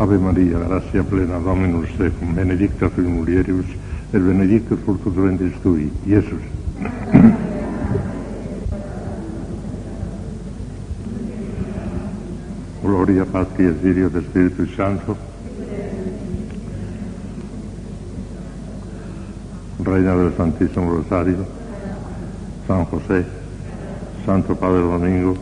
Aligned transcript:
Ave 0.00 0.16
María, 0.16 0.58
gracia 0.58 1.02
plena, 1.02 1.36
Dominus 1.36 1.90
benedicta 2.34 2.88
fui 2.88 3.04
mulieribus, 3.04 3.66
et 4.14 4.18
benedictus 4.18 4.78
fructus 4.82 5.14
ventris 5.14 5.52
tui. 5.60 5.92
Gloria 12.82 13.26
Patri 13.26 13.66
et 13.66 13.74
Filio 13.82 14.06
et 14.06 14.22
Spiritus 14.22 14.74
Santo. 14.74 15.16
Reina 19.84 20.14
del 20.14 20.32
Santísimo 20.34 20.94
Rosario, 20.94 21.44
San 22.66 22.86
José, 22.86 23.26
Santo 24.24 24.54
Padre 24.54 24.80
Domingo, 24.80 25.36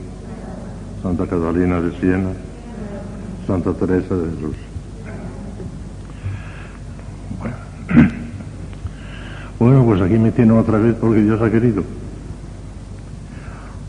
Santa 1.00 1.26
Catalina 1.26 1.80
de 1.80 1.92
Siena, 2.00 2.47
Santa 3.48 3.72
Teresa 3.72 4.14
de 4.14 4.30
Jesús. 4.30 4.56
Bueno. 9.58 9.84
Pues 9.84 10.02
aquí 10.02 10.18
me 10.18 10.30
tienen 10.30 10.56
otra 10.56 10.78
vez 10.78 10.94
porque 11.00 11.22
Dios 11.22 11.40
ha 11.42 11.50
querido. 11.50 11.82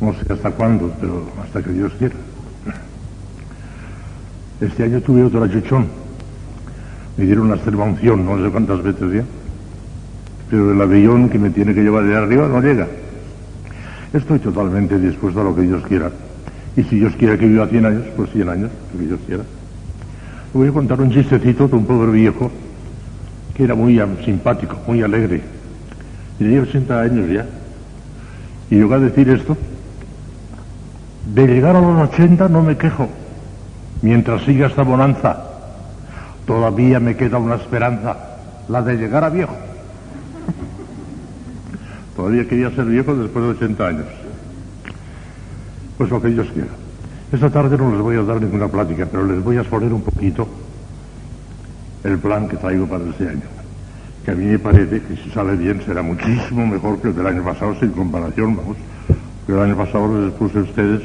No 0.02 0.14
sé 0.14 0.34
hasta 0.34 0.50
cuándo, 0.50 0.92
pero 1.00 1.30
hasta 1.44 1.62
que 1.62 1.72
Dios 1.72 1.92
quiera. 2.00 2.16
Este 4.62 4.84
año 4.84 5.02
tuve 5.02 5.24
otro 5.26 5.44
achuchón. 5.44 5.88
Me 7.18 7.26
dieron 7.26 7.52
una 7.52 7.84
unción, 7.84 8.26
no 8.26 8.44
sé 8.44 8.50
cuántas 8.50 8.82
veces 8.82 9.14
ya. 9.14 9.24
Pero 10.50 10.72
el 10.72 10.82
avión 10.82 11.30
que 11.30 11.38
me 11.38 11.52
tiene 11.52 11.76
que 11.76 11.84
llevar 11.84 12.06
de 12.06 12.16
arriba 12.16 12.48
no 12.48 12.62
llega. 12.62 12.88
Estoy 14.14 14.40
totalmente 14.40 14.98
dispuesto 14.98 15.42
a 15.42 15.44
lo 15.44 15.56
que 15.56 15.62
Dios 15.62 15.86
quiera. 15.86 16.10
Y 16.76 16.84
si 16.84 16.98
Dios 16.98 17.14
quiere 17.18 17.38
que 17.38 17.48
viva 17.48 17.68
100 17.68 17.86
años, 17.86 18.04
pues 18.16 18.32
100 18.32 18.50
años, 18.50 18.72
lo 18.94 19.00
que 19.00 19.06
Dios 19.06 19.20
quiera. 19.26 19.44
Le 20.54 20.60
voy 20.60 20.70
a 20.70 20.72
contar 20.72 21.02
un 21.02 21.12
chistecito 21.12 21.68
de 21.68 21.76
un 21.76 21.86
pobre 21.86 22.12
viejo 22.12 22.52
que 23.54 23.66
era 23.66 23.76
muy 23.76 24.02
simpático, 24.24 24.78
muy 24.88 25.02
alegre. 25.02 25.42
Tenía 26.38 26.62
80 26.62 27.02
años 27.02 27.30
ya. 27.30 27.46
Y 28.72 28.76
llegó 28.76 28.94
a 28.94 29.00
decir 29.00 29.30
esto. 29.30 29.58
De 31.34 31.46
llegar 31.46 31.76
a 31.76 31.82
los 31.82 32.10
80 32.10 32.48
no 32.48 32.64
me 32.64 32.78
quejo. 32.78 33.10
Mientras 34.02 34.44
siga 34.44 34.68
esta 34.68 34.84
bonanza, 34.84 35.44
todavía 36.48 37.02
me 37.02 37.18
queda 37.18 37.38
una 37.38 37.56
esperanza, 37.56 38.16
la 38.70 38.82
de 38.82 38.96
llegar 38.96 39.26
a 39.26 39.30
viejo. 39.30 39.54
Todavía 42.16 42.48
quería 42.48 42.72
ser 42.72 42.86
viejo 42.86 43.14
después 43.14 43.44
de 43.44 43.52
80 43.52 43.88
años. 43.88 44.06
Pues 46.00 46.10
lo 46.12 46.22
que 46.22 46.30
Dios 46.30 46.48
quiera. 46.54 46.70
Esta 47.30 47.50
tarde 47.50 47.78
no 47.78 47.92
les 47.92 48.00
voy 48.00 48.16
a 48.16 48.24
dar 48.24 48.42
ninguna 48.42 48.70
plática, 48.70 49.06
pero 49.06 49.26
les 49.26 49.44
voy 49.44 49.58
a 49.58 49.60
exponer 49.60 49.92
un 49.92 50.02
poquito 50.02 50.48
el 52.06 52.18
plan 52.20 52.48
que 52.48 52.56
traigo 52.56 52.88
para 52.88 53.04
este 53.04 53.28
año. 53.28 53.42
Que 54.24 54.32
a 54.32 54.34
mí 54.36 54.46
me 54.46 54.60
parece 54.60 55.02
que 55.02 55.18
si 55.18 55.30
sale 55.32 55.58
bien 55.58 55.82
será 55.86 56.02
muchísimo 56.02 56.66
mejor 56.66 57.02
que 57.02 57.10
el 57.10 57.16
del 57.16 57.28
año 57.28 57.44
pasado, 57.44 57.78
sin 57.82 57.90
comparación, 57.90 58.56
vamos. 58.56 58.78
Que 59.46 59.52
el 59.52 59.60
año 59.60 59.76
pasado 59.76 60.26
les 60.26 60.32
puse 60.36 60.60
a 60.60 60.62
ustedes 60.62 61.02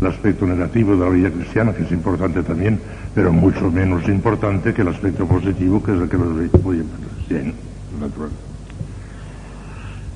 el 0.00 0.06
aspecto 0.06 0.46
negativo 0.46 0.96
de 0.96 1.04
la 1.04 1.10
vida 1.10 1.30
cristiana, 1.30 1.74
que 1.74 1.82
es 1.82 1.92
importante 1.92 2.42
también, 2.42 2.80
pero 3.14 3.34
mucho 3.34 3.70
menos 3.70 4.08
importante 4.08 4.72
que 4.72 4.80
el 4.80 4.88
aspecto 4.88 5.26
positivo, 5.26 5.82
que 5.82 5.94
es 5.94 6.00
el 6.00 6.08
que 6.08 6.16
los 6.16 6.62
voy 6.62 6.80
a 6.80 7.28
bien, 7.28 7.52
natural. 8.00 8.30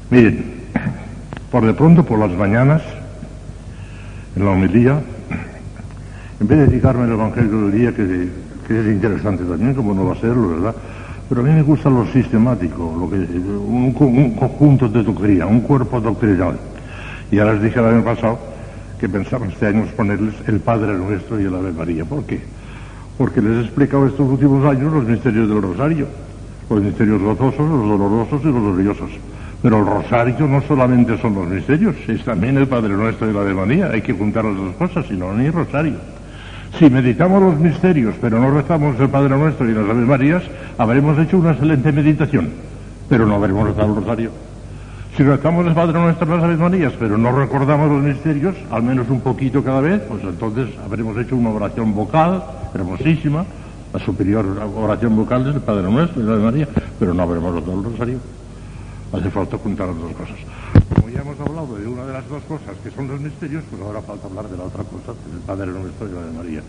Miren, 0.08 0.54
por 1.50 1.66
de 1.66 1.74
pronto, 1.74 2.02
por 2.02 2.18
las 2.18 2.30
mañanas, 2.30 2.80
en 4.40 4.46
la 4.46 4.52
homilía, 4.52 5.00
en 6.40 6.48
vez 6.48 6.58
de 6.58 6.66
dedicarme 6.66 7.04
al 7.04 7.12
Evangelio 7.12 7.62
del 7.62 7.72
día, 7.72 7.94
que, 7.94 8.28
es 8.70 8.86
interesante 8.86 9.44
también, 9.44 9.74
como 9.74 9.92
no 9.92 10.06
va 10.06 10.12
a 10.12 10.16
serlo, 10.16 10.48
¿verdad? 10.48 10.74
Pero 11.28 11.40
a 11.40 11.44
mí 11.44 11.50
me 11.50 11.62
gusta 11.62 11.90
lo 11.90 12.06
sistemático, 12.06 12.96
lo 12.98 13.10
que, 13.10 13.16
un, 13.16 13.94
un 13.98 14.34
conjunto 14.36 14.88
de 14.88 15.02
doctrina, 15.02 15.46
un 15.46 15.60
cuerpo 15.60 16.00
doctrinal. 16.00 16.56
Y 17.30 17.36
ya 17.36 17.44
les 17.46 17.62
dije 17.62 17.78
el 17.78 17.84
año 17.84 18.04
pasado 18.04 18.38
que 18.98 19.08
pensaba 19.08 19.46
este 19.46 19.66
año 19.66 19.84
ponerles 19.96 20.34
el 20.46 20.60
Padre 20.60 20.96
Nuestro 20.96 21.40
y 21.40 21.44
el 21.44 21.54
Ave 21.54 21.72
María. 21.72 22.04
¿Por 22.04 22.24
qué? 22.24 22.40
Porque 23.18 23.42
les 23.42 23.58
he 23.58 23.60
explicado 23.62 24.06
estos 24.06 24.28
últimos 24.28 24.64
años 24.64 24.92
los 24.92 25.04
misterios 25.04 25.48
del 25.48 25.62
Rosario, 25.62 26.06
los 26.70 26.82
misterios 26.82 27.20
gozosos, 27.20 27.68
los 27.68 27.88
dolorosos 27.88 28.40
y 28.42 28.46
los 28.46 28.62
gloriosos. 28.62 29.10
Pero 29.62 29.78
el 29.78 29.86
Rosario 29.86 30.46
no 30.46 30.62
solamente 30.62 31.18
son 31.18 31.34
los 31.34 31.46
misterios, 31.46 31.94
es 32.08 32.24
también 32.24 32.56
el 32.56 32.66
Padre 32.66 32.94
Nuestro 32.94 33.30
y 33.30 33.34
la 33.34 33.40
Ave 33.40 33.52
María. 33.52 33.90
Hay 33.92 34.00
que 34.00 34.14
juntar 34.14 34.44
las 34.44 34.56
dos 34.56 34.74
cosas, 34.76 35.06
si 35.06 35.14
no, 35.14 35.34
ni 35.34 35.50
Rosario. 35.50 35.96
Si 36.78 36.88
meditamos 36.88 37.42
los 37.42 37.58
misterios, 37.58 38.14
pero 38.20 38.40
no 38.40 38.50
rezamos 38.50 38.98
el 38.98 39.10
Padre 39.10 39.36
Nuestro 39.36 39.68
y 39.68 39.74
las 39.74 39.84
Ave 39.88 40.06
Marías, 40.06 40.42
habremos 40.78 41.18
hecho 41.18 41.36
una 41.36 41.50
excelente 41.50 41.92
meditación, 41.92 42.50
pero 43.08 43.26
no 43.26 43.34
habremos 43.34 43.68
rezado 43.68 43.88
el 43.88 43.96
Rosario. 43.96 44.30
Si 45.14 45.24
rezamos 45.24 45.66
el 45.66 45.74
Padre 45.74 46.00
Nuestro 46.00 46.26
y 46.26 46.30
las 46.30 46.44
Ave 46.44 46.56
Marías, 46.56 46.94
pero 46.98 47.18
no 47.18 47.30
recordamos 47.32 47.90
los 47.90 48.02
misterios, 48.02 48.54
al 48.70 48.82
menos 48.82 49.10
un 49.10 49.20
poquito 49.20 49.62
cada 49.62 49.82
vez, 49.82 50.00
pues 50.08 50.22
entonces 50.22 50.70
habremos 50.82 51.18
hecho 51.18 51.36
una 51.36 51.50
oración 51.50 51.94
vocal 51.94 52.42
hermosísima, 52.74 53.44
la 53.92 54.00
superior 54.00 54.46
oración 54.74 55.16
vocal 55.16 55.44
del 55.44 55.60
Padre 55.60 55.90
Nuestro 55.90 56.22
y 56.22 56.24
la 56.24 56.32
Ave 56.32 56.44
María, 56.44 56.68
pero 56.98 57.12
no 57.12 57.22
habremos 57.24 57.54
rezado 57.56 57.78
el 57.78 57.84
Rosario. 57.84 58.39
Hace 59.12 59.30
falta 59.30 59.58
juntar 59.58 59.88
las 59.88 59.98
dos 59.98 60.12
cosas. 60.12 60.36
Como 60.94 61.08
ya 61.08 61.20
hemos 61.20 61.40
hablado 61.40 61.76
de 61.76 61.86
una 61.86 62.04
de 62.06 62.12
las 62.12 62.28
dos 62.28 62.42
cosas 62.44 62.76
que 62.82 62.90
son 62.90 63.08
los 63.08 63.20
misterios, 63.20 63.64
pues 63.68 63.82
ahora 63.82 64.00
falta 64.02 64.28
hablar 64.28 64.48
de 64.48 64.56
la 64.56 64.64
otra 64.64 64.84
cosa, 64.84 65.18
que 65.18 65.28
es 65.30 65.34
el 65.34 65.42
Padre 65.42 65.66
Nuestro 65.66 66.06
y 66.06 66.12
la 66.12 66.22
de 66.22 66.32
María. 66.32 66.62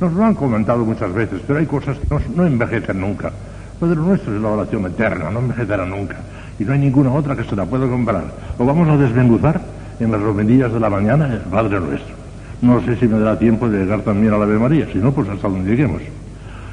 Nos 0.00 0.12
lo 0.12 0.24
han 0.24 0.34
comentado 0.34 0.84
muchas 0.84 1.12
veces, 1.12 1.40
pero 1.46 1.58
hay 1.58 1.66
cosas 1.66 1.98
que 1.98 2.06
no, 2.08 2.20
no 2.36 2.46
envejecen 2.46 3.00
nunca. 3.00 3.32
Padre 3.80 3.96
Nuestro 3.96 4.34
es 4.34 4.40
la 4.40 4.48
oración 4.48 4.86
eterna, 4.86 5.30
no 5.30 5.40
envejecerá 5.40 5.84
nunca. 5.86 6.16
Y 6.58 6.64
no 6.64 6.72
hay 6.72 6.78
ninguna 6.78 7.12
otra 7.12 7.34
que 7.34 7.44
se 7.44 7.56
la 7.56 7.64
pueda 7.64 7.88
comparar. 7.88 8.24
Lo 8.58 8.64
vamos 8.64 8.88
a 8.88 8.96
desmenuzar 8.96 9.60
en 9.98 10.12
las 10.12 10.20
romerías 10.20 10.72
de 10.72 10.78
la 10.78 10.90
mañana, 10.90 11.32
el 11.32 11.40
Padre 11.40 11.80
Nuestro. 11.80 12.14
No 12.62 12.80
sé 12.84 12.96
si 12.96 13.06
me 13.06 13.18
dará 13.18 13.38
tiempo 13.38 13.68
de 13.68 13.78
llegar 13.78 14.02
también 14.02 14.32
a 14.34 14.38
la 14.38 14.44
Ave 14.44 14.58
María, 14.58 14.86
si 14.92 14.98
no, 14.98 15.12
pues 15.12 15.28
hasta 15.28 15.48
donde 15.48 15.70
lleguemos. 15.70 16.02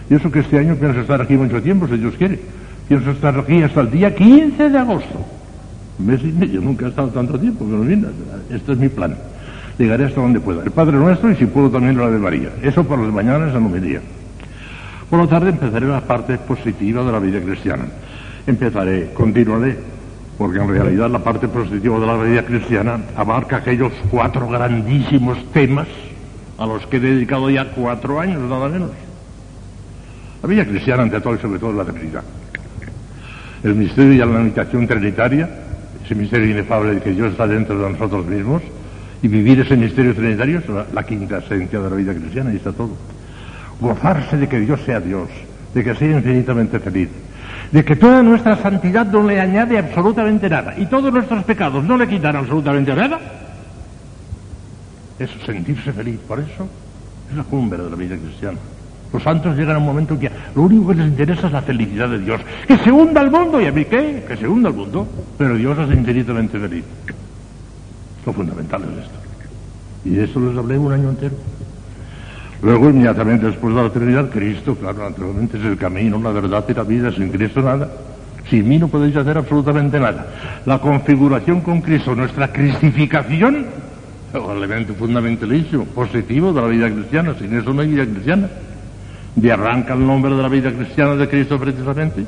Y 0.10 0.14
eso 0.14 0.32
que 0.32 0.40
este 0.40 0.60
año 0.60 0.76
pienso 0.76 1.00
estar 1.00 1.20
aquí 1.20 1.36
mucho 1.36 1.62
tiempo, 1.62 1.88
si 1.88 1.98
Dios 1.98 2.14
quiere. 2.16 2.40
Pienso 2.88 3.12
estar 3.12 3.40
aquí 3.40 3.64
hasta 3.64 3.82
el 3.82 3.92
día 3.92 4.14
15 4.14 4.70
de 4.70 4.78
agosto. 4.78 5.26
Mes 5.98 6.22
y 6.24 6.28
medio, 6.28 6.62
nunca 6.62 6.86
he 6.86 6.90
estado 6.90 7.08
tanto 7.08 7.40
tiempo, 7.40 7.66
pero 7.66 7.84
mira, 7.84 8.10
este 8.50 8.74
es 8.74 8.78
mi 8.78 8.90
plan. 8.90 9.18
Llegaré 9.78 10.06
hasta 10.06 10.22
donde 10.22 10.40
pueda. 10.40 10.64
El 10.64 10.72
Padre 10.72 10.98
Nuestro 10.98 11.32
y 11.32 11.36
si 11.36 11.46
puedo 11.46 11.70
también 11.70 11.98
la 11.98 12.12
de 12.12 12.20
María. 12.20 12.50
Eso 12.62 12.84
por 12.84 13.00
las 13.00 13.12
mañanas 13.12 13.56
en 13.56 13.82
día. 13.82 14.02
Por 15.10 15.20
la 15.20 15.28
tarde 15.28 15.50
empezaré 15.50 15.88
la 15.88 16.02
parte 16.02 16.38
positiva 16.38 17.04
de 17.04 17.12
la 17.12 17.20
vida 17.20 17.42
cristiana. 17.42 17.86
Empezaré, 18.46 19.12
continuaré, 19.14 19.78
porque 20.38 20.60
en 20.60 20.68
realidad 20.68 21.10
la 21.10 21.20
parte 21.20 21.48
positiva 21.48 22.00
de 22.00 22.06
la 22.06 22.18
vida 22.18 22.44
cristiana 22.44 23.00
abarca 23.16 23.58
aquellos 23.58 23.94
cuatro 24.12 24.48
grandísimos 24.48 25.44
temas 25.52 25.88
a 26.58 26.66
los 26.68 26.86
que 26.86 26.98
he 26.98 27.00
dedicado 27.00 27.50
ya 27.50 27.72
cuatro 27.72 28.20
años, 28.20 28.42
nada 28.42 28.70
menos. 28.70 28.92
La 30.44 30.50
vida 30.50 30.66
cristiana, 30.66 31.04
ante 31.04 31.20
todo 31.20 31.34
y 31.36 31.40
sobre 31.40 31.60
todo, 31.60 31.74
la 31.74 31.86
Trinidad 31.86 32.24
el 33.66 33.74
misterio 33.74 34.14
y 34.14 34.18
la 34.18 34.28
meditación 34.28 34.86
trinitaria, 34.86 35.50
ese 36.04 36.14
misterio 36.14 36.52
inefable 36.52 36.96
de 36.96 37.02
que 37.02 37.12
Dios 37.12 37.32
está 37.32 37.48
dentro 37.48 37.78
de 37.80 37.90
nosotros 37.90 38.24
mismos, 38.28 38.62
y 39.24 39.28
vivir 39.28 39.60
ese 39.60 39.76
misterio 39.76 40.14
trinitario 40.14 40.60
es 40.60 40.70
la, 40.70 40.86
la 40.94 41.04
quinta 41.04 41.40
esencia 41.40 41.80
de 41.80 41.90
la 41.90 41.96
vida 41.96 42.14
cristiana, 42.14 42.54
y 42.54 42.58
está 42.58 42.72
todo. 42.72 42.96
Gozarse 43.82 44.38
de 44.38 44.48
que 44.48 44.60
Dios 44.60 44.80
sea 44.86 45.00
Dios, 45.00 45.30
de 45.74 45.84
que 45.84 45.96
sea 45.96 46.12
infinitamente 46.12 46.80
feliz, 46.80 47.10
de 47.72 47.84
que 47.84 47.96
toda 47.96 48.22
nuestra 48.22 48.56
santidad 48.58 49.08
no 49.08 49.24
le 49.24 49.42
añade 49.42 49.80
absolutamente 49.80 50.48
nada, 50.48 50.76
y 50.78 50.86
todos 50.86 51.12
nuestros 51.12 51.44
pecados 51.44 51.84
no 51.84 51.98
le 51.98 52.08
quitan 52.08 52.36
absolutamente 52.36 52.94
nada, 52.94 53.20
es 55.18 55.30
sentirse 55.44 55.92
feliz. 55.92 56.20
Por 56.28 56.40
eso 56.40 56.68
es 57.32 57.36
la 57.36 57.44
cumbre 57.44 57.82
de 57.82 57.90
la 57.90 57.96
vida 57.96 58.16
cristiana. 58.16 58.60
Los 59.14 59.24
santos 59.24 59.56
llegan 59.56 59.76
a 59.76 59.80
un 59.80 59.86
momento 59.86 60.14
en 60.16 60.20
que 60.20 60.32
lo 60.56 60.64
único 60.64 60.90
que 60.90 60.96
les 60.96 61.08
interesa 61.08 61.48
es 61.48 61.54
la 61.54 61.62
felicidad 61.62 62.10
de 62.10 62.20
Dios. 62.20 62.42
Que 62.68 62.78
se 62.78 62.92
hunda 62.92 63.22
el 63.22 63.32
mundo, 63.32 63.62
¿y 63.62 63.66
a 63.66 63.72
mí 63.72 63.86
qué? 63.86 64.26
Que 64.28 64.36
se 64.36 64.48
hunda 64.48 64.70
el 64.70 64.76
mundo. 64.76 65.08
Pero 65.38 65.56
Dios 65.56 65.78
es 65.78 65.98
infinitamente 65.98 66.60
feliz. 66.60 66.84
Lo 68.26 68.34
fundamental 68.34 68.82
es 68.84 69.06
esto. 69.06 69.20
Y 70.04 70.10
de 70.16 70.26
eso 70.26 70.40
les 70.40 70.58
hablé 70.58 70.78
un 70.78 70.92
año 70.92 71.10
entero. 71.10 71.36
Luego, 72.62 72.90
inmediatamente 72.90 73.46
después 73.46 73.76
de 73.76 73.84
la 73.84 73.90
Trinidad, 73.90 74.30
Cristo, 74.30 74.76
claro, 74.76 75.10
naturalmente 75.10 75.58
es 75.58 75.66
el 75.66 75.78
camino, 75.78 76.20
la 76.22 76.32
verdad 76.32 76.66
y 76.68 76.74
la 76.74 76.84
vida. 76.84 77.12
Sin 77.12 77.30
Cristo 77.30 77.62
nada. 77.62 77.90
Sin 78.50 78.68
mí 78.68 78.78
no 78.78 78.88
podéis 78.88 79.16
hacer 79.16 79.38
absolutamente 79.38 80.00
nada. 80.00 80.28
La 80.66 80.80
configuración 80.80 81.62
con 81.62 81.82
Cristo, 81.82 82.16
nuestra 82.16 82.52
cristificación, 82.52 83.66
es 84.34 84.40
un 84.40 84.58
elemento 84.58 84.94
fundamentalísimo, 84.94 85.86
positivo 85.86 86.54
de 86.54 86.62
la 86.62 86.68
vida 86.68 86.90
cristiana. 86.92 87.34
Sin 87.40 87.58
eso 87.58 87.74
no 87.74 87.82
hay 87.82 87.88
vida 87.88 88.06
cristiana 88.06 88.50
de 89.36 89.52
arranca 89.52 89.94
el 89.94 90.06
nombre 90.06 90.34
de 90.34 90.42
la 90.42 90.50
vida 90.50 90.72
cristiana 90.72 91.16
de 91.16 91.28
Cristo 91.28 91.60
precisamente? 91.60 92.26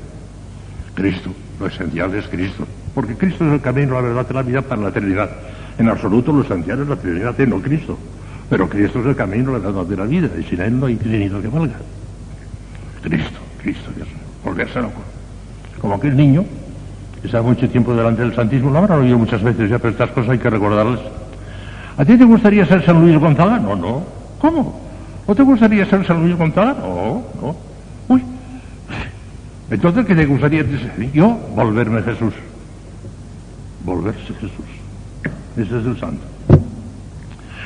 Cristo, 0.94 1.32
lo 1.60 1.68
esencial 1.68 2.14
es 2.16 2.28
Cristo, 2.28 2.68
porque 2.94 3.16
Cristo 3.16 3.46
es 3.46 3.54
el 3.54 3.62
camino, 3.62 3.94
la 3.94 4.02
verdad 4.02 4.26
y 4.30 4.34
la 4.34 4.42
vida 4.42 4.62
para 4.62 4.82
la 4.82 4.90
eternidad. 4.90 5.30
En 5.78 5.90
absoluto 5.90 6.32
lo 6.32 6.42
esencial 6.42 6.82
es 6.82 6.88
la 6.88 6.96
Trinidad, 6.96 7.38
no 7.40 7.62
Cristo. 7.62 7.98
Pero 8.50 8.68
Cristo 8.68 9.00
es 9.02 9.06
el 9.06 9.16
camino, 9.16 9.52
la 9.52 9.60
verdad 9.60 9.86
y 9.90 9.96
la 9.96 10.06
vida, 10.06 10.30
y 10.40 10.44
sin 10.44 10.62
Él 10.62 10.80
no 10.80 10.88
hay 10.88 10.96
Trinidad 10.96 11.40
que 11.42 11.48
valga. 11.48 11.76
Cristo, 13.04 13.40
Cristo, 13.62 13.92
Dios, 13.96 14.08
volverse 14.44 14.82
loco. 14.82 15.02
Como 15.80 15.96
aquel 15.96 16.16
niño 16.18 16.44
que 17.22 17.28
estaba 17.28 17.44
mucho 17.44 17.70
tiempo 17.70 17.94
delante 17.94 18.22
del 18.22 18.34
Santísimo, 18.34 18.72
lo 18.72 18.80
habrán 18.80 19.00
oído 19.00 19.18
muchas 19.18 19.44
veces 19.44 19.70
ya, 19.70 19.78
pero 19.78 19.92
estas 19.92 20.10
cosas 20.12 20.32
hay 20.32 20.40
que 20.40 20.50
recordarlas. 20.50 21.00
¿A 21.98 22.06
ti 22.06 22.18
te 22.18 22.26
gustaría 22.26 22.66
ser 22.66 22.84
San 22.84 23.02
Luis 23.02 23.20
Gonzaga? 23.20 23.60
No, 23.60 23.76
no. 23.76 24.04
¿Cómo? 24.40 24.87
¿O 25.28 25.36
te 25.36 25.44
gustaría 25.44 25.86
ser 25.86 26.06
San 26.08 26.22
Luis 26.24 26.38
Gonzaga? 26.38 26.74
No, 26.80 27.24
no. 27.42 27.56
Uy. 28.08 28.24
Entonces, 29.70 30.06
¿qué 30.06 30.16
te 30.16 30.26
gustaría 30.26 30.64
ser? 30.64 31.12
Yo, 31.12 31.38
volverme 31.54 32.02
Jesús. 32.02 32.34
Volverse 33.84 34.34
Jesús. 34.34 34.66
Ese 35.58 35.80
es 35.80 35.86
el 35.86 36.00
santo. 36.00 36.24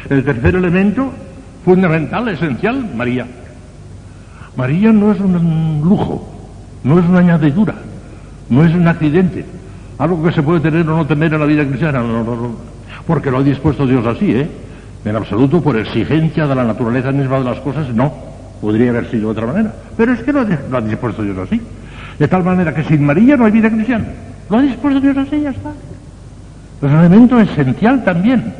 El 0.09 0.23
tercer 0.23 0.55
elemento, 0.55 1.11
fundamental, 1.63 2.27
esencial, 2.29 2.89
María. 2.95 3.27
María 4.55 4.91
no 4.91 5.11
es 5.11 5.19
un 5.19 5.81
lujo, 5.83 6.27
no 6.83 6.99
es 6.99 7.05
una 7.05 7.19
añadidura, 7.19 7.75
no 8.49 8.65
es 8.65 8.73
un 8.73 8.87
accidente, 8.87 9.45
algo 9.97 10.23
que 10.23 10.31
se 10.33 10.43
puede 10.43 10.59
tener 10.59 10.87
o 10.89 10.97
no 10.97 11.05
tener 11.05 11.33
en 11.33 11.39
la 11.39 11.45
vida 11.45 11.65
cristiana, 11.65 11.99
no, 11.99 12.23
no, 12.23 12.35
no, 12.35 12.55
porque 13.07 13.31
lo 13.31 13.37
ha 13.37 13.43
dispuesto 13.43 13.87
Dios 13.87 14.05
así, 14.05 14.31
¿eh? 14.31 14.49
En 15.03 15.15
absoluto 15.15 15.61
por 15.61 15.77
exigencia 15.77 16.45
de 16.45 16.55
la 16.55 16.63
naturaleza 16.63 17.11
misma 17.11 17.39
de 17.39 17.45
las 17.45 17.59
cosas, 17.59 17.89
no, 17.93 18.13
podría 18.61 18.91
haber 18.91 19.09
sido 19.09 19.33
de 19.33 19.39
otra 19.39 19.47
manera, 19.47 19.73
pero 19.97 20.13
es 20.13 20.21
que 20.21 20.31
lo, 20.31 20.43
lo 20.43 20.77
ha 20.77 20.81
dispuesto 20.81 21.23
Dios 21.23 21.37
así, 21.37 21.59
de 22.19 22.27
tal 22.27 22.43
manera 22.43 22.73
que 22.73 22.83
sin 22.83 23.03
María 23.03 23.35
no 23.35 23.45
hay 23.45 23.51
vida 23.51 23.69
cristiana, 23.69 24.05
lo 24.49 24.57
ha 24.57 24.61
dispuesto 24.61 25.01
Dios 25.01 25.17
así, 25.17 25.41
ya 25.41 25.49
está. 25.49 25.71
Es 26.81 26.91
un 26.91 26.99
elemento 26.99 27.39
esencial 27.39 28.03
también. 28.03 28.53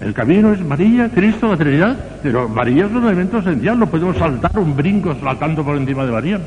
El 0.00 0.12
camino 0.12 0.52
es 0.52 0.60
María, 0.60 1.08
Cristo, 1.08 1.48
la 1.48 1.56
Trinidad, 1.56 1.96
pero 2.22 2.48
María 2.48 2.84
es 2.84 2.92
un 2.92 3.04
elemento 3.04 3.38
esencial, 3.38 3.78
no 3.78 3.86
podemos 3.86 4.16
saltar 4.16 4.58
un 4.58 4.76
brinco 4.76 5.14
saltando 5.20 5.64
por 5.64 5.76
encima 5.76 6.04
de 6.04 6.12
María. 6.12 6.40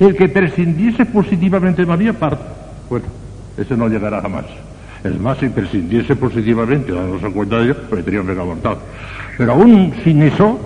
El 0.00 0.16
que 0.16 0.28
prescindiese 0.28 1.04
positivamente 1.06 1.82
de 1.82 1.86
María, 1.86 2.12
parte. 2.12 2.42
Bueno, 2.88 3.06
ese 3.56 3.76
no 3.76 3.88
llegará 3.88 4.20
jamás. 4.20 4.46
Es 5.06 5.20
más, 5.20 5.38
si 5.38 5.48
prescindiese 5.48 6.16
positivamente, 6.16 6.92
dándose 6.92 7.30
cuenta 7.30 7.58
de 7.58 7.64
ello, 7.64 7.76
pues 7.88 8.04
tendría 8.04 8.20
un 8.20 8.26
pecado 8.26 8.46
mortal. 8.46 8.78
Pero 9.38 9.52
aún 9.52 9.94
sin 10.02 10.22
eso, 10.22 10.58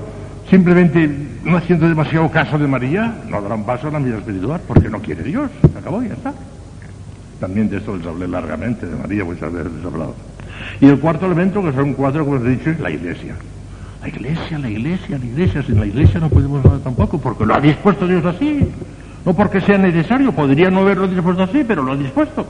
simplemente 0.48 1.10
no 1.44 1.56
haciendo 1.56 1.88
demasiado 1.88 2.30
caso 2.30 2.58
de 2.58 2.66
María, 2.66 3.22
no 3.28 3.40
dará 3.42 3.54
un 3.54 3.64
paso 3.64 3.88
en 3.88 3.94
la 3.94 3.98
vida 3.98 4.18
espiritual, 4.18 4.60
porque 4.66 4.88
no 4.88 5.00
quiere 5.00 5.22
Dios. 5.22 5.50
Se 5.72 5.78
acabó, 5.78 6.02
ya 6.02 6.14
está. 6.14 6.32
También 7.38 7.68
de 7.68 7.78
esto 7.78 7.96
les 7.96 8.06
hablé 8.06 8.28
largamente, 8.28 8.86
de 8.86 8.96
María 8.96 9.24
muchas 9.24 9.52
veces 9.52 9.72
les 9.72 9.84
he 9.84 9.86
hablado. 9.86 10.14
Y 10.80 10.86
el 10.86 10.98
cuarto 10.98 11.26
elemento, 11.26 11.62
que 11.62 11.72
son 11.72 11.94
cuatro, 11.94 12.24
como 12.24 12.38
os 12.38 12.44
he 12.44 12.50
dicho, 12.50 12.70
es 12.70 12.80
la 12.80 12.90
iglesia. 12.90 13.34
La 14.00 14.08
iglesia, 14.08 14.58
la 14.58 14.70
iglesia, 14.70 15.18
la 15.18 15.24
iglesia. 15.24 15.62
Sin 15.62 15.80
la 15.80 15.86
iglesia 15.86 16.20
no 16.20 16.30
podemos 16.30 16.64
nada 16.64 16.78
tampoco, 16.78 17.18
porque 17.18 17.44
lo 17.44 17.54
ha 17.54 17.60
dispuesto 17.60 18.06
Dios 18.06 18.24
así. 18.24 18.66
No 19.24 19.34
porque 19.34 19.60
sea 19.60 19.76
necesario, 19.76 20.32
podría 20.32 20.70
no 20.70 20.80
haberlo 20.80 21.06
dispuesto 21.06 21.42
así, 21.42 21.62
pero 21.66 21.82
lo 21.82 21.92
ha 21.92 21.96
dispuesto. 21.96 22.46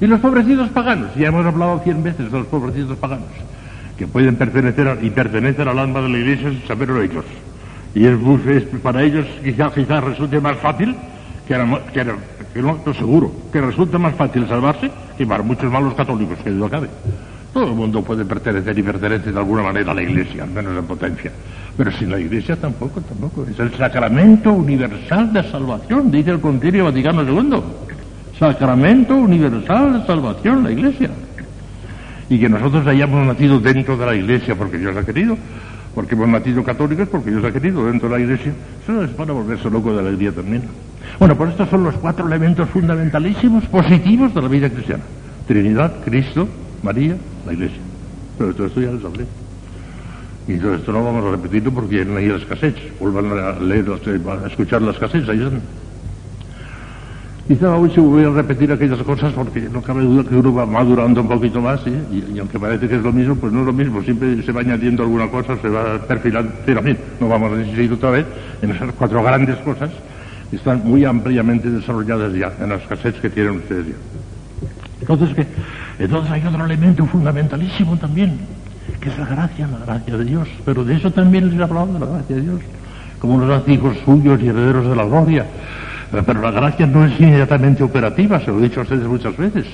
Y 0.00 0.06
los 0.06 0.20
pobrecitos 0.20 0.68
paganos, 0.70 1.14
ya 1.16 1.28
hemos 1.28 1.44
hablado 1.44 1.80
cien 1.82 2.02
veces 2.02 2.30
de 2.30 2.38
los 2.38 2.46
pobrecitos 2.46 2.96
paganos, 2.98 3.26
que 3.96 4.06
pueden 4.06 4.36
pertenecer 4.36 4.98
y 5.02 5.10
pertenecen 5.10 5.66
al 5.66 5.78
alma 5.78 6.00
de 6.02 6.08
la 6.08 6.18
iglesia 6.18 6.50
sin 6.50 6.66
saberlo 6.66 7.02
ellos. 7.02 7.24
Y 7.94 8.04
es, 8.04 8.16
para 8.82 9.02
ellos 9.02 9.26
quizás 9.42 9.72
quizá 9.72 10.00
resulte 10.00 10.40
más 10.40 10.56
fácil 10.58 10.94
que, 11.48 11.54
que, 11.92 12.06
que 12.54 12.62
no, 12.62 12.78
no, 12.84 12.94
seguro, 12.94 13.32
que 13.52 13.60
resulta 13.60 13.98
más 13.98 14.14
fácil 14.14 14.46
salvarse 14.46 14.90
que 15.16 15.26
para 15.26 15.42
muchos 15.42 15.70
malos 15.70 15.94
católicos, 15.94 16.38
que 16.44 16.50
duda 16.50 16.70
cabe. 16.70 16.88
Todo 17.52 17.64
el 17.64 17.74
mundo 17.74 18.02
puede 18.02 18.24
pertenecer 18.24 18.78
y 18.78 18.82
pertenece 18.82 19.32
de 19.32 19.38
alguna 19.38 19.62
manera 19.62 19.90
a 19.90 19.94
la 19.94 20.02
Iglesia, 20.02 20.44
al 20.44 20.50
menos 20.50 20.78
en 20.78 20.84
potencia. 20.84 21.32
Pero 21.76 21.90
sin 21.90 22.10
la 22.10 22.20
Iglesia 22.20 22.54
tampoco, 22.54 23.00
tampoco. 23.00 23.44
Es 23.50 23.58
el 23.58 23.74
sacramento 23.74 24.52
universal 24.52 25.32
de 25.32 25.42
salvación, 25.50 26.10
dice 26.10 26.30
el 26.30 26.40
Concilio 26.40 26.84
Vaticano 26.84 27.22
II. 27.22 27.62
Sacramento 28.38 29.16
universal 29.16 30.00
de 30.00 30.06
salvación, 30.06 30.62
la 30.62 30.70
Iglesia. 30.70 31.10
Y 32.30 32.38
que 32.38 32.48
nosotros 32.48 32.86
hayamos 32.86 33.26
nacido 33.26 33.58
dentro 33.58 33.96
de 33.96 34.06
la 34.06 34.14
Iglesia 34.14 34.54
porque 34.54 34.78
Dios 34.78 34.96
ha 34.96 35.04
querido, 35.04 35.36
porque 35.94 36.14
hemos 36.14 36.28
nacido 36.28 36.62
católicos 36.62 37.08
porque 37.08 37.30
Dios 37.30 37.44
ha 37.44 37.50
querido 37.50 37.86
dentro 37.86 38.08
de 38.08 38.16
la 38.16 38.22
Iglesia, 38.22 38.52
eso 38.82 39.02
es 39.02 39.10
para 39.10 39.32
volverse 39.32 39.68
loco 39.70 39.92
de 39.92 40.00
alegría 40.00 40.32
también. 40.32 40.62
Bueno, 41.18 41.36
pues 41.36 41.50
estos 41.50 41.68
son 41.68 41.84
los 41.84 41.94
cuatro 41.96 42.26
elementos 42.26 42.68
fundamentalísimos, 42.68 43.64
positivos 43.64 44.34
de 44.34 44.42
la 44.42 44.48
vida 44.48 44.70
cristiana. 44.70 45.02
Trinidad, 45.46 45.92
Cristo, 46.04 46.46
María, 46.82 47.16
la 47.46 47.52
Iglesia. 47.54 47.80
Pero 48.36 48.50
esto 48.50 48.80
ya 48.80 48.92
lo 48.92 49.08
hablé. 49.08 49.24
Y 50.46 50.56
todo 50.58 50.74
esto 50.74 50.92
no 50.92 51.04
vamos 51.04 51.24
a 51.24 51.30
repetirlo 51.32 51.72
porque 51.72 51.96
vienen 51.96 52.16
ahí 52.16 52.28
las 52.28 52.44
cassettes. 52.44 52.98
Vuelvan 53.00 53.32
a 53.32 53.58
leer, 53.58 53.86
a 53.90 54.46
escuchar 54.46 54.80
las 54.82 54.96
cassettes, 54.96 55.28
ahí 55.28 55.42
están. 55.42 55.60
Quizá 57.48 57.74
hoy 57.74 57.90
se 57.90 58.00
voy 58.00 58.24
a 58.24 58.28
repetir 58.28 58.70
aquellas 58.70 59.02
cosas 59.02 59.32
porque 59.32 59.70
no 59.72 59.80
cabe 59.80 60.02
duda 60.02 60.22
que 60.22 60.36
uno 60.36 60.52
va 60.52 60.66
madurando 60.66 61.22
un 61.22 61.28
poquito 61.28 61.62
más 61.62 61.80
¿sí? 61.80 61.90
y, 62.12 62.38
aunque 62.38 62.58
parece 62.60 62.86
que 62.86 62.96
es 62.96 63.02
lo 63.02 63.10
mismo, 63.10 63.36
pues 63.36 63.50
no 63.50 63.60
es 63.60 63.66
lo 63.66 63.72
mismo. 63.72 64.02
Siempre 64.02 64.42
se 64.42 64.52
va 64.52 64.60
añadiendo 64.60 65.02
alguna 65.02 65.30
cosa, 65.30 65.56
se 65.56 65.68
va 65.70 65.98
perfilando. 65.98 66.52
Pero 66.66 66.82
bien, 66.82 66.98
no 67.18 67.26
vamos 67.26 67.50
a 67.54 67.60
insistir 67.62 67.90
otra 67.90 68.10
vez 68.10 68.26
en 68.60 68.70
esas 68.70 68.92
cuatro 68.92 69.22
grandes 69.22 69.56
cosas 69.60 69.88
que 70.50 70.56
están 70.56 70.82
muy 70.84 71.06
ampliamente 71.06 71.70
desarrolladas 71.70 72.34
ya 72.34 72.52
en 72.60 72.68
las 72.68 72.82
cassettes 72.82 73.18
que 73.18 73.30
tienen 73.30 73.56
ustedes 73.56 73.86
ya. 73.86 73.94
Entonces, 75.00 75.34
¿qué? 75.34 75.46
Entonces 75.98 76.30
hay 76.30 76.44
otro 76.44 76.66
elemento 76.66 77.06
fundamentalísimo 77.06 77.96
también, 77.96 78.40
que 79.00 79.08
es 79.08 79.18
la 79.18 79.24
gracia, 79.24 79.66
la 79.68 79.86
gracia 79.86 80.18
de 80.18 80.24
Dios. 80.26 80.48
Pero 80.66 80.84
de 80.84 80.96
eso 80.96 81.10
también 81.10 81.48
les 81.48 81.58
he 81.58 81.62
hablado, 81.62 81.94
de 81.94 81.98
la 81.98 82.06
gracia 82.06 82.36
de 82.36 82.42
Dios. 82.42 82.60
Como 83.18 83.38
los 83.38 83.66
hijos 83.66 83.96
suyos 84.04 84.38
y 84.42 84.48
herederos 84.48 84.86
de 84.86 84.96
la 84.96 85.04
gloria. 85.04 85.46
Pero 86.10 86.40
la 86.40 86.50
gracia 86.50 86.86
no 86.86 87.04
es 87.04 87.20
inmediatamente 87.20 87.82
operativa, 87.82 88.40
se 88.40 88.50
lo 88.50 88.58
he 88.58 88.62
dicho 88.62 88.80
a 88.80 88.82
ustedes 88.84 89.06
muchas 89.06 89.36
veces. 89.36 89.66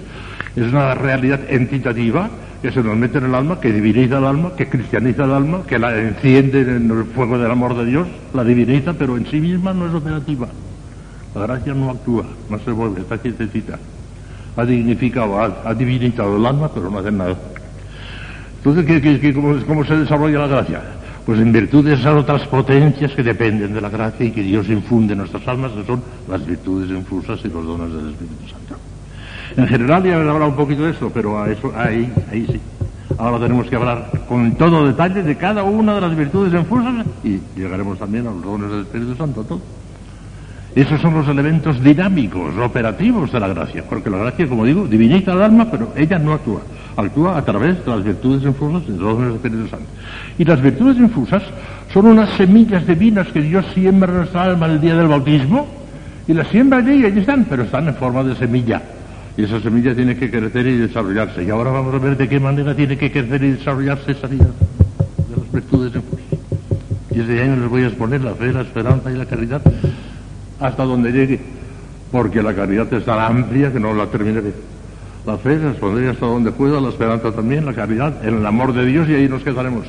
Es 0.57 0.73
una 0.73 0.95
realidad 0.95 1.41
entitativa 1.49 2.29
que 2.63 2.73
se 2.73 2.83
nos 2.83 2.97
mete 2.97 3.19
en 3.19 3.25
el 3.25 3.35
alma, 3.35 3.61
que 3.61 3.73
diviniza 3.73 4.19
el 4.19 4.25
alma, 4.25 4.53
que 4.57 4.69
cristianiza 4.69 5.25
el 5.25 5.33
alma, 5.33 5.63
que 5.67 5.79
la 5.79 5.97
enciende 5.97 6.63
en 6.63 6.91
el 6.91 7.05
fuego 7.05 7.39
del 7.39 7.51
amor 7.51 7.77
de 7.77 7.85
Dios, 7.85 8.09
la 8.33 8.43
diviniza, 8.43 8.95
pero 8.95 9.17
en 9.17 9.27
sí 9.27 9.41
misma 9.41 9.73
no 9.73 9.87
es 9.87 9.95
operativa. 9.95 10.49
La 11.35 11.43
gracia 11.43 11.75
no 11.75 11.91
actúa, 11.91 12.25
no 12.49 12.59
se 12.59 12.71
vuelve, 12.71 13.03
está 13.03 13.19
quietecita 13.19 13.79
ha 14.57 14.65
dignificado, 14.65 15.39
ha, 15.39 15.53
ha, 15.65 15.75
divinizado 15.75 16.37
el 16.37 16.47
alma, 16.47 16.71
pero 16.73 16.91
no 16.91 16.99
hace 16.99 17.11
nada. 17.11 17.35
Entonces, 18.59 18.87
¿qué, 18.87 19.01
qué, 19.01 19.21
qué, 19.21 19.35
cómo, 19.35 19.57
¿cómo, 19.67 19.85
se 19.85 19.97
desarrolla 19.97 20.41
la 20.41 20.47
gracia? 20.47 20.83
Pues 21.27 21.41
en 21.41 21.53
virtud 21.53 21.85
de 21.85 21.95
esas 21.95 22.15
otras 22.15 22.47
potencias 22.49 23.13
que 23.13 23.23
dependen 23.23 23.73
de 23.73 23.81
la 23.81 23.89
gracia 23.89 24.27
y 24.27 24.31
que 24.31 24.43
Dios 24.43 24.69
infunde 24.69 25.15
en 25.15 25.21
nuestras 25.21 25.47
almas, 25.49 25.73
que 25.73 25.85
son 25.85 26.03
las 26.29 26.45
virtudes 26.45 26.91
infusas 26.91 27.41
y 27.45 27.49
los 27.49 27.65
dones 27.65 27.95
del 27.95 28.11
Espíritu 28.11 28.49
Santo. 28.49 28.77
En 29.57 29.67
general 29.67 30.03
ya 30.03 30.11
he 30.11 30.15
hablado 30.15 30.49
un 30.49 30.57
poquito 30.57 30.85
de 30.85 30.91
esto, 30.91 31.11
pero 31.13 31.43
a 31.43 31.51
eso, 31.51 31.73
ahí, 31.75 32.13
ahí 32.31 32.47
sí. 32.47 32.61
Ahora 33.17 33.39
tenemos 33.39 33.69
que 33.69 33.77
hablar 33.77 34.11
con 34.29 34.53
todo 34.57 34.87
detalle 34.87 35.23
de 35.23 35.37
cada 35.37 35.63
una 35.63 35.95
de 35.95 36.01
las 36.01 36.17
virtudes 36.17 36.53
infusas 36.53 37.07
y 37.23 37.41
llegaremos 37.57 37.99
también 37.99 38.27
a 38.27 38.31
los 38.31 38.43
dones 38.43 38.71
del 38.71 38.81
Espíritu 38.81 39.15
Santo, 39.15 39.45
todo. 39.45 39.61
Esos 40.75 41.01
son 41.01 41.15
los 41.15 41.29
elementos 41.29 41.81
dinámicos, 41.83 42.57
operativos 42.57 43.31
de 43.31 43.39
la 43.39 43.47
gracia, 43.47 43.85
porque 43.89 44.11
la 44.11 44.19
gracia, 44.19 44.49
como 44.49 44.65
digo, 44.65 44.89
diviniza 44.89 45.33
el 45.33 45.43
alma, 45.43 45.71
pero 45.71 45.93
ella 45.95 46.19
no 46.19 46.33
actúa. 46.33 46.63
Actúa 46.97 47.39
a 47.39 47.45
través 47.45 47.85
de 47.85 47.91
las 47.93 48.03
virtudes 48.03 48.43
infusas 48.43 48.85
de 48.89 48.99
los 48.99 49.19
del 49.21 49.35
Espíritu 49.35 49.69
Santo. 49.69 49.87
Y 50.37 50.45
las 50.45 50.61
virtudes 50.61 50.97
infusas 50.97 51.45
son 51.93 52.07
unas 52.07 52.31
semillas 52.31 52.85
divinas 52.89 53.29
que 53.29 53.41
Dios 53.41 53.65
siembra 53.73 54.11
en 54.11 54.19
nuestra 54.19 54.43
alma 54.43 54.67
el 54.67 54.81
día 54.81 54.97
del 54.97 55.07
bautismo, 55.07 55.69
y 56.27 56.33
las 56.33 56.49
siembra 56.49 56.79
allí 56.79 57.03
y 57.03 57.05
allí 57.05 57.21
están, 57.21 57.45
pero 57.45 57.63
están 57.63 57.87
en 57.87 57.95
forma 57.95 58.25
de 58.25 58.35
semilla. 58.35 58.83
Y 59.37 59.45
esa 59.45 59.61
semilla 59.61 59.95
tiene 59.95 60.17
que 60.17 60.29
crecer 60.29 60.67
y 60.67 60.77
desarrollarse. 60.77 61.45
Y 61.45 61.51
ahora 61.51 61.71
vamos 61.71 61.95
a 61.95 61.99
ver 61.99 62.17
de 62.17 62.29
qué 62.29 62.41
manera 62.41 62.75
tiene 62.75 62.97
que 62.97 63.13
crecer 63.13 63.45
y 63.45 63.53
desarrollarse 63.53 64.11
esa 64.11 64.27
vida 64.27 64.47
de 64.47 65.37
las 65.37 65.53
virtudes 65.53 65.95
infusas. 65.95 66.25
Y 67.15 67.21
ese 67.21 67.43
año 67.43 67.57
les 67.61 67.69
voy 67.69 67.83
a 67.83 67.87
exponer 67.87 68.23
la 68.23 68.35
fe, 68.35 68.53
la 68.53 68.63
esperanza 68.63 69.13
y 69.13 69.17
la 69.17 69.27
caridad 69.27 69.63
hasta 70.61 70.85
donde 70.85 71.13
llegue, 71.13 71.41
porque 72.13 72.43
la 72.43 72.55
caridad 72.55 72.93
es 72.93 73.05
tan 73.05 73.19
amplia 73.19 73.73
que 73.73 73.81
no 73.81 73.95
la 73.95 74.07
terminaré. 74.07 74.53
La 75.27 75.39
fe 75.39 75.55
expondría 75.55 76.11
hasta 76.11 76.27
donde 76.27 76.53
pueda, 76.53 76.81
la 76.81 76.91
esperanza 76.91 77.33
también, 77.33 77.65
la 77.65 77.73
caridad, 77.73 78.25
el 78.25 78.45
amor 78.45 78.75
de 78.75 78.85
Dios 78.85 79.09
y 79.09 79.15
ahí 79.15 79.29
nos 79.29 79.43
quedaremos. 79.43 79.87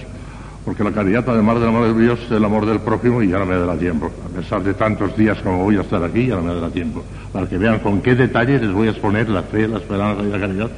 Porque 0.64 0.84
la 0.84 0.92
caridad, 0.92 1.24
además 1.28 1.60
del 1.60 1.70
amor 1.70 1.94
de 1.94 2.02
Dios, 2.02 2.20
es 2.26 2.32
el 2.32 2.44
amor 2.44 2.66
del 2.66 2.80
prójimo 2.80 3.22
y 3.22 3.28
ya 3.28 3.38
no 3.38 3.46
me 3.46 3.56
dará 3.56 3.78
tiempo. 3.78 4.10
A 4.26 4.36
pesar 4.36 4.64
de 4.64 4.74
tantos 4.74 5.16
días 5.16 5.38
como 5.44 5.64
voy 5.64 5.78
a 5.78 5.82
estar 5.82 6.04
aquí, 6.04 6.26
ya 6.26 6.38
no 6.38 6.42
me 6.42 6.56
dará 6.56 6.70
tiempo. 6.70 7.04
Para 7.32 7.48
que 7.48 7.58
vean 7.58 7.80
con 7.80 8.02
qué 8.02 8.16
detalle 8.16 8.60
les 8.60 8.72
voy 8.72 8.88
a 8.88 8.92
exponer 8.92 9.30
la 9.30 9.44
fe, 9.44 9.68
la 9.68 9.78
esperanza 9.78 10.24
y 10.24 10.32
la 10.32 10.40
caridad. 10.40 10.70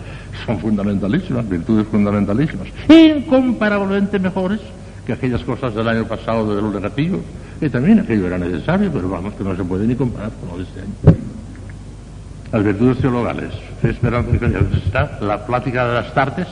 Son 0.46 0.60
fundamentalísimas, 0.60 1.48
virtudes 1.48 1.88
fundamentalísimas. 1.88 2.68
Incomparablemente 2.90 4.20
mejores 4.20 4.60
que 5.08 5.14
aquellas 5.14 5.42
cosas 5.44 5.74
del 5.74 5.88
año 5.88 6.06
pasado 6.06 6.54
de 6.54 6.62
los 6.62 6.74
negativos 6.74 7.22
que 7.62 7.70
también 7.70 8.02
aquello 8.02 8.28
era 8.28 8.38
necesario, 8.38 8.92
pero 8.92 9.08
vamos, 9.10 9.34
que 9.36 9.44
no 9.44 9.56
se 9.56 9.64
puede 9.64 9.88
ni 9.88 9.96
comparar 9.96 10.32
con 10.32 10.50
lo 10.50 10.58
de 10.58 10.64
este 10.64 10.82
año. 10.82 11.18
Las 12.52 12.64
virtudes 12.64 12.98
teologales, 13.00 13.54
fe, 13.82 13.92
esperanza 13.92 14.30
y. 14.32 14.78
Está 14.86 15.18
la 15.22 15.46
plática 15.46 15.88
de 15.88 15.94
las 15.94 16.14
tardes, 16.14 16.48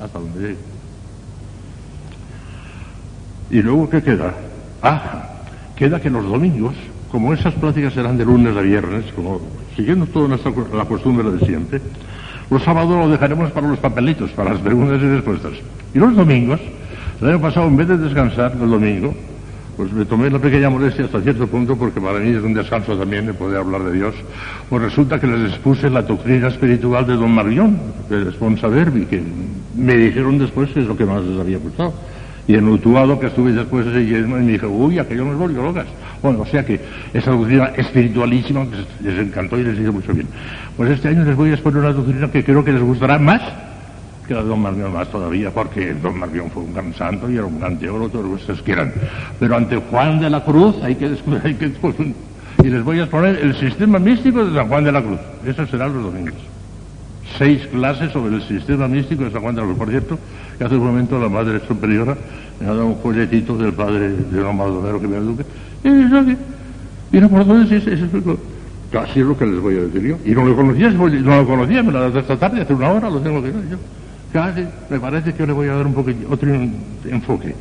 hasta 0.00 0.18
donde 0.18 0.40
llegue. 0.40 0.56
¿Y 3.50 3.60
luego 3.60 3.90
qué 3.90 4.02
queda? 4.02 4.32
Ah, 4.82 5.28
queda 5.74 6.00
que 6.00 6.10
los 6.10 6.24
domingos, 6.26 6.74
como 7.10 7.34
esas 7.34 7.54
pláticas 7.54 7.92
serán 7.92 8.16
de 8.16 8.24
lunes 8.24 8.56
a 8.56 8.60
viernes, 8.60 9.04
como 9.14 9.40
siguiendo 9.74 10.06
toda 10.06 10.28
nuestra, 10.28 10.52
la 10.74 10.84
costumbre 10.84 11.28
de 11.30 11.44
siempre, 11.44 11.80
los 12.50 12.62
sábados 12.62 12.96
lo 12.96 13.08
dejaremos 13.08 13.50
para 13.50 13.66
los 13.68 13.78
papelitos, 13.80 14.30
para 14.30 14.52
las 14.52 14.60
preguntas 14.62 15.02
y 15.02 15.06
respuestas. 15.06 15.52
Y 15.92 15.98
los 15.98 16.14
domingos, 16.14 16.60
el 17.20 17.28
año 17.28 17.40
pasado, 17.40 17.66
en 17.66 17.76
vez 17.76 17.88
de 17.88 17.98
descansar 17.98 18.52
el 18.52 18.68
domingo, 18.68 19.14
pues 19.76 19.92
me 19.92 20.04
tomé 20.06 20.30
la 20.30 20.38
pequeña 20.38 20.70
molestia 20.70 21.04
hasta 21.04 21.20
cierto 21.20 21.46
punto, 21.46 21.76
porque 21.76 22.00
para 22.00 22.18
mí 22.18 22.30
es 22.30 22.42
un 22.42 22.54
descanso 22.54 22.96
también 22.96 23.26
de 23.26 23.34
poder 23.34 23.58
hablar 23.58 23.84
de 23.84 23.92
Dios, 23.92 24.14
pues 24.70 24.82
resulta 24.82 25.20
que 25.20 25.26
les 25.26 25.50
expuse 25.50 25.90
la 25.90 26.02
doctrina 26.02 26.48
espiritual 26.48 27.06
de 27.06 27.14
Don 27.14 27.30
Marión, 27.30 27.78
de 28.08 28.30
Esponsa 28.30 28.68
Verbi, 28.68 29.04
que 29.04 29.22
me 29.76 29.94
dijeron 29.96 30.38
después 30.38 30.70
que 30.70 30.80
es 30.80 30.86
lo 30.86 30.96
que 30.96 31.04
más 31.04 31.22
les 31.24 31.38
había 31.38 31.58
gustado. 31.58 31.92
Y 32.48 32.54
en 32.54 32.68
Utuado, 32.68 33.18
que 33.18 33.26
estuve 33.26 33.52
después 33.52 33.86
ese 33.88 34.02
y 34.02 34.22
me 34.22 34.40
dije, 34.40 34.66
uy, 34.66 35.00
aquello 35.00 35.24
me 35.24 35.34
volvió 35.34 35.62
locas. 35.62 35.86
Bueno, 36.22 36.42
o 36.42 36.46
sea 36.46 36.64
que 36.64 36.80
esa 37.12 37.32
doctrina 37.32 37.72
espiritualísima 37.76 38.64
que 38.70 39.08
les 39.08 39.18
encantó 39.18 39.58
y 39.58 39.64
les 39.64 39.78
hizo 39.78 39.92
mucho 39.92 40.14
bien. 40.14 40.28
Pues 40.76 40.90
este 40.90 41.08
año 41.08 41.24
les 41.24 41.34
voy 41.34 41.50
a 41.50 41.54
exponer 41.54 41.80
una 41.80 41.92
doctrina 41.92 42.30
que 42.30 42.44
creo 42.44 42.64
que 42.64 42.72
les 42.72 42.82
gustará 42.82 43.18
más 43.18 43.42
que 44.26 44.34
de 44.34 44.42
Don 44.42 44.60
Marmión 44.60 44.92
más 44.92 45.08
todavía, 45.08 45.50
porque 45.50 45.94
Don 45.94 46.18
Marmión 46.18 46.50
fue 46.50 46.62
un 46.62 46.74
gran 46.74 46.92
santo 46.94 47.30
y 47.30 47.34
era 47.34 47.44
un 47.44 47.58
gran 47.58 47.78
teólogo, 47.78 48.08
todos 48.08 48.40
ustedes 48.40 48.62
quieran. 48.62 48.92
Pero 49.38 49.56
ante 49.56 49.76
Juan 49.76 50.20
de 50.20 50.30
la 50.30 50.44
Cruz 50.44 50.76
hay 50.82 50.96
que, 50.96 51.16
hay 51.44 51.54
que 51.54 51.72
y 52.64 52.68
les 52.68 52.82
voy 52.82 52.98
a 52.98 53.02
exponer 53.02 53.36
el 53.36 53.54
sistema 53.54 53.98
místico 53.98 54.44
de 54.44 54.54
San 54.54 54.68
Juan 54.68 54.84
de 54.84 54.92
la 54.92 55.02
Cruz. 55.02 55.20
Eso 55.46 55.66
será 55.66 55.88
los 55.88 56.02
domingos 56.02 56.34
seis 57.38 57.66
clases 57.66 58.12
sobre 58.12 58.36
el 58.36 58.42
sistema 58.42 58.88
místico 58.88 59.24
de 59.24 59.30
San 59.30 59.42
Juan 59.42 59.54
de 59.54 59.60
la 59.60 59.66
Cruz. 59.66 59.78
Por 59.78 59.90
cierto, 59.90 60.18
que 60.58 60.64
hace 60.64 60.76
un 60.76 60.86
momento 60.86 61.18
la 61.18 61.28
Madre 61.28 61.60
Superiora 61.66 62.16
me 62.60 62.66
ha 62.66 62.70
dado 62.70 62.86
un 62.86 62.96
folletito 62.98 63.56
del 63.56 63.72
padre 63.72 64.08
de 64.10 64.40
don 64.40 64.56
Maldonero 64.56 65.00
que 65.00 65.08
me 65.08 65.16
eduque. 65.16 65.44
Y 65.84 65.90
dice, 65.90 66.36
mira 67.12 67.28
por 67.28 67.46
dónde 67.46 67.76
es 67.76 67.86
eso. 67.86 68.06
Casi 68.90 69.20
es 69.20 69.26
lo 69.26 69.36
que 69.36 69.46
les 69.46 69.60
voy 69.60 69.76
a 69.76 69.80
decir 69.80 70.02
yo. 70.02 70.18
Y 70.24 70.30
no 70.30 70.44
lo 70.44 70.56
conocía, 70.56 70.90
no 70.90 71.08
lo 71.08 71.46
conocía, 71.46 71.82
me 71.82 71.92
lo 71.92 72.00
dado 72.00 72.18
esta 72.18 72.36
tarde, 72.36 72.62
hace 72.62 72.72
una 72.72 72.90
hora 72.90 73.10
lo 73.10 73.20
tengo 73.20 73.42
que 73.42 73.50
ver 73.50 73.68
yo. 73.68 73.76
Casi, 74.32 74.66
me 74.90 75.00
parece 75.00 75.32
que 75.34 75.46
le 75.46 75.52
voy 75.52 75.68
a 75.68 75.74
dar 75.74 75.86
un 75.86 75.94
poquito, 75.94 76.26
otro 76.30 76.48
enfoque. 77.04 77.54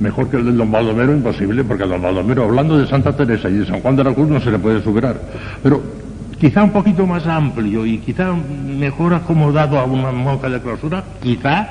Mejor 0.00 0.28
que 0.28 0.38
el 0.38 0.46
del 0.46 0.56
don 0.56 0.72
Baldomero, 0.72 1.12
imposible, 1.12 1.62
porque 1.62 1.84
el 1.84 1.90
don 1.90 2.02
Baldomero, 2.02 2.44
hablando 2.44 2.78
de 2.78 2.86
Santa 2.86 3.14
Teresa 3.14 3.48
y 3.50 3.58
de 3.58 3.66
San 3.66 3.80
Juan 3.80 3.96
de 3.96 4.04
la 4.04 4.14
Cruz, 4.14 4.28
no 4.28 4.40
se 4.40 4.50
le 4.50 4.58
puede 4.58 4.82
superar. 4.82 5.20
Pero 5.62 5.82
quizá 6.38 6.64
un 6.64 6.70
poquito 6.70 7.06
más 7.06 7.26
amplio 7.26 7.84
y 7.84 7.98
quizá 7.98 8.32
mejor 8.32 9.12
acomodado 9.12 9.78
a 9.78 9.84
una 9.84 10.10
monja 10.10 10.48
de 10.48 10.60
clausura, 10.60 11.04
quizá 11.22 11.68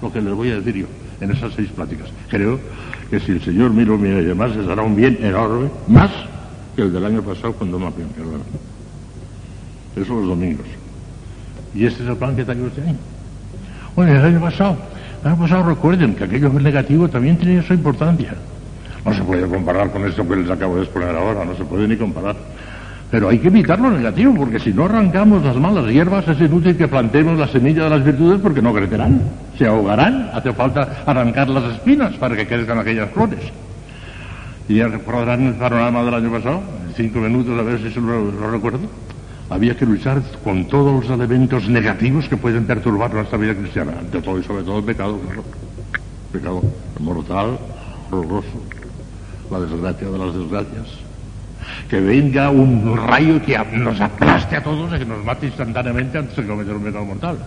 lo 0.00 0.12
que 0.12 0.20
les 0.20 0.32
voy 0.32 0.50
a 0.50 0.56
decir 0.56 0.76
yo 0.76 0.86
en 1.20 1.32
esas 1.32 1.52
seis 1.54 1.68
pláticas. 1.70 2.08
Creo 2.28 2.60
que 3.10 3.18
si 3.20 3.32
el 3.32 3.42
Señor 3.42 3.72
miro 3.72 3.98
mira 3.98 4.20
y 4.20 4.24
demás, 4.24 4.54
les 4.54 4.66
dará 4.66 4.82
un 4.82 4.94
bien 4.94 5.18
enorme, 5.20 5.68
más 5.88 6.10
que 6.76 6.82
el 6.82 6.92
del 6.92 7.04
año 7.04 7.22
pasado 7.22 7.52
cuando 7.52 7.78
me. 7.78 7.86
Eso 9.96 10.14
los 10.14 10.28
domingos. 10.28 10.66
Y 11.74 11.84
este 11.84 12.02
es 12.02 12.08
el 12.08 12.16
plan 12.16 12.34
que 12.36 12.44
tengo 12.44 12.66
este 12.68 12.80
año. 12.82 12.98
Bueno, 13.94 14.12
el 14.12 14.24
año 14.24 14.40
pasado, 14.40 14.76
el 15.22 15.28
año 15.28 15.38
pasado 15.38 15.62
recuerden 15.64 16.14
que 16.14 16.24
aquello 16.24 16.48
negativo 16.50 17.08
también 17.08 17.36
tenía 17.36 17.62
su 17.62 17.74
importancia. 17.74 18.34
No 19.04 19.12
se 19.12 19.22
puede 19.22 19.46
comparar 19.46 19.90
con 19.90 20.06
esto 20.06 20.26
que 20.26 20.36
les 20.36 20.50
acabo 20.50 20.76
de 20.76 20.82
exponer 20.82 21.14
ahora, 21.14 21.44
no 21.44 21.54
se 21.56 21.64
puede 21.64 21.88
ni 21.88 21.96
comparar. 21.96 22.36
Pero 23.10 23.28
hay 23.28 23.38
que 23.38 23.48
evitar 23.48 23.78
lo 23.78 23.90
negativo, 23.90 24.34
porque 24.34 24.58
si 24.58 24.72
no 24.72 24.86
arrancamos 24.86 25.44
las 25.44 25.56
malas 25.56 25.86
hierbas, 25.92 26.26
es 26.28 26.40
inútil 26.40 26.76
que 26.78 26.88
plantemos 26.88 27.38
la 27.38 27.46
semilla 27.46 27.84
de 27.84 27.90
las 27.90 28.02
virtudes 28.02 28.40
porque 28.40 28.62
no 28.62 28.72
crecerán, 28.72 29.20
se 29.58 29.66
ahogarán. 29.66 30.30
Hace 30.32 30.52
falta 30.54 31.02
arrancar 31.04 31.50
las 31.50 31.74
espinas 31.74 32.14
para 32.14 32.34
que 32.34 32.46
crezcan 32.46 32.78
aquellas 32.78 33.10
flores. 33.10 33.40
Y 34.66 34.76
ya 34.76 34.88
recordarán 34.88 35.48
el 35.48 35.54
panorama 35.54 36.02
del 36.04 36.14
año 36.14 36.30
pasado, 36.30 36.62
en 36.88 36.94
cinco 36.94 37.18
minutos, 37.18 37.58
a 37.58 37.62
ver 37.62 37.78
si 37.80 37.90
se 37.90 38.00
lo, 38.00 38.50
recuerdo. 38.50 38.88
Había 39.52 39.76
que 39.76 39.84
luchar 39.84 40.22
con 40.42 40.66
todos 40.66 41.04
los 41.04 41.10
elementos 41.10 41.68
negativos 41.68 42.26
que 42.26 42.38
pueden 42.38 42.64
perturbar 42.64 43.12
nuestra 43.12 43.36
vida 43.36 43.54
cristiana, 43.54 43.92
ante 43.98 44.22
todo 44.22 44.38
y 44.38 44.42
sobre 44.42 44.62
todo 44.62 44.78
el 44.78 44.84
pecado, 44.84 45.20
pecado 46.32 46.62
mortal, 46.98 47.58
horroroso, 48.10 48.62
la 49.50 49.60
desgracia 49.60 50.08
de 50.08 50.18
las 50.18 50.34
desgracias 50.34 50.86
que 51.88 52.00
venga 52.00 52.50
un 52.50 52.96
rayo 52.96 53.42
que 53.42 53.58
nos 53.76 54.00
aplaste 54.00 54.56
a 54.56 54.62
todos 54.62 54.90
y 54.94 54.98
que 54.98 55.04
nos 55.04 55.22
mate 55.24 55.46
instantáneamente 55.46 56.18
antes 56.18 56.36
de 56.36 56.46
cometer 56.46 56.74
un 56.74 56.82
pecado 56.82 57.04
mortal. 57.04 57.38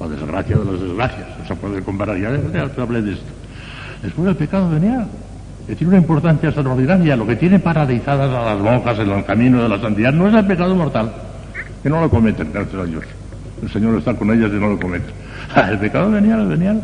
La 0.00 0.08
desgracia 0.08 0.56
de 0.56 0.64
las 0.64 0.80
desgracias. 0.80 1.28
No 1.38 1.46
se 1.46 1.54
puede 1.56 1.82
comparar. 1.82 2.16
Ya, 2.18 2.30
ya 2.52 2.82
hablé 2.82 3.02
de 3.02 3.12
esto. 3.12 3.32
Después 4.02 4.28
el 4.28 4.36
pecado 4.36 4.70
venial, 4.70 5.06
que 5.72 5.76
tiene 5.76 5.94
una 5.94 6.02
importancia 6.02 6.50
extraordinaria. 6.50 7.16
Lo 7.16 7.26
que 7.26 7.34
tiene 7.34 7.58
paralizadas 7.58 8.28
a 8.28 8.54
las 8.54 8.62
monjas 8.62 8.98
en 8.98 9.10
el 9.10 9.24
camino 9.24 9.62
de 9.62 9.70
la 9.70 9.80
santidad 9.80 10.12
no 10.12 10.28
es 10.28 10.34
el 10.34 10.44
pecado 10.44 10.74
mortal, 10.74 11.10
que 11.82 11.88
no 11.88 11.98
lo 11.98 12.10
cometen, 12.10 12.52
gracias 12.52 12.74
a 12.74 12.84
Dios. 12.84 13.02
El 13.62 13.70
Señor 13.70 13.96
está 13.96 14.12
con 14.12 14.30
ellas 14.30 14.50
y 14.52 14.60
no 14.60 14.68
lo 14.68 14.78
cometen. 14.78 15.08
el 15.70 15.78
pecado 15.78 16.10
venial, 16.10 16.40
el 16.40 16.48
venial. 16.48 16.82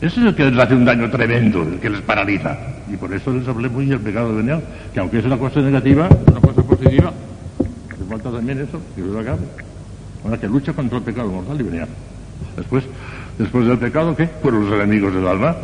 Ese 0.00 0.20
es 0.20 0.26
el 0.26 0.36
que 0.36 0.44
les 0.44 0.56
hace 0.56 0.72
un 0.72 0.84
daño 0.84 1.10
tremendo, 1.10 1.64
el 1.64 1.80
que 1.80 1.90
les 1.90 2.00
paraliza. 2.02 2.56
Y 2.92 2.96
por 2.96 3.12
eso 3.12 3.32
les 3.32 3.48
hablé 3.48 3.68
muy 3.68 3.86
del 3.86 3.98
pecado 3.98 4.36
venial, 4.36 4.62
que 4.94 5.00
aunque 5.00 5.18
es 5.18 5.24
una 5.24 5.36
cosa 5.36 5.58
negativa, 5.58 6.06
es 6.06 6.28
una 6.28 6.40
cosa 6.40 6.62
positiva. 6.62 7.12
Hace 7.92 8.04
falta 8.08 8.30
también 8.30 8.60
eso, 8.60 8.80
que 8.94 9.02
lo 9.02 9.18
haga. 9.18 9.36
Ahora 10.24 10.38
que 10.38 10.46
lucha 10.46 10.72
contra 10.72 10.98
el 10.98 11.02
pecado 11.02 11.28
mortal 11.28 11.60
y 11.60 11.64
venial. 11.64 11.88
Después, 12.56 12.84
después 13.36 13.66
del 13.66 13.78
pecado, 13.78 14.14
¿qué? 14.14 14.28
Fueron 14.28 14.70
los 14.70 14.80
enemigos 14.80 15.12
del 15.12 15.26
alma. 15.26 15.56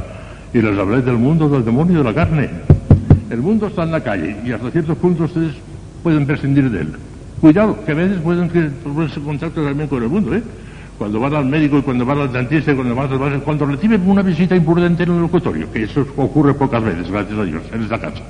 Y 0.52 0.62
les 0.62 0.78
hablé 0.78 1.02
del 1.02 1.18
mundo, 1.18 1.48
del 1.48 1.64
demonio 1.64 1.94
y 1.94 1.98
de 1.98 2.04
la 2.04 2.14
carne. 2.14 2.48
El 3.30 3.40
mundo 3.40 3.66
está 3.66 3.82
en 3.82 3.92
la 3.92 4.00
calle 4.00 4.36
y 4.44 4.52
hasta 4.52 4.70
ciertos 4.70 4.96
puntos 4.96 5.30
ustedes 5.30 5.54
pueden 6.02 6.26
prescindir 6.26 6.70
de 6.70 6.80
él. 6.80 6.92
Cuidado, 7.40 7.84
que 7.84 7.92
a 7.92 7.94
veces 7.94 8.18
pueden 8.20 8.48
ponerse 8.82 9.20
en 9.20 9.24
contacto 9.24 9.62
también 9.62 9.88
con 9.88 10.02
el 10.02 10.08
mundo, 10.08 10.34
¿eh? 10.34 10.42
cuando 10.98 11.20
van 11.20 11.34
al 11.34 11.44
médico 11.44 11.78
y 11.78 11.82
cuando 11.82 12.04
van 12.04 12.18
al 12.18 12.32
dentista 12.32 12.72
y 12.72 12.74
cuando 12.74 12.94
van 12.94 13.12
al 13.12 13.40
cuando 13.42 13.66
reciben 13.66 14.08
una 14.08 14.22
visita 14.22 14.56
imprudente 14.56 15.04
en 15.04 15.10
el 15.10 15.20
locutorio, 15.20 15.70
que 15.70 15.84
eso 15.84 16.04
ocurre 16.16 16.54
pocas 16.54 16.82
veces, 16.82 17.10
gracias 17.10 17.38
a 17.38 17.44
Dios, 17.44 17.62
en 17.72 17.82
esta 17.82 18.00
casa. 18.00 18.22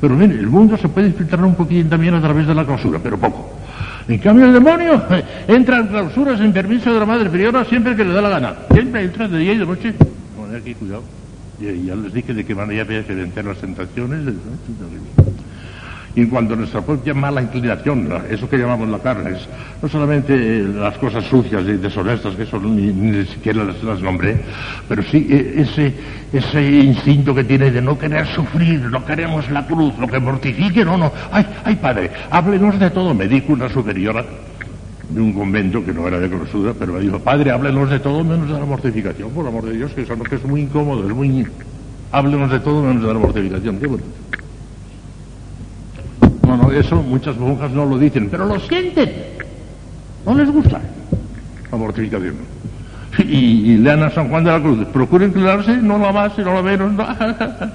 Pero 0.00 0.14
mire, 0.14 0.34
el 0.34 0.46
mundo 0.46 0.76
se 0.76 0.88
puede 0.88 1.10
filtrar 1.12 1.44
un 1.44 1.56
poquito 1.56 1.88
también 1.88 2.14
a 2.14 2.20
través 2.20 2.46
de 2.46 2.54
la 2.54 2.64
clausura, 2.64 3.00
pero 3.02 3.18
poco. 3.18 3.58
En 4.06 4.18
cambio 4.18 4.46
el 4.46 4.52
demonio 4.52 5.02
entra 5.48 5.78
en 5.78 5.88
clausuras 5.88 6.40
en 6.40 6.52
permiso 6.52 6.92
de 6.92 7.00
la 7.00 7.06
madre 7.06 7.28
priora 7.28 7.64
siempre 7.64 7.96
que 7.96 8.04
le 8.04 8.12
da 8.12 8.22
la 8.22 8.28
gana. 8.28 8.54
Siempre 8.72 9.02
entra 9.02 9.26
de 9.26 9.38
día 9.38 9.52
y 9.54 9.58
de 9.58 9.66
noche. 9.66 9.94
Bueno, 10.36 10.56
aquí 10.56 10.74
cuidado. 10.74 11.02
Ya 11.60 11.96
les 11.96 12.12
dije 12.12 12.32
de 12.34 12.44
qué 12.44 12.54
manera 12.54 12.82
había 12.82 13.04
que 13.04 13.14
vencer 13.14 13.44
las 13.44 13.58
tentaciones. 13.58 14.20
Y 16.14 16.26
cuando 16.26 16.56
nuestra 16.56 16.80
propia 16.80 17.14
mala 17.14 17.42
inclinación, 17.42 18.08
eso 18.30 18.48
que 18.48 18.58
llamamos 18.58 18.88
la 18.88 18.98
carne, 18.98 19.36
es 19.36 19.48
no 19.80 19.88
solamente 19.88 20.36
las 20.64 20.96
cosas 20.98 21.24
sucias 21.24 21.62
y 21.62 21.76
deshonestas, 21.76 22.34
que 22.34 22.42
eso 22.42 22.58
ni, 22.58 23.24
siquiera 23.26 23.62
las, 23.64 24.00
nombré, 24.00 24.40
pero 24.88 25.02
sí 25.02 25.26
e, 25.30 25.62
ese, 25.62 25.94
ese 26.32 26.62
instinto 26.62 27.34
que 27.34 27.44
tiene 27.44 27.70
de 27.70 27.82
no 27.82 27.98
querer 27.98 28.26
sufrir, 28.28 28.80
no 28.80 29.04
queremos 29.04 29.48
la 29.50 29.66
cruz, 29.66 29.96
lo 29.98 30.08
que 30.08 30.18
mortifique, 30.18 30.84
no, 30.84 30.96
no. 30.96 31.12
Ay, 31.30 31.46
ay, 31.64 31.76
padre, 31.76 32.10
háblenos 32.30 32.78
de 32.80 32.90
todo. 32.90 33.14
Me 33.14 33.28
dijo 33.28 33.52
una 33.52 33.68
superiora 33.68 34.24
de 35.08 35.20
un 35.20 35.32
convento 35.32 35.84
que 35.84 35.92
no 35.92 36.06
era 36.06 36.18
de 36.18 36.28
clausura, 36.28 36.74
pero 36.78 36.92
me 36.92 37.00
dijo, 37.00 37.18
padre, 37.18 37.50
háblenos 37.50 37.90
de 37.90 37.98
todo 37.98 38.22
menos 38.22 38.48
de 38.48 38.58
la 38.58 38.64
mortificación, 38.64 39.30
por 39.30 39.46
amor 39.46 39.64
de 39.64 39.72
Dios, 39.72 39.92
que 39.92 40.02
eso 40.02 40.18
que 40.18 40.36
es 40.36 40.44
muy 40.44 40.62
incómodo, 40.62 41.08
es 41.08 41.14
muy... 41.14 41.46
Háblenos 42.12 42.50
de 42.50 42.60
todo 42.60 42.82
menos 42.82 43.02
de 43.02 43.12
la 43.12 43.18
mortificación, 43.18 43.78
qué 43.78 43.86
bonito. 43.86 44.08
No, 46.46 46.56
no, 46.56 46.72
eso 46.72 47.02
muchas 47.02 47.36
monjas 47.36 47.70
no 47.72 47.84
lo 47.84 47.98
dicen, 47.98 48.28
pero 48.30 48.46
lo 48.46 48.58
sienten. 48.60 49.10
No 50.24 50.34
les 50.34 50.50
gusta 50.50 50.80
la 51.70 51.78
mortificación. 51.78 52.34
Y, 53.18 53.76
lean 53.78 54.02
a 54.02 54.10
San 54.10 54.28
Juan 54.28 54.44
de 54.44 54.52
la 54.52 54.60
Cruz. 54.60 54.86
Procuren 54.92 55.28
inclinarse, 55.28 55.76
no 55.76 55.98
la 55.98 56.12
más, 56.12 56.38
no 56.38 56.54
la 56.54 56.62
menos. 56.62 56.92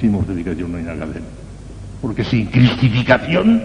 Sin 0.00 0.12
mortificación 0.12 0.72
no 0.72 0.78
hay 0.78 0.84
nada 0.84 1.06
de 1.06 1.20
Porque 2.00 2.22
sin 2.22 2.46
cristificación 2.46 3.62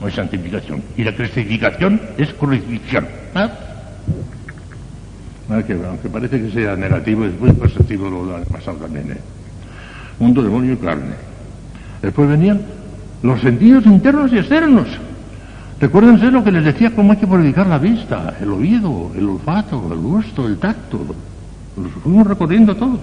no 0.00 0.06
hay 0.06 0.12
santificación. 0.12 0.82
Y 0.96 1.04
la 1.04 1.14
cristificación 1.14 2.00
es 2.16 2.32
crucifixión. 2.34 3.06
¿Ah? 3.34 3.50
que, 5.66 5.72
aunque 5.72 6.08
parece 6.08 6.40
que 6.40 6.50
sea 6.52 6.76
negativo, 6.76 7.24
es 7.24 7.38
muy 7.38 7.52
positivo 7.52 8.08
lo 8.08 8.36
ha 8.36 8.40
pasado 8.42 8.78
también. 8.78 9.12
¿eh? 9.12 9.16
Mundo, 10.20 10.42
demonio 10.42 10.74
y 10.74 10.76
carne. 10.76 11.14
Después 12.00 12.28
venían 12.28 12.60
los 13.22 13.40
sentidos 13.40 13.84
internos 13.86 14.32
y 14.32 14.38
externos. 14.38 14.86
Recuérdense 15.80 16.30
lo 16.30 16.44
que 16.44 16.52
les 16.52 16.64
decía, 16.64 16.94
cómo 16.94 17.12
hay 17.12 17.18
que 17.18 17.26
purificar 17.26 17.66
la 17.66 17.78
vista, 17.78 18.36
el 18.40 18.50
oído, 18.50 19.10
el 19.16 19.28
olfato, 19.28 19.90
el 19.92 19.98
gusto, 19.98 20.46
el 20.46 20.58
tacto. 20.58 21.00
Los 21.76 21.92
fuimos 22.02 22.26
recorriendo 22.26 22.76
todos. 22.76 23.00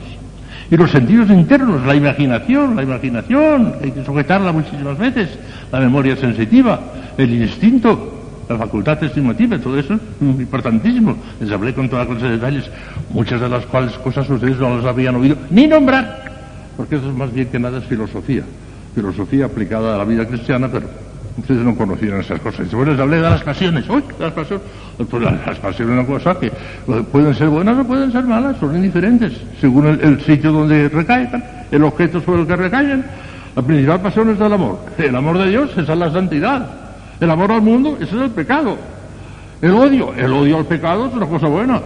Y 0.69 0.75
los 0.75 0.91
sentidos 0.91 1.29
internos, 1.29 1.85
la 1.85 1.95
imaginación, 1.95 2.75
la 2.75 2.83
imaginación, 2.83 3.75
hay 3.81 3.91
que 3.91 4.03
sujetarla 4.03 4.51
muchísimas 4.51 4.97
veces, 4.97 5.29
la 5.71 5.79
memoria 5.79 6.15
sensitiva, 6.15 6.79
el 7.17 7.33
instinto, 7.33 8.45
la 8.49 8.57
facultad 8.57 9.01
estimativa, 9.03 9.57
todo 9.59 9.79
eso 9.79 9.93
es 9.93 10.01
importantísimo. 10.21 11.15
Les 11.39 11.51
hablé 11.51 11.73
con 11.73 11.89
toda 11.89 12.05
clase 12.05 12.25
de 12.25 12.31
detalles, 12.31 12.69
muchas 13.09 13.39
de 13.39 13.49
las 13.49 13.65
cuales 13.65 13.93
cosas 13.99 14.29
ustedes 14.29 14.57
no 14.57 14.77
las 14.77 14.85
habían 14.85 15.15
oído 15.15 15.37
ni 15.49 15.67
nombrar, 15.67 16.23
porque 16.75 16.95
eso 16.95 17.09
es 17.09 17.15
más 17.15 17.33
bien 17.33 17.47
que 17.47 17.59
nada 17.59 17.77
es 17.77 17.85
filosofía 17.85 18.43
filosofía 18.97 19.45
aplicada 19.45 19.93
a 19.93 19.97
la 19.99 20.05
vida 20.05 20.25
cristiana, 20.25 20.67
pero 20.71 20.87
ustedes 21.37 21.61
no 21.61 21.75
conocían 21.75 22.19
esas 22.19 22.39
cosas. 22.41 22.61
Después 22.61 22.87
les 22.87 22.99
hablé 22.99 23.17
de 23.17 23.23
las 23.23 23.43
pasiones. 23.43 23.87
¡Uy! 23.89 24.03
Las 24.19 24.33
pasiones. 24.33 24.65
Pues 24.97 25.21
las 25.21 25.59
pasiones 25.59 25.93
es 25.95 25.99
una 25.99 26.05
cosa 26.05 26.39
que 26.39 26.51
pueden 27.11 27.35
ser 27.35 27.49
buenas 27.49 27.77
o 27.77 27.83
pueden 27.83 28.11
ser 28.11 28.23
malas, 28.23 28.57
son 28.57 28.75
indiferentes, 28.75 29.33
según 29.61 29.85
el, 29.85 30.19
sitio 30.21 30.51
donde 30.51 30.89
recaigan, 30.89 31.43
el 31.71 31.83
objeto 31.83 32.19
sobre 32.21 32.41
el 32.41 32.47
que 32.47 32.55
recaigan. 32.55 33.05
La 33.55 33.61
principal 33.61 34.01
pasión 34.01 34.29
es 34.31 34.39
el 34.39 34.53
amor. 34.53 34.79
El 34.97 35.15
amor 35.15 35.37
de 35.37 35.49
Dios, 35.49 35.77
es 35.77 35.87
la 35.87 36.11
santidad. 36.11 36.67
El 37.19 37.29
amor 37.29 37.51
al 37.51 37.61
mundo, 37.61 37.97
ese 37.99 38.15
es 38.15 38.21
el 38.23 38.31
pecado. 38.31 38.77
El 39.61 39.71
odio, 39.71 40.13
el 40.15 40.31
odio 40.31 40.57
al 40.57 40.65
pecado 40.65 41.07
es 41.07 41.13
una 41.13 41.25
cosa 41.27 41.47
buena. 41.47 41.81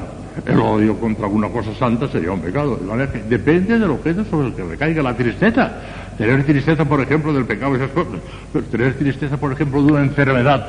El 0.46 0.60
odio 0.60 0.98
contra 0.98 1.26
alguna 1.26 1.50
cosa 1.50 1.74
santa 1.78 2.08
sería 2.08 2.32
un 2.32 2.40
pecado. 2.40 2.78
De 2.78 2.86
manera 2.86 3.12
que 3.12 3.22
depende 3.24 3.78
del 3.78 3.90
objeto 3.90 4.24
sobre 4.26 4.48
el 4.48 4.54
que 4.54 4.64
recaiga 4.64 5.04
la 5.04 5.14
tristeza. 5.14 5.72
Tener 6.18 6.44
tristeza, 6.44 6.86
por 6.86 7.02
ejemplo, 7.02 7.34
del 7.34 7.46
pecado, 7.46 7.76
esas 7.76 7.90
cosas. 7.90 8.20
Pero 8.54 8.66
tener 8.66 8.94
tristeza, 8.96 9.38
por 9.38 9.52
ejemplo, 9.52 9.84
de 9.84 9.92
una 9.92 10.02
enfermedad, 10.02 10.68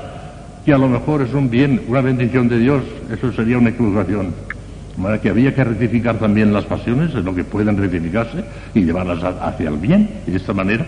que 0.64 0.72
a 0.72 0.78
lo 0.78 0.88
mejor 0.88 1.22
es 1.22 1.32
un 1.34 1.50
bien, 1.50 1.82
una 1.88 2.00
bendición 2.00 2.48
de 2.48 2.58
Dios, 2.58 2.82
eso 3.10 3.32
sería 3.32 3.58
una 3.58 3.70
equivocación. 3.70 4.34
De 4.96 5.02
manera 5.02 5.20
que 5.20 5.30
había 5.30 5.54
que 5.54 5.64
rectificar 5.64 6.18
también 6.18 6.52
las 6.52 6.64
pasiones, 6.64 7.14
en 7.14 7.24
lo 7.24 7.34
que 7.34 7.44
pueden 7.44 7.76
rectificarse, 7.76 8.44
y 8.74 8.82
llevarlas 8.84 9.22
hacia 9.24 9.68
el 9.68 9.76
bien, 9.76 10.08
de 10.26 10.36
esta 10.36 10.52
manera 10.52 10.86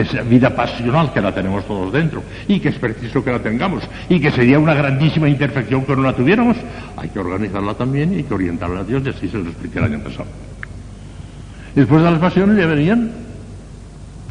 esa 0.00 0.22
vida 0.22 0.54
pasional 0.54 1.12
que 1.12 1.20
la 1.20 1.34
tenemos 1.34 1.66
todos 1.66 1.92
dentro 1.92 2.22
y 2.48 2.60
que 2.60 2.68
es 2.68 2.78
preciso 2.78 3.24
que 3.24 3.30
la 3.30 3.38
tengamos 3.38 3.82
y 4.08 4.20
que 4.20 4.30
sería 4.30 4.58
una 4.58 4.74
grandísima 4.74 5.28
imperfección 5.28 5.84
que 5.84 5.96
no 5.96 6.02
la 6.02 6.12
tuviéramos, 6.12 6.56
hay 6.96 7.08
que 7.08 7.18
organizarla 7.18 7.74
también 7.74 8.12
y 8.12 8.16
hay 8.16 8.22
que 8.24 8.34
orientarla 8.34 8.80
a 8.80 8.84
Dios 8.84 9.02
y 9.06 9.08
así 9.10 9.28
se 9.28 9.38
lo 9.38 9.48
expliqué 9.48 9.78
el 9.78 9.84
año 9.84 10.00
pasado. 10.00 10.26
Después 11.74 12.02
de 12.02 12.10
las 12.10 12.20
pasiones 12.20 12.56
ya 12.56 12.66
venían, 12.66 13.10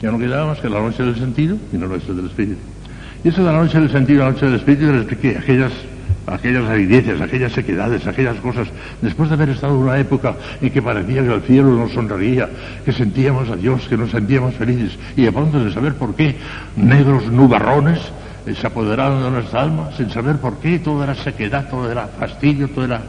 ya 0.02 0.12
no 0.12 0.20
quedaba 0.20 0.48
más 0.48 0.60
que 0.60 0.70
la 0.70 0.80
noche 0.80 1.04
del 1.04 1.16
sentido 1.16 1.58
y 1.72 1.78
la 1.78 1.88
noche 1.88 2.14
del 2.14 2.26
espíritu. 2.26 2.60
Y 3.24 3.30
eso 3.30 3.44
de 3.44 3.52
la 3.52 3.60
noche 3.60 3.80
del 3.80 3.90
sentido 3.90 4.20
y 4.20 4.24
la 4.24 4.32
noche 4.32 4.46
del 4.46 4.56
espíritu 4.56 4.86
les 4.92 5.02
expliqué 5.02 5.38
aquellas 5.38 5.72
aquellas 6.28 6.68
avideces, 6.70 7.22
aquellas 7.22 7.52
sequedades, 7.52 8.08
aquellas 8.08 8.38
cosas, 8.38 8.68
después 9.02 9.30
de 9.30 9.36
haber 9.36 9.50
estado 9.50 9.76
en 9.76 9.82
una 9.82 10.00
época 10.00 10.36
en 10.62 10.70
que 10.70 10.82
parecía 10.82 11.22
que 11.22 11.34
el 11.34 11.42
cielo 11.42 11.70
nos 11.70 11.92
sonreía, 11.92 12.50
que 12.84 12.92
sentíamos 12.92 13.50
a 13.50 13.56
Dios, 13.56 13.88
que 13.88 13.98
nos 13.98 14.12
sentíamos 14.12 14.56
felices, 14.56 14.98
y 15.16 15.24
de 15.24 15.32
pronto 15.32 15.64
de 15.64 15.72
saber 15.72 15.94
por 15.96 16.16
qué, 16.16 16.36
negros 16.76 17.32
nubarrones 17.32 18.00
eh, 18.46 18.56
se 18.56 18.68
apoderaron 18.68 19.24
de 19.24 19.32
nuestra 19.32 19.62
alma, 19.62 19.92
sin 19.96 20.10
saber 20.10 20.38
por 20.38 20.58
qué, 20.58 20.80
todo 20.80 21.04
era 21.04 21.16
sequedad, 21.16 21.70
todo 21.70 21.92
era 21.92 22.08
fastidio, 22.08 22.68
todo 22.70 22.86
era... 22.86 23.02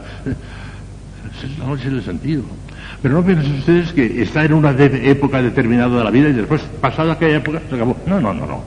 Esa 1.37 1.45
es 1.45 1.59
la 1.59 1.65
noche 1.65 1.89
del 1.89 2.03
sentido. 2.03 2.43
Pero 3.01 3.15
no 3.15 3.23
piensen 3.23 3.59
ustedes 3.59 3.93
que 3.93 4.21
está 4.21 4.43
en 4.45 4.53
una 4.53 4.71
época 4.71 5.41
determinada 5.41 5.97
de 5.97 6.03
la 6.03 6.11
vida 6.11 6.29
y 6.29 6.33
después, 6.33 6.61
pasada 6.81 7.13
aquella 7.13 7.37
época, 7.37 7.61
se 7.69 7.75
acabó. 7.75 7.95
No, 8.07 8.19
no, 8.19 8.33
no, 8.33 8.45
no. 8.45 8.63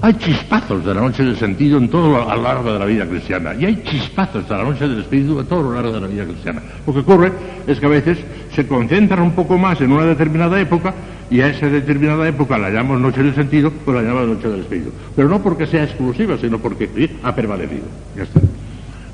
Hay 0.00 0.14
chispazos 0.14 0.84
de 0.84 0.94
la 0.94 1.00
noche 1.00 1.24
del 1.24 1.36
sentido 1.36 1.76
en 1.78 1.88
todo 1.88 2.08
lo 2.08 2.42
largo 2.42 2.72
de 2.72 2.78
la 2.78 2.84
vida 2.84 3.04
cristiana. 3.04 3.54
Y 3.54 3.64
hay 3.64 3.82
chispazos 3.82 4.48
de 4.48 4.56
la 4.56 4.62
noche 4.62 4.86
del 4.86 5.00
espíritu 5.00 5.40
a 5.40 5.44
todo 5.44 5.62
lo 5.62 5.74
largo 5.74 5.92
de 5.92 6.00
la 6.00 6.06
vida 6.06 6.24
cristiana. 6.24 6.62
Lo 6.86 6.92
que 6.92 7.00
ocurre 7.00 7.32
es 7.66 7.80
que 7.80 7.86
a 7.86 7.88
veces 7.88 8.18
se 8.54 8.66
concentran 8.66 9.22
un 9.22 9.32
poco 9.32 9.58
más 9.58 9.80
en 9.80 9.90
una 9.90 10.04
determinada 10.04 10.60
época 10.60 10.94
y 11.30 11.40
a 11.40 11.48
esa 11.48 11.68
determinada 11.68 12.26
época 12.28 12.56
la 12.58 12.70
llamamos 12.70 13.00
noche 13.00 13.22
del 13.22 13.34
sentido 13.34 13.72
o 13.84 13.92
la 13.92 14.02
llamamos 14.02 14.36
noche 14.36 14.48
del 14.48 14.60
espíritu. 14.60 14.92
Pero 15.16 15.28
no 15.28 15.42
porque 15.42 15.66
sea 15.66 15.82
exclusiva, 15.82 16.36
sino 16.38 16.58
porque 16.58 17.10
ha 17.24 17.34
permanecido. 17.34 17.84
Ya 18.16 18.22
está. 18.22 18.40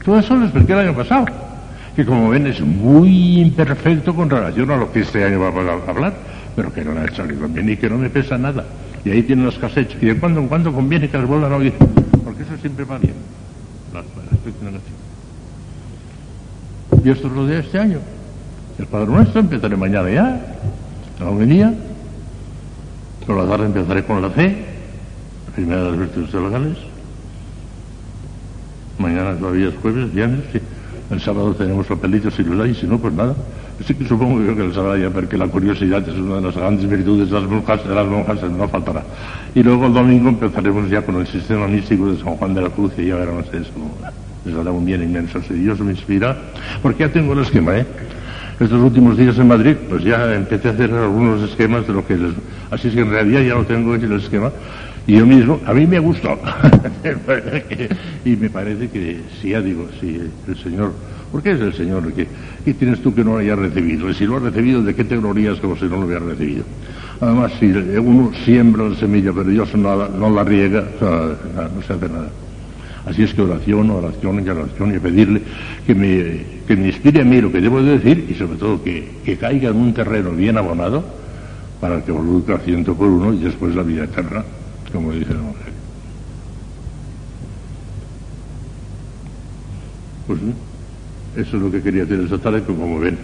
Todo 0.04 0.18
eso 0.18 0.36
lo 0.36 0.44
expliqué 0.44 0.74
el 0.74 0.80
año 0.80 0.94
pasado, 0.94 1.24
que 1.94 2.04
como 2.04 2.30
ven 2.30 2.46
es 2.46 2.60
muy 2.60 3.40
imperfecto 3.40 4.14
con 4.14 4.28
relación 4.28 4.70
a 4.70 4.76
lo 4.76 4.90
que 4.92 5.00
este 5.00 5.24
año 5.24 5.40
vamos 5.40 5.64
a 5.66 5.90
hablar, 5.90 6.14
pero 6.56 6.72
que 6.72 6.84
no 6.84 6.92
le 6.92 7.00
ha 7.00 7.24
ni 7.24 7.52
bien 7.52 7.70
y 7.70 7.76
que 7.76 7.88
no 7.88 7.98
me 7.98 8.10
pesa 8.10 8.36
nada. 8.36 8.64
Y 9.04 9.10
ahí 9.10 9.22
tienen 9.22 9.44
los 9.44 9.58
casechos. 9.58 10.02
Y 10.02 10.06
de 10.06 10.18
cuando 10.18 10.40
en 10.40 10.48
cuando 10.48 10.72
conviene 10.72 11.08
que 11.08 11.18
les 11.18 11.26
vuelvan 11.26 11.52
a 11.52 11.56
oír. 11.56 11.74
Porque 12.24 12.42
eso 12.42 12.56
siempre 12.60 12.84
va 12.84 12.98
bien. 12.98 13.14
Y 17.04 17.10
esto 17.10 17.28
es 17.28 17.32
lo 17.32 17.46
de 17.46 17.60
este 17.60 17.78
año. 17.78 17.98
El 18.78 18.86
Padre 18.86 19.06
Nuestro 19.06 19.40
empezaré 19.40 19.76
mañana 19.76 20.10
ya, 20.10 20.56
la 21.20 21.28
homilía. 21.28 21.72
Por 23.26 23.36
la 23.36 23.48
tarde 23.48 23.66
empezaré 23.66 24.04
con 24.04 24.20
la 24.20 24.30
fe, 24.30 24.56
la 25.46 25.54
primera 25.54 25.84
de 25.84 25.90
las 25.90 25.98
virtudes 25.98 26.34
legales. 26.34 26.78
Mañana 28.98 29.36
todavía 29.36 29.68
es 29.68 29.74
jueves, 29.76 30.12
viernes, 30.12 30.40
sí. 30.52 30.60
El 31.10 31.20
sábado 31.20 31.54
tenemos 31.54 31.86
papelitos 31.86 32.34
si 32.34 32.42
los 32.42 32.58
hay, 32.60 32.74
si 32.74 32.86
no, 32.86 32.98
pues 32.98 33.12
nada. 33.12 33.34
Sí 33.86 33.94
que 33.94 34.06
supongo 34.06 34.40
yo 34.40 34.56
que 34.56 34.62
lo 34.62 34.72
sabrá 34.72 34.96
ya, 34.96 35.10
porque 35.10 35.36
la 35.36 35.46
curiosidad 35.48 36.08
es 36.08 36.14
una 36.14 36.36
de 36.36 36.42
las 36.42 36.56
grandes 36.56 36.88
virtudes 36.88 37.28
de 37.28 37.40
las 37.40 37.48
monjas, 37.48 37.86
de 37.86 37.94
las 37.94 38.06
monjas 38.06 38.42
no 38.50 38.68
faltará. 38.68 39.02
Y 39.54 39.62
luego 39.62 39.86
el 39.86 39.92
domingo 39.92 40.28
empezaremos 40.28 40.88
ya 40.88 41.02
con 41.02 41.16
el 41.16 41.26
sistema 41.26 41.66
místico 41.66 42.10
de 42.10 42.16
San 42.16 42.36
Juan 42.36 42.54
de 42.54 42.62
la 42.62 42.70
Cruz, 42.70 42.92
y 42.96 43.06
ya 43.06 43.16
verán 43.16 43.38
ustedes 43.38 43.68
cómo 43.74 43.94
les 44.44 44.54
dará 44.54 44.70
un 44.70 44.84
bien 44.84 45.02
inmenso. 45.02 45.42
Si 45.42 45.54
Dios 45.54 45.80
me 45.80 45.92
inspira, 45.92 46.36
porque 46.82 47.00
ya 47.00 47.12
tengo 47.12 47.32
el 47.32 47.40
esquema, 47.40 47.76
¿eh? 47.76 47.86
Estos 48.60 48.80
últimos 48.80 49.16
días 49.16 49.36
en 49.36 49.48
Madrid, 49.48 49.74
pues 49.88 50.04
ya 50.04 50.32
empecé 50.32 50.68
a 50.68 50.70
hacer 50.70 50.92
algunos 50.92 51.42
esquemas 51.42 51.86
de 51.86 51.92
lo 51.92 52.06
que 52.06 52.16
les... 52.16 52.32
Así 52.70 52.88
es 52.88 52.94
que 52.94 53.00
en 53.00 53.10
realidad 53.10 53.42
ya 53.42 53.54
no 53.54 53.64
tengo 53.64 53.94
el 53.96 54.12
esquema. 54.12 54.52
Y 55.06 55.16
yo 55.18 55.26
mismo, 55.26 55.60
a 55.66 55.74
mí 55.74 55.86
me 55.86 55.98
gustó. 55.98 56.38
y 58.24 58.36
me 58.36 58.48
parece 58.48 58.88
que, 58.88 59.20
si 59.40 59.50
ya 59.50 59.60
digo, 59.60 59.88
si 60.00 60.20
el 60.48 60.56
Señor 60.56 60.92
¿Por 61.34 61.42
qué 61.42 61.50
es 61.50 61.60
el 61.60 61.74
Señor? 61.74 62.12
¿Qué, 62.12 62.28
¿Qué 62.64 62.74
tienes 62.74 63.00
tú 63.02 63.12
que 63.12 63.24
no 63.24 63.32
lo 63.32 63.38
hayas 63.38 63.58
recibido? 63.58 64.08
Y 64.08 64.14
si 64.14 64.24
lo 64.24 64.36
has 64.36 64.42
recibido, 64.44 64.84
¿de 64.84 64.94
qué 64.94 65.02
te 65.02 65.16
glorías 65.16 65.58
como 65.58 65.74
si 65.74 65.86
no 65.86 65.96
lo 65.96 66.06
hubieras 66.06 66.22
recibido? 66.22 66.62
Además, 67.20 67.50
si 67.58 67.66
uno 67.66 68.30
siembra 68.44 68.88
la 68.88 68.94
semilla, 68.94 69.32
pero 69.32 69.50
Dios 69.50 69.74
no, 69.74 70.08
no 70.10 70.30
la 70.30 70.44
riega, 70.44 70.84
no 71.00 71.82
se 71.82 71.92
hace 71.92 72.08
nada. 72.08 72.28
Así 73.04 73.24
es 73.24 73.34
que 73.34 73.42
oración, 73.42 73.90
oración 73.90 74.46
y 74.46 74.48
oración 74.48 74.94
y 74.94 75.00
pedirle 75.00 75.42
que 75.84 75.94
me, 75.96 76.44
que 76.68 76.76
me 76.76 76.86
inspire 76.86 77.22
a 77.22 77.24
mí 77.24 77.40
lo 77.40 77.50
que 77.50 77.60
debo 77.60 77.82
de 77.82 77.98
decir 77.98 78.26
y 78.30 78.34
sobre 78.34 78.56
todo 78.56 78.84
que, 78.84 79.04
que 79.24 79.36
caiga 79.36 79.70
en 79.70 79.76
un 79.76 79.92
terreno 79.92 80.30
bien 80.30 80.56
abonado 80.56 81.04
para 81.80 81.96
que 81.96 82.12
produzca 82.12 82.58
ciento 82.58 82.94
por 82.94 83.08
uno 83.08 83.34
y 83.34 83.38
después 83.38 83.74
la 83.74 83.82
vida 83.82 84.04
eterna, 84.04 84.44
como 84.94 85.10
dice 85.10 85.34
la 85.34 85.40
mujer. 85.40 85.72
Pues 90.28 90.38
¿sí? 90.38 91.40
Eso 91.40 91.56
es 91.56 91.62
lo 91.62 91.70
que 91.70 91.82
quería 91.82 92.04
hacer 92.04 92.20
esta 92.20 92.38
tarde, 92.38 92.62
pero 92.64 92.78
como 92.78 93.00
ven, 93.00 93.18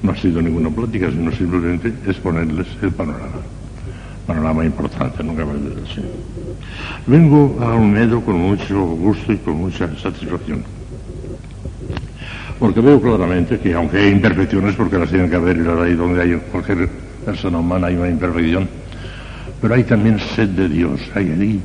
no 0.00 0.12
ha 0.12 0.16
sido 0.16 0.40
ninguna 0.40 0.70
plática, 0.70 1.10
sino 1.10 1.32
simplemente 1.32 1.92
exponerles 2.06 2.68
el 2.80 2.92
panorama. 2.92 3.40
Panorama 4.28 4.64
importante, 4.64 5.24
nunca 5.24 5.44
más 5.44 5.56
de 5.60 5.70
decir. 5.70 6.04
Vengo 7.06 7.58
a 7.60 7.74
Olmedo 7.74 8.20
con 8.20 8.36
mucho 8.36 8.80
gusto 8.86 9.32
y 9.32 9.38
con 9.38 9.56
mucha 9.56 9.88
satisfacción. 9.98 10.62
Porque 12.60 12.80
veo 12.80 13.00
claramente 13.00 13.58
que, 13.58 13.74
aunque 13.74 13.98
hay 13.98 14.12
imperfecciones, 14.12 14.76
porque 14.76 14.98
las 14.98 15.08
tienen 15.08 15.28
que 15.28 15.36
haber 15.36 15.56
y 15.56 15.62
las 15.62 15.78
hay 15.80 15.94
donde 15.94 16.22
hay 16.22 16.40
cualquier 16.52 16.88
persona 17.24 17.58
humana 17.58 17.88
hay 17.88 17.96
una 17.96 18.08
imperfección, 18.08 18.68
pero 19.60 19.74
hay 19.74 19.84
también 19.84 20.18
sed 20.18 20.48
de 20.50 20.68
Dios. 20.68 21.00
Hay, 21.14 21.60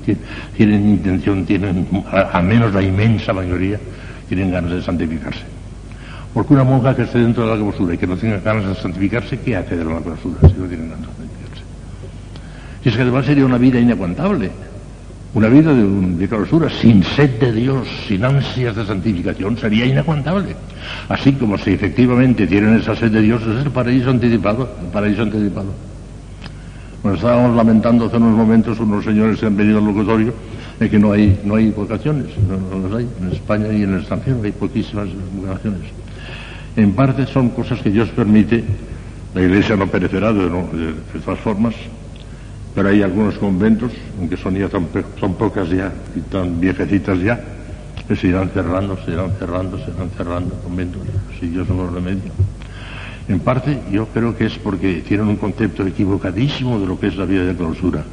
tienen 0.56 0.89
intención, 0.89 1.45
tienen, 1.45 1.88
a 2.12 2.41
menos 2.41 2.73
la 2.73 2.82
inmensa 2.82 3.34
mayoría, 3.34 3.79
tienen 4.27 4.51
ganas 4.51 4.71
de 4.71 4.82
santificarse. 4.82 5.43
Porque 6.34 6.53
una 6.53 6.63
monja 6.63 6.95
que 6.95 7.03
esté 7.03 7.19
dentro 7.19 7.43
de 7.43 7.51
la 7.51 7.56
clausura 7.58 7.93
y 7.93 7.97
que 7.97 8.08
no 8.08 8.17
tenga 8.17 8.39
ganas 8.39 8.65
de 8.65 8.75
santificarse, 8.75 9.39
¿qué 9.39 9.56
hace 9.56 9.77
de 9.77 9.86
la 9.86 9.99
clausura 9.99 10.39
si 10.41 10.60
no 10.60 10.65
tiene 10.65 10.88
ganas 10.89 11.01
de 11.01 11.06
santificarse? 11.06 11.63
Y 12.84 12.89
es 12.89 12.95
que 12.95 13.01
además 13.03 13.25
sería 13.25 13.45
una 13.45 13.58
vida 13.58 13.79
inaguantable. 13.79 14.49
Una 15.36 15.47
vida 15.47 15.73
de, 15.73 15.84
de, 15.84 16.27
clausura 16.27 16.69
sin 16.69 17.03
sed 17.03 17.39
de 17.39 17.51
Dios, 17.51 17.88
sin 18.08 18.23
ansias 18.23 18.75
de 18.75 18.86
santificación, 18.86 19.58
sería 19.58 19.86
inaguantable. 19.86 20.56
Así 21.10 21.34
como 21.34 21.58
si 21.58 21.71
efectivamente 21.71 22.45
tienen 22.45 22.75
esa 22.75 22.95
sed 22.95 23.12
de 23.12 23.21
Dios, 23.21 23.41
es 23.41 23.65
el 23.65 23.71
paraíso 23.71 24.12
anticipado, 24.12 24.69
el 24.79 24.88
paraíso 24.89 25.23
anticipado. 25.23 25.73
Bueno, 27.04 27.18
estábamos 27.18 27.54
lamentando 27.58 28.06
hace 28.06 28.16
unos 28.16 28.34
momentos 28.34 28.80
unos 28.80 29.04
señores 29.04 29.38
que 29.38 29.46
han 29.46 29.58
venido 29.58 29.80
al 29.80 29.86
locutorio 29.86 30.34
de 30.80 30.89
que 30.89 30.98
no 30.98 31.12
hay, 31.12 31.38
no 31.44 31.56
hay 31.56 31.70
vocaciones, 31.70 32.28
no, 32.48 32.80
no 32.80 32.88
las 32.88 32.98
hay. 32.98 33.10
En 33.20 33.30
España 33.30 33.68
y 33.74 33.84
en 33.84 33.96
el 33.96 34.00
extranjero 34.00 34.39
hay 34.42 34.54
poquísimas 34.54 35.10
vocaciones. 35.34 35.82
En 36.78 36.94
parte 36.94 37.28
son 37.28 37.50
cosas 37.50 37.82
que 37.82 37.89
Dios 37.89 38.08
permite. 38.08 38.63
La 39.36 39.42
iglesia 39.42 39.76
no 39.76 39.88
perecerá 39.88 40.32
de, 40.32 40.44
de, 40.44 41.20
todas 41.26 41.39
formas, 41.42 41.76
pero 42.74 42.88
hay 42.88 43.02
algunos 43.02 43.38
conventos, 43.38 43.92
aunque 44.18 44.38
son 44.38 44.56
ya 44.56 44.70
tan, 44.70 44.88
son 45.20 45.34
pocas 45.34 45.70
ya 45.70 45.92
y 46.16 46.22
tan 46.22 46.58
viejecitas 46.58 47.20
ya, 47.20 47.38
que 48.08 48.16
se 48.16 48.28
irán 48.28 48.50
cerrando, 48.54 48.98
se 49.04 49.12
irán 49.12 49.32
cerrando, 49.38 49.78
se 49.78 49.92
irán 49.92 50.10
cerrando 50.16 50.56
conventos, 50.63 51.02
si 51.38 51.48
Dios 51.48 51.68
no 51.68 51.84
los 51.84 51.94
remedia. 51.94 52.32
En 53.27 53.39
parte 53.39 53.79
yo 53.91 54.07
creo 54.07 54.36
que 54.36 54.45
es 54.47 54.57
porque 54.57 55.03
tienen 55.07 55.27
un 55.27 55.38
concepto 55.38 55.86
equivocadísimo 55.86 56.79
de 56.79 56.86
lo 56.86 56.99
que 56.99 57.07
es 57.07 57.15
la 57.15 57.25
vida 57.25 57.45
de 57.45 57.55
clausura. 57.55 58.03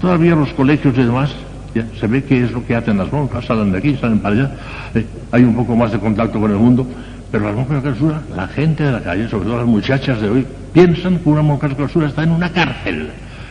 Todavía 0.00 0.34
los 0.34 0.52
colegios 0.52 0.96
y 0.96 1.02
demás, 1.02 1.34
ya, 1.74 1.86
se 1.98 2.06
ve 2.06 2.22
que 2.22 2.44
es 2.44 2.52
lo 2.52 2.64
que 2.64 2.76
hacen 2.76 2.98
las 2.98 3.10
monjas, 3.10 3.46
salen 3.46 3.72
de 3.72 3.78
aquí, 3.78 3.96
salen 3.96 4.20
para 4.20 4.34
allá, 4.34 4.50
eh, 4.94 5.06
hay 5.32 5.44
un 5.44 5.56
poco 5.56 5.74
más 5.74 5.92
de 5.92 5.98
contacto 5.98 6.38
con 6.38 6.50
el 6.50 6.58
mundo, 6.58 6.86
pero 7.32 7.46
las 7.46 7.54
monjas 7.54 7.76
de 7.76 7.82
clausura, 7.82 8.22
la 8.36 8.46
gente 8.48 8.84
de 8.84 8.92
la 8.92 9.00
calle, 9.00 9.28
sobre 9.28 9.46
todo 9.46 9.58
las 9.58 9.66
muchachas 9.66 10.20
de 10.20 10.28
hoy, 10.28 10.46
piensan 10.72 11.18
que 11.18 11.28
una 11.28 11.42
monja 11.42 11.68
de 11.68 11.76
clausura 11.76 12.08
está 12.08 12.22
en 12.22 12.30
una 12.30 12.52
cárcel. 12.52 13.10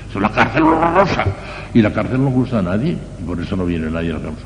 Es 0.09 0.15
una 0.15 0.31
cárcel 0.31 0.63
horrorosa. 0.63 1.25
Y 1.73 1.81
la 1.81 1.91
cárcel 1.91 2.23
no 2.23 2.29
gusta 2.29 2.59
a 2.59 2.61
nadie, 2.61 2.97
y 3.19 3.23
por 3.23 3.39
eso 3.41 3.55
no 3.55 3.65
viene 3.65 3.89
nadie 3.89 4.11
a 4.11 4.13
la 4.13 4.21
cárcel. 4.21 4.45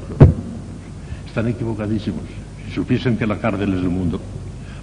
Están 1.28 1.48
equivocadísimos. 1.48 2.24
Si 2.66 2.72
supiesen 2.74 3.18
que 3.18 3.28
la 3.28 3.38
cárcel 3.38 3.74
es 3.74 3.80
el 3.80 3.90
mundo, 3.90 4.20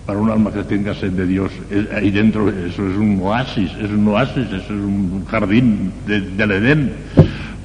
para 0.09 0.21
un 0.21 0.31
alma 0.31 0.51
que 0.51 0.65
tenga 0.65 0.95
sed 0.95 1.13
de 1.13 1.27
Dios, 1.27 1.53
ahí 1.95 2.11
dentro 2.11 2.49
eso 2.49 2.89
es 2.89 2.97
un 2.97 3.21
oasis, 3.21 3.71
es 3.79 3.91
un 3.91 4.09
oasis, 4.09 4.47
eso 4.47 4.57
es 4.57 4.71
un 4.71 5.23
jardín 5.27 5.93
del 6.07 6.51
Edén. 6.51 6.93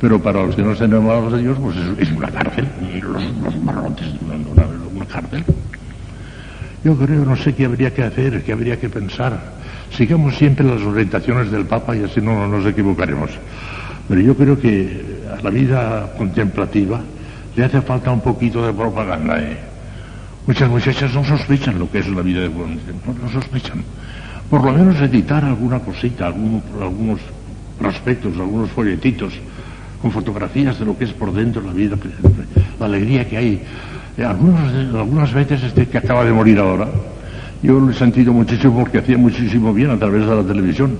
Pero 0.01 0.21
para 0.21 0.43
los 0.43 0.53
que 0.53 0.62
no 0.62 0.75
se 0.75 0.84
enamorados 0.84 1.32
de 1.32 1.41
Dios, 1.41 1.58
pues 1.58 1.77
es, 1.99 2.12
una 2.12 2.27
cárcel, 2.27 2.67
los, 3.01 3.23
los 3.23 3.63
barrotes 3.63 4.08
de 4.12 4.19
una, 4.93 5.06
cárcel. 5.06 5.41
Yo 6.84 6.97
creo, 6.97 7.23
no 7.23 7.38
sé 7.38 7.56
qué 7.56 7.63
habría 7.63 7.93
que 7.93 8.03
hacer, 8.03 8.43
qué 8.43 8.51
habría 8.51 8.77
que 8.77 8.89
pensar. 8.89 9.39
Sigamos 9.95 10.36
siempre 10.36 10.65
las 10.65 10.82
orientaciones 10.82 11.49
del 11.49 11.65
Papa 11.65 11.95
y 11.95 12.03
así 12.03 12.19
no 12.19 12.45
nos 12.49 12.65
equivocaremos. 12.65 13.29
Pero 14.10 14.19
yo 14.19 14.36
creo 14.36 14.60
que 14.60 15.21
a 15.32 15.41
la 15.41 15.49
vida 15.49 16.12
contemplativa 16.17 16.99
le 17.56 17.63
hace 17.63 17.79
falta 17.79 18.12
un 18.12 18.19
poquito 18.19 18.65
de 18.65 18.73
propaganda. 18.73 19.41
¿eh? 19.41 19.72
Muchas 20.45 20.69
muchachas 20.69 21.13
no 21.13 21.23
sospechan 21.23 21.79
lo 21.79 21.89
que 21.89 21.99
es 21.99 22.08
la 22.10 22.21
vida 22.21 22.41
de 22.41 22.49
no, 22.49 22.65
no 23.21 23.29
sospechan. 23.32 23.84
Por 24.49 24.63
lo 24.63 24.73
menos 24.73 24.99
editar 24.99 25.43
alguna 25.45 25.79
cosita, 25.79 26.27
algunos, 26.27 26.63
algunos 26.82 27.19
prospectos, 27.79 28.34
algunos 28.38 28.69
folletitos 28.71 29.34
con 30.01 30.12
fotografías 30.12 30.77
de 30.77 30.86
lo 30.86 30.97
que 30.97 31.06
es 31.06 31.13
por 31.13 31.34
dentro 31.34 31.62
la 31.62 31.71
vida, 31.71 31.95
la 32.77 32.86
alegría 32.86 33.27
que 33.27 33.38
hay. 33.38 33.62
Eh, 34.17 34.23
algunas 34.25 35.34
veces 35.34 35.63
este 35.63 35.88
que 35.88 35.97
acaba 35.97 36.25
de 36.25 36.34
morir 36.34 36.60
ahora, 36.60 36.89
yo 37.63 37.79
lo 37.79 37.89
he 37.89 37.93
sentido 37.93 38.34
muchísimo 38.34 38.82
porque 38.82 38.97
hacía 38.97 39.17
muchísimo 39.17 39.73
bien 39.73 39.91
a 39.91 39.97
través 39.97 40.27
de 40.27 40.36
la 40.36 40.43
televisión. 40.43 40.97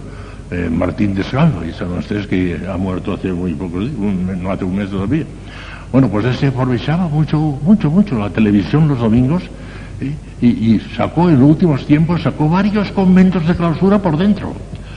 Eh, 0.52 0.70
Martín 0.72 1.16
Descalvo, 1.16 1.66
y 1.66 1.74
saben 1.74 1.98
ustedes 1.98 2.28
que 2.28 2.60
ha 2.72 2.78
muerto 2.78 3.14
hace 3.14 3.32
muy 3.34 3.54
pocos 3.54 3.82
días, 3.86 4.38
no 4.38 4.52
hace 4.52 4.64
un 4.64 4.76
mes 4.76 4.90
todavía. 4.90 5.26
Bueno, 5.94 6.10
pues 6.10 6.26
se 6.38 6.48
aprovechaba 6.48 7.08
mucho, 7.08 7.38
mucho, 7.38 7.92
mucho 7.92 8.18
la 8.18 8.32
televisión 8.32 8.88
los 8.88 8.98
domingos 8.98 9.44
y, 10.42 10.80
sacó 10.98 11.30
en 11.30 11.40
los 11.40 11.48
últimos 11.52 11.86
tiempos, 11.86 12.24
sacó 12.24 12.50
varios 12.50 12.92
conventos 12.94 13.46
de 13.48 13.56
clausura 13.56 14.02
por 14.02 14.18
dentro. 14.18 14.56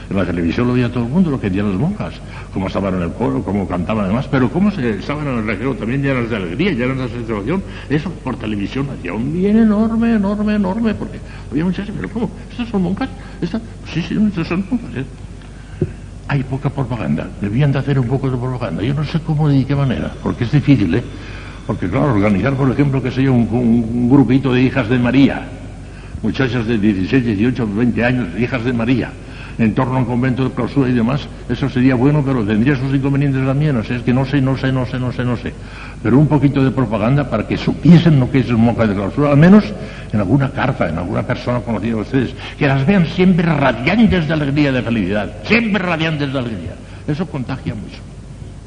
En 0.09 0.17
la 0.17 0.25
televisión 0.25 0.69
lo 0.69 0.73
veía 0.73 0.91
todo 0.91 1.05
el 1.05 1.11
mundo, 1.11 1.31
lo 1.31 1.39
que 1.39 1.51
decían 1.51 1.71
las 1.71 1.79
monjas, 1.79 2.15
cómo 2.51 2.69
estaban 2.69 2.95
en 2.95 3.03
el 3.03 3.13
coro, 3.13 3.43
cómo 3.45 3.69
cantaban 3.69 4.07
además, 4.07 4.27
pero 4.31 4.51
cómo 4.51 4.71
se 4.71 4.89
estaban 4.89 5.29
en 5.29 5.39
el 5.41 5.47
recreo 5.47 5.75
también 5.75 6.03
llenas 6.03 6.31
de 6.31 6.37
alegría, 6.37 6.73
llenas 6.73 6.97
de 6.97 7.09
satisfacción. 7.09 7.63
Eso 7.91 8.11
por 8.25 8.39
televisión 8.39 8.89
hacía 8.89 9.13
un 9.13 9.35
bien 9.35 9.59
enorme, 9.59 10.15
enorme, 10.15 10.55
enorme, 10.55 10.95
porque 10.95 11.21
había 11.51 11.65
muchas, 11.67 11.91
pero 11.95 12.09
¿cómo? 12.09 12.31
¿Estas 12.51 12.71
son 12.71 12.81
monjas? 12.81 13.11
¿Estas? 13.43 13.61
Sí, 13.93 14.01
sí, 14.01 14.17
estas 14.29 14.47
son 14.47 14.65
monjas. 14.71 14.97
¿eh? 14.97 15.05
Hay 16.29 16.43
poca 16.43 16.71
propaganda. 16.71 17.29
Debían 17.41 17.73
de 17.73 17.79
hacer 17.79 17.99
un 17.99 18.07
poco 18.07 18.31
de 18.31 18.37
propaganda. 18.37 18.83
Yo 18.83 18.95
no 18.95 19.05
sé 19.05 19.21
cómo 19.21 19.51
y 19.51 19.61
de 19.61 19.65
qué 19.65 19.77
manera, 19.77 20.13
porque 20.23 20.45
es 20.45 20.53
difícil, 20.53 20.95
¿eh? 20.95 21.05
Porque 21.67 21.89
claro, 21.89 22.13
organizar, 22.13 22.55
por 22.55 22.71
ejemplo, 22.71 23.03
que 23.03 23.11
sea 23.11 23.31
un, 23.31 23.49
un, 23.51 24.09
grupito 24.09 24.53
de 24.53 24.63
hijas 24.63 24.89
de 24.89 24.99
María, 24.99 25.43
muchachas 26.23 26.67
de 26.67 26.79
16, 26.79 27.25
18, 27.25 27.67
20 27.75 28.05
años, 28.05 28.29
hijas 28.39 28.65
de 28.65 28.73
María, 28.73 29.11
en 29.59 29.75
torno 29.75 29.97
a 29.97 29.99
un 29.99 30.05
convento 30.05 30.45
de 30.45 30.51
clausura 30.51 30.89
y 30.89 30.93
demás, 30.93 31.27
eso 31.49 31.69
sería 31.69 31.95
bueno, 31.95 32.23
pero 32.25 32.45
tendría 32.45 32.77
sus 32.77 32.95
inconvenientes 32.95 33.45
también. 33.45 33.77
O 33.77 33.85
sea, 33.85 33.97
es 33.97 34.03
que 34.03 34.13
no 34.13 34.25
sé, 34.25 34.41
no 34.41 34.57
sé, 34.57 34.71
no 34.73 34.87
sé, 34.87 34.99
no 34.99 35.13
sé, 35.13 35.25
no 35.25 35.37
sé. 35.37 35.53
Pero 36.03 36.19
un 36.19 36.27
poquito 36.27 36.63
de 36.63 36.71
propaganda 36.71 37.29
para 37.29 37.47
que 37.47 37.57
supiesen 37.57 38.21
lo 38.21 38.31
que 38.31 38.41
es 38.41 38.51
un 38.51 38.61
monja 38.61 38.87
de 38.87 38.95
clausura, 38.95 39.31
al 39.31 39.37
menos 39.37 39.65
en 40.13 40.21
alguna 40.21 40.51
carta, 40.51 40.89
en 40.89 40.99
alguna 40.99 41.23
persona 41.23 41.61
conocida 41.61 41.97
de 41.97 42.01
ustedes, 42.01 42.35
que 42.59 42.67
las 42.67 42.87
vean 42.87 43.07
siempre 43.07 43.47
radiantes 43.47 44.29
de 44.29 44.35
alegría, 44.35 44.73
de 44.73 44.83
felicidad, 44.83 45.33
siempre 45.45 45.83
radiantes 45.83 46.33
de 46.33 46.39
alegría. 46.39 46.75
Eso 47.07 47.27
contagia 47.27 47.75
mucho. 47.75 47.99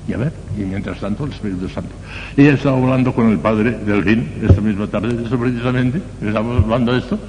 Y 0.07 0.13
a 0.13 0.17
ver, 0.17 0.33
y 0.57 0.61
mientras 0.61 0.99
tanto 0.99 1.25
el 1.25 1.31
Espíritu 1.31 1.69
Santo. 1.69 1.91
Ella 2.35 2.53
estaba 2.53 2.77
hablando 2.77 3.13
con 3.13 3.29
el 3.29 3.37
padre 3.37 3.77
del 3.85 4.03
fin 4.03 4.27
esta 4.41 4.59
misma 4.59 4.87
tarde, 4.87 5.23
eso 5.23 5.37
precisamente, 5.37 6.01
estábamos 6.19 6.63
hablando 6.63 6.93
de 6.93 6.97
esto, 6.97 7.19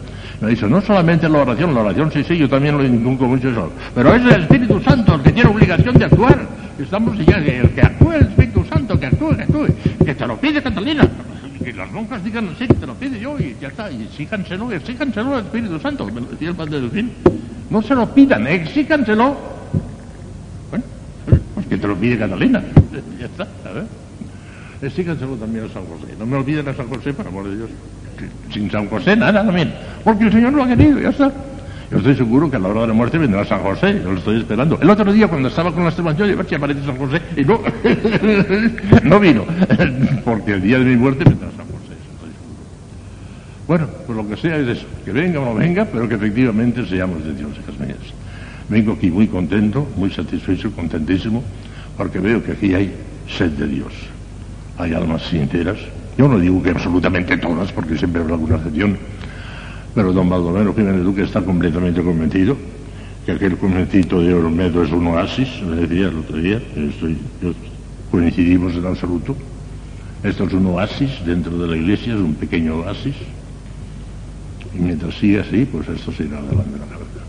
me 0.41 0.51
dice, 0.51 0.67
no 0.67 0.81
solamente 0.81 1.29
la 1.29 1.41
oración, 1.41 1.75
la 1.75 1.81
oración 1.81 2.11
sí, 2.11 2.25
sí, 2.25 2.39
yo 2.39 2.49
también 2.49 2.77
lo 2.77 2.85
inculco 2.85 3.27
mucho 3.27 3.51
eso, 3.51 3.71
pero 3.95 4.15
es 4.15 4.23
el 4.23 4.43
Espíritu 4.43 4.81
Santo 4.81 5.15
el 5.15 5.23
que 5.23 5.33
tiene 5.33 5.51
obligación 5.51 5.99
de 5.99 6.05
actuar. 6.07 6.47
Estamos 6.79 7.19
ya, 7.27 7.37
el 7.37 7.71
que 7.71 7.83
actúe 7.83 8.13
el 8.13 8.23
Espíritu 8.23 8.65
Santo, 8.65 8.99
que 8.99 9.07
actúe, 9.07 9.37
que 9.37 9.43
actúe, 9.43 9.67
que 10.03 10.15
te 10.15 10.27
lo 10.27 10.37
pide 10.39 10.63
Catalina. 10.63 11.07
Que 11.63 11.75
las 11.75 11.93
monjas 11.93 12.25
digan, 12.25 12.49
sí, 12.59 12.67
que 12.67 12.73
te 12.73 12.87
lo 12.87 12.95
pide 12.95 13.21
yo 13.21 13.39
y 13.39 13.55
ya 13.61 13.69
está, 13.69 13.93
y 13.93 14.05
exíjanselo, 14.05 14.73
exíjanselo 14.73 15.35
al 15.35 15.45
Espíritu 15.45 15.79
Santo, 15.79 16.07
me 16.07 16.23
lo 16.23 16.29
decía 16.29 16.49
el 16.49 16.55
Padre 16.55 16.81
del 16.81 16.91
Fin. 16.91 17.13
No 17.69 17.83
se 17.83 17.95
lo 17.95 18.07
pidan, 18.15 18.47
exíjanselo. 18.47 19.37
Bueno, 20.71 20.85
pues 21.55 21.67
que 21.67 21.77
te 21.77 21.87
lo 21.87 21.95
pide 21.97 22.17
Catalina, 22.17 22.63
ya 23.21 23.27
está, 23.27 23.47
a 23.69 23.73
ver. 23.75 23.85
Exíjanselo 24.81 25.35
también 25.35 25.67
a 25.67 25.69
San 25.69 25.85
José. 25.85 26.15
No 26.19 26.25
me 26.25 26.39
olviden 26.39 26.67
a 26.67 26.73
San 26.73 26.89
José, 26.89 27.13
por 27.13 27.27
amor 27.27 27.47
de 27.47 27.57
Dios 27.57 27.69
sin 28.53 28.71
San 28.71 28.89
José, 28.89 29.17
nada 29.17 29.45
también, 29.45 29.73
porque 30.05 30.25
el 30.25 30.33
Señor 30.33 30.53
lo 30.53 30.63
ha 30.63 30.69
querido, 30.69 31.01
ya 31.01 31.11
está. 31.11 31.33
Yo 31.91 31.99
estoy 31.99 32.15
seguro 32.15 32.49
que 32.49 32.57
a 32.57 32.61
la 32.61 32.69
hora 32.69 32.83
de 32.83 32.87
la 32.89 32.93
muerte 32.95 33.19
vendrá 33.19 33.45
San 33.45 33.61
José, 33.61 34.01
yo 34.05 34.13
lo 34.13 34.19
estoy 34.19 34.39
esperando. 34.39 34.79
El 34.81 34.89
otro 34.89 35.13
día 35.13 35.27
cuando 35.27 35.49
estaba 35.49 35.73
con 35.73 35.85
las 35.85 35.97
yo 35.97 36.05
a 36.05 36.57
aparece 36.57 36.85
San 36.87 36.97
José, 36.97 37.21
y 37.37 37.45
no, 37.45 37.61
no 39.03 39.19
vino, 39.19 39.45
porque 40.25 40.53
el 40.53 40.63
día 40.63 40.79
de 40.79 40.85
mi 40.85 40.97
muerte 40.97 41.25
vendrá 41.25 41.49
San 41.51 41.67
José. 41.67 41.95
Bueno, 43.67 43.89
pues 44.07 44.17
lo 44.17 44.29
que 44.29 44.37
sea 44.37 44.57
es 44.59 44.69
eso, 44.69 44.87
que 45.05 45.11
venga 45.11 45.41
o 45.41 45.45
no 45.45 45.55
venga, 45.55 45.85
pero 45.85 46.09
que 46.09 46.15
efectivamente 46.15 46.87
seamos 46.87 47.25
de 47.25 47.35
Dios, 47.35 47.51
hijas 47.59 47.79
mías. 47.81 47.99
Vengo 48.69 48.93
aquí 48.93 49.11
muy 49.11 49.27
contento, 49.27 49.89
muy 49.97 50.13
satisfecho, 50.13 50.71
contentísimo, 50.71 51.43
porque 51.97 52.21
veo 52.21 52.43
que 52.45 52.53
aquí 52.53 52.73
hay 52.73 52.95
sed 53.37 53.51
de 53.51 53.67
Dios. 53.67 53.93
Hay 54.79 54.95
almas 54.95 55.23
sinceras, 55.23 55.79
yo 56.21 56.29
no 56.29 56.39
digo 56.39 56.63
que 56.63 56.69
absolutamente 56.69 57.39
todas, 57.39 57.73
porque 57.73 57.97
siempre 57.97 58.21
habrá 58.21 58.35
alguna 58.35 58.57
excepción, 58.57 58.99
pero 59.95 60.13
don 60.13 60.29
Baldomero 60.29 60.75
Jiménez 60.75 61.03
Duque 61.03 61.23
está 61.23 61.41
completamente 61.41 62.03
convencido 62.03 62.59
que 63.25 63.33
aquel 63.33 63.57
convencito 63.57 64.21
de 64.21 64.35
Olmedo 64.35 64.83
es 64.83 64.93
un 64.93 65.07
oasis, 65.07 65.49
me 65.63 65.77
decía 65.77 66.09
el 66.09 66.19
otro 66.19 66.37
día, 66.37 66.61
estoy, 66.77 67.17
coincidimos 68.11 68.75
en 68.75 68.85
absoluto. 68.85 69.35
Esto 70.23 70.45
es 70.45 70.53
un 70.53 70.67
oasis 70.67 71.25
dentro 71.25 71.57
de 71.57 71.69
la 71.69 71.77
iglesia, 71.79 72.13
es 72.13 72.21
un 72.21 72.35
pequeño 72.35 72.81
oasis. 72.81 73.17
Y 74.75 74.79
mientras 74.79 75.15
siga 75.15 75.41
así, 75.41 75.65
pues 75.65 75.89
esto 75.89 76.13
se 76.13 76.25
irá 76.25 76.37
adelante 76.37 76.79
la 76.79 76.85
cabeza. 76.85 77.25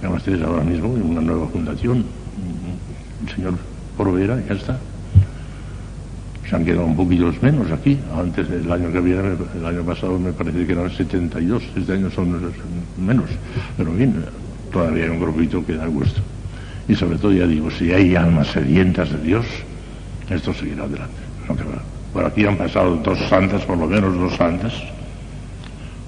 Además, 0.00 0.18
ustedes 0.18 0.42
ahora 0.42 0.64
mismo 0.64 0.88
una 0.90 1.22
nueva 1.22 1.48
fundación, 1.48 2.04
el 3.26 3.34
señor 3.34 3.54
Provera, 3.96 4.38
ya 4.46 4.52
está, 4.52 4.78
se 6.48 6.56
han 6.56 6.64
quedado 6.64 6.86
un 6.86 6.96
poquito 6.96 7.32
menos 7.42 7.70
aquí. 7.70 7.98
Antes 8.16 8.48
del 8.48 8.70
año 8.70 8.92
que 8.92 9.00
viene, 9.00 9.34
el 9.58 9.66
año 9.66 9.82
pasado 9.82 10.18
me 10.18 10.32
parece 10.32 10.66
que 10.66 10.72
eran 10.72 10.90
72, 10.90 11.62
este 11.76 11.92
año 11.92 12.10
son 12.10 12.52
menos. 12.98 13.30
Pero 13.76 13.92
bien, 13.92 14.14
todavía 14.72 15.04
hay 15.04 15.10
un 15.10 15.20
grupito 15.20 15.64
que 15.64 15.74
da 15.74 15.86
gusto. 15.86 16.20
Y 16.88 16.94
sobre 16.94 17.18
todo, 17.18 17.32
ya 17.32 17.46
digo, 17.46 17.70
si 17.70 17.92
hay 17.92 18.14
almas 18.14 18.48
sedientas 18.48 19.10
de 19.12 19.18
Dios, 19.18 19.46
esto 20.30 20.54
seguirá 20.54 20.84
adelante. 20.84 21.14
Por 22.12 22.24
aquí 22.24 22.46
han 22.46 22.56
pasado 22.56 22.96
dos 22.96 23.18
santas, 23.28 23.64
por 23.64 23.76
lo 23.76 23.86
menos 23.86 24.14
dos 24.16 24.36
santas, 24.36 24.72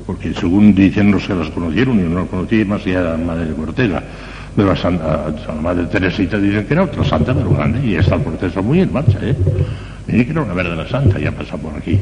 porque 0.07 0.33
según 0.33 0.75
dicen 0.75 1.11
los 1.11 1.27
que 1.27 1.35
las 1.35 1.51
conocieron, 1.51 1.99
y 1.99 2.03
no 2.05 2.21
las 2.21 2.29
conocí 2.29 2.65
más 2.65 2.87
allá 2.87 3.03
de 3.03 3.11
la 3.11 3.25
Madre 3.25 3.53
Cortega, 3.55 4.03
pero 4.57 4.73
a, 4.73 4.91
la 5.55 5.61
Madre 5.61 5.87
Teresita 5.87 6.39
dicen 6.39 6.65
que 6.65 6.75
era 6.75 6.85
otra 6.85 7.05
santa, 7.05 7.35
pero 7.35 7.51
grande, 7.51 7.85
y 7.85 7.97
está 7.97 8.15
el 8.15 8.23
proceso 8.23 8.63
muy 8.63 8.81
en 8.81 8.93
marcha, 8.93 9.19
¿eh? 9.21 9.37
Y 10.09 10.25
que 10.25 10.31
era 10.31 10.43
una 10.43 10.55
verdadera 10.55 10.89
santa, 10.89 11.19
ya 11.19 11.31
pasa 11.31 11.57
por 11.57 11.75
aquí. 11.77 12.01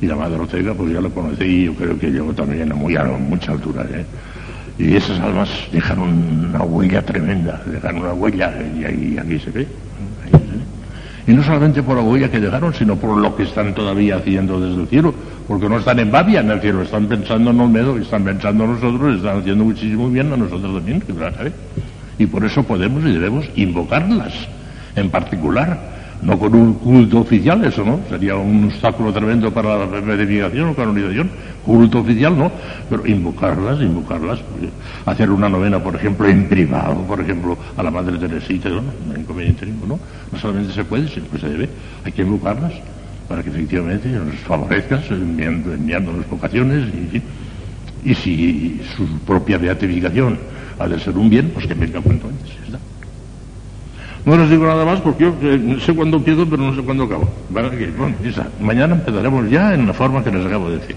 Y 0.00 0.06
la 0.06 0.16
madre 0.16 0.38
Ortega, 0.38 0.74
pues 0.74 0.92
ya 0.92 1.00
lo 1.00 1.10
conocí 1.10 1.44
y 1.44 1.64
yo 1.64 1.74
creo 1.74 1.98
que 1.98 2.10
llegó 2.10 2.32
también 2.32 2.70
a, 2.70 2.74
muy, 2.74 2.96
a 2.96 3.04
mucha 3.04 3.52
altura. 3.52 3.86
¿eh? 3.90 4.04
Y 4.78 4.94
esas 4.94 5.18
almas 5.20 5.48
dejaron 5.72 6.48
una 6.48 6.62
huella 6.62 7.02
tremenda, 7.02 7.62
dejaron 7.66 8.02
una 8.02 8.12
huella 8.12 8.52
y, 8.78 9.18
aquí 9.18 9.38
se 9.38 9.50
ve. 9.50 9.66
Y 11.26 11.32
no 11.32 11.42
solamente 11.42 11.82
por 11.82 11.96
la 11.96 12.02
huella 12.02 12.30
que 12.30 12.40
dejaron, 12.40 12.74
sino 12.74 12.96
por 12.96 13.16
lo 13.16 13.36
que 13.36 13.44
están 13.44 13.74
todavía 13.74 14.16
haciendo 14.16 14.58
desde 14.58 14.82
el 14.82 14.88
cielo, 14.88 15.14
porque 15.46 15.68
no 15.68 15.78
están 15.78 15.98
en 15.98 16.10
Babia 16.10 16.40
en 16.40 16.50
el 16.50 16.60
cielo, 16.60 16.82
están 16.82 17.06
pensando 17.06 17.50
en 17.50 17.60
Olmedo, 17.60 17.96
están 17.98 18.24
pensando 18.24 18.64
en 18.64 18.72
nosotros, 18.72 19.16
están 19.16 19.38
haciendo 19.38 19.64
muchísimo 19.64 20.08
bien 20.08 20.32
a 20.32 20.36
nosotros 20.36 20.74
también, 20.74 21.02
Y 22.18 22.26
por 22.26 22.44
eso 22.44 22.62
podemos 22.62 23.04
y 23.04 23.12
debemos 23.12 23.46
invocarlas 23.54 24.32
en 24.96 25.10
particular 25.10 25.99
no 26.22 26.38
con 26.38 26.54
un 26.54 26.74
culto 26.74 27.20
oficial, 27.20 27.64
eso 27.64 27.84
no, 27.84 28.00
sería 28.08 28.36
un 28.36 28.64
obstáculo 28.64 29.12
tremendo 29.12 29.50
para 29.52 29.78
la 29.78 29.86
beatificación 29.86 30.68
o 30.68 30.74
canonización, 30.74 31.30
culto 31.64 32.00
oficial 32.00 32.36
no, 32.36 32.52
pero 32.88 33.06
invocarlas, 33.06 33.80
invocarlas, 33.80 34.40
hacer 35.06 35.30
una 35.30 35.48
novena, 35.48 35.82
por 35.82 35.96
ejemplo, 35.96 36.28
en 36.28 36.46
privado, 36.46 37.02
por 37.04 37.20
ejemplo, 37.20 37.56
a 37.76 37.82
la 37.82 37.90
Madre 37.90 38.18
Teresita, 38.18 38.68
¿no? 38.68 38.82
no 38.82 39.18
inconveniente 39.18 39.64
ninguno, 39.64 39.98
no 40.30 40.38
solamente 40.38 40.74
se 40.74 40.84
puede, 40.84 41.08
sino 41.08 41.28
que 41.30 41.38
se 41.38 41.48
debe, 41.48 41.68
hay 42.04 42.12
que 42.12 42.22
invocarlas 42.22 42.72
para 43.28 43.42
que 43.42 43.50
efectivamente 43.50 44.08
nos 44.08 44.34
favorezca, 44.40 45.00
enviando, 45.10 45.72
enviándonos 45.72 46.28
vocaciones 46.28 46.88
y, 46.92 48.10
y 48.10 48.14
si 48.14 48.80
su 48.96 49.06
propia 49.20 49.56
beatificación 49.56 50.36
ha 50.78 50.88
de 50.88 50.98
ser 50.98 51.16
un 51.16 51.30
bien, 51.30 51.50
pues 51.54 51.66
que 51.66 51.74
venga 51.74 52.00
cuanto 52.00 52.26
antes. 52.26 52.50
No 54.24 54.36
les 54.36 54.50
digo 54.50 54.66
nada 54.66 54.84
más 54.84 55.00
porque 55.00 55.24
yo 55.24 55.34
eh, 55.40 55.78
sé 55.80 55.94
cuándo 55.94 56.18
empiezo, 56.18 56.46
pero 56.48 56.62
no 56.62 56.74
sé 56.74 56.82
cuándo 56.82 57.04
acabo. 57.04 57.28
Bueno, 57.48 57.70
mañana 58.60 58.94
empezaremos 58.94 59.50
ya 59.50 59.74
en 59.74 59.86
la 59.86 59.94
forma 59.94 60.22
que 60.22 60.30
les 60.30 60.44
acabo 60.44 60.70
de 60.70 60.78
decir. 60.78 60.96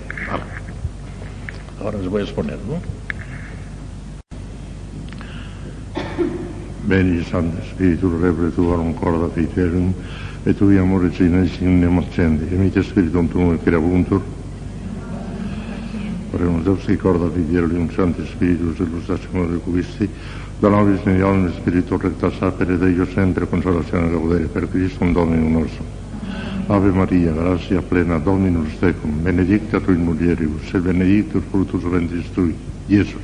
Ahora 1.82 1.98
les 2.00 2.10
voy 2.10 2.22
a 2.22 2.24
exponer, 2.24 2.58
¿no? 2.68 2.82
Veni 6.86 7.24
Santo 7.24 7.58
Spiritus 7.72 8.22
Rebre 8.22 8.50
Tuorum 8.52 8.94
Corda 8.94 9.30
Fiterum 9.34 9.94
et 10.46 10.54
tui 10.54 10.78
amore 10.78 11.12
cinesim 11.12 11.80
nemoccendi 11.80 12.54
e 12.54 12.58
mite 12.58 12.84
spiritum 12.84 13.28
tuum 13.30 13.54
et 13.54 13.64
creabuntur 13.64 14.22
Oremus 16.34 16.64
Deus 16.64 16.84
qui 16.84 16.98
corda 16.98 17.30
Fiterum 17.30 17.90
Santi 17.96 18.26
Spiritus 18.26 18.82
et 18.82 18.92
lustacium 18.92 19.48
recubisti 19.50 20.10
da 20.64 20.70
nobis 20.70 21.04
medialum 21.04 21.52
spiritu 21.52 21.98
recta 21.98 22.32
sapere 22.32 22.78
Deo 22.78 23.06
sempre 23.08 23.46
consolazione 23.50 24.10
gaudere 24.10 24.46
per 24.46 24.70
Cristo 24.70 25.04
Dominum 25.04 25.52
nostro 25.52 25.84
Ave 26.68 26.90
Maria, 26.90 27.34
gratia 27.34 27.82
plena 27.82 28.18
Dominus 28.18 28.80
tecum, 28.80 29.22
benedicta 29.22 29.82
tu 29.82 29.92
in 29.92 30.04
mulieribus, 30.04 30.74
et 30.74 30.80
benedictus 30.80 31.44
fructus 31.50 31.84
ventris 31.84 32.32
tui, 32.32 32.56
Iesus. 32.88 33.20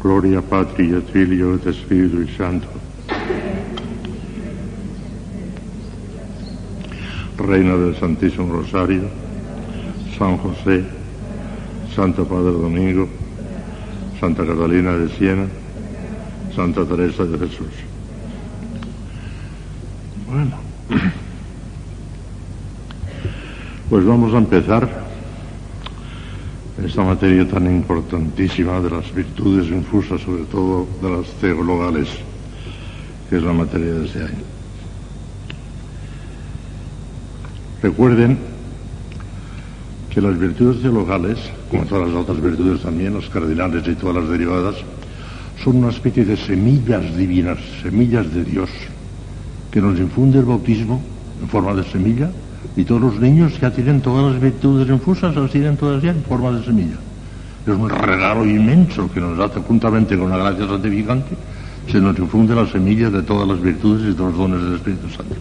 Gloria 0.00 0.42
Patri 0.42 0.92
et 0.92 1.08
Filio 1.12 1.54
et 1.54 1.70
Spiritu 1.70 2.26
Santo. 2.34 2.66
Reina 7.36 7.76
del 7.76 7.94
Santísimo 7.94 8.50
Rosario, 8.50 9.29
San 10.20 10.36
José, 10.36 10.84
Santo 11.96 12.26
Padre 12.26 12.52
Domingo, 12.52 13.08
Santa 14.20 14.44
Catalina 14.44 14.92
de 14.92 15.08
Siena, 15.16 15.46
Santa 16.54 16.84
Teresa 16.84 17.24
de 17.24 17.38
Jesús. 17.38 17.72
Bueno, 20.28 20.56
pues 23.88 24.04
vamos 24.04 24.34
a 24.34 24.36
empezar 24.36 24.86
esta 26.84 27.02
materia 27.02 27.48
tan 27.48 27.64
importantísima 27.64 28.78
de 28.80 28.90
las 28.90 29.14
virtudes 29.14 29.68
infusas, 29.68 30.20
sobre 30.20 30.44
todo 30.44 30.86
de 31.00 31.16
las 31.16 31.28
teologales, 31.40 32.08
que 33.30 33.38
es 33.38 33.42
la 33.42 33.54
materia 33.54 33.94
de 33.94 34.04
este 34.04 34.18
año. 34.18 34.44
Recuerden 37.82 38.49
que 40.10 40.20
las 40.20 40.38
virtudes 40.38 40.82
teologales, 40.82 41.38
como 41.70 41.84
todas 41.84 42.08
las 42.08 42.16
otras 42.16 42.42
virtudes 42.42 42.82
también, 42.82 43.14
los 43.14 43.28
cardinales 43.28 43.86
y 43.86 43.94
todas 43.94 44.16
las 44.16 44.28
derivadas, 44.28 44.74
son 45.62 45.76
una 45.76 45.90
especie 45.90 46.24
de 46.24 46.36
semillas 46.36 47.16
divinas, 47.16 47.58
semillas 47.82 48.32
de 48.34 48.44
Dios, 48.44 48.70
que 49.70 49.80
nos 49.80 49.98
infunde 49.98 50.40
el 50.40 50.46
bautismo 50.46 51.00
en 51.40 51.48
forma 51.48 51.74
de 51.74 51.84
semilla 51.84 52.30
y 52.76 52.84
todos 52.84 53.00
los 53.00 53.20
niños 53.20 53.58
ya 53.60 53.70
tienen 53.70 54.00
todas 54.00 54.32
las 54.32 54.40
virtudes 54.40 54.88
infusas, 54.88 55.34
las 55.34 55.50
tienen 55.50 55.76
todas 55.76 56.02
ya 56.02 56.10
en 56.10 56.22
forma 56.24 56.50
de 56.52 56.64
semilla. 56.64 56.96
Es 57.66 57.74
un 57.74 57.88
regalo 57.88 58.44
inmenso 58.44 59.10
que 59.12 59.20
nos 59.20 59.38
hace 59.38 59.60
juntamente 59.60 60.18
con 60.18 60.30
la 60.30 60.38
gracia 60.38 60.66
santificante, 60.66 61.36
se 61.90 62.00
nos 62.00 62.18
infunde 62.18 62.54
la 62.54 62.66
semilla 62.66 63.10
de 63.10 63.22
todas 63.22 63.46
las 63.46 63.60
virtudes 63.60 64.12
y 64.12 64.16
todos 64.16 64.30
los 64.30 64.38
dones 64.38 64.62
del 64.62 64.74
Espíritu 64.74 65.08
Santo. 65.08 65.36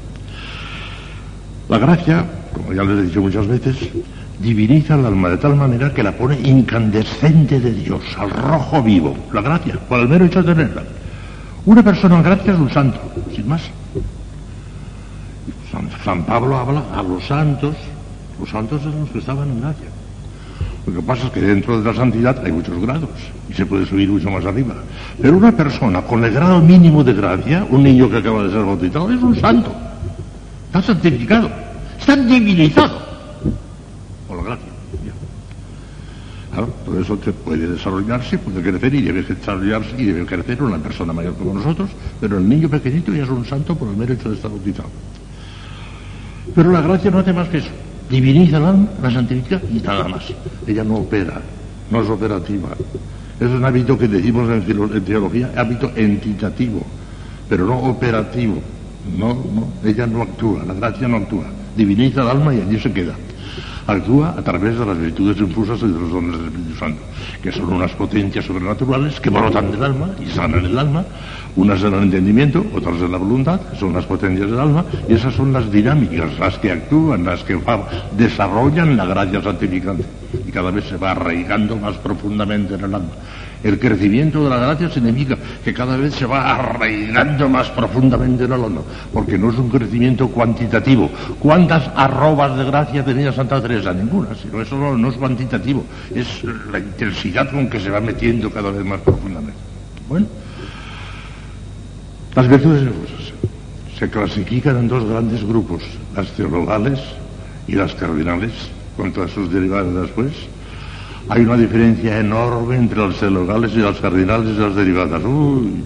La 1.70 1.78
gracia, 1.78 2.26
como 2.54 2.74
ya 2.74 2.84
les 2.84 3.00
he 3.00 3.04
dicho 3.04 3.22
muchas 3.22 3.48
veces, 3.48 3.78
diviniza 4.40 4.96
el 4.96 5.06
alma 5.06 5.30
de 5.30 5.38
tal 5.38 5.56
manera 5.56 5.94
que 5.94 6.04
la 6.04 6.12
pone 6.12 6.40
incandescente 6.40 7.60
de 7.60 7.74
Dios, 7.74 8.02
al 8.18 8.30
rojo 8.30 8.82
vivo. 8.82 9.16
La 9.34 9.42
gracia, 9.42 9.76
por 9.88 10.00
el 10.00 10.08
mero 10.08 10.26
hecho 10.26 10.42
de 10.42 10.54
tenerla. 10.54 10.84
Una 11.66 11.84
persona 11.84 12.22
gracia 12.22 12.54
es 12.54 12.60
un 12.60 12.70
santo, 12.70 13.00
sin 13.36 13.48
más. 13.48 13.70
San, 16.04 16.24
Pablo 16.24 16.58
habla 16.58 16.84
a 16.96 17.04
los 17.04 17.24
santos, 17.26 17.76
los 18.40 18.50
santos 18.50 18.82
son 18.82 19.02
los 19.02 19.10
que 19.10 19.20
estaban 19.20 19.50
en 19.50 19.62
gracia. 19.62 19.88
Lo 20.88 20.94
que 20.94 21.02
pasa 21.02 21.28
es 21.28 21.32
que 21.32 21.42
dentro 21.42 21.80
de 21.80 21.86
la 21.86 21.94
santidad 21.94 22.44
hay 22.44 22.52
muchos 22.52 22.80
grados 22.82 23.10
y 23.50 23.54
se 23.54 23.66
puede 23.66 23.86
subir 23.86 24.10
mucho 24.10 24.32
más 24.32 24.44
arriba. 24.46 24.74
Pero 25.22 25.38
una 25.38 25.52
persona 25.52 26.02
con 26.02 26.24
el 26.24 26.34
grado 26.34 26.60
mínimo 26.62 27.04
de 27.04 27.14
gracia, 27.14 27.66
un 27.70 27.84
niño 27.84 28.10
que 28.10 28.18
acaba 28.18 28.44
de 28.44 28.52
ser 28.52 28.64
bautizado, 28.64 29.12
es 29.12 29.22
un 29.22 29.40
santo. 29.40 29.72
Está 30.68 30.82
santificado, 30.82 31.50
está 32.00 32.16
divinizado 32.16 33.00
por 34.28 34.38
la 34.38 34.44
gracia. 34.44 34.70
Todo 36.66 37.00
eso 37.00 37.18
puede 37.18 37.68
desarrollarse, 37.68 38.38
puede 38.38 38.62
crecer 38.62 38.94
y 38.94 39.02
debe 39.02 39.24
desarrollarse 39.24 39.96
y 39.98 40.06
debe 40.06 40.26
crecer 40.26 40.62
una 40.64 40.78
persona 40.78 41.14
mayor 41.14 41.36
como 41.36 41.54
nosotros, 41.54 41.90
pero 42.20 42.38
el 42.38 42.48
niño 42.48 42.70
pequeñito 42.70 43.14
ya 43.14 43.24
es 43.24 43.30
un 43.30 43.46
santo 43.46 43.76
por 43.76 43.90
el 43.90 43.98
mérito 43.98 44.30
de 44.30 44.36
estar 44.36 44.50
bautizado. 44.50 44.90
Pero 46.56 46.72
la 46.72 46.82
gracia 46.82 47.12
no 47.12 47.20
hace 47.20 47.34
más 47.34 47.48
que 47.50 47.58
eso. 47.58 47.70
Diviniza 48.10 48.58
alma, 48.58 48.88
la 49.02 49.12
santifica 49.12 49.62
y 49.72 49.80
nada 49.80 50.08
más. 50.08 50.34
Ella 50.66 50.84
no 50.84 50.96
opera, 50.96 51.42
no 51.92 52.02
es 52.02 52.10
operativa. 52.10 52.70
Es 53.40 53.48
un 53.48 53.64
hábito 53.64 53.98
que 53.98 54.08
decimos 54.08 54.50
en 54.50 55.04
teología, 55.04 55.52
hábito 55.56 55.92
entitativo, 55.96 56.82
pero 57.48 57.66
no 57.66 57.78
operativo. 57.78 58.62
No, 59.18 59.34
no, 59.34 59.68
ella 59.84 60.06
no 60.06 60.24
actúa, 60.24 60.66
la 60.66 60.74
gracia 60.74 61.08
no 61.08 61.18
actúa. 61.18 61.46
Diviniza 61.76 62.22
el 62.22 62.30
alma 62.30 62.54
y 62.54 62.62
allí 62.62 62.80
se 62.80 62.92
queda 62.92 63.16
actúa 63.92 64.36
a 64.38 64.42
través 64.42 64.78
de 64.78 64.86
las 64.86 64.98
virtudes 64.98 65.38
infusas 65.38 65.80
y 65.82 65.88
de 65.88 66.00
los 66.00 66.12
dones 66.12 66.38
del 66.38 66.48
Espíritu 66.48 66.76
Santo, 66.76 67.02
que 67.42 67.52
son 67.52 67.74
unas 67.74 67.92
potencias 67.92 68.46
sobrenaturales 68.46 69.20
que 69.20 69.30
brotan 69.30 69.72
del 69.72 69.84
alma 69.84 70.10
y 70.20 70.28
sanan 70.28 70.66
el 70.66 70.78
alma, 70.78 71.06
unas 71.56 71.82
en 71.84 71.94
el 71.94 72.04
entendimiento, 72.04 72.66
otras 72.74 73.02
en 73.02 73.12
la 73.12 73.18
voluntad, 73.18 73.60
son 73.78 73.94
las 73.94 74.06
potencias 74.06 74.50
del 74.50 74.60
alma, 74.60 74.86
y 75.08 75.14
esas 75.14 75.34
son 75.34 75.52
las 75.52 75.72
dinámicas, 75.72 76.38
las 76.40 76.58
que 76.58 76.72
actúan, 76.72 77.26
las 77.26 77.44
que 77.44 77.60
desarrollan 78.18 78.96
la 78.96 79.06
gracia 79.06 79.42
santificante, 79.42 80.04
y 80.48 80.52
cada 80.52 80.72
vez 80.72 80.86
se 80.86 80.98
va 80.98 81.12
arraigando 81.12 81.76
más 81.76 81.96
profundamente 81.98 82.76
en 82.76 82.84
el 82.84 82.96
alma. 82.96 83.12
El 83.62 83.78
crecimiento 83.78 84.42
de 84.44 84.50
la 84.50 84.58
gracia 84.58 84.90
significa 84.90 85.38
que 85.64 85.74
cada 85.74 85.98
vez 85.98 86.16
se 86.16 86.26
va 86.26 86.56
arraigando 86.56 87.50
más 87.50 87.70
profundamente 87.70 88.46
en 88.46 88.54
el 88.54 88.64
alma, 88.64 88.82
porque 89.12 89.38
no 89.38 89.52
es 89.52 89.58
un 89.58 89.70
crecimiento 89.70 90.30
cuantitativo. 90.30 91.10
¿Cuántas 91.40 91.90
arrobas 91.94 92.58
de 92.58 92.64
gracia 92.64 93.04
tenía 93.04 93.34
Santa 93.34 93.62
Teresa? 93.62 93.94
Ninguna, 93.94 94.30
sino 94.34 94.62
eso 94.62 94.78
no, 94.78 95.10
es 95.10 95.16
cuantitativo, 95.16 95.84
es 96.16 96.42
la 96.72 96.80
intensidad 96.80 97.52
con 97.52 97.70
que 97.70 97.82
se 97.82 97.90
va 97.90 98.00
metiendo 98.00 98.50
cada 98.50 98.72
vez 98.72 98.86
más 98.86 99.02
profundamente. 99.02 99.60
Bueno, 100.08 100.26
las 102.40 102.48
virtudes 102.48 102.90
se 103.98 104.10
clasifican 104.10 104.78
en 104.78 104.88
dos 104.88 105.04
grandes 105.04 105.44
grupos, 105.46 105.84
las 106.16 106.32
teologales 106.32 106.98
y 107.68 107.74
las 107.74 107.94
cardinales, 107.96 108.54
con 108.96 109.12
todas 109.12 109.32
sus 109.32 109.52
derivadas 109.52 109.94
después 109.94 110.32
hay 111.28 111.42
una 111.42 111.58
diferencia 111.58 112.18
enorme 112.18 112.78
entre 112.78 112.98
los 112.98 113.20
teologales 113.20 113.74
y 113.76 113.80
los 113.80 114.00
cardinales 114.00 114.56
y 114.56 114.60
las 114.60 114.74
derivadas. 114.74 115.22
Uy, 115.26 115.84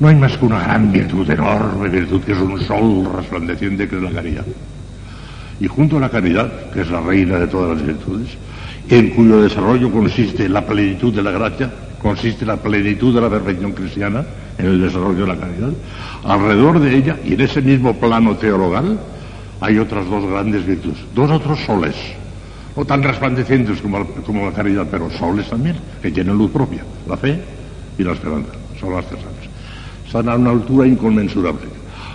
no 0.00 0.08
hay 0.08 0.14
más 0.16 0.36
que 0.36 0.44
una 0.44 0.60
gran 0.60 0.92
virtud, 0.92 1.30
enorme 1.30 1.88
virtud, 1.88 2.20
que 2.20 2.32
es 2.32 2.38
un 2.38 2.60
sol 2.60 3.08
resplandeciente 3.16 3.88
que 3.88 3.96
es 3.96 4.02
la 4.02 4.10
caridad. 4.10 4.44
Y 5.60 5.66
junto 5.66 5.96
a 5.96 6.00
la 6.00 6.10
caridad, 6.10 6.70
que 6.72 6.82
es 6.82 6.90
la 6.90 7.00
reina 7.00 7.38
de 7.38 7.46
todas 7.46 7.78
las 7.78 7.86
virtudes, 7.86 8.28
en 8.90 9.10
cuyo 9.10 9.40
desarrollo 9.40 9.90
consiste 9.90 10.46
la 10.46 10.64
plenitud 10.66 11.14
de 11.14 11.22
la 11.22 11.30
gracia, 11.30 11.70
consiste 12.04 12.44
la 12.44 12.58
plenitud 12.58 13.14
de 13.14 13.20
la 13.22 13.30
perfección 13.30 13.72
cristiana, 13.72 14.22
en 14.58 14.66
el 14.66 14.78
desarrollo 14.78 15.22
de 15.22 15.26
la 15.26 15.40
caridad, 15.40 15.70
alrededor 16.22 16.78
de 16.78 16.94
ella 16.94 17.16
y 17.24 17.32
en 17.32 17.40
ese 17.40 17.62
mismo 17.62 17.94
plano 17.94 18.36
teologal 18.36 19.00
hay 19.58 19.78
otras 19.78 20.08
dos 20.10 20.22
grandes 20.26 20.66
virtudes, 20.66 20.98
dos 21.14 21.30
otros 21.30 21.58
soles 21.64 21.96
no 22.76 22.84
tan 22.84 23.02
resplandecientes 23.02 23.80
como, 23.80 24.44
la 24.44 24.52
caridad, 24.52 24.86
pero 24.90 25.08
soles 25.10 25.48
también, 25.48 25.76
que 26.02 26.10
tienen 26.10 26.36
luz 26.36 26.50
propia, 26.50 26.82
la 27.08 27.16
fe 27.16 27.40
y 27.96 28.02
la 28.02 28.12
esperanza, 28.12 28.50
son 28.78 28.92
las 28.94 29.06
tres 29.06 29.20
Están 30.04 30.28
a 30.28 30.34
una 30.34 30.50
altura 30.50 30.86
inconmensurable. 30.86 31.68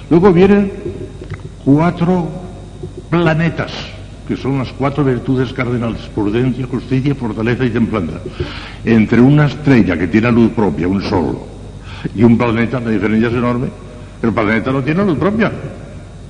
Luego 0.10 0.32
vienen 0.34 0.72
cuatro 1.64 2.28
planetas, 3.10 3.72
que 4.30 4.38
son 4.38 4.60
las 4.60 4.72
cuatro 4.74 5.04
virtudes 5.04 5.52
cardinales, 5.54 6.02
prudencia, 6.14 6.68
justicia, 6.68 7.16
fortaleza 7.16 7.66
y 7.66 7.72
templanza. 7.72 8.20
Entre 8.86 9.20
una 9.20 9.48
estrella 9.48 9.98
que 9.98 10.08
tiene 10.08 10.32
luz 10.32 10.52
propia, 10.52 10.88
un 10.88 11.02
sol, 11.02 11.36
y 12.16 12.22
un 12.24 12.38
planeta, 12.38 12.80
la 12.80 12.92
diferencia 12.92 13.30
es 13.30 13.34
enorme. 13.34 13.70
El 14.22 14.32
planeta 14.32 14.72
no 14.72 14.84
tiene 14.84 15.04
luz 15.04 15.18
propia, 15.18 15.52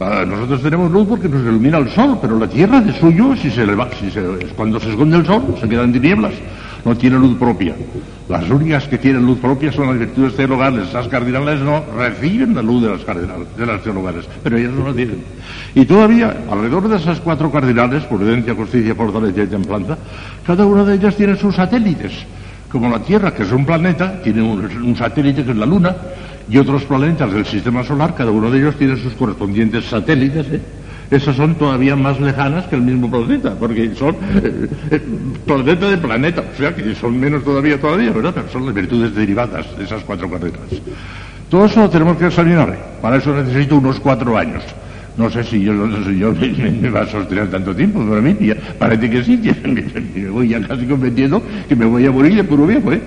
Ah, 0.01 0.23
nosotros 0.25 0.61
tenemos 0.61 0.89
luz 0.89 1.05
porque 1.09 1.27
nos 1.27 1.41
ilumina 1.41 1.77
el 1.77 1.89
sol, 1.89 2.17
pero 2.21 2.39
la 2.39 2.47
Tierra 2.47 2.79
de 2.79 2.97
suyo, 2.97 3.35
si 3.35 3.51
se 3.51 3.65
si 3.99 4.09
se, 4.09 4.21
cuando 4.55 4.79
se 4.79 4.91
esconde 4.91 5.17
el 5.17 5.25
sol, 5.25 5.55
se 5.59 5.67
quedan 5.67 5.91
tinieblas. 5.91 6.31
No 6.85 6.95
tiene 6.95 7.17
luz 7.17 7.37
propia. 7.37 7.75
Las 8.27 8.49
únicas 8.49 8.87
que 8.87 8.97
tienen 8.97 9.25
luz 9.25 9.39
propia 9.39 9.71
son 9.71 9.87
las 9.87 9.99
virtudes 9.99 10.35
teologales. 10.35 10.93
Las 10.93 11.07
cardinales 11.07 11.59
no 11.59 11.83
reciben 11.97 12.55
la 12.55 12.61
luz 12.61 12.83
de 12.83 12.89
las, 12.89 13.01
cardinales, 13.01 13.47
de 13.57 13.77
teologales, 13.79 14.25
pero 14.43 14.57
ellas 14.57 14.71
no 14.71 14.87
la 14.87 14.93
tienen. 14.93 15.23
Y 15.75 15.85
todavía, 15.85 16.35
alrededor 16.49 16.87
de 16.87 16.97
esas 16.97 17.19
cuatro 17.19 17.51
cardinales, 17.51 18.03
prudencia, 18.05 18.55
justicia, 18.55 18.95
fortaleza 18.95 19.43
y 19.43 19.47
templanza, 19.47 19.97
cada 20.45 20.65
una 20.65 20.83
de 20.83 20.95
ellas 20.95 21.15
tiene 21.15 21.35
sus 21.35 21.55
satélites 21.55 22.13
como 22.71 22.89
la 22.89 22.99
Tierra, 22.99 23.33
que 23.33 23.43
es 23.43 23.51
un 23.51 23.65
planeta, 23.65 24.21
tiene 24.21 24.41
un, 24.41 24.95
satélite 24.95 25.43
que 25.43 25.51
es 25.51 25.57
la 25.57 25.65
Luna, 25.65 25.95
y 26.49 26.57
otros 26.57 26.83
planetas 26.83 27.31
del 27.31 27.45
sistema 27.45 27.83
solar, 27.83 28.15
cada 28.15 28.31
uno 28.31 28.49
de 28.49 28.59
ellos 28.59 28.75
tiene 28.75 28.95
sus 28.95 29.13
correspondientes 29.13 29.85
satélites. 29.85 30.45
¿eh? 30.51 30.61
Esas 31.11 31.35
son 31.35 31.55
todavía 31.55 31.95
más 31.95 32.19
lejanas 32.19 32.65
que 32.67 32.75
el 32.75 32.83
mismo 32.83 33.09
planeta, 33.09 33.55
porque 33.59 33.95
son 33.95 34.15
eh, 34.43 34.67
eh, 34.91 35.01
planeta 35.45 35.89
de 35.89 35.97
planeta, 35.97 36.43
o 36.53 36.57
sea 36.57 36.75
que 36.75 36.93
son 36.93 37.19
menos 37.19 37.43
todavía 37.43 37.81
todavía, 37.81 38.11
¿verdad? 38.11 38.31
Pero 38.35 38.49
son 38.49 38.65
las 38.67 38.75
virtudes 38.75 39.15
derivadas 39.15 39.75
de 39.75 39.85
esas 39.85 40.03
cuatro 40.03 40.29
carreras. 40.29 40.59
Todo 41.49 41.65
eso 41.65 41.81
lo 41.81 41.89
tenemos 41.89 42.15
que 42.17 42.27
examinar. 42.27 42.77
Para 43.01 43.17
eso 43.17 43.33
necesito 43.33 43.77
unos 43.77 43.99
cuatro 43.99 44.37
años. 44.37 44.63
No 45.17 45.29
sé 45.31 45.43
si 45.43 45.63
yo, 45.63 45.73
sé 45.73 46.03
si 46.05 46.19
yo 46.19 46.31
me, 46.31 46.89
va 46.89 47.01
a 47.01 47.07
sostener 47.07 47.49
tanto 47.49 47.75
tiempo, 47.75 47.99
pero 48.07 48.17
a 48.17 48.21
mí 48.21 48.37
parece 48.77 49.09
que 49.09 49.23
sí, 49.23 49.37
me, 50.15 50.29
voy 50.29 50.49
ya 50.49 50.61
casi 50.61 50.85
convenciendo 50.85 51.41
que 51.67 51.75
me 51.75 51.85
voy 51.85 52.05
a 52.05 52.11
morir 52.11 52.35
de 52.35 52.43
puro 52.43 52.67
viejo, 52.67 52.93
¿eh? 52.93 53.01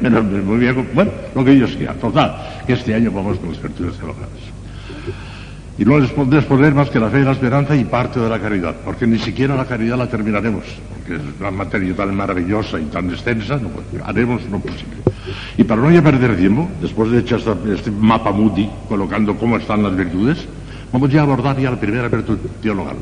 bueno, 0.92 1.10
lo 1.34 1.44
que 1.44 1.56
yo 1.56 1.68
sea. 1.68 1.94
Total, 1.94 2.34
que 2.66 2.72
este 2.72 2.94
año 2.94 3.12
vamos 3.12 3.38
con 3.38 3.50
las 3.50 3.62
virtudes 3.62 3.96
teologales. 3.96 4.61
Y 5.82 5.84
no 5.84 5.98
les 5.98 6.12
podré 6.12 6.40
poner 6.42 6.72
más 6.76 6.90
que 6.90 7.00
la 7.00 7.10
fe 7.10 7.22
y 7.22 7.24
la 7.24 7.32
esperanza 7.32 7.74
y 7.74 7.82
parte 7.82 8.20
de 8.20 8.28
la 8.28 8.38
caridad, 8.38 8.76
porque 8.84 9.04
ni 9.04 9.18
siquiera 9.18 9.56
la 9.56 9.64
caridad 9.64 9.98
la 9.98 10.06
terminaremos, 10.06 10.62
porque 10.94 11.16
es 11.16 11.40
una 11.40 11.50
materia 11.50 11.92
tan 11.96 12.14
maravillosa 12.14 12.78
y 12.78 12.84
tan 12.84 13.10
extensa, 13.10 13.56
no, 13.56 13.68
haremos 14.04 14.42
lo 14.48 14.60
posible. 14.60 14.98
Y 15.58 15.64
para 15.64 15.82
no 15.82 15.90
ya 15.90 16.00
perder 16.00 16.36
tiempo, 16.36 16.70
después 16.80 17.10
de 17.10 17.18
echar 17.18 17.40
este 17.66 17.90
mapa 17.90 18.30
Moody, 18.30 18.70
colocando 18.88 19.36
cómo 19.36 19.56
están 19.56 19.82
las 19.82 19.96
virtudes, 19.96 20.46
Vamos 20.92 21.10
ya 21.10 21.20
a 21.20 21.22
abordar 21.22 21.58
ya 21.58 21.70
la 21.70 21.80
primera 21.80 22.06
virtud 22.08 22.38
teologal. 22.60 22.96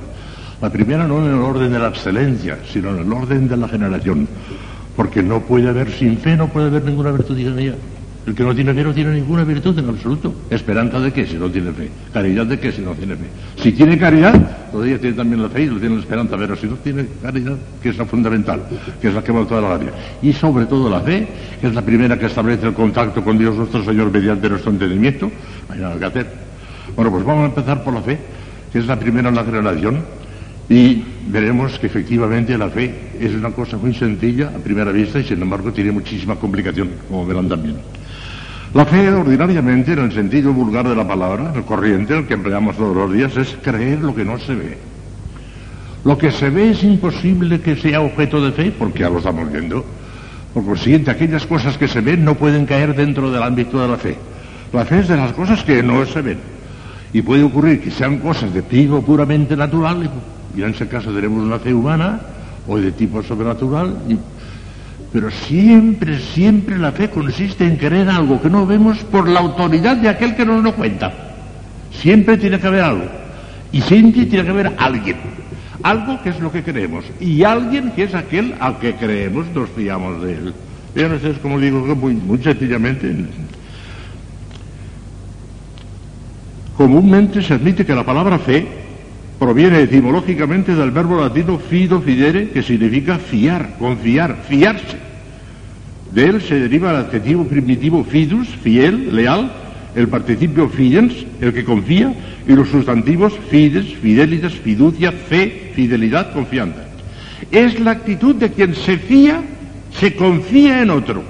La 0.63 0.71
primera 0.71 1.07
no 1.07 1.27
en 1.27 1.35
el 1.35 1.41
orden 1.41 1.73
de 1.73 1.79
la 1.79 1.89
excelencia, 1.89 2.59
sino 2.73 2.91
en 2.91 2.99
el 2.99 3.13
orden 3.13 3.49
de 3.49 3.57
la 3.57 3.69
generación. 3.69 4.29
Porque 4.95 5.23
no 5.23 5.41
puede 5.41 5.69
haber, 5.69 5.91
sin 5.91 6.17
fe 6.19 6.37
no 6.37 6.47
puede 6.49 6.69
haber 6.69 6.85
ninguna 6.85 7.11
virtud, 7.11 7.37
ella. 7.37 7.75
El 8.31 8.37
que 8.37 8.45
no 8.45 8.55
tiene 8.55 8.73
fe 8.73 8.85
no 8.85 8.95
tiene 8.95 9.11
ninguna 9.15 9.43
virtud 9.43 9.77
en 9.77 9.89
absoluto. 9.89 10.33
¿Esperanza 10.51 11.01
de 11.01 11.13
qué 11.13 11.27
si 11.27 11.35
no 11.35 11.51
tiene 11.51 11.73
fe? 11.73 11.91
¿Caridad 12.13 12.47
de 12.47 12.61
qué 12.61 12.71
si 12.71 12.81
no 12.81 12.93
tiene 12.93 13.17
fe? 13.17 13.25
Si 13.61 13.73
tiene 13.73 13.99
caridad, 13.99 14.71
todavía 14.71 15.01
tiene 15.01 15.17
también 15.17 15.43
la 15.43 15.49
fe 15.49 15.65
y 15.65 15.69
tiene 15.69 15.97
la 15.97 16.01
esperanza, 16.01 16.37
pero 16.37 16.55
si 16.55 16.69
no 16.69 16.77
tiene 16.77 17.07
caridad, 17.21 17.57
que 17.83 17.89
es 17.89 17.99
la 17.99 18.05
fundamental, 18.05 18.63
que 19.01 19.09
es 19.09 19.15
la 19.15 19.25
que 19.25 19.33
va 19.33 19.45
toda 19.45 19.61
la 19.63 19.75
área. 19.75 19.91
Y 20.23 20.33
sobre 20.33 20.67
todo 20.67 20.89
la 20.89 21.01
fe, 21.01 21.27
que 21.61 21.67
es 21.67 21.75
la 21.75 21.83
primera 21.83 22.17
que 22.17 22.27
establece 22.27 22.69
el 22.69 22.73
contacto 22.73 23.25
con 23.25 23.37
Dios 23.37 23.57
nuestro 23.57 23.85
Señor 23.85 24.13
mediante 24.13 24.49
nuestro 24.49 24.71
entendimiento, 24.71 25.29
hay 25.69 25.81
nada 25.81 25.99
que 25.99 26.05
hacer. 26.05 26.27
Bueno, 26.95 27.11
pues 27.11 27.25
vamos 27.25 27.43
a 27.43 27.47
empezar 27.47 27.83
por 27.83 27.95
la 27.95 28.03
fe, 28.03 28.17
que 28.73 28.79
es 28.79 28.87
la 28.87 28.97
primera 28.97 29.31
en 29.31 29.35
la 29.35 29.43
generación, 29.43 30.05
y 30.69 31.03
veremos 31.27 31.81
que 31.81 31.89
efectivamente 31.89 32.57
la 32.57 32.69
fe 32.69 32.95
es 33.19 33.35
una 33.35 33.51
cosa 33.51 33.77
muy 33.77 33.93
sencilla 33.93 34.53
a 34.55 34.59
primera 34.63 34.93
vista 34.93 35.19
y 35.19 35.25
sin 35.25 35.43
embargo 35.43 35.73
tiene 35.73 35.91
muchísima 35.91 36.37
complicación, 36.37 36.91
como 37.09 37.27
verán 37.27 37.49
también. 37.49 37.75
La 38.73 38.85
fe, 38.85 39.09
ordinariamente, 39.11 39.95
en 39.95 39.99
el 39.99 40.13
sentido 40.13 40.53
vulgar 40.53 40.89
de 40.89 40.95
la 40.95 41.07
palabra, 41.07 41.53
el 41.57 41.65
corriente, 41.65 42.17
el 42.17 42.27
que 42.27 42.35
empleamos 42.35 42.77
todos 42.77 42.97
los 42.97 43.13
días, 43.13 43.37
es 43.37 43.57
creer 43.61 43.99
lo 43.99 44.15
que 44.15 44.25
no 44.25 44.39
se 44.39 44.55
ve. 44.55 44.79
Lo 46.05 46.17
que 46.17 46.31
se 46.31 46.51
ve 46.51 46.71
es 46.71 46.85
imposible 46.85 47.61
que 47.61 47.75
sea 47.75 48.01
objeto 48.01 48.41
de 48.41 48.53
fe, 48.53 48.71
porque 48.71 49.01
ya 49.01 49.11
lo 49.11 49.19
estamos 49.19 49.51
viendo. 49.51 49.85
Por 50.55 50.65
consiguiente, 50.65 51.11
aquellas 51.11 51.47
cosas 51.47 51.77
que 51.77 51.89
se 51.89 52.01
ven 52.01 52.25
no 52.25 52.37
pueden 52.37 52.65
caer 52.65 52.95
dentro 52.95 53.29
del 53.33 53.43
ámbito 53.43 53.81
de 53.81 53.89
la 53.89 53.97
fe. 53.97 54.17
La 54.73 54.85
fe 54.85 55.01
es 55.01 55.09
de 55.09 55.17
las 55.17 55.33
cosas 55.33 55.65
que 55.65 55.83
no 55.83 56.07
se 56.07 56.23
ven. 56.23 56.39
Y 57.13 57.23
puede 57.23 57.43
ocurrir 57.43 57.81
que 57.81 57.91
sean 57.91 58.19
cosas 58.19 58.55
de 58.55 58.63
tipo 58.63 59.03
puramente 59.03 59.57
natural, 59.57 60.09
y 60.57 60.63
en 60.63 60.71
ese 60.71 60.87
caso 60.87 61.13
tenemos 61.13 61.43
una 61.43 61.59
fe 61.59 61.75
humana, 61.75 62.21
o 62.69 62.79
de 62.79 62.93
tipo 62.93 63.21
sobrenatural, 63.21 63.97
pero 65.13 65.31
siempre, 65.31 66.19
siempre 66.21 66.79
la 66.79 66.93
fe 66.93 67.11
consiste 67.11 67.67
en 67.67 67.77
creer 67.77 68.09
algo 68.09 68.41
que 68.41 68.49
no 68.49 68.67
vemos 68.67 68.99
por 68.99 69.29
la 69.29 69.41
autoridad 69.41 69.97
de 69.97 70.09
aquel 70.09 70.37
que 70.37 70.47
nos 70.47 70.63
lo 70.63 70.75
cuenta. 70.75 71.13
Siempre 71.93 72.39
tiene 72.39 72.61
que 72.61 72.67
haber 72.67 72.85
algo. 72.85 73.07
Y 73.73 73.81
siempre 73.81 74.27
tiene 74.27 74.45
que 74.45 74.51
haber 74.51 74.73
alguien. 74.79 75.17
Algo 75.83 76.23
que 76.23 76.31
es 76.31 76.41
lo 76.41 76.53
que 76.53 76.63
creemos. 76.63 77.05
Y 77.21 77.43
alguien 77.43 77.91
que 77.93 78.05
es 78.05 78.15
aquel 78.15 78.55
al 78.61 78.79
que 78.79 78.95
creemos, 78.95 79.47
nos 79.55 79.69
fiamos 79.71 80.23
de 80.23 80.33
él. 80.35 80.55
Vean 80.95 81.13
ustedes 81.15 81.39
como 81.39 81.59
digo, 81.59 81.81
muy, 81.97 82.15
muy 82.15 82.39
sencillamente, 82.39 83.15
Comúnmente 86.77 87.43
se 87.43 87.53
admite 87.53 87.85
que 87.85 87.95
la 87.95 88.07
palabra 88.07 88.39
fe 88.39 88.67
proviene 89.41 89.81
etimológicamente 89.81 90.75
del 90.75 90.91
verbo 90.91 91.19
latino 91.19 91.59
fido 91.59 92.03
fidere, 92.03 92.51
que 92.51 92.63
significa 92.63 93.19
fiar, 93.19 93.77
confiar, 93.79 94.45
fiarse. 94.47 94.99
De 96.13 96.27
él 96.27 96.43
se 96.43 96.61
deriva 96.61 96.91
el 96.91 96.97
adjetivo 96.97 97.45
primitivo 97.45 98.05
fidus, 98.05 98.49
fiel, 98.49 99.17
leal, 99.17 99.51
el 99.97 100.09
participio 100.09 100.69
fidens, 100.69 101.15
el 101.41 101.55
que 101.55 101.65
confía, 101.65 102.13
y 102.47 102.53
los 102.53 102.69
sustantivos 102.69 103.33
fides, 103.49 103.87
fidelitas, 103.95 104.53
fiducia, 104.53 105.11
fe, 105.11 105.73
fidelidad, 105.75 106.35
confianza. 106.35 106.85
Es 107.51 107.81
la 107.81 107.93
actitud 107.93 108.35
de 108.35 108.51
quien 108.51 108.75
se 108.75 108.99
fía, 108.99 109.41
se 109.99 110.15
confía 110.17 110.83
en 110.83 110.91
otro, 110.91 111.23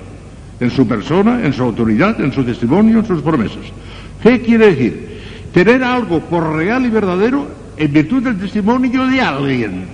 en 0.58 0.70
su 0.72 0.84
persona, 0.84 1.44
en 1.44 1.52
su 1.52 1.62
autoridad, 1.62 2.20
en 2.20 2.32
su 2.32 2.42
testimonio, 2.42 2.98
en 2.98 3.06
sus 3.06 3.22
promesas. 3.22 3.70
Fe 4.20 4.40
quiere 4.40 4.72
decir 4.72 5.10
tener 5.54 5.84
algo 5.84 6.20
por 6.20 6.56
real 6.56 6.84
y 6.84 6.90
verdadero 6.90 7.59
en 7.80 7.92
virtud 7.94 8.22
del 8.22 8.38
testimonio 8.38 9.06
de 9.06 9.20
alguien. 9.22 9.84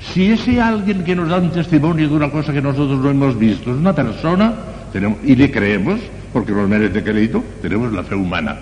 Si 0.00 0.30
ese 0.30 0.60
alguien 0.60 1.02
que 1.02 1.16
nos 1.16 1.28
da 1.28 1.38
un 1.38 1.50
testimonio 1.50 2.08
de 2.08 2.14
una 2.14 2.30
cosa 2.30 2.52
que 2.52 2.62
nosotros 2.62 3.00
no 3.00 3.10
hemos 3.10 3.36
visto 3.36 3.72
es 3.72 3.76
una 3.76 3.92
persona 3.92 4.54
tenemos, 4.92 5.18
y 5.24 5.34
le 5.34 5.50
creemos, 5.50 6.00
porque 6.32 6.52
nos 6.52 6.68
merece 6.68 7.02
crédito, 7.02 7.42
tenemos 7.60 7.92
la 7.92 8.04
fe 8.04 8.14
humana. 8.14 8.56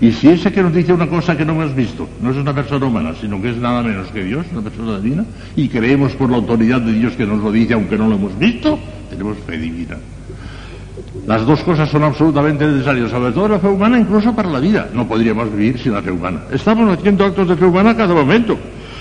Y 0.00 0.10
si 0.10 0.28
ese 0.28 0.50
que 0.50 0.60
nos 0.60 0.74
dice 0.74 0.92
una 0.92 1.06
cosa 1.06 1.36
que 1.36 1.44
no 1.44 1.52
hemos 1.52 1.74
visto 1.74 2.08
no 2.20 2.32
es 2.32 2.36
una 2.36 2.52
persona 2.52 2.84
humana, 2.84 3.14
sino 3.20 3.40
que 3.40 3.50
es 3.50 3.56
nada 3.58 3.80
menos 3.80 4.08
que 4.08 4.24
Dios, 4.24 4.44
una 4.50 4.62
persona 4.62 4.98
divina, 4.98 5.24
y 5.54 5.68
creemos 5.68 6.12
por 6.16 6.30
la 6.30 6.36
autoridad 6.36 6.80
de 6.80 6.94
Dios 6.94 7.12
que 7.12 7.24
nos 7.24 7.40
lo 7.40 7.52
dice 7.52 7.74
aunque 7.74 7.96
no 7.96 8.08
lo 8.08 8.16
hemos 8.16 8.36
visto, 8.36 8.76
tenemos 9.08 9.38
fe 9.46 9.56
divina. 9.56 9.96
Las 11.26 11.46
dos 11.46 11.62
cosas 11.62 11.88
son 11.88 12.02
absolutamente 12.02 12.66
necesarias, 12.66 13.10
sobre 13.10 13.32
todo 13.32 13.48
la 13.48 13.58
fe 13.58 13.68
humana, 13.68 13.98
incluso 13.98 14.34
para 14.34 14.50
la 14.50 14.60
vida. 14.60 14.88
No 14.92 15.08
podríamos 15.08 15.50
vivir 15.50 15.78
sin 15.78 15.92
la 15.92 16.02
fe 16.02 16.10
humana. 16.10 16.42
Estamos 16.52 16.98
haciendo 16.98 17.24
actos 17.24 17.48
de 17.48 17.56
fe 17.56 17.64
humana 17.64 17.90
a 17.90 17.96
cada 17.96 18.12
momento. 18.12 18.58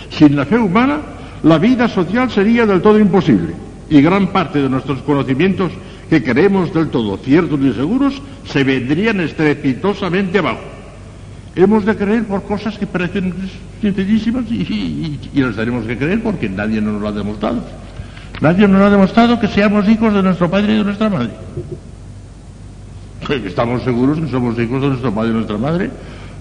Sin 0.09 0.35
la 0.35 0.45
fe 0.45 0.57
humana, 0.57 0.99
la 1.43 1.57
vida 1.57 1.89
social 1.89 2.31
sería 2.31 2.65
del 2.65 2.81
todo 2.81 2.97
imposible. 2.97 3.53
Y 3.89 4.01
gran 4.01 4.27
parte 4.27 4.61
de 4.61 4.69
nuestros 4.69 5.01
conocimientos 5.01 5.71
que 6.09 6.23
creemos 6.23 6.73
del 6.73 6.89
todo 6.89 7.17
ciertos 7.17 7.59
y 7.59 7.73
seguros 7.73 8.21
se 8.45 8.63
vendrían 8.63 9.19
estrepitosamente 9.19 10.39
abajo. 10.39 10.61
Hemos 11.55 11.85
de 11.85 11.95
creer 11.95 12.23
por 12.23 12.43
cosas 12.43 12.77
que 12.77 12.87
parecen 12.87 13.33
sencillísimas 13.81 14.45
y, 14.49 15.19
y, 15.33 15.41
las 15.41 15.55
tenemos 15.55 15.85
que 15.85 15.97
creer 15.97 16.23
porque 16.23 16.49
nadie 16.49 16.81
nos 16.81 17.01
lo 17.01 17.07
ha 17.07 17.11
demostrado. 17.11 17.63
Nadie 18.41 18.67
nos 18.67 18.81
ha 18.81 18.89
demostrado 18.89 19.39
que 19.39 19.47
seamos 19.47 19.87
hijos 19.89 20.13
de 20.13 20.23
nuestro 20.23 20.49
padre 20.49 20.73
y 20.73 20.77
de 20.77 20.83
nuestra 20.83 21.09
madre. 21.09 21.29
Estamos 23.45 23.83
seguros 23.83 24.19
que 24.19 24.27
somos 24.27 24.57
hijos 24.59 24.81
de 24.81 24.87
nuestro 24.89 25.11
padre 25.11 25.29
y 25.29 25.33
nuestra 25.33 25.57
madre. 25.57 25.89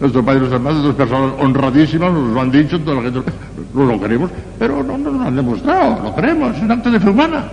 Nuestro 0.00 0.24
padre 0.24 0.38
y 0.38 0.40
nuestra 0.40 0.58
madre, 0.58 0.78
dos 0.82 0.94
personas 0.96 1.32
honradísimas, 1.38 2.12
nos 2.12 2.32
lo 2.32 2.40
han 2.40 2.50
dicho, 2.50 2.80
toda 2.80 2.96
la 2.96 3.02
gente 3.02 3.30
no 3.72 3.84
lo 3.84 4.00
queremos, 4.00 4.30
pero 4.58 4.82
no 4.82 4.98
nos 4.98 5.12
lo 5.12 5.22
han 5.22 5.36
demostrado, 5.36 6.02
lo 6.02 6.14
creemos, 6.14 6.56
es 6.56 6.62
un 6.62 6.72
acto 6.72 6.90
de 6.90 6.98
fe 6.98 7.08
humana. 7.08 7.44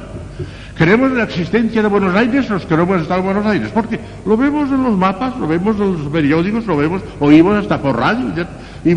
En 0.80 1.18
la 1.18 1.24
existencia 1.24 1.82
de 1.82 1.88
Buenos 1.90 2.16
Aires, 2.16 2.50
los 2.50 2.66
que 2.66 2.76
no 2.76 2.84
hemos 2.84 3.02
estado 3.02 3.20
en 3.20 3.26
Buenos 3.26 3.46
Aires, 3.46 3.70
porque 3.72 4.00
lo 4.26 4.38
vemos 4.38 4.72
en 4.72 4.82
los 4.82 4.98
mapas, 4.98 5.38
lo 5.38 5.48
vemos 5.48 5.76
en 5.76 5.92
los 5.92 6.12
periódicos, 6.12 6.66
lo 6.66 6.78
vemos, 6.78 7.02
oímos 7.20 7.58
hasta 7.58 7.80
por 7.80 7.98
radio. 7.98 8.32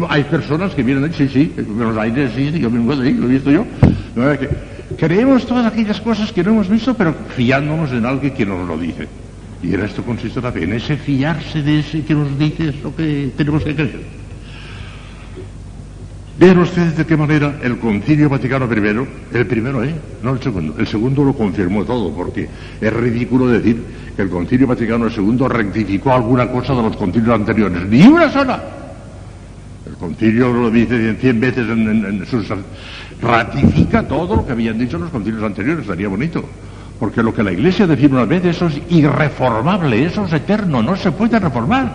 Hay 0.09 0.25
personas 0.25 0.73
que 0.75 0.83
vienen, 0.83 1.13
sí, 1.13 1.29
sí, 1.29 1.53
Buenos 1.69 1.99
Aires, 1.99 2.31
sí, 2.35 2.53
yo 2.53 2.71
vengo 2.71 2.97
de 2.97 3.09
ahí, 3.09 3.15
lo 3.15 3.27
he 3.27 3.31
visto 3.31 3.51
yo. 3.51 3.67
Creemos 4.97 5.45
todas 5.45 5.67
aquellas 5.67 6.01
cosas 6.01 6.33
que 6.33 6.43
no 6.45 6.53
hemos 6.53 6.69
visto, 6.69 6.95
pero 6.95 7.15
fiándonos 7.37 7.91
en 7.93 8.07
alguien 8.07 8.33
que 8.33 8.47
nos 8.47 8.67
lo 8.67 8.79
dice. 8.79 9.09
Y 9.63 9.75
en 9.75 9.81
esto 9.85 10.03
consiste 10.03 10.41
en 10.41 10.73
ese 10.73 10.97
fiarse 10.97 11.63
de 11.63 11.79
ese 11.79 12.03
que 12.03 12.15
nos 12.15 12.37
dice 12.39 12.75
lo 12.83 12.95
que 12.95 13.31
tenemos 13.37 13.63
que 13.63 13.75
creer. 13.75 14.23
Vean 16.39 16.59
ustedes 16.59 16.97
de 16.97 17.07
qué 17.07 17.17
manera 17.17 17.61
el 17.63 17.79
Concilio 17.79 18.29
Vaticano 18.29 18.67
I, 18.67 19.37
el 19.37 19.47
primero, 19.47 19.85
¿eh? 19.85 19.95
No 20.23 20.33
el 20.33 20.43
segundo. 20.43 20.75
El 20.77 20.87
segundo 20.89 21.23
lo 21.23 21.35
confirmó 21.35 21.85
todo, 21.85 22.13
porque 22.13 22.49
es 22.81 22.93
ridículo 22.93 23.47
decir 23.47 23.81
que 24.17 24.23
el 24.23 24.31
Concilio 24.31 24.67
Vaticano 24.67 25.09
II 25.09 25.47
rectificó 25.47 26.13
alguna 26.13 26.49
cosa 26.49 26.75
de 26.75 26.83
los 26.83 26.97
concilios 26.97 27.35
anteriores. 27.35 27.87
¡Ni 27.87 28.05
una 28.07 28.29
sola! 28.31 28.61
El 29.87 29.95
concilio 29.95 30.53
lo 30.53 30.71
dice 30.71 31.15
cien 31.21 31.39
veces 31.39 31.69
en 31.69 32.27
sus... 32.27 32.47
ratifica 33.21 34.03
todo 34.09 34.35
lo 34.37 34.47
que 34.47 34.53
habían 34.53 34.79
dicho 34.79 34.99
los 34.99 35.11
concilios 35.11 35.45
anteriores, 35.45 35.83
estaría 35.83 36.09
bonito. 36.09 36.45
Porque 37.03 37.21
lo 37.21 37.35
que 37.35 37.43
la 37.43 37.51
Iglesia 37.51 37.85
define 37.85 38.15
una 38.15 38.27
vez, 38.27 38.45
eso 38.45 38.69
es 38.69 38.81
irreformable, 38.89 40.05
eso 40.05 40.25
es 40.25 40.33
eterno, 40.35 40.85
no 40.85 40.95
se 40.95 41.11
puede 41.11 41.37
reformar. 41.41 41.91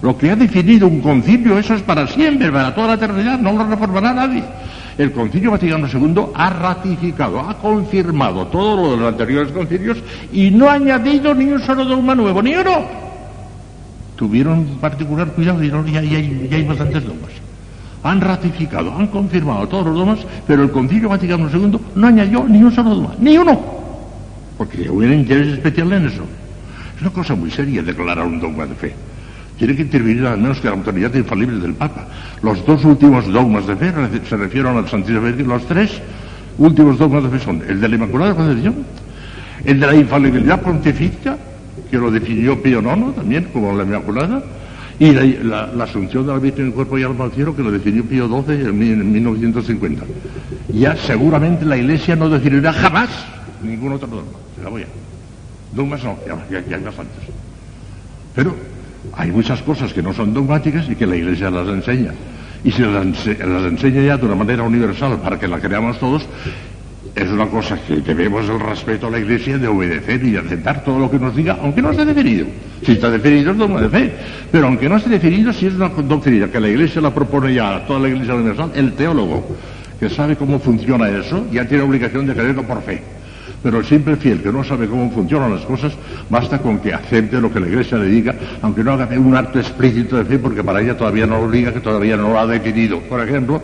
Lo 0.00 0.16
que 0.16 0.30
ha 0.30 0.36
definido 0.36 0.86
un 0.86 1.00
concilio, 1.00 1.58
eso 1.58 1.74
es 1.74 1.82
para 1.82 2.06
siempre, 2.06 2.52
para 2.52 2.72
toda 2.72 2.86
la 2.86 2.94
eternidad, 2.94 3.40
no 3.40 3.54
lo 3.54 3.66
reformará 3.66 4.12
nadie. 4.12 4.44
El 4.96 5.10
Concilio 5.10 5.50
Vaticano 5.50 5.88
II 5.92 6.26
ha 6.36 6.50
ratificado, 6.50 7.40
ha 7.40 7.58
confirmado 7.58 8.46
todo 8.46 8.76
lo 8.76 8.90
de 8.92 8.96
los 8.98 9.08
anteriores 9.08 9.50
concilios 9.50 9.98
y 10.32 10.52
no 10.52 10.68
ha 10.68 10.74
añadido 10.74 11.34
ni 11.34 11.46
un 11.46 11.60
solo 11.60 11.84
dogma 11.84 12.14
nuevo, 12.14 12.40
ni 12.40 12.54
uno. 12.54 12.84
Tuvieron 14.14 14.64
particular 14.80 15.26
cuidado 15.32 15.60
y 15.60 15.70
ya, 15.70 15.98
hay, 15.98 16.46
ya 16.48 16.56
hay 16.56 16.64
bastantes 16.64 17.04
dogmas 17.04 17.32
han 18.04 18.20
ratificado, 18.20 18.92
han 18.96 19.06
confirmado 19.08 19.66
todos 19.68 19.86
los 19.86 19.94
dogmas, 19.96 20.18
pero 20.46 20.64
el 20.64 20.72
Concilio 20.72 21.08
Vaticano 21.08 21.48
II 21.48 21.78
no 21.94 22.06
añadió 22.06 22.44
ni 22.48 22.60
un 22.60 22.72
solo 22.72 22.96
dogma, 22.96 23.14
ni 23.20 23.38
uno, 23.38 23.81
porque 24.62 24.88
hubiera 24.88 25.12
interés 25.12 25.48
especial 25.48 25.92
en 25.92 26.06
eso. 26.06 26.22
Es 26.94 27.02
una 27.02 27.10
cosa 27.10 27.34
muy 27.34 27.50
seria 27.50 27.82
declarar 27.82 28.24
un 28.24 28.38
dogma 28.38 28.64
de 28.64 28.76
fe. 28.76 28.94
Tiene 29.58 29.74
que 29.74 29.82
intervenir 29.82 30.24
al 30.24 30.38
menos 30.38 30.60
que 30.60 30.68
la 30.68 30.74
autoridad 30.74 31.12
infalible 31.14 31.58
del 31.58 31.74
Papa. 31.74 32.06
Los 32.42 32.64
dos 32.64 32.84
últimos 32.84 33.26
dogmas 33.26 33.66
de 33.66 33.74
fe 33.74 33.92
se 34.28 34.36
refieren 34.36 34.86
Santísimo 34.86 35.22
Virgen, 35.22 35.48
los 35.48 35.66
tres 35.66 36.00
últimos 36.58 36.96
dogmas 36.96 37.24
de 37.24 37.30
fe 37.30 37.44
son 37.44 37.60
el 37.68 37.80
de 37.80 37.88
la 37.88 37.96
Inmaculada 37.96 38.36
Concepción, 38.36 38.76
el 39.64 39.80
de 39.80 39.86
la 39.86 39.96
infalibilidad 39.96 40.62
pontificia, 40.62 41.36
que 41.90 41.98
lo 41.98 42.12
definió 42.12 42.62
Pío 42.62 42.80
IX 42.80 43.16
también 43.16 43.48
como 43.52 43.76
la 43.76 43.82
Inmaculada, 43.82 44.44
y 45.00 45.10
la, 45.10 45.72
asunción 45.82 46.24
de 46.24 46.32
la 46.32 46.56
en 46.62 46.70
cuerpo 46.70 46.98
y 46.98 47.02
alma 47.02 47.24
al 47.24 47.32
cielo 47.32 47.56
que 47.56 47.62
lo 47.62 47.72
definió 47.72 48.04
Pío 48.04 48.28
XII 48.28 48.64
en, 48.64 49.12
1950. 49.12 50.04
Ya 50.72 50.94
seguramente 50.94 51.64
la 51.64 51.76
Iglesia 51.76 52.14
no 52.14 52.28
definirá 52.28 52.72
jamás 52.72 53.08
ningún 53.62 53.92
otro 53.92 54.08
dogma. 54.08 54.41
La 54.62 54.70
voy 54.70 54.82
a. 54.82 54.86
Dogmas 55.72 56.04
no, 56.04 56.18
ya, 56.26 56.62
ya, 56.68 56.76
hay 56.76 56.82
bastantes. 56.82 57.18
Pero 58.34 58.54
hay 59.14 59.30
muchas 59.30 59.62
cosas 59.62 59.92
que 59.92 60.02
no 60.02 60.12
son 60.12 60.34
dogmáticas 60.34 60.88
y 60.88 60.94
que 60.94 61.06
la 61.06 61.16
Iglesia 61.16 61.50
las 61.50 61.68
enseña. 61.68 62.12
Y 62.64 62.70
si 62.70 62.82
las, 62.82 63.04
las 63.04 63.64
enseña 63.64 64.02
ya 64.02 64.16
de 64.16 64.26
una 64.26 64.34
manera 64.34 64.62
universal 64.62 65.18
para 65.22 65.38
que 65.38 65.48
la 65.48 65.58
creamos 65.58 65.98
todos, 65.98 66.26
es 67.14 67.28
una 67.28 67.46
cosa 67.46 67.78
que 67.86 67.96
debemos 67.96 68.48
el 68.48 68.60
respeto 68.60 69.08
a 69.08 69.10
la 69.10 69.18
Iglesia 69.18 69.58
de 69.58 69.68
obedecer 69.68 70.24
y 70.24 70.30
de 70.30 70.38
aceptar 70.38 70.84
todo 70.84 70.98
lo 70.98 71.10
que 71.10 71.18
nos 71.18 71.34
diga, 71.34 71.58
aunque 71.60 71.82
no 71.82 71.90
esté 71.90 72.04
definido. 72.04 72.46
Si 72.84 72.92
está 72.92 73.10
definido 73.10 73.52
es 73.52 73.58
dogma 73.58 73.80
de 73.80 73.88
fe, 73.88 74.12
pero 74.50 74.66
aunque 74.66 74.88
no 74.88 74.96
esté 74.96 75.10
definido, 75.10 75.52
si 75.52 75.66
es 75.66 75.74
una 75.74 75.88
doctrina 75.88 76.48
que 76.48 76.60
la 76.60 76.68
Iglesia 76.68 77.00
la 77.00 77.12
propone 77.12 77.54
ya 77.54 77.76
a 77.76 77.86
toda 77.86 78.00
la 78.00 78.08
Iglesia 78.08 78.34
universal, 78.34 78.72
el 78.74 78.92
teólogo 78.92 79.56
que 79.98 80.08
sabe 80.08 80.36
cómo 80.36 80.58
funciona 80.58 81.08
eso 81.08 81.46
ya 81.52 81.66
tiene 81.66 81.82
obligación 81.82 82.26
de 82.26 82.34
creerlo 82.34 82.62
por 82.62 82.82
fe. 82.82 83.02
Pero 83.62 83.78
el 83.78 83.84
simple 83.84 84.16
fiel 84.16 84.42
que 84.42 84.52
no 84.52 84.64
sabe 84.64 84.88
cómo 84.88 85.10
funcionan 85.10 85.54
las 85.54 85.64
cosas, 85.64 85.92
basta 86.28 86.58
con 86.58 86.78
que 86.78 86.92
acepte 86.92 87.40
lo 87.40 87.52
que 87.52 87.60
la 87.60 87.68
Iglesia 87.68 87.98
le 87.98 88.06
diga, 88.06 88.34
aunque 88.60 88.82
no 88.82 88.92
haga 88.92 89.08
un 89.18 89.36
acto 89.36 89.60
explícito 89.60 90.16
de 90.16 90.24
fe, 90.24 90.38
porque 90.38 90.64
para 90.64 90.80
ella 90.80 90.96
todavía 90.96 91.26
no 91.26 91.40
lo 91.40 91.50
diga, 91.50 91.72
que 91.72 91.80
todavía 91.80 92.16
no 92.16 92.30
lo 92.30 92.38
ha 92.38 92.46
definido. 92.46 93.00
Por 93.00 93.20
ejemplo, 93.20 93.62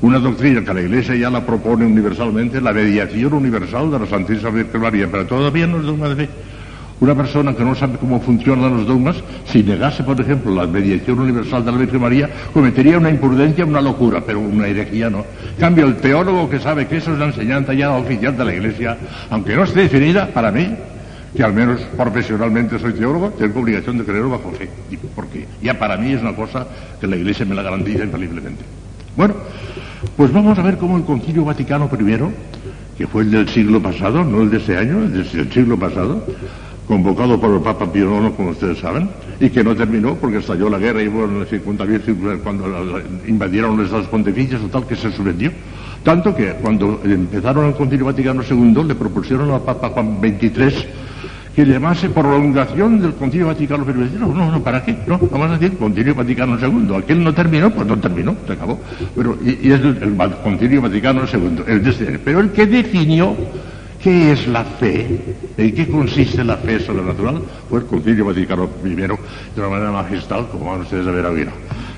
una 0.00 0.18
doctrina 0.18 0.64
que 0.64 0.74
la 0.74 0.80
Iglesia 0.80 1.14
ya 1.14 1.30
la 1.30 1.44
propone 1.44 1.84
universalmente, 1.84 2.60
la 2.60 2.72
mediación 2.72 3.32
universal 3.34 3.90
de 3.90 3.98
la 3.98 4.06
Santísima 4.06 4.50
Virgen 4.50 4.80
María, 4.80 5.08
pero 5.10 5.26
todavía 5.26 5.66
no 5.66 5.78
es 5.78 5.84
dogma 5.84 6.08
de 6.08 6.16
fe. 6.26 6.28
Una 7.00 7.14
persona 7.14 7.54
que 7.54 7.64
no 7.64 7.74
sabe 7.74 7.98
cómo 7.98 8.20
funcionan 8.20 8.76
los 8.76 8.86
dogmas, 8.86 9.16
si 9.46 9.62
negase, 9.62 10.04
por 10.04 10.20
ejemplo, 10.20 10.54
la 10.54 10.66
mediación 10.66 11.18
universal 11.18 11.64
de 11.64 11.72
la 11.72 11.78
Virgen 11.78 12.00
María, 12.00 12.30
cometería 12.52 12.98
una 12.98 13.10
imprudencia, 13.10 13.64
una 13.64 13.80
locura, 13.80 14.22
pero 14.24 14.40
una 14.40 14.68
herejía 14.68 15.10
no. 15.10 15.24
Cambio, 15.58 15.86
el 15.86 15.96
teólogo 15.96 16.48
que 16.48 16.60
sabe 16.60 16.86
que 16.86 16.98
eso 16.98 17.12
es 17.12 17.18
la 17.18 17.26
enseñanza 17.26 17.74
ya 17.74 17.90
oficial 17.92 18.36
de 18.36 18.44
la 18.44 18.54
Iglesia, 18.54 18.96
aunque 19.30 19.56
no 19.56 19.64
esté 19.64 19.80
definida, 19.82 20.28
para 20.28 20.52
mí, 20.52 20.68
que 21.36 21.42
al 21.42 21.52
menos 21.52 21.80
profesionalmente 21.96 22.78
soy 22.78 22.92
teólogo, 22.92 23.30
tengo 23.30 23.60
obligación 23.60 23.98
de 23.98 24.04
creerlo 24.04 24.30
bajo 24.30 24.52
fe. 24.52 24.68
Porque 25.16 25.46
ya 25.62 25.78
para 25.78 25.96
mí 25.96 26.12
es 26.12 26.22
una 26.22 26.34
cosa 26.34 26.66
que 27.00 27.08
la 27.08 27.16
Iglesia 27.16 27.44
me 27.44 27.56
la 27.56 27.62
garantiza 27.62 28.04
infaliblemente. 28.04 28.64
Bueno, 29.16 29.34
pues 30.16 30.32
vamos 30.32 30.58
a 30.58 30.62
ver 30.62 30.76
cómo 30.76 30.96
el 30.96 31.04
Concilio 31.04 31.44
Vaticano 31.44 31.90
I, 31.92 32.18
que 32.96 33.06
fue 33.08 33.22
el 33.22 33.32
del 33.32 33.48
siglo 33.48 33.82
pasado, 33.82 34.24
no 34.24 34.42
el 34.42 34.50
de 34.50 34.58
ese 34.58 34.76
año, 34.76 34.98
el 35.02 35.12
del 35.12 35.52
siglo 35.52 35.76
pasado, 35.76 36.24
convocado 36.86 37.40
por 37.40 37.54
el 37.54 37.60
Papa 37.60 37.90
Pío 37.90 38.20
IX, 38.20 38.34
como 38.36 38.50
ustedes 38.50 38.78
saben, 38.78 39.08
y 39.40 39.48
que 39.50 39.64
no 39.64 39.74
terminó 39.74 40.14
porque 40.16 40.38
estalló 40.38 40.68
la 40.68 40.78
guerra 40.78 41.02
y 41.02 41.08
bueno, 41.08 41.44
cuando 42.42 43.00
invadieron 43.26 43.76
los 43.76 43.86
Estados 43.86 44.08
Pontificios, 44.08 44.60
tal 44.70 44.86
que 44.86 44.96
se 44.96 45.10
suspendió. 45.10 45.50
Tanto 46.02 46.34
que 46.36 46.52
cuando 46.60 47.00
empezaron 47.02 47.66
el 47.66 47.74
Concilio 47.74 48.04
Vaticano 48.04 48.42
II 48.48 48.84
le 48.84 48.94
propusieron 48.94 49.50
al 49.50 49.62
Papa 49.62 49.88
Juan 49.88 50.18
XXIII 50.20 51.04
que 51.54 51.64
llamase 51.64 52.10
prolongación 52.10 53.00
del 53.00 53.14
Concilio 53.14 53.46
Vaticano 53.46 53.84
I. 53.88 54.18
No, 54.18 54.50
no, 54.50 54.62
¿para 54.62 54.84
qué? 54.84 54.96
No, 55.06 55.18
vamos 55.18 55.50
a 55.50 55.58
decir 55.58 55.78
Concilio 55.78 56.14
Vaticano 56.14 56.58
II. 56.58 56.96
Aquel 56.96 57.22
no 57.22 57.32
terminó, 57.32 57.70
pues 57.70 57.86
no 57.86 57.96
terminó, 57.98 58.34
se 58.46 58.54
acabó. 58.54 58.80
Pero, 59.14 59.38
y, 59.42 59.70
es 59.70 59.80
el, 59.80 60.16
Concilio 60.42 60.82
Vaticano 60.82 61.22
II, 61.32 61.62
el 61.66 62.20
pero 62.24 62.40
el 62.40 62.50
que 62.50 62.66
definió 62.66 63.36
qué 64.04 64.32
es 64.32 64.46
la 64.46 64.64
fe, 64.64 65.18
en 65.56 65.74
qué 65.74 65.88
consiste 65.88 66.44
la 66.44 66.58
fe 66.58 66.78
sobrenatural, 66.78 67.42
fue 67.70 67.80
el 67.80 67.86
Concilio 67.86 68.26
Vaticano 68.26 68.68
I, 68.84 68.94
de 68.94 69.06
una 69.56 69.68
manera 69.70 69.90
magistral, 69.90 70.46
como 70.52 70.70
van 70.70 70.82
ustedes 70.82 71.06
a 71.06 71.10
ver 71.10 71.24
ahora. 71.24 71.52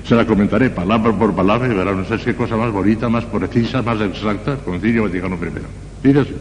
Se 0.05 0.15
la 0.15 0.25
comentaré 0.25 0.69
palabra 0.69 1.11
por 1.11 1.35
palabra 1.35 1.67
y 1.67 1.75
verán 1.75 1.99
ustedes 1.99 2.23
qué 2.23 2.33
cosa 2.33 2.55
más 2.55 2.71
bonita, 2.71 3.09
más 3.09 3.25
precisa, 3.25 3.81
más 3.81 3.99
exacta, 3.99 4.55
Concilio 4.55 5.03
Vaticano 5.03 5.35
I. 5.35 6.01
Fíjense 6.01 6.33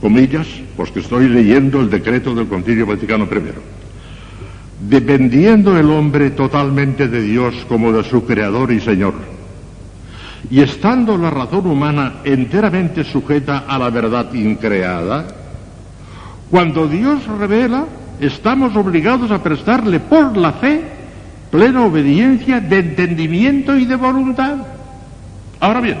comillas, 0.00 0.46
pues 0.76 0.90
que 0.90 1.00
estoy 1.00 1.30
leyendo 1.30 1.80
el 1.80 1.88
decreto 1.88 2.34
del 2.34 2.46
Concilio 2.46 2.84
Vaticano 2.84 3.24
I. 3.24 4.88
Dependiendo 4.90 5.78
el 5.78 5.88
hombre 5.88 6.30
totalmente 6.32 7.08
de 7.08 7.22
Dios 7.22 7.54
como 7.68 7.90
de 7.90 8.04
su 8.04 8.26
Creador 8.26 8.70
y 8.72 8.80
Señor, 8.80 9.14
y 10.50 10.60
estando 10.60 11.16
la 11.16 11.30
razón 11.30 11.66
humana 11.66 12.14
enteramente 12.24 13.04
sujeta 13.04 13.64
a 13.66 13.78
la 13.78 13.90
verdad 13.90 14.32
increada, 14.34 15.26
cuando 16.50 16.86
Dios 16.86 17.26
revela, 17.38 17.86
estamos 18.20 18.76
obligados 18.76 19.30
a 19.30 19.42
prestarle 19.42 20.00
por 20.00 20.36
la 20.36 20.52
fe 20.52 20.82
plena 21.50 21.84
obediencia 21.84 22.60
de 22.60 22.78
entendimiento 22.78 23.76
y 23.76 23.84
de 23.84 23.96
voluntad. 23.96 24.56
Ahora 25.60 25.80
bien, 25.80 25.98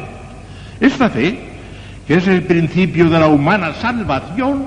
esta 0.80 1.08
fe 1.08 1.54
que 2.06 2.16
es 2.16 2.26
el 2.26 2.42
principio 2.42 3.08
de 3.08 3.18
la 3.18 3.28
humana 3.28 3.72
salvación, 3.74 4.66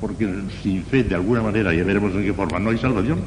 porque 0.00 0.28
sin 0.62 0.82
fe 0.84 1.02
de 1.04 1.14
alguna 1.14 1.42
manera, 1.42 1.74
ya 1.74 1.84
veremos 1.84 2.14
en 2.14 2.24
qué 2.24 2.32
forma, 2.32 2.58
no 2.58 2.70
hay 2.70 2.78
salvación. 2.78 3.18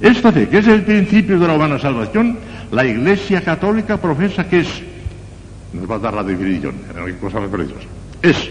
Esta 0.00 0.32
fe, 0.32 0.48
que 0.48 0.58
es 0.58 0.66
el 0.66 0.82
principio 0.82 1.38
de 1.38 1.46
la 1.46 1.54
humana 1.54 1.78
salvación, 1.78 2.38
la 2.74 2.84
Iglesia 2.84 3.40
Católica 3.40 3.98
profesa 3.98 4.48
que 4.48 4.60
es, 4.60 4.68
nos 5.72 5.88
va 5.88 5.94
a 5.94 5.98
dar 6.00 6.14
la 6.14 6.24
definición, 6.24 6.74
preciosas, 7.50 7.84
es 8.20 8.50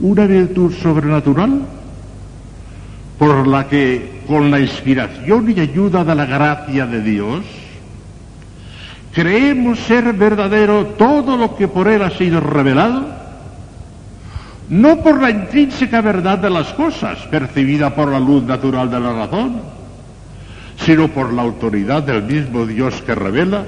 una 0.00 0.26
virtud 0.26 0.74
sobrenatural 0.74 1.62
por 3.18 3.46
la 3.46 3.66
que, 3.68 4.20
con 4.26 4.50
la 4.50 4.60
inspiración 4.60 5.50
y 5.50 5.60
ayuda 5.60 6.04
de 6.04 6.14
la 6.14 6.26
gracia 6.26 6.84
de 6.84 7.00
Dios, 7.00 7.40
creemos 9.14 9.78
ser 9.78 10.12
verdadero 10.12 10.86
todo 10.98 11.38
lo 11.38 11.56
que 11.56 11.68
por 11.68 11.88
él 11.88 12.02
ha 12.02 12.10
sido 12.10 12.38
revelado, 12.40 13.06
no 14.68 14.98
por 15.02 15.22
la 15.22 15.30
intrínseca 15.30 16.02
verdad 16.02 16.38
de 16.38 16.50
las 16.50 16.68
cosas 16.74 17.18
percibida 17.30 17.94
por 17.94 18.10
la 18.10 18.20
luz 18.20 18.42
natural 18.42 18.90
de 18.90 19.00
la 19.00 19.12
razón, 19.14 19.81
sino 20.84 21.08
por 21.08 21.32
la 21.32 21.42
autoridad 21.42 22.02
del 22.02 22.22
mismo 22.22 22.66
Dios 22.66 23.02
que 23.02 23.14
revela, 23.14 23.64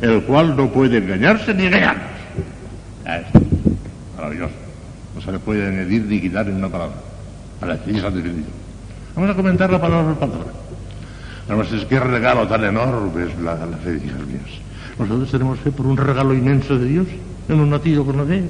el 0.00 0.22
cual 0.22 0.56
no 0.56 0.70
puede 0.70 0.98
engañarse 0.98 1.54
ni 1.54 1.66
engañarnos. 1.66 2.06
Maravilloso. 4.16 4.54
No 5.14 5.20
se 5.20 5.32
le 5.32 5.38
puede 5.38 5.66
añadir 5.66 6.04
ni 6.06 6.20
quitar 6.20 6.48
en 6.48 6.56
una 6.56 6.68
palabra. 6.68 6.96
Vamos 9.14 9.30
a 9.30 9.34
comentar 9.34 9.70
la 9.70 9.80
palabra 9.80 10.14
por 10.14 10.30
palabra. 10.30 10.52
Además, 11.48 11.72
es 11.72 11.84
que 11.84 12.00
regalo 12.00 12.46
tan 12.46 12.64
enorme 12.64 13.24
es 13.24 13.38
la, 13.40 13.54
la 13.54 13.76
fe, 13.76 13.96
hijos 13.96 14.26
míos. 14.26 14.60
Nosotros 14.98 15.30
tenemos 15.30 15.58
fe 15.58 15.70
por 15.70 15.86
un 15.86 15.96
regalo 15.96 16.34
inmenso 16.34 16.78
de 16.78 16.86
Dios. 16.86 17.06
Hemos 17.48 17.66
nacido 17.66 18.04
con 18.04 18.16
la 18.16 18.24
fe. 18.24 18.44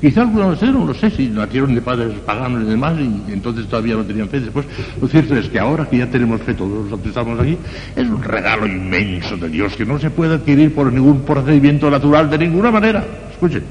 Quizá 0.00 0.22
algunos 0.22 0.58
de 0.58 0.66
no 0.68 0.86
lo 0.86 0.94
sé, 0.94 1.10
si 1.10 1.28
nacieron 1.28 1.74
de 1.74 1.82
padres 1.82 2.14
paganos 2.24 2.62
y 2.62 2.70
demás, 2.70 2.94
y 2.98 3.32
entonces 3.32 3.66
todavía 3.66 3.96
no 3.96 4.02
tenían 4.02 4.28
fe. 4.30 4.40
Después, 4.40 4.64
lo 5.00 5.06
cierto 5.06 5.36
es 5.36 5.48
que 5.48 5.58
ahora 5.58 5.86
que 5.88 5.98
ya 5.98 6.06
tenemos 6.06 6.40
fe, 6.40 6.54
todos 6.54 6.90
los 6.90 7.00
que 7.00 7.10
estamos 7.10 7.38
aquí, 7.38 7.58
es 7.94 8.08
un 8.08 8.22
regalo 8.22 8.66
inmenso 8.66 9.36
de 9.36 9.50
Dios 9.50 9.76
que 9.76 9.84
no 9.84 9.98
se 9.98 10.08
puede 10.08 10.36
adquirir 10.36 10.74
por 10.74 10.90
ningún 10.90 11.20
procedimiento 11.20 11.90
natural 11.90 12.30
de 12.30 12.38
ninguna 12.38 12.70
manera. 12.70 13.04
Escuchen, 13.30 13.62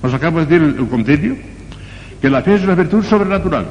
nos 0.00 0.14
acaba 0.14 0.44
de 0.44 0.46
decir 0.46 0.62
el, 0.62 0.78
el 0.78 1.36
que 2.20 2.30
la 2.30 2.42
fe 2.42 2.54
es 2.54 2.62
una 2.62 2.76
virtud 2.76 3.04
sobrenatural. 3.04 3.66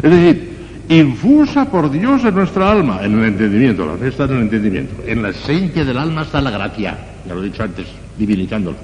Es 0.00 0.10
decir, 0.10 0.50
infusa 0.88 1.64
por 1.64 1.90
Dios 1.90 2.24
en 2.24 2.34
nuestra 2.34 2.70
alma, 2.70 3.00
en 3.02 3.18
el 3.18 3.24
entendimiento, 3.24 3.84
la 3.86 3.96
fe 3.96 4.08
está 4.08 4.24
en 4.24 4.36
el 4.36 4.42
entendimiento. 4.42 5.02
En 5.04 5.20
la 5.20 5.30
esencia 5.30 5.84
del 5.84 5.98
alma 5.98 6.22
está 6.22 6.40
la 6.40 6.50
gracia, 6.52 6.96
ya 7.26 7.34
lo 7.34 7.42
he 7.42 7.46
dicho 7.46 7.64
antes, 7.64 7.86
divinizándola. 8.16 8.76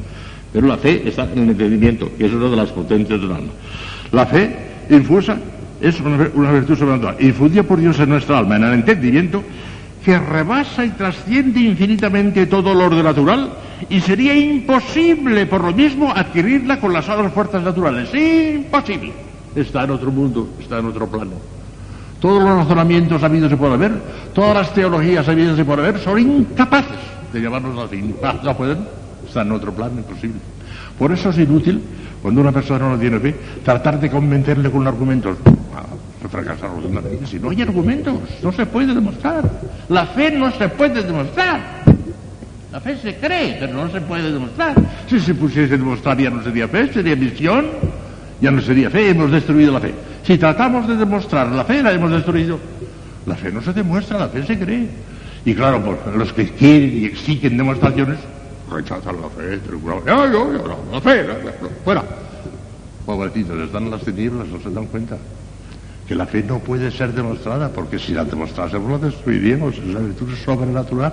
Pero 0.56 0.68
la 0.68 0.78
fe 0.78 1.06
está 1.06 1.24
en 1.24 1.42
el 1.42 1.50
entendimiento, 1.50 2.10
que 2.16 2.24
es 2.24 2.32
una 2.32 2.48
de 2.48 2.56
las 2.56 2.70
potencias 2.70 3.20
del 3.20 3.30
alma. 3.30 3.52
La 4.10 4.24
fe 4.24 4.56
infusa 4.88 5.36
es 5.82 6.00
una, 6.00 6.50
virtud 6.50 6.78
sobrenatural, 6.78 7.16
infundida 7.20 7.62
por 7.62 7.78
Dios 7.78 8.00
en 8.00 8.08
nuestra 8.08 8.38
alma, 8.38 8.56
en 8.56 8.64
el 8.64 8.72
entendimiento, 8.72 9.42
que 10.02 10.18
rebasa 10.18 10.82
y 10.82 10.92
trasciende 10.92 11.60
infinitamente 11.60 12.46
todo 12.46 12.72
lo 12.72 12.88
natural 12.88 13.50
y 13.90 14.00
sería 14.00 14.34
imposible 14.34 15.44
por 15.44 15.62
lo 15.62 15.74
mismo 15.74 16.10
adquirirla 16.10 16.80
con 16.80 16.94
las 16.94 17.06
otras 17.06 17.34
fuerzas 17.34 17.62
naturales. 17.62 18.08
Imposible. 18.14 19.12
Está 19.54 19.84
en 19.84 19.90
otro 19.90 20.10
mundo, 20.10 20.54
está 20.58 20.78
en 20.78 20.86
otro 20.86 21.06
plano. 21.06 21.32
Todos 22.18 22.42
los 22.42 22.56
razonamientos 22.56 23.22
habidos 23.22 23.50
se 23.50 23.58
puede 23.58 23.76
ver, 23.76 23.92
todas 24.32 24.54
las 24.54 24.72
teologías 24.72 25.28
habidas 25.28 25.54
se 25.54 25.66
puede 25.66 25.82
ver, 25.82 25.98
son 25.98 26.18
incapaces 26.18 26.96
de 27.30 27.40
llevarnos 27.40 27.78
al 27.78 27.90
fin. 27.90 28.16
Ah, 28.22 28.36
no 28.42 28.56
pueden, 28.56 28.78
está 29.26 29.42
en 29.42 29.52
otro 29.52 29.72
plano, 29.72 29.98
imposible. 29.98 30.38
Por 30.98 31.12
eso 31.12 31.30
es 31.30 31.38
inútil, 31.38 31.82
cuando 32.22 32.40
una 32.40 32.52
persona 32.52 32.88
no 32.88 32.98
tiene 32.98 33.20
fe, 33.20 33.34
tratar 33.64 34.00
de 34.00 34.10
convencerle 34.10 34.70
con 34.70 34.86
argumentos. 34.86 35.36
Ah, 35.74 35.84
fracasar 36.28 36.70
Si 37.26 37.38
no 37.38 37.50
hay 37.50 37.62
argumentos, 37.62 38.14
no 38.42 38.52
se 38.52 38.66
puede 38.66 38.94
demostrar. 38.94 39.48
La 39.88 40.06
fe 40.06 40.30
no 40.32 40.50
se 40.52 40.68
puede 40.68 41.02
demostrar. 41.02 41.60
La 42.72 42.80
fe 42.80 42.96
se 42.98 43.14
cree, 43.16 43.56
pero 43.60 43.74
no 43.74 43.90
se 43.90 44.00
puede 44.00 44.32
demostrar. 44.32 44.74
Si 45.08 45.20
se 45.20 45.34
pusiese 45.34 45.74
a 45.74 45.78
demostrar 45.78 46.18
ya 46.18 46.30
no 46.30 46.42
sería 46.42 46.68
fe, 46.68 46.92
sería 46.92 47.16
misión, 47.16 47.66
ya 48.40 48.50
no 48.50 48.60
sería 48.60 48.90
fe, 48.90 49.10
hemos 49.10 49.30
destruido 49.30 49.72
la 49.72 49.80
fe. 49.80 49.94
Si 50.24 50.36
tratamos 50.36 50.88
de 50.88 50.96
demostrar 50.96 51.48
la 51.48 51.64
fe, 51.64 51.82
la 51.82 51.92
hemos 51.92 52.10
destruido. 52.10 52.58
La 53.26 53.34
fe 53.34 53.52
no 53.52 53.62
se 53.62 53.72
demuestra, 53.72 54.18
la 54.18 54.28
fe 54.28 54.44
se 54.44 54.58
cree. 54.58 54.88
Y 55.44 55.54
claro, 55.54 55.82
pues, 55.82 56.16
los 56.16 56.32
que 56.32 56.50
quieren 56.50 56.98
y 56.98 57.04
exigen 57.04 57.56
demostraciones 57.56 58.18
rechazan 58.70 59.16
la 59.20 59.28
fe, 59.28 59.60
la 60.92 61.00
fe, 61.00 61.24
fuera. 61.84 62.04
Pobrecitos, 63.04 63.56
les 63.56 63.72
dan 63.72 63.90
las 63.90 64.02
tinieblas, 64.02 64.48
no 64.48 64.60
se 64.60 64.70
dan 64.70 64.86
cuenta 64.86 65.16
que 66.06 66.14
la 66.14 66.26
fe 66.26 66.42
no 66.42 66.60
puede 66.60 66.90
ser 66.90 67.12
demostrada, 67.12 67.68
porque 67.68 67.98
si 67.98 68.12
la 68.12 68.24
demostrásemos 68.24 68.90
la 68.90 68.98
destruiríamos, 68.98 69.76
es 69.76 69.86
la 69.86 70.00
virtud 70.00 70.34
sobrenatural. 70.44 71.12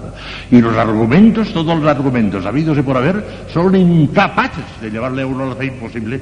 Y 0.52 0.62
los 0.62 0.76
argumentos, 0.78 1.52
todos 1.52 1.80
los 1.80 1.88
argumentos 1.88 2.46
habidos 2.46 2.78
y 2.78 2.84
por 2.84 2.98
haber, 2.98 3.24
son 3.52 3.76
incapaces 3.76 4.64
de 4.82 4.92
llevarle 4.92 5.24
a 5.24 5.28
uno 5.28 5.50
la 5.50 5.56
fe 5.56 5.66
imposible. 5.66 6.22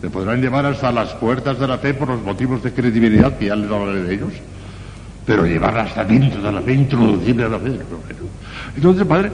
Le 0.00 0.10
podrán 0.10 0.40
llevar 0.40 0.66
hasta 0.66 0.92
las 0.92 1.12
puertas 1.14 1.58
de 1.58 1.66
la 1.66 1.78
fe 1.78 1.94
por 1.94 2.08
los 2.08 2.22
motivos 2.22 2.62
de 2.62 2.72
credibilidad, 2.72 3.36
que 3.36 3.46
ya 3.46 3.56
les 3.56 3.70
hablaré 3.70 4.02
de 4.04 4.14
ellos, 4.14 4.32
pero 5.26 5.44
llevar 5.44 5.78
hasta 5.78 6.04
dentro 6.04 6.42
de 6.42 6.52
la 6.52 6.60
fe, 6.60 6.74
introducible 6.74 7.44
a 7.44 7.48
la 7.48 7.58
fe. 7.58 7.78
Entonces, 8.76 9.04
Padre, 9.04 9.30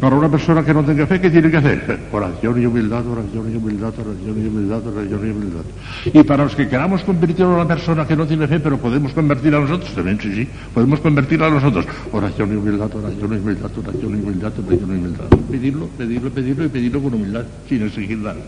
para 0.00 0.16
una 0.16 0.28
persona 0.28 0.64
que 0.64 0.72
no 0.72 0.84
tenga 0.84 1.06
fe, 1.06 1.20
¿qué 1.20 1.30
tiene 1.30 1.50
que 1.50 1.56
hacer? 1.56 1.98
Oración 2.12 2.62
y 2.62 2.66
humildad, 2.66 3.04
oración 3.06 3.52
y 3.52 3.56
humildad, 3.56 3.92
oración 3.98 4.44
y 4.44 4.46
humildad, 4.46 4.86
oración 4.86 5.26
y 5.26 5.30
humildad. 5.30 5.64
Y 6.06 6.22
para 6.22 6.44
los 6.44 6.54
que 6.54 6.68
queramos 6.68 7.02
convertir 7.02 7.44
a 7.44 7.48
una 7.48 7.66
persona 7.66 8.06
que 8.06 8.14
no 8.14 8.24
tiene 8.24 8.46
fe, 8.46 8.60
pero 8.60 8.78
podemos 8.78 9.12
convertir 9.12 9.54
a 9.54 9.60
nosotros, 9.60 9.92
también 9.92 10.20
sí, 10.20 10.32
sí, 10.34 10.48
podemos 10.72 11.00
convertir 11.00 11.42
a 11.42 11.50
nosotros. 11.50 11.84
Oración 12.12 12.52
y 12.52 12.56
humildad, 12.56 12.94
oración 12.94 13.32
y 13.32 13.36
humildad, 13.36 13.70
oración 13.76 14.12
y 14.12 14.14
humildad, 14.22 14.52
oración 14.58 14.90
y 14.90 14.94
humildad. 14.94 15.24
Pedirlo, 15.50 15.88
pedirlo, 15.98 16.30
pedirlo 16.30 16.64
y 16.64 16.68
pedirlo 16.68 17.02
con 17.02 17.14
humildad, 17.14 17.44
sin 17.68 17.82
exigir 17.82 18.18
nada. 18.18 18.40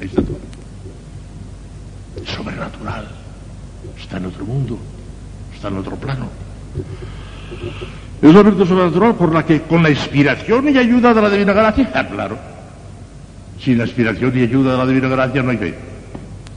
Ahí 0.00 0.06
está 0.06 0.22
todo. 0.22 0.38
Sobrenatural. 2.26 3.08
Está 3.98 4.18
en 4.18 4.26
otro 4.26 4.44
mundo, 4.44 4.78
está 5.54 5.68
en 5.68 5.78
otro 5.78 5.96
plano. 5.96 6.28
Es 8.24 8.32
la 8.32 8.42
virtud 8.42 8.66
sobrenatural 8.66 9.14
por 9.16 9.34
la 9.34 9.44
que, 9.44 9.60
con 9.60 9.82
la 9.82 9.90
inspiración 9.90 10.66
y 10.70 10.78
ayuda 10.78 11.12
de 11.12 11.20
la 11.20 11.28
divina 11.28 11.52
gracia, 11.52 11.90
ah, 11.92 12.08
claro, 12.08 12.38
sin 13.60 13.76
la 13.76 13.84
inspiración 13.84 14.32
y 14.34 14.40
ayuda 14.40 14.72
de 14.72 14.78
la 14.78 14.86
divina 14.86 15.08
gracia 15.08 15.42
no 15.42 15.50
hay 15.50 15.58
fe, 15.58 15.74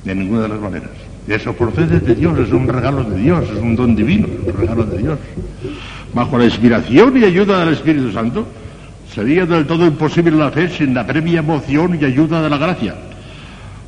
de 0.06 0.16
ninguna 0.16 0.44
de 0.44 0.48
las 0.48 0.62
maneras. 0.62 0.92
Eso 1.28 1.52
procede 1.52 2.00
de 2.00 2.16
Dios, 2.16 2.40
es 2.40 2.54
un 2.54 2.70
regalo 2.70 3.04
de 3.04 3.20
Dios, 3.20 3.44
es 3.54 3.60
un 3.62 3.76
don 3.76 3.98
divino, 3.98 4.28
es 4.48 4.54
un 4.54 4.62
regalo 4.62 4.86
de 4.86 4.98
Dios. 4.98 5.20
Bajo 6.14 6.38
la 6.38 6.46
inspiración 6.46 7.18
y 7.18 7.26
ayuda 7.26 7.60
del 7.60 7.74
Espíritu 7.74 8.14
Santo, 8.14 8.48
sería 9.14 9.46
del 9.46 9.68
todo 9.68 9.86
imposible 9.86 10.32
la 10.32 10.52
fe 10.52 10.70
sin 10.70 10.94
la 10.94 11.06
previa 11.06 11.40
emoción 11.40 12.00
y 12.00 12.06
ayuda 12.06 12.42
de 12.42 12.50
la 12.50 12.58
gracia. 12.58 12.96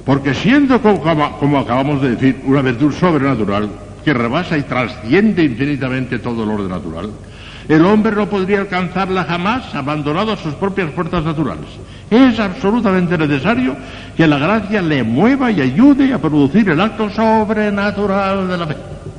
Porque 0.06 0.34
siendo, 0.34 0.82
como 0.82 1.58
acabamos 1.58 2.02
de 2.02 2.10
decir, 2.10 2.42
una 2.44 2.62
virtud 2.62 2.92
sobrenatural 2.92 3.70
que 4.04 4.14
rebasa 4.14 4.58
y 4.58 4.64
trasciende 4.64 5.46
infinitamente 5.46 6.20
todo 6.20 6.44
el 6.44 6.50
orden 6.50 6.68
natural, 6.68 7.10
el 7.70 7.86
hombre 7.86 8.16
no 8.16 8.28
podría 8.28 8.62
alcanzarla 8.62 9.26
jamás 9.26 9.76
abandonado 9.76 10.34
a 10.34 10.38
sus 10.38 10.56
propias 10.56 10.92
fuerzas 10.92 11.24
naturales. 11.24 11.68
Es 12.10 12.40
absolutamente 12.40 13.16
necesario 13.16 13.76
que 14.18 14.26
la 14.26 14.40
gracia 14.40 14.82
le 14.82 15.04
mueva 15.04 15.52
y 15.52 15.62
ayude 15.62 16.12
a 16.12 16.18
producir 16.18 16.68
el 16.68 16.82
acto 16.82 17.12
sobrenatural 17.12 18.48
de 18.48 18.58
la 18.58 18.66
fe. 18.66 18.76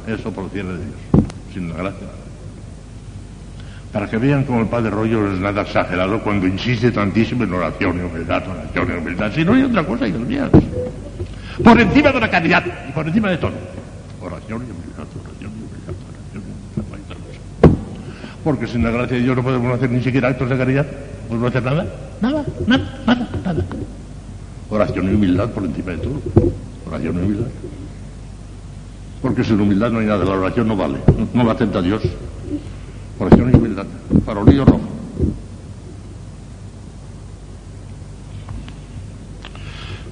Eso 0.09 0.32
procede 0.32 0.64
de 0.64 0.84
Dios, 0.84 1.24
sin 1.55 1.68
la 1.68 1.76
gracia. 1.76 2.09
Para 3.92 4.11
que 4.11 4.18
vean 4.18 4.42
como 4.42 4.62
el 4.62 4.66
Padre 4.66 4.90
Rollo 4.90 5.20
no 5.20 5.32
es 5.32 5.38
nada 5.38 5.62
exagerado 5.62 6.20
cuando 6.20 6.48
insiste 6.48 6.90
tantísimo 6.90 7.44
en 7.44 7.55
oración 7.55 7.98
y 7.98 8.03
humildad, 8.03 8.42
oración 8.48 8.88
y 8.90 8.98
humildad. 8.98 9.32
Si 9.32 9.44
no 9.44 9.53
hay 9.53 9.62
otra 9.62 9.84
cosa, 9.84 10.07
Dios 10.07 10.20
mío. 10.22 10.51
Por 11.62 11.80
encima 11.80 12.11
de 12.11 12.20
la 12.20 12.28
caridad 12.28 12.64
y 12.88 12.90
por 12.90 13.07
encima 13.07 13.30
de 13.30 13.36
todo. 13.36 13.53
Oración 14.20 14.62
y 14.66 14.70
humildad, 14.72 15.07
oración 15.22 15.53
y 15.53 15.62
humildad 15.62 15.94
porque 18.43 18.66
sin 18.66 18.82
la 18.82 18.91
gracia 18.91 19.16
de 19.16 19.22
Dios 19.22 19.36
no 19.36 19.43
podemos 19.43 19.74
hacer 19.74 19.91
ni 19.91 20.03
siquiera 20.03 20.28
actos 20.28 20.49
de 20.49 20.57
caridad, 20.57 20.86
no 20.86 21.28
podemos 21.28 21.49
hacer 21.51 21.62
nada, 21.62 21.86
nada, 22.20 22.45
nada, 22.66 23.01
nada, 23.07 23.28
nada. 23.45 23.64
Oración 24.70 25.11
y 25.11 25.14
humildad 25.14 25.51
por 25.51 25.64
encima 25.64 25.93
de 25.93 25.99
todo, 25.99 26.22
oración 26.86 27.16
y 27.16 27.22
humildad. 27.22 27.47
Porque 29.20 29.45
sin 29.45 29.61
humildad 29.61 29.91
no 29.91 29.99
hay 29.99 30.07
nada, 30.07 30.24
la 30.24 30.32
oración 30.32 30.68
no 30.68 30.76
vale, 30.76 30.99
no 31.34 31.45
la 31.45 31.53
acepta 31.53 31.82
Dios. 31.82 32.03
Oración 33.18 33.51
y 33.53 33.57
humildad, 33.57 33.86
farolillo 34.24 34.64
rojo. 34.64 34.80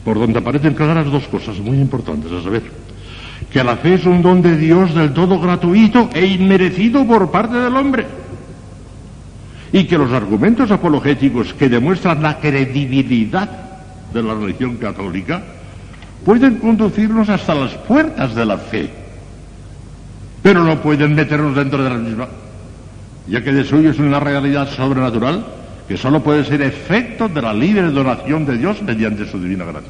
Por 0.05 0.19
donde 0.19 0.39
aparecen 0.39 0.75
claras 0.75 1.11
dos 1.11 1.27
cosas 1.29 1.59
muy 1.59 1.79
importantes, 1.79 2.31
a 2.33 2.43
saber, 2.43 2.63
que 3.51 3.65
la 3.65 3.77
fe 3.77 3.95
es 3.95 4.05
un 4.05 4.21
don 4.21 4.43
de 4.43 4.57
Dios 4.57 4.95
del 4.95 5.15
todo 5.15 5.41
gratuito 5.41 6.11
e 6.13 6.27
inmerecido 6.27 7.07
por 7.07 7.31
parte 7.31 7.57
del 7.57 7.75
hombre. 7.77 8.18
Y 9.73 9.85
que 9.85 9.99
los 9.99 10.13
argumentos 10.13 10.71
apologéticos 10.71 11.53
que 11.55 11.69
demuestran 11.69 12.23
la 12.23 12.39
credibilidad 12.39 13.49
de 14.13 14.23
la 14.23 14.35
religión 14.35 14.77
católica 14.77 15.43
pueden 16.25 16.57
conducirnos 16.57 17.29
hasta 17.29 17.55
las 17.55 17.75
puertas 17.75 18.35
de 18.35 18.45
la 18.45 18.59
fe, 18.59 18.91
pero 20.43 20.65
no 20.65 20.81
pueden 20.81 21.15
meternos 21.15 21.55
dentro 21.55 21.83
de 21.83 21.91
la 21.91 21.97
misma, 21.97 22.29
ya 23.27 23.43
que 23.43 23.53
de 23.53 23.65
suyo 23.65 23.91
es 23.91 23.99
una 23.99 24.21
realidad 24.21 24.69
sobrenatural 24.71 25.45
que 25.87 25.97
solo 25.97 26.23
puede 26.23 26.45
ser 26.45 26.61
efecto 26.63 27.29
de 27.29 27.41
la 27.41 27.53
libre 27.53 27.91
donación 27.91 28.45
de 28.45 28.59
Dios 28.59 28.83
mediante 28.83 29.27
su 29.27 29.41
divina 29.41 29.65
gracia. 29.65 29.89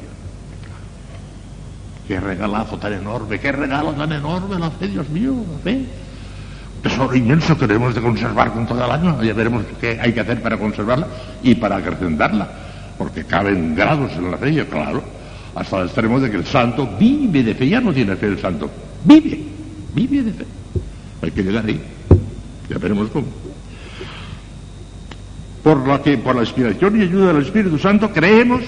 Qué 2.07 2.19
regalazo 2.19 2.77
tan 2.77 2.93
enorme, 2.93 3.39
qué 3.39 3.51
regalo 3.51 3.91
tan 3.91 4.11
enorme 4.11 4.57
la 4.57 4.71
fe, 4.71 4.87
Dios 4.87 5.09
mío, 5.09 5.35
la 5.51 5.59
fe. 5.59 5.85
Tesoro 6.81 7.15
inmenso 7.15 7.57
que 7.57 7.67
debemos 7.67 7.93
de 7.95 8.01
conservar 8.01 8.51
con 8.51 8.65
todo 8.65 8.83
el 8.83 8.91
año. 8.91 9.21
Ya 9.23 9.33
veremos 9.33 9.63
qué 9.79 9.99
hay 9.99 10.13
que 10.13 10.21
hacer 10.21 10.41
para 10.41 10.57
conservarla 10.57 11.07
y 11.43 11.55
para 11.55 11.77
acrecentarla. 11.77 12.47
Porque 12.97 13.23
caben 13.23 13.75
grados 13.75 14.11
en 14.13 14.31
la 14.31 14.37
fe, 14.37 14.65
claro. 14.65 15.03
Hasta 15.55 15.77
el 15.79 15.85
extremo 15.85 16.19
de 16.19 16.29
que 16.29 16.37
el 16.37 16.45
santo 16.45 16.89
vive 16.99 17.43
de 17.43 17.55
fe. 17.55 17.69
Ya 17.69 17.81
no 17.81 17.93
tiene 17.93 18.15
fe 18.15 18.27
el 18.27 18.39
santo. 18.39 18.69
Vive, 19.03 19.39
vive 19.93 20.23
de 20.23 20.33
fe. 20.33 20.45
Hay 21.21 21.31
que 21.31 21.43
llegar 21.43 21.65
ahí. 21.65 21.81
Ya 22.69 22.77
veremos 22.77 23.09
cómo. 23.09 23.27
Por 25.63 25.87
la 25.87 26.01
que, 26.01 26.17
por 26.17 26.35
la 26.35 26.41
inspiración 26.41 26.99
y 26.99 27.03
ayuda 27.03 27.33
del 27.33 27.43
Espíritu 27.43 27.77
Santo, 27.77 28.11
creemos. 28.11 28.61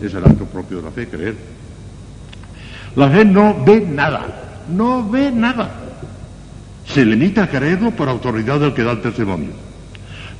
Es 0.00 0.14
el 0.14 0.24
acto 0.24 0.44
propio 0.44 0.78
de 0.78 0.82
la 0.82 0.90
fe, 0.90 1.08
creer 1.08 1.54
la 2.96 3.10
fe 3.10 3.24
no 3.24 3.56
ve 3.64 3.80
nada, 3.80 4.22
no 4.68 5.08
ve 5.08 5.30
nada. 5.32 5.68
Se 6.86 7.04
limita 7.04 7.44
a 7.44 7.48
creerlo 7.48 7.90
por 7.90 8.08
autoridad 8.08 8.60
del 8.60 8.74
que 8.74 8.82
da 8.82 8.92
el 8.92 9.00
testimonio. 9.00 9.50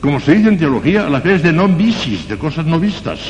Como 0.00 0.20
se 0.20 0.34
dice 0.34 0.48
en 0.48 0.58
teología, 0.58 1.08
la 1.08 1.20
fe 1.20 1.36
es 1.36 1.42
de 1.42 1.52
non 1.52 1.78
visis, 1.78 2.28
de 2.28 2.36
cosas 2.36 2.66
no 2.66 2.78
vistas. 2.78 3.20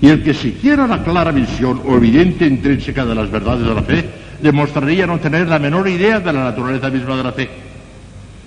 Y 0.00 0.08
el 0.08 0.22
que 0.22 0.34
siquiera 0.34 0.86
la 0.86 1.04
clara 1.04 1.30
visión 1.30 1.80
o 1.86 1.96
evidente 1.96 2.44
intrínseca 2.44 3.04
de 3.06 3.14
las 3.14 3.30
verdades 3.30 3.64
de 3.64 3.74
la 3.74 3.82
fe, 3.82 4.04
demostraría 4.42 5.06
no 5.06 5.20
tener 5.20 5.46
la 5.46 5.60
menor 5.60 5.88
idea 5.88 6.18
de 6.18 6.32
la 6.32 6.44
naturaleza 6.44 6.90
misma 6.90 7.16
de 7.16 7.22
la 7.22 7.32
fe. 7.32 7.48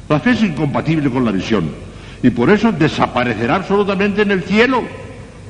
La 0.09 0.19
fe 0.19 0.31
es 0.31 0.43
incompatible 0.43 1.09
con 1.09 1.23
la 1.23 1.31
visión 1.31 1.69
y 2.21 2.29
por 2.29 2.49
eso 2.49 2.71
desaparecerá 2.71 3.55
absolutamente 3.55 4.21
en 4.21 4.31
el 4.31 4.43
cielo 4.43 4.83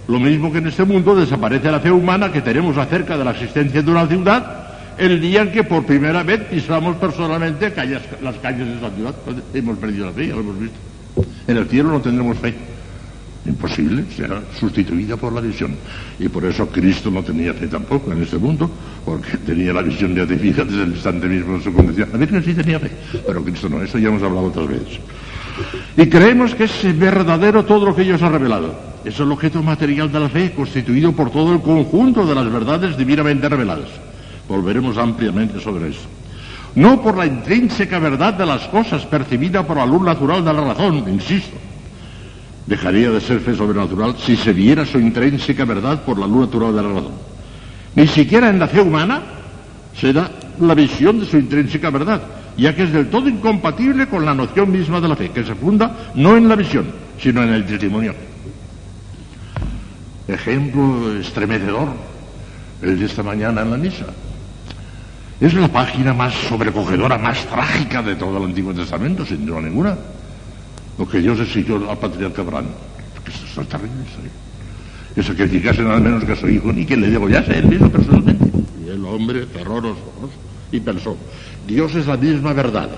lo 0.08 0.20
mismo 0.20 0.52
que 0.52 0.60
en 0.60 0.68
este 0.68 0.84
mundo 0.84 1.16
desaparece 1.16 1.72
la 1.72 1.80
fe 1.80 1.92
humana 1.92 2.32
que 2.32 2.42
tenemos 2.42 2.78
acerca 2.78 3.18
de 3.18 3.26
la 3.26 3.32
existencia 3.32 3.82
de 3.82 3.92
una 3.92 4.06
ciudad 4.06 4.65
el 4.98 5.22
día 5.22 5.42
en 5.42 5.52
que 5.52 5.64
por 5.64 5.86
primera 5.86 6.24
vez 6.24 6.42
pisamos 6.42 6.96
personalmente 6.98 7.74
las 8.22 8.36
calles 8.38 8.68
de 8.68 8.78
esa 8.78 8.90
ciudad. 8.92 9.16
Hemos 9.54 9.78
perdido 9.78 10.08
la 10.08 10.12
fe, 10.12 10.28
ya 10.28 10.36
lo 10.36 10.42
hemos 10.42 10.60
visto. 10.60 10.78
En 11.48 11.58
el 11.58 11.68
cielo 11.68 11.90
no 11.90 12.02
tendremos 12.02 12.38
fe. 12.38 12.54
Imposible, 13.46 14.06
será 14.16 14.42
sustituida 14.60 15.18
por 15.18 15.32
la 15.32 15.40
visión. 15.40 15.76
Y 16.18 16.28
por 16.30 16.46
eso 16.46 16.68
Cristo 16.68 17.12
no 17.12 17.22
tenía 17.22 17.54
fe 17.54 17.68
tampoco 17.68 18.12
en 18.12 18.24
este 18.24 18.38
mundo, 18.38 18.70
porque 19.06 19.38
tenía 19.46 19.72
la 19.72 19.84
visión 19.84 20.16
de 20.16 20.26
desde 20.26 20.84
el 20.84 20.90
instante 20.90 21.28
mismo 21.28 21.58
de 21.58 21.64
su 21.64 21.72
condición. 21.72 22.10
La 22.12 22.18
Virgen 22.18 22.44
sí 22.44 22.54
tenía 22.56 22.80
fe, 22.80 22.92
pero 23.26 23.44
Cristo 23.44 23.70
no, 23.70 23.84
eso 23.84 24.00
ya 24.00 24.08
hemos 24.08 24.24
hablado 24.24 24.48
otras 24.48 24.68
veces. 24.68 25.00
Y 25.96 26.08
creemos 26.08 26.56
que 26.56 26.66
es 26.66 27.00
verdadero 27.00 27.64
todo 27.64 27.86
lo 27.86 27.96
que 27.96 28.02
ellos 28.02 28.22
ha 28.24 28.30
revelado. 28.30 28.76
Es 29.06 29.20
el 29.20 29.32
objeto 29.32 29.62
material 29.62 30.12
de 30.12 30.20
la 30.20 30.30
fe, 30.30 30.52
constituido 30.52 31.12
por 31.12 31.30
todo 31.30 31.54
el 31.54 31.62
conjunto 31.62 32.26
de 32.26 32.34
las 32.34 32.52
verdades 32.52 32.98
divinamente 32.98 33.48
reveladas. 33.48 33.90
Volveremos 34.48 34.98
ampliamente 34.98 35.60
sobre 35.60 35.90
eso. 35.90 36.08
No 36.76 37.02
por 37.02 37.18
la 37.18 37.26
intrínseca 37.26 38.00
verdad 38.00 38.34
de 38.34 38.46
las 38.46 38.68
cosas 38.68 39.06
percibida 39.06 39.66
por 39.66 39.78
la 39.78 39.86
luz 39.86 40.02
natural 40.02 40.44
de 40.44 40.54
la 40.54 40.62
razón, 40.62 41.06
insisto, 41.08 41.58
dejaría 42.66 43.12
de 43.12 43.22
ser 43.22 43.40
fe 43.40 43.56
sobrenatural 43.56 44.16
si 44.18 44.36
se 44.36 44.52
viera 44.52 44.86
su 44.86 45.00
intrínseca 45.00 45.64
verdad 45.64 46.04
por 46.04 46.20
la 46.20 46.28
luz 46.28 46.48
natural 46.48 46.76
de 46.76 46.82
la 46.84 46.90
razón. 46.90 47.14
Ni 47.96 48.08
siquiera 48.08 48.50
en 48.50 48.60
la 48.60 48.68
fe 48.68 48.82
humana 48.82 49.22
se 49.96 50.12
da 50.12 50.30
la 50.60 50.76
visión 50.76 51.20
de 51.20 51.26
su 51.26 51.38
intrínseca 51.38 51.90
verdad, 51.90 52.22
ya 52.58 52.76
que 52.76 52.84
es 52.84 52.92
del 52.92 53.10
todo 53.10 53.30
incompatible 53.30 54.08
con 54.08 54.26
la 54.26 54.34
noción 54.34 54.72
misma 54.72 55.00
de 55.00 55.08
la 55.08 55.16
fe, 55.16 55.30
que 55.30 55.46
se 55.46 55.56
funda 55.56 56.12
no 56.16 56.36
en 56.36 56.50
la 56.50 56.56
visión, 56.56 56.86
sino 57.18 57.42
en 57.42 57.54
el 57.54 57.66
testimonio. 57.66 58.14
Ejemplo 60.28 61.18
estremecedor, 61.20 61.88
el 62.82 63.00
de 63.00 63.06
esta 63.06 63.24
mañana 63.24 63.62
en 63.62 63.72
la 63.72 63.78
misa. 63.78 64.06
Es 65.40 65.54
la 65.54 65.68
página 65.68 66.14
más 66.14 66.34
sobrecogedora, 66.34 67.18
más 67.18 67.46
trágica 67.46 68.02
de 68.02 68.16
todo 68.16 68.38
el 68.38 68.46
Antiguo 68.46 68.74
Testamento, 68.74 69.26
sin 69.26 69.46
duda 69.46 69.62
ninguna 69.62 69.98
lo 70.98 71.08
que 71.08 71.20
Dios 71.20 71.40
exigió 71.40 71.90
al 71.90 71.98
patriarca 71.98 72.42
Abraham. 72.42 72.68
Que 73.24 73.32
eso 73.32 73.62
es 73.62 73.68
terrible, 73.68 73.96
Que 75.14 75.24
sacrificasen 75.24 75.88
al 75.88 76.02
menos 76.02 76.24
que 76.24 76.34
a 76.34 76.36
su 76.36 76.48
hijo, 76.48 76.72
ni 76.72 76.86
que 76.86 76.96
le 76.96 77.10
degollase 77.10 77.58
él 77.58 77.68
mismo 77.68 77.90
personalmente. 77.90 78.46
Y 78.86 78.90
el 78.90 79.04
hombre 79.06 79.46
ojos 79.66 80.30
y 80.72 80.80
pensó, 80.80 81.18
Dios 81.68 81.96
es 81.96 82.08
la 82.08 82.18
misma 82.18 82.54
verdad, 82.54 82.90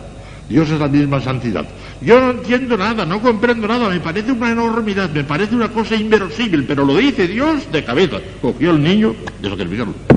Dios 0.50 0.70
es 0.70 0.80
la 0.80 0.88
misma 0.88 1.22
santidad. 1.22 1.66
Yo 2.02 2.20
no 2.20 2.32
entiendo 2.32 2.78
nada, 2.78 3.06
no 3.06 3.22
comprendo 3.22 3.68
nada, 3.68 3.90
me 3.90 4.00
parece 4.00 4.32
una 4.32 4.52
enormidad, 4.52 5.10
me 5.10 5.24
parece 5.24 5.56
una 5.56 5.70
cosa 5.70 5.96
inverosímil, 5.96 6.66
pero 6.66 6.86
lo 6.86 6.98
dice 6.98 7.28
Dios 7.28 7.72
de 7.72 7.84
cabeza. 7.84 8.18
Cogió 8.42 8.72
al 8.72 8.84
niño 8.84 9.16
y. 9.42 10.17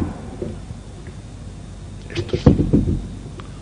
Esto 2.14 2.36
es 2.36 2.42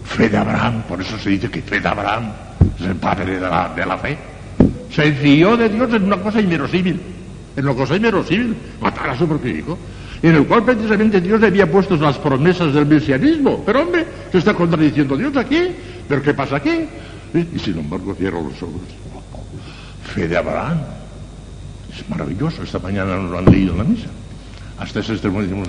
fe 0.04 0.28
de 0.28 0.36
Abraham, 0.36 0.82
por 0.88 1.00
eso 1.00 1.18
se 1.18 1.30
dice 1.30 1.50
que 1.50 1.62
fe 1.62 1.80
de 1.80 1.88
Abraham 1.88 2.32
es 2.78 2.86
el 2.86 2.96
padre 2.96 3.34
de 3.34 3.40
la, 3.40 3.72
de 3.74 3.86
la 3.86 3.98
fe. 3.98 4.18
Se 4.90 5.12
fió 5.12 5.56
de 5.56 5.68
Dios 5.68 5.92
en 5.92 6.04
una 6.04 6.16
cosa 6.16 6.40
inverosímil, 6.40 7.00
en 7.56 7.64
una 7.64 7.74
cosa 7.74 7.96
inverosímil, 7.96 8.56
matar 8.80 9.10
a 9.10 9.18
su 9.18 9.28
propio 9.28 9.56
hijo, 9.56 9.78
en 10.22 10.34
el 10.34 10.46
cual 10.46 10.64
precisamente 10.64 11.20
Dios 11.20 11.40
le 11.40 11.48
había 11.48 11.70
puesto 11.70 11.96
las 11.96 12.18
promesas 12.18 12.72
del 12.74 12.86
mesianismo. 12.86 13.62
Pero 13.64 13.82
hombre, 13.82 14.06
se 14.32 14.38
está 14.38 14.54
contradiciendo 14.54 15.16
Dios 15.16 15.36
aquí, 15.36 15.68
pero 16.08 16.22
¿qué 16.22 16.34
pasa 16.34 16.56
aquí? 16.56 16.86
Y 17.34 17.58
sin 17.58 17.78
embargo 17.78 18.14
cierro 18.14 18.42
los 18.42 18.60
ojos. 18.62 18.82
Fe 20.14 20.26
de 20.26 20.36
Abraham. 20.36 20.78
Es 21.94 22.08
maravilloso, 22.08 22.62
esta 22.62 22.78
mañana 22.78 23.16
nos 23.16 23.30
lo 23.30 23.38
han 23.38 23.44
leído 23.44 23.72
en 23.72 23.78
la 23.78 23.84
misa. 23.84 24.08
Hasta 24.78 25.00
ese 25.00 25.12
extremo 25.12 25.42
decimos 25.42 25.68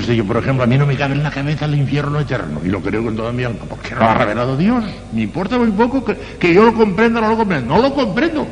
llegar. 0.00 0.16
Yo, 0.16 0.24
por 0.24 0.36
ejemplo, 0.36 0.64
a 0.64 0.66
mí 0.66 0.76
no 0.76 0.86
me 0.86 0.96
cabe 0.96 1.14
en 1.14 1.22
la 1.22 1.30
cabeza 1.30 1.64
el 1.64 1.74
infierno 1.74 2.20
eterno, 2.20 2.60
y 2.64 2.68
lo 2.68 2.80
creo 2.80 3.02
con 3.02 3.16
toda 3.16 3.32
mi 3.32 3.44
alma, 3.44 3.64
porque 3.68 3.94
lo 3.94 4.02
ha 4.02 4.14
revelado 4.14 4.56
Dios. 4.56 4.84
Me 5.12 5.22
importa 5.22 5.58
muy 5.58 5.70
poco 5.70 6.04
que, 6.04 6.54
yo 6.54 6.64
lo 6.64 6.74
comprenda 6.74 7.20
o 7.20 7.22
no 7.22 7.28
lo 7.30 7.36
comprenda. 7.36 7.74
No 7.74 7.82
lo 7.82 7.94
comprendo. 7.94 8.46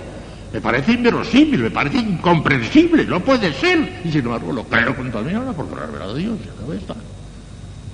Me 0.53 0.61
parece 0.61 0.93
inverosímil, 0.93 1.61
me 1.61 1.70
parece 1.70 1.99
incomprensible, 1.99 3.07
no 3.07 3.20
puede 3.20 3.53
ser. 3.55 4.01
Y 4.05 4.11
sin 4.11 4.20
embargo, 4.20 4.53
lo 4.53 4.64
creo 4.64 4.95
con 4.95 5.11
toda 5.11 5.24
mi 5.24 5.32
alma 5.32 5.53
porque 5.53 5.74
lo 5.74 5.82
ha 5.82 5.86
revelado 5.86 6.14
Dios. 6.14 6.38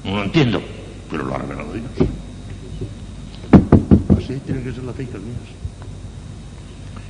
No 0.04 0.16
lo 0.16 0.24
entiendo, 0.24 0.60
pero 1.10 1.24
lo 1.24 1.34
ha 1.34 1.38
revelado 1.38 1.72
Dios. 1.72 1.86
Así 4.16 4.40
tiene 4.44 4.62
que 4.62 4.72
ser 4.72 4.84
la 4.84 4.92
fe, 4.92 5.04
mías. 5.04 5.58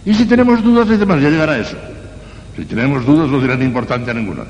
Y 0.04 0.14
si 0.14 0.26
tenemos 0.26 0.62
dudas, 0.62 0.88
es 0.90 0.98
demás, 0.98 1.20
ya 1.20 1.30
llegará 1.30 1.58
eso. 1.58 1.76
Si 2.56 2.64
tenemos 2.64 3.04
dudas, 3.04 3.28
no 3.28 3.40
dirán 3.40 3.62
importante 3.62 4.10
a 4.10 4.14
ninguna. 4.14 4.44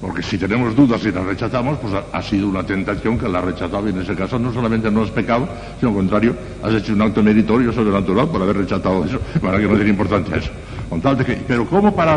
Porque 0.00 0.22
si 0.22 0.36
tenemos 0.36 0.76
dudas 0.76 1.02
y 1.06 1.10
las 1.10 1.24
rechazamos, 1.24 1.78
pues 1.78 1.94
ha, 2.12 2.22
sido 2.22 2.48
una 2.48 2.62
tentación 2.62 3.18
que 3.18 3.26
la 3.28 3.38
ha 3.38 3.42
rechazado 3.42 3.86
y 3.86 3.92
en 3.92 4.02
ese 4.02 4.14
caso 4.14 4.38
no 4.38 4.52
solamente 4.52 4.90
no 4.90 5.04
es 5.04 5.10
pecado, 5.10 5.48
sino 5.80 5.90
al 5.90 5.96
contrario, 5.96 6.36
has 6.62 6.74
hecho 6.74 6.92
un 6.92 7.00
acto 7.00 7.22
meritorio 7.22 7.72
sobrenatural 7.72 8.28
por 8.28 8.42
haber 8.42 8.58
rechazado 8.58 9.04
eso, 9.06 9.18
para 9.40 9.58
que 9.58 9.64
no 9.64 9.74
tiene 9.74 9.90
importancia 9.90 10.36
eso. 10.36 10.50
Con 10.90 11.00
que, 11.00 11.42
pero 11.48 11.66
¿cómo 11.66 11.94
para, 11.96 12.16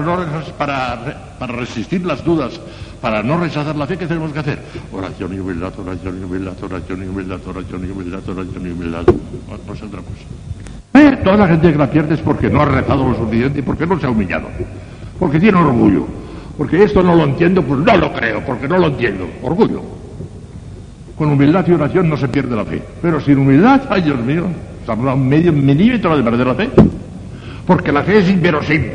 para, 0.58 1.36
para 1.40 1.54
resistir 1.54 2.06
las 2.06 2.24
dudas, 2.24 2.60
para 3.02 3.24
no 3.24 3.40
rechazar 3.40 3.76
la 3.76 3.88
fe, 3.88 3.98
qué 3.98 4.06
tenemos 4.06 4.32
que 4.34 4.40
hacer? 4.40 4.60
Oración 4.92 5.34
y 5.34 5.40
humildad, 5.40 5.74
oración 5.80 6.20
y 6.20 6.24
humildad, 6.24 6.54
oración 6.62 7.04
y 7.04 7.08
humildad, 7.08 7.40
oración 7.48 7.88
y 7.88 7.92
humildad, 7.92 8.30
oración 8.30 8.68
y. 8.68 8.74
No, 8.80 9.58
no 9.66 9.74
es 9.74 9.82
otra 9.82 10.02
cosa. 10.02 10.26
Eh, 10.94 11.18
toda 11.24 11.38
la 11.38 11.48
gente 11.48 11.72
que 11.72 11.78
la 11.78 11.90
pierde 11.90 12.16
es 12.16 12.22
porque 12.22 12.50
no 12.50 12.62
ha 12.62 12.66
rezado 12.66 13.10
lo 13.10 13.16
suficiente 13.16 13.60
y 13.60 13.62
porque 13.62 13.88
no 13.88 14.00
se 14.00 14.06
ha 14.06 14.10
humillado. 14.10 14.50
Porque 15.18 15.40
tiene 15.40 15.58
orgullo 15.58 16.19
porque 16.60 16.84
esto 16.84 17.02
no 17.02 17.16
lo 17.16 17.24
entiendo, 17.24 17.64
pues 17.64 17.80
no 17.80 17.96
lo 17.96 18.12
creo, 18.12 18.44
porque 18.46 18.68
no 18.68 18.78
lo 18.78 18.88
entiendo. 18.88 19.30
Orgullo. 19.42 19.82
Con 21.18 21.30
humildad 21.30 21.66
y 21.66 21.72
oración 21.72 22.10
no 22.10 22.18
se 22.18 22.28
pierde 22.28 22.54
la 22.54 22.66
fe. 22.66 22.84
Pero 23.02 23.22
sin 23.22 23.38
humildad, 23.38 23.84
ay 23.90 24.02
Dios 24.02 24.20
mío, 24.20 24.46
estamos 24.82 25.08
a 25.08 25.16
medio 25.16 25.54
milímetro 25.54 26.18
de 26.18 26.22
perder 26.22 26.48
la 26.48 26.56
fe. 26.56 26.70
Porque 27.66 27.94
la 27.94 28.04
fe 28.04 28.18
es 28.18 28.30
inverosímil. 28.30 28.92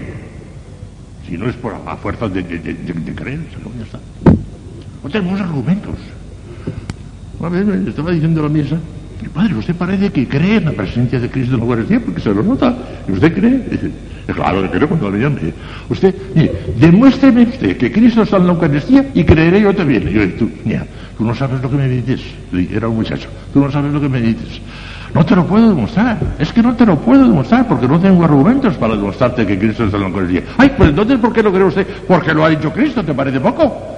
Si 1.26 1.38
no 1.38 1.48
es 1.48 1.56
por 1.56 1.72
a 1.86 1.96
fuerza 1.96 2.28
de, 2.28 2.44
creer, 2.44 3.40
ya 3.78 3.84
está. 3.84 3.98
No 5.02 5.08
tenemos 5.08 5.40
argumentos. 5.40 5.94
A 7.42 7.48
ver, 7.48 7.64
me 7.64 7.88
estaba 7.88 8.10
diciendo 8.10 8.42
la 8.42 8.50
misa, 8.50 8.76
padre, 9.32 9.54
usted 9.54 9.74
parece 9.74 10.10
que 10.10 10.28
cree 10.28 10.56
en 10.56 10.66
la 10.66 10.72
presencia 10.72 11.18
de 11.18 11.30
Cristo 11.30 11.54
en 11.54 11.60
la 11.60 11.64
Eucaristía, 11.64 12.00
porque 12.00 12.20
se 12.20 12.28
lo 12.28 12.42
nota. 12.42 12.76
¿Y 13.08 13.12
usted 13.12 13.32
cree? 13.32 13.90
Claro 14.26 14.62
que 14.62 14.70
creo 14.70 14.88
cuando 14.88 15.10
le 15.10 15.18
llame. 15.20 15.52
Usted, 15.88 16.14
demuéstreme 16.78 17.42
usted 17.42 17.76
que 17.76 17.92
Cristo 17.92 18.22
está 18.22 18.38
en 18.38 18.46
la 18.46 18.52
Eucaristía 18.54 19.10
y 19.14 19.24
creeré 19.24 19.60
yo 19.60 19.74
también. 19.74 20.08
Y 20.08 20.12
yo, 20.12 20.28
tú, 20.34 20.50
mira, 20.64 20.86
tú 21.18 21.24
no 21.24 21.34
sabes 21.34 21.60
lo 21.60 21.70
que 21.70 21.76
me 21.76 21.88
dices. 21.88 22.22
Era 22.72 22.88
un 22.88 22.96
muchacho. 22.96 23.28
Tú 23.52 23.60
no 23.60 23.70
sabes 23.70 23.92
lo 23.92 24.00
que 24.00 24.08
me 24.08 24.20
dices. 24.20 24.60
No 25.12 25.24
te 25.24 25.36
lo 25.36 25.46
puedo 25.46 25.68
demostrar. 25.68 26.18
Es 26.38 26.52
que 26.52 26.62
no 26.62 26.74
te 26.74 26.86
lo 26.86 26.98
puedo 26.98 27.22
demostrar 27.22 27.68
porque 27.68 27.86
no 27.86 28.00
tengo 28.00 28.24
argumentos 28.24 28.76
para 28.76 28.96
demostrarte 28.96 29.46
que 29.46 29.58
Cristo 29.58 29.84
está 29.84 29.98
en 29.98 30.02
la 30.04 30.08
Eucaristía. 30.08 30.42
Ay, 30.56 30.72
pues 30.76 30.88
entonces, 30.88 31.18
¿por 31.18 31.32
qué 31.32 31.42
lo 31.42 31.52
cree 31.52 31.64
usted? 31.64 31.86
Porque 32.08 32.34
lo 32.34 32.44
ha 32.44 32.48
dicho 32.48 32.72
Cristo, 32.72 33.04
¿te 33.04 33.14
parece 33.14 33.38
poco? 33.40 33.94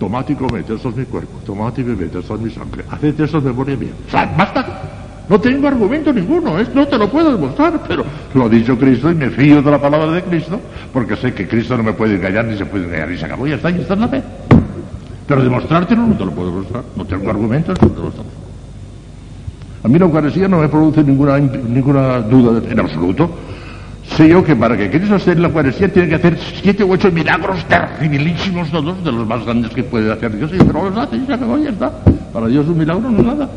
Tomad 0.00 0.28
y 0.28 0.34
comed, 0.34 0.64
eso 0.70 0.88
es 0.88 0.96
mi 0.96 1.04
cuerpo. 1.04 1.38
Tomad 1.44 1.76
y 1.76 1.82
bebed, 1.82 2.16
eso 2.16 2.34
es 2.34 2.40
mi 2.40 2.50
sangre. 2.50 2.84
Haced 2.90 3.20
eso 3.20 3.38
en 3.38 3.44
memoria 3.44 3.76
mía. 3.76 3.90
O 4.08 4.36
basta. 4.36 5.07
No 5.28 5.38
tengo 5.38 5.68
argumento 5.68 6.10
ninguno, 6.10 6.54
no 6.74 6.86
te 6.86 6.96
lo 6.96 7.10
puedo 7.10 7.32
demostrar, 7.32 7.82
pero 7.86 8.02
lo 8.32 8.46
ha 8.46 8.48
dicho 8.48 8.78
Cristo 8.78 9.10
y 9.10 9.14
me 9.14 9.28
fío 9.28 9.60
de 9.60 9.70
la 9.70 9.78
palabra 9.78 10.10
de 10.10 10.22
Cristo, 10.22 10.58
porque 10.90 11.16
sé 11.16 11.34
que 11.34 11.46
Cristo 11.46 11.76
no 11.76 11.82
me 11.82 11.92
puede 11.92 12.14
engañar 12.14 12.46
ni 12.46 12.56
se 12.56 12.64
puede 12.64 12.86
engañar 12.86 13.10
y 13.12 13.18
se 13.18 13.26
acabó, 13.26 13.46
ya 13.46 13.56
está, 13.56 13.68
ya 13.68 13.82
está 13.82 13.92
en 13.92 14.00
la 14.00 14.08
fe. 14.08 14.22
Pero 15.26 15.42
demostrártelo 15.42 16.06
no 16.06 16.16
te 16.16 16.24
lo 16.24 16.30
puedo 16.30 16.48
demostrar, 16.48 16.82
no 16.96 17.04
tengo 17.04 17.28
argumentos, 17.28 17.76
no 17.82 17.88
te 17.88 18.00
lo 18.00 18.12
A 19.84 19.88
mí 19.88 19.98
la 19.98 20.06
Eucaristía 20.06 20.48
no 20.48 20.60
me 20.60 20.68
produce 20.68 21.04
ninguna, 21.04 21.38
ninguna 21.38 22.20
duda 22.20 22.62
en 22.66 22.80
absoluto. 22.80 23.30
Sé 24.16 24.30
yo 24.30 24.42
que 24.42 24.56
para 24.56 24.78
que 24.78 24.90
Cristo 24.90 25.16
esté 25.16 25.34
la 25.34 25.48
Eucaristía 25.48 25.92
tiene 25.92 26.08
que 26.08 26.14
hacer 26.14 26.38
siete 26.62 26.82
u 26.82 26.92
ocho 26.92 27.12
milagros 27.12 27.62
terribilísimos 27.66 28.70
todos, 28.70 29.04
de 29.04 29.12
los 29.12 29.26
más 29.26 29.44
grandes 29.44 29.70
que 29.72 29.82
puede 29.82 30.10
hacer 30.10 30.34
Dios, 30.34 30.50
y 30.54 30.56
pero 30.56 30.88
los 30.88 30.96
hace 30.96 31.16
y 31.16 31.26
se 31.26 31.34
acabó, 31.34 31.58
ya 31.58 31.68
está. 31.68 31.92
Para 32.32 32.46
Dios 32.46 32.66
un 32.66 32.78
milagro 32.78 33.10
no 33.10 33.18
es 33.18 33.26
nada. 33.26 33.50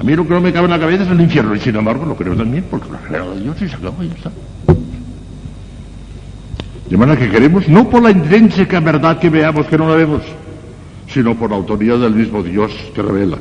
A 0.00 0.02
mí 0.02 0.16
lo 0.16 0.26
que 0.26 0.32
no 0.32 0.40
me 0.40 0.50
cabe 0.50 0.64
en 0.64 0.70
la 0.70 0.80
cabeza 0.80 1.02
es 1.02 1.10
el 1.10 1.20
infierno, 1.20 1.54
y 1.54 1.60
sin 1.60 1.76
embargo 1.76 2.06
lo 2.06 2.16
creo 2.16 2.34
también, 2.34 2.64
porque 2.70 2.88
lo 2.90 2.96
creo 3.00 3.34
de 3.34 3.42
Dios 3.42 3.60
y 3.60 3.68
se 3.68 3.76
acabó, 3.76 4.02
ya 4.02 4.14
está. 4.14 4.30
De 6.88 6.96
manera 6.96 7.20
que 7.20 7.28
queremos, 7.28 7.68
no 7.68 7.88
por 7.90 8.02
la 8.02 8.10
intrínseca 8.10 8.80
verdad 8.80 9.18
que 9.18 9.28
veamos 9.28 9.66
que 9.66 9.76
no 9.76 9.90
la 9.90 9.96
vemos, 9.96 10.22
sino 11.06 11.34
por 11.34 11.50
la 11.50 11.56
autoridad 11.56 11.98
del 11.98 12.14
mismo 12.14 12.42
Dios 12.42 12.72
que 12.94 13.02
revela, 13.02 13.36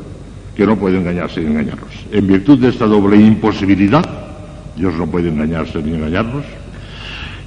que 0.53 0.65
no 0.65 0.75
puede 0.75 0.97
engañarse 0.97 1.39
ni 1.39 1.47
engañarnos. 1.47 1.93
En 2.11 2.27
virtud 2.27 2.59
de 2.59 2.67
esta 2.67 2.87
doble 2.87 3.15
imposibilidad, 3.15 4.03
Dios 4.75 4.93
no 4.95 5.07
puede 5.07 5.29
engañarse 5.29 5.81
ni 5.81 5.93
engañarnos, 5.93 6.43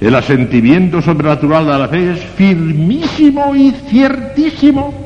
el 0.01 0.15
asentimiento 0.15 1.03
sobrenatural 1.03 1.67
de 1.67 1.77
la 1.77 1.87
fe 1.87 2.13
es 2.13 2.19
firmísimo 2.35 3.55
y 3.55 3.71
ciertísimo 3.89 5.02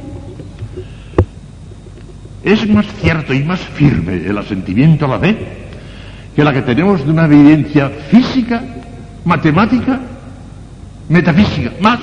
es 2.44 2.68
más 2.70 2.86
cierto 3.02 3.34
y 3.34 3.44
más 3.44 3.60
firme 3.60 4.16
el 4.16 4.38
asentimiento 4.38 5.06
a 5.06 5.10
la 5.10 5.20
fe 5.20 5.68
que 6.38 6.44
la 6.44 6.54
que 6.54 6.62
tenemos 6.62 7.04
de 7.04 7.12
una 7.12 7.26
evidencia 7.26 7.90
física, 7.90 8.62
matemática, 9.26 10.00
metafísica, 11.10 11.72
más. 11.82 12.00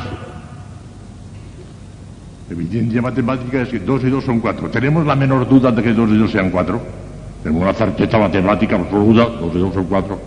Evidencia 2.51 3.01
matemática 3.01 3.63
es 3.63 3.69
que 3.69 3.79
dos 3.79 4.03
y 4.03 4.11
dos 4.11 4.25
son 4.25 4.41
cuatro. 4.41 4.69
¿Tenemos 4.71 5.07
la 5.07 5.15
menor 5.15 5.49
duda 5.49 5.71
de 5.71 5.81
que 5.81 5.93
dos 5.93 6.11
y 6.11 6.19
dos 6.19 6.33
sean 6.33 6.51
cuatro? 6.51 6.83
Tenemos 7.45 7.63
una 7.63 7.75
certeza 7.75 8.19
matemática 8.19 8.75
absoluta, 8.75 9.25
dos 9.25 9.55
y 9.55 9.59
dos 9.59 9.73
son 9.73 9.85
cuatro. 9.85 10.21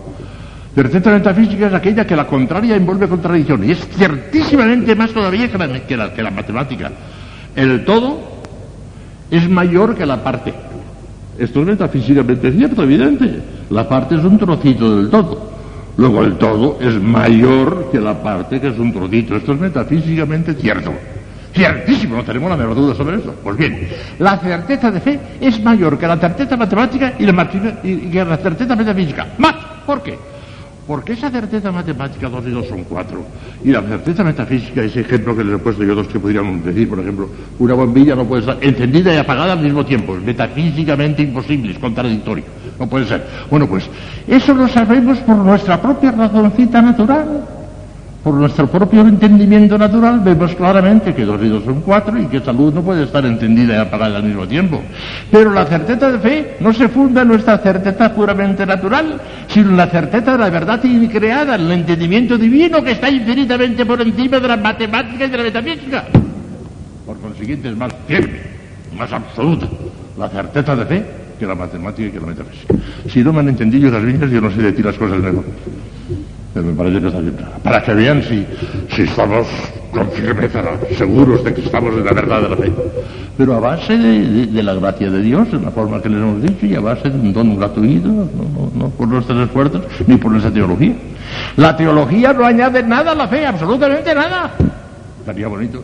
Certeza 0.74 1.10
metafísica 1.10 1.66
es 1.66 1.74
aquella 1.74 2.06
que 2.06 2.16
la 2.16 2.26
contraria 2.26 2.76
envuelve 2.76 3.08
contradicción 3.08 3.62
y 3.62 3.72
es 3.72 3.86
ciertísimamente 3.88 4.94
más 4.94 5.10
todavía 5.10 5.50
que 5.50 5.58
la, 5.58 5.86
que 5.86 5.96
la, 5.98 6.14
que 6.14 6.22
la 6.22 6.30
matemática. 6.30 6.90
El 7.54 7.84
todo 7.84 8.37
es 9.30 9.48
mayor 9.48 9.94
que 9.94 10.06
la 10.06 10.22
parte. 10.22 10.52
Esto 11.38 11.60
es 11.60 11.66
metafísicamente 11.66 12.50
cierto, 12.52 12.82
evidente. 12.82 13.40
La 13.70 13.88
parte 13.88 14.16
es 14.16 14.24
un 14.24 14.38
trocito 14.38 14.96
del 14.96 15.10
todo. 15.10 15.48
Luego 15.96 16.22
el 16.24 16.36
todo 16.36 16.78
es 16.80 16.94
mayor 16.94 17.88
que 17.90 18.00
la 18.00 18.22
parte 18.22 18.60
que 18.60 18.68
es 18.68 18.78
un 18.78 18.92
trocito. 18.92 19.36
Esto 19.36 19.52
es 19.52 19.60
metafísicamente 19.60 20.54
cierto. 20.54 20.92
Ciertísimo, 21.54 22.16
no 22.16 22.24
tenemos 22.24 22.50
la 22.50 22.56
menor 22.56 22.74
duda 22.74 22.94
sobre 22.94 23.16
eso. 23.16 23.34
Pues 23.42 23.56
bien, 23.56 23.88
la 24.18 24.38
certeza 24.38 24.90
de 24.90 25.00
fe 25.00 25.18
es 25.40 25.62
mayor 25.62 25.98
que 25.98 26.06
la 26.06 26.16
certeza 26.16 26.56
matemática 26.56 27.14
y, 27.18 27.24
la, 27.24 27.50
y 27.82 27.96
que 28.10 28.24
la 28.24 28.36
certeza 28.36 28.76
metafísica. 28.76 29.26
Más. 29.38 29.54
¿Por 29.86 30.02
qué? 30.02 30.18
Porque 30.88 31.12
esa 31.12 31.30
certeza 31.30 31.70
matemática, 31.70 32.30
dos 32.30 32.46
y 32.46 32.50
dos 32.50 32.66
son 32.66 32.82
cuatro, 32.84 33.22
y 33.62 33.70
la 33.70 33.82
certeza 33.82 34.24
metafísica, 34.24 34.82
ese 34.82 35.00
ejemplo 35.00 35.36
que 35.36 35.44
les 35.44 35.56
he 35.56 35.58
puesto 35.58 35.84
yo, 35.84 35.94
dos 35.94 36.08
que 36.08 36.18
podríamos 36.18 36.64
decir, 36.64 36.88
por 36.88 36.98
ejemplo, 36.98 37.28
una 37.58 37.74
bombilla 37.74 38.16
no 38.16 38.24
puede 38.24 38.40
estar 38.40 38.56
encendida 38.62 39.12
y 39.12 39.18
apagada 39.18 39.52
al 39.52 39.60
mismo 39.60 39.84
tiempo, 39.84 40.16
es 40.16 40.22
metafísicamente 40.22 41.20
imposible, 41.20 41.72
es 41.72 41.78
contradictorio, 41.78 42.44
no 42.80 42.88
puede 42.88 43.04
ser. 43.04 43.22
Bueno, 43.50 43.66
pues 43.68 43.86
eso 44.26 44.54
lo 44.54 44.66
sabemos 44.66 45.18
por 45.18 45.36
nuestra 45.36 45.78
propia 45.78 46.10
razoncita 46.10 46.80
natural 46.80 47.57
por 48.22 48.34
nuestro 48.34 48.66
propio 48.66 49.02
entendimiento 49.02 49.78
natural 49.78 50.20
vemos 50.20 50.54
claramente 50.54 51.14
que 51.14 51.24
dos 51.24 51.40
y 51.42 51.48
dos 51.48 51.64
son 51.64 51.80
cuatro 51.82 52.20
y 52.20 52.26
que 52.26 52.38
esa 52.38 52.52
luz 52.52 52.74
no 52.74 52.82
puede 52.82 53.04
estar 53.04 53.24
encendida 53.24 53.76
y 53.76 53.78
apagada 53.78 54.16
al 54.16 54.24
mismo 54.24 54.46
tiempo. 54.46 54.82
Pero 55.30 55.52
la 55.52 55.64
certeza 55.66 56.10
de 56.10 56.18
fe 56.18 56.56
no 56.60 56.72
se 56.72 56.88
funda 56.88 57.22
en 57.22 57.28
nuestra 57.28 57.58
certeza 57.58 58.12
puramente 58.12 58.66
natural, 58.66 59.20
sino 59.46 59.70
en 59.70 59.76
la 59.76 59.86
certeza 59.86 60.32
de 60.32 60.38
la 60.38 60.50
verdad 60.50 60.82
increada, 60.84 61.54
en 61.54 61.62
el 61.62 61.72
entendimiento 61.72 62.36
divino 62.36 62.82
que 62.82 62.92
está 62.92 63.08
infinitamente 63.08 63.86
por 63.86 64.00
encima 64.00 64.40
de 64.40 64.48
la 64.48 64.56
matemática 64.56 65.24
y 65.24 65.30
de 65.30 65.36
la 65.36 65.44
metafísica. 65.44 66.04
Por 67.06 67.18
consiguiente 67.20 67.68
es 67.68 67.76
más 67.76 67.92
firme, 68.06 68.40
más 68.98 69.12
absoluta 69.12 69.68
la 70.18 70.28
certeza 70.28 70.74
de 70.74 70.84
fe 70.84 71.06
que 71.38 71.46
la 71.46 71.54
matemática 71.54 72.08
y 72.08 72.10
que 72.10 72.20
la 72.20 72.26
metafísica. 72.26 72.74
Si 73.08 73.22
no 73.22 73.32
me 73.32 73.40
han 73.40 73.48
entendido 73.48 73.90
las 73.92 74.02
líneas, 74.02 74.28
yo 74.28 74.40
no 74.40 74.50
sé 74.50 74.60
de 74.60 74.72
ti 74.72 74.82
las 74.82 74.96
cosas 74.96 75.18
mejor 75.18 75.44
me 76.62 76.72
parece 76.72 77.00
que 77.00 77.06
está 77.06 77.20
bien 77.20 77.36
Para 77.62 77.82
que 77.82 77.94
vean 77.94 78.22
si, 78.22 78.46
si 78.94 79.02
estamos 79.02 79.46
con 79.92 80.10
firmeza, 80.10 80.62
seguros 80.96 81.44
de 81.44 81.54
que 81.54 81.62
estamos 81.62 81.94
en 81.94 82.04
la 82.04 82.12
verdad 82.12 82.42
de 82.42 82.48
la 82.48 82.56
fe. 82.56 82.72
Pero 83.36 83.54
a 83.54 83.60
base 83.60 83.96
de, 83.96 84.62
la 84.62 84.74
gracia 84.74 85.10
de 85.10 85.22
Dios, 85.22 85.48
en 85.52 85.64
la 85.64 85.70
forma 85.70 86.02
que 86.02 86.08
les 86.08 86.18
hemos 86.18 86.42
dicho, 86.42 86.66
y 86.66 86.74
a 86.74 86.80
base 86.80 87.08
de 87.08 87.18
un 87.18 87.32
don 87.32 87.56
gratuito, 87.56 88.08
no, 88.08 88.28
no, 88.74 88.88
por 88.90 89.08
nuestros 89.08 89.40
esfuerzos, 89.40 89.82
ni 90.06 90.16
por 90.16 90.32
nuestra 90.32 90.52
teología. 90.52 90.94
La 91.56 91.76
teología 91.76 92.32
no 92.32 92.44
añade 92.44 92.82
nada 92.82 93.12
a 93.12 93.14
la 93.14 93.28
fe, 93.28 93.46
absolutamente 93.46 94.14
nada. 94.14 94.52
Estaría 95.20 95.48
bonito. 95.48 95.82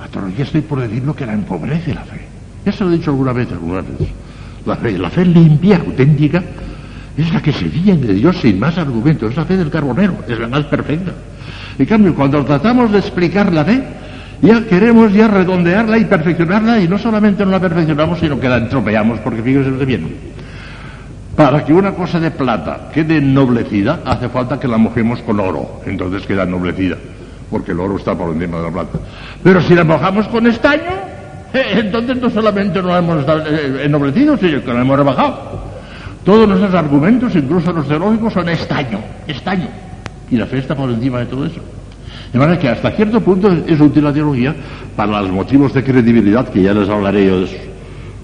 La 0.00 0.08
teología 0.08 0.44
estoy 0.44 0.60
por 0.62 0.80
decir 0.80 1.02
lo 1.04 1.14
que 1.14 1.26
la 1.26 1.32
empobrece 1.32 1.94
la 1.94 2.04
fe. 2.04 2.20
Ya 2.64 2.72
se 2.72 2.84
lo 2.84 2.90
he 2.90 2.96
dicho 2.96 3.10
alguna 3.10 3.32
vez, 3.32 3.50
algunas 3.50 3.86
veces. 3.86 4.08
La 4.66 4.76
fe, 4.76 4.98
la 4.98 5.10
fe 5.10 5.24
limpia, 5.24 5.76
auténtica, 5.76 6.42
es 7.22 7.32
la 7.32 7.42
que 7.42 7.52
se 7.52 7.64
viene 7.64 8.06
de 8.06 8.14
Dios 8.14 8.36
sin 8.40 8.58
más 8.58 8.78
argumentos, 8.78 9.30
es 9.30 9.36
la 9.36 9.44
fe 9.44 9.56
del 9.56 9.70
carbonero, 9.70 10.16
es 10.28 10.38
la 10.38 10.48
más 10.48 10.64
perfecta. 10.64 11.12
En 11.78 11.86
cambio, 11.86 12.14
cuando 12.14 12.44
tratamos 12.44 12.92
de 12.92 12.98
explicar 12.98 13.52
la 13.52 13.64
fe, 13.64 13.82
ya 14.42 14.64
queremos 14.64 15.12
ya 15.12 15.28
redondearla 15.28 15.98
y 15.98 16.04
perfeccionarla, 16.04 16.80
y 16.80 16.88
no 16.88 16.98
solamente 16.98 17.44
no 17.44 17.50
la 17.50 17.60
perfeccionamos, 17.60 18.18
sino 18.18 18.38
que 18.38 18.48
la 18.48 18.58
entropeamos, 18.58 19.18
porque 19.20 19.42
fíjense 19.42 19.84
bien. 19.84 20.16
Para 21.36 21.64
que 21.64 21.72
una 21.72 21.92
cosa 21.92 22.20
de 22.20 22.30
plata 22.30 22.90
quede 22.92 23.18
ennoblecida, 23.18 24.00
hace 24.04 24.28
falta 24.28 24.58
que 24.58 24.68
la 24.68 24.78
mojemos 24.78 25.20
con 25.22 25.40
oro, 25.40 25.80
entonces 25.86 26.26
queda 26.26 26.44
ennoblecida, 26.44 26.96
porque 27.50 27.72
el 27.72 27.80
oro 27.80 27.96
está 27.96 28.14
por 28.14 28.30
encima 28.30 28.58
de 28.58 28.64
la 28.64 28.70
plata. 28.70 28.98
Pero 29.42 29.60
si 29.62 29.74
la 29.74 29.84
mojamos 29.84 30.28
con 30.28 30.46
estaño, 30.46 31.10
eh, 31.52 31.80
entonces 31.84 32.16
no 32.16 32.30
solamente 32.30 32.80
no 32.82 32.88
la 32.88 32.98
hemos 32.98 33.24
eh, 33.26 33.82
ennoblecido, 33.84 34.36
sino 34.36 34.62
que 34.62 34.72
la 34.72 34.80
hemos 34.80 34.98
rebajado. 34.98 35.69
Todos 36.24 36.46
nuestros 36.46 36.74
argumentos, 36.74 37.34
incluso 37.34 37.72
los 37.72 37.88
teológicos, 37.88 38.32
son 38.32 38.48
estaño, 38.48 39.00
estaño. 39.26 39.68
Y 40.30 40.36
la 40.36 40.46
fe 40.46 40.58
está 40.58 40.74
por 40.74 40.90
encima 40.90 41.20
de 41.20 41.26
todo 41.26 41.46
eso. 41.46 41.60
De 42.32 42.38
manera 42.38 42.58
que 42.58 42.68
hasta 42.68 42.90
cierto 42.92 43.20
punto 43.20 43.50
es 43.66 43.80
útil 43.80 44.04
la 44.04 44.12
teología 44.12 44.54
para 44.94 45.20
los 45.22 45.30
motivos 45.30 45.72
de 45.74 45.82
credibilidad, 45.82 46.48
que 46.48 46.62
ya 46.62 46.72
les 46.72 46.88
hablaré 46.88 47.26
yo 47.26 47.40
de 47.40 47.44
eso. 47.46 47.56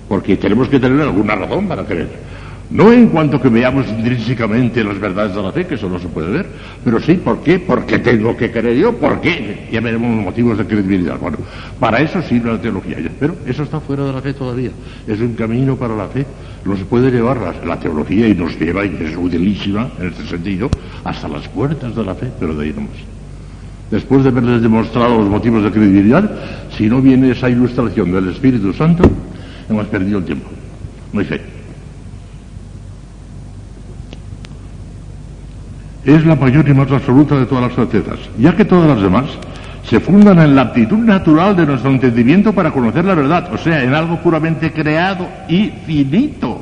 Porque 0.08 0.36
tenemos 0.36 0.68
que 0.68 0.78
tener 0.78 1.00
alguna 1.00 1.34
razón 1.34 1.66
para 1.66 1.84
creer. 1.84 2.08
No 2.68 2.92
en 2.92 3.08
cuanto 3.08 3.40
que 3.40 3.48
veamos 3.48 3.86
intrínsecamente 3.86 4.82
las 4.82 4.98
verdades 4.98 5.36
de 5.36 5.42
la 5.42 5.52
fe, 5.52 5.66
que 5.66 5.76
eso 5.76 5.88
no 5.88 6.00
se 6.00 6.08
puede 6.08 6.32
ver, 6.32 6.46
pero 6.84 7.00
sí, 7.00 7.14
¿por 7.14 7.40
qué? 7.40 7.60
Porque 7.60 8.00
tengo 8.00 8.36
que 8.36 8.50
creer 8.50 8.76
yo, 8.76 8.92
¿por 8.96 9.20
qué? 9.20 9.68
Ya 9.70 9.80
veremos 9.80 10.16
los 10.16 10.24
motivos 10.24 10.58
de 10.58 10.66
credibilidad. 10.66 11.16
Bueno, 11.18 11.38
para 11.78 12.00
eso 12.00 12.20
sirve 12.22 12.50
la 12.50 12.60
teología, 12.60 12.96
pero 13.20 13.36
eso 13.46 13.62
está 13.62 13.78
fuera 13.78 14.04
de 14.04 14.12
la 14.12 14.20
fe 14.20 14.34
todavía. 14.34 14.70
Es 15.06 15.20
un 15.20 15.34
camino 15.34 15.76
para 15.76 15.94
la 15.94 16.08
fe. 16.08 16.26
Nos 16.64 16.80
puede 16.80 17.12
llevar 17.12 17.38
la, 17.64 17.78
teología 17.78 18.26
y 18.26 18.34
nos 18.34 18.58
lleva, 18.58 18.84
y 18.84 18.98
es 19.00 19.16
utilísima 19.16 19.88
en 20.00 20.08
este 20.08 20.26
sentido, 20.26 20.68
hasta 21.04 21.28
las 21.28 21.46
puertas 21.46 21.94
de 21.94 22.04
la 22.04 22.16
fe, 22.16 22.32
pero 22.40 22.52
de 22.54 22.64
ahí 22.64 22.72
no 22.74 22.82
más. 22.82 22.90
Después 23.92 24.24
de 24.24 24.30
haberles 24.30 24.60
demostrado 24.60 25.18
los 25.18 25.28
motivos 25.28 25.62
de 25.62 25.70
credibilidad, 25.70 26.28
si 26.76 26.88
no 26.88 27.00
viene 27.00 27.30
esa 27.30 27.48
ilustración 27.48 28.10
del 28.10 28.30
Espíritu 28.30 28.72
Santo, 28.72 29.08
hemos 29.70 29.86
perdido 29.86 30.18
el 30.18 30.24
tiempo. 30.24 30.48
No 31.12 31.20
hay 31.20 31.26
fe. 31.26 31.55
Es 36.06 36.24
la 36.24 36.36
mayor 36.36 36.68
y 36.68 36.72
más 36.72 36.90
absoluta 36.90 37.36
de 37.36 37.46
todas 37.46 37.64
las 37.64 37.74
certezas, 37.74 38.18
ya 38.38 38.54
que 38.54 38.64
todas 38.64 38.88
las 38.88 39.02
demás 39.02 39.24
se 39.82 39.98
fundan 40.00 40.38
en 40.38 40.54
la 40.54 40.62
aptitud 40.62 40.98
natural 40.98 41.56
de 41.56 41.66
nuestro 41.66 41.90
entendimiento 41.90 42.52
para 42.52 42.70
conocer 42.70 43.04
la 43.04 43.14
verdad, 43.14 43.52
o 43.52 43.58
sea, 43.58 43.82
en 43.82 43.92
algo 43.92 44.16
puramente 44.20 44.72
creado 44.72 45.28
y 45.48 45.70
finito, 45.84 46.60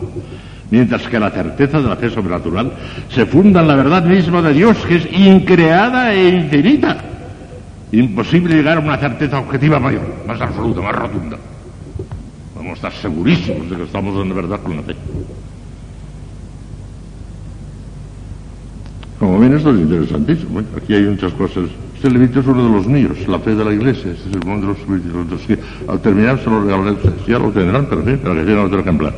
mientras 0.70 1.02
que 1.02 1.20
la 1.20 1.30
certeza 1.30 1.80
de 1.80 1.88
la 1.88 1.96
fe 1.96 2.08
sobrenatural 2.10 2.72
se 3.10 3.26
funda 3.26 3.60
en 3.60 3.68
la 3.68 3.76
verdad 3.76 4.04
misma 4.04 4.40
de 4.40 4.54
Dios, 4.54 4.78
que 4.86 4.96
es 4.96 5.12
increada 5.12 6.12
e 6.12 6.28
infinita. 6.28 6.96
Imposible 7.92 8.56
llegar 8.56 8.78
a 8.78 8.80
una 8.80 8.96
certeza 8.96 9.38
objetiva 9.38 9.78
mayor, 9.78 10.24
más 10.26 10.40
absoluta, 10.40 10.80
más 10.80 10.94
rotunda. 10.94 11.36
Vamos 12.56 12.72
a 12.72 12.88
estar 12.88 12.92
segurísimos 12.92 13.70
de 13.70 13.76
que 13.76 13.82
estamos 13.84 14.20
en 14.20 14.34
verdad 14.34 14.58
con 14.60 14.76
la 14.76 14.82
fe. 14.82 14.96
Como 19.24 19.38
ven, 19.38 19.54
esto 19.54 19.70
es 19.70 19.80
interesantísimo. 19.80 20.60
Aquí 20.76 20.92
hay 20.92 21.04
muchas 21.04 21.32
cosas. 21.32 21.64
Este 21.94 22.10
librito 22.10 22.40
es 22.40 22.46
uno 22.46 22.62
de 22.62 22.76
los 22.76 22.86
míos, 22.86 23.16
la 23.26 23.38
fe 23.38 23.54
de 23.54 23.64
la 23.64 23.72
iglesia. 23.72 24.10
Este 24.10 24.28
es 24.28 24.44
uno 24.44 24.60
de 24.60 24.66
los 24.66 25.40
que 25.46 25.58
al 25.88 25.98
terminar 26.00 26.38
se 26.44 26.50
lo 26.50 26.60
regalaré. 26.60 26.94
Ya 27.26 27.38
lo 27.38 27.50
tendrán, 27.50 27.86
pero 27.88 28.04
sí, 28.04 28.18
para 28.22 28.34
que 28.34 28.42
tengan 28.42 28.66
otro 28.66 28.80
ejemplar. 28.80 29.14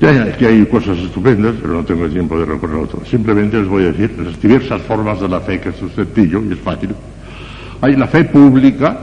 Ya, 0.00 0.22
aquí 0.22 0.44
hay 0.44 0.64
cosas 0.66 0.98
estupendas, 0.98 1.56
pero 1.60 1.74
no 1.74 1.84
tengo 1.84 2.08
tiempo 2.08 2.38
de 2.38 2.44
recorrerlo 2.44 2.86
todo. 2.86 3.04
Simplemente 3.04 3.58
les 3.58 3.66
voy 3.66 3.82
a 3.82 3.86
decir 3.90 4.14
las 4.24 4.40
diversas 4.40 4.82
formas 4.82 5.20
de 5.20 5.28
la 5.28 5.40
fe, 5.40 5.60
que 5.60 5.70
es 5.70 5.76
sencillo 5.96 6.40
y 6.48 6.52
es 6.52 6.60
fácil. 6.60 6.90
Hay 7.80 7.96
la 7.96 8.06
fe 8.06 8.22
pública, 8.22 8.96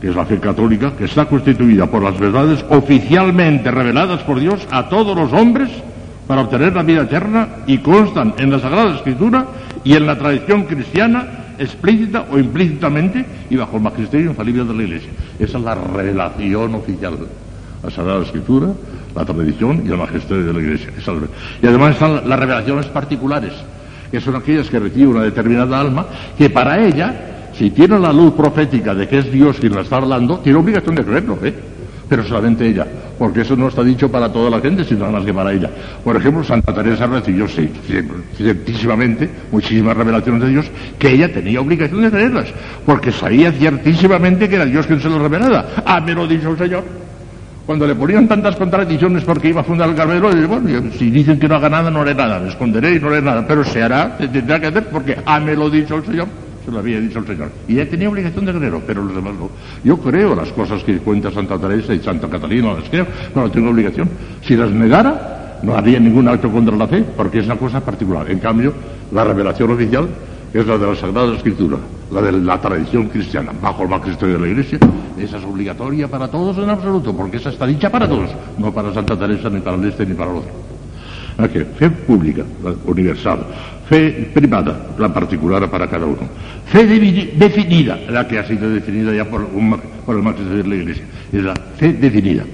que 0.00 0.10
es 0.10 0.14
la 0.14 0.24
fe 0.24 0.38
católica, 0.38 0.92
que 0.96 1.06
está 1.06 1.24
constituida 1.24 1.90
por 1.90 2.04
las 2.04 2.16
verdades 2.20 2.64
oficialmente 2.68 3.68
reveladas 3.72 4.22
por 4.22 4.38
Dios 4.38 4.64
a 4.70 4.88
todos 4.88 5.16
los 5.16 5.32
hombres 5.32 5.70
para 6.30 6.42
obtener 6.42 6.72
la 6.72 6.84
vida 6.84 7.02
eterna 7.02 7.48
y 7.66 7.78
constan 7.78 8.34
en 8.38 8.52
la 8.52 8.60
Sagrada 8.60 8.94
Escritura 8.94 9.46
y 9.82 9.94
en 9.94 10.06
la 10.06 10.16
tradición 10.16 10.62
cristiana 10.62 11.56
explícita 11.58 12.26
o 12.30 12.38
implícitamente 12.38 13.26
y 13.50 13.56
bajo 13.56 13.78
el 13.78 13.82
magisterio 13.82 14.30
infalible 14.30 14.62
de 14.62 14.72
la 14.72 14.82
Iglesia. 14.84 15.10
Esa 15.40 15.58
es 15.58 15.64
la 15.64 15.74
relación 15.74 16.76
oficial. 16.76 17.18
La 17.82 17.90
Sagrada 17.90 18.22
Escritura, 18.22 18.68
la 19.12 19.24
tradición 19.24 19.82
y 19.84 19.90
el 19.90 19.96
magisterio 19.96 20.44
de 20.44 20.52
la 20.52 20.60
Iglesia. 20.60 20.92
Y 21.60 21.66
además 21.66 21.94
están 21.94 22.28
las 22.28 22.38
revelaciones 22.38 22.86
particulares, 22.86 23.54
que 24.12 24.20
son 24.20 24.36
aquellas 24.36 24.70
que 24.70 24.78
recibe 24.78 25.08
una 25.08 25.22
determinada 25.22 25.80
alma, 25.80 26.06
que 26.38 26.48
para 26.48 26.78
ella, 26.78 27.50
si 27.54 27.70
tiene 27.70 27.98
la 27.98 28.12
luz 28.12 28.34
profética 28.34 28.94
de 28.94 29.08
que 29.08 29.18
es 29.18 29.32
Dios 29.32 29.56
quien 29.58 29.74
la 29.74 29.80
está 29.80 29.96
hablando, 29.96 30.38
tiene 30.38 30.60
obligación 30.60 30.94
de 30.94 31.04
creerlo, 31.04 31.36
¿eh? 31.42 31.52
pero 32.08 32.22
solamente 32.22 32.68
ella, 32.68 32.86
porque 33.20 33.42
eso 33.42 33.54
no 33.54 33.68
está 33.68 33.84
dicho 33.84 34.10
para 34.10 34.32
toda 34.32 34.48
la 34.48 34.60
gente, 34.60 34.82
sino 34.82 35.00
nada 35.00 35.12
más 35.12 35.26
que 35.26 35.34
para 35.34 35.52
ella. 35.52 35.68
Por 36.02 36.16
ejemplo, 36.16 36.42
Santa 36.42 36.72
Teresa 36.72 37.06
recibió 37.06 37.46
ciertísimamente 37.46 39.28
muchísimas 39.52 39.94
revelaciones 39.94 40.40
de 40.40 40.48
Dios 40.48 40.70
que 40.98 41.12
ella 41.12 41.30
tenía 41.30 41.60
obligación 41.60 42.00
de 42.00 42.10
tenerlas, 42.10 42.46
porque 42.86 43.12
sabía 43.12 43.52
ciertísimamente 43.52 44.48
que 44.48 44.56
era 44.56 44.64
Dios 44.64 44.86
quien 44.86 45.02
se 45.02 45.10
lo 45.10 45.18
revelaba. 45.18 45.66
Ah, 45.84 46.00
me 46.00 46.14
lo 46.14 46.26
dicho 46.26 46.52
el 46.52 46.56
Señor. 46.56 46.82
Cuando 47.66 47.86
le 47.86 47.94
ponían 47.94 48.26
tantas 48.26 48.56
contradicciones 48.56 49.22
porque 49.24 49.48
iba 49.48 49.60
a 49.60 49.64
fundar 49.64 49.90
el 49.90 49.94
Carmelo, 49.94 50.30
bueno, 50.48 50.90
si 50.98 51.10
dicen 51.10 51.38
que 51.38 51.46
no 51.46 51.56
haga 51.56 51.68
nada, 51.68 51.90
no 51.90 52.00
haré 52.00 52.14
nada, 52.14 52.38
me 52.38 52.48
esconderé 52.48 52.94
y 52.94 53.00
no 53.00 53.08
haré 53.08 53.20
nada, 53.20 53.44
pero 53.46 53.62
se 53.64 53.82
hará, 53.82 54.16
se 54.18 54.28
tendrá 54.28 54.58
que 54.58 54.68
hacer 54.68 54.86
porque 54.86 55.18
ah, 55.26 55.38
me 55.38 55.54
lo 55.54 55.68
dicho 55.68 55.96
el 55.96 56.06
Señor 56.06 56.49
se 56.70 56.74
lo 56.74 56.78
había 56.80 57.00
dicho 57.00 57.18
el 57.18 57.26
Señor. 57.26 57.50
Y 57.68 57.74
ella 57.74 57.90
tenía 57.90 58.08
obligación 58.08 58.44
de 58.44 58.52
creerlo, 58.52 58.80
pero 58.86 59.04
los 59.04 59.14
demás 59.14 59.34
no. 59.34 59.50
Yo 59.84 59.98
creo 59.98 60.34
las 60.34 60.50
cosas 60.52 60.82
que 60.84 60.98
cuenta 60.98 61.30
Santa 61.30 61.58
Teresa 61.58 61.92
y 61.92 62.00
Santa 62.00 62.28
Catalina, 62.28 62.74
las 62.74 62.88
creo, 62.88 63.06
no, 63.34 63.50
tengo 63.50 63.70
obligación. 63.70 64.08
Si 64.42 64.56
las 64.56 64.70
negara, 64.70 65.58
no 65.62 65.74
haría 65.74 65.98
ningún 65.98 66.28
acto 66.28 66.50
contra 66.50 66.76
la 66.76 66.86
fe, 66.86 67.04
porque 67.16 67.40
es 67.40 67.46
una 67.46 67.56
cosa 67.56 67.80
particular. 67.80 68.30
En 68.30 68.38
cambio, 68.38 68.72
la 69.12 69.24
revelación 69.24 69.70
oficial 69.72 70.08
es 70.54 70.66
la 70.66 70.78
de 70.78 70.86
la 70.86 70.96
Sagrada 70.96 71.34
Escritura, 71.34 71.76
la 72.12 72.22
de 72.22 72.32
la 72.32 72.60
tradición 72.60 73.08
cristiana, 73.08 73.52
bajo 73.60 73.82
el 73.82 73.88
magisterio 73.88 74.36
de 74.36 74.40
la 74.40 74.48
Iglesia. 74.48 74.78
Esa 75.18 75.36
es 75.36 75.44
obligatoria 75.44 76.08
para 76.08 76.28
todos 76.28 76.56
en 76.58 76.70
absoluto, 76.70 77.14
porque 77.14 77.36
esa 77.36 77.50
está 77.50 77.66
dicha 77.66 77.90
para 77.90 78.08
todos, 78.08 78.30
no 78.58 78.72
para 78.72 78.94
Santa 78.94 79.18
Teresa, 79.18 79.50
ni 79.50 79.60
para 79.60 79.76
el 79.76 79.84
este, 79.84 80.06
ni 80.06 80.14
para 80.14 80.30
el 80.30 80.36
otro. 80.38 80.50
Aquí, 81.38 81.60
fe 81.78 81.90
pública, 81.90 82.42
universal. 82.86 83.40
Fe 83.90 84.30
privada, 84.32 84.86
la 84.96 85.12
particular 85.12 85.68
para 85.68 85.88
cada 85.88 86.06
uno. 86.06 86.20
Fe 86.66 86.86
definida, 86.86 87.98
la 88.08 88.28
que 88.28 88.38
ha 88.38 88.46
sido 88.46 88.70
definida 88.70 89.12
ya 89.12 89.24
por, 89.24 89.48
por 90.06 90.16
el 90.16 90.22
magisterio 90.22 90.62
de 90.62 90.68
la 90.68 90.74
Iglesia. 90.76 91.04
Es 91.32 91.42
la 91.42 91.54
fe 91.76 91.94
definida. 91.94 92.44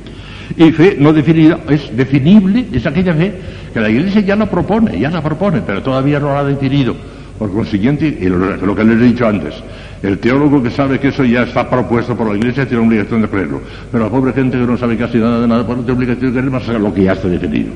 Y 0.57 0.72
fe 0.72 0.97
no 0.99 1.12
definida 1.12 1.59
es 1.68 1.95
definible, 1.95 2.64
es 2.72 2.87
aquella 2.87 3.12
fe 3.12 3.34
que 3.70 3.78
la 3.78 3.91
Iglesia 3.91 4.22
ya 4.22 4.34
la 4.34 4.47
propone, 4.47 4.99
ya 4.99 5.11
la 5.11 5.22
propone, 5.22 5.61
pero 5.61 5.82
todavía 5.82 6.18
no 6.18 6.28
la 6.28 6.39
ha 6.39 6.45
definido. 6.45 6.97
Por 7.39 7.53
consiguiente, 7.53 8.07
y 8.18 8.24
lo, 8.30 8.74
que 8.74 8.84
les 8.84 8.99
he 8.99 9.05
dicho 9.05 9.26
antes, 9.26 9.53
el 10.03 10.18
teólogo 10.18 10.62
que 10.62 10.70
sabe 10.70 10.99
que 10.99 11.09
eso 11.09 11.22
ya 11.22 11.43
está 11.43 11.68
propuesto 11.68 12.16
por 12.16 12.30
la 12.30 12.39
Iglesia 12.39 12.66
tiene 12.66 12.82
obligación 12.82 13.20
de 13.20 13.28
creerlo. 13.28 13.61
Pero 13.93 14.05
la 14.05 14.11
pobre 14.11 14.32
gente 14.32 14.57
que 14.57 14.64
no 14.64 14.78
sabe 14.78 14.97
casi 14.97 15.18
nada 15.18 15.43
de 15.43 15.47
nada, 15.47 15.66
pues 15.66 15.76
no 15.76 15.84
tiene 15.84 15.99
obligación 15.99 16.32
de 16.32 16.41
creer 16.41 16.51
más 16.51 16.66
lo 16.66 16.95
que 16.95 17.03
ya 17.03 17.12
está 17.12 17.28
definido. 17.28 17.72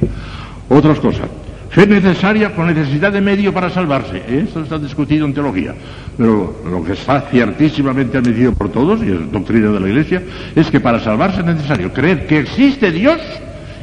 Otras 0.70 0.98
cosas. 0.98 1.28
Fe 1.70 1.86
necesaria 1.86 2.52
con 2.52 2.66
necesidad 2.66 3.12
de 3.12 3.20
medio 3.20 3.54
para 3.54 3.70
salvarse. 3.70 4.22
Esto 4.28 4.62
está 4.62 4.76
discutido 4.76 5.24
en 5.24 5.32
teología. 5.32 5.72
Pero 6.16 6.62
lo 6.68 6.82
que 6.82 6.92
está 6.92 7.20
ciertísimamente 7.30 8.18
admitido 8.18 8.52
por 8.52 8.70
todos, 8.70 9.00
y 9.02 9.12
es 9.12 9.30
doctrina 9.30 9.70
de 9.70 9.78
la 9.78 9.88
Iglesia, 9.88 10.22
es 10.56 10.68
que 10.68 10.80
para 10.80 10.98
salvarse 10.98 11.40
es 11.40 11.46
necesario 11.46 11.92
creer 11.92 12.26
que 12.26 12.40
existe 12.40 12.90
Dios 12.90 13.20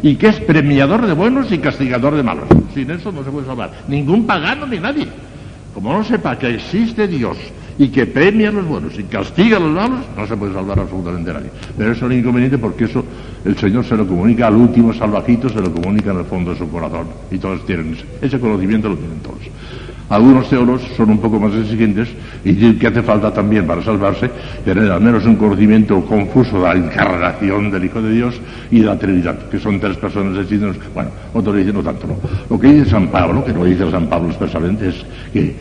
y 0.04 0.16
que 0.16 0.28
es 0.28 0.40
premiador 0.42 1.08
de 1.08 1.14
buenos 1.14 1.50
y 1.52 1.60
castigador 1.60 2.16
de 2.16 2.24
malos. 2.24 2.46
Sin 2.74 2.92
eso 2.92 3.10
no 3.12 3.24
se 3.24 3.32
puede 3.32 3.48
salvar. 3.48 3.72
Ningún 3.88 4.28
pagano 4.28 4.68
ni 4.68 4.80
nadie. 4.80 5.08
Como 5.74 5.94
no 5.94 6.04
sepa 6.04 6.38
que 6.38 6.56
existe 6.56 7.08
Dios 7.08 7.38
y 7.78 7.90
que 7.90 8.06
premia 8.06 8.50
a 8.50 8.52
los 8.52 8.66
buenos 8.66 8.98
y 8.98 9.04
castiga 9.04 9.58
a 9.58 9.60
los 9.60 9.72
malos, 9.72 10.00
no 10.16 10.28
se 10.28 10.36
puede 10.36 10.54
salvar 10.54 10.80
absolutamente 10.80 11.32
nadie. 11.32 11.50
Pero 11.78 11.92
eso 11.92 12.06
es 12.06 12.12
un 12.12 12.18
inconveniente 12.18 12.58
porque 12.58 12.86
eso 12.86 13.04
el 13.46 13.58
Señor 13.58 13.86
se 13.86 13.96
lo 13.96 14.08
comunica 14.08 14.48
al 14.48 14.56
último 14.56 14.94
salvajito, 14.94 15.50
se 15.50 15.62
lo 15.62 15.72
comunica 15.72 16.12
en 16.12 16.20
el 16.20 16.26
fondo 16.26 16.52
de 16.52 16.58
su 16.58 16.70
corazón. 16.70 17.08
Y 17.30 17.38
todos 17.38 17.66
tienen 17.66 17.94
ese, 17.94 18.06
ese 18.22 18.40
conocimiento, 18.40 18.90
lo 18.90 18.96
tienen 18.96 19.20
todos. 19.20 19.38
Algunos 20.10 20.50
teólogos 20.50 20.84
son 20.96 21.10
un 21.10 21.18
poco 21.18 21.38
más 21.40 21.54
exigentes 21.54 22.08
y 22.46 22.54
dicen 22.54 22.80
que 22.80 22.88
hace 22.88 23.04
falta 23.04 23.34
también 23.34 23.68
para 23.68 23.82
salvarse 23.82 24.30
tener 24.64 24.90
al 24.90 25.02
menos 25.02 25.26
un 25.26 25.36
conocimiento 25.36 26.00
confuso 26.06 26.62
de 26.62 26.64
la 26.64 26.76
encarnación 26.76 27.70
del 27.70 27.86
Hijo 27.86 28.02
de 28.02 28.12
Dios 28.12 28.40
y 28.72 28.80
de 28.80 28.86
la 28.86 28.98
Trinidad, 28.98 29.38
que 29.50 29.60
son 29.60 29.80
tres 29.80 29.98
personas 29.98 30.38
distintas. 30.38 30.78
Bueno, 30.94 31.10
otros 31.34 31.58
dicen 31.58 31.74
no 31.74 31.84
tanto, 31.84 32.08
no. 32.08 32.16
Lo 32.50 32.58
que 32.58 32.72
dice 32.72 32.90
San 32.90 33.08
Pablo, 33.10 33.44
que 33.44 33.52
no 33.52 33.66
dice 33.66 33.90
San 33.92 34.08
Pablo 34.08 34.30
expresamente, 34.30 34.90
es 34.90 35.06
que 35.34 35.56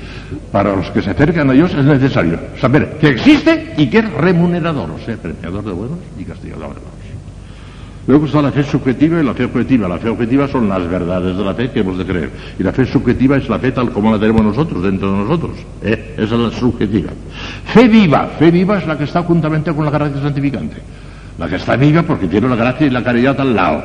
para 0.52 0.76
los 0.76 0.90
que 0.90 1.02
se 1.02 1.10
acercan 1.10 1.50
a 1.50 1.52
Dios 1.52 1.74
es 1.74 1.84
necesario 1.84 2.38
saber 2.60 2.98
que 3.00 3.08
existe 3.08 3.74
y 3.76 3.88
que 3.88 3.98
es 3.98 4.12
remunerador, 4.12 4.90
o 4.90 4.98
sea, 5.04 5.16
premiador 5.16 5.64
de 5.64 5.72
buenos 5.72 5.98
y 6.18 6.24
castigador 6.24 6.68
de 6.68 6.80
malos. 6.80 6.95
Luego 8.06 8.26
está 8.26 8.40
la 8.40 8.52
fe 8.52 8.62
subjetiva 8.62 9.20
y 9.20 9.24
la 9.24 9.34
fe 9.34 9.44
objetiva. 9.44 9.88
La 9.88 9.98
fe 9.98 10.08
objetiva 10.08 10.46
son 10.46 10.68
las 10.68 10.88
verdades 10.88 11.36
de 11.36 11.44
la 11.44 11.54
fe 11.54 11.70
que 11.70 11.80
hemos 11.80 11.98
de 11.98 12.04
creer. 12.04 12.30
Y 12.58 12.62
la 12.62 12.72
fe 12.72 12.86
subjetiva 12.86 13.36
es 13.36 13.48
la 13.48 13.58
fe 13.58 13.72
tal 13.72 13.90
como 13.90 14.12
la 14.12 14.18
tenemos 14.18 14.42
nosotros, 14.42 14.82
dentro 14.82 15.10
de 15.10 15.18
nosotros. 15.18 15.56
¿eh? 15.82 16.14
Esa 16.16 16.34
es 16.34 16.40
la 16.40 16.50
subjetiva. 16.50 17.10
Fe 17.64 17.88
viva. 17.88 18.26
Fe 18.38 18.50
viva 18.50 18.78
es 18.78 18.86
la 18.86 18.96
que 18.96 19.04
está 19.04 19.22
juntamente 19.22 19.72
con 19.72 19.84
la 19.84 19.90
gracia 19.90 20.22
santificante. 20.22 20.76
La 21.38 21.48
que 21.48 21.56
está 21.56 21.76
viva 21.76 22.02
porque 22.02 22.28
tiene 22.28 22.48
la 22.48 22.56
gracia 22.56 22.86
y 22.86 22.90
la 22.90 23.02
caridad 23.02 23.40
al 23.40 23.56
lado. 23.56 23.82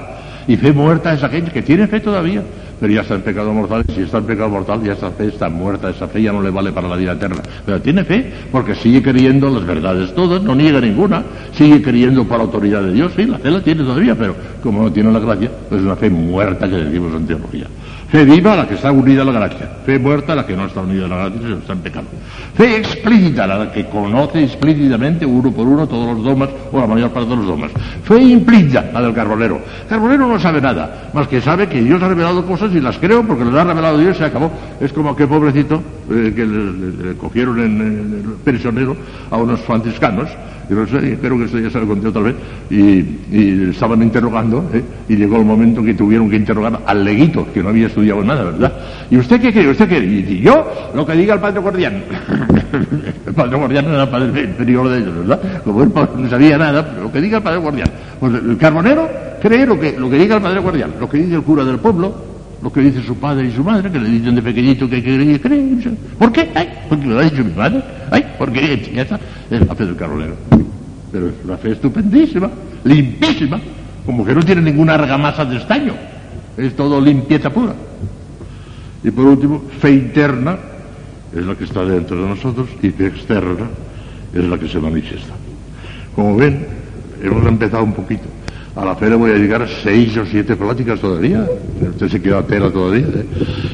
Y 0.48 0.56
fe 0.56 0.72
muerta 0.72 1.14
es 1.14 1.24
aquella 1.24 1.52
que 1.52 1.62
tiene 1.62 1.88
fe 1.88 2.00
todavía, 2.00 2.44
pero 2.82 2.94
ya 2.94 3.02
está 3.02 3.14
en 3.14 3.22
pecado 3.22 3.54
mortal. 3.54 3.84
Y 3.88 3.92
si 3.92 4.02
está 4.02 4.18
en 4.18 4.26
pecado 4.26 4.50
mortal, 4.50 4.82
ya 4.84 4.94
esa 4.94 5.12
fe 5.12 5.28
está 5.28 5.48
muerta, 5.50 5.92
esa 5.92 6.08
fe 6.08 6.24
ya 6.24 6.32
no 6.32 6.42
le 6.42 6.50
vale 6.50 6.72
para 6.72 6.90
la 6.90 6.96
vida 6.96 7.14
eterna. 7.14 7.44
Pero 7.64 7.80
tiene 7.80 8.04
fe 8.04 8.34
porque 8.52 8.74
sigue 8.74 9.04
creyendo 9.04 9.52
las 9.52 9.64
verdades 9.66 10.14
todas, 10.16 10.42
no 10.42 10.56
niega 10.56 10.82
ninguna, 10.82 11.24
sigue 11.52 11.80
creyendo 11.80 12.26
por 12.26 12.38
la 12.38 12.46
autoridad 12.46 12.82
de 12.82 12.94
Dios. 12.94 13.14
Sí, 13.16 13.26
la 13.26 13.38
fe 13.38 13.52
la 13.52 13.62
tiene 13.62 13.84
todavía, 13.84 14.16
pero 14.16 14.36
como 14.64 14.82
no 14.82 14.92
tiene 14.92 15.12
la 15.12 15.20
gracia, 15.20 15.52
pues 15.70 15.80
es 15.80 15.86
una 15.86 15.96
fe 15.96 16.10
muerta 16.10 16.68
que 16.68 16.76
decimos 16.78 17.14
en 17.14 17.28
teología. 17.28 17.68
Fe 18.12 18.26
viva 18.26 18.58
la 18.58 18.68
que 18.68 18.74
está 18.74 18.92
unida 18.92 19.22
a 19.22 19.26
la 19.26 19.32
gracia. 19.32 19.70
Fe 19.86 19.98
muerta 19.98 20.36
la 20.36 20.46
que 20.46 20.54
no 20.54 20.66
está 20.66 20.82
unida 20.82 21.06
a 21.06 21.08
la 21.08 21.32
sino 21.32 21.56
está 21.60 21.72
en 21.72 21.80
pecado. 21.80 22.08
Fe 22.54 22.76
explícita 22.76 23.48
la 23.48 23.72
que 23.72 23.86
conoce 23.86 24.44
explícitamente 24.44 25.26
uno 25.26 25.50
por 25.50 25.66
uno 25.66 25.88
todos 25.88 26.18
los 26.18 26.26
dogmas 26.26 26.50
o 26.74 26.80
la 26.82 26.88
mayor 26.88 27.12
parte 27.12 27.30
de 27.30 27.38
los 27.38 27.48
dogmas. 27.48 27.72
Fe 28.04 28.22
implícita 28.22 28.92
la 28.92 29.02
del 29.02 29.14
carbonero. 29.14 29.62
El 29.84 29.88
carbonero 29.88 30.28
no 30.28 30.38
sabe 30.38 30.60
nada, 30.60 31.10
más 31.14 31.30
que 31.30 31.40
sabe 31.40 31.70
que 31.70 31.82
Dios 31.82 32.04
ha 32.04 32.10
revelado 32.10 32.46
cosas 32.46 32.76
y 32.76 32.82
las 32.82 32.98
creo 32.98 33.26
porque 33.26 33.46
las 33.46 33.56
ha 33.56 33.64
revelado 33.64 33.98
Dios 33.98 34.18
y 34.18 34.20
se 34.20 34.26
acabó. 34.26 34.52
Es 34.82 34.92
como 34.92 35.12
aquel 35.12 35.30
pobrecito 35.30 35.82
eh, 36.12 36.34
que 36.36 36.46
le, 36.46 37.16
cogieron 37.16 37.62
en, 37.62 37.82
el 37.82 38.34
prisionero 38.44 38.94
a 39.30 39.38
unos 39.38 39.62
franciscanos 39.62 40.28
y 40.70 40.74
no 40.74 40.88
sé, 40.88 41.14
espero 41.14 41.38
que 41.38 41.46
esto 41.46 41.60
ya 41.60 41.70
se 41.70 41.80
lo 41.80 41.88
conté 41.88 42.08
otra 42.08 42.22
vez, 42.22 42.36
y, 42.70 43.70
estaban 43.72 44.02
interrogando, 44.02 44.70
¿eh? 44.74 44.82
y 45.10 45.18
llegó 45.18 45.36
el 45.36 45.44
momento 45.44 45.84
que 45.84 45.94
tuvieron 45.94 46.30
que 46.30 46.38
interrogar 46.38 46.80
al 46.86 47.04
leguito, 47.04 47.46
que 47.54 47.62
no 47.62 47.70
había 47.70 47.88
estudiado 47.88 48.01
nada, 48.02 48.44
¿verdad? 48.44 48.74
¿Y 49.10 49.18
usted 49.18 49.42
qué 49.42 49.52
quiere? 49.52 49.70
¿Usted 49.70 49.88
qué 49.88 49.98
Y 49.98 50.42
yo, 50.42 50.92
lo 50.94 51.06
que 51.06 51.14
diga 51.14 51.36
el 51.36 51.40
padre 51.40 51.60
guardián. 51.60 52.04
el 53.28 53.34
padre 53.34 53.58
guardián 53.58 53.86
era 53.86 54.04
el 54.04 54.10
padre 54.10 54.44
inferior 54.44 54.90
de 54.90 54.98
ellos, 55.00 55.18
¿verdad? 55.18 55.62
Como 55.64 55.84
él 55.84 55.92
no 56.18 56.30
sabía 56.30 56.58
nada, 56.58 56.88
pero 56.88 57.04
lo 57.04 57.12
que 57.12 57.22
diga 57.22 57.38
el 57.38 57.44
padre 57.44 57.60
guardián. 57.60 57.90
Pues 58.20 58.34
el 58.34 58.58
carbonero 58.58 59.10
cree 59.42 59.66
lo 59.66 59.80
que, 59.80 59.98
lo 59.98 60.10
que 60.10 60.18
diga 60.18 60.36
el 60.36 60.42
padre 60.42 60.60
guardián, 60.60 60.94
lo 61.00 61.10
que 61.10 61.18
dice 61.18 61.36
el 61.36 61.44
cura 61.44 61.64
del 61.64 61.80
pueblo, 61.80 62.14
lo 62.62 62.72
que 62.72 62.82
dice 62.82 63.02
su 63.02 63.16
padre 63.16 63.48
y 63.48 63.52
su 63.52 63.64
madre, 63.64 63.92
que 63.92 64.00
le 64.00 64.10
dicen 64.10 64.36
de 64.36 64.42
pequeñito 64.42 64.88
que 64.88 64.98
hay. 64.98 65.98
¿Por 66.18 66.32
qué? 66.32 66.50
Ay, 66.54 66.70
porque 66.88 67.06
lo 67.08 67.20
ha 67.20 67.24
dicho 67.24 67.44
mi 67.44 67.54
madre. 67.54 67.82
Ay, 68.12 68.26
porque 68.38 68.92
ya 68.94 69.02
está. 69.02 69.20
Es 69.50 69.66
la 69.66 69.76
fe 69.76 69.86
del 69.86 69.96
carbonero. 69.96 70.36
Pero 71.12 71.28
es 71.28 71.34
una 71.44 71.58
fe 71.58 71.72
estupendísima, 71.72 72.50
limpísima, 72.84 73.60
como 74.06 74.24
que 74.24 74.34
no 74.34 74.44
tiene 74.44 74.62
ninguna 74.62 74.94
argamasa 74.94 75.44
de 75.44 75.58
estaño. 75.58 75.94
Es 76.58 76.76
todo 76.76 77.02
limpieza 77.02 77.50
pura. 77.50 77.74
Y 79.04 79.12
por 79.12 79.26
último, 79.26 79.64
fe 79.80 79.92
interna 79.92 80.58
es 81.36 81.46
la 81.46 81.56
que 81.56 81.64
está 81.64 81.84
dentro 81.86 82.22
de 82.22 82.30
nosotros 82.30 82.68
y 82.82 82.90
fe 82.90 83.08
externa 83.08 83.68
es 84.34 84.44
la 84.44 84.58
que 84.58 84.68
se 84.68 84.80
manifiesta. 84.80 85.34
Como 86.16 86.36
ven, 86.36 86.66
hemos 87.22 87.46
empezado 87.46 87.84
un 87.84 87.94
poquito. 87.94 88.24
A 88.76 88.86
la 88.86 88.96
fe 88.96 89.10
le 89.10 89.16
voy 89.16 89.32
a 89.32 89.36
llegar 89.36 89.68
seis 89.84 90.16
o 90.18 90.26
siete 90.26 90.56
pláticas 90.56 91.00
todavía. 91.00 91.46
Usted 91.82 92.08
se 92.08 92.22
queda 92.22 92.40
a 92.40 92.44
tela 92.44 92.72
todavía. 92.72 93.06
¿eh? 93.06 93.26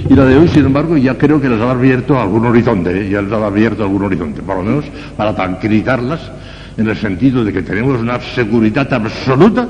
Y 0.09 0.13
la 0.15 0.25
de 0.25 0.37
hoy, 0.37 0.47
sin 0.47 0.65
embargo, 0.65 0.97
ya 0.97 1.15
creo 1.15 1.39
que 1.39 1.49
les 1.49 1.61
ha 1.61 1.69
abierto 1.69 2.19
algún 2.19 2.45
horizonte. 2.45 3.05
¿eh? 3.05 3.09
Ya 3.09 3.21
les 3.21 3.31
ha 3.31 3.45
abierto 3.45 3.83
algún 3.83 4.03
horizonte. 4.05 4.41
Por 4.41 4.57
lo 4.57 4.63
menos 4.63 4.85
para 5.15 5.35
tranquilizarlas 5.35 6.31
en 6.77 6.89
el 6.89 6.97
sentido 6.97 7.43
de 7.43 7.53
que 7.53 7.61
tenemos 7.61 7.99
una 8.01 8.19
seguridad 8.19 8.91
absoluta 8.91 9.67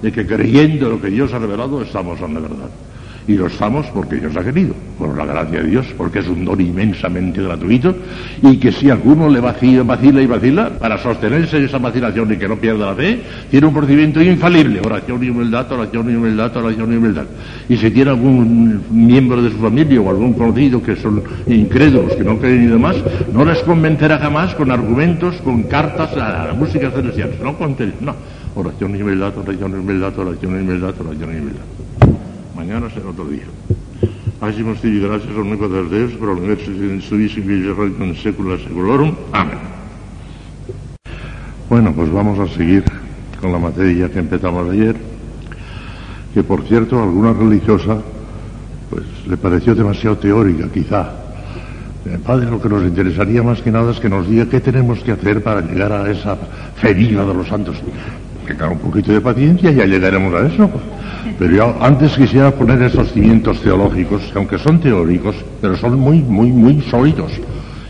de 0.00 0.12
que 0.12 0.24
creyendo 0.24 0.90
lo 0.90 1.00
que 1.00 1.08
Dios 1.08 1.32
ha 1.32 1.38
revelado 1.40 1.82
estamos 1.82 2.20
en 2.20 2.34
la 2.34 2.40
verdad. 2.40 2.68
Y 3.28 3.34
lo 3.34 3.46
estamos 3.46 3.84
porque 3.88 4.16
Dios 4.16 4.34
ha 4.38 4.42
querido, 4.42 4.74
por 4.98 5.14
la 5.14 5.26
gracia 5.26 5.62
de 5.62 5.68
Dios, 5.68 5.86
porque 5.98 6.20
es 6.20 6.28
un 6.28 6.46
don 6.46 6.58
inmensamente 6.58 7.42
gratuito 7.42 7.94
y 8.42 8.56
que 8.56 8.72
si 8.72 8.88
alguno 8.88 9.28
le 9.28 9.38
vacila, 9.38 9.82
vacila 9.82 10.22
y 10.22 10.26
vacila, 10.26 10.70
para 10.70 10.96
sostenerse 10.96 11.58
en 11.58 11.66
esa 11.66 11.76
vacilación 11.76 12.32
y 12.32 12.38
que 12.38 12.48
no 12.48 12.56
pierda 12.56 12.86
la 12.86 12.94
fe, 12.94 13.20
tiene 13.50 13.66
un 13.66 13.74
procedimiento 13.74 14.22
infalible, 14.22 14.80
oración 14.80 15.22
y 15.22 15.28
humildad, 15.28 15.70
oración 15.70 16.10
y 16.10 16.14
humildad, 16.14 16.56
oración 16.56 16.90
y 16.90 16.96
humildad. 16.96 17.26
Y 17.68 17.76
si 17.76 17.90
tiene 17.90 18.12
algún 18.12 18.82
miembro 18.90 19.42
de 19.42 19.50
su 19.50 19.58
familia 19.58 20.00
o 20.00 20.08
algún 20.08 20.32
conocido 20.32 20.82
que 20.82 20.96
son 20.96 21.22
incrédulos, 21.46 22.14
que 22.14 22.24
no 22.24 22.38
creen 22.38 22.64
y 22.64 22.66
demás, 22.68 22.96
no 23.30 23.44
les 23.44 23.58
convencerá 23.58 24.18
jamás 24.20 24.54
con 24.54 24.70
argumentos, 24.70 25.36
con 25.42 25.64
cartas 25.64 26.16
a 26.16 26.46
la 26.46 26.54
música 26.54 26.90
celestial, 26.90 27.32
no 27.42 27.58
con 27.58 27.76
no. 28.00 28.14
Oración 28.54 28.96
y 28.96 29.02
humildad, 29.02 29.36
oración 29.36 29.72
y 29.72 29.74
humildad, 29.74 30.18
oración 30.18 30.52
y 30.56 30.62
humildad, 30.62 30.94
oración 30.98 31.34
y 31.34 31.40
humildad 31.40 31.77
mañana 32.58 32.90
será 32.90 33.10
otro 33.10 33.24
día. 33.26 33.44
Hacemos 34.40 34.84
y 34.84 34.98
gracias 34.98 35.30
al 35.30 35.42
único 35.42 35.68
de 35.68 35.96
Dios 35.96 36.12
por 36.14 36.30
el 36.30 36.38
universo 36.38 36.72
en 36.72 38.14
secula 38.16 38.58
seculorum. 38.58 39.14
Amén. 39.32 39.58
Bueno, 41.68 41.92
pues 41.94 42.10
vamos 42.10 42.36
a 42.40 42.52
seguir 42.52 42.82
con 43.40 43.52
la 43.52 43.58
materia 43.58 44.10
que 44.10 44.18
empezamos 44.18 44.68
ayer, 44.70 44.96
que 46.34 46.42
por 46.42 46.66
cierto, 46.66 46.98
a 46.98 47.04
alguna 47.04 47.32
religiosa 47.32 48.02
pues 48.90 49.04
le 49.28 49.36
pareció 49.36 49.76
demasiado 49.76 50.18
teórica, 50.18 50.68
quizá. 50.68 51.12
Padre, 52.26 52.50
lo 52.50 52.60
que 52.60 52.68
nos 52.68 52.82
interesaría 52.82 53.42
más 53.42 53.60
que 53.60 53.70
nada 53.70 53.92
es 53.92 54.00
que 54.00 54.08
nos 54.08 54.28
diga 54.28 54.46
qué 54.46 54.60
tenemos 54.60 54.98
que 55.00 55.12
hacer 55.12 55.44
para 55.44 55.60
llegar 55.60 55.92
a 55.92 56.10
esa 56.10 56.36
fe 56.74 56.94
de 56.94 57.12
los 57.12 57.46
santos. 57.46 57.76
Que 58.48 58.54
tenga 58.54 58.70
un 58.70 58.78
poquito 58.78 59.12
de 59.12 59.20
paciencia 59.20 59.70
y 59.70 59.74
ya 59.74 59.84
llegaremos 59.84 60.32
a 60.32 60.46
eso. 60.46 60.70
Pero 61.38 61.54
yo 61.54 61.76
antes 61.82 62.16
quisiera 62.16 62.50
poner 62.50 62.80
esos 62.80 63.12
cimientos 63.12 63.60
teológicos, 63.60 64.22
que 64.22 64.38
aunque 64.38 64.58
son 64.58 64.80
teóricos, 64.80 65.36
pero 65.60 65.76
son 65.76 66.00
muy, 66.00 66.22
muy, 66.22 66.50
muy 66.50 66.80
sólidos. 66.80 67.30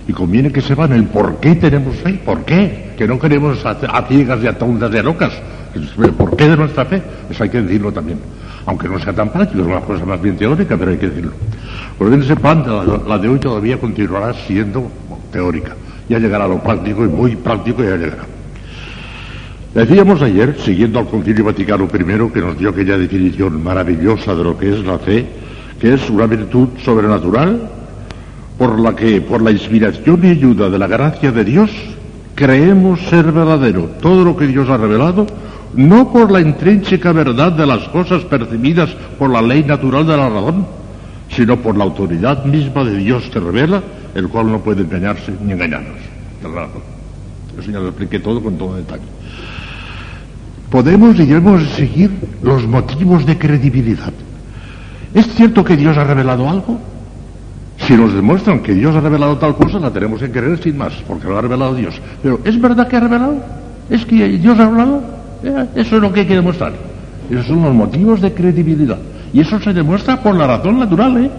Y 0.08 0.12
conviene 0.12 0.50
que 0.50 0.60
sepan 0.60 0.92
el 0.94 1.04
por 1.04 1.36
qué 1.36 1.54
tenemos 1.54 1.94
fe, 1.98 2.14
por 2.24 2.44
qué, 2.44 2.90
que 2.98 3.06
no 3.06 3.20
queremos 3.20 3.64
a, 3.64 3.76
ciegas 4.08 4.42
y 4.42 4.48
a 4.48 4.58
tontas 4.58 4.92
y 4.92 4.98
a 4.98 5.02
locas. 5.04 5.32
¿Por 6.16 6.36
qué 6.36 6.48
de 6.48 6.56
nuestra 6.56 6.84
fe? 6.86 7.00
Eso 7.30 7.44
hay 7.44 7.50
que 7.50 7.62
decirlo 7.62 7.92
también. 7.92 8.18
aunque 8.66 8.88
no 8.88 8.98
sea 8.98 9.12
tan 9.12 9.28
práctico, 9.28 9.60
es 9.60 9.66
una 9.68 9.80
cosa 9.80 10.04
más 10.04 10.20
bien 10.20 10.36
teórica, 10.36 10.76
pero 10.76 10.90
hay 10.90 10.98
que 10.98 11.08
decirlo. 11.08 11.30
Pues 11.96 12.10
bien, 12.10 12.22
ese 12.22 12.34
plan, 12.34 12.64
la, 12.66 12.98
la 13.06 13.18
de 13.18 13.28
hoy 13.28 13.38
todavía 13.38 13.78
continuará 13.78 14.34
siendo 14.34 14.90
teórica. 15.30 15.76
Ya 16.08 16.18
llegará 16.18 16.48
lo 16.48 16.58
práctico 16.58 17.04
y 17.04 17.08
muy 17.08 17.36
práctico 17.36 17.84
ya 17.84 17.96
llegará. 17.96 18.37
Decíamos 19.74 20.22
ayer, 20.22 20.56
siguiendo 20.58 20.98
al 20.98 21.08
Concilio 21.08 21.44
Vaticano 21.44 21.84
I, 21.84 22.32
que 22.32 22.40
nos 22.40 22.58
dio 22.58 22.70
aquella 22.70 22.96
definición 22.96 23.62
maravillosa 23.62 24.34
de 24.34 24.42
lo 24.42 24.56
que 24.56 24.72
es 24.72 24.84
la 24.84 24.98
fe, 24.98 25.26
que 25.78 25.92
es 25.92 26.08
una 26.08 26.26
virtud 26.26 26.68
sobrenatural 26.82 27.68
por 28.56 28.80
la 28.80 28.96
que, 28.96 29.20
por 29.20 29.42
la 29.42 29.50
inspiración 29.50 30.20
y 30.24 30.30
ayuda 30.30 30.70
de 30.70 30.78
la 30.78 30.86
gracia 30.86 31.30
de 31.32 31.44
Dios, 31.44 31.70
creemos 32.34 33.00
ser 33.08 33.30
verdadero 33.30 33.90
todo 34.00 34.24
lo 34.24 34.36
que 34.36 34.46
Dios 34.46 34.70
ha 34.70 34.78
revelado, 34.78 35.26
no 35.74 36.10
por 36.10 36.30
la 36.32 36.40
intrínseca 36.40 37.12
verdad 37.12 37.52
de 37.52 37.66
las 37.66 37.86
cosas 37.88 38.24
percibidas 38.24 38.88
por 39.18 39.28
la 39.28 39.42
ley 39.42 39.64
natural 39.64 40.06
de 40.06 40.16
la 40.16 40.30
razón, 40.30 40.66
sino 41.28 41.58
por 41.58 41.76
la 41.76 41.84
autoridad 41.84 42.44
misma 42.46 42.84
de 42.84 42.96
Dios 42.96 43.28
que 43.30 43.38
revela, 43.38 43.82
el 44.14 44.28
cual 44.28 44.50
no 44.50 44.60
puede 44.60 44.82
engañarse 44.82 45.30
ni 45.44 45.52
engañarnos. 45.52 45.98
Eso 47.58 47.70
ya 47.70 47.80
lo 47.80 47.88
expliqué 47.88 48.18
todo 48.18 48.42
con 48.42 48.56
todo 48.56 48.74
detalle. 48.76 49.17
Podemos 50.70 51.18
y 51.18 51.24
debemos 51.24 51.62
seguir 51.70 52.10
los 52.42 52.66
motivos 52.66 53.24
de 53.24 53.38
credibilidad. 53.38 54.12
¿Es 55.14 55.26
cierto 55.34 55.64
que 55.64 55.76
Dios 55.76 55.96
ha 55.96 56.04
revelado 56.04 56.48
algo? 56.48 56.78
Si 57.78 57.94
nos 57.94 58.12
demuestran 58.12 58.60
que 58.60 58.74
Dios 58.74 58.94
ha 58.94 59.00
revelado 59.00 59.38
tal 59.38 59.54
cosa, 59.56 59.78
la 59.78 59.90
tenemos 59.90 60.20
que 60.20 60.30
creer 60.30 60.62
sin 60.62 60.76
más, 60.76 60.92
porque 61.06 61.26
lo 61.26 61.38
ha 61.38 61.40
revelado 61.40 61.74
Dios. 61.74 61.98
Pero 62.22 62.40
¿es 62.44 62.60
verdad 62.60 62.86
que 62.86 62.96
ha 62.96 63.00
revelado? 63.00 63.36
¿Es 63.88 64.04
que 64.04 64.28
Dios 64.28 64.58
ha 64.58 64.66
hablado? 64.66 65.02
Eh, 65.42 65.66
eso 65.76 65.96
es 65.96 66.02
lo 66.02 66.12
que 66.12 66.20
hay 66.20 66.26
que 66.26 66.34
demostrar. 66.34 66.72
Esos 67.30 67.46
son 67.46 67.62
los 67.62 67.74
motivos 67.74 68.20
de 68.20 68.34
credibilidad. 68.34 68.98
Y 69.32 69.40
eso 69.40 69.58
se 69.60 69.72
demuestra 69.72 70.20
por 70.22 70.34
la 70.34 70.46
razón 70.46 70.78
natural. 70.78 71.24
¿eh? 71.24 71.30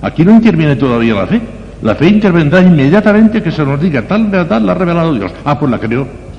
Aquí 0.00 0.24
no 0.24 0.32
interviene 0.32 0.76
todavía 0.76 1.14
la 1.14 1.26
fe. 1.26 1.40
La 1.82 1.94
fe 1.94 2.08
intervendrá 2.08 2.60
inmediatamente 2.60 3.42
que 3.42 3.50
se 3.50 3.64
nos 3.64 3.80
diga 3.80 4.02
tal 4.02 4.26
verdad 4.26 4.60
la 4.60 4.72
ha 4.72 4.74
revelado 4.74 5.14
Dios. 5.14 5.32
Ah, 5.44 5.58
pues 5.58 5.70
la 5.70 5.78
creo. 5.78 6.29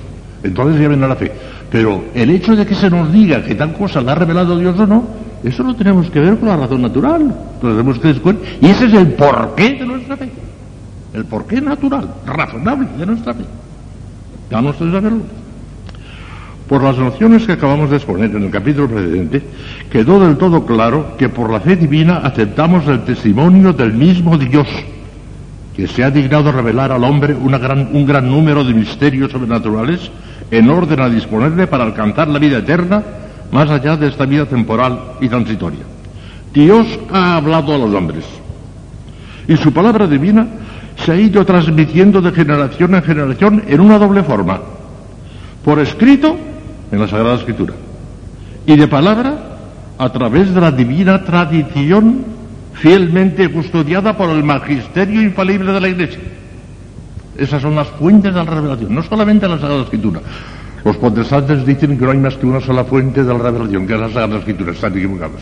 Entonces 0.42 0.80
ya 0.80 0.88
vendrá 0.88 1.08
la 1.08 1.16
fe. 1.16 1.32
Pero 1.70 2.04
el 2.14 2.30
hecho 2.30 2.54
de 2.54 2.66
que 2.66 2.74
se 2.74 2.90
nos 2.90 3.12
diga 3.12 3.42
que 3.42 3.54
tal 3.54 3.72
cosa 3.72 4.00
la 4.00 4.12
ha 4.12 4.14
revelado 4.16 4.58
Dios 4.58 4.78
o 4.78 4.86
no, 4.86 5.06
eso 5.42 5.62
lo 5.62 5.74
tenemos 5.74 6.10
que 6.10 6.20
ver 6.20 6.38
con 6.38 6.48
la 6.48 6.56
razón 6.56 6.82
natural. 6.82 7.34
Lo 7.62 7.70
tenemos 7.70 7.98
que 7.98 8.08
descubrir. 8.08 8.40
Y 8.60 8.66
ese 8.66 8.86
es 8.86 8.94
el 8.94 9.12
porqué 9.12 9.74
de 9.74 9.86
nuestra 9.86 10.16
fe. 10.16 10.30
El 11.14 11.24
porqué 11.24 11.60
natural, 11.60 12.08
razonable 12.26 12.88
de 12.98 13.06
nuestra 13.06 13.34
fe. 13.34 13.44
Ya 14.50 14.60
no 14.60 14.72
saberlo. 14.72 15.22
Por 16.68 16.82
las 16.82 16.96
nociones 16.96 17.44
que 17.44 17.52
acabamos 17.52 17.90
de 17.90 17.96
exponer 17.96 18.34
en 18.34 18.44
el 18.44 18.50
capítulo 18.50 18.88
precedente, 18.88 19.42
quedó 19.90 20.20
del 20.20 20.36
todo 20.36 20.64
claro 20.64 21.16
que 21.18 21.28
por 21.28 21.50
la 21.50 21.60
fe 21.60 21.76
divina 21.76 22.18
aceptamos 22.18 22.86
el 22.88 23.00
testimonio 23.04 23.72
del 23.72 23.92
mismo 23.92 24.38
Dios, 24.38 24.68
que 25.76 25.86
se 25.86 26.04
ha 26.04 26.10
dignado 26.10 26.50
revelar 26.52 26.92
al 26.92 27.04
hombre 27.04 27.34
gran, 27.34 27.88
un 27.92 28.06
gran 28.06 28.28
número 28.28 28.64
de 28.64 28.72
misterios 28.72 29.32
sobrenaturales 29.32 30.10
en 30.52 30.68
orden 30.68 31.00
a 31.00 31.08
disponerle 31.08 31.66
para 31.66 31.84
alcanzar 31.84 32.28
la 32.28 32.38
vida 32.38 32.58
eterna 32.58 33.02
más 33.50 33.70
allá 33.70 33.96
de 33.96 34.08
esta 34.08 34.26
vida 34.26 34.44
temporal 34.44 35.14
y 35.20 35.28
transitoria. 35.28 35.80
Dios 36.52 36.86
ha 37.10 37.36
hablado 37.36 37.74
a 37.74 37.78
los 37.78 37.94
hombres 37.94 38.24
y 39.48 39.56
su 39.56 39.72
palabra 39.72 40.06
divina 40.06 40.46
se 40.96 41.12
ha 41.12 41.16
ido 41.16 41.44
transmitiendo 41.46 42.20
de 42.20 42.32
generación 42.32 42.94
en 42.94 43.02
generación 43.02 43.62
en 43.66 43.80
una 43.80 43.98
doble 43.98 44.22
forma, 44.22 44.60
por 45.64 45.78
escrito 45.80 46.36
en 46.92 47.00
la 47.00 47.08
Sagrada 47.08 47.36
Escritura 47.36 47.72
y 48.66 48.76
de 48.76 48.88
palabra 48.88 49.34
a 49.96 50.08
través 50.10 50.54
de 50.54 50.60
la 50.60 50.70
divina 50.70 51.24
tradición 51.24 52.26
fielmente 52.74 53.50
custodiada 53.50 54.18
por 54.18 54.28
el 54.28 54.44
magisterio 54.44 55.22
infalible 55.22 55.72
de 55.72 55.80
la 55.80 55.88
Iglesia. 55.88 56.20
Esas 57.36 57.62
son 57.62 57.74
las 57.74 57.88
fuentes 57.88 58.34
de 58.34 58.44
la 58.44 58.50
revelación, 58.50 58.94
no 58.94 59.02
solamente 59.02 59.48
la 59.48 59.58
Sagrada 59.58 59.82
Escritura, 59.82 60.20
los 60.84 60.96
protestantes 60.96 61.64
dicen 61.64 61.96
que 61.96 62.04
no 62.04 62.10
hay 62.10 62.18
más 62.18 62.34
que 62.34 62.46
una 62.46 62.60
sola 62.60 62.84
fuente 62.84 63.22
de 63.22 63.32
la 63.32 63.38
revelación, 63.38 63.86
que 63.86 63.94
es 63.94 64.00
la 64.00 64.08
Sagrada 64.08 64.38
Escritura. 64.38 64.72
Están 64.72 64.96
equivocados. 64.98 65.40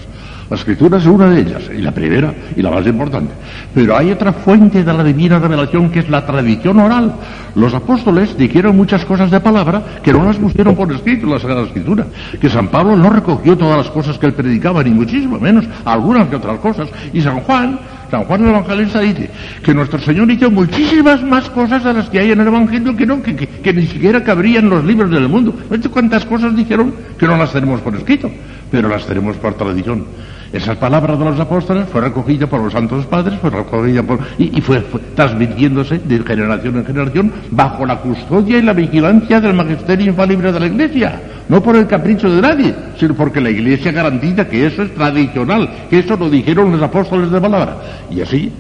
La 0.51 0.57
Escritura 0.57 0.99
es 0.99 1.07
una 1.07 1.30
de 1.30 1.41
ellas, 1.41 1.62
y 1.74 1.80
la 1.80 1.93
primera 1.93 2.34
y 2.57 2.61
la 2.61 2.70
más 2.70 2.86
importante. 2.86 3.32
Pero 3.72 3.97
hay 3.97 4.11
otra 4.11 4.32
fuente 4.32 4.84
de 4.84 4.93
la 4.93 5.03
divina 5.03 5.38
revelación 5.38 5.91
que 5.91 6.01
es 6.01 6.11
la 6.11 6.26
tradición 6.26 6.78
oral. 6.80 7.14
Los 7.55 7.72
apóstoles 7.72 8.36
dijeron 8.36 8.76
muchas 8.76 9.05
cosas 9.05 9.30
de 9.30 9.41
palabra 9.41 9.82
que 10.03 10.12
no 10.12 10.24
las 10.24 10.36
pusieron 10.36 10.74
por 10.74 10.93
escrito 10.93 11.24
en 11.24 11.32
la 11.32 11.38
Sagrada 11.38 11.62
Escritura. 11.62 12.07
Que 12.38 12.51
San 12.51 12.68
Pablo 12.68 12.97
no 12.97 13.09
recogió 13.09 13.57
todas 13.57 13.78
las 13.78 13.91
cosas 13.91 14.18
que 14.18 14.26
él 14.26 14.34
predicaba, 14.34 14.82
ni 14.82 14.91
muchísimo 14.91 15.38
menos, 15.38 15.64
algunas 15.86 16.28
que 16.28 16.36
otras 16.36 16.59
cosas. 16.59 16.88
Y 17.14 17.22
San 17.22 17.41
Juan 17.41 17.78
San 18.11 18.25
Juan 18.25 18.43
el 18.43 18.51
Evangelista 18.51 19.01
dice 19.01 19.31
que 19.63 19.73
nuestro 19.73 20.01
Señor 20.01 20.31
hizo 20.31 20.51
muchísimas 20.51 21.23
más 21.23 21.49
cosas 21.51 21.85
de 21.85 21.95
las 21.95 22.11
que 22.11 22.19
hay 22.19 22.33
en 22.33 22.41
el 22.41 22.49
Evangelio 22.49 22.97
que, 22.97 23.07
no, 23.07 23.23
que, 23.23 23.73
ni 23.73 23.87
siquiera 23.87 24.25
cabrían 24.25 24.69
los 24.69 24.85
libros 24.85 25.11
del 25.11 25.29
mundo. 25.29 25.55
¿No 25.71 25.91
cuántas 25.91 26.25
cosas 26.25 26.57
dijeron 26.57 26.93
que 27.19 27.27
no 27.27 27.37
las 27.37 27.53
tenemos 27.53 27.81
por 27.81 27.95
escrito? 27.95 28.31
Pero 28.71 28.89
las 28.89 29.07
tenemos 29.07 29.37
por 29.37 29.55
tradición. 29.55 30.07
Esas 30.53 30.77
palabras 30.79 31.17
de 31.17 31.25
los 31.25 31.39
apóstoles 31.39 31.89
fue 31.89 32.01
recogida 32.01 32.49
por 32.49 32.61
los 32.61 32.73
santos 32.73 33.07
padres, 33.07 33.39
fue 33.39 33.51
recogida 33.51 34.03
por, 34.03 34.19
y, 34.37 34.61
fue, 34.61 34.83
transmitiéndose 35.15 35.99
de 35.99 36.19
generación 36.25 36.77
en 36.77 36.85
generación 36.85 37.33
bajo 37.53 37.87
la 37.87 37.99
custodia 37.99 38.59
y 38.59 38.63
la 38.63 38.73
vigilancia 38.73 39.41
del 39.41 39.55
magisterio 39.55 40.09
infalible 40.09 40.51
de 40.53 40.59
la 40.59 40.67
Iglesia. 40.67 41.21
No 41.49 41.63
por 41.63 41.77
el 41.77 41.87
capricho 41.87 42.29
de 42.29 42.43
nadie, 42.43 42.75
sino 42.99 43.15
porque 43.15 43.41
la 43.41 43.51
Iglesia 43.51 43.93
garantiza 43.93 44.49
que 44.49 44.67
eso 44.67 44.83
es 44.83 44.93
tradicional, 44.93 45.69
que 45.89 46.01
eso 46.01 46.17
lo 46.17 46.29
dijeron 46.29 46.73
los 46.73 46.83
apóstoles 46.83 47.31
de 47.31 47.41
palabra. 47.41 47.77
Y 48.11 48.21
así, 48.21 48.53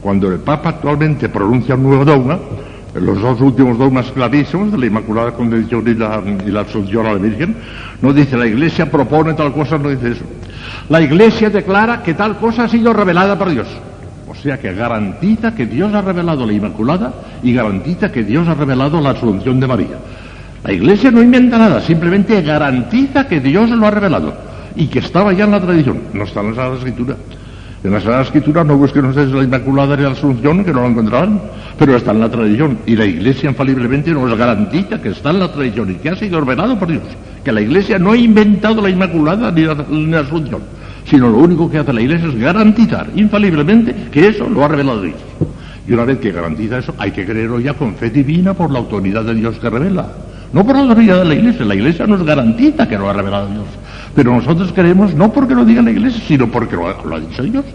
cuando 0.00 0.32
el 0.32 0.40
Papa 0.40 0.70
actualmente 0.70 1.28
pronuncia 1.28 1.76
un 1.76 1.84
nuevo 1.84 2.04
dogma, 2.04 2.38
los 3.00 3.20
dos 3.20 3.40
últimos 3.40 3.78
dogmas 3.78 4.10
clarísimos 4.12 4.72
de 4.72 4.78
la 4.78 4.86
Inmaculada 4.86 5.32
Concepción 5.32 5.84
y 5.86 5.94
la, 5.94 6.22
y 6.46 6.56
Asunción 6.56 7.06
a 7.06 7.12
la 7.12 7.18
Virgen, 7.18 7.56
no 8.02 8.12
dice 8.12 8.36
la 8.36 8.46
Iglesia 8.46 8.90
propone 8.90 9.34
tal 9.34 9.52
cosa, 9.52 9.78
no 9.78 9.90
dice 9.90 10.12
eso. 10.12 10.24
La 10.88 11.00
Iglesia 11.00 11.50
declara 11.50 12.02
que 12.02 12.14
tal 12.14 12.38
cosa 12.38 12.64
ha 12.64 12.68
sido 12.68 12.92
revelada 12.92 13.38
por 13.38 13.50
Dios. 13.50 13.68
O 14.28 14.34
sea 14.34 14.58
que 14.58 14.72
garantiza 14.74 15.54
que 15.54 15.66
Dios 15.66 15.92
ha 15.94 16.02
revelado 16.02 16.46
la 16.46 16.52
Inmaculada 16.52 17.12
y 17.42 17.52
garantiza 17.52 18.10
que 18.10 18.22
Dios 18.22 18.46
ha 18.48 18.54
revelado 18.54 19.00
la 19.00 19.10
Asunción 19.10 19.60
de 19.60 19.66
María. 19.66 19.98
La 20.62 20.72
Iglesia 20.72 21.10
no 21.10 21.22
inventa 21.22 21.58
nada, 21.58 21.80
simplemente 21.80 22.42
garantiza 22.42 23.26
que 23.28 23.40
Dios 23.40 23.70
lo 23.70 23.86
ha 23.86 23.90
revelado 23.90 24.34
y 24.74 24.88
que 24.88 24.98
estaba 24.98 25.32
ya 25.32 25.44
en 25.44 25.52
la 25.52 25.60
tradición, 25.60 26.00
no 26.12 26.24
está 26.24 26.40
en 26.40 26.50
la 26.50 26.54
Sagrada 26.54 26.76
Escritura. 26.76 27.16
En 27.86 27.92
la 27.92 28.00
Sagrada 28.00 28.22
Escritura 28.22 28.64
no 28.64 28.76
busquen 28.76 29.04
ustedes 29.04 29.30
la 29.30 29.44
Inmaculada 29.44 29.96
ni 29.96 30.02
la 30.02 30.10
Asunción, 30.10 30.64
que 30.64 30.72
no 30.72 30.80
lo 30.80 30.88
encontrarán, 30.88 31.40
pero 31.78 31.94
está 31.94 32.10
en 32.10 32.18
la 32.18 32.28
tradición. 32.28 32.78
Y 32.84 32.96
la 32.96 33.04
Iglesia 33.04 33.48
infaliblemente 33.48 34.10
nos 34.10 34.36
garantiza 34.36 35.00
que 35.00 35.10
está 35.10 35.30
en 35.30 35.38
la 35.38 35.52
tradición 35.52 35.92
y 35.92 35.94
que 35.94 36.08
ha 36.08 36.16
sido 36.16 36.38
ordenado 36.38 36.76
por 36.76 36.88
Dios. 36.88 37.04
Que 37.44 37.52
la 37.52 37.60
Iglesia 37.60 38.00
no 38.00 38.10
ha 38.10 38.16
inventado 38.16 38.82
la 38.82 38.90
Inmaculada 38.90 39.52
ni 39.52 39.62
la, 39.62 40.18
Asunción, 40.18 40.62
sino 41.04 41.28
lo 41.28 41.38
único 41.38 41.70
que 41.70 41.78
hace 41.78 41.92
la 41.92 42.00
Iglesia 42.00 42.26
es 42.26 42.36
garantizar 42.40 43.06
infaliblemente 43.14 43.94
que 44.10 44.30
eso 44.30 44.48
lo 44.48 44.64
ha 44.64 44.68
revelado 44.68 45.02
Dios. 45.02 45.20
Y 45.86 45.92
una 45.92 46.04
vez 46.04 46.18
que 46.18 46.32
garantiza 46.32 46.78
eso, 46.78 46.92
hay 46.98 47.12
que 47.12 47.24
creerlo 47.24 47.60
ya 47.60 47.74
con 47.74 47.94
fe 47.94 48.10
divina 48.10 48.52
por 48.52 48.72
la 48.72 48.80
autoridad 48.80 49.22
de 49.22 49.34
Dios 49.34 49.60
que 49.60 49.70
revela. 49.70 50.08
No 50.52 50.66
por 50.66 50.74
la 50.74 50.82
autoridad 50.82 51.20
de 51.20 51.24
la 51.24 51.34
Iglesia, 51.36 51.64
la 51.64 51.76
Iglesia 51.76 52.04
nos 52.08 52.24
garantiza 52.24 52.88
que 52.88 52.98
lo 52.98 53.08
ha 53.08 53.12
revelado 53.12 53.46
Dios. 53.46 53.66
Pero 54.16 54.34
nosotros 54.34 54.72
creemos 54.72 55.14
no 55.14 55.30
porque 55.30 55.54
lo 55.54 55.62
diga 55.62 55.82
la 55.82 55.90
Iglesia, 55.90 56.22
sino 56.26 56.50
porque 56.50 56.74
lo 56.74 56.88
ha, 56.88 57.20
dicho 57.20 57.42
Dios, 57.42 57.66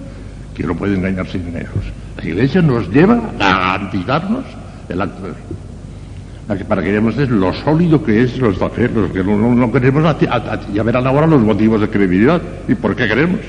que 0.56 0.64
no 0.64 0.76
puede 0.76 0.96
engañarse 0.96 1.34
sin 1.34 1.56
ellos. 1.56 1.70
La 2.18 2.26
Iglesia 2.26 2.64
nos 2.64 2.90
lleva 2.90 3.22
a 3.40 3.78
garantizarnos 3.78 4.44
el 4.90 5.02
acto 5.02 5.28
de 5.28 5.34
fe. 5.34 6.66
Para 6.66 6.82
que 6.82 6.92
veamos 6.92 7.16
lo 7.16 7.54
sólido 7.54 8.04
que 8.04 8.24
es 8.24 8.38
los 8.40 8.58
que 8.58 9.24
no, 9.24 9.72
queremos, 9.72 10.04
ya 10.74 10.84
verán 10.84 11.06
ahora 11.06 11.28
los 11.28 11.42
motivos 11.42 11.80
de 11.80 11.90
credibilidad 11.90 12.42
y 12.68 12.74
por 12.74 12.96
qué 12.96 13.08
queremos. 13.08 13.40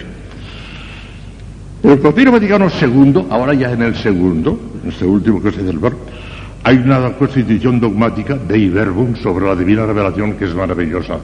El 1.83 1.99
Concilio 1.99 2.31
Vaticano 2.31 2.69
II, 2.69 3.25
ahora 3.31 3.55
ya 3.55 3.73
en 3.73 3.83
el 3.83 3.97
segundo, 3.97 4.61
en 4.85 4.91
este 4.91 5.07
último 5.07 5.43
que 5.43 5.51
se 5.51 5.65
celebra, 5.65 5.93
hay 6.63 6.77
una 6.77 7.11
constitución 7.15 7.81
dogmática 7.81 8.37
de 8.37 8.69
Verbum 8.69 9.17
sobre 9.17 9.47
la 9.47 9.57
divina 9.57 9.85
revelación 9.87 10.35
que 10.35 10.45
es 10.45 10.55
maravillosa 10.55 11.19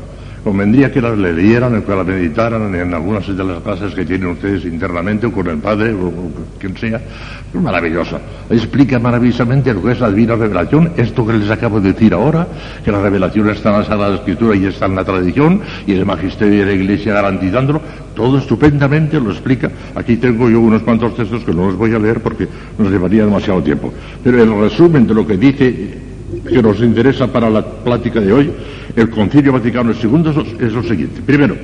convendría 0.48 0.90
que 0.90 1.02
las 1.02 1.18
leyeran, 1.18 1.82
que 1.82 1.94
las 1.94 2.06
meditaran 2.06 2.74
en 2.74 2.94
algunas 2.94 3.26
de 3.26 3.44
las 3.44 3.62
clases 3.62 3.94
que 3.94 4.06
tienen 4.06 4.28
ustedes 4.28 4.64
internamente 4.64 5.26
o 5.26 5.30
con 5.30 5.46
el 5.46 5.58
padre 5.58 5.92
o, 5.92 6.10
quien 6.58 6.74
sea. 6.74 6.96
Es 6.96 7.60
maravillosa. 7.60 8.18
Explica 8.48 8.98
maravillosamente 8.98 9.74
lo 9.74 9.82
que 9.82 9.92
es 9.92 10.00
la 10.00 10.08
divina 10.08 10.36
revelación, 10.36 10.92
esto 10.96 11.26
que 11.26 11.34
les 11.34 11.50
acabo 11.50 11.82
de 11.82 11.92
decir 11.92 12.14
ahora, 12.14 12.46
que 12.82 12.90
la 12.90 13.02
revelación 13.02 13.50
está 13.50 13.68
en 13.68 13.80
la 13.80 13.84
Sagrada 13.84 14.14
Escritura 14.14 14.56
y 14.56 14.64
está 14.64 14.86
en 14.86 14.94
la 14.94 15.04
tradición 15.04 15.60
y 15.86 15.92
el 15.92 16.06
magisterio 16.06 16.60
de 16.60 16.66
la 16.66 16.72
Iglesia 16.72 17.12
garantizándolo. 17.12 17.82
Todo 18.16 18.38
estupendamente 18.38 19.20
lo 19.20 19.30
explica. 19.30 19.70
Aquí 19.94 20.16
tengo 20.16 20.48
yo 20.48 20.60
unos 20.60 20.80
cuantos 20.80 21.14
textos 21.14 21.44
que 21.44 21.52
no 21.52 21.66
los 21.66 21.76
voy 21.76 21.92
a 21.92 21.98
leer 21.98 22.20
porque 22.20 22.48
nos 22.78 22.90
llevaría 22.90 23.26
demasiado 23.26 23.62
tiempo. 23.62 23.92
Pero 24.24 24.42
el 24.42 24.60
resumen 24.62 25.06
de 25.06 25.12
lo 25.12 25.26
que 25.26 25.36
dice 25.36 26.07
que 26.48 26.62
nos 26.62 26.80
interesa 26.80 27.26
para 27.26 27.48
la 27.48 27.64
plática 27.64 28.20
de 28.20 28.32
hoy, 28.32 28.52
el 28.94 29.10
Concilio 29.10 29.52
Vaticano 29.52 29.92
II 29.92 30.56
es 30.60 30.72
lo 30.72 30.82
siguiente. 30.82 31.22
Primero, 31.22 31.56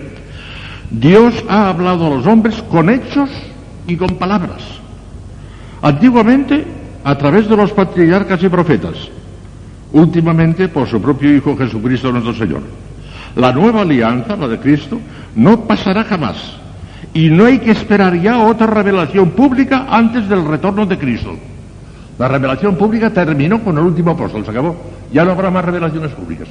Dios 0.90 1.34
ha 1.48 1.68
hablado 1.68 2.06
a 2.06 2.10
los 2.16 2.26
hombres 2.26 2.62
con 2.70 2.88
hechos 2.90 3.30
y 3.86 3.96
con 3.96 4.16
palabras. 4.16 4.62
Antiguamente, 5.82 6.64
a 7.04 7.18
través 7.18 7.48
de 7.48 7.56
los 7.56 7.72
patriarcas 7.72 8.42
y 8.42 8.48
profetas. 8.48 8.94
Últimamente, 9.92 10.68
por 10.68 10.88
su 10.88 11.00
propio 11.00 11.34
Hijo 11.34 11.56
Jesucristo 11.56 12.10
nuestro 12.10 12.34
Señor. 12.34 12.62
La 13.36 13.52
nueva 13.52 13.82
alianza, 13.82 14.36
la 14.36 14.48
de 14.48 14.58
Cristo, 14.58 14.98
no 15.34 15.62
pasará 15.62 16.04
jamás. 16.04 16.36
Y 17.12 17.28
no 17.28 17.44
hay 17.44 17.58
que 17.58 17.70
esperar 17.70 18.20
ya 18.20 18.38
otra 18.38 18.66
revelación 18.66 19.30
pública 19.30 19.86
antes 19.88 20.28
del 20.28 20.46
retorno 20.46 20.86
de 20.86 20.98
Cristo. 20.98 21.36
La 22.18 22.28
revelación 22.28 22.76
pública 22.76 23.10
terminó 23.10 23.60
con 23.62 23.76
el 23.76 23.84
último 23.84 24.12
apóstol, 24.12 24.44
se 24.44 24.50
acabó. 24.50 24.76
Ya 25.12 25.24
no 25.24 25.32
habrá 25.32 25.50
más 25.50 25.64
revelaciones 25.64 26.12
públicas. 26.12 26.48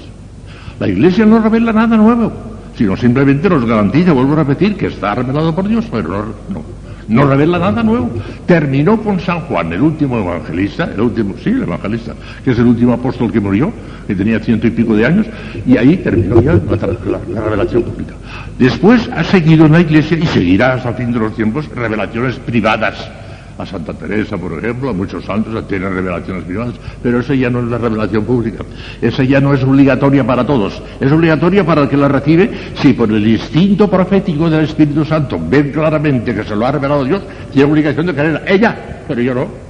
La 0.80 0.88
Iglesia 0.88 1.26
no 1.26 1.40
revela 1.40 1.72
nada 1.72 1.96
nuevo, 1.96 2.32
sino 2.76 2.98
simplemente 2.98 3.50
nos 3.50 3.66
garantiza, 3.66 4.12
vuelvo 4.12 4.34
a 4.34 4.38
repetir, 4.38 4.76
que 4.76 4.88
está 4.88 5.16
revelado 5.16 5.56
por 5.56 5.68
Dios, 5.68 5.86
pero 5.90 6.34
no, 6.50 6.64
no, 7.08 7.26
revela 7.26 7.60
nada 7.60 7.82
nuevo. 7.84 8.10
Terminó 8.46 9.02
con 9.02 9.20
San 9.20 9.42
Juan, 9.42 9.72
el 9.72 9.82
último 9.82 10.18
evangelista, 10.18 10.90
el 10.94 11.00
último, 11.00 11.36
sí, 11.42 11.52
el 11.52 11.64
evangelista, 11.64 12.14
que 12.44 12.52
es 12.52 12.60
el 12.60 12.66
último 12.66 12.94
apóstol 12.94 13.32
que 13.32 13.40
murió, 13.40 13.72
que 14.06 14.16
tenía 14.16 14.40
ciento 14.40 14.68
y 14.68 14.72
pico 14.72 14.96
de 14.96 15.06
años, 15.06 15.28
y 15.66 15.78
ahí 15.78 15.98
terminó 15.98 16.42
ya 16.42 16.54
la, 16.54 17.20
la 17.34 17.42
revelación 17.42 17.84
pública. 17.84 18.16
Después 18.60 19.10
ha 19.16 19.24
seguido 19.24 19.68
en 19.68 19.72
la 19.72 19.80
Iglesia 19.80 20.18
y 20.18 20.26
seguirá 20.26 20.74
hasta 20.74 20.90
el 20.90 20.96
fin 20.96 21.14
de 21.14 21.20
los 21.20 21.36
tiempos 21.36 21.70
revelaciones 21.74 22.36
privadas 22.40 23.23
a 23.58 23.66
Santa 23.66 23.94
Teresa, 23.94 24.38
por 24.38 24.58
ejemplo, 24.58 24.90
a 24.90 24.94
muchos 24.94 25.24
santos 25.26 25.68
tienen 25.68 25.94
revelaciones 25.94 26.44
privadas, 26.44 26.76
pero 27.02 27.20
esa 27.20 27.36
ya 27.36 27.50
no 27.50 27.60
es 27.60 27.66
la 27.66 27.78
revelación 27.78 28.26
pública, 28.26 28.64
esa 29.02 29.24
ya 29.24 29.40
no 29.40 29.54
es 29.54 29.64
obligatoria 29.64 30.26
para 30.26 30.46
todos, 30.46 30.82
es 31.00 31.12
obligatoria 31.12 31.66
para 31.66 31.82
el 31.82 31.90
que 31.90 31.98
la 31.98 32.08
recibe 32.08 32.50
si 32.82 32.94
por 32.94 33.12
el 33.12 33.28
instinto 33.28 33.90
profético 33.90 34.50
del 34.50 34.66
Espíritu 34.66 35.06
Santo 35.06 35.40
ven 35.40 35.72
claramente 35.72 36.34
que 36.34 36.44
se 36.44 36.56
lo 36.56 36.66
ha 36.66 36.72
revelado 36.72 37.04
Dios, 37.06 37.22
tiene 37.52 37.72
obligación 37.72 38.06
de 38.08 38.14
creer 38.14 38.44
ella, 38.48 39.04
pero 39.08 39.22
yo 39.22 39.34
no. 39.36 39.64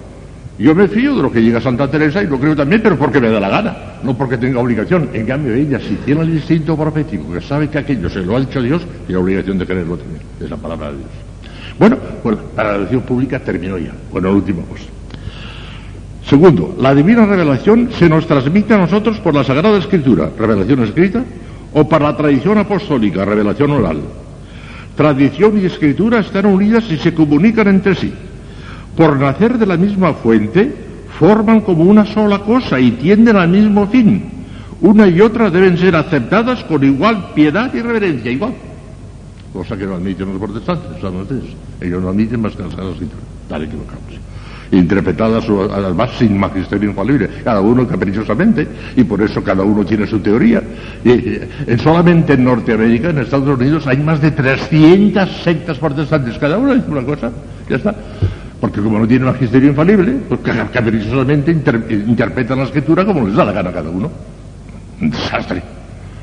Yo 0.58 0.76
me 0.76 0.88
fío 0.88 1.16
de 1.16 1.24
lo 1.24 1.32
que 1.32 1.42
llega 1.42 1.60
Santa 1.60 1.90
Teresa 1.90 2.22
y 2.22 2.28
lo 2.28 2.40
creo 2.40 2.56
también, 2.56 2.80
pero 2.82 2.96
porque 2.96 3.20
me 3.20 3.30
da 3.30 3.40
la 3.40 3.50
gana, 3.50 3.76
no 4.04 4.16
porque 4.16 4.38
tenga 4.38 4.60
obligación. 4.60 5.10
En 5.12 5.26
cambio, 5.26 5.52
ella, 5.54 5.80
si 5.80 5.96
tiene 6.06 6.22
el 6.22 6.30
instinto 6.30 6.78
profético, 6.78 7.34
que 7.34 7.42
sabe 7.42 7.70
que 7.70 7.80
aquello 7.80 8.08
se 8.08 8.20
lo 8.20 8.38
ha 8.38 8.40
dicho 8.40 8.62
Dios, 8.62 8.84
tiene 9.08 9.20
obligación 9.20 9.58
de 9.58 9.66
creerlo 9.66 9.98
también. 9.98 10.22
Es 10.40 10.50
la 10.50 10.58
palabra 10.58 10.92
de 10.92 10.98
Dios. 10.98 11.33
Bueno, 11.80 11.98
pues 12.22 12.38
para 12.56 12.70
la 12.70 12.74
revelación 12.74 13.02
pública 13.02 13.40
terminó 13.40 13.78
ya, 13.78 13.94
con 14.12 14.26
el 14.26 14.32
último 14.32 14.62
cosa. 14.64 14.86
Segundo, 16.26 16.76
la 16.80 16.96
divina 16.96 17.26
revelación 17.26 17.90
se 17.98 18.08
nos 18.08 18.28
transmite 18.28 18.74
a 18.74 18.78
nosotros 18.78 19.20
por 19.20 19.34
la 19.34 19.44
Sagrada 19.44 19.78
Escritura, 19.78 20.30
revelación 20.38 20.84
escrita, 20.84 21.24
o 21.74 21.90
por 21.90 22.02
la 22.02 22.16
tradición 22.16 22.58
apostólica, 22.60 23.26
revelación 23.26 23.72
oral. 23.72 24.02
Tradición 24.96 25.60
y 25.60 25.66
escritura 25.66 26.20
están 26.20 26.46
unidas 26.46 26.86
y 26.92 26.98
se 26.98 27.14
comunican 27.14 27.68
entre 27.68 27.96
sí. 27.96 28.14
Por 28.96 29.20
nacer 29.20 29.58
de 29.58 29.66
la 29.66 29.76
misma 29.76 30.14
fuente, 30.14 30.72
forman 31.20 31.62
como 31.62 31.84
una 31.84 32.06
sola 32.06 32.40
cosa 32.40 32.80
y 32.80 32.92
tienden 32.92 33.36
al 33.36 33.50
mismo 33.50 33.88
fin. 33.88 34.24
Una 34.82 35.08
y 35.08 35.20
otra 35.20 35.50
deben 35.50 35.78
ser 35.78 35.96
aceptadas 35.96 36.64
con 36.66 36.84
igual 36.84 37.32
piedad 37.34 37.74
y 37.74 37.82
reverencia, 37.82 38.32
igual 38.32 38.54
cosa 39.54 39.78
que 39.78 39.86
no 39.86 39.96
admiten 39.96 40.30
los 40.30 40.42
protestantes, 40.42 41.00
¿saben 41.00 41.22
ustedes? 41.22 41.44
Ellos 41.80 42.02
no 42.02 42.10
admiten 42.10 42.42
más 42.42 42.56
que 42.56 42.64
las 42.64 42.72
Sagradas 42.72 42.96
Escrituras, 42.96 43.62
equivocados. 43.62 44.02
Interpretadas 44.72 45.46
además 45.72 46.10
sin 46.18 46.36
magisterio 46.40 46.90
infalible, 46.90 47.30
cada 47.44 47.62
uno 47.62 47.88
caprichosamente, 47.88 48.68
y 48.96 49.04
por 49.04 49.22
eso 49.22 49.44
cada 49.44 49.62
uno 49.62 49.86
tiene 49.86 50.08
su 50.08 50.20
teoría. 50.20 50.64
Y, 51.06 51.78
solamente 51.78 52.34
en 52.34 52.44
Norteamérica, 52.44 53.12
en 53.12 53.20
Estados 53.20 53.60
Unidos, 53.60 53.86
hay 53.86 53.98
más 53.98 54.20
de 54.20 54.32
300 54.32 55.30
sectas 55.44 55.78
protestantes, 55.78 56.40
cada 56.40 56.58
uno 56.58 56.74
dice 56.74 56.90
una 56.90 57.04
cosa, 57.04 57.32
ya 57.70 57.76
está. 57.76 57.94
Porque 58.60 58.82
como 58.82 58.98
no 58.98 59.08
tiene 59.08 59.26
magisterio 59.26 59.70
infalible, 59.70 60.14
pues 60.28 60.40
caprichosamente 60.72 61.52
interpretan 61.52 62.58
la 62.58 62.64
escritura 62.64 63.06
como 63.06 63.28
les 63.28 63.36
da 63.36 63.46
la 63.46 63.52
gana 63.52 63.70
a 63.70 63.74
cada 63.74 63.90
uno. 63.90 64.10
Un 65.02 65.12
desastre. 65.12 65.73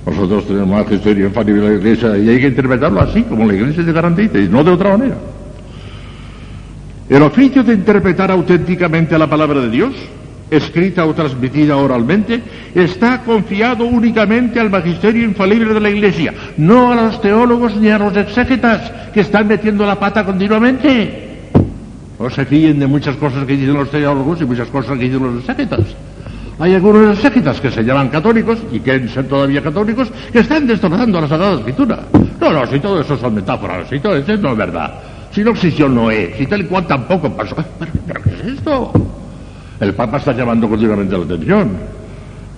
Nosotros 0.06 0.46
tenemos 0.46 0.68
magisterio 0.68 1.26
infalible 1.26 1.62
de 1.62 1.68
la 1.68 1.74
Iglesia 1.76 2.18
y 2.18 2.28
hay 2.28 2.40
que 2.40 2.48
interpretarlo 2.48 3.00
así, 3.00 3.22
como 3.22 3.46
la 3.46 3.54
Iglesia 3.54 3.84
se 3.84 3.92
garantiza, 3.92 4.38
y 4.38 4.48
no 4.48 4.64
de 4.64 4.70
otra 4.70 4.96
manera. 4.96 5.16
El 7.08 7.22
oficio 7.22 7.62
de 7.62 7.74
interpretar 7.74 8.30
auténticamente 8.30 9.18
la 9.18 9.28
palabra 9.28 9.60
de 9.60 9.70
Dios, 9.70 9.92
escrita 10.50 11.04
o 11.04 11.14
transmitida 11.14 11.76
oralmente, 11.76 12.40
está 12.74 13.22
confiado 13.22 13.84
únicamente 13.84 14.58
al 14.58 14.70
magisterio 14.70 15.24
infalible 15.24 15.74
de 15.74 15.80
la 15.80 15.90
Iglesia, 15.90 16.32
no 16.56 16.92
a 16.92 16.94
los 16.94 17.20
teólogos 17.20 17.76
ni 17.76 17.88
a 17.88 17.98
los 17.98 18.16
exégetas 18.16 18.92
que 19.12 19.20
están 19.20 19.48
metiendo 19.48 19.84
la 19.84 19.98
pata 19.98 20.24
continuamente. 20.24 21.28
No 22.18 22.30
se 22.30 22.44
fíen 22.44 22.78
de 22.78 22.86
muchas 22.86 23.16
cosas 23.16 23.44
que 23.44 23.56
dicen 23.56 23.74
los 23.74 23.90
teólogos 23.90 24.40
y 24.40 24.44
muchas 24.44 24.68
cosas 24.68 24.98
que 24.98 25.04
dicen 25.04 25.22
los 25.22 25.40
exégetas. 25.40 25.84
Hay 26.60 26.74
algunos 26.74 27.18
sectas 27.18 27.58
que 27.58 27.70
se 27.70 27.82
llaman 27.82 28.10
católicos 28.10 28.58
y 28.70 28.80
quieren 28.80 29.08
ser 29.08 29.26
todavía 29.26 29.62
católicos 29.62 30.12
que 30.30 30.40
están 30.40 30.66
destrozando 30.66 31.18
la 31.18 31.26
Sagrada 31.26 31.54
Escritura. 31.54 32.00
No, 32.38 32.52
no, 32.52 32.66
si 32.66 32.78
todo 32.78 33.00
eso 33.00 33.16
son 33.16 33.34
metáforas, 33.34 33.88
si 33.88 33.98
todo 33.98 34.14
eso 34.16 34.36
no 34.36 34.50
es 34.52 34.56
verdad. 34.58 34.92
Si 35.32 35.42
no 35.42 35.52
existió 35.52 35.88
Noé, 35.88 36.34
si 36.36 36.46
tal 36.46 36.60
y 36.60 36.64
cual 36.64 36.86
tampoco 36.86 37.30
pasó. 37.34 37.56
¿Pero, 37.78 38.22
qué 38.22 38.30
es 38.34 38.58
esto? 38.58 38.92
El 39.80 39.94
Papa 39.94 40.18
está 40.18 40.32
llamando 40.32 40.68
continuamente 40.68 41.16
la 41.16 41.24
atención. 41.24 41.70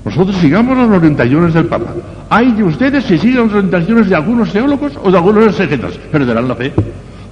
Nosotros 0.04 0.34
sigamos 0.38 0.76
las 0.76 0.88
orientaciones 0.88 1.54
del 1.54 1.66
Papa. 1.66 1.94
Hay 2.28 2.50
de 2.50 2.64
ustedes 2.64 3.04
si 3.04 3.16
siguen 3.18 3.46
las 3.46 3.54
orientaciones 3.54 4.08
de 4.08 4.16
algunos 4.16 4.52
teólogos 4.52 4.98
o 5.00 5.12
de 5.12 5.16
algunos 5.16 5.46
exégetas. 5.46 5.96
Perderán 6.10 6.48
la 6.48 6.56
fe. 6.56 6.72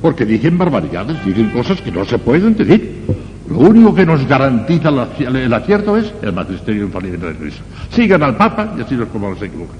Porque 0.01 0.25
dicen 0.25 0.57
barbaridades, 0.57 1.25
dicen 1.25 1.51
cosas 1.51 1.81
que 1.81 1.93
no 1.93 2.05
se 2.05 2.19
pueden 2.19 2.57
decir. 2.57 3.03
Lo 3.51 3.59
único 3.59 3.95
que 3.95 4.07
nos 4.07 4.27
garantiza 4.27 4.91
el 5.19 5.53
acierto 5.53 5.97
es 5.97 6.13
el 6.23 6.33
magisterio 6.33 6.85
infalible 6.85 7.29
de 7.29 7.35
Cristo. 7.35 7.63
Sigan 7.91 8.23
al 8.23 8.37
Papa 8.37 8.75
y 8.79 8.81
así 8.81 8.95
es 8.95 9.09
como 9.13 9.35
se 9.37 9.47
equivocan. 9.47 9.77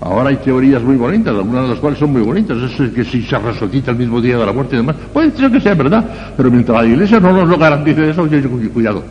Ahora 0.00 0.28
hay 0.28 0.36
teorías 0.36 0.82
muy 0.82 0.96
bonitas, 0.96 1.34
algunas 1.34 1.62
de 1.64 1.68
las 1.70 1.78
cuales 1.78 1.98
son 1.98 2.12
muy 2.12 2.22
bonitas. 2.22 2.56
Eso 2.56 2.84
es 2.84 2.92
que 2.92 3.04
si 3.04 3.22
se 3.22 3.38
resucita 3.38 3.90
el 3.90 3.96
mismo 3.96 4.20
día 4.20 4.38
de 4.38 4.46
la 4.46 4.52
muerte 4.52 4.76
y 4.76 4.78
demás, 4.78 4.96
puede 5.12 5.32
ser 5.36 5.50
que 5.50 5.60
sea 5.60 5.74
verdad, 5.74 6.04
pero 6.36 6.50
mientras 6.50 6.82
la 6.82 6.88
Iglesia 6.88 7.18
no 7.18 7.32
nos 7.32 7.48
lo 7.48 7.58
garantice 7.58 8.10
eso, 8.10 8.26
yo 8.26 8.70
cuidado. 8.70 9.02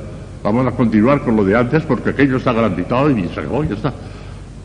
Vamos 0.43 0.65
a 0.65 0.71
continuar 0.71 1.21
con 1.21 1.35
lo 1.35 1.43
de 1.43 1.57
antes 1.57 1.83
porque 1.83 2.11
aquello 2.11 2.37
está 2.37 2.53
garantizado 2.53 3.09
y 3.09 3.27
se 3.27 3.39
acabó 3.39 3.63
ya 3.63 3.73
está. 3.73 3.93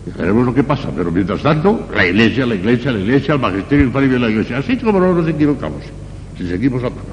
Y 0.06 0.18
veremos 0.18 0.46
lo 0.46 0.54
que 0.54 0.64
pasa, 0.64 0.90
pero 0.94 1.12
mientras 1.12 1.42
tanto, 1.42 1.88
la 1.94 2.06
Iglesia, 2.06 2.44
la 2.44 2.54
Iglesia, 2.54 2.90
la 2.90 2.98
Iglesia, 2.98 3.34
el 3.34 3.40
magisterio 3.40 3.84
infalible 3.84 4.14
de 4.14 4.20
la 4.20 4.30
Iglesia, 4.30 4.58
así 4.58 4.76
como 4.76 4.98
no 4.98 5.14
nos 5.14 5.28
equivocamos, 5.28 5.82
si 6.36 6.46
seguimos 6.46 6.82
al 6.82 6.90
Papa. 6.90 7.12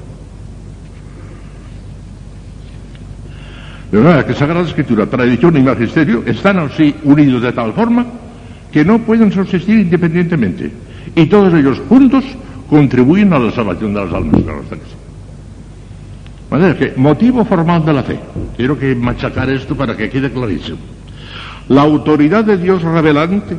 De 3.92 3.98
verdad 3.98 4.24
que 4.24 4.34
Sagrada 4.34 4.66
Escritura, 4.66 5.06
tradición 5.06 5.56
y 5.56 5.62
magisterio 5.62 6.22
están 6.24 6.58
así 6.60 6.94
unidos 7.04 7.42
de 7.42 7.52
tal 7.52 7.72
forma 7.72 8.06
que 8.72 8.84
no 8.84 9.00
pueden 9.00 9.32
subsistir 9.32 9.80
independientemente. 9.80 10.70
Y 11.16 11.26
todos 11.26 11.52
ellos 11.54 11.80
juntos 11.88 12.24
contribuyen 12.68 13.32
a 13.32 13.38
la 13.38 13.50
salvación 13.50 13.92
de 13.94 14.04
las 14.04 14.14
almas. 14.14 14.42
Manera 16.50 16.76
que, 16.76 16.92
motivo 16.96 17.44
formal 17.44 17.84
de 17.84 17.92
la 17.92 18.02
fe. 18.02 18.18
Quiero 18.56 18.78
que 18.78 18.94
machacar 18.94 19.50
esto 19.50 19.76
para 19.76 19.96
que 19.96 20.08
quede 20.08 20.30
clarísimo. 20.30 20.78
La 21.70 21.82
autoridad 21.82 22.44
de 22.44 22.56
Dios 22.56 22.82
revelante, 22.82 23.56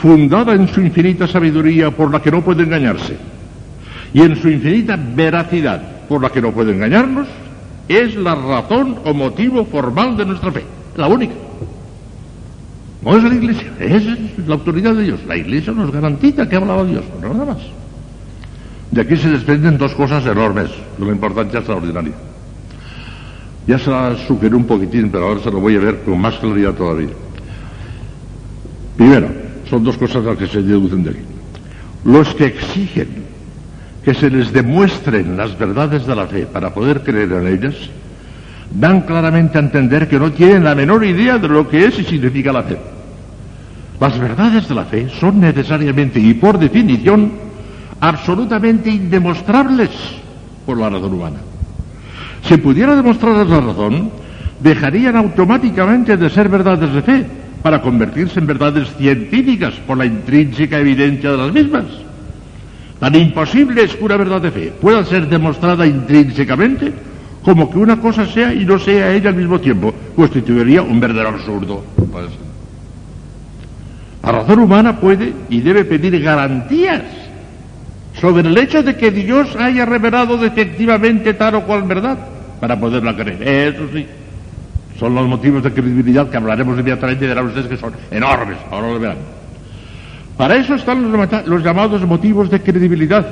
fundada 0.00 0.54
en 0.54 0.68
su 0.68 0.80
infinita 0.80 1.26
sabiduría 1.26 1.90
por 1.90 2.08
la 2.08 2.22
que 2.22 2.30
no 2.30 2.40
puede 2.40 2.62
engañarse, 2.62 3.16
y 4.14 4.22
en 4.22 4.36
su 4.36 4.48
infinita 4.48 4.96
veracidad 4.96 6.06
por 6.08 6.22
la 6.22 6.30
que 6.30 6.40
no 6.40 6.52
puede 6.52 6.72
engañarnos, 6.72 7.26
es 7.88 8.14
la 8.14 8.36
razón 8.36 8.98
o 9.04 9.12
motivo 9.12 9.64
formal 9.64 10.16
de 10.16 10.24
nuestra 10.24 10.52
fe, 10.52 10.62
la 10.96 11.08
única. 11.08 11.34
No 13.02 13.16
es 13.16 13.24
la 13.24 13.34
Iglesia, 13.34 13.72
es 13.80 14.04
la 14.46 14.54
autoridad 14.54 14.94
de 14.94 15.02
Dios. 15.02 15.20
La 15.26 15.36
Iglesia 15.36 15.72
nos 15.72 15.90
garantiza 15.90 16.48
que 16.48 16.54
ha 16.54 16.58
hablado 16.58 16.86
Dios, 16.86 17.02
no 17.20 17.34
nada 17.34 17.54
más. 17.54 17.62
De 18.92 19.00
aquí 19.00 19.16
se 19.16 19.30
desprenden 19.30 19.78
dos 19.78 19.94
cosas 19.94 20.24
enormes, 20.26 20.70
de 20.96 21.02
una 21.02 21.12
importancia 21.12 21.58
extraordinaria. 21.58 22.12
Ya 23.70 23.78
se 23.78 23.88
la 23.88 24.16
sugiero 24.26 24.56
un 24.56 24.64
poquitín, 24.64 25.10
pero 25.10 25.28
ahora 25.28 25.40
se 25.44 25.48
lo 25.48 25.60
voy 25.60 25.76
a 25.76 25.78
ver 25.78 26.00
con 26.00 26.20
más 26.20 26.34
claridad 26.38 26.74
todavía. 26.74 27.10
Primero, 28.96 29.28
son 29.70 29.84
dos 29.84 29.96
cosas 29.96 30.24
las 30.24 30.36
que 30.36 30.48
se 30.48 30.60
deducen 30.60 31.04
de 31.04 31.10
aquí. 31.10 31.20
Los 32.04 32.34
que 32.34 32.46
exigen 32.46 33.06
que 34.04 34.12
se 34.12 34.28
les 34.28 34.52
demuestren 34.52 35.36
las 35.36 35.56
verdades 35.56 36.04
de 36.04 36.16
la 36.16 36.26
fe 36.26 36.46
para 36.46 36.74
poder 36.74 37.02
creer 37.02 37.30
en 37.30 37.46
ellas, 37.46 37.76
dan 38.72 39.02
claramente 39.02 39.56
a 39.56 39.60
entender 39.60 40.08
que 40.08 40.18
no 40.18 40.32
tienen 40.32 40.64
la 40.64 40.74
menor 40.74 41.04
idea 41.04 41.38
de 41.38 41.46
lo 41.46 41.68
que 41.68 41.84
es 41.84 41.96
y 42.00 42.02
significa 42.02 42.52
la 42.52 42.64
fe. 42.64 42.76
Las 44.00 44.18
verdades 44.18 44.66
de 44.68 44.74
la 44.74 44.84
fe 44.84 45.08
son 45.20 45.38
necesariamente 45.38 46.18
y 46.18 46.34
por 46.34 46.58
definición 46.58 47.34
absolutamente 48.00 48.90
indemostrables 48.90 49.90
por 50.66 50.76
la 50.76 50.90
razón 50.90 51.14
humana. 51.14 51.38
Si 52.42 52.56
pudiera 52.56 52.96
demostrarles 52.96 53.48
la 53.48 53.60
razón, 53.60 54.10
dejarían 54.60 55.16
automáticamente 55.16 56.16
de 56.16 56.30
ser 56.30 56.48
verdades 56.48 56.92
de 56.92 57.02
fe, 57.02 57.26
para 57.62 57.82
convertirse 57.82 58.40
en 58.40 58.46
verdades 58.46 58.88
científicas 58.96 59.74
por 59.86 59.98
la 59.98 60.06
intrínseca 60.06 60.78
evidencia 60.78 61.30
de 61.30 61.36
las 61.36 61.52
mismas. 61.52 61.84
Tan 62.98 63.14
imposible 63.14 63.84
es 63.84 63.94
que 63.94 64.04
una 64.04 64.16
verdad 64.16 64.40
de 64.40 64.50
fe 64.50 64.72
pueda 64.80 65.04
ser 65.04 65.28
demostrada 65.28 65.86
intrínsecamente 65.86 66.92
como 67.42 67.70
que 67.70 67.78
una 67.78 67.98
cosa 67.98 68.26
sea 68.26 68.52
y 68.52 68.64
no 68.64 68.78
sea 68.78 69.12
ella 69.12 69.30
al 69.30 69.36
mismo 69.36 69.58
tiempo. 69.58 69.94
Constituiría 70.14 70.82
un 70.82 71.00
verdadero 71.00 71.30
absurdo. 71.30 71.84
La 74.22 74.32
razón 74.32 74.58
humana 74.58 75.00
puede 75.00 75.32
y 75.48 75.60
debe 75.60 75.84
pedir 75.84 76.20
garantías 76.20 77.02
sobre 78.20 78.46
el 78.46 78.58
hecho 78.58 78.82
de 78.82 78.96
que 78.96 79.10
Dios 79.10 79.56
haya 79.56 79.86
revelado 79.86 80.36
definitivamente 80.36 81.34
tal 81.34 81.54
o 81.54 81.62
cual 81.62 81.84
verdad 81.84 82.18
para 82.60 82.78
poderla 82.78 83.16
creer. 83.16 83.74
Eso 83.74 83.88
sí, 83.92 84.06
son 84.98 85.14
los 85.14 85.26
motivos 85.26 85.62
de 85.62 85.72
credibilidad 85.72 86.28
que 86.28 86.36
hablaremos 86.36 86.74
inmediatamente 86.74 87.24
y 87.24 87.28
dirán 87.28 87.46
ustedes 87.46 87.66
que 87.66 87.76
son 87.78 87.94
enormes. 88.10 88.58
Ahora 88.70 88.88
lo 88.88 89.00
verán. 89.00 89.16
Para 90.36 90.56
eso 90.56 90.74
están 90.74 91.10
los, 91.10 91.46
los 91.46 91.62
llamados 91.64 92.02
motivos 92.06 92.50
de 92.50 92.60
credibilidad, 92.60 93.26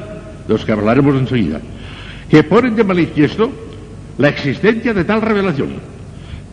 de 0.46 0.52
los 0.52 0.64
que 0.64 0.72
hablaremos 0.72 1.14
enseguida, 1.16 1.60
que 2.30 2.42
ponen 2.44 2.74
de 2.74 2.84
manifiesto 2.84 3.50
la 4.16 4.28
existencia 4.28 4.94
de 4.94 5.04
tal 5.04 5.20
revelación. 5.20 5.68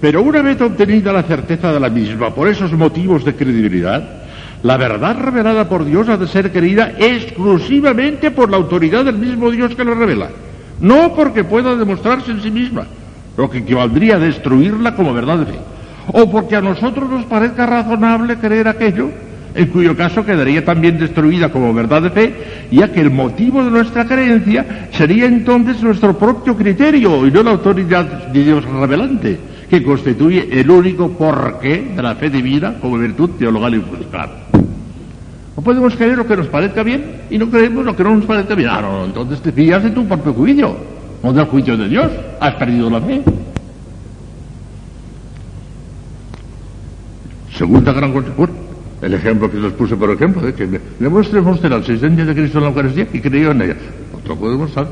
Pero 0.02 0.22
una 0.22 0.42
vez 0.42 0.60
obtenida 0.60 1.14
la 1.14 1.24
certeza 1.24 1.72
de 1.72 1.80
la 1.80 1.90
misma 1.90 2.36
por 2.36 2.50
esos 2.50 2.74
motivos 2.74 3.24
de 3.24 3.34
credibilidad, 3.34 4.25
la 4.66 4.78
verdad 4.78 5.16
revelada 5.20 5.70
por 5.70 5.86
Dios 5.86 6.10
ha 6.10 6.18
de 6.18 6.28
ser 6.28 6.52
creída 6.52 6.94
exclusivamente 6.98 8.32
por 8.32 8.50
la 8.50 8.58
autoridad 8.58 9.06
del 9.06 9.20
mismo 9.20 9.52
Dios 9.52 9.76
que 9.76 9.86
la 9.86 9.94
revela, 9.94 10.30
no 10.82 11.14
porque 11.14 11.44
pueda 11.44 11.76
demostrarse 11.76 12.32
en 12.32 12.42
sí 12.42 12.50
misma, 12.50 12.88
lo 13.38 13.48
que 13.48 13.60
equivaldría 13.60 14.16
a 14.16 14.20
destruirla 14.20 14.96
como 14.96 15.14
verdad 15.14 15.38
de 15.38 15.46
fe, 15.46 15.60
o 16.12 16.32
porque 16.32 16.56
a 16.56 16.62
nosotros 16.62 17.08
nos 17.08 17.26
parezca 17.26 17.68
razonable 17.68 18.38
creer 18.38 18.68
aquello, 18.68 19.12
en 19.54 19.68
cuyo 19.68 19.96
caso 19.96 20.26
quedaría 20.26 20.66
también 20.66 20.98
destruida 20.98 21.52
como 21.52 21.72
verdad 21.72 22.02
de 22.02 22.10
fe, 22.10 22.34
ya 22.72 22.92
que 22.92 23.02
el 23.02 23.12
motivo 23.12 23.64
de 23.64 23.70
nuestra 23.70 24.08
creencia 24.08 24.90
sería 24.92 25.28
entonces 25.28 25.80
nuestro 25.84 26.18
propio 26.18 26.58
criterio 26.58 27.28
y 27.28 27.30
no 27.30 27.44
la 27.44 27.52
autoridad 27.52 28.30
de 28.30 28.44
Dios 28.44 28.66
revelante, 28.66 29.38
que 29.70 29.84
constituye 29.84 30.48
el 30.60 30.72
único 30.72 31.10
porqué 31.10 31.94
de 31.96 32.02
la 32.02 32.16
fe 32.16 32.32
divina 32.32 32.80
como 32.82 32.98
virtud 32.98 33.30
teologal 33.38 33.76
y 33.76 33.80
funcional. 33.80 34.45
No 35.56 35.64
podemos 35.64 35.96
creer 35.96 36.18
lo 36.18 36.28
que 36.28 36.36
nos 36.36 36.48
parezca 36.48 36.84
bien 36.84 37.22
y 37.30 37.38
no 37.38 37.50
creemos 37.50 37.86
lo 37.86 37.96
que 37.96 38.04
no 38.04 38.16
nos 38.16 38.26
parezca 38.26 38.56
bien. 38.56 38.70
Ah, 38.70 38.82
no, 38.82 39.06
entonces 39.06 39.42
te 39.42 39.52
fías 39.52 39.84
de 39.84 39.92
tu 39.92 40.06
propio 40.06 40.34
juicio, 40.34 40.76
no 41.24 41.32
del 41.32 41.46
juicio 41.46 41.78
de 41.78 41.88
Dios. 41.88 42.12
Has 42.40 42.56
perdido 42.56 42.90
la 42.90 43.00
fe. 43.02 43.24
Segunda 47.58 47.94
gran 47.94 48.12
consecuencia. 48.12 48.66
El 49.02 49.14
ejemplo 49.14 49.50
que 49.50 49.58
les 49.58 49.72
puse, 49.74 49.96
por 49.96 50.10
ejemplo, 50.10 50.42
de 50.42 50.54
que 50.54 50.80
demuestre 51.00 51.40
usted 51.40 51.70
la 51.70 51.78
existencia 51.78 52.26
de 52.26 52.34
Cristo 52.34 52.58
en 52.58 52.64
la 52.64 52.70
Eucaristía 52.70 53.08
y 53.14 53.20
creyó 53.20 53.52
en 53.52 53.62
ella. 53.62 53.76
Otro 54.14 54.36
puede 54.36 54.54
demostrar. 54.54 54.88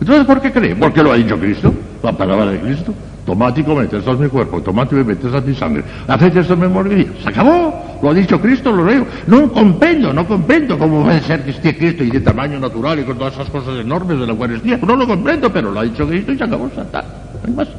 Entonces, 0.00 0.24
¿por 0.24 0.40
qué 0.40 0.52
cree? 0.52 0.76
Porque 0.76 1.02
lo 1.02 1.12
ha 1.12 1.16
dicho 1.16 1.38
Cristo, 1.38 1.72
la 2.02 2.12
palabra 2.12 2.46
de 2.46 2.60
Cristo. 2.60 2.94
Tomate 3.26 3.60
y 3.60 3.64
comete, 3.64 3.98
mi 4.18 4.28
cuerpo, 4.28 4.62
tomate 4.62 4.94
y 4.94 4.98
bebe, 4.98 5.12
esto 5.12 5.36
es 5.36 5.44
mi 5.44 5.54
sangre. 5.54 5.84
Haced 6.06 6.34
esto 6.34 6.54
en 6.54 6.60
memoria 6.60 7.04
Se 7.22 7.28
acabó, 7.28 7.87
lo 8.02 8.10
ha 8.10 8.14
dicho 8.14 8.40
Cristo, 8.40 8.70
lo 8.72 8.84
leo. 8.84 9.06
No 9.26 9.52
comprendo, 9.52 10.12
no 10.12 10.26
comprendo 10.26 10.78
cómo 10.78 11.04
puede 11.04 11.20
ser 11.22 11.44
que 11.44 11.50
esté 11.50 11.76
Cristo 11.76 12.04
y 12.04 12.10
de 12.10 12.20
tamaño 12.20 12.58
natural 12.58 13.00
y 13.00 13.04
con 13.04 13.18
todas 13.18 13.34
esas 13.34 13.50
cosas 13.50 13.78
enormes 13.78 14.18
de 14.18 14.26
la 14.26 14.32
Eucaristía. 14.32 14.78
No 14.78 14.96
lo 14.96 15.06
comprendo, 15.06 15.52
pero 15.52 15.72
lo 15.72 15.80
ha 15.80 15.84
dicho 15.84 16.06
Cristo 16.06 16.32
y 16.32 16.38
se 16.38 16.44
acabó, 16.44 16.66
está. 16.66 17.02
No 17.02 17.40
hay 17.46 17.52
más. 17.52 17.68
Es 17.68 17.74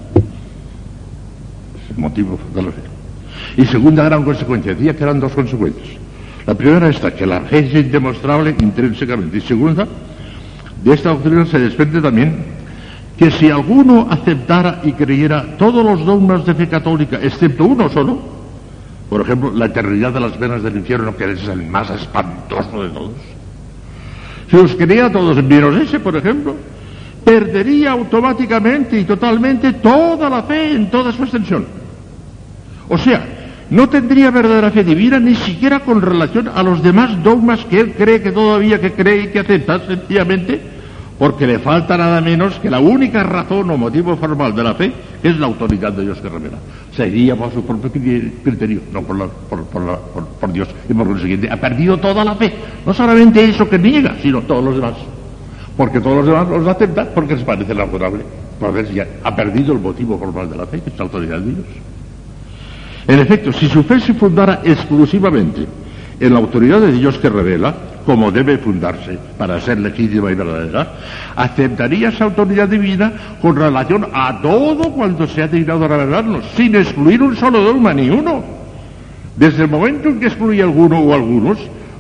el 1.92 1.98
motivo 1.98 2.40
de 2.54 2.62
la 2.62 2.72
fe. 2.72 2.82
Y 3.58 3.66
segunda 3.66 4.04
gran 4.04 4.24
consecuencia, 4.24 4.74
decía 4.74 4.96
que 4.96 5.04
eran 5.04 5.20
dos 5.20 5.32
consecuencias. 5.32 5.88
La 6.46 6.54
primera 6.54 6.90
esta, 6.90 7.14
que 7.14 7.26
la 7.26 7.42
fe 7.42 7.60
es 7.60 7.86
indemostrable 7.86 8.56
intrínsecamente. 8.60 9.38
Y 9.38 9.42
segunda, 9.42 9.88
de 10.84 10.94
esta 10.94 11.10
doctrina 11.10 11.46
se 11.46 11.60
desprende 11.60 12.02
también 12.02 12.60
que 13.18 13.32
si 13.32 13.50
alguno 13.50 14.08
aceptara 14.10 14.80
y 14.84 14.94
creyera 14.94 15.58
todos 15.58 15.86
los 15.86 16.06
dogmas 16.06 16.46
de 16.46 16.56
fe 16.56 16.68
católica, 16.68 17.20
excepto 17.22 17.66
uno 17.66 17.90
solo, 17.90 18.39
por 19.10 19.22
ejemplo, 19.22 19.52
la 19.52 19.66
eternidad 19.66 20.14
de 20.14 20.20
las 20.20 20.38
venas 20.38 20.62
del 20.62 20.78
infierno, 20.78 21.16
que 21.16 21.32
es 21.32 21.48
el 21.48 21.66
más 21.66 21.90
espantoso 21.90 22.84
de 22.84 22.90
todos, 22.90 23.12
si 24.50 24.58
los 24.58 24.76
creía 24.76 25.12
todos 25.12 25.44
menos 25.44 25.76
ese, 25.78 26.00
por 26.00 26.16
ejemplo, 26.16 26.56
perdería 27.24 27.92
automáticamente 27.92 29.00
y 29.00 29.04
totalmente 29.06 29.74
toda 29.74 30.30
la 30.30 30.44
fe 30.44 30.72
en 30.72 30.90
toda 30.90 31.12
su 31.12 31.24
extensión. 31.24 31.66
O 32.88 32.98
sea, 32.98 33.26
no 33.70 33.88
tendría 33.90 34.32
verdadera 34.32 34.72
fe 34.72 34.84
divina 34.84 35.20
ni 35.20 35.36
siquiera 35.36 35.82
con 35.82 36.02
relación 36.02 36.48
a 36.48 36.64
los 36.64 36.82
demás 36.82 37.24
dogmas 37.24 37.64
que 37.66 37.80
él 37.80 37.94
cree 37.96 38.22
que 38.22 38.32
todavía 38.32 38.80
que 38.80 38.94
cree 38.94 39.24
y 39.24 39.28
que 39.28 39.40
acepta, 39.40 39.80
sencillamente 39.86 40.60
porque 41.20 41.46
le 41.46 41.60
falta 41.60 41.98
nada 41.98 42.22
menos 42.22 42.56
que 42.60 42.70
la 42.70 42.80
única 42.80 43.22
razón 43.24 43.70
o 43.70 43.78
motivo 43.78 44.16
formal 44.16 44.56
de 44.56 44.64
la 44.64 44.74
fe, 44.74 44.94
es 45.22 45.38
la 45.38 45.48
autoridad 45.48 45.92
de 45.92 46.04
Dios 46.04 46.18
que 46.20 46.30
revela. 46.30 46.58
Sería 46.96 47.36
por 47.36 47.54
su 47.54 47.64
propio 47.64 47.92
criterio, 47.92 48.82
no 48.92 49.04
por, 49.04 49.30
por, 49.50 50.52
Dios. 50.54 50.68
Y 50.90 50.94
por 50.94 51.08
lo 51.08 51.20
siguiente, 51.20 51.50
ha 51.50 51.58
perdido 51.58 51.98
toda 51.98 52.26
la 52.26 52.36
fe. 52.36 52.54
No 52.86 52.94
solamente 52.94 53.44
eso 53.44 53.70
que 53.70 53.78
niega, 53.78 54.18
sino 54.22 54.42
todos 54.42 54.64
los 54.64 54.76
demás. 54.76 54.96
Porque 55.78 56.02
todos 56.02 56.18
los 56.18 56.26
demás 56.26 56.50
los 56.50 56.68
aceptan 56.68 57.10
porque 57.14 57.36
les 57.36 57.44
parece 57.44 57.74
razonable. 57.74 58.24
Porque 58.60 58.94
ya 58.94 59.08
ha 59.24 59.36
perdido 59.36 59.74
el 59.74 59.80
motivo 59.80 60.18
formal 60.18 60.50
de 60.50 60.58
la 60.58 60.66
fe, 60.66 60.82
que 60.82 60.90
es 60.90 60.98
la 60.98 61.04
autoridad 61.04 61.40
de 61.40 61.52
Dios. 61.54 61.68
En 63.08 63.20
efecto, 63.20 63.54
si 63.54 63.68
su 63.68 63.84
fe 63.84 64.00
se 64.00 64.14
fundara 64.14 64.62
exclusivamente 64.64 65.66
en 66.20 66.34
la 66.34 66.40
autoridad 66.40 66.82
de 66.82 66.92
Dios 66.92 67.18
que 67.18 67.30
revela, 67.30 67.74
como 68.06 68.32
debe 68.32 68.58
fundarse 68.58 69.18
para 69.38 69.62
ser 69.62 69.80
legítima 69.80 70.32
y 70.32 70.36
verdadera, 70.36 70.94
aceptaría 71.36 72.10
esa 72.10 72.26
autoridad 72.26 72.68
divina 72.68 73.12
con 73.42 73.56
relación 73.56 74.08
a 74.14 74.42
todo 74.42 74.92
cuanto 74.92 75.28
se 75.28 75.44
ha 75.44 75.48
dignado 75.48 75.88
revelarnos, 75.88 76.46
sin 76.56 76.76
excluir 76.76 77.22
un 77.22 77.36
solo 77.36 77.62
dogma, 77.62 77.94
ni 77.94 78.10
uno. 78.10 78.44
Desde 79.36 79.64
el 79.64 79.70
momento 79.70 80.10
en 80.10 80.20
que 80.20 80.28
excluye 80.28 80.62
alguno 80.62 81.00
o 81.00 81.14
algunos, 81.14 81.58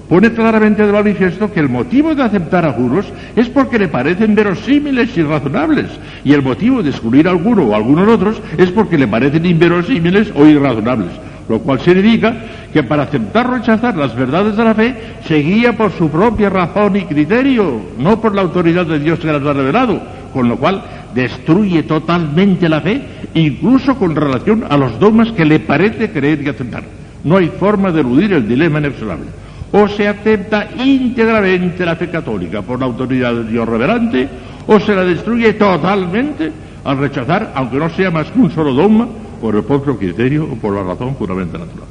pone 0.09 0.31
claramente 0.33 0.85
de 0.85 0.91
manifiesto 0.91 1.51
que 1.53 1.59
el 1.59 1.69
motivo 1.69 2.15
de 2.15 2.23
aceptar 2.23 2.65
a 2.65 2.69
algunos 2.69 3.05
es 3.35 3.47
porque 3.47 3.77
le 3.77 3.87
parecen 3.87 4.35
verosímiles 4.35 5.15
y 5.15 5.21
razonables, 5.21 5.85
y 6.25 6.33
el 6.33 6.41
motivo 6.41 6.81
de 6.81 6.89
excluir 6.89 7.27
a 7.27 7.31
alguno 7.31 7.63
o 7.63 7.75
algunos 7.75 8.07
otros 8.07 8.41
es 8.57 8.71
porque 8.71 8.97
le 8.97 9.07
parecen 9.07 9.45
inverosímiles 9.45 10.33
o 10.35 10.45
irrazonables 10.45 11.11
lo 11.49 11.59
cual 11.59 11.79
significa 11.81 12.33
que 12.71 12.83
para 12.83 13.03
aceptar 13.03 13.47
o 13.47 13.55
rechazar 13.55 13.97
las 13.97 14.15
verdades 14.15 14.55
de 14.55 14.63
la 14.63 14.75
fe 14.75 14.95
se 15.27 15.39
guía 15.39 15.75
por 15.75 15.91
su 15.91 16.09
propia 16.09 16.49
razón 16.49 16.95
y 16.95 17.01
criterio, 17.01 17.81
no 17.97 18.21
por 18.21 18.35
la 18.35 18.43
autoridad 18.43 18.85
de 18.85 18.99
Dios 18.99 19.19
que 19.19 19.27
las 19.27 19.43
ha 19.43 19.53
revelado, 19.53 19.99
con 20.31 20.47
lo 20.47 20.57
cual 20.57 20.81
destruye 21.13 21.83
totalmente 21.83 22.69
la 22.69 22.81
fe, 22.81 23.01
incluso 23.33 23.95
con 23.95 24.15
relación 24.15 24.63
a 24.69 24.77
los 24.77 24.99
dogmas 24.99 25.31
que 25.31 25.43
le 25.43 25.59
parece 25.59 26.11
creer 26.11 26.43
y 26.43 26.49
aceptar. 26.49 26.83
No 27.23 27.37
hay 27.37 27.47
forma 27.47 27.91
de 27.91 28.01
eludir 28.01 28.31
el 28.33 28.47
dilema 28.47 28.79
inexorable. 28.79 29.25
O 29.71 29.87
se 29.87 30.07
acepta 30.07 30.67
íntegramente 30.83 31.85
la 31.85 31.95
fe 31.95 32.09
católica 32.09 32.61
por 32.61 32.79
la 32.79 32.85
autoridad 32.85 33.33
de 33.33 33.43
Dios 33.45 33.67
revelante, 33.67 34.27
o 34.67 34.79
se 34.79 34.95
la 34.95 35.03
destruye 35.03 35.53
totalmente 35.53 36.51
al 36.83 36.97
rechazar, 36.97 37.51
aunque 37.55 37.77
no 37.77 37.89
sea 37.89 38.11
más 38.11 38.29
que 38.31 38.39
un 38.39 38.51
solo 38.51 38.73
dogma, 38.73 39.07
por 39.39 39.55
el 39.55 39.63
propio 39.63 39.97
criterio 39.97 40.45
o 40.45 40.55
por 40.55 40.73
la 40.75 40.83
razón 40.83 41.15
puramente 41.15 41.57
natural. 41.57 41.87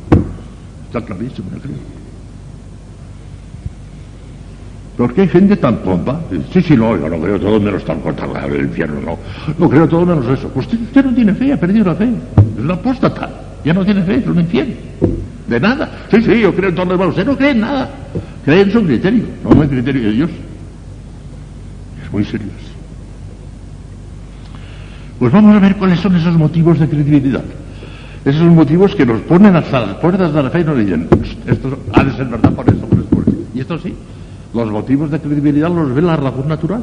Está 0.87 1.01
clarísimo, 1.05 1.49
¿no 1.53 1.59
creo? 1.59 1.75
¿Por 4.97 5.15
qué 5.15 5.20
hay 5.23 5.29
gente 5.29 5.57
tan 5.57 5.77
pompa? 5.77 6.20
Sí, 6.53 6.61
sí, 6.61 6.77
no, 6.77 6.97
yo 6.97 7.09
no 7.09 7.20
creo 7.20 7.39
todo 7.39 7.61
menos 7.61 7.85
tan 7.85 8.01
cortada 8.01 8.49
del 8.49 8.62
infierno, 8.62 9.01
no. 9.01 9.19
No 9.57 9.69
creo 9.69 9.89
todo 9.89 10.05
menos 10.05 10.27
eso. 10.27 10.51
Usted, 10.55 10.81
usted 10.81 11.05
no 11.05 11.15
tiene 11.15 11.35
fe, 11.35 11.53
ha 11.53 11.57
perdido 11.57 11.85
la 11.85 11.95
fe. 11.95 12.09
Es 12.57 12.65
una 12.65 12.75
apóstata. 12.75 13.31
Ya 13.65 13.73
no 13.73 13.85
tiene 13.85 14.03
fe, 14.03 14.16
es 14.16 14.27
un 14.27 14.41
infierno. 14.41 14.75
De 15.47 15.61
nada. 15.61 15.89
Sí, 16.11 16.20
sí, 16.20 16.41
yo 16.41 16.53
creo 16.53 16.70
en 16.70 16.75
todo 16.75 16.87
lo 16.87 16.93
demás. 16.93 17.09
Usted 17.11 17.27
no 17.27 17.37
cree 17.37 17.53
en 17.53 17.61
nada. 17.61 17.89
Cree 18.45 18.62
en 18.62 18.73
su 18.73 18.83
criterio, 18.85 19.25
no 19.45 19.53
en 19.53 19.62
el 19.62 19.69
criterio 19.69 20.03
de 20.03 20.12
Dios. 20.12 20.31
Es 22.05 22.12
muy 22.12 22.25
serio. 22.25 22.49
Pues 25.19 25.32
vamos 25.32 25.57
a 25.57 25.59
ver 25.59 25.77
cuáles 25.77 25.99
son 26.01 26.15
esos 26.16 26.36
motivos 26.36 26.78
de 26.78 26.89
credibilidad. 26.89 27.43
Esos 28.24 28.43
motivos 28.43 28.95
que 28.95 29.05
nos 29.05 29.20
ponen 29.23 29.57
hasta 29.57 29.81
las 29.81 29.97
puertas 29.97 30.32
de 30.32 30.43
la 30.43 30.51
fe 30.51 30.61
y 30.61 30.65
nos 30.65 30.78
dicen, 30.78 31.09
esto 31.47 31.78
ha 31.93 32.05
de 32.05 32.12
ser 32.12 32.27
verdad 32.27 32.53
por 32.53 32.69
esto, 32.69 32.86
por 32.86 32.99
esto, 32.99 33.16
por. 33.16 33.24
Y 33.55 33.61
esto 33.61 33.78
sí, 33.78 33.95
los 34.55 34.70
motivos 34.70 35.11
de 35.11 35.20
credibilidad 35.20 35.70
los 35.70 35.95
ve 35.95 36.03
la 36.03 36.16
razón 36.16 36.49
natural. 36.49 36.82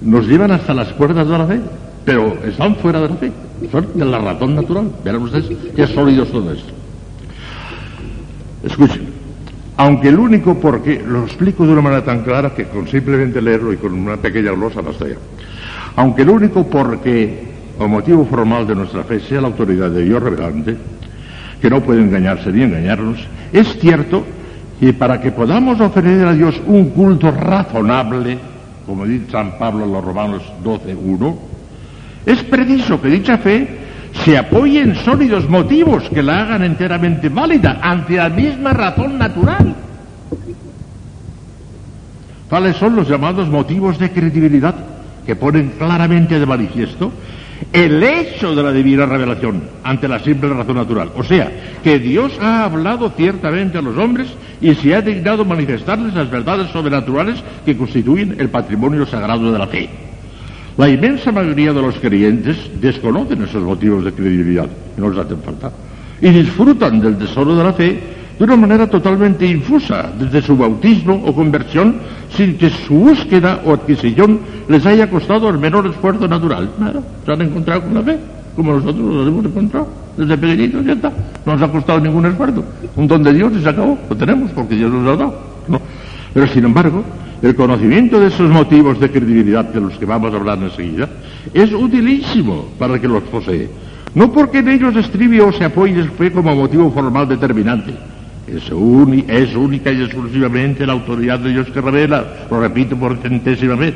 Nos 0.00 0.26
llevan 0.26 0.50
hasta 0.52 0.72
las 0.72 0.92
puertas 0.94 1.28
de 1.28 1.38
la 1.38 1.46
fe, 1.46 1.60
pero 2.04 2.38
están 2.44 2.76
fuera 2.76 3.00
de 3.00 3.08
la 3.08 3.16
fe, 3.16 3.32
son 3.70 3.86
de 3.94 4.04
la 4.04 4.18
razón 4.18 4.54
natural. 4.54 4.90
Verán 5.04 5.22
ustedes 5.22 5.46
qué 5.74 5.86
sólidos 5.86 6.30
todo 6.30 6.52
esto. 6.52 6.72
Escuchen, 8.62 9.08
aunque 9.76 10.08
el 10.08 10.18
único 10.18 10.58
porqué, 10.58 11.02
lo 11.06 11.24
explico 11.24 11.66
de 11.66 11.72
una 11.72 11.82
manera 11.82 12.04
tan 12.04 12.22
clara 12.22 12.54
que 12.54 12.64
con 12.64 12.88
simplemente 12.88 13.42
leerlo 13.42 13.72
y 13.72 13.76
con 13.76 13.92
una 13.92 14.16
pequeña 14.16 14.52
glosa 14.52 14.80
basta 14.80 15.08
ya. 15.08 15.16
Aunque 15.96 16.22
el 16.22 16.30
único 16.30 16.66
porqué 16.66 17.46
o 17.78 17.88
motivo 17.88 18.24
formal 18.26 18.66
de 18.66 18.74
nuestra 18.74 19.02
fe 19.04 19.20
sea 19.20 19.40
la 19.40 19.48
autoridad 19.48 19.90
de 19.90 20.04
Dios 20.04 20.22
revelante, 20.22 20.76
que 21.60 21.70
no 21.70 21.80
puede 21.80 22.02
engañarse 22.02 22.52
ni 22.52 22.62
engañarnos, 22.62 23.18
es 23.52 23.78
cierto 23.78 24.24
que 24.78 24.92
para 24.92 25.20
que 25.20 25.32
podamos 25.32 25.80
ofrecer 25.80 26.26
a 26.26 26.34
Dios 26.34 26.60
un 26.66 26.90
culto 26.90 27.30
razonable, 27.30 28.38
como 28.84 29.06
dice 29.06 29.30
San 29.30 29.58
Pablo 29.58 29.84
en 29.84 29.92
los 29.92 30.04
Romanos 30.04 30.42
12.1, 30.62 31.34
es 32.26 32.42
preciso 32.44 33.00
que 33.00 33.08
dicha 33.08 33.38
fe 33.38 33.66
se 34.24 34.36
apoye 34.36 34.80
en 34.80 34.94
sólidos 34.96 35.48
motivos 35.48 36.08
que 36.10 36.22
la 36.22 36.42
hagan 36.42 36.64
enteramente 36.64 37.30
válida 37.30 37.78
ante 37.80 38.16
la 38.16 38.28
misma 38.28 38.72
razón 38.72 39.18
natural. 39.18 39.74
¿Cuáles 42.50 42.76
son 42.76 42.96
los 42.96 43.08
llamados 43.08 43.48
motivos 43.48 43.98
de 43.98 44.10
credibilidad 44.10 44.74
que 45.26 45.36
ponen 45.36 45.72
claramente 45.78 46.38
de 46.38 46.46
manifiesto 46.46 47.12
el 47.72 48.02
hecho 48.02 48.54
de 48.54 48.62
la 48.62 48.72
divina 48.72 49.06
revelación 49.06 49.62
ante 49.82 50.08
la 50.08 50.18
simple 50.20 50.50
razón 50.50 50.76
natural. 50.76 51.10
O 51.16 51.24
sea, 51.24 51.50
que 51.82 51.98
Dios 51.98 52.32
ha 52.40 52.64
hablado 52.64 53.10
ciertamente 53.10 53.78
a 53.78 53.82
los 53.82 53.96
hombres 53.96 54.28
y 54.60 54.74
se 54.74 54.94
ha 54.94 55.02
dignado 55.02 55.44
manifestarles 55.44 56.14
las 56.14 56.30
verdades 56.30 56.70
sobrenaturales 56.70 57.42
que 57.64 57.76
constituyen 57.76 58.36
el 58.38 58.48
patrimonio 58.50 59.06
sagrado 59.06 59.52
de 59.52 59.58
la 59.58 59.66
fe. 59.66 59.88
La 60.76 60.88
inmensa 60.88 61.32
mayoría 61.32 61.72
de 61.72 61.80
los 61.80 61.96
creyentes 61.96 62.56
desconocen 62.80 63.42
esos 63.42 63.62
motivos 63.62 64.04
de 64.04 64.12
credibilidad, 64.12 64.68
no 64.98 65.08
les 65.08 65.18
hacen 65.18 65.40
falta, 65.40 65.72
y 66.20 66.28
disfrutan 66.28 67.00
del 67.00 67.16
tesoro 67.16 67.56
de 67.56 67.64
la 67.64 67.72
fe 67.72 67.98
de 68.38 68.44
una 68.44 68.56
manera 68.56 68.86
totalmente 68.86 69.46
infusa, 69.46 70.10
desde 70.18 70.42
su 70.42 70.56
bautismo 70.56 71.22
o 71.24 71.34
conversión, 71.34 71.96
sin 72.30 72.58
que 72.58 72.68
su 72.68 72.94
búsqueda 72.94 73.62
o 73.64 73.72
adquisición 73.72 74.40
les 74.68 74.84
haya 74.84 75.08
costado 75.08 75.48
el 75.48 75.58
menor 75.58 75.86
esfuerzo 75.86 76.28
natural. 76.28 76.70
Nada, 76.78 77.00
se 77.24 77.32
han 77.32 77.42
encontrado 77.42 77.82
con 77.82 77.94
la 77.94 78.02
fe, 78.02 78.18
como 78.54 78.74
nosotros 78.74 78.98
nos 78.98 79.26
hemos 79.26 79.44
encontrado, 79.44 79.88
desde 80.16 80.36
pequeñitos, 80.36 80.84
ya 80.84 80.92
está. 80.92 81.12
No 81.44 81.52
nos 81.52 81.62
ha 81.62 81.72
costado 81.72 82.00
ningún 82.00 82.26
esfuerzo. 82.26 82.64
Un 82.96 83.08
don 83.08 83.22
de 83.22 83.32
Dios 83.32 83.52
y 83.56 83.62
se 83.62 83.68
acabó, 83.68 83.98
lo 84.08 84.16
tenemos 84.16 84.50
porque 84.50 84.74
Dios 84.74 84.92
nos 84.92 85.02
lo 85.02 85.12
ha 85.12 85.16
dado. 85.16 85.40
No. 85.68 85.80
Pero 86.34 86.46
sin 86.48 86.64
embargo, 86.64 87.02
el 87.42 87.54
conocimiento 87.54 88.18
de 88.20 88.28
esos 88.28 88.50
motivos 88.50 88.98
de 89.00 89.10
credibilidad 89.10 89.64
de 89.64 89.80
los 89.80 89.94
que 89.98 90.04
vamos 90.04 90.32
a 90.32 90.36
hablar 90.36 90.58
enseguida 90.58 91.08
es 91.52 91.72
utilísimo 91.72 92.66
para 92.78 92.98
que 92.98 93.08
los 93.08 93.22
posee. 93.24 93.68
No 94.14 94.32
porque 94.32 94.58
en 94.58 94.68
ellos 94.68 94.96
estribe 94.96 95.42
o 95.42 95.52
se 95.52 95.64
apoye 95.64 96.02
su 96.02 96.12
fe 96.12 96.32
como 96.32 96.54
motivo 96.54 96.90
formal 96.90 97.28
determinante, 97.28 97.92
es, 98.46 98.70
única 99.54 99.90
y 99.90 100.02
exclusivamente 100.02 100.86
la 100.86 100.92
autoridad 100.92 101.38
de 101.40 101.50
Dios 101.50 101.68
que 101.68 101.80
revela, 101.80 102.24
lo 102.50 102.60
repito 102.60 102.96
por 102.96 103.16
centésima 103.18 103.74
vez, 103.74 103.94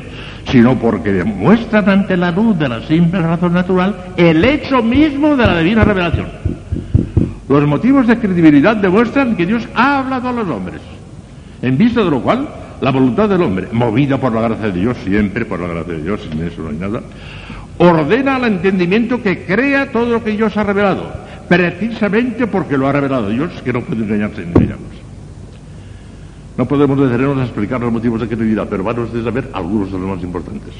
sino 0.49 0.77
porque 0.77 1.13
demuestran 1.13 1.89
ante 1.89 2.17
la 2.17 2.31
luz 2.31 2.57
de 2.59 2.67
la 2.67 2.85
simple 2.85 3.21
razón 3.21 3.53
natural 3.53 3.95
el 4.17 4.43
hecho 4.43 4.83
mismo 4.83 5.35
de 5.35 5.45
la 5.45 5.57
divina 5.59 5.83
revelación. 5.83 6.27
Los 7.47 7.65
motivos 7.67 8.07
de 8.07 8.17
credibilidad 8.17 8.75
demuestran 8.75 9.35
que 9.35 9.45
Dios 9.45 9.67
ha 9.73 9.99
hablado 9.99 10.29
a 10.29 10.33
los 10.33 10.47
hombres, 10.49 10.81
en 11.61 11.77
vista 11.77 12.03
de 12.03 12.11
lo 12.11 12.21
cual 12.21 12.47
la 12.81 12.91
voluntad 12.91 13.29
del 13.29 13.41
hombre, 13.41 13.67
movida 13.71 14.17
por 14.17 14.33
la 14.33 14.41
gracia 14.41 14.67
de 14.67 14.79
Dios, 14.79 14.97
siempre 15.03 15.45
por 15.45 15.59
la 15.59 15.67
gracia 15.67 15.93
de 15.93 16.03
Dios, 16.03 16.21
sin 16.29 16.41
eso 16.43 16.61
no 16.61 16.69
hay 16.69 16.77
nada, 16.77 17.01
ordena 17.77 18.35
al 18.35 18.45
entendimiento 18.45 19.21
que 19.21 19.45
crea 19.45 19.91
todo 19.91 20.13
lo 20.13 20.23
que 20.23 20.31
Dios 20.31 20.55
ha 20.57 20.63
revelado 20.63 21.30
precisamente 21.51 22.47
porque 22.47 22.77
lo 22.77 22.87
ha 22.87 22.93
revelado 22.93 23.29
Dios, 23.29 23.51
que 23.61 23.73
no 23.73 23.81
puede 23.81 24.05
engañarse 24.05 24.39
ni 24.39 24.53
engañarnos. 24.53 24.93
No 26.57 26.65
podemos 26.65 26.97
detenernos 26.97 27.39
a 27.39 27.43
explicar 27.43 27.81
los 27.81 27.91
motivos 27.91 28.21
de 28.21 28.27
credibilidad, 28.27 28.67
pero 28.69 28.85
vamos 28.85 29.13
a 29.13 29.21
saber 29.21 29.49
algunos 29.51 29.91
de 29.91 29.99
los 29.99 30.07
más 30.07 30.23
importantes. 30.23 30.73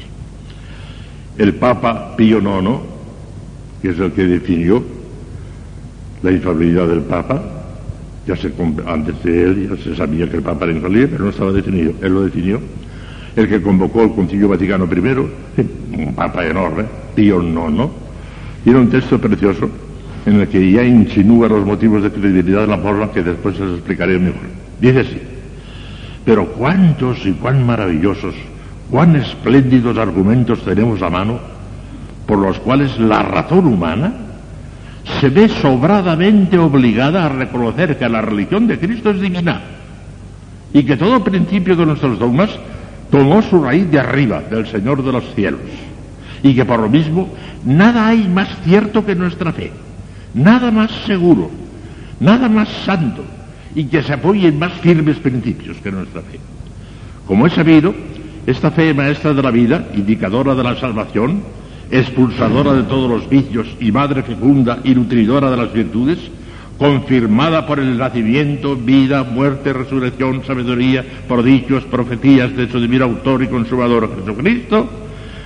El 1.38 1.56
Papa 1.56 2.16
Pío 2.16 2.40
IX, 2.40 2.80
que 3.82 3.90
es 3.90 4.00
el 4.00 4.14
que 4.14 4.24
definió 4.24 4.82
la 6.24 6.32
infalibilidad 6.32 6.88
del 6.88 7.02
Papa, 7.02 7.44
ya 8.26 8.38
se, 8.38 8.54
antes 8.88 9.22
de 9.24 9.44
él 9.44 9.70
ya 9.70 9.84
se 9.84 9.94
sabía 9.94 10.30
que 10.30 10.38
el 10.38 10.44
Papa 10.44 10.64
era 10.64 10.74
infalible, 10.74 11.10
pero 11.10 11.26
no 11.26 11.32
estaba 11.32 11.52
definido, 11.52 11.92
él 12.02 12.14
lo 12.14 12.22
definió. 12.24 12.62
El 13.36 13.50
que 13.50 13.62
convocó 13.62 14.04
el 14.04 14.14
Concilio 14.14 14.48
Vaticano 14.48 14.86
I, 14.86 15.98
un 15.98 16.16
Papa 16.16 16.46
enorme, 16.46 16.86
Pío 17.14 17.44
IX, 17.44 17.90
tiene 18.64 18.80
un 18.80 18.90
texto 18.90 19.20
precioso 19.20 19.70
en 20.26 20.40
el 20.40 20.48
que 20.48 20.72
ya 20.72 20.84
insinúa 20.84 21.48
los 21.48 21.66
motivos 21.66 22.04
de 22.04 22.12
credibilidad 22.12 22.62
de 22.62 22.68
la 22.68 22.78
forma 22.78 23.12
que 23.12 23.24
después 23.24 23.60
les 23.60 23.72
explicaré 23.72 24.20
mejor. 24.20 24.42
Dice 24.80 25.00
así, 25.00 25.22
pero 26.24 26.48
cuántos 26.54 27.26
y 27.26 27.32
cuán 27.34 27.66
maravillosos, 27.66 28.36
cuán 28.90 29.16
espléndidos 29.16 29.98
argumentos 29.98 30.64
tenemos 30.64 31.02
a 31.02 31.10
mano 31.10 31.40
por 32.28 32.38
los 32.38 32.60
cuales 32.60 32.98
la 33.00 33.24
razón 33.24 33.66
humana 33.66 34.14
se 35.20 35.30
ve 35.30 35.50
sobradamente 35.50 36.58
obligada 36.58 37.26
a 37.26 37.30
reconocer 37.30 37.98
que 37.98 38.08
la 38.08 38.22
religión 38.22 38.68
de 38.68 38.80
Cristo 38.80 39.10
es 39.10 39.20
divina 39.20 39.62
y 40.72 40.84
que 40.84 40.98
todo 40.98 41.24
principio 41.24 41.76
de 41.76 41.86
nuestros 41.86 42.20
dogmas 42.20 42.52
tomó 43.10 43.42
su 43.42 43.62
raíz 43.62 43.90
de 43.90 44.00
arriba, 44.00 44.42
del 44.50 44.68
Señor 44.68 45.04
de 45.04 45.12
los 45.12 45.36
cielos, 45.36 45.60
y 46.44 46.56
que 46.56 46.64
por 46.64 46.80
lo 46.80 46.88
mismo 46.88 47.28
nada 47.66 48.08
hay 48.08 48.28
más 48.28 48.48
cierto 48.64 49.06
que 49.06 49.16
nuestra 49.16 49.52
fe 49.52 49.72
nada 50.34 50.72
más 50.72 50.92
seguro, 51.06 51.50
nada 52.20 52.48
más 52.50 52.70
santo 52.86 53.24
y 53.76 53.86
que 53.86 54.04
se 54.04 54.14
apoye 54.14 54.48
en 54.48 54.60
más 54.60 54.74
firmes 54.74 55.18
principios 55.18 55.78
que 55.78 55.92
nuestra 55.92 56.22
fe. 56.22 56.40
Como 57.26 57.48
es 57.48 57.54
sabido, 57.54 57.94
esta 58.46 58.72
fe 58.72 58.94
maestra 58.94 59.34
de 59.34 59.44
la 59.44 59.52
vida, 59.52 59.88
indicadora 59.96 60.56
de 60.56 60.64
la 60.64 60.76
salvación, 60.80 61.42
expulsadora 61.90 62.74
de 62.74 62.84
todos 62.84 63.10
los 63.10 63.30
vicios 63.30 63.68
y 63.80 63.92
madre 63.92 64.24
fecunda 64.24 64.80
y 64.84 64.96
nutridora 64.96 65.52
de 65.52 65.58
las 65.58 65.74
virtudes, 65.74 66.20
confirmada 66.78 67.68
por 67.68 67.80
el 67.80 67.98
nacimiento, 67.98 68.76
vida, 68.76 69.24
muerte, 69.24 69.72
resurrección, 69.72 70.44
sabiduría, 70.44 71.06
prodigios, 71.28 71.84
profecías 71.84 72.56
de 72.56 72.70
su 72.70 72.80
divino 72.80 73.06
autor 73.06 73.44
y 73.44 73.48
consumador 73.48 74.10
Jesucristo, 74.18 74.90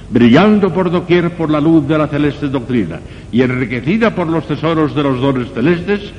brillando 0.09 0.73
por 0.73 0.91
doquier 0.91 1.31
por 1.31 1.49
la 1.49 1.59
luz 1.59 1.87
de 1.87 1.97
la 1.97 2.07
celeste 2.07 2.47
doctrina 2.47 2.99
y 3.31 3.41
enriquecida 3.41 4.13
por 4.13 4.27
los 4.27 4.47
tesoros 4.47 4.95
de 4.95 5.03
los 5.03 5.19
dones 5.19 5.51
celestes, 5.53 6.11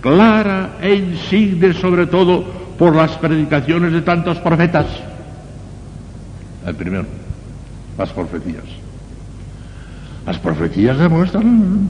clara 0.00 0.76
e 0.80 0.94
insigne 0.94 1.72
sobre 1.72 2.06
todo 2.06 2.44
por 2.78 2.94
las 2.94 3.12
predicaciones 3.12 3.92
de 3.92 4.02
tantos 4.02 4.38
profetas. 4.38 4.86
El 6.66 6.74
primero, 6.74 7.06
las 7.96 8.12
profecías. 8.12 8.64
Las 10.26 10.38
profecías 10.38 10.98
demuestran 10.98 11.88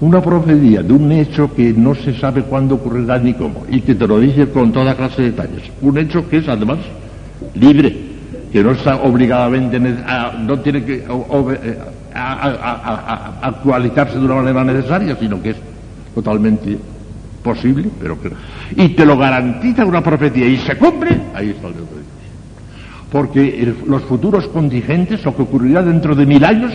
una 0.00 0.22
profecía 0.22 0.82
de 0.82 0.92
un 0.92 1.10
hecho 1.12 1.52
que 1.54 1.72
no 1.72 1.94
se 1.94 2.18
sabe 2.18 2.42
cuándo 2.42 2.76
ocurrirá 2.76 3.18
ni 3.18 3.34
cómo, 3.34 3.66
y 3.68 3.80
que 3.80 3.94
te 3.94 4.06
lo 4.06 4.20
dice 4.20 4.48
con 4.48 4.72
toda 4.72 4.94
clase 4.94 5.22
de 5.22 5.30
detalles. 5.32 5.70
Un 5.82 5.98
hecho 5.98 6.28
que 6.28 6.38
es 6.38 6.48
además 6.48 6.78
libre, 7.54 8.07
que 8.52 8.62
no 8.62 8.72
está 8.72 8.96
obligadamente, 8.96 9.78
no 9.78 10.58
tiene 10.60 10.84
que 10.84 11.04
eh, 11.04 11.78
actualizarse 13.42 14.18
de 14.18 14.24
una 14.24 14.36
manera 14.36 14.64
necesaria, 14.64 15.16
sino 15.16 15.42
que 15.42 15.50
es 15.50 15.56
totalmente 16.14 16.78
posible, 17.42 17.88
pero 18.00 18.20
que, 18.20 18.30
y 18.76 18.88
te 18.90 19.04
lo 19.04 19.16
garantiza 19.16 19.84
una 19.84 20.02
profecía 20.02 20.46
y 20.46 20.56
se 20.58 20.76
cumple, 20.76 21.10
ahí 21.34 21.50
está 21.50 21.68
el 21.68 21.74
Dios. 21.74 21.86
Porque 23.10 23.74
los 23.86 24.02
futuros 24.02 24.48
contingentes, 24.48 25.24
lo 25.24 25.34
que 25.34 25.42
ocurrirá 25.42 25.82
dentro 25.82 26.14
de 26.14 26.26
mil 26.26 26.44
años, 26.44 26.72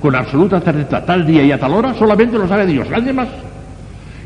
con 0.00 0.14
absoluta 0.14 0.60
certeza, 0.60 1.04
tal 1.04 1.26
día 1.26 1.42
y 1.42 1.52
a 1.52 1.58
tal 1.58 1.72
hora, 1.72 1.94
solamente 1.94 2.38
lo 2.38 2.48
sabe 2.48 2.66
Dios, 2.66 2.88
nadie 2.90 3.12
más. 3.12 3.28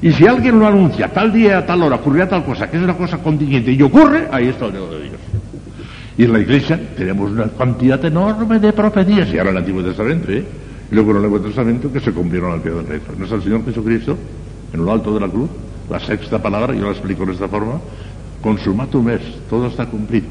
Y 0.02 0.12
si 0.12 0.26
alguien 0.26 0.58
lo 0.58 0.66
anuncia, 0.66 1.08
tal 1.08 1.32
día 1.32 1.48
y 1.48 1.52
a 1.52 1.66
tal 1.66 1.82
hora 1.82 1.96
ocurrirá 1.96 2.28
tal 2.28 2.44
cosa, 2.44 2.70
que 2.70 2.78
es 2.78 2.82
una 2.82 2.94
cosa 2.94 3.18
contingente 3.18 3.72
y 3.72 3.82
ocurre, 3.82 4.28
ahí 4.32 4.48
está 4.48 4.66
el 4.66 4.72
Dios 4.72 4.90
de 4.90 5.02
Dios. 5.02 5.29
Y 6.20 6.24
en 6.24 6.34
la 6.34 6.40
iglesia 6.40 6.78
tenemos 6.98 7.30
una 7.30 7.48
cantidad 7.48 8.04
enorme 8.04 8.58
de 8.58 8.74
profecías, 8.74 9.32
y 9.32 9.38
ahora 9.38 9.52
en 9.52 9.56
el 9.56 9.62
Antiguo 9.62 9.82
Testamento, 9.82 10.30
¿eh? 10.30 10.44
y 10.90 10.94
luego 10.94 11.12
en 11.12 11.16
el 11.16 11.22
Nuevo 11.22 11.40
Testamento, 11.40 11.90
que 11.90 11.98
se 11.98 12.12
cumplieron 12.12 12.52
al 12.52 12.60
pie 12.60 12.72
de 12.72 12.82
la 12.82 12.88
letra. 12.90 13.14
No 13.16 13.24
es 13.24 13.42
Señor 13.42 13.64
Jesucristo, 13.64 14.18
en 14.74 14.84
lo 14.84 14.92
alto 14.92 15.14
de 15.14 15.20
la 15.20 15.28
cruz, 15.28 15.48
la 15.88 15.98
sexta 15.98 16.42
palabra, 16.42 16.74
yo 16.74 16.84
la 16.84 16.90
explico 16.90 17.24
de 17.24 17.32
esta 17.32 17.48
forma, 17.48 17.80
consumatum 18.42 19.08
es, 19.08 19.22
todo 19.48 19.68
está 19.68 19.86
cumplido 19.86 20.26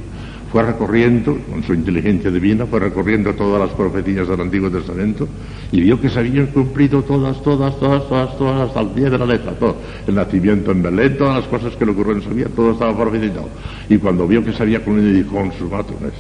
fue 0.52 0.64
recorriendo, 0.64 1.38
con 1.50 1.64
su 1.64 1.74
inteligencia 1.74 2.32
divina, 2.32 2.66
fue 2.66 2.80
recorriendo 2.80 3.34
todas 3.34 3.62
las 3.62 3.70
profecías 3.72 4.28
del 4.28 4.42
Antiguo 4.42 4.70
Testamento 4.70 5.28
y 5.72 5.82
vio 5.82 6.02
que 6.02 6.10
se 6.10 6.20
habían 6.20 6.48
cumplido 6.48 7.04
todas, 7.04 7.42
todas, 7.44 7.80
todas, 7.80 8.08
todas, 8.08 8.38
todas, 8.38 8.68
hasta 8.68 8.82
el 8.82 8.88
pie 8.90 9.10
de 9.10 9.18
la 9.18 9.26
letra, 9.26 9.52
todo. 9.54 9.76
El 10.08 10.16
nacimiento 10.16 10.72
en 10.72 10.82
Belén, 10.82 11.18
todas 11.18 11.38
las 11.38 11.46
cosas 11.46 11.76
que 11.76 11.86
le 11.86 11.92
ocurrieron 11.92 12.24
en 12.24 12.28
su 12.28 12.34
vida, 12.34 12.48
todo 12.56 12.72
estaba 12.72 12.98
profetizado. 12.98 13.50
Y 13.90 13.98
cuando 13.98 14.28
vio 14.28 14.44
que 14.44 14.52
se 14.52 14.64
había 14.64 14.84
cumplido, 14.84 15.12
dijo, 15.12 15.36
con 15.36 15.52
sus 15.54 15.70
matones, 15.70 16.14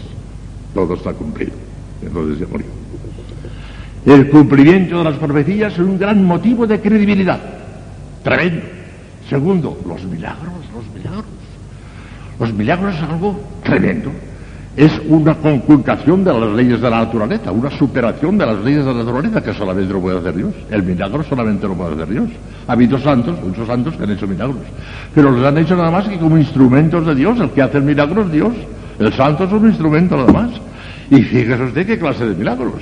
todo 0.73 0.93
está 0.93 1.13
cumplido. 1.13 1.53
entonces 2.01 2.39
ya 2.39 2.47
murió. 2.51 2.67
El 4.05 4.29
cumplimiento 4.29 4.99
de 4.99 5.03
las 5.03 5.17
profecías 5.17 5.73
es 5.73 5.79
un 5.79 5.97
gran 5.97 6.23
motivo 6.23 6.67
de 6.67 6.79
credibilidad. 6.79 7.39
Tremendo. 8.23 8.61
Segundo, 9.27 9.77
los 9.87 10.03
milagros, 10.05 10.53
los 10.73 10.95
milagros. 10.95 11.38
Los 12.39 12.53
milagros 12.53 12.95
es 12.95 13.03
algo 13.03 13.39
tremendo. 13.63 14.11
es 14.77 14.93
una 15.09 15.35
conculcación 15.35 16.23
de 16.23 16.31
las 16.31 16.51
leyes 16.51 16.79
de 16.79 16.89
la 16.89 16.99
naturaleza, 16.99 17.51
una 17.51 17.69
superación 17.69 18.37
de 18.37 18.45
las 18.45 18.63
leyes 18.63 18.85
de 18.85 18.93
la 18.93 18.99
naturaleza 19.03 19.41
que 19.41 19.53
solamente 19.53 19.91
lo 19.91 19.99
puede 19.99 20.19
hacer 20.19 20.35
Dios. 20.35 20.53
El 20.71 20.83
milagro 20.83 21.21
solamente 21.23 21.67
lo 21.67 21.73
puede 21.73 21.95
hacer 21.95 22.07
Dios. 22.07 22.29
Ha 22.65 22.73
habido 22.73 22.97
santos, 22.97 23.35
muchos 23.43 23.67
santos 23.67 23.95
que 23.97 24.03
han 24.03 24.11
hecho 24.11 24.25
milagros, 24.25 24.61
pero 25.13 25.31
los 25.31 25.45
han 25.45 25.57
hecho 25.57 25.75
nada 25.75 25.91
más 25.91 26.07
que 26.07 26.17
como 26.17 26.37
instrumentos 26.37 27.05
de 27.05 27.13
Dios. 27.13 27.39
El 27.41 27.49
que 27.49 27.61
hace 27.61 27.77
el 27.77 27.83
milagro 27.83 28.21
es 28.21 28.31
Dios. 28.31 28.53
El 28.99 29.11
santo 29.13 29.43
es 29.43 29.51
un 29.51 29.67
instrumento 29.67 30.15
nada 30.15 30.31
más. 30.31 30.51
Y 31.09 31.23
fíjese 31.23 31.61
usted 31.61 31.85
qué 31.85 31.99
clase 31.99 32.25
de 32.25 32.35
milagros. 32.35 32.75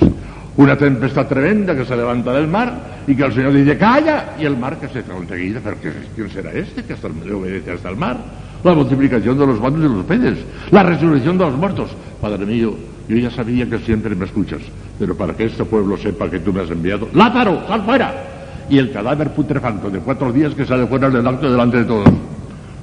Una 0.57 0.75
tempestad 0.75 1.25
tremenda 1.25 1.75
que 1.75 1.85
se 1.85 1.95
levanta 1.95 2.31
del 2.33 2.47
mar 2.47 2.73
y 3.07 3.15
que 3.15 3.23
el 3.23 3.33
Señor 3.33 3.53
dice, 3.53 3.75
calla, 3.77 4.35
y 4.39 4.45
el 4.45 4.57
mar 4.57 4.77
que 4.77 4.87
se 4.87 4.99
enseguida, 4.99 5.61
pero 5.63 5.77
¿quién 6.15 6.29
será 6.29 6.51
este 6.51 6.83
que 6.83 6.93
hasta 6.93 7.09
le 7.09 7.33
obedece 7.33 7.71
hasta 7.71 7.89
el 7.89 7.95
mar? 7.95 8.17
La 8.63 8.73
multiplicación 8.73 9.37
de 9.37 9.47
los 9.47 9.59
panes 9.59 9.79
y 9.79 9.93
los 9.93 10.05
peces, 10.05 10.39
la 10.71 10.83
resurrección 10.83 11.37
de 11.37 11.45
los 11.45 11.55
muertos. 11.55 11.89
Padre 12.21 12.45
mío, 12.45 12.73
yo 13.07 13.17
ya 13.17 13.29
sabía 13.29 13.69
que 13.69 13.79
siempre 13.79 14.15
me 14.15 14.25
escuchas, 14.25 14.61
pero 14.99 15.15
para 15.15 15.33
que 15.33 15.45
este 15.45 15.63
pueblo 15.65 15.97
sepa 15.97 16.29
que 16.29 16.39
tú 16.39 16.51
me 16.51 16.61
has 16.61 16.69
enviado, 16.69 17.07
¡Lázaro, 17.13 17.61
sal 17.67 17.83
fuera! 17.83 18.13
Y 18.69 18.77
el 18.77 18.91
cadáver 18.91 19.31
putrefacto 19.31 19.89
de 19.89 19.99
cuatro 19.99 20.31
días 20.31 20.53
que 20.53 20.65
sale 20.65 20.87
fuera 20.87 21.09
del 21.09 21.25
acto 21.25 21.49
delante 21.49 21.77
de 21.77 21.85
todos. 21.85 22.09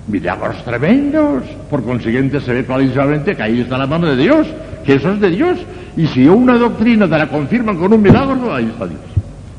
Milagros 0.08 0.64
tremendos. 0.64 1.42
Por 1.68 1.82
consiguiente, 1.82 2.40
se 2.40 2.52
ve 2.54 2.64
clarísimamente 2.64 3.36
que 3.36 3.42
ahí 3.42 3.60
está 3.60 3.76
la 3.76 3.86
mano 3.86 4.06
de 4.06 4.16
Dios, 4.16 4.46
que 4.84 4.94
eso 4.94 5.12
es 5.12 5.20
de 5.20 5.30
Dios. 5.30 5.58
Y 5.96 6.06
si 6.06 6.26
una 6.26 6.56
doctrina 6.56 7.06
te 7.06 7.18
la 7.18 7.28
confirman 7.28 7.76
con 7.76 7.92
un 7.92 8.00
milagro, 8.00 8.54
ahí 8.54 8.64
está 8.64 8.86
Dios. 8.86 9.00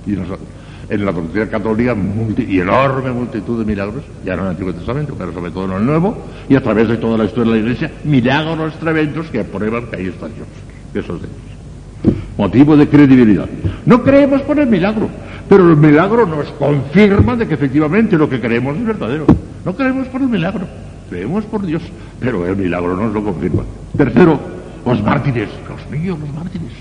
Y 0.08 0.12
nosotros 0.12 0.48
en 0.90 1.06
la 1.06 1.12
doctrina 1.12 1.48
católica 1.48 1.96
y 2.38 2.60
enorme 2.60 3.12
multitud 3.12 3.60
de 3.60 3.66
milagros, 3.66 4.04
ya 4.24 4.34
en 4.34 4.40
el 4.40 4.48
Antiguo 4.48 4.74
Testamento, 4.74 5.16
pero 5.18 5.34
sobre 5.34 5.52
todo 5.52 5.66
en 5.66 5.72
el 5.74 5.86
Nuevo, 5.86 6.18
y 6.48 6.56
a 6.56 6.62
través 6.62 6.88
de 6.88 6.98
toda 6.98 7.18
la 7.18 7.26
historia 7.26 7.54
de 7.54 7.60
la 7.60 7.66
Iglesia, 7.66 7.92
milagros 8.04 8.78
tremendos 8.80 9.28
que 9.28 9.40
aprueban 9.40 9.88
que 9.88 9.96
ahí 9.96 10.08
está 10.08 10.28
Dios, 10.28 10.48
que 10.94 11.00
eso 11.00 11.16
es 11.16 11.22
de 11.22 11.28
Dios. 11.28 12.18
Motivo 12.38 12.78
de 12.78 12.88
credibilidad. 12.88 13.50
No 13.86 14.04
creemos 14.04 14.42
por 14.42 14.60
el 14.60 14.68
milagro, 14.68 15.10
pero 15.50 15.70
el 15.70 15.78
milagro 15.78 16.26
nos 16.26 16.48
confirma 16.52 17.36
de 17.36 17.48
que 17.48 17.56
efectivamente 17.56 18.18
lo 18.18 18.30
que 18.30 18.40
creemos 18.40 18.78
es 18.78 18.86
verdadero. 18.86 19.26
No 19.64 19.76
creemos 19.76 20.08
por 20.08 20.22
el 20.22 20.28
milagro, 20.28 20.68
creemos 21.10 21.46
por 21.46 21.66
Dios, 21.66 21.82
pero 22.20 22.46
el 22.46 22.56
milagro 22.56 22.96
nos 22.96 23.14
lo 23.14 23.24
confirma. 23.24 23.64
Tercero, 23.98 24.40
los 24.86 25.02
mártires, 25.02 25.50
los 25.68 26.00
míos, 26.00 26.20
los 26.20 26.34
mártires. 26.34 26.74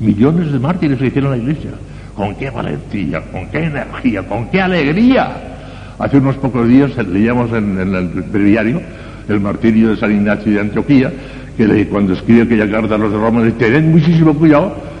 Millones 0.00 0.50
de 0.50 0.58
mártires 0.58 0.98
que 0.98 1.06
hicieron 1.06 1.30
la 1.30 1.36
Iglesia 1.36 1.70
con 2.14 2.34
qué 2.34 2.50
valentía, 2.50 3.20
con 3.30 3.48
qué 3.48 3.64
energía, 3.64 4.22
con 4.26 4.48
qué 4.48 4.60
alegría. 4.60 5.28
Hace 5.98 6.18
unos 6.18 6.36
pocos 6.36 6.68
días 6.68 6.96
leíamos 7.06 7.52
en, 7.52 7.78
el 7.78 8.32
diario 8.32 8.80
el 9.28 9.40
martirio 9.40 9.90
de 9.90 9.96
San 9.96 10.10
Ignacio 10.10 10.52
de 10.52 10.60
Antioquía, 10.60 11.12
que 11.56 11.86
cuando 11.88 12.14
escribe 12.14 12.42
aquella 12.42 12.70
carta 12.70 12.96
a 12.96 12.98
los 12.98 13.12
de 13.12 13.18
Roma, 13.18 13.42
dice, 13.42 13.56
tened 13.56 13.84
muchísimo 13.84 14.34
cuidado 14.34 14.91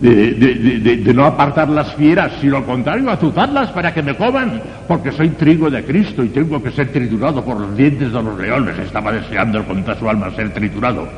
de, 0.00 1.12
no 1.14 1.24
apartar 1.24 1.68
las 1.68 1.94
fieras, 1.94 2.32
sino 2.40 2.58
al 2.58 2.64
contrario, 2.64 3.10
azuzarlas 3.10 3.70
para 3.70 3.92
que 3.92 4.02
me 4.02 4.16
coman, 4.16 4.60
porque 4.86 5.12
soy 5.12 5.30
trigo 5.30 5.70
de 5.70 5.84
Cristo 5.84 6.22
y 6.22 6.28
tengo 6.28 6.62
que 6.62 6.70
ser 6.70 6.92
triturado 6.92 7.44
por 7.44 7.60
los 7.60 7.76
dientes 7.76 8.12
de 8.12 8.22
los 8.22 8.38
leones. 8.38 8.78
Estaba 8.78 9.12
deseando 9.12 9.64
contra 9.64 9.98
su 9.98 10.08
alma 10.08 10.30
ser 10.34 10.52
triturado. 10.52 11.08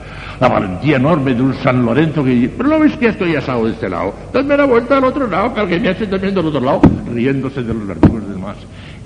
La 0.40 0.48
valentía 0.48 0.96
enorme 0.96 1.34
de 1.34 1.42
un 1.42 1.54
San 1.54 1.84
Lorenzo 1.84 2.24
que 2.24 2.50
pero 2.56 2.70
no 2.70 2.78
ves 2.78 2.96
que 2.96 3.08
estoy 3.08 3.36
asado 3.36 3.66
de 3.66 3.72
este 3.72 3.88
lado. 3.88 4.14
Dame 4.32 4.56
la 4.56 4.64
vuelta 4.64 4.96
al 4.96 5.04
otro 5.04 5.26
lado, 5.26 5.54
que 5.66 5.78
me 5.78 5.88
hace 5.90 6.06
también 6.06 6.34
del 6.34 6.46
otro 6.46 6.60
lado, 6.60 6.80
riéndose 7.12 7.62
de 7.62 7.74
los 7.74 8.28
demás 8.28 8.56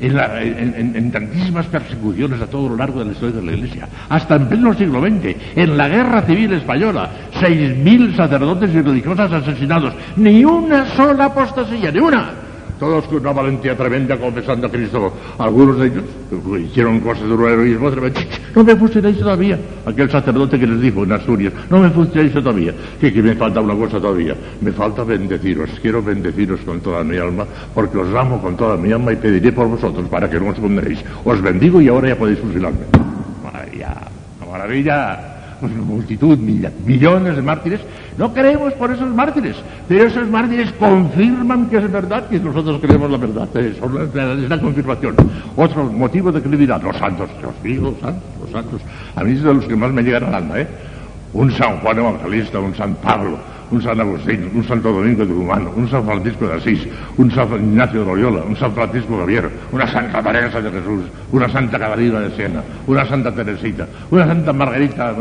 en, 0.06 1.10
tantísimas 1.10 1.66
persecuciones 1.66 2.40
a 2.40 2.46
todo 2.46 2.68
lo 2.68 2.76
largo 2.76 3.00
de 3.00 3.06
la 3.06 3.12
historia 3.12 3.36
de 3.36 3.46
la 3.46 3.52
Iglesia, 3.52 3.88
hasta 4.08 4.36
en 4.36 4.48
pleno 4.48 4.74
siglo 4.74 5.00
XX, 5.00 5.36
en 5.56 5.76
la 5.76 5.88
guerra 5.88 6.22
civil 6.22 6.52
española, 6.52 7.10
seis 7.40 7.76
mil 7.76 8.14
sacerdotes 8.16 8.74
y 8.74 8.80
religiosas 8.80 9.32
asesinados, 9.32 9.94
ni 10.16 10.44
una 10.44 10.86
sola 10.94 11.26
apostasía, 11.26 11.90
ni 11.90 11.98
una 11.98 12.43
todos 12.78 13.04
con 13.04 13.18
una 13.18 13.32
valentía 13.32 13.76
tremenda 13.76 14.16
confesando 14.16 14.66
a 14.66 14.70
Cristo. 14.70 15.12
Algunos 15.38 15.78
de 15.78 15.86
ellos 15.86 16.04
hicieron 16.70 17.00
cosas 17.00 17.28
de 17.28 17.34
un 17.34 17.44
heroísmo 17.44 17.90
tremendo. 17.90 18.20
No 18.54 18.64
me 18.64 18.76
fusiléis 18.76 19.18
todavía. 19.18 19.58
Aquel 19.86 20.10
sacerdote 20.10 20.58
que 20.58 20.66
les 20.66 20.80
dijo 20.80 21.04
en 21.04 21.12
Asturias, 21.12 21.52
no 21.70 21.80
me 21.80 21.90
fusiléis 21.90 22.32
todavía. 22.32 22.74
Que, 23.00 23.10
me 23.10 23.34
falta 23.34 23.60
una 23.60 23.74
cosa 23.74 24.00
todavía. 24.00 24.34
Me 24.60 24.72
falta 24.72 25.04
bendeciros. 25.04 25.70
Quiero 25.80 26.02
bendeciros 26.02 26.60
con 26.60 26.80
toda 26.80 27.04
mi 27.04 27.16
alma, 27.16 27.46
porque 27.74 27.98
os 27.98 28.14
amo 28.14 28.40
con 28.40 28.56
toda 28.56 28.76
mi 28.76 28.92
alma 28.92 29.12
y 29.12 29.16
pediré 29.16 29.52
por 29.52 29.68
vosotros 29.68 30.08
para 30.08 30.28
que 30.28 30.38
no 30.38 30.48
os 30.48 30.58
condenéis. 30.58 31.04
Os 31.24 31.40
bendigo 31.40 31.80
y 31.80 31.88
ahora 31.88 32.08
ya 32.08 32.16
podéis 32.16 32.38
fusilarme. 32.38 32.86
Maravilla, 33.42 33.94
maravilla 34.50 35.33
multitud, 35.60 36.38
millones 36.38 37.36
de 37.36 37.42
mártires, 37.42 37.80
no 38.18 38.32
creemos 38.32 38.72
por 38.74 38.90
esos 38.92 39.08
mártires, 39.08 39.56
pero 39.88 40.04
esos 40.04 40.28
mártires 40.28 40.72
confirman 40.72 41.68
que 41.68 41.78
es 41.78 41.90
verdad 41.90 42.28
que 42.28 42.38
nosotros 42.38 42.80
creemos 42.80 43.10
la 43.10 43.18
verdad. 43.18 43.48
Es 43.56 43.80
la 44.48 44.60
confirmación. 44.60 45.16
Otro 45.56 45.84
motivo 45.84 46.30
de 46.30 46.40
credibilidad, 46.40 46.82
los 46.82 46.96
santos, 46.96 47.28
los 47.42 47.62
vivos, 47.62 47.92
los 47.92 48.00
santos, 48.00 48.22
los 48.40 48.50
santos. 48.50 48.80
A 49.16 49.24
mí 49.24 49.32
es 49.32 49.42
de 49.42 49.54
los 49.54 49.64
que 49.64 49.76
más 49.76 49.92
me 49.92 50.02
llegan 50.02 50.24
al 50.24 50.34
alma, 50.34 50.60
¿eh? 50.60 50.68
Un 51.32 51.50
San 51.52 51.78
Juan 51.78 51.98
Evangelista, 51.98 52.60
un 52.60 52.74
San 52.76 52.94
Pablo, 52.96 53.38
un 53.74 53.82
San 53.82 54.00
Agustín, 54.00 54.50
un 54.54 54.64
Santo 54.64 54.92
Domingo 54.92 55.26
de 55.26 55.32
Humano, 55.32 55.72
un 55.76 55.90
San 55.90 56.04
Francisco 56.04 56.46
de 56.46 56.54
Asís, 56.54 56.86
un 57.18 57.30
San 57.32 57.52
Ignacio 57.54 58.00
de 58.00 58.06
Loyola, 58.06 58.44
un 58.44 58.56
San 58.56 58.72
Francisco 58.72 59.18
Javier, 59.18 59.50
una 59.72 59.86
Santa 59.88 60.22
Teresa 60.22 60.60
de 60.60 60.70
Jesús, 60.70 61.04
una 61.32 61.48
Santa 61.48 61.78
Catalina 61.78 62.20
de 62.20 62.36
Siena, 62.36 62.62
una 62.86 63.04
Santa 63.04 63.32
Teresita, 63.32 63.86
una 64.12 64.26
Santa 64.26 64.52
Margarita, 64.52 65.12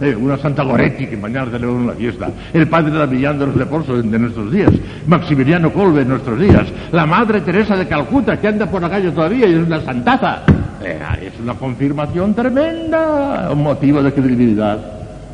eh, 0.00 0.16
una 0.16 0.36
Santa 0.38 0.64
Goretti, 0.64 1.06
que 1.06 1.16
mañana 1.16 1.52
tenemos 1.52 1.76
una 1.76 1.92
fiesta, 1.92 2.28
el 2.52 2.66
Padre 2.66 2.98
Damián 2.98 3.38
de 3.38 3.46
los 3.46 3.56
Leporsos 3.56 4.10
de 4.10 4.18
nuestros 4.18 4.50
días, 4.50 4.72
Maximiliano 5.06 5.72
Colbe 5.72 6.02
en 6.02 6.08
nuestros 6.08 6.40
días, 6.40 6.66
la 6.90 7.06
Madre 7.06 7.42
Teresa 7.42 7.76
de 7.76 7.86
Calcuta, 7.86 8.40
que 8.40 8.48
anda 8.48 8.66
por 8.66 8.82
la 8.82 8.90
calle 8.90 9.12
todavía 9.12 9.46
y 9.46 9.54
es 9.54 9.66
una 9.66 9.80
santaza. 9.80 10.42
Eh, 10.82 10.98
es 11.26 11.38
una 11.38 11.52
confirmación 11.54 12.34
tremenda, 12.34 13.50
un 13.52 13.62
motivo 13.62 14.02
de 14.02 14.12
credibilidad. 14.12 14.78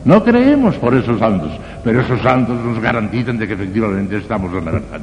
No 0.07 0.23
creemos 0.23 0.77
por 0.77 0.95
esos 0.95 1.19
santos, 1.19 1.51
pero 1.87 2.01
esos 2.01 2.21
santos 2.21 2.57
nos 2.65 2.83
garantizan 2.83 3.39
de 3.39 3.47
que 3.47 3.55
efectivamente 3.55 4.17
estamos 4.17 4.53
en 4.53 4.65
la 4.65 4.73
verdad. 4.73 5.01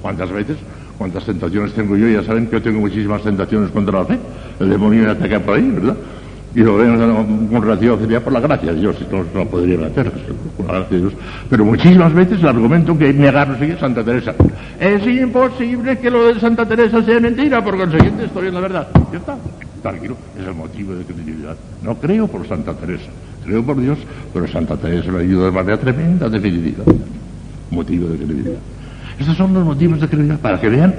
¿Cuántas 0.00 0.32
veces? 0.32 0.56
¿Cuántas 0.96 1.22
tentaciones 1.26 1.74
tengo 1.74 1.98
yo? 1.98 2.08
Ya 2.08 2.22
saben 2.22 2.46
que 2.46 2.52
yo 2.52 2.62
tengo 2.62 2.80
muchísimas 2.80 3.22
tentaciones 3.22 3.70
contra 3.70 3.98
la 3.98 4.06
fe. 4.06 4.18
El 4.58 4.70
demonio 4.70 5.02
me 5.02 5.10
ataca 5.10 5.38
por 5.40 5.58
ahí, 5.58 5.68
¿verdad? 5.70 5.94
Y 6.54 6.60
lo 6.60 6.78
ven 6.78 7.48
con 7.52 7.60
relativo 7.60 7.98
sería 7.98 8.24
por 8.24 8.32
la 8.32 8.40
gracia 8.40 8.72
de 8.72 8.80
Dios, 8.80 8.96
si 8.96 9.04
no, 9.14 9.22
no 9.34 9.44
podría 9.50 9.86
hacer, 9.86 10.10
por 10.56 10.66
la 10.66 10.78
gracia 10.78 10.96
de 10.96 11.02
Dios. 11.02 11.12
Pero 11.50 11.64
muchísimas 11.66 12.14
veces 12.14 12.40
el 12.40 12.48
argumento 12.48 12.96
que 12.96 13.12
me 13.12 13.28
agarro 13.28 13.58
sigue 13.58 13.78
Santa 13.78 14.02
Teresa. 14.02 14.34
Es 14.80 15.06
imposible 15.06 15.98
que 15.98 16.10
lo 16.10 16.28
de 16.28 16.40
Santa 16.40 16.64
Teresa 16.64 17.02
sea 17.02 17.20
mentira, 17.20 17.62
por 17.62 17.76
consiguiente 17.76 18.24
estoy 18.24 18.48
en 18.48 18.54
la 18.54 18.60
verdad. 18.60 18.88
Ya 19.12 19.18
está. 19.18 19.36
Tranquilo, 19.82 20.16
es 20.40 20.46
el 20.46 20.54
motivo 20.54 20.94
de 20.94 21.04
credibilidad. 21.04 21.54
No 21.82 21.96
creo 21.96 22.26
por 22.28 22.48
Santa 22.48 22.72
Teresa 22.72 23.10
creo 23.44 23.64
por 23.64 23.80
Dios, 23.80 23.98
pero 24.32 24.48
Santa 24.48 24.76
Teresa 24.76 25.12
me 25.12 25.20
ayudó 25.20 25.46
de 25.46 25.52
manera 25.52 25.78
tremenda 25.78 26.28
de 26.28 26.40
credibilidad. 26.40 26.84
Motivo 27.70 28.08
de 28.08 28.16
credibilidad. 28.16 28.58
Estos 29.18 29.36
son 29.36 29.54
los 29.54 29.64
motivos 29.64 30.00
de 30.00 30.08
credibilidad, 30.08 30.40
para 30.40 30.60
que 30.60 30.68
vean 30.68 30.94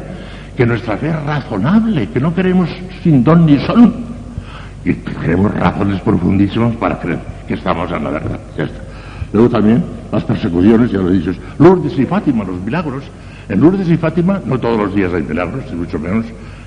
que 0.55 0.65
nuestra 0.65 0.97
fe 0.97 1.09
es 1.09 1.23
razonable, 1.23 2.07
que 2.09 2.19
no 2.19 2.33
queremos 2.33 2.69
sin 3.03 3.23
don 3.23 3.45
ni 3.45 3.59
son, 3.59 3.93
y 4.85 4.93
tenemos 4.93 5.53
razones 5.53 5.99
profundísimas 6.01 6.75
para 6.77 6.99
creer 6.99 7.19
que 7.47 7.55
estamos 7.55 7.91
en 7.91 8.03
la 8.03 8.09
verdad. 8.11 8.39
Luego 9.33 9.49
también 9.49 9.83
las 10.11 10.23
persecuciones, 10.23 10.91
ya 10.91 10.99
lo 10.99 11.09
he 11.09 11.13
dicho, 11.13 11.33
Lourdes 11.59 11.97
y 11.99 12.05
Fátima, 12.05 12.43
los 12.45 12.61
milagros. 12.61 13.03
En 13.49 13.59
Lourdes 13.59 13.89
y 13.89 13.97
Fátima 13.97 14.39
no 14.45 14.57
todos 14.57 14.77
los 14.77 14.95
días 14.95 15.13
hay 15.13 15.23
milagros, 15.23 15.65
y 15.71 15.75
mucho 15.75 15.99
menos 15.99 16.25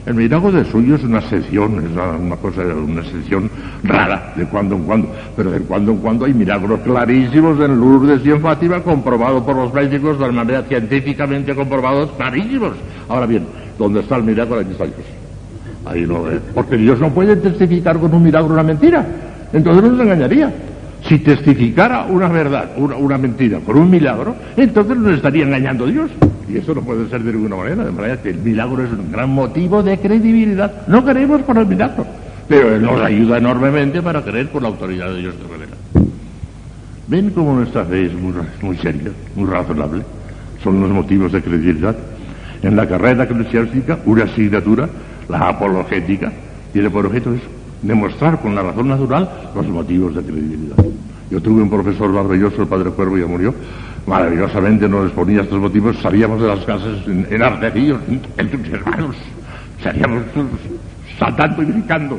el 0.09 0.15
milagro 0.15 0.51
de 0.51 0.65
suyo 0.65 0.95
es 0.95 1.05
una 1.05 1.19
excepción, 1.19 1.85
es 1.85 1.91
una 1.91 2.37
cosa, 2.37 2.63
una 2.63 3.03
excepción 3.03 3.51
rara, 3.85 4.33
de 4.35 4.47
cuando 4.47 4.75
en 4.77 4.85
cuando, 4.85 5.11
pero 5.37 5.51
de 5.51 5.61
cuando 5.61 5.93
en 5.93 5.99
cuando 5.99 6.25
hay 6.25 6.33
milagros 6.33 6.81
clarísimos 6.81 7.61
en 7.61 7.79
Lourdes 7.79 8.25
y 8.25 8.31
en 8.31 8.41
Fátima, 8.41 8.81
comprobados 8.81 9.43
por 9.43 9.55
los 9.55 9.75
médicos 9.75 10.19
de 10.19 10.33
manera 10.33 10.63
científicamente 10.63 11.55
comprobados, 11.55 12.11
clarísimos. 12.17 12.73
Ahora 13.07 13.27
bien, 13.27 13.45
¿dónde 13.79 14.01
está 14.01 14.17
el 14.17 14.23
milagro? 14.23 14.59
Aquí 14.59 14.71
está 14.71 14.85
Dios. 14.87 14.97
Ahí 15.85 16.07
no 16.07 16.31
es. 16.31 16.41
Porque 16.55 16.79
Dios 16.79 16.99
no 17.01 17.11
puede 17.11 17.37
testificar 17.37 17.99
con 17.99 18.15
un 18.15 18.23
milagro 18.23 18.55
una 18.55 18.63
mentira. 18.63 19.07
Entonces 19.53 19.93
nos 19.93 20.01
engañaría. 20.01 20.51
Si 21.07 21.19
testificara 21.21 22.05
una 22.05 22.29
verdad, 22.29 22.71
una, 22.77 22.97
una 22.97 23.19
mentira, 23.19 23.61
con 23.61 23.79
un 23.79 23.91
milagro, 23.91 24.35
entonces 24.57 24.97
nos 24.97 25.15
estaría 25.15 25.45
engañando 25.45 25.87
Dios. 25.87 26.11
Y 26.49 26.57
eso 26.57 26.75
no 26.75 26.81
puede 26.81 27.09
ser 27.09 27.23
de 27.23 27.33
ninguna 27.33 27.57
manera, 27.57 27.85
de 27.85 27.91
manera 27.91 28.21
que 28.21 28.31
el 28.31 28.39
milagro 28.39 28.83
es 28.83 28.91
un 28.91 29.13
gran 29.13 29.31
motivo 29.31 29.83
de 29.83 29.99
credibilidad. 29.99 30.87
No 30.87 31.05
creemos 31.05 31.43
por 31.43 31.59
el 31.59 31.67
milagro, 31.67 32.07
pero 32.49 32.79
nos 32.79 33.01
ayuda 33.03 33.39
enormemente 33.39 34.01
para 34.03 34.23
creer 34.23 34.49
por 34.49 34.63
la 34.63 34.69
autoridad 34.69 35.11
de 35.11 35.21
Dios 35.21 35.35
de 35.37 35.45
revela. 35.47 35.77
¿Ven 37.07 37.31
cómo 37.31 37.55
nuestra 37.55 37.85
fe 37.85 38.07
es 38.07 38.13
muy, 38.15 38.35
muy 38.61 38.77
seria, 38.79 39.11
muy 39.35 39.49
razonable? 39.49 40.03
Son 40.63 40.81
los 40.81 40.91
motivos 40.91 41.33
de 41.33 41.43
credibilidad. 41.43 41.97
En 42.63 42.77
la 42.77 42.87
carrera 42.89 43.25
eclesiástica, 43.25 43.99
una 44.05 44.25
asignatura, 44.25 44.89
la 45.29 45.49
apologética, 45.49 46.33
tiene 46.73 46.91
por 46.91 47.07
objeto 47.07 47.33
eso, 47.33 47.47
demostrar 47.83 48.41
con 48.41 48.55
la 48.55 48.63
razón 48.63 48.89
natural 48.89 49.29
los 49.55 49.67
motivos 49.69 50.15
de 50.15 50.23
credibilidad. 50.23 50.77
Yo 51.31 51.41
tuve 51.41 51.63
un 51.63 51.71
profesor 51.71 52.11
maravilloso, 52.11 52.63
el 52.63 52.69
padre 52.69 52.91
Cuervo, 52.91 53.19
ya 53.19 53.27
murió. 53.27 53.55
Maravillosamente 54.07 54.89
nos 54.89 55.07
exponía 55.07 55.43
estos 55.43 55.61
motivos. 55.61 55.99
Salíamos 55.99 56.41
de 56.41 56.49
las 56.49 56.65
clases 56.65 57.07
en, 57.07 57.27
en 57.31 58.21
entre 58.39 58.73
hermanos. 58.73 59.17
Salíamos 59.83 60.23
saltando 61.19 61.63
y 61.63 61.67
brincando. 61.67 62.19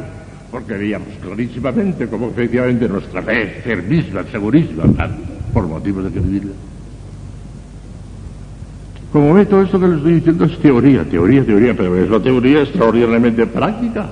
Porque 0.52 0.74
veíamos 0.74 1.10
clarísimamente 1.22 2.08
cómo 2.08 2.28
efectivamente 2.30 2.88
nuestra 2.88 3.22
fe 3.22 3.62
firmísima, 3.64 4.24
segurísima, 4.32 4.84
por 5.54 5.68
motivos 5.68 6.06
de 6.06 6.12
credibilidad. 6.12 6.56
Como 9.12 9.34
ve, 9.34 9.46
todo 9.46 9.64
esto 9.64 9.80
que 9.80 9.88
le 9.88 9.96
estoy 9.98 10.14
diciendo 10.14 10.46
es 10.46 10.60
teoría, 10.60 11.04
teoría, 11.04 11.44
teoría, 11.44 11.76
pero 11.76 11.96
es 11.96 12.10
la 12.10 12.20
teoría 12.20 12.62
extraordinariamente 12.62 13.46
práctica. 13.48 14.10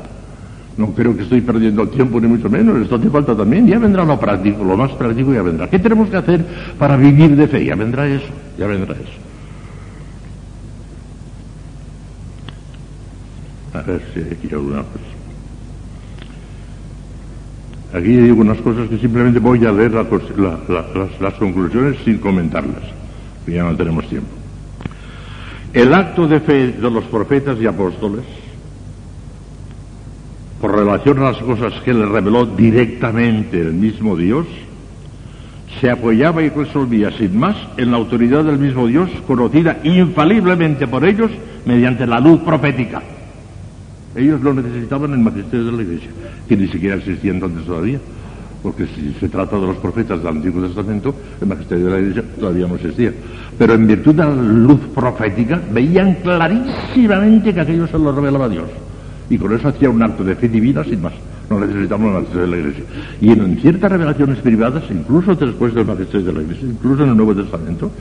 No 0.78 0.94
creo 0.94 1.16
que 1.18 1.24
estoy 1.24 1.42
perdiendo 1.42 1.88
tiempo, 1.88 2.22
ni 2.22 2.28
mucho 2.28 2.50
menos. 2.50 2.82
Esto 2.82 2.96
hace 2.96 3.10
falta 3.10 3.36
también. 3.36 3.68
Ya 3.68 3.80
vendrá 3.80 4.06
lo 4.06 4.20
práctico, 4.20 4.64
lo 4.64 4.78
más 4.78 4.92
práctico 4.92 5.34
ya 5.34 5.42
vendrá. 5.42 5.68
¿Qué 5.70 5.80
tenemos 5.80 6.10
que 6.10 6.18
hacer 6.18 6.46
para 6.78 6.96
vivir 6.96 7.36
de 7.36 7.48
fe? 7.48 7.66
Ya 7.66 7.76
vendrá 7.76 8.08
eso, 8.08 8.28
ya 8.58 8.68
vendrá 8.68 8.94
eso. 8.94 9.28
A 13.74 13.82
ver 13.82 14.02
si 14.14 14.20
hay 14.20 14.32
aquí 14.32 14.54
alguna 14.54 14.84
cosa. 14.84 15.18
Aquí 17.94 18.18
hay 18.18 18.28
algunas 18.28 18.58
cosas 18.60 18.90
que 18.90 18.98
simplemente 18.98 19.40
voy 19.40 19.66
a 19.66 19.72
leer 19.72 19.92
las, 19.92 21.34
conclusiones 21.40 21.98
sin 22.04 22.18
comentarlas, 22.18 22.84
ya 23.48 23.64
no 23.64 23.76
tenemos 23.76 24.08
tiempo. 24.10 24.30
El 25.74 25.94
acto 25.94 26.28
de 26.28 26.40
fe 26.42 26.74
de 26.74 26.92
los 26.92 27.06
profetas 27.06 27.58
y 27.62 27.66
apóstoles, 27.66 28.26
por 30.62 30.76
relación 30.76 31.20
a 31.20 31.32
las 31.32 31.38
cosas 31.38 31.74
que 31.84 31.94
le 31.94 32.06
reveló 32.06 32.46
directamente 32.46 33.62
el 33.62 33.74
mismo 33.74 34.16
Dios, 34.16 34.46
se 35.80 35.90
apoyaba 35.90 36.42
y 36.42 36.50
resolvía 36.50 37.12
sin 37.12 37.38
más 37.38 37.56
en 37.78 37.92
la 37.92 37.98
autoridad 37.98 38.44
del 38.44 38.58
mismo 38.58 38.88
Dios, 38.88 39.10
conocida 39.28 39.80
infaliblemente 39.84 40.88
por 40.88 41.06
ellos 41.06 41.30
mediante 41.66 42.08
la 42.08 42.20
luz 42.20 42.42
profética. 42.42 43.02
Ellos 44.16 44.42
lo 44.42 44.54
necesitaban 44.54 45.12
en 45.12 45.20
el 45.20 45.26
magisterio 45.26 45.66
de 45.66 45.72
la 45.72 45.84
Iglesia, 45.84 46.10
que 46.48 46.58
ni 46.58 46.68
siquiera 46.68 46.96
existía 46.96 47.32
entonces 47.32 47.66
todavía 47.66 48.00
porque 48.68 48.88
si 48.88 49.14
se 49.20 49.30
trata 49.30 49.58
de 49.58 49.68
los 49.68 49.78
profetas 49.78 50.20
del 50.20 50.28
Antiguo 50.28 50.62
Testamento, 50.66 51.16
el 51.40 51.48
magisterio 51.48 51.86
de 51.86 51.92
la 51.92 52.00
Iglesia 52.00 52.24
todavía 52.40 52.68
no 52.68 52.76
existía. 52.76 53.14
Pero 53.58 53.74
en 53.76 53.88
virtud 53.88 54.16
de 54.16 54.24
la 54.24 54.36
luz 54.36 54.80
profética, 54.94 55.62
veían 55.72 56.16
clarísimamente 56.16 57.54
que 57.54 57.62
aquello 57.62 57.88
se 57.88 57.98
lo 57.98 58.12
revelaba 58.12 58.50
Dios. 58.50 58.66
Y 59.30 59.38
con 59.38 59.54
eso 59.54 59.68
hacía 59.68 59.90
un 59.90 60.02
acto 60.02 60.24
de 60.24 60.36
fe 60.36 60.48
divina 60.48 60.84
sin 60.84 61.02
más. 61.02 61.14
No 61.50 61.60
necesitamos 61.60 62.08
el 62.08 62.14
magisterio 62.14 62.42
de 62.42 62.48
la 62.48 62.58
Iglesia. 62.58 62.84
Y 63.22 63.32
en 63.32 63.58
ciertas 63.58 63.92
revelaciones 63.92 64.38
privadas, 64.40 64.84
incluso 64.90 65.34
después 65.36 65.74
del 65.74 65.86
magisterio 65.86 66.28
de 66.28 66.34
la 66.34 66.42
Iglesia, 66.42 66.68
incluso 66.68 67.04
en 67.04 67.10
el 67.10 67.18
Nuevo 67.18 67.36
Testamento, 67.36 67.92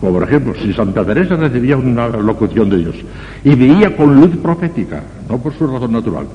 como 0.00 0.12
por 0.18 0.22
ejemplo, 0.22 0.54
si 0.54 0.72
Santa 0.72 1.04
Teresa 1.04 1.36
recibía 1.36 1.76
una 1.76 2.08
locución 2.08 2.70
de 2.70 2.78
Dios 2.78 2.94
y 3.44 3.54
veía 3.54 3.94
con 3.96 4.14
luz 4.14 4.36
profética, 4.38 5.02
no 5.28 5.38
por 5.38 5.54
su 5.54 5.66
razón 5.66 5.92
natural, 5.92 6.26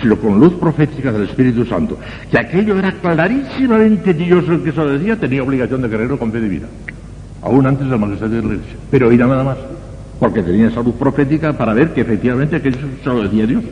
sino 0.00 0.16
con 0.16 0.38
luz 0.38 0.52
profética 0.54 1.12
del 1.12 1.22
Espíritu 1.22 1.64
Santo, 1.64 1.98
que 2.30 2.38
aquello 2.38 2.76
era 2.78 2.92
clarísimamente 2.92 4.12
Dios 4.14 4.48
el 4.48 4.62
que 4.62 4.72
se 4.72 4.78
lo 4.78 4.90
decía, 4.90 5.18
tenía 5.18 5.42
obligación 5.42 5.82
de 5.82 5.88
creerlo 5.88 6.18
con 6.18 6.32
fe 6.32 6.40
divina, 6.40 6.66
aún 7.42 7.66
antes 7.66 7.88
del 7.88 7.98
magisterio 7.98 8.36
de 8.36 8.42
la 8.42 8.54
Iglesia. 8.54 8.76
Pero 8.90 9.08
oía 9.08 9.26
nada 9.26 9.44
más, 9.44 9.58
porque 10.18 10.42
tenía 10.42 10.68
esa 10.68 10.82
luz 10.82 10.94
profética 10.94 11.52
para 11.52 11.72
ver 11.72 11.94
que 11.94 12.02
efectivamente 12.02 12.56
aquello 12.56 12.78
se 13.02 13.08
lo 13.08 13.22
decía 13.22 13.46
Dios. 13.46 13.64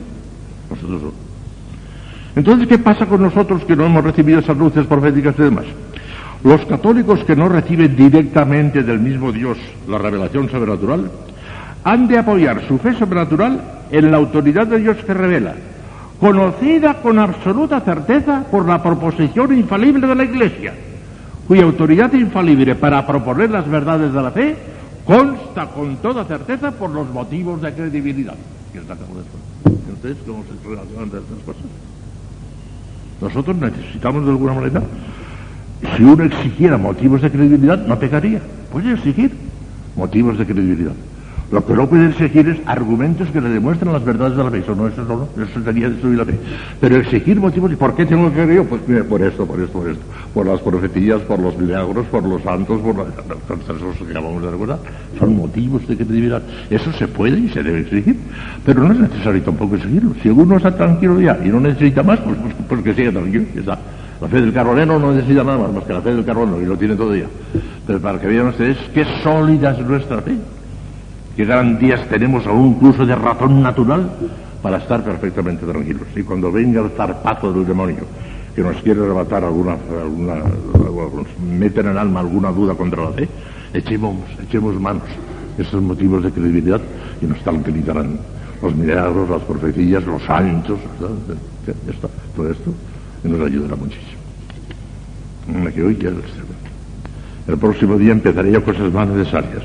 Entonces, 2.37 2.67
¿qué 2.67 2.79
pasa 2.79 3.07
con 3.07 3.23
nosotros 3.23 3.65
que 3.65 3.77
no 3.77 3.87
hemos 3.87 4.05
recibido 4.05 4.41
esas 4.41 4.57
luces 4.57 4.87
proféticas 4.87 5.35
y 5.39 5.43
demás? 5.43 5.67
Los 6.43 6.65
católicos 6.67 7.23
que 7.25 7.37
no 7.37 7.49
reciben 7.49 7.97
directamente 7.97 8.83
del 8.83 9.01
mismo 9.01 9.33
Dios 9.33 9.57
la 9.89 9.99
revelación 9.99 10.51
sobrenatural, 10.51 11.11
han 11.85 12.09
de 12.09 12.19
apoyar 12.19 12.67
su 12.67 12.79
fe 12.79 12.95
sobrenatural 12.95 13.61
en 13.91 14.11
la 14.11 14.17
autoridad 14.17 14.67
de 14.67 14.79
Dios 14.79 14.97
que 15.05 15.15
revela, 15.15 15.55
conocida 16.19 16.95
con 17.03 17.19
absoluta 17.19 17.81
certeza 17.81 18.45
por 18.51 18.67
la 18.67 18.83
proposición 18.83 19.57
infalible 19.57 20.07
de 20.07 20.15
la 20.15 20.25
Iglesia, 20.25 20.75
cuya 21.47 21.65
autoridad 21.65 22.13
infalible 22.15 22.75
para 22.75 23.07
proponer 23.07 23.51
las 23.51 23.69
verdades 23.69 24.13
de 24.13 24.23
la 24.23 24.31
fe 24.31 24.57
consta 25.05 25.67
con 25.67 25.97
toda 25.97 26.25
certeza 26.25 26.73
por 26.73 26.91
los 26.91 27.09
motivos 27.11 27.61
de 27.61 27.73
credibilidad. 27.73 28.35
Entonces, 30.05 30.27
¿cómo 30.27 30.45
se 30.45 30.69
relacionan 30.69 31.09
cosas? 31.47 31.63
Nosotros 33.23 33.57
necesitamos 33.57 34.27
de 34.27 34.31
alguna 34.33 34.53
manera, 34.53 34.83
si 35.97 36.03
uno 36.03 36.25
exigiera 36.25 36.77
motivos 36.77 37.23
de 37.23 37.31
credibilidad, 37.31 37.87
no 37.87 37.99
pecaría. 37.99 38.43
Puede 38.71 38.93
exigir 38.93 39.33
motivos 39.97 40.37
de 40.37 40.45
credibilidad. 40.45 40.93
Lo 41.55 41.65
que 41.65 41.73
no 41.73 41.89
puede 41.89 42.09
exigir 42.09 42.49
es 42.49 42.59
argumentos 42.67 43.29
que 43.29 43.41
le 43.41 43.49
demuestren 43.49 43.93
las 43.93 44.05
verdades 44.05 44.37
de 44.37 44.43
la 44.43 44.51
fe. 44.51 44.59
Eso 44.59 44.75
no, 44.75 44.89
eso 44.89 45.05
no, 45.05 45.29
eso 45.41 45.63
sería 45.63 45.89
destruir 45.89 46.19
la 46.19 46.25
fe. 46.25 46.37
Pero 46.81 46.97
exigir 46.97 47.39
motivos, 47.39 47.71
¿y 47.71 47.77
por 47.77 47.95
qué 47.95 48.05
tengo 48.05 48.29
que 48.31 48.43
creer 48.43 48.55
yo? 48.55 48.65
Pues 48.65 48.81
mire, 48.89 49.05
por 49.05 49.23
esto, 49.23 49.47
por 49.47 49.61
esto, 49.61 49.79
por 49.79 49.89
esto. 49.89 50.03
Por 50.35 50.47
las 50.47 50.61
profecías, 50.61 51.21
por 51.21 51.39
los 51.39 51.57
milagros, 51.57 52.07
por 52.07 52.25
los 52.25 52.43
santos, 52.43 52.81
por 52.81 52.97
las 52.97 53.07
cosas 53.07 53.99
que 54.05 54.11
acabamos 54.11 54.43
de 54.43 54.51
recordar. 54.51 54.81
Son 55.17 55.37
motivos 55.37 55.87
de 55.87 55.97
credibilidad. 55.97 56.43
Eso 56.71 56.93
se 56.95 57.07
puede 57.07 57.39
y 57.39 57.49
se 57.51 57.63
debe 57.63 57.83
exigir. 57.83 58.17
Pero 58.67 58.83
no 58.83 58.93
es 58.93 58.99
necesario 58.99 59.41
tampoco 59.43 59.77
exigirlo. 59.77 60.11
Si 60.25 60.31
uno 60.31 60.57
está 60.57 60.77
tranquilo 60.77 61.21
ya 61.21 61.39
y 61.45 61.51
no 61.51 61.61
necesita 61.61 62.03
más, 62.03 62.19
pues, 62.19 62.37
pues, 62.37 62.55
pues 62.69 62.83
que 62.83 62.95
siga 62.95 63.13
tranquilo. 63.13 63.45
La 64.21 64.29
fe 64.29 64.41
del 64.41 64.53
carbonero 64.53 64.99
no 64.99 65.13
necesita 65.13 65.45
nada 65.45 65.59
más, 65.59 65.73
más 65.73 65.85
que 65.85 65.93
la 65.93 66.03
fe 66.03 66.17
del 66.17 66.25
carbonero, 66.25 66.61
y 66.61 66.67
lo 66.67 66.77
tiene 66.77 66.97
todo 66.97 67.15
ya. 67.15 67.27
Pero 67.87 68.01
para 68.01 68.19
que 68.19 68.27
vean 68.27 68.49
ustedes 68.49 68.77
qué 68.93 69.05
sólida 69.23 69.71
es 69.71 69.87
nuestra 69.87 70.21
fe 70.21 70.37
qué 71.37 71.45
garantías 71.45 72.07
tenemos 72.09 72.47
aún 72.47 72.77
incluso 72.77 73.05
de 73.05 73.15
razón 73.15 73.63
natural 73.63 74.11
para 74.63 74.79
estar 74.79 75.05
perfectamente 75.05 75.67
tranquilos. 75.67 76.09
Y 76.17 76.23
cuando 76.23 76.51
venga 76.51 76.81
el 76.81 76.91
zarpazo 76.91 77.53
del 77.53 77.67
demonio 77.67 78.05
que 78.55 78.63
nos 78.63 78.77
quiere 78.77 79.03
arrebatar 79.03 79.45
alguna, 79.45 79.77
alguna, 80.01 80.37
meter 81.43 81.87
en 81.87 81.99
alma 81.99 82.21
alguna 82.21 82.51
duda 82.51 82.75
contra 82.75 83.03
la 83.05 83.11
fe, 83.11 83.29
echemos, 83.73 84.17
echemos 84.43 84.81
manos 84.81 85.03
esos 85.59 85.83
motivos 85.83 86.23
de 86.23 86.31
credibilidad 86.31 86.81
y 87.21 87.27
nos 87.27 87.39
tranquilizarán 87.41 88.19
los 88.63 88.75
milagros, 88.75 89.29
las 89.29 89.43
profecías, 89.43 90.05
los 90.05 90.23
santos, 90.23 90.79
todo 92.37 92.51
esto 92.51 92.73
y 93.25 93.29
nos 93.29 93.47
ayudará 93.47 93.77
muchísimo. 93.77 94.21
Que 95.75 95.83
hoy 95.83 95.99
ya 96.01 96.11
el 97.47 97.59
próximo 97.59 97.99
día 97.99 98.13
empezaré 98.13 98.53
yo 98.53 98.65
cosas 98.65 98.93
más 98.93 99.09
necesarias, 99.09 99.63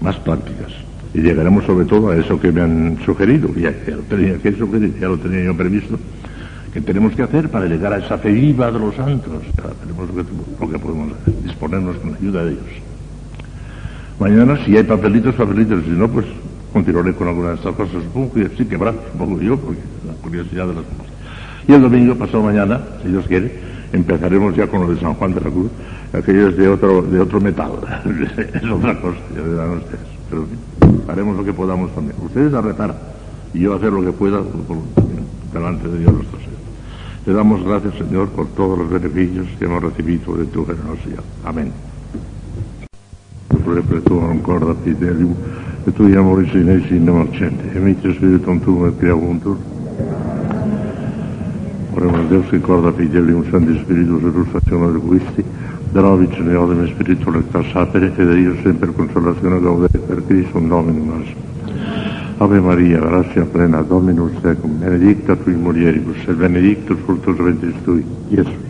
más 0.00 0.16
prácticas. 0.16 0.87
Y 1.14 1.20
llegaremos 1.20 1.64
sobre 1.64 1.86
todo 1.86 2.10
a 2.10 2.16
eso 2.16 2.38
que 2.38 2.52
me 2.52 2.60
han 2.60 2.98
sugerido, 3.04 3.48
ya, 3.54 3.72
ya 3.86 3.96
lo 3.96 4.02
tenía 4.02 4.36
que 4.38 4.52
sugerir, 4.52 4.94
ya 5.00 5.08
lo 5.08 5.16
tenía 5.16 5.44
yo 5.44 5.56
previsto, 5.56 5.98
que 6.72 6.80
tenemos 6.80 7.14
que 7.14 7.22
hacer 7.22 7.48
para 7.48 7.66
llegar 7.66 7.92
a 7.92 7.98
esa 7.98 8.18
fe 8.18 8.30
viva 8.30 8.70
de 8.70 8.78
los 8.78 8.94
santos. 8.94 9.42
Tenemos 9.80 10.08
lo 10.14 10.70
que, 10.70 10.78
podemos 10.78 11.12
hacer, 11.12 11.34
disponernos 11.42 11.96
con 11.96 12.12
la 12.12 12.18
ayuda 12.18 12.44
de 12.44 12.50
ellos. 12.52 12.64
Mañana, 14.20 14.58
si 14.64 14.76
hay 14.76 14.82
papelitos, 14.82 15.34
papelitos, 15.34 15.84
si 15.84 15.90
no, 15.90 16.08
pues 16.08 16.26
continuaré 16.72 17.14
con 17.14 17.28
algunas 17.28 17.52
de 17.52 17.56
estas 17.56 17.74
cosas. 17.74 18.02
Supongo 18.02 18.34
que 18.34 18.50
sí 18.56 18.64
que 18.66 18.74
habrá, 18.74 18.92
supongo 19.12 19.40
yo, 19.40 19.56
porque 19.56 19.80
la 20.06 20.12
curiosidad 20.14 20.66
de 20.66 20.74
las 20.74 20.84
cosas. 20.84 21.12
Y 21.66 21.72
el 21.72 21.82
domingo, 21.82 22.14
pasado 22.16 22.42
mañana, 22.42 22.80
si 23.02 23.08
Dios 23.08 23.26
quiere, 23.26 23.52
empezaremos 23.92 24.54
ya 24.56 24.66
con 24.66 24.82
lo 24.82 24.94
de 24.94 25.00
San 25.00 25.14
Juan 25.14 25.34
de 25.34 25.40
la 25.40 25.50
Cruz. 25.50 25.70
Aquello 26.12 26.48
es 26.48 26.56
de 26.56 26.68
otro, 26.68 27.02
de 27.02 27.20
otro 27.20 27.40
metal, 27.40 27.72
es 28.54 28.70
otra 28.70 29.00
cosa, 29.00 29.18
ya 29.34 29.42
verán 29.42 29.70
ustedes. 29.78 30.17
Pero 30.30 30.44
haremos 31.08 31.36
lo 31.36 31.44
que 31.44 31.52
podamos 31.52 31.94
también. 31.94 32.16
Ustedes 32.22 32.52
a 32.54 32.60
retar 32.60 32.94
y 33.54 33.60
yo 33.60 33.72
a 33.72 33.76
hacer 33.76 33.92
lo 33.92 34.02
que 34.02 34.12
pueda 34.12 34.40
delante 35.52 35.88
de 35.88 35.98
Dios 35.98 36.12
nuestro 36.12 36.38
Señor. 36.38 36.58
Te 37.24 37.32
damos 37.32 37.64
gracias, 37.64 37.94
Señor, 37.94 38.28
por 38.28 38.46
todos 38.48 38.78
los 38.78 38.90
beneficios 38.90 39.46
que 39.58 39.64
hemos 39.64 39.82
recibido 39.82 40.36
de 40.36 40.46
tu 40.46 40.64
generosidad. 40.64 41.22
Amén. 41.44 41.72
tu 44.04 44.18
ancora 44.20 44.74
fidelium, 44.82 45.34
e 45.86 45.92
tu 45.92 46.04
amore 46.16 46.48
sinesi 46.50 46.96
in 46.96 47.04
marcente, 47.04 47.70
e 47.74 47.78
mitio 47.78 48.12
spiritum 48.12 48.58
tuum 48.60 48.86
et 48.86 48.96
creavuntur. 48.98 49.56
Oremos 51.94 52.28
Deus 52.28 52.46
que 52.48 52.56
acorda 52.56 52.92
fidelium 52.92 53.44
santi 53.50 53.78
spiritus 53.78 54.22
et 54.22 54.32
rus 54.32 54.48
de 54.52 55.00
Christi, 55.08 55.44
Darovic 55.90 56.36
ne 56.38 56.54
odem 56.54 56.86
spiritu 56.86 57.30
lectar 57.30 57.64
sapere, 57.72 58.12
ed 58.14 58.38
io 58.38 58.54
sempre 58.62 58.92
consolazione 58.92 59.58
gaudere 59.58 59.98
per 59.98 60.22
Cristo 60.26 60.58
Dominum 60.58 61.08
nostro. 61.08 61.36
Ave 62.38 62.60
Maria, 62.60 63.00
gratia 63.00 63.44
plena, 63.44 63.80
Dominus 63.82 64.32
tecum, 64.42 64.78
benedicta 64.78 65.34
tui 65.34 65.54
mulieribus, 65.54 66.18
et 66.26 66.36
benedictus 66.36 66.98
fructus 67.04 67.36
ventris 67.36 67.74
tui, 67.84 68.04
Iesus. 68.28 68.66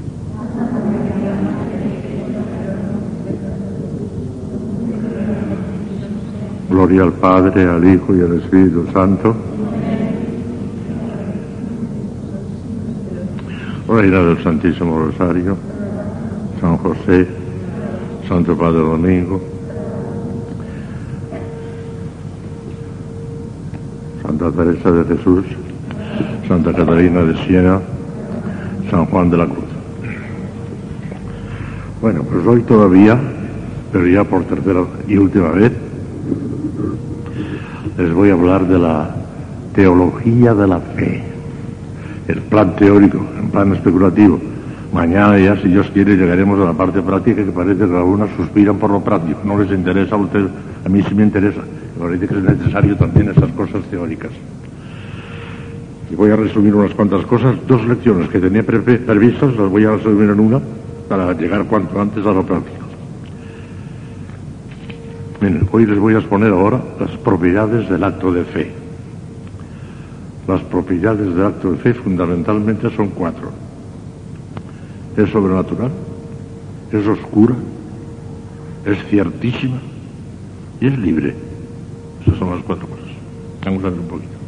Gloria 6.68 7.02
al 7.02 7.12
Padre, 7.12 7.66
al 7.66 7.84
Hijo 7.84 8.14
y 8.14 8.20
al 8.20 8.38
Espíritu 8.38 8.86
Santo. 8.92 9.34
Reina 13.88 14.22
del 14.22 14.38
Santísimo 14.42 14.98
Rosario 14.98 15.77
San 16.60 16.76
José, 16.78 17.26
Santo 18.28 18.56
Padre 18.56 18.80
Domingo, 18.80 19.40
Santa 24.22 24.50
Teresa 24.50 24.90
de 24.90 25.16
Jesús, 25.16 25.44
Santa 26.48 26.72
Catalina 26.72 27.22
de 27.22 27.36
Siena, 27.44 27.80
San 28.90 29.06
Juan 29.06 29.30
de 29.30 29.36
la 29.36 29.46
Cruz. 29.46 29.64
Bueno, 32.00 32.22
pues 32.22 32.46
hoy 32.46 32.62
todavía, 32.62 33.18
pero 33.92 34.06
ya 34.06 34.24
por 34.24 34.44
tercera 34.44 34.84
y 35.06 35.16
última 35.16 35.50
vez, 35.50 35.72
les 37.98 38.12
voy 38.12 38.30
a 38.30 38.34
hablar 38.34 38.66
de 38.66 38.78
la 38.78 39.14
teología 39.74 40.54
de 40.54 40.66
la 40.66 40.80
fe, 40.80 41.22
el 42.26 42.40
plan 42.42 42.74
teórico, 42.76 43.20
el 43.40 43.50
plan 43.50 43.72
especulativo. 43.74 44.40
Mañana 44.92 45.38
ya, 45.38 45.54
si 45.60 45.68
Dios 45.68 45.90
quiere, 45.92 46.16
llegaremos 46.16 46.58
a 46.60 46.64
la 46.64 46.72
parte 46.72 47.02
práctica 47.02 47.44
que 47.44 47.50
parece 47.50 47.86
que 47.86 47.96
algunas 47.96 48.30
suspiran 48.36 48.78
por 48.78 48.90
lo 48.90 49.00
práctico. 49.00 49.40
No 49.44 49.58
les 49.58 49.70
interesa 49.70 50.14
a 50.14 50.18
ustedes, 50.18 50.50
a 50.84 50.88
mí 50.88 51.02
sí 51.02 51.14
me 51.14 51.24
interesa. 51.24 51.60
Me 51.96 52.06
parece 52.06 52.26
que 52.26 52.34
es 52.34 52.42
necesario 52.42 52.96
también 52.96 53.28
estas 53.28 53.50
cosas 53.52 53.82
teóricas. 53.90 54.30
Y 56.10 56.14
voy 56.14 56.30
a 56.30 56.36
resumir 56.36 56.74
unas 56.74 56.94
cuantas 56.94 57.26
cosas. 57.26 57.56
Dos 57.66 57.86
lecciones 57.86 58.30
que 58.30 58.40
tenía 58.40 58.62
previstas, 58.62 59.54
las 59.56 59.70
voy 59.70 59.84
a 59.84 59.90
resumir 59.90 60.30
en 60.30 60.40
una 60.40 60.60
para 61.06 61.32
llegar 61.34 61.64
cuanto 61.64 62.00
antes 62.00 62.24
a 62.24 62.32
lo 62.32 62.44
práctico. 62.44 62.86
Miren, 65.40 65.68
hoy 65.70 65.86
les 65.86 65.98
voy 65.98 66.14
a 66.14 66.18
exponer 66.18 66.50
ahora 66.50 66.80
las 66.98 67.10
propiedades 67.18 67.88
del 67.90 68.02
acto 68.02 68.32
de 68.32 68.44
fe. 68.44 68.72
Las 70.48 70.62
propiedades 70.62 71.34
del 71.34 71.44
acto 71.44 71.72
de 71.72 71.78
fe 71.78 71.92
fundamentalmente 71.92 72.88
son 72.96 73.08
cuatro. 73.10 73.67
Es 75.18 75.30
sobrenatural, 75.30 75.90
es 76.92 77.04
oscura, 77.04 77.54
es 78.86 79.04
ciertísima 79.10 79.78
y 80.80 80.86
es 80.86 80.96
libre. 80.96 81.34
Esas 82.22 82.38
son 82.38 82.50
las 82.50 82.62
cuatro 82.62 82.86
cosas. 82.86 83.08
Vamos 83.64 83.84
a 83.84 83.90
ver 83.90 83.98
un 83.98 84.06
poquito. 84.06 84.38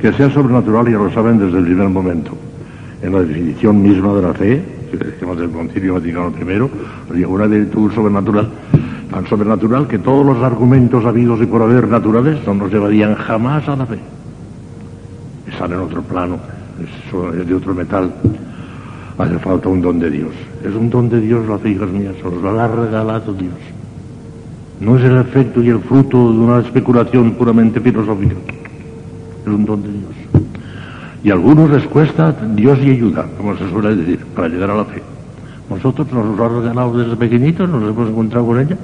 Que 0.00 0.10
sea 0.14 0.30
sobrenatural 0.30 0.86
ya 0.86 0.96
lo 0.96 1.12
saben 1.12 1.38
desde 1.38 1.58
el 1.58 1.64
primer 1.64 1.90
momento. 1.90 2.32
En 3.02 3.12
la 3.12 3.20
definición 3.20 3.82
misma 3.82 4.14
de 4.14 4.22
la 4.22 4.32
fe, 4.32 4.64
que 4.90 4.96
decimos 4.96 5.36
del 5.36 5.50
Concilio 5.50 5.94
Vaticano 5.94 6.32
I, 7.14 7.24
una 7.24 7.46
virtud 7.46 7.92
sobrenatural 7.92 8.48
tan 9.10 9.26
sobrenatural 9.26 9.86
que 9.86 9.98
todos 9.98 10.24
los 10.24 10.42
argumentos 10.42 11.04
habidos 11.04 11.42
y 11.42 11.46
por 11.46 11.60
haber 11.60 11.88
naturales 11.88 12.38
no 12.46 12.54
nos 12.54 12.72
llevarían 12.72 13.16
jamás 13.16 13.68
a 13.68 13.76
la 13.76 13.84
fe. 13.84 13.98
Están 15.46 15.72
en 15.72 15.80
otro 15.80 16.00
plano, 16.00 16.38
es 17.38 17.46
de 17.46 17.54
otro 17.54 17.74
metal. 17.74 18.12
Hace 19.16 19.38
falta 19.38 19.68
un 19.68 19.80
don 19.80 19.98
de 20.00 20.10
Dios. 20.10 20.32
Es 20.64 20.74
un 20.74 20.90
don 20.90 21.08
de 21.08 21.20
Dios 21.20 21.46
la 21.48 21.58
fe, 21.58 21.70
hijas 21.70 21.90
mías, 21.90 22.14
os 22.24 22.34
lo 22.42 22.60
ha 22.60 22.66
regalado 22.66 23.32
Dios. 23.32 23.54
No 24.80 24.96
es 24.98 25.04
el 25.04 25.16
efecto 25.18 25.62
y 25.62 25.68
el 25.68 25.78
fruto 25.78 26.32
de 26.32 26.38
una 26.38 26.58
especulación 26.60 27.32
puramente 27.32 27.80
filosófica. 27.80 28.34
Es 29.42 29.46
un 29.46 29.64
don 29.64 29.82
de 29.82 29.92
Dios. 29.92 30.44
Y 31.22 31.30
a 31.30 31.34
algunos 31.34 31.70
les 31.70 31.84
cuesta 31.84 32.32
Dios 32.54 32.78
y 32.82 32.90
ayuda, 32.90 33.26
como 33.36 33.56
se 33.56 33.70
suele 33.70 33.94
decir, 33.94 34.26
para 34.34 34.48
llegar 34.48 34.70
a 34.70 34.76
la 34.76 34.84
fe. 34.84 35.00
Nosotros 35.70 36.12
nos 36.12 36.36
lo 36.36 36.44
ha 36.44 36.48
regalado 36.48 36.98
desde 36.98 37.16
pequeñitos, 37.16 37.68
nos 37.68 37.82
hemos 37.88 38.10
encontrado 38.10 38.46
con 38.46 38.60
ella. 38.60 38.76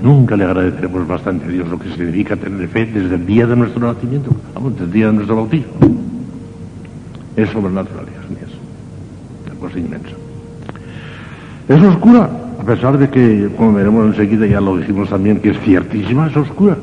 Nunca 0.00 0.36
le 0.36 0.44
agradeceremos 0.44 1.06
bastante 1.06 1.46
a 1.46 1.48
Dios 1.48 1.68
lo 1.68 1.78
que 1.78 1.90
significa 1.90 2.36
tener 2.36 2.68
fe 2.68 2.86
desde 2.86 3.16
el 3.16 3.26
día 3.26 3.46
de 3.46 3.56
nuestro 3.56 3.92
nacimiento, 3.92 4.30
vamos, 4.54 4.72
desde 4.72 4.84
el 4.84 4.92
día 4.92 5.06
de 5.08 5.12
nuestro 5.14 5.36
bautismo. 5.36 5.72
Es 7.36 7.50
sobrenatural, 7.50 8.06
hijas 8.08 8.30
mías. 8.30 8.55
Cosa 9.60 9.78
inmensa. 9.78 10.10
Es 11.68 11.82
oscura, 11.82 12.30
a 12.60 12.62
pesar 12.64 12.98
de 12.98 13.10
que, 13.10 13.50
como 13.56 13.72
veremos 13.72 14.06
enseguida, 14.06 14.46
ya 14.46 14.60
lo 14.60 14.76
dijimos 14.76 15.08
también, 15.08 15.40
que 15.40 15.50
es 15.50 15.60
ciertísima, 15.60 16.28
es 16.28 16.36
oscura. 16.36 16.76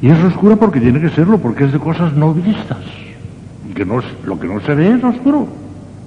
Y 0.00 0.08
es 0.08 0.24
oscura 0.24 0.56
porque 0.56 0.80
tiene 0.80 1.00
que 1.00 1.10
serlo, 1.10 1.38
porque 1.38 1.64
es 1.64 1.72
de 1.72 1.78
cosas 1.78 2.12
no 2.14 2.34
vistas. 2.34 2.78
Que 3.74 3.84
no, 3.84 4.00
lo 4.24 4.40
que 4.40 4.46
no 4.48 4.60
se 4.60 4.74
ve 4.74 4.90
es 4.90 5.04
oscuro. 5.04 5.46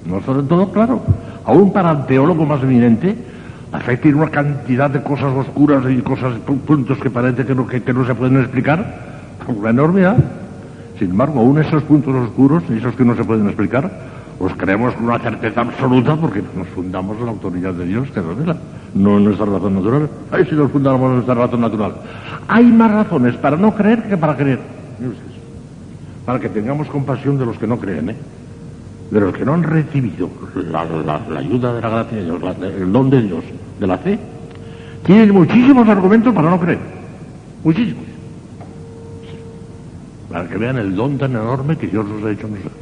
No 0.04 0.18
está 0.18 0.34
del 0.34 0.46
todo 0.46 0.70
claro 0.72 1.02
aún 1.44 1.72
para 1.72 1.90
el 1.92 2.06
teólogo 2.06 2.46
más 2.46 2.62
eminente, 2.62 3.16
la 3.72 3.80
fe 3.80 3.98
una 4.14 4.28
cantidad 4.28 4.90
de 4.90 5.02
cosas 5.02 5.32
oscuras 5.34 5.84
y 5.88 6.00
cosas, 6.02 6.34
puntos 6.66 6.98
que 6.98 7.10
parece 7.10 7.46
que 7.46 7.54
no, 7.54 7.66
que, 7.66 7.80
no 7.92 8.06
se 8.06 8.14
pueden 8.14 8.38
explicar, 8.38 9.12
una 9.48 9.70
enormidad. 9.70 10.16
Sin 10.98 11.10
embargo, 11.10 11.40
aún 11.40 11.58
esos 11.58 11.82
puntos 11.84 12.14
oscuros, 12.14 12.62
esos 12.70 12.94
que 12.94 13.04
no 13.04 13.16
se 13.16 13.24
pueden 13.24 13.46
explicar, 13.46 14.11
los 14.40 14.52
creemos 14.54 14.94
con 14.94 15.04
una 15.04 15.18
certeza 15.18 15.60
absoluta 15.60 16.16
porque 16.16 16.42
nos 16.56 16.68
fundamos 16.68 17.18
en 17.18 17.26
la 17.26 17.30
autoridad 17.30 17.74
de 17.74 17.86
Dios 17.86 18.10
que 18.10 18.20
revela, 18.20 18.56
no 18.94 19.18
en 19.18 19.24
nuestra 19.24 19.46
razón 19.46 19.74
natural. 19.74 20.08
Ay, 20.30 20.46
si 20.48 20.54
nos 20.54 20.70
fundamos 20.70 21.08
en 21.08 21.14
nuestra 21.14 21.34
razón 21.34 21.60
natural. 21.60 21.94
Hay 22.48 22.64
más 22.66 22.90
razones 22.90 23.36
para 23.36 23.56
no 23.56 23.74
creer 23.74 24.08
que 24.08 24.16
para 24.16 24.36
creer. 24.36 24.60
Para 26.24 26.40
que 26.40 26.48
tengamos 26.48 26.88
compasión 26.88 27.38
de 27.38 27.46
los 27.46 27.56
que 27.58 27.66
no 27.66 27.78
creen, 27.78 28.10
¿eh? 28.10 28.16
de 29.12 29.20
los 29.20 29.34
que 29.34 29.44
no 29.44 29.52
han 29.52 29.62
recibido 29.62 30.30
la, 30.70 30.80
ayuda 31.36 31.74
de 31.74 31.80
la 31.82 31.88
gracia 31.90 32.18
de 32.18 32.24
Dios, 32.24 32.42
el 32.62 32.92
don 32.92 33.10
de 33.10 33.22
Dios, 33.22 33.44
de 33.78 33.86
la 33.86 33.98
fe, 33.98 34.18
tienen 35.04 35.32
muchísimos 35.32 35.86
argumentos 35.86 36.34
para 36.34 36.48
no 36.48 36.58
creer. 36.58 36.78
Muchísimos. 37.62 38.04
Para 40.30 40.48
que 40.48 40.56
vean 40.56 40.78
el 40.78 40.96
don 40.96 41.18
tan 41.18 41.32
enorme 41.32 41.76
que 41.76 41.88
Dios 41.88 42.06
nos 42.06 42.24
ha 42.24 42.30
hecho 42.30 42.46
a 42.46 42.50
nosotros. 42.50 42.81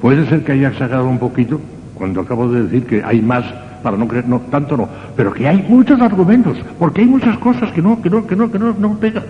Puede 0.00 0.26
ser 0.26 0.44
que 0.44 0.52
haya 0.52 0.68
exagerado 0.68 1.08
un 1.08 1.18
poquito 1.18 1.60
cuando 1.94 2.20
acabo 2.20 2.48
de 2.48 2.64
decir 2.64 2.86
que 2.86 3.02
hay 3.02 3.20
más 3.20 3.44
para 3.82 3.96
no 3.96 4.06
creer, 4.06 4.28
no, 4.28 4.40
tanto 4.50 4.76
no, 4.76 4.88
pero 5.16 5.32
que 5.32 5.46
hay 5.48 5.64
muchos 5.68 6.00
argumentos, 6.00 6.56
porque 6.78 7.02
hay 7.02 7.06
muchas 7.06 7.38
cosas 7.38 7.72
que 7.72 7.82
no, 7.82 8.00
que 8.00 8.10
no, 8.10 8.26
que 8.26 8.36
no, 8.36 8.50
que 8.50 8.58
no, 8.58 8.74
no 8.78 8.98
pegan. 8.98 9.24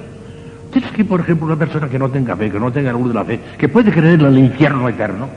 Tienes 0.72 0.90
que, 0.92 1.04
por 1.04 1.20
ejemplo, 1.20 1.46
una 1.46 1.56
persona 1.56 1.88
que 1.88 1.98
no 1.98 2.10
tenga 2.10 2.36
fe, 2.36 2.50
que 2.50 2.60
no 2.60 2.70
tenga 2.70 2.92
luz 2.92 3.08
de 3.08 3.14
la 3.14 3.24
fe, 3.24 3.40
que 3.56 3.68
puede 3.68 3.90
creer 3.90 4.20
en 4.20 4.26
el 4.26 4.38
infierno 4.38 4.88
eterno, 4.88 5.28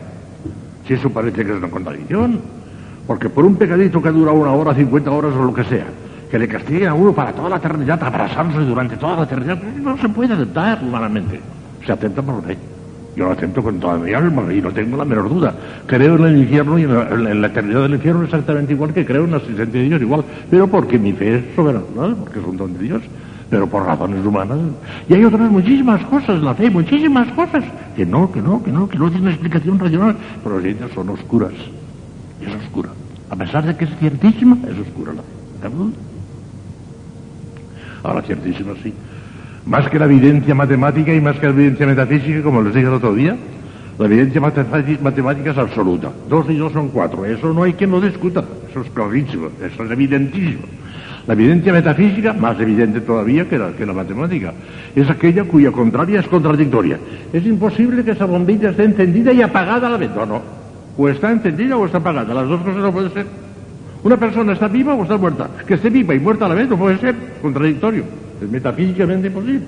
si 0.85 0.93
eso 0.93 1.09
parece 1.09 1.45
que 1.45 1.51
es 1.51 1.57
una 1.57 1.69
contradicción. 1.69 2.39
Porque 3.07 3.29
por 3.29 3.45
un 3.45 3.55
pecadito 3.55 4.01
que 4.01 4.09
dura 4.09 4.31
una 4.31 4.51
hora, 4.51 4.73
cincuenta 4.73 5.11
horas 5.11 5.33
o 5.33 5.43
lo 5.43 5.53
que 5.53 5.63
sea, 5.63 5.85
que 6.29 6.39
le 6.39 6.47
castigue 6.47 6.87
a 6.87 6.93
uno 6.93 7.13
para 7.13 7.33
toda 7.33 7.49
la 7.49 7.57
eternidad, 7.57 8.01
abrazándose 8.03 8.65
durante 8.65 8.97
toda 8.97 9.17
la 9.17 9.23
eternidad, 9.23 9.61
no 9.61 9.97
se 9.97 10.09
puede 10.09 10.33
aceptar 10.33 10.79
humanamente. 10.81 11.39
Se 11.85 11.91
acepta 11.91 12.21
por 12.21 12.43
fe. 12.43 12.57
Yo 13.21 13.27
lo 13.27 13.33
acepto 13.33 13.61
con 13.61 13.79
toda 13.79 13.99
mi 13.99 14.11
alma 14.13 14.51
y 14.51 14.59
no 14.59 14.71
tengo 14.71 14.97
la 14.97 15.05
menor 15.05 15.29
duda. 15.29 15.53
Creo 15.85 16.15
en 16.15 16.25
el 16.25 16.37
infierno 16.37 16.79
y 16.79 16.83
en 16.85 17.41
la, 17.41 17.47
eternidad 17.47 17.83
del 17.83 17.93
infierno 17.93 18.23
exactamente 18.23 18.73
igual 18.73 18.95
que 18.95 19.05
creo 19.05 19.25
en 19.25 19.31
la 19.31 19.37
existencia 19.37 19.79
de 19.79 19.89
Dios, 19.89 20.01
igual. 20.01 20.23
Pero 20.49 20.65
porque 20.65 20.97
mi 20.97 21.13
fe 21.13 21.35
es 21.35 21.43
soberana, 21.55 22.15
porque 22.19 22.39
es 22.39 22.45
un 22.45 22.57
don 22.57 22.73
de 22.73 22.79
Dios 22.79 23.03
pero 23.47 23.67
por 23.67 23.85
razones 23.85 24.25
humanas. 24.25 24.57
Y 25.07 25.13
hay 25.13 25.25
otras 25.25 25.51
muchísimas 25.51 26.03
cosas, 26.05 26.41
la 26.41 26.55
fe, 26.55 26.69
muchísimas 26.69 27.31
cosas, 27.33 27.63
que 27.95 28.05
no, 28.05 28.31
que 28.31 28.41
no, 28.41 28.63
que 28.63 28.71
no, 28.71 28.87
que 28.87 28.97
no 28.97 29.11
tienen 29.11 29.27
explicación 29.27 29.77
racional, 29.77 30.15
pero 30.41 30.59
ellas 30.59 30.89
son 30.95 31.09
oscuras. 31.09 31.51
Es 32.41 32.55
oscura. 32.55 32.89
A 33.29 33.35
pesar 33.35 33.65
de 33.65 33.75
que 33.75 33.83
es 33.83 33.91
ciertísima, 33.99 34.57
es 34.67 34.79
oscura 34.79 35.13
la 35.13 35.21
fe. 35.21 35.67
Ahora, 38.03 38.21
ciertísima 38.23 38.73
sí. 38.81 38.93
Más 39.65 39.87
que 39.89 39.99
la 39.99 40.05
evidencia 40.05 40.55
matemática 40.55 41.13
y 41.13 41.21
más 41.21 41.37
que 41.37 41.45
la 41.45 41.53
evidencia 41.53 41.85
metafísica, 41.85 42.41
como 42.41 42.61
les 42.61 42.73
dije 42.73 42.87
el 42.87 42.93
otro 42.93 43.13
día, 43.13 43.37
la 43.99 44.05
evidencia 44.05 44.41
matemática 44.41 45.51
es 45.51 45.57
absoluta. 45.57 46.11
Dos 46.27 46.49
y 46.49 46.55
dos 46.55 46.73
son 46.73 46.89
cuatro. 46.89 47.23
Eso 47.25 47.53
no 47.53 47.63
hay 47.63 47.73
quien 47.73 47.91
lo 47.91 48.01
discuta. 48.01 48.43
Eso 48.69 48.81
es 48.81 48.89
clarísimo. 48.89 49.49
Eso 49.61 49.83
es 49.83 49.91
evidentísimo. 49.91 50.63
La 51.27 51.33
evidencia 51.33 51.71
metafísica, 51.71 52.33
más 52.33 52.59
evidente 52.59 53.01
todavía 53.01 53.47
que 53.47 53.59
la, 53.59 53.93
matemática, 53.93 54.53
es 54.95 55.07
aquella 55.07 55.43
cuya 55.43 55.71
contraria 55.71 56.19
es 56.19 56.27
contradictoria. 56.27 56.97
Es 57.31 57.45
imposible 57.45 58.03
que 58.03 58.11
esa 58.11 58.25
bombilla 58.25 58.71
esté 58.71 58.85
encendida 58.85 59.31
y 59.31 59.43
apagada 59.43 59.85
a 59.85 59.91
la 59.91 59.97
vez. 59.97 60.09
No, 60.15 60.25
no. 60.25 60.41
O 60.97 61.07
está 61.07 61.29
encendida 61.29 61.77
o 61.77 61.85
está 61.85 61.99
apagada. 61.99 62.33
Las 62.33 62.47
dos 62.47 62.61
cosas 62.61 62.81
no 62.81 62.91
pueden 62.91 63.13
ser. 63.13 63.27
Una 64.03 64.17
persona 64.17 64.53
está 64.53 64.67
viva 64.67 64.95
o 64.95 65.03
está 65.03 65.17
muerta. 65.17 65.47
Que 65.67 65.75
esté 65.75 65.91
viva 65.91 66.15
y 66.15 66.19
muerta 66.19 66.45
a 66.45 66.49
la 66.49 66.55
vez 66.55 66.67
no 66.67 66.77
puede 66.77 66.97
ser 66.97 67.15
contradictorio. 67.39 68.03
Es 68.41 68.49
metafísicamente 68.49 69.27
imposible. 69.27 69.61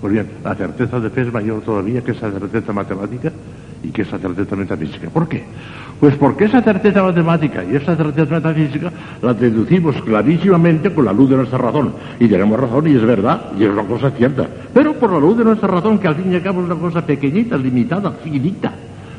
Pues 0.00 0.12
bien, 0.12 0.26
la 0.44 0.54
certeza 0.54 1.00
de 1.00 1.10
fe 1.10 1.22
es 1.22 1.32
mayor 1.32 1.62
todavía 1.62 2.02
que 2.02 2.12
esa 2.12 2.30
certeza 2.30 2.72
matemática 2.72 3.32
y 3.82 3.88
que 3.88 4.02
esa 4.02 4.18
certeza 4.18 4.54
metafísica. 4.54 5.08
¿Por 5.10 5.28
qué? 5.28 5.42
Pues 5.98 6.14
porque 6.16 6.44
esa 6.44 6.62
certeza 6.62 7.02
matemática 7.02 7.64
y 7.64 7.74
esa 7.74 7.96
certeza 7.96 8.34
metafísica 8.34 8.92
la 9.20 9.34
deducimos 9.34 10.00
clarísimamente 10.02 10.92
con 10.92 11.04
la 11.04 11.12
luz 11.12 11.30
de 11.30 11.36
nuestra 11.36 11.58
razón. 11.58 11.92
Y 12.20 12.28
tenemos 12.28 12.60
razón 12.60 12.86
y 12.86 12.94
es 12.94 13.04
verdad, 13.04 13.52
y 13.58 13.64
es 13.64 13.70
una 13.70 13.82
cosa 13.82 14.10
cierta. 14.12 14.46
Pero 14.72 14.94
por 14.94 15.12
la 15.12 15.18
luz 15.18 15.38
de 15.38 15.44
nuestra 15.44 15.68
razón, 15.68 15.98
que 15.98 16.06
al 16.06 16.14
fin 16.14 16.32
y 16.32 16.36
al 16.36 16.42
cabo 16.42 16.60
es 16.60 16.66
una 16.66 16.76
cosa 16.76 17.04
pequeñita, 17.04 17.56
limitada, 17.56 18.12
finita. 18.12 18.72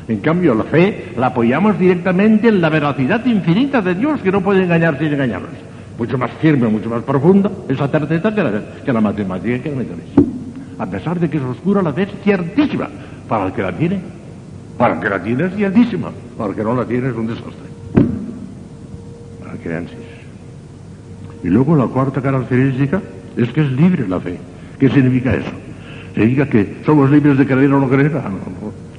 En 0.08 0.20
cambio, 0.20 0.54
la 0.54 0.64
fe 0.64 1.12
la 1.18 1.26
apoyamos 1.26 1.78
directamente 1.78 2.48
en 2.48 2.60
la 2.60 2.70
veracidad 2.70 3.24
infinita 3.26 3.82
de 3.82 3.94
Dios, 3.94 4.20
que 4.22 4.32
no 4.32 4.40
puede 4.40 4.62
engañarse 4.62 5.04
sin 5.04 5.12
engañarnos. 5.12 5.69
Mucho 6.00 6.18
más 6.18 6.32
firme, 6.40 6.66
mucho 6.66 6.90
más 6.90 7.04
profunda 7.04 7.52
esa 7.68 7.86
certeza 7.86 8.34
que 8.34 8.42
la, 8.42 8.62
que 8.84 8.92
la 8.92 9.00
matemática 9.00 9.56
y 9.56 9.60
que 9.60 9.70
la 9.70 9.76
metafísica. 9.76 10.22
A 10.78 10.86
pesar 10.86 11.20
de 11.20 11.30
que 11.30 11.36
es 11.36 11.42
oscura, 11.44 11.82
la 11.82 11.92
fe 11.92 12.02
es 12.04 12.08
ciertísima 12.24 12.88
para 13.28 13.46
el 13.46 13.52
que 13.52 13.62
la 13.62 13.70
tiene 13.70 14.00
para 14.80 14.94
el 14.94 15.00
que 15.00 15.10
la 15.10 15.22
tiene 15.22 15.44
es 15.44 15.54
ciertísima, 15.54 16.10
para 16.38 16.50
el 16.50 16.56
que 16.56 16.64
no 16.64 16.74
la 16.74 16.86
tiene 16.86 17.10
es 17.10 17.14
un 17.14 17.26
desastre. 17.26 17.68
la 19.44 19.62
creencia. 19.62 19.98
Y 21.44 21.48
luego 21.48 21.76
la 21.76 21.86
cuarta 21.86 22.22
característica 22.22 23.02
es 23.36 23.50
que 23.50 23.60
es 23.60 23.70
libre 23.72 24.08
la 24.08 24.18
fe. 24.20 24.38
¿Qué 24.78 24.88
significa 24.88 25.34
eso? 25.34 25.50
Significa 26.14 26.48
que 26.48 26.78
somos 26.86 27.10
libres 27.10 27.36
de 27.36 27.46
creer 27.46 27.70
o 27.74 27.78
no 27.78 27.90
creer. 27.90 28.16
Ah, 28.16 28.30
no, 28.30 28.38
no. 28.38 28.89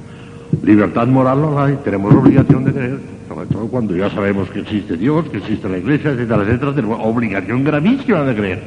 Libertad 0.63 1.07
moral 1.07 1.41
no 1.41 1.59
hay, 1.59 1.75
tenemos 1.83 2.13
obligación 2.13 2.63
de 2.63 2.71
creer, 2.71 2.99
sobre 3.27 3.47
todo 3.47 3.67
cuando 3.67 3.95
ya 3.95 4.11
sabemos 4.11 4.49
que 4.51 4.59
existe 4.59 4.95
Dios, 4.95 5.27
que 5.29 5.37
existe 5.37 5.67
la 5.67 5.79
Iglesia, 5.79 6.11
etcétera, 6.11 6.43
etcétera, 6.43 6.75
tenemos 6.75 6.99
obligación 7.01 7.63
gravísima 7.63 8.21
de 8.23 8.35
creer. 8.35 8.63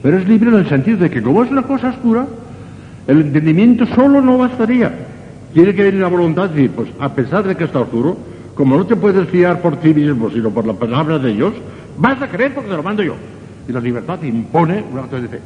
Pero 0.00 0.18
es 0.18 0.28
libre 0.28 0.50
en 0.50 0.56
el 0.56 0.68
sentido 0.68 0.98
de 0.98 1.10
que 1.10 1.22
como 1.22 1.42
es 1.42 1.50
una 1.50 1.62
cosa 1.62 1.90
oscura, 1.90 2.26
el 3.08 3.20
entendimiento 3.20 3.84
solo 3.86 4.20
no 4.20 4.38
bastaría. 4.38 4.92
Tiene 5.52 5.74
que 5.74 5.84
venir 5.84 6.00
la 6.00 6.08
voluntad 6.08 6.50
y 6.50 6.54
decir, 6.54 6.70
pues 6.70 6.88
a 7.00 7.12
pesar 7.12 7.44
de 7.44 7.56
que 7.56 7.64
está 7.64 7.80
oscuro, 7.80 8.16
como 8.54 8.76
no 8.76 8.86
te 8.86 8.94
puedes 8.94 9.28
fiar 9.28 9.60
por 9.60 9.76
ti 9.76 9.92
mismo, 9.92 10.30
sino 10.30 10.50
por 10.50 10.66
la 10.66 10.74
palabra 10.74 11.18
de 11.18 11.32
Dios, 11.32 11.54
vas 11.98 12.20
a 12.22 12.28
creer 12.28 12.54
porque 12.54 12.70
te 12.70 12.76
lo 12.76 12.82
mando 12.82 13.02
yo. 13.02 13.14
Y 13.68 13.72
la 13.72 13.80
libertad 13.80 14.22
impone 14.22 14.84
un 14.92 14.98
acto 14.98 15.20
de 15.20 15.28
fe. 15.28 15.40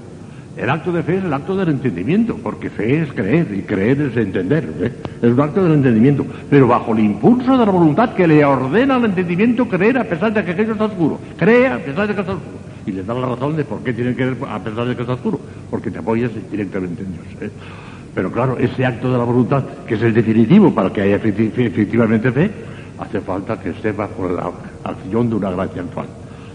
El 0.59 0.71
acto 0.71 0.91
de 0.91 1.05
fe 1.05 1.19
es 1.19 1.25
el 1.25 1.33
acto 1.33 1.57
del 1.57 1.69
entendimiento, 1.69 2.37
porque 2.43 2.69
fe 2.69 3.03
es 3.03 3.13
creer 3.13 3.47
y 3.55 3.63
creer 3.63 4.01
es 4.01 4.17
entender. 4.17 4.93
Es 5.23 5.31
un 5.31 5.41
acto 5.41 5.63
del 5.63 5.75
entendimiento, 5.75 6.27
pero 6.51 6.67
bajo 6.67 6.93
el 6.95 6.99
impulso 6.99 7.57
de 7.57 7.65
la 7.65 7.71
voluntad 7.71 8.13
que 8.13 8.27
le 8.27 8.45
ordena 8.45 8.97
al 8.97 9.05
entendimiento 9.05 9.69
creer 9.69 9.99
a 9.99 10.05
pesar 10.05 10.33
de 10.33 10.45
que 10.45 10.51
aquello 10.51 10.73
está 10.73 10.87
oscuro. 10.87 11.21
Cree 11.37 11.69
a 11.69 11.79
pesar 11.79 12.09
de 12.09 12.15
que 12.15 12.21
está 12.23 12.33
oscuro. 12.33 12.59
Y 12.85 12.91
le 12.91 13.05
da 13.05 13.15
la 13.15 13.29
razón 13.29 13.57
de 13.57 13.65
por 13.65 13.85
qué 13.85 13.93
tiene 13.93 14.11
que 14.11 14.17
creer 14.17 14.37
a 14.49 14.59
pesar 14.59 14.85
de 14.85 14.97
que 14.97 15.03
está 15.03 15.15
oscuro, 15.15 15.39
porque 15.71 15.93
te 15.93 15.99
apoyas 16.01 16.33
directamente 16.51 17.05
en 17.05 17.13
Dios. 17.13 17.27
¿eh? 17.41 17.51
Pero 18.13 18.33
claro, 18.33 18.59
ese 18.59 18.85
acto 18.85 19.13
de 19.13 19.19
la 19.19 19.25
voluntad, 19.25 19.63
que 19.87 19.95
es 19.95 20.03
el 20.03 20.13
definitivo 20.13 20.75
para 20.75 20.93
que 20.93 21.03
haya 21.03 21.17
efectivamente 21.17 22.33
fe, 22.33 22.51
hace 22.99 23.21
falta 23.21 23.61
que 23.61 23.71
esté 23.71 23.93
bajo 23.93 24.29
la 24.29 24.51
acción 24.83 25.31
de 25.31 25.37
una 25.37 25.53
gracia 25.53 25.83
actual. 25.83 26.07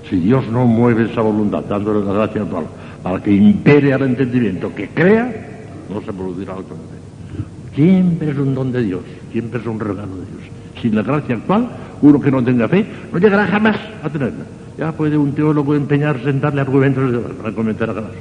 Si 0.09 0.17
Dios 0.17 0.45
no 0.49 0.65
mueve 0.65 1.05
esa 1.09 1.21
voluntad 1.21 1.63
dándole 1.63 2.05
la 2.05 2.11
gracia 2.11 2.41
actual 2.41 2.65
para 3.03 3.21
que 3.21 3.31
impere 3.31 3.93
al 3.93 4.03
entendimiento, 4.03 4.73
que 4.73 4.87
crea, 4.87 5.31
no 5.89 6.01
se 6.01 6.13
producirá 6.13 6.55
la 6.55 6.61
fe. 6.61 6.73
Siempre 7.75 8.31
es 8.31 8.37
un 8.37 8.55
don 8.55 8.71
de 8.71 8.81
Dios, 8.81 9.01
siempre 9.31 9.59
es 9.59 9.67
un 9.67 9.79
regalo 9.79 10.15
de 10.15 10.25
Dios. 10.25 10.41
Sin 10.81 10.95
la 10.95 11.03
gracia 11.03 11.35
actual, 11.35 11.69
uno 12.01 12.19
que 12.19 12.31
no 12.31 12.43
tenga 12.43 12.67
fe 12.67 12.85
no 13.11 13.19
llegará 13.19 13.45
jamás 13.47 13.77
a 14.01 14.09
tenerla. 14.09 14.45
Ya 14.77 14.91
puede 14.93 15.17
un 15.17 15.33
teólogo 15.33 15.75
empeñarse 15.75 16.29
en 16.29 16.39
darle 16.39 16.61
argumentos 16.61 17.11
para 17.41 17.53
comentar 17.53 17.89
a 17.89 17.93
ganas. 17.93 18.11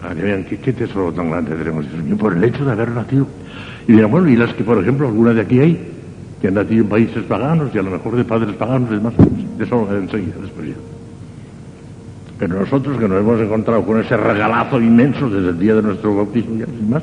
Para 0.00 0.14
que 0.14 0.22
vean 0.22 0.44
qué, 0.44 0.58
qué 0.58 0.72
tesoro 0.72 1.12
tan 1.12 1.30
grande 1.30 1.54
tenemos, 1.54 1.88
Dios 1.90 2.02
mío, 2.02 2.16
por 2.16 2.34
el 2.34 2.42
hecho 2.42 2.64
de 2.64 2.72
haber 2.72 2.90
nacido. 2.90 3.26
Y 3.86 3.92
dirán, 3.92 4.10
bueno, 4.10 4.28
y 4.28 4.36
las 4.36 4.52
que, 4.54 4.64
por 4.64 4.78
ejemplo, 4.78 5.08
algunas 5.08 5.34
de 5.34 5.42
aquí 5.42 5.60
hay, 5.60 5.92
que 6.40 6.48
han 6.48 6.54
nacido 6.54 6.82
en 6.82 6.88
países 6.88 7.22
paganos 7.24 7.70
y 7.74 7.78
a 7.78 7.82
lo 7.82 7.90
mejor 7.90 8.16
de 8.16 8.24
padres 8.24 8.54
paganos 8.56 8.90
y 8.90 8.94
demás, 8.94 9.14
de 9.58 9.64
eso 9.64 9.88
enseguida, 9.94 10.34
después 10.40 10.68
ya. 10.68 10.93
Pero 12.38 12.60
nosotros 12.60 12.98
que 12.98 13.08
nos 13.08 13.20
hemos 13.20 13.40
encontrado 13.40 13.84
con 13.84 14.00
ese 14.00 14.16
regalazo 14.16 14.80
inmenso 14.80 15.30
desde 15.30 15.50
el 15.50 15.58
día 15.58 15.74
de 15.74 15.82
nuestro 15.82 16.16
bautismo, 16.16 16.56
ya 16.56 16.66
sin 16.66 16.90
más, 16.90 17.02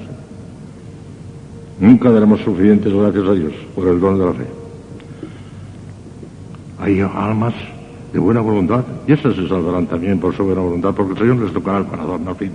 nunca 1.79 2.11
daremos 2.11 2.41
suficientes 2.41 2.93
gracias 2.93 3.25
a 3.25 3.33
Dios 3.33 3.53
por 3.73 3.87
el 3.87 3.99
don 3.99 4.19
de 4.19 4.25
la 4.25 4.33
fe. 4.33 4.45
Hay 6.79 6.99
almas 6.99 7.53
de 8.11 8.19
buena 8.19 8.41
voluntad 8.41 8.83
y 9.07 9.13
esas 9.13 9.35
se 9.35 9.47
salvarán 9.47 9.87
también 9.87 10.19
por 10.19 10.35
su 10.35 10.43
buena 10.43 10.61
voluntad 10.61 10.93
porque 10.93 11.13
el 11.13 11.19
Señor 11.19 11.37
les 11.37 11.53
tocará 11.53 11.77
el 11.77 11.85
corazón 11.85 12.27
al 12.27 12.35
fin. 12.35 12.51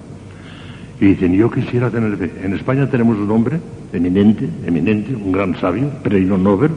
Y 1.01 1.07
dicen, 1.07 1.33
yo 1.35 1.51
quisiera 1.51 1.91
tener 1.91 2.17
fe. 2.17 2.33
En 2.43 2.55
España 2.55 2.89
tenemos 2.91 3.19
un 3.19 3.31
hombre 3.31 3.61
eminente, 3.93 4.49
eminente, 4.67 5.15
un 5.15 5.33
gran 5.33 5.55
sabio, 5.61 5.89
premio 6.03 6.37
Nobel, 6.39 6.71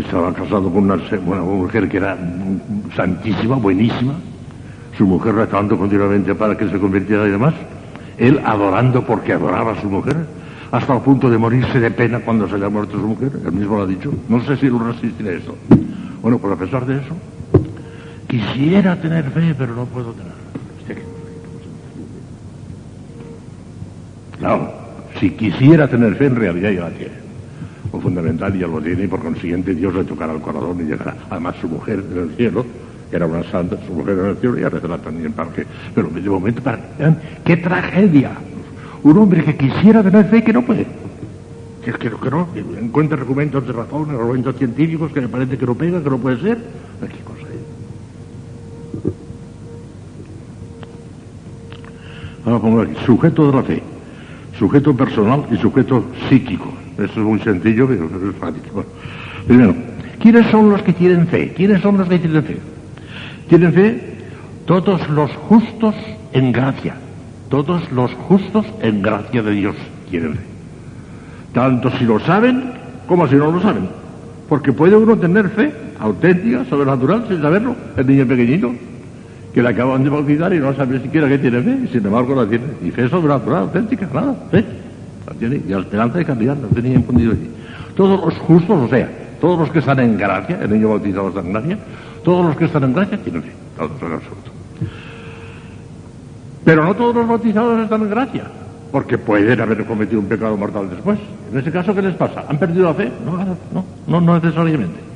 estaba 0.00 0.32
casado 0.32 0.70
con 0.72 0.84
una, 0.84 0.96
una, 1.26 1.40
mujer 1.40 1.88
que 1.88 1.96
era 1.96 2.16
santísima, 2.94 3.56
buenísima, 3.56 4.14
su 4.96 5.06
mujer 5.06 5.34
rezando 5.34 5.76
continuamente 5.78 6.34
para 6.34 6.56
que 6.56 6.68
se 6.68 6.78
convirtiera 6.78 7.26
y 7.26 7.30
demás, 7.30 7.54
él 8.16 8.40
adorando 8.44 9.04
porque 9.04 9.32
adoraba 9.32 9.72
a 9.72 9.80
su 9.80 9.88
mujer, 9.88 10.16
hasta 10.70 10.94
el 10.94 11.00
punto 11.02 11.30
de 11.30 11.38
morirse 11.38 11.80
de 11.80 11.90
pena 11.90 12.20
cuando 12.20 12.48
se 12.48 12.58
le 12.58 12.66
ha 12.66 12.68
muerto 12.68 12.92
su 12.92 13.06
mujer, 13.06 13.32
él 13.44 13.52
mismo 13.52 13.76
lo 13.76 13.82
ha 13.84 13.86
dicho, 13.86 14.12
no 14.28 14.42
sé 14.44 14.56
si 14.56 14.68
lo 14.68 14.78
resistiré 14.78 15.36
eso. 15.36 15.56
Bueno, 16.22 16.38
pues 16.38 16.52
a 16.52 16.56
pesar 16.56 16.84
de 16.84 16.96
eso, 16.96 17.16
quisiera 18.26 19.00
tener 19.00 19.30
fe, 19.30 19.54
pero 19.56 19.74
no 19.74 19.84
puedo 19.86 20.12
tener. 20.12 20.38
Claro, 24.38 24.72
si 25.18 25.30
quisiera 25.30 25.88
tener 25.88 26.14
fe, 26.14 26.26
en 26.26 26.36
realidad 26.36 26.70
ya 26.70 26.80
la 26.82 26.90
tiene. 26.90 27.27
Lo 27.92 28.00
fundamental 28.00 28.58
ya 28.58 28.66
lo 28.66 28.80
tiene 28.80 29.04
y 29.04 29.06
por 29.06 29.20
consiguiente 29.20 29.74
Dios 29.74 29.94
le 29.94 30.04
tocará 30.04 30.32
el 30.32 30.40
corazón 30.40 30.78
y 30.80 30.84
llegará. 30.84 31.16
Además 31.30 31.56
su 31.60 31.68
mujer 31.68 32.04
en 32.10 32.18
el 32.18 32.30
cielo, 32.36 32.64
que 33.08 33.16
era 33.16 33.26
una 33.26 33.42
santa, 33.44 33.78
su 33.86 33.94
mujer 33.94 34.18
en 34.18 34.26
el 34.26 34.36
cielo, 34.36 34.58
ya 34.58 34.68
rezará 34.68 34.98
también 34.98 35.32
para 35.32 35.50
que... 35.50 35.64
Pero 35.94 36.08
de 36.08 36.20
momento, 36.28 36.62
para 36.62 36.80
¡qué 37.44 37.56
tragedia! 37.56 38.32
Un 39.02 39.16
hombre 39.16 39.42
que 39.44 39.56
quisiera 39.56 40.02
tener 40.02 40.26
fe 40.26 40.38
y 40.38 40.42
que 40.42 40.52
no 40.52 40.62
puede. 40.62 40.86
Que, 41.84 41.92
que, 41.92 42.10
que 42.10 42.30
no, 42.30 42.52
que 42.52 42.60
encuentra 42.60 43.16
argumentos 43.16 43.66
de 43.66 43.72
razón, 43.72 44.10
argumentos 44.10 44.56
científicos 44.56 45.10
que 45.12 45.22
le 45.22 45.28
parece 45.28 45.56
que 45.56 45.64
no 45.64 45.74
pega, 45.74 46.02
que 46.02 46.10
no 46.10 46.18
puede 46.18 46.40
ser. 46.42 46.58
¿Qué 47.00 47.22
cosa 47.24 47.40
es? 47.40 47.58
Ahora 52.44 52.58
pongo 52.58 52.82
aquí, 52.82 52.94
sujeto 53.06 53.50
de 53.50 53.56
la 53.56 53.62
fe 53.62 53.82
sujeto 54.58 54.94
personal 54.94 55.44
y 55.50 55.56
sujeto 55.56 56.04
psíquico. 56.28 56.72
Eso 56.96 57.12
es 57.12 57.26
muy 57.26 57.38
sencillo, 57.40 57.86
pero 57.86 58.06
es 58.06 58.36
fácil. 58.36 58.62
Bueno, 58.72 58.88
primero, 59.46 59.74
¿quiénes 60.20 60.46
son 60.50 60.70
los 60.70 60.82
que 60.82 60.92
tienen 60.92 61.26
fe? 61.28 61.52
¿Quiénes 61.56 61.80
son 61.80 61.98
los 61.98 62.08
que 62.08 62.18
tienen 62.18 62.42
fe? 62.42 62.58
Tienen 63.48 63.72
fe 63.72 64.00
todos 64.66 65.08
los 65.08 65.30
justos 65.32 65.94
en 66.32 66.52
gracia. 66.52 66.96
Todos 67.48 67.90
los 67.92 68.12
justos 68.14 68.66
en 68.82 69.00
gracia 69.00 69.42
de 69.42 69.52
Dios 69.52 69.76
tienen 70.10 70.34
fe. 70.34 70.40
Tanto 71.54 71.90
si 71.92 72.04
lo 72.04 72.20
saben 72.20 72.72
como 73.06 73.26
si 73.28 73.36
no 73.36 73.50
lo 73.50 73.60
saben. 73.60 73.88
Porque 74.48 74.72
puede 74.72 74.96
uno 74.96 75.16
tener 75.16 75.48
fe 75.50 75.72
auténtica, 76.00 76.64
sobrenatural, 76.64 77.24
sin 77.28 77.40
saberlo. 77.40 77.76
El 77.96 78.06
niño 78.06 78.26
pequeñito, 78.26 78.72
que 79.58 79.62
le 79.62 79.70
acaban 79.70 80.04
de 80.04 80.08
bautizar 80.08 80.54
y 80.54 80.60
no 80.60 80.72
sabe 80.72 81.00
siquiera 81.00 81.26
que 81.26 81.36
tiene 81.36 81.60
fe, 81.60 81.80
y 81.82 81.88
sin 81.88 82.06
embargo 82.06 82.32
la 82.32 82.48
tiene. 82.48 82.66
Y 82.80 82.92
fe 82.92 83.08
sobrenatural, 83.08 83.62
auténtica, 83.62 84.08
nada, 84.14 84.32
fe. 84.52 84.64
La 85.26 85.34
tiene, 85.34 85.56
y 85.66 85.70
la 85.70 85.80
esperanza 85.80 86.18
de 86.18 86.24
calidad 86.24 86.56
la 86.62 86.68
tenía 86.68 86.94
infundido 86.94 87.32
allí. 87.32 87.50
Todos 87.96 88.24
los 88.24 88.34
justos, 88.34 88.82
o 88.84 88.88
sea, 88.88 89.10
todos 89.40 89.58
los 89.58 89.70
que 89.72 89.80
están 89.80 89.98
en 89.98 90.16
gracia, 90.16 90.60
el 90.62 90.70
niño 90.70 90.90
bautizado 90.90 91.30
está 91.30 91.40
en 91.40 91.52
gracia, 91.52 91.78
todos 92.22 92.46
los 92.46 92.56
que 92.56 92.66
están 92.66 92.84
en 92.84 92.94
gracia 92.94 93.18
tienen 93.18 93.42
fe, 93.42 93.50
todos 93.76 93.90
en 94.00 94.12
absoluto. 94.12 94.50
Pero 96.64 96.84
no 96.84 96.94
todos 96.94 97.16
los 97.16 97.26
bautizados 97.26 97.80
están 97.80 98.02
en 98.02 98.10
gracia, 98.10 98.44
porque 98.92 99.18
pueden 99.18 99.60
haber 99.60 99.84
cometido 99.86 100.20
un 100.20 100.26
pecado 100.26 100.56
mortal 100.56 100.88
después. 100.88 101.18
En 101.52 101.58
ese 101.58 101.72
caso, 101.72 101.92
¿qué 101.92 102.02
les 102.02 102.14
pasa? 102.14 102.44
¿Han 102.48 102.58
perdido 102.58 102.84
la 102.84 102.94
fe? 102.94 103.10
No, 103.26 103.32
no, 103.72 103.84
no, 104.06 104.20
no 104.20 104.34
necesariamente. 104.38 105.07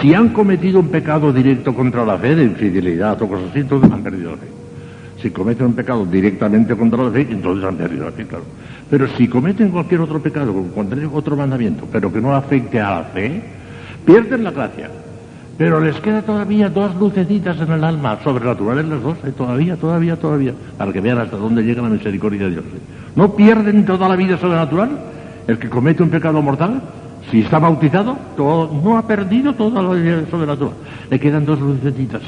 Si 0.00 0.12
han 0.12 0.30
cometido 0.30 0.80
un 0.80 0.88
pecado 0.88 1.32
directo 1.32 1.74
contra 1.74 2.04
la 2.04 2.18
fe, 2.18 2.34
de 2.34 2.44
infidelidad 2.44 3.20
o 3.22 3.28
cosas 3.28 3.50
así, 3.50 3.60
entonces 3.60 3.90
han 3.90 4.02
perdido 4.02 4.32
la 4.32 4.36
fe. 4.36 4.46
Si 5.22 5.30
cometen 5.30 5.66
un 5.66 5.72
pecado 5.74 6.04
directamente 6.04 6.76
contra 6.76 7.02
la 7.02 7.10
fe, 7.10 7.26
entonces 7.30 7.64
han 7.64 7.76
perdido 7.76 8.04
la 8.04 8.12
fe, 8.12 8.26
claro. 8.26 8.44
Pero 8.90 9.08
si 9.16 9.28
cometen 9.28 9.70
cualquier 9.70 10.02
otro 10.02 10.20
pecado, 10.20 10.52
contra 10.74 10.98
otro 11.08 11.36
mandamiento, 11.36 11.86
pero 11.90 12.12
que 12.12 12.20
no 12.20 12.34
afecte 12.34 12.80
a 12.80 12.90
la 12.96 13.04
fe, 13.04 13.42
pierden 14.04 14.44
la 14.44 14.50
gracia. 14.50 14.90
Pero 15.56 15.80
les 15.80 15.96
queda 16.00 16.22
todavía 16.22 16.68
dos 16.68 16.96
lucecitas 16.96 17.58
en 17.60 17.70
el 17.70 17.84
alma, 17.84 18.18
sobrenaturales 18.24 18.86
las 18.86 19.02
dos, 19.02 19.16
¿eh? 19.24 19.32
todavía, 19.36 19.76
todavía, 19.76 20.16
todavía, 20.16 20.52
para 20.76 20.92
que 20.92 21.00
vean 21.00 21.18
hasta 21.18 21.36
dónde 21.36 21.62
llega 21.62 21.80
la 21.80 21.88
misericordia 21.88 22.44
de 22.44 22.50
Dios. 22.50 22.64
¿eh? 22.64 22.80
¿No 23.14 23.34
pierden 23.34 23.84
toda 23.84 24.08
la 24.08 24.16
vida 24.16 24.36
sobrenatural 24.36 24.90
el 25.46 25.58
que 25.58 25.70
comete 25.70 26.02
un 26.02 26.10
pecado 26.10 26.42
mortal? 26.42 26.82
Si 27.30 27.40
está 27.40 27.58
bautizado, 27.58 28.16
no 28.36 28.98
ha 28.98 29.06
perdido 29.06 29.54
toda 29.54 29.82
la 29.82 29.94
vida 29.94 30.22
sobrenatural. 30.30 30.74
Le 31.10 31.18
quedan 31.18 31.44
dos 31.44 31.60
lucecitas 31.60 32.22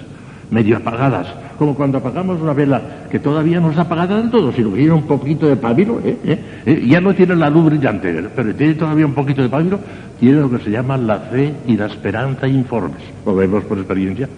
medio 0.51 0.77
apagadas, 0.77 1.27
como 1.59 1.74
cuando 1.74 1.98
apagamos 1.98 2.40
una 2.40 2.52
vela 2.52 2.81
que 3.10 3.18
todavía 3.18 3.60
no 3.60 3.70
está 3.70 3.82
apagada 3.82 4.18
del 4.18 4.31
todo, 4.31 4.52
sino 4.52 4.70
que 4.70 4.77
tiene 4.77 4.93
un 4.93 5.02
poquito 5.02 5.47
de 5.47 5.56
pabilo, 5.56 6.01
¿eh? 6.05 6.16
¿Eh? 6.24 6.39
¿Eh? 6.66 6.86
ya 6.86 7.01
no 7.01 7.14
tiene 7.14 7.35
la 7.36 7.51
luz 7.51 7.66
brillante, 7.66 8.12
pero 8.35 8.55
tiene 8.55 8.74
todavía 8.74 9.06
un 9.06 9.14
poquito 9.14 9.43
de 9.43 9.48
pabilo, 9.48 9.81
tiene 10.20 10.40
lo 10.40 10.51
que 10.51 10.59
se 10.59 10.70
llama 10.70 10.97
la 10.97 11.18
fe 11.18 11.52
y 11.66 11.77
la 11.77 11.86
esperanza 11.86 12.47
informes. 12.47 13.02
Lo 13.24 13.35
vemos 13.35 13.64
por 13.64 13.78
experiencia. 13.78 14.28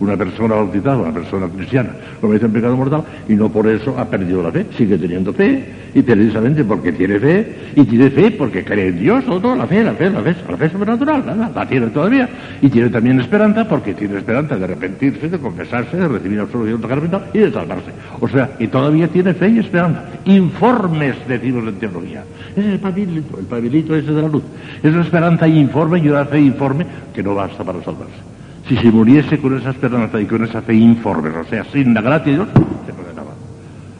Una 0.00 0.16
persona 0.16 0.54
bautizada, 0.56 0.98
una 0.98 1.12
persona 1.12 1.48
cristiana, 1.48 1.90
comete 2.20 2.46
un 2.46 2.52
pecado 2.52 2.76
mortal 2.76 3.02
y 3.28 3.34
no 3.34 3.48
por 3.48 3.66
eso 3.66 3.94
ha 3.98 4.04
perdido 4.04 4.42
la 4.42 4.52
fe, 4.52 4.66
sigue 4.76 4.98
teniendo 4.98 5.32
fe 5.32 5.64
y 5.94 6.02
precisamente 6.02 6.64
porque 6.64 6.92
tiene 6.92 7.18
fe 7.18 7.54
y 7.74 7.84
tiene 7.84 8.10
fe 8.10 8.30
porque 8.32 8.64
cree 8.64 8.88
en 8.88 8.98
Dios, 8.98 9.24
todo, 9.24 9.54
la 9.54 9.66
fe, 9.66 9.82
la 9.82 9.94
fe, 9.94 10.10
la 10.10 10.20
fe, 10.20 10.34
la 10.48 10.56
fe 10.56 10.70
sobrenatural, 10.70 11.24
la, 11.26 11.50
la 11.54 11.66
tiene 11.66 11.88
todavía 11.88 12.28
y 12.60 12.68
tiene 12.68 12.88
también 12.90 13.20
esperanza 13.20 13.68
porque 13.68 13.94
tiene 13.94 14.18
esperanza 14.18 14.56
de 14.56 14.64
arrepentirse, 14.64 15.28
de 15.28 15.38
confesarse, 15.38 15.96
de 15.96 16.08
recibir 16.08 16.40
absolución 16.40 16.80
sacramental 16.80 17.24
y 17.32 17.38
de 17.38 17.52
salvarse. 17.52 17.90
O 18.20 18.28
sea, 18.28 18.50
y 18.58 18.66
todavía 18.68 19.08
tiene 19.08 19.34
fe 19.34 19.48
y 19.48 19.58
esperanza. 19.58 20.04
Informes, 20.24 21.16
decimos 21.26 21.66
en 21.66 21.74
teología. 21.78 22.24
Es 22.56 22.64
el 22.64 22.78
pabilito, 22.78 23.38
el 23.38 23.46
pabilito 23.46 23.94
ese 23.94 24.12
de 24.12 24.22
la 24.22 24.28
luz. 24.28 24.42
Es 24.82 24.92
la 24.92 25.02
esperanza 25.02 25.48
informe 25.48 25.98
y 25.98 26.08
una 26.08 26.24
fe 26.24 26.40
informe 26.40 26.86
que 27.14 27.22
no 27.22 27.34
basta 27.34 27.64
para 27.64 27.82
salvarse. 27.82 28.37
Si 28.68 28.76
se 28.76 28.90
muriese 28.92 29.38
con 29.38 29.56
esa 29.56 29.70
esperanza 29.70 30.20
y 30.20 30.26
con 30.26 30.44
esa 30.44 30.60
fe 30.60 30.74
informe, 30.74 31.30
o 31.30 31.44
sea, 31.44 31.64
sin 31.72 31.94
la 31.94 32.02
gracia 32.02 32.32
de 32.32 32.38
Dios, 32.38 32.48
se 32.84 32.92
condenaba. 32.92 33.30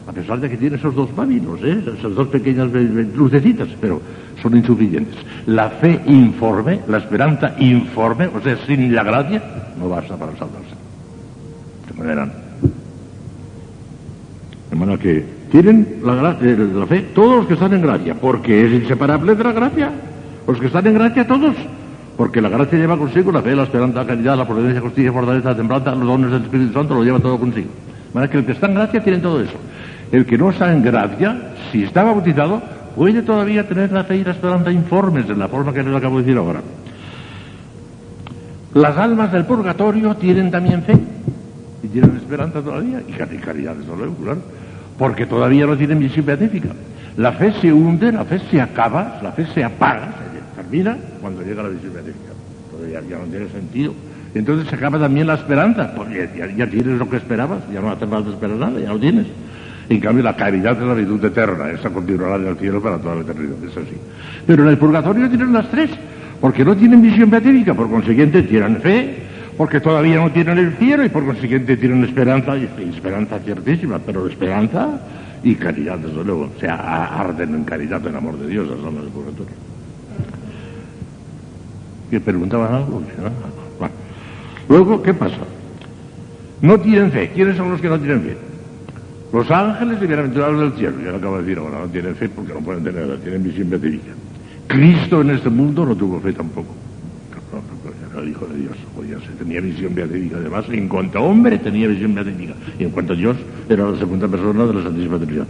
A 0.07 0.11
pesar 0.11 0.39
de 0.39 0.47
que 0.47 0.57
tiene 0.57 0.75
esos 0.75 0.93
dos 0.93 1.09
pábilos, 1.09 1.59
¿eh? 1.63 1.83
esas 1.97 2.13
dos 2.13 2.27
pequeñas 2.27 2.69
lucecitas, 3.15 3.67
pero 3.81 3.99
son 4.39 4.55
insuficientes. 4.55 5.15
La 5.47 5.71
fe 5.71 5.99
informe, 6.05 6.81
la 6.87 6.99
esperanza 6.99 7.55
informe, 7.57 8.27
o 8.27 8.39
sea, 8.41 8.57
sin 8.67 8.93
la 8.93 9.03
gracia, 9.03 9.41
no 9.79 9.89
basta 9.89 10.15
para 10.15 10.33
salvarse. 10.33 10.75
Se 11.87 11.93
condenan. 11.95 12.31
De 14.69 14.75
manera 14.75 14.99
que 14.99 15.25
tienen 15.49 15.95
la, 16.03 16.37
eh, 16.41 16.69
la 16.75 16.85
fe 16.85 17.07
todos 17.15 17.37
los 17.37 17.47
que 17.47 17.55
están 17.55 17.73
en 17.73 17.81
gracia, 17.81 18.13
porque 18.13 18.67
es 18.67 18.83
inseparable 18.83 19.33
de 19.33 19.43
la 19.43 19.51
gracia. 19.51 19.91
Los 20.47 20.59
que 20.59 20.67
están 20.67 20.85
en 20.85 20.93
gracia 20.93 21.25
todos 21.25 21.55
porque 22.19 22.41
la 22.41 22.49
gracia 22.49 22.77
lleva 22.77 22.97
consigo 22.97 23.31
la 23.31 23.41
fe, 23.41 23.55
la 23.55 23.63
esperanza, 23.63 23.99
la 23.99 24.05
caridad, 24.05 24.35
la 24.35 24.45
providencia, 24.45 24.81
justicia, 24.81 25.13
fortaleza, 25.13 25.51
la 25.51 25.55
templanza, 25.55 25.95
los 25.95 26.05
dones 26.05 26.29
del 26.29 26.41
Espíritu 26.41 26.73
Santo, 26.73 26.93
lo 26.93 27.01
lleva 27.01 27.17
todo 27.17 27.39
consigo. 27.39 27.69
De 28.13 28.27
que 28.27 28.39
el 28.39 28.45
que 28.45 28.51
está 28.51 28.67
en 28.67 28.73
gracia 28.73 29.01
tiene 29.01 29.19
todo 29.19 29.39
eso. 29.39 29.55
El 30.11 30.25
que 30.25 30.37
no 30.37 30.49
está 30.49 30.69
en 30.69 30.83
gracia, 30.83 31.53
si 31.71 31.85
está 31.85 32.03
bautizado, 32.03 32.61
puede 32.93 33.21
todavía 33.21 33.65
tener 33.69 33.93
la 33.93 34.03
fe 34.03 34.17
y 34.17 34.25
la 34.25 34.31
esperanza 34.31 34.69
informes 34.69 35.29
en 35.29 35.39
la 35.39 35.47
forma 35.47 35.71
que 35.71 35.81
les 35.81 35.95
acabo 35.95 36.17
de 36.17 36.23
decir 36.23 36.37
ahora. 36.37 36.59
Las 38.73 38.97
almas 38.97 39.31
del 39.31 39.45
purgatorio 39.45 40.13
tienen 40.15 40.51
también 40.51 40.83
fe 40.83 40.97
y 41.83 41.87
tienen 41.87 42.17
esperanza 42.17 42.61
todavía 42.61 43.01
y 43.07 43.13
caridad, 43.13 43.75
desde 43.75 43.95
luego, 43.95 44.15
claro, 44.15 44.41
porque 44.97 45.25
todavía 45.25 45.65
no 45.65 45.77
tienen 45.77 45.99
visión 45.99 46.25
beatífica. 46.25 46.67
La 47.15 47.31
fe 47.31 47.53
se 47.61 47.71
hunde, 47.71 48.11
la 48.11 48.25
fe 48.25 48.41
se 48.51 48.59
acaba, 48.59 49.21
la 49.23 49.31
fe 49.31 49.45
se 49.53 49.63
apaga, 49.63 50.18
termina 50.69 50.97
cuando 51.21 51.41
llega 51.41 51.63
la 51.63 51.69
visión 51.69 51.93
beatífica. 51.93 52.33
Ya, 52.91 53.01
ya, 53.01 53.17
no 53.17 53.25
tiene 53.25 53.49
sentido. 53.49 53.93
Y 54.33 54.37
entonces 54.37 54.69
se 54.69 54.75
acaba 54.75 54.99
también 54.99 55.27
la 55.27 55.33
esperanza. 55.33 55.93
Pues 55.95 56.09
ya, 56.09 56.67
tienes 56.67 56.97
lo 56.97 57.09
que 57.09 57.17
esperabas, 57.17 57.59
ya 57.73 57.81
no 57.81 57.91
hace 57.91 58.07
falta 58.07 58.29
esperar 58.29 58.55
nada, 58.55 58.79
ya 58.79 58.89
lo 58.89 58.99
tienes. 58.99 59.27
En 59.89 59.99
cambio, 59.99 60.23
la 60.23 60.35
caridad 60.35 60.79
es 60.79 60.87
la 60.87 60.93
virtud 60.93 61.23
eterna, 61.25 61.71
esa 61.71 61.89
continuará 61.89 62.35
en 62.35 62.47
el 62.47 62.57
cielo 62.57 62.81
para 62.81 62.99
toda 62.99 63.15
la 63.15 63.21
eternidad, 63.21 63.55
es 63.65 63.75
así. 63.75 63.97
Pero 64.45 64.63
en 64.63 64.69
el 64.69 64.77
purgatorio 64.77 65.27
tienen 65.27 65.51
las 65.51 65.67
tres, 65.71 65.89
porque 66.39 66.63
no 66.63 66.77
tienen 66.77 67.01
visión 67.01 67.31
beatífica, 67.31 67.73
por 67.73 67.89
consiguiente 67.89 68.43
tienen 68.43 68.77
fe, 68.81 69.15
porque 69.57 69.79
todavía 69.79 70.17
no 70.17 70.31
tienen 70.31 70.59
el 70.59 70.73
cielo 70.73 71.03
y 71.03 71.09
por 71.09 71.25
consiguiente 71.25 71.75
tienen 71.75 72.03
esperanza, 72.03 72.55
y 72.55 72.69
esperanza 72.95 73.39
ciertísima, 73.39 73.97
pero 73.97 74.27
esperanza 74.27 75.01
y 75.43 75.55
caridad, 75.55 75.97
desde 75.97 76.23
luego. 76.23 76.51
O 76.55 76.59
sea, 76.59 76.75
arden 77.19 77.55
en 77.55 77.63
caridad, 77.63 78.05
en 78.05 78.15
amor 78.15 78.37
de 78.37 78.47
Dios, 78.47 78.67
las 78.67 78.77
almas 78.77 79.03
del 79.03 79.11
purgatorio 79.11 79.68
que 82.09 82.19
preguntaban 82.19 82.73
algo. 82.73 83.01
Luego, 84.67 85.01
¿qué 85.01 85.13
pasa? 85.13 85.37
No 86.61 86.79
tienen 86.79 87.11
fe. 87.11 87.31
¿Quiénes 87.33 87.57
son 87.57 87.71
los 87.71 87.81
que 87.81 87.89
no 87.89 87.99
tienen 87.99 88.21
fe? 88.21 88.37
Los 89.31 89.49
ángeles 89.51 89.97
y 90.01 90.07
bienaventurados 90.07 90.59
del 90.59 90.73
cielo. 90.73 90.97
Ya 91.03 91.11
lo 91.11 91.17
acabo 91.17 91.37
de 91.37 91.43
decir 91.43 91.57
ahora, 91.59 91.79
no 91.79 91.87
tienen 91.87 92.15
fe 92.15 92.29
porque 92.29 92.53
no 92.53 92.59
pueden 92.59 92.83
tenerla, 92.83 93.15
tienen 93.17 93.43
visión 93.43 93.69
beatífica. 93.69 94.11
Cristo 94.67 95.21
en 95.21 95.31
este 95.31 95.49
mundo 95.49 95.85
no 95.85 95.95
tuvo 95.95 96.19
fe 96.19 96.33
tampoco. 96.33 96.73
Era 98.11 98.21
el 98.21 98.29
Hijo 98.29 98.45
de 98.45 98.57
Dios. 98.57 99.23
se 99.23 99.43
tenía 99.43 99.61
visión 99.61 99.95
beatífica. 99.95 100.37
Además, 100.37 100.65
en 100.69 100.87
cuanto 100.87 101.19
a 101.19 101.21
hombre 101.21 101.57
tenía 101.57 101.87
visión 101.87 102.13
beatífica. 102.13 102.53
Y 102.77 102.83
en 102.83 102.91
cuanto 102.91 103.13
a 103.13 103.15
Dios, 103.15 103.37
era 103.67 103.89
la 103.89 103.97
segunda 103.97 104.27
persona 104.27 104.65
de 104.65 104.73
la 104.73 104.83
Santísima 104.83 105.17
Trinidad. 105.17 105.47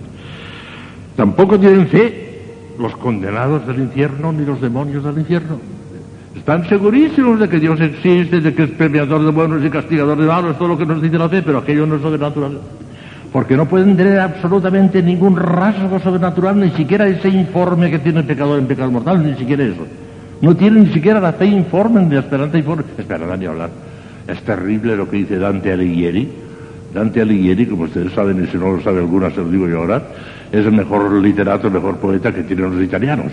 Tampoco 1.16 1.60
tienen 1.60 1.88
fe 1.88 2.30
los 2.78 2.96
condenados 2.96 3.68
del 3.68 3.80
infierno 3.80 4.32
ni 4.32 4.46
los 4.46 4.62
demonios 4.62 5.04
del 5.04 5.20
infierno. 5.20 5.60
Están 6.36 6.68
segurísimos 6.70 7.40
de 7.40 7.50
que 7.50 7.60
Dios 7.60 7.80
existe, 7.82 8.40
de 8.40 8.54
que 8.54 8.64
es 8.64 8.70
premiador 8.72 9.24
de 9.26 9.32
buenos 9.32 9.66
y 9.66 9.70
castigador 9.70 10.18
de 10.18 10.28
malos, 10.28 10.58
todo 10.58 10.70
lo 10.70 10.78
que 10.78 10.86
nos 10.86 11.02
dice 11.02 11.18
la 11.18 11.28
fe, 11.28 11.42
pero 11.42 11.60
aquello 11.60 11.88
no 11.88 11.96
es 11.96 12.02
sobrenatural. 12.02 12.60
Porque 13.32 13.56
no 13.56 13.68
pueden 13.68 13.98
tener 13.98 14.20
absolutamente 14.20 15.02
ningún 15.02 15.36
rasgo 15.36 16.00
sobrenatural, 16.00 16.60
ni 16.60 16.70
siquiera 16.72 17.08
ese 17.08 17.30
informe 17.30 17.90
que 17.90 18.00
tiene 18.00 18.20
el 18.20 18.26
pecador 18.26 18.60
en 18.60 18.68
pecado 18.68 18.92
mortal, 18.92 19.24
ni 19.24 19.36
siquiera 19.36 19.64
eso. 19.64 19.86
No 20.42 20.56
tienen 20.56 20.86
ni 20.86 20.94
siquiera 20.94 21.20
la 21.20 21.34
fe 21.34 21.46
informe, 21.46 22.02
ni 22.04 22.14
la 22.14 22.22
esperanza 22.22 22.58
informe. 22.58 22.84
Espera, 22.98 23.36
ni 23.36 23.46
hablar. 23.46 23.70
Es 24.28 24.42
terrible 24.44 24.96
lo 24.96 25.10
que 25.10 25.18
dice 25.18 25.38
Dante 25.38 25.72
Alighieri. 25.72 26.30
Dante 26.94 27.22
Alighieri, 27.22 27.66
como 27.66 27.84
ustedes 27.84 28.14
saben, 28.14 28.44
y 28.44 28.48
si 28.48 28.58
no 28.58 28.72
lo 28.74 28.82
sabe 28.82 29.00
alguna, 29.00 29.30
se 29.32 29.38
lo 29.38 29.50
digo 29.50 29.68
yo 29.68 29.80
ahora, 29.80 30.02
es 30.52 30.66
el 30.66 30.72
mejor 30.72 31.12
literato, 31.12 31.68
el 31.68 31.74
mejor 31.74 31.98
poeta 31.98 32.32
que 32.32 32.44
tienen 32.44 32.76
los 32.76 32.84
italianos. 32.84 33.32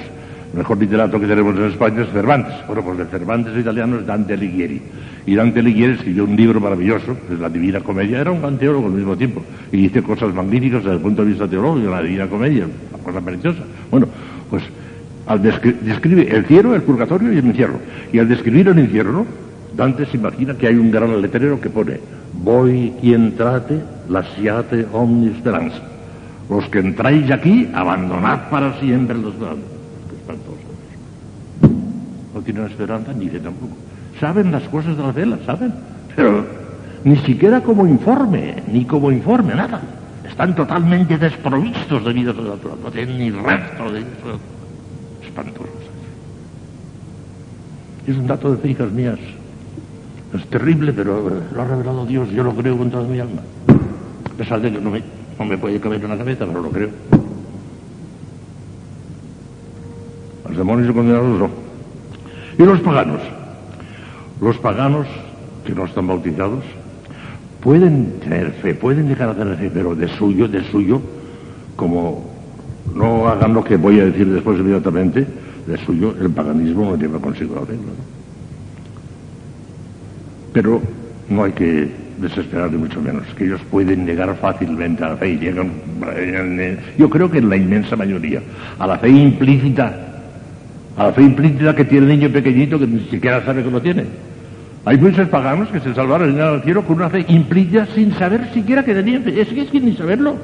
El 0.53 0.59
mejor 0.59 0.79
literato 0.79 1.21
que 1.21 1.27
tenemos 1.27 1.57
en 1.57 1.65
España 1.65 2.03
es 2.03 2.09
Cervantes. 2.11 2.55
Bueno, 2.67 2.83
pues 2.83 2.99
de 2.99 3.05
Cervantes 3.07 3.57
italiano 3.59 3.99
es 3.99 4.07
Dante 4.07 4.35
Alighieri. 4.35 4.81
Y 5.27 5.35
Dante 5.35 5.61
Alighieri 5.61 5.95
escribió 5.95 6.25
un 6.25 6.37
libro 6.37 6.61
maravilloso, 6.61 7.17
es 7.31 7.39
la 7.39 7.49
Divina 7.49 7.81
Comedia. 7.81 8.21
Era 8.21 8.31
un 8.31 8.41
gran 8.41 8.57
teólogo 8.57 8.87
al 8.87 8.93
mismo 8.93 9.17
tiempo. 9.17 9.43
Y 9.73 9.77
dice 9.77 10.03
cosas 10.03 10.33
magníficas 10.35 10.83
desde 10.83 10.97
el 10.97 11.03
punto 11.03 11.23
de 11.23 11.31
vista 11.31 11.49
teológico, 11.49 11.91
la 11.91 12.03
Divina 12.03 12.29
Comedia, 12.29 12.65
una 12.65 13.03
cosa 13.03 13.21
preciosa. 13.21 13.59
Bueno, 13.91 14.09
pues 14.49 14.63
al 15.27 15.43
describe 15.43 16.35
el 16.35 16.45
cielo, 16.47 16.75
el 16.75 16.83
purgatorio 16.83 17.33
y 17.33 17.39
el 17.39 17.47
infierno. 17.47 17.79
Y 18.13 18.19
al 18.19 18.29
describir 18.29 18.69
el 18.69 18.79
infierno, 18.79 19.27
Dante 19.77 20.07
se 20.07 20.17
imagina 20.17 20.55
que 20.55 20.69
hay 20.69 20.77
un 20.77 20.91
gran 20.91 21.21
letrero 21.21 21.61
que 21.61 21.69
pone 21.69 21.99
Voy 22.33 22.93
quien 23.01 23.37
trate, 23.37 23.81
lasciate 24.09 24.87
omni 24.93 25.35
speranza. 25.39 25.83
Los 26.49 26.69
que 26.69 26.79
entráis 26.79 27.31
aquí, 27.31 27.69
abandonad 27.75 28.49
para 28.51 28.79
siempre 28.79 29.19
los 29.19 29.37
no 29.39 29.76
tienen 32.53 32.71
esperanza 32.71 33.13
ni 33.13 33.29
fe 33.29 33.41
tampoco. 33.41 33.77
Saben 34.21 34.51
las 34.51 34.63
cosas 34.65 34.97
de 34.97 35.03
la 35.03 35.13
fe, 35.13 35.27
las 35.27 35.41
saben, 35.41 35.73
pero 36.15 36.47
ni 37.05 37.17
siquiera 37.19 37.61
como 37.61 37.87
informe, 37.87 38.63
ni 38.73 38.85
como 38.85 39.13
informe, 39.13 39.55
nada. 39.55 39.81
Están 40.29 40.55
totalmente 40.55 41.19
desprovistos 41.19 42.05
de 42.05 42.13
vida 42.13 42.33
sobrenatural, 42.33 42.79
no 42.83 42.91
tienen 42.91 43.19
ni 43.19 43.31
resto 43.31 43.93
de 43.93 44.01
vida 44.01 44.39
espantosos. 45.23 45.71
Es 48.07 48.17
un 48.17 48.27
dato 48.27 48.55
de 48.55 48.75
fe, 48.75 48.87
mías. 48.87 49.19
Es 50.35 50.47
terrible, 50.47 50.93
pero 50.93 51.31
lo 51.55 51.63
ha 51.63 51.65
revelado 51.65 52.07
Dios, 52.07 52.31
yo 52.31 52.43
lo 52.43 52.55
creo 52.55 52.77
con 52.77 52.91
toda 52.91 53.07
mi 53.07 53.19
alma. 53.19 53.43
A 53.69 54.39
pesar 54.39 54.61
de 54.61 54.73
que 54.73 54.81
no 54.81 54.91
me, 54.91 55.03
no 55.39 55.45
me 55.45 55.59
puede 55.59 55.81
caber 55.81 56.03
en 56.03 56.11
la 56.11 56.19
cabeza, 56.19 56.47
pero 56.47 56.63
lo 56.63 56.71
creo. 56.71 56.91
Los 60.49 60.57
demonios 60.57 60.95
condenados 60.95 61.39
no. 61.39 61.66
Y 62.59 62.63
los 62.63 62.81
paganos. 62.81 63.21
Los 64.41 64.57
paganos 64.59 65.07
que 65.65 65.75
no 65.75 65.85
están 65.85 66.07
bautizados 66.07 66.65
pueden 67.61 68.21
tener 68.21 68.53
fe, 68.63 68.75
pueden 68.75 69.09
llegar 69.09 69.31
a 69.31 69.35
tener 69.35 69.57
fe, 69.57 69.71
pero 69.73 69.95
de 69.95 70.09
suyo, 70.17 70.47
de 70.47 70.63
suyo, 70.71 71.01
como 71.75 72.31
no 72.95 73.29
hagan 73.29 73.55
lo 73.55 73.65
que 73.65 73.77
voy 73.77 74.01
a 74.01 74.05
decir 74.07 74.27
después 74.29 74.59
inmediatamente, 74.59 75.27
de 75.67 75.77
suyo 75.79 76.15
el 76.21 76.31
paganismo 76.31 76.85
no 76.85 76.97
lleva 76.97 77.19
consigo 77.19 77.57
la 77.57 77.67
fe. 77.67 77.75
Pero 80.53 80.81
no 81.29 81.45
hay 81.45 81.53
que 81.53 81.91
desesperar 82.19 82.71
ni 82.71 82.79
mucho 82.79 83.01
menos, 83.01 83.25
que 83.37 83.45
ellos 83.45 83.61
pueden 83.71 84.07
llegar 84.07 84.35
fácilmente 84.37 85.05
a 85.05 85.11
la 85.11 85.17
fe 85.17 85.31
y 85.31 85.39
llegan, 85.39 85.71
yo 86.97 87.11
creo 87.11 87.31
que 87.31 87.39
en 87.39 87.51
la 87.51 87.57
inmensa 87.57 87.97
mayoría, 87.97 88.41
a 88.79 88.87
la 88.87 88.99
fe 88.99 89.09
implícita 89.09 90.16
a 90.97 91.05
la 91.05 91.13
fe 91.13 91.23
implícita 91.23 91.75
que 91.75 91.85
tiene 91.85 92.13
el 92.13 92.19
niño 92.19 92.33
pequeñito 92.33 92.79
que 92.79 92.87
ni 92.87 93.01
siquiera 93.11 93.45
sabe 93.45 93.63
que 93.63 93.71
lo 93.71 93.81
tiene. 93.81 94.05
Hay 94.85 94.99
muchos 94.99 95.29
paganos 95.29 95.69
que 95.69 95.81
se 95.81 95.93
salvaron 95.95 96.39
el 96.39 96.63
cielo 96.63 96.85
con 96.85 96.97
una 96.97 97.11
fe 97.11 97.25
implícita 97.29 97.87
sin 97.95 98.15
saber 98.15 98.49
siquiera 98.55 98.85
que 98.85 98.95
tenían 98.95 99.23
fe. 99.25 99.41
Es 99.41 99.49
que 99.49 99.63
es 99.63 99.71
que 99.71 99.81
ni 99.81 99.97
saberlo. 99.97 100.37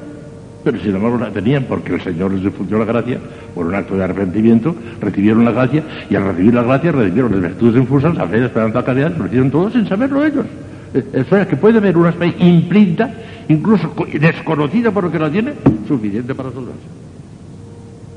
Pero 0.64 0.78
sin 0.78 0.94
embargo 0.94 1.18
la 1.18 1.30
tenían 1.30 1.64
porque 1.64 1.94
el 1.94 2.00
Señor 2.00 2.32
les 2.32 2.42
difundió 2.42 2.78
la 2.78 2.84
gracia 2.84 3.18
por 3.54 3.66
un 3.66 3.74
acto 3.74 3.96
de 3.96 4.04
arrepentimiento, 4.04 4.74
recibieron 5.00 5.44
la 5.44 5.52
gracia 5.52 5.82
y 6.08 6.14
al 6.14 6.24
recibir 6.24 6.54
la 6.54 6.62
gracia 6.62 6.92
recibieron 6.92 7.32
las 7.32 7.40
virtudes 7.40 7.76
infusas, 7.76 8.14
la 8.14 8.26
fe, 8.26 8.38
la 8.38 8.46
esperanza, 8.46 8.78
la 8.78 8.84
caridad, 8.84 9.16
lo 9.16 9.26
hicieron 9.26 9.50
todos 9.50 9.72
sin 9.72 9.86
saberlo 9.88 10.24
ellos. 10.24 10.46
Es 10.92 11.26
sea, 11.28 11.48
que 11.48 11.56
puede 11.56 11.78
haber 11.78 11.96
una 11.96 12.12
fe 12.12 12.34
implícita, 12.38 13.10
incluso 13.48 13.94
desconocida 14.20 14.90
por 14.90 15.04
lo 15.04 15.10
que 15.10 15.18
la 15.18 15.30
tiene, 15.30 15.52
suficiente 15.88 16.34
para 16.34 16.50
salvarse. 16.50 17.01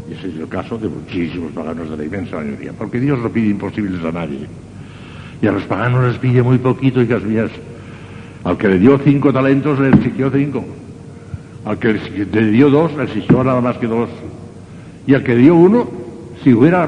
Y 0.10 0.14
ese 0.14 0.27
es 0.30 0.36
el 0.38 0.48
caso 0.48 0.77
de 0.77 0.88
muchísimos 0.88 1.52
paganos 1.52 1.90
de 1.90 1.98
la 1.98 2.06
inmensa 2.06 2.38
mayoría, 2.38 2.73
porque 2.73 2.99
Dios 2.99 3.19
no 3.19 3.30
pide 3.30 3.48
imposibles 3.48 4.03
a 4.03 4.11
nadie. 4.11 4.48
Y 5.41 5.48
a 5.48 5.52
los 5.52 5.64
paganos 5.64 6.06
les 6.06 6.18
pide 6.18 6.44
muy 6.44 6.57
poquito, 6.57 7.02
hijas 7.02 7.23
mías. 7.23 7.52
Al 8.44 8.57
que 8.57 8.68
le 8.68 8.80
dio 8.80 8.99
cinco 8.99 9.34
talentos 9.34 9.80
le 9.80 9.90
exigió 9.90 10.30
cinco. 10.30 10.64
Al 11.65 11.80
que 11.80 11.94
le 11.94 12.52
dio 12.52 12.69
dos 12.69 12.95
le 12.95 13.03
exigió 13.03 13.44
nada 13.44 13.60
más 13.60 13.77
que 13.77 13.88
dos. 13.88 14.10
Y 15.07 15.15
al 15.15 15.23
que 15.23 15.36
dio 15.36 15.56
uno, 15.56 15.90
si 16.44 16.53
hubiera 16.53 16.88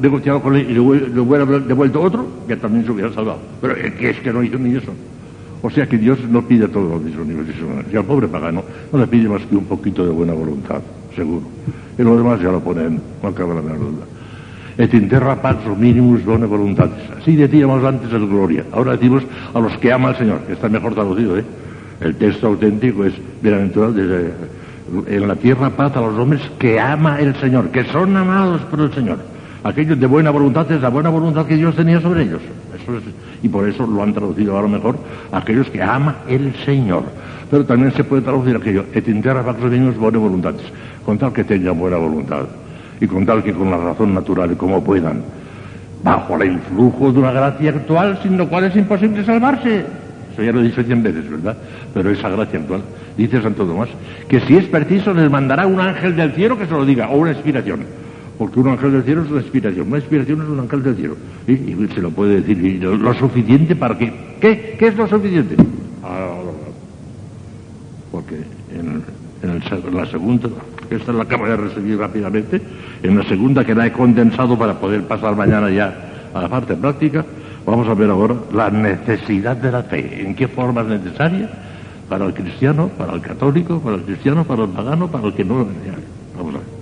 negociado 0.00 0.40
con 0.40 0.56
él 0.56 0.70
y 0.70 0.74
le 0.74 0.80
hubiera 0.80 1.44
devuelto 1.44 2.00
otro, 2.00 2.26
que 2.48 2.56
también 2.56 2.86
se 2.86 2.92
hubiera 2.92 3.12
salvado. 3.12 3.40
Pero 3.60 3.74
que, 3.74 4.10
es 4.10 4.18
que 4.20 4.32
no 4.32 4.42
hizo 4.42 4.58
ni 4.58 4.74
eso. 4.74 4.92
O 5.62 5.70
sea 5.70 5.86
que 5.86 5.98
Dios 5.98 6.18
no 6.30 6.42
pide 6.42 6.68
todo 6.68 6.88
los 6.88 7.02
mismos 7.02 7.26
niveles 7.26 7.56
Y 7.92 7.96
al 7.96 8.04
pobre 8.04 8.28
pagano 8.28 8.62
no 8.92 8.98
le 8.98 9.06
pide 9.06 9.28
más 9.28 9.42
que 9.42 9.56
un 9.56 9.64
poquito 9.64 10.04
de 10.04 10.12
buena 10.12 10.32
voluntad, 10.32 10.80
seguro. 11.16 11.46
Y 11.98 12.02
lo 12.02 12.16
demás 12.16 12.40
ya 12.40 12.52
lo 12.52 12.60
ponen, 12.60 13.00
no 13.22 13.32
cabe 13.34 13.54
la 13.54 13.62
menor 13.62 13.78
duda. 13.80 14.04
Et 14.78 14.92
in 14.92 15.08
terra 15.08 15.40
pax 15.40 15.66
minimus 15.76 16.24
bone 16.24 16.46
voluntatis. 16.46 17.10
Así 17.18 17.34
decíamos 17.34 17.82
antes 17.82 18.12
el 18.12 18.28
gloria. 18.28 18.64
Ahora 18.72 18.92
decimos 18.92 19.22
a 19.54 19.58
los 19.58 19.76
que 19.78 19.90
ama 19.90 20.10
el 20.10 20.16
Señor, 20.16 20.40
que 20.40 20.52
está 20.52 20.68
mejor 20.68 20.94
traducido, 20.94 21.38
¿eh? 21.38 21.44
El 22.00 22.14
texto 22.16 22.48
auténtico 22.48 23.04
es 23.06 23.14
bienaventurado 23.42 23.92
desde 23.92 24.32
en 25.06 25.26
la 25.26 25.34
tierra 25.34 25.70
paz 25.70 25.96
a 25.96 26.00
los 26.00 26.16
hombres 26.18 26.40
que 26.58 26.78
ama 26.78 27.18
el 27.18 27.34
Señor, 27.36 27.70
que 27.70 27.84
son 27.84 28.16
amados 28.16 28.60
por 28.62 28.80
el 28.80 28.92
Señor. 28.92 29.18
Aquellos 29.64 29.98
de 29.98 30.06
buena 30.06 30.30
voluntad 30.30 30.70
es 30.70 30.80
la 30.80 30.90
buena 30.90 31.08
voluntad 31.08 31.46
que 31.46 31.56
Dios 31.56 31.74
tenía 31.74 32.00
sobre 32.00 32.22
ellos. 32.22 32.40
Y 33.42 33.48
por 33.48 33.68
eso 33.68 33.86
lo 33.86 34.02
han 34.02 34.12
traducido 34.12 34.56
a 34.56 34.62
lo 34.62 34.68
mejor 34.68 34.96
aquellos 35.32 35.68
que 35.70 35.82
ama 35.82 36.16
el 36.28 36.54
Señor. 36.64 37.02
Pero 37.50 37.64
también 37.64 37.92
se 37.92 38.04
puede 38.04 38.22
traducir 38.22 38.56
aquello, 38.56 38.84
et 38.92 39.06
in 39.08 39.22
terra 39.22 39.42
pax 39.42 39.60
bone 39.60 40.18
voluntatis, 40.18 40.66
con 41.06 41.16
tal 41.16 41.32
que 41.32 41.44
tengan 41.44 41.78
buena 41.78 41.96
voluntad 41.98 42.46
y 43.00 43.06
con 43.06 43.24
tal 43.24 43.42
que 43.44 43.52
con 43.52 43.70
la 43.70 43.76
razón 43.76 44.12
natural 44.12 44.50
y 44.50 44.56
como 44.56 44.82
puedan, 44.82 45.22
bajo 46.02 46.34
el 46.42 46.54
influjo 46.54 47.12
de 47.12 47.20
una 47.20 47.30
gracia 47.30 47.70
actual 47.70 48.18
sin 48.24 48.36
lo 48.36 48.48
cual 48.48 48.64
es 48.64 48.76
imposible 48.76 49.24
salvarse. 49.24 49.84
Eso 50.32 50.42
ya 50.42 50.50
lo 50.50 50.60
he 50.60 50.64
dicho 50.64 50.82
cien 50.82 51.04
veces, 51.04 51.30
¿verdad? 51.30 51.56
Pero 51.94 52.10
esa 52.10 52.28
gracia 52.28 52.58
actual, 52.58 52.82
dice 53.16 53.40
Santo 53.40 53.64
Tomás, 53.64 53.88
que 54.28 54.40
si 54.40 54.56
es 54.56 54.64
preciso 54.64 55.14
les 55.14 55.30
mandará 55.30 55.68
un 55.68 55.78
ángel 55.78 56.16
del 56.16 56.32
cielo 56.32 56.58
que 56.58 56.66
se 56.66 56.72
lo 56.72 56.84
diga, 56.84 57.08
o 57.08 57.18
una 57.18 57.30
inspiración. 57.30 57.84
Porque 58.36 58.58
un 58.58 58.68
ángel 58.68 58.92
del 58.92 59.04
cielo 59.04 59.22
es 59.22 59.30
una 59.30 59.40
inspiración, 59.40 59.86
una 59.86 59.98
inspiración 59.98 60.42
es 60.42 60.48
un 60.48 60.60
ángel 60.60 60.82
del 60.82 60.96
cielo. 60.96 61.16
Y, 61.46 61.94
se 61.94 62.02
lo 62.02 62.10
puede 62.10 62.42
decir, 62.42 62.82
lo, 62.82 63.14
suficiente 63.14 63.76
para 63.76 63.96
qué. 63.96 64.12
¿Qué? 64.40 64.76
¿Qué 64.76 64.88
es 64.88 64.96
lo 64.96 65.06
suficiente? 65.06 65.54
Ah, 66.02 66.32
porque 68.10 68.42
en, 68.74 69.02
en 69.42 69.94
la 69.96 70.06
segunda 70.06 70.48
esta 70.90 71.12
la 71.12 71.24
acabo 71.24 71.46
de 71.46 71.56
recibir 71.56 71.98
rápidamente, 71.98 72.60
en 73.02 73.18
la 73.18 73.24
segunda 73.24 73.64
que 73.64 73.74
la 73.74 73.86
he 73.86 73.92
condensado 73.92 74.58
para 74.58 74.74
poder 74.74 75.02
pasar 75.02 75.34
mañana 75.36 75.70
ya 75.70 76.30
a 76.32 76.42
la 76.42 76.48
parte 76.48 76.74
práctica, 76.74 77.24
vamos 77.64 77.88
a 77.88 77.94
ver 77.94 78.10
ahora 78.10 78.36
la 78.52 78.70
necesidad 78.70 79.56
de 79.56 79.72
la 79.72 79.82
fe, 79.82 80.22
en 80.22 80.34
qué 80.34 80.48
forma 80.48 80.82
es 80.82 80.88
necesaria 80.88 81.50
para 82.08 82.26
el 82.26 82.34
cristiano, 82.34 82.88
para 82.96 83.14
el 83.14 83.20
católico, 83.20 83.80
para 83.80 83.96
el 83.96 84.02
cristiano, 84.02 84.44
para 84.44 84.64
el 84.64 84.70
pagano, 84.70 85.10
para 85.10 85.26
el 85.26 85.34
que 85.34 85.44
no... 85.44 85.66
Vamos 86.36 86.54
a 86.54 86.58
ver. 86.58 86.76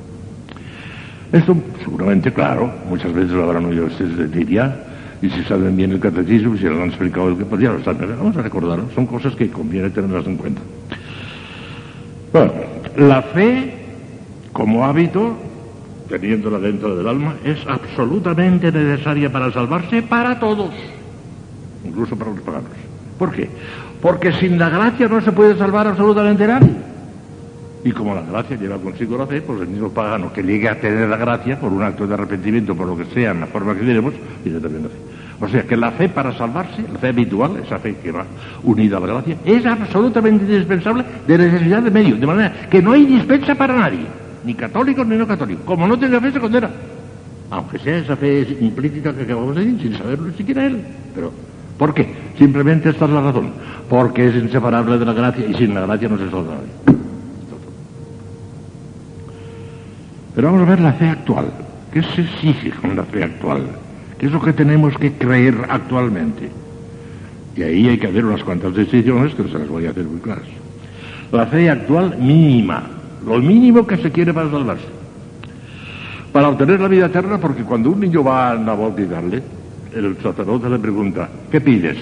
Esto 1.41 1.57
seguramente, 1.83 2.33
claro, 2.33 2.71
muchas 2.89 3.13
veces 3.13 3.33
lo 3.33 3.45
habrán 3.45 3.65
oído 3.65 3.87
ustedes 3.87 4.17
decir 4.17 4.49
ya, 4.49 4.77
y 5.23 5.31
si 5.31 5.43
saben 5.45 5.77
bien 5.77 5.93
el 5.93 6.01
catecismo, 6.01 6.57
si 6.57 6.65
lo 6.65 6.83
han 6.83 6.89
explicado 6.91 7.31
el 7.31 7.39
que 7.39 7.45
podía, 7.45 7.73
lo 7.73 7.83
saben, 7.83 8.09
vamos 8.19 8.37
a 8.37 8.43
recordarlo, 8.43 8.85
son 8.95 9.07
cosas 9.07 9.35
que 9.35 9.49
conviene 9.49 9.91
tenerlas 9.91 10.27
en 10.27 10.37
cuenta. 10.37 10.61
Bueno, 12.33 12.53
la 12.97 13.23
fe 13.23 13.84
como 14.55 14.85
hábito, 14.85 15.37
teniéndola 16.09 16.61
dentro 16.61 16.97
del 16.97 17.09
alma, 17.09 17.35
es 17.45 17.59
absolutamente 17.67 18.71
necesaria 18.71 19.31
para 19.31 19.53
salvarse 19.53 20.01
para 20.01 20.39
todos, 20.39 20.71
incluso 21.85 22.17
para 22.17 22.31
los 22.31 22.41
paganos. 22.41 22.71
¿Por 23.19 23.33
qué? 23.33 23.51
Porque 24.01 24.33
sin 24.33 24.57
la 24.57 24.71
gracia 24.71 25.09
no 25.09 25.21
se 25.21 25.33
puede 25.33 25.59
salvar 25.59 25.89
absolutamente 25.89 26.47
nadie. 26.47 26.71
Y 27.83 27.91
como 27.91 28.15
la 28.15 28.23
gracia 28.23 28.57
lleva 28.57 28.79
consigo 28.79 29.19
la 29.19 29.27
fe, 29.27 29.43
pues 29.43 29.61
el 29.61 29.69
mismo 29.69 29.91
pagano 29.91 30.33
que 30.33 30.43
llegue 30.43 30.69
a 30.69 30.81
tener 30.81 31.09
la 31.09 31.17
gracia 31.17 31.59
por 31.59 31.73
un 31.73 31.83
acto 31.83 32.07
de 32.07 32.15
arrepentimiento, 32.15 32.77
por 32.77 32.87
lo 32.87 32.97
que 32.97 33.07
sea, 33.07 33.33
en 33.33 33.41
la 33.41 33.47
forma 33.47 33.75
que 33.75 33.81
tenemos, 33.81 34.15
tiene 34.45 34.61
también 34.61 34.85
la 34.85 34.89
fe. 34.89 34.97
O 35.41 35.49
sea 35.49 35.65
que 35.65 35.77
la 35.77 35.91
fe 35.91 36.09
para 36.09 36.33
salvarse, 36.39 36.81
la 36.93 36.99
fe 37.01 37.09
habitual, 37.09 37.57
esa 37.57 37.79
fe 37.81 37.97
que 37.97 38.13
va 38.13 38.25
unida 38.63 38.99
a 38.99 39.01
la 39.01 39.07
gracia, 39.09 39.37
es 39.45 39.67
absolutamente 39.67 40.45
indispensable 40.45 41.05
de 41.27 41.39
necesidad 41.39 41.83
de 41.83 41.91
medio, 41.91 42.17
de 42.17 42.27
manera 42.27 42.53
que 42.71 42.81
no 42.81 42.93
hay 42.93 43.05
dispensa 43.05 43.57
para 43.57 43.77
nadie 43.77 44.24
ni 44.45 44.55
católicos 44.55 45.07
ni 45.07 45.17
no 45.17 45.27
católicos. 45.27 45.65
Como 45.65 45.87
no 45.87 45.99
tenga 45.99 46.21
fe, 46.21 46.33
se 46.33 46.41
condena. 46.41 46.71
Aunque 47.51 47.79
sea 47.79 47.99
esa 47.99 48.17
fe 48.17 48.57
implícita 48.61 49.15
que 49.15 49.23
acabamos 49.23 49.57
de 49.57 49.65
decir, 49.65 49.81
sin 49.83 49.99
saberlo 49.99 50.33
siquiera 50.33 50.67
él. 50.67 50.83
Pero, 51.15 51.33
¿por 51.79 51.95
qué? 51.95 52.09
Simplemente 52.39 52.91
esta 52.91 53.05
es 53.05 53.11
la 53.11 53.21
razón. 53.21 53.53
Porque 53.89 54.29
es 54.29 54.35
inseparable 54.35 54.99
de 54.99 55.05
la 55.05 55.13
gracia 55.13 55.47
y 55.47 55.55
sin 55.55 55.75
la 55.75 55.83
gracia 55.83 56.09
no 56.09 56.19
se 56.19 56.31
salva. 56.31 56.57
Pero 60.35 60.49
vamos 60.49 60.67
a 60.67 60.71
ver 60.71 60.81
la 60.81 60.93
fe 60.95 61.09
actual. 61.09 61.47
¿Qué 61.93 62.03
se 62.03 62.23
exige 62.23 62.71
con 62.71 62.97
la 62.97 63.05
fe 63.05 63.23
actual? 63.23 63.63
¿Qué 64.19 64.27
es 64.27 64.33
lo 64.33 64.41
que 64.41 64.53
tenemos 64.53 64.97
que 64.99 65.13
creer 65.13 65.55
actualmente? 65.69 66.51
Y 67.57 67.63
ahí 67.63 67.89
hay 67.89 67.99
que 67.99 68.09
hacer 68.09 68.25
unas 68.25 68.43
cuantas 68.43 68.75
decisiones 68.75 69.35
que 69.35 69.45
se 69.45 69.59
las 69.59 69.69
voy 69.69 69.87
a 69.87 69.91
hacer 69.91 70.05
muy 70.05 70.21
claras. 70.21 70.47
La 71.31 71.47
fe 71.47 71.71
actual 71.71 72.17
mínima, 72.19 72.83
lo 73.27 73.39
mínimo 73.39 73.87
que 73.87 73.97
se 73.97 74.11
quiere 74.11 74.33
para 74.33 74.51
salvarse. 74.51 74.87
Para 76.33 76.49
obtener 76.49 76.81
la 76.81 76.89
vida 76.89 77.07
eterna, 77.07 77.39
porque 77.39 77.63
cuando 77.63 77.91
un 77.91 78.01
niño 78.01 78.25
va 78.25 78.53
a 78.53 78.57
bautizarle, 78.57 79.43
el 79.95 80.17
sacerdote 80.23 80.69
le 80.69 80.79
pregunta, 80.79 81.29
¿qué 81.51 81.61
pides? 81.61 81.97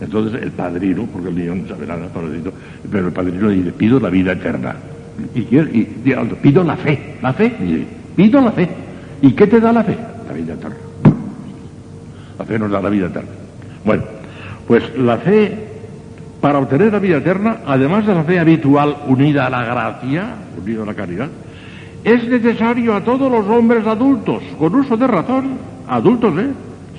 Entonces 0.00 0.42
el 0.42 0.50
padrino, 0.50 1.06
porque 1.10 1.28
el 1.28 1.36
niño 1.36 1.54
no 1.54 1.68
sabe 1.68 1.86
nada, 1.86 2.08
pero 2.90 3.06
el 3.06 3.12
padrino 3.12 3.48
le 3.48 3.54
dice, 3.54 3.72
pido 3.72 3.98
la 3.98 4.10
vida 4.10 4.32
eterna. 4.32 4.76
Y, 5.34 5.40
y, 5.40 6.02
pido 6.42 6.64
la 6.64 6.76
fe, 6.76 7.16
la 7.22 7.32
fe, 7.32 7.52
pido 8.16 8.40
la 8.40 8.52
fe. 8.52 8.68
¿Y 9.22 9.32
qué 9.32 9.46
te 9.46 9.60
da 9.60 9.72
la 9.72 9.84
fe? 9.84 9.96
La 10.26 10.34
vida 10.34 10.54
eterna. 10.54 10.76
La 12.38 12.44
fe 12.44 12.58
nos 12.58 12.70
da 12.70 12.82
la 12.82 12.88
vida 12.88 13.06
eterna. 13.06 13.30
Bueno, 13.84 14.02
pues 14.66 14.96
la 14.98 15.18
fe 15.18 15.71
para 16.42 16.58
obtener 16.58 16.92
la 16.92 16.98
vida 16.98 17.18
eterna, 17.18 17.58
además 17.64 18.04
de 18.04 18.14
la 18.16 18.24
fe 18.24 18.40
habitual 18.40 18.96
unida 19.06 19.46
a 19.46 19.50
la 19.50 19.64
gracia, 19.64 20.34
unida 20.60 20.82
a 20.82 20.86
la 20.86 20.94
caridad, 20.94 21.28
es 22.02 22.28
necesario 22.28 22.96
a 22.96 23.00
todos 23.00 23.30
los 23.30 23.46
hombres 23.46 23.86
adultos, 23.86 24.42
con 24.58 24.74
uso 24.74 24.96
de 24.96 25.06
razón, 25.06 25.52
adultos, 25.86 26.36
¿eh? 26.36 26.48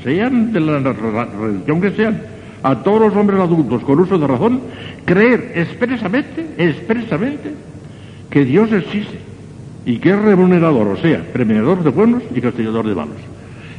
sean 0.02 0.53
de 0.53 0.61
la 0.61 0.80
religión 0.80 1.82
que 1.82 1.91
sean, 1.91 2.22
a 2.64 2.76
todos 2.76 3.02
los 3.02 3.15
hombres 3.18 3.38
adultos 3.41 3.84
con 3.84 3.99
uso 3.99 4.18
de 4.18 4.26
razón, 4.26 4.61
creer 5.03 5.52
expresamente, 5.56 6.56
expresamente, 6.57 7.53
que 8.30 8.45
Dios 8.45 8.72
existe 8.72 9.20
y 9.86 9.98
que 9.98 10.11
es 10.11 10.22
remunerador, 10.22 10.88
o 10.88 10.98
sea, 10.98 11.22
premiador 11.34 11.84
de 11.84 11.90
buenos 11.90 12.24
y 12.34 12.40
castigador 12.40 12.88
de 12.88 12.95
malos. 12.95 13.18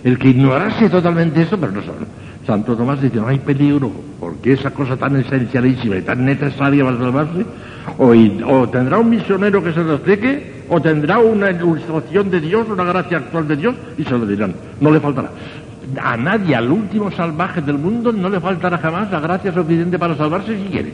El 0.04 0.18
que 0.18 0.28
ignorase 0.28 0.90
totalmente 0.90 1.40
eso, 1.40 1.58
pero 1.58 1.72
no 1.72 1.80
sabe. 1.80 2.04
Santo 2.46 2.76
Tomás 2.76 3.00
dice, 3.00 3.16
no 3.16 3.28
hay 3.28 3.38
peligro, 3.38 3.90
porque 4.20 4.52
esa 4.52 4.70
cosa 4.70 4.96
tan 4.96 5.16
esencialísima 5.16 5.96
y 5.96 6.02
tan 6.02 6.24
necesaria 6.24 6.84
para 6.84 6.98
salvarse, 6.98 7.46
o, 7.98 8.68
tendrá 8.68 8.98
un 8.98 9.10
misionero 9.10 9.62
que 9.62 9.72
se 9.72 9.82
lo 9.82 9.94
explique, 9.94 10.64
o 10.68 10.80
tendrá 10.80 11.18
una 11.18 11.50
ilustración 11.50 12.30
de 12.30 12.40
Dios, 12.40 12.68
una 12.68 12.84
gracia 12.84 13.18
actual 13.18 13.48
de 13.48 13.56
Dios, 13.56 13.74
y 13.96 14.04
se 14.04 14.10
lo 14.10 14.26
dirán, 14.26 14.54
no 14.80 14.90
le 14.90 15.00
faltará. 15.00 15.30
A 16.02 16.16
nadie, 16.16 16.54
al 16.54 16.70
último 16.70 17.10
salvaje 17.10 17.62
del 17.62 17.78
mundo, 17.78 18.12
no 18.12 18.28
le 18.28 18.40
faltará 18.40 18.78
jamás 18.78 19.10
la 19.10 19.20
gracia 19.20 19.52
suficiente 19.52 19.98
para 19.98 20.16
salvarse 20.16 20.56
si 20.56 20.64
quiere. 20.64 20.92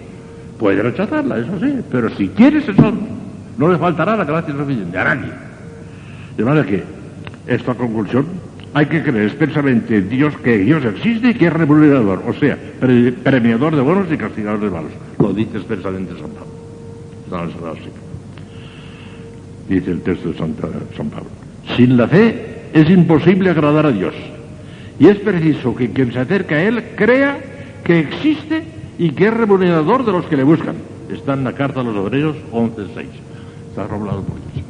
Puede 0.58 0.82
rechazarla, 0.82 1.38
eso 1.38 1.58
sí, 1.60 1.80
pero 1.90 2.10
si 2.10 2.28
quiere 2.28 2.60
se 2.60 2.74
salva. 2.74 3.06
No 3.56 3.68
le 3.68 3.78
faltará 3.78 4.16
la 4.16 4.24
gracia 4.24 4.54
suficiente, 4.54 4.98
a 4.98 5.04
nadie. 5.04 5.32
De 6.36 6.44
manera 6.44 6.66
que, 6.66 6.84
esta 7.46 7.74
conclusión 7.74 8.26
hay 8.72 8.86
que 8.86 9.02
creer 9.02 9.26
expresamente 9.26 10.00
Dios 10.02 10.36
que 10.38 10.58
Dios 10.58 10.84
existe 10.84 11.30
y 11.30 11.34
que 11.34 11.46
es 11.46 11.52
remunerador, 11.52 12.22
o 12.26 12.32
sea, 12.34 12.56
premiador 13.24 13.74
de 13.74 13.82
buenos 13.82 14.06
y 14.12 14.16
castigador 14.16 14.60
de 14.60 14.70
malos. 14.70 14.92
Lo 15.18 15.32
dice 15.32 15.56
expresamente 15.56 16.12
San 16.18 16.30
Pablo. 16.30 16.46
Dice 19.68 19.90
el 19.90 20.00
texto 20.02 20.30
de 20.30 20.38
San 20.38 20.52
Pablo. 20.52 21.30
Sin 21.76 21.96
la 21.96 22.08
fe 22.08 22.62
es 22.72 22.88
imposible 22.90 23.50
agradar 23.50 23.86
a 23.86 23.92
Dios. 23.92 24.14
Y 24.98 25.08
es 25.08 25.18
preciso 25.18 25.74
que 25.74 25.90
quien 25.90 26.12
se 26.12 26.20
acerca 26.20 26.56
a 26.56 26.62
Él 26.62 26.84
crea 26.94 27.38
que 27.84 28.00
existe 28.00 28.62
y 28.98 29.10
que 29.10 29.28
es 29.28 29.34
remunerador 29.34 30.04
de 30.04 30.12
los 30.12 30.26
que 30.26 30.36
le 30.36 30.44
buscan. 30.44 30.76
Está 31.10 31.34
en 31.34 31.44
la 31.44 31.54
carta 31.54 31.80
a 31.80 31.84
los 31.84 31.96
obreros 31.96 32.36
11.6. 32.52 33.06
Está 33.70 33.86
roblado 33.86 34.22
por 34.22 34.36
Dios. 34.36 34.69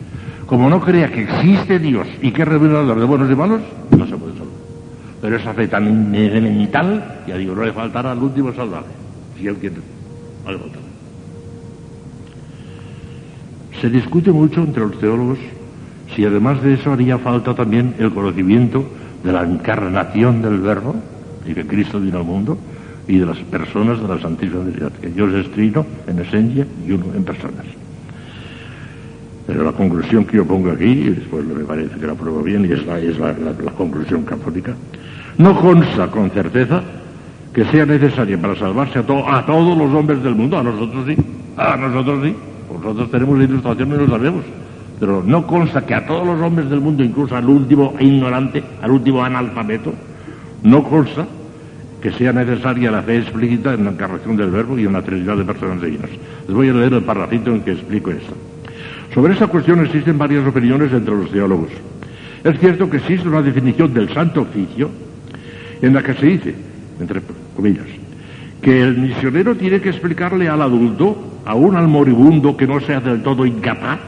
Como 0.51 0.69
no 0.69 0.81
crea 0.81 1.09
que 1.13 1.23
existe 1.23 1.79
Dios 1.79 2.09
y 2.21 2.33
que 2.33 2.43
es 2.43 2.49
revelador 2.49 2.99
de 2.99 3.07
buenos 3.07 3.31
y 3.31 3.37
malos, 3.37 3.61
no 3.97 4.05
se 4.05 4.17
puede 4.17 4.33
salvar. 4.33 4.49
Pero 5.23 5.37
esa 5.37 5.55
fe 5.55 5.69
tan 5.69 6.13
elemental, 6.13 7.21
ya 7.29 7.37
digo, 7.37 7.55
no 7.55 7.65
le 7.65 7.73
faltará 7.73 8.11
al 8.11 8.19
último 8.19 8.53
salvaje, 8.53 8.89
si 9.39 9.47
él 9.47 9.55
quiere. 9.59 9.77
No 10.45 10.51
le. 10.51 10.59
Se 13.81 13.89
discute 13.91 14.33
mucho 14.33 14.63
entre 14.63 14.83
los 14.83 14.99
teólogos 14.99 15.39
si 16.17 16.25
además 16.25 16.61
de 16.65 16.75
eso 16.75 16.93
haría 16.93 17.19
falta 17.19 17.55
también 17.55 17.95
el 18.01 18.11
conocimiento 18.11 18.85
de 19.23 19.31
la 19.31 19.45
encarnación 19.45 20.43
del 20.43 20.59
Verbo 20.59 20.97
y 21.47 21.55
que 21.55 21.65
Cristo 21.65 22.01
vino 22.01 22.19
al 22.19 22.25
mundo 22.25 22.59
y 23.07 23.19
de 23.19 23.27
las 23.27 23.39
personas 23.39 24.03
de 24.03 24.09
la 24.09 24.21
Santísima 24.21 24.65
Trinidad, 24.65 24.91
que 25.01 25.11
Dios 25.11 25.33
es 25.33 25.49
trino 25.53 25.87
en 26.09 26.19
esencia 26.19 26.67
y 26.85 26.91
uno 26.91 27.05
en 27.15 27.23
personas. 27.23 27.67
Pero 29.51 29.65
la 29.65 29.73
conclusión 29.73 30.25
que 30.27 30.37
yo 30.37 30.47
pongo 30.47 30.71
aquí, 30.71 30.85
y 30.85 31.11
después 31.11 31.45
me 31.45 31.65
parece 31.65 31.99
que 31.99 32.07
la 32.07 32.15
pruebo 32.15 32.41
bien, 32.41 32.65
y 32.67 32.73
es 32.73 32.87
la, 32.87 33.01
es 33.01 33.19
la, 33.19 33.33
la 33.33 33.73
conclusión 33.73 34.23
católica, 34.23 34.73
no 35.39 35.61
consta 35.61 36.07
con 36.07 36.31
certeza 36.31 36.81
que 37.53 37.65
sea 37.65 37.85
necesaria 37.85 38.41
para 38.41 38.55
salvarse 38.55 39.01
a, 39.01 39.03
a 39.03 39.47
todos 39.47 39.77
los 39.77 39.93
hombres 39.93 40.23
del 40.23 40.37
mundo, 40.37 40.57
a 40.57 40.63
nosotros 40.63 41.05
sí, 41.05 41.17
a 41.57 41.77
nosotros 41.77 42.21
sí, 42.23 42.37
nosotros 42.73 43.11
tenemos 43.11 43.43
ilustración 43.43 43.89
y 43.89 43.97
lo 43.97 44.07
sabemos, 44.07 44.45
pero 45.01 45.21
no 45.27 45.45
consta 45.45 45.85
que 45.85 45.97
a 45.97 46.07
todos 46.07 46.25
los 46.25 46.41
hombres 46.41 46.71
del 46.71 46.81
mundo, 46.81 47.03
incluso 47.03 47.35
al 47.35 47.49
último 47.49 47.95
ignorante, 47.99 48.63
al 48.81 48.93
último 48.93 49.25
analfabeto, 49.25 49.93
no 50.63 50.85
consta 50.85 51.27
que 52.01 52.13
sea 52.13 52.33
necesaria 52.33 52.93
la 52.93 53.03
fe 53.03 53.19
explícita 53.19 53.75
en 53.75 53.85
la 53.85 53.91
encarnación 53.91 54.37
del 54.37 54.53
verbo 54.53 54.79
y 54.79 54.85
en 54.85 54.93
la 54.93 55.03
trinidad 55.03 55.37
de 55.37 55.45
personas 55.45 55.83
divinas. 55.83 56.11
Les 56.47 56.55
voy 56.55 56.69
a 56.69 56.73
leer 56.73 56.93
el 56.93 57.03
parrafito 57.03 57.51
en 57.51 57.63
que 57.63 57.73
explico 57.73 58.13
esto. 58.13 58.33
Sobre 59.15 59.32
esta 59.32 59.49
cuestión 59.49 59.85
existen 59.85 60.19
varias 60.19 60.47
opiniones 60.47 60.93
entre 60.93 61.15
los 61.15 61.31
teólogos. 61.31 61.70
Es 62.45 62.59
cierto 62.61 62.89
que 62.89 62.99
existe 62.99 63.28
una 63.28 63.43
definición 63.43 63.93
del 63.93 64.12
santo 64.15 64.43
oficio 64.43 64.89
en 65.82 65.95
la 65.95 66.03
que 66.03 66.15
se 66.15 66.27
dice, 66.27 66.55
entre 67.01 67.20
comillas, 67.57 67.87
que 68.62 68.82
el 68.82 68.99
misionero 68.99 69.57
tiene 69.57 69.81
que 69.81 69.89
explicarle 69.89 70.49
al 70.49 70.62
adulto, 70.62 71.41
aún 71.45 71.77
al 71.77 71.89
moribundo 71.89 72.57
que 72.57 72.66
no 72.66 72.81
sea 72.81 73.01
del 73.01 73.23
todo 73.23 73.45
incapaz, 73.45 73.99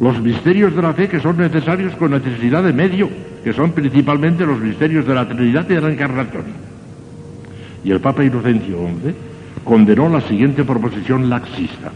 los 0.00 0.20
misterios 0.22 0.76
de 0.76 0.82
la 0.82 0.92
fe 0.92 1.08
que 1.08 1.18
son 1.18 1.38
necesarios 1.38 1.94
con 1.96 2.12
necesidad 2.12 2.62
de 2.62 2.72
medio, 2.72 3.08
que 3.42 3.52
son 3.52 3.72
principalmente 3.72 4.46
los 4.46 4.60
misterios 4.60 5.06
de 5.06 5.14
la 5.14 5.28
Trinidad 5.28 5.66
y 5.68 5.74
de 5.74 5.80
la 5.80 5.90
Encarnación. 5.90 6.44
Y 7.82 7.90
el 7.90 8.00
Papa 8.00 8.24
Inocencio 8.24 8.76
XI 8.76 9.14
condenó 9.64 10.08
la 10.08 10.20
siguiente 10.20 10.62
proposición 10.64 11.28
laxista. 11.28 11.90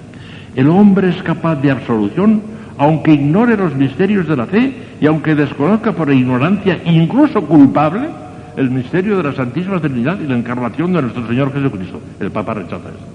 El 0.54 0.68
hombre 0.68 1.10
es 1.10 1.22
capaz 1.22 1.56
de 1.56 1.70
absolución 1.70 2.42
aunque 2.78 3.12
ignore 3.12 3.56
los 3.56 3.74
misterios 3.74 4.26
de 4.26 4.36
la 4.36 4.46
fe 4.46 4.74
y 5.00 5.06
aunque 5.06 5.34
desconozca 5.34 5.92
por 5.92 6.12
ignorancia, 6.12 6.80
incluso 6.84 7.42
culpable, 7.42 8.08
el 8.56 8.70
misterio 8.70 9.16
de 9.16 9.22
la 9.22 9.32
Santísima 9.32 9.80
Trinidad 9.80 10.18
y 10.20 10.26
la 10.26 10.36
encarnación 10.36 10.92
de 10.92 11.02
nuestro 11.02 11.26
Señor 11.26 11.52
Jesucristo. 11.52 12.00
El 12.20 12.30
Papa 12.30 12.54
rechaza 12.54 12.88
esto. 12.88 13.06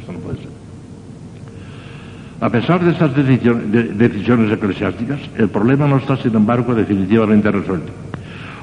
Esto 0.00 0.12
no 0.12 0.18
puede 0.20 0.38
ser. 0.38 0.48
A 2.40 2.50
pesar 2.50 2.84
de 2.84 2.92
estas 2.92 3.14
decisiones 3.16 4.52
eclesiásticas, 4.52 5.18
el 5.38 5.48
problema 5.48 5.88
no 5.88 5.96
está, 5.96 6.16
sin 6.18 6.34
embargo, 6.34 6.74
definitivamente 6.74 7.50
resuelto. 7.50 7.92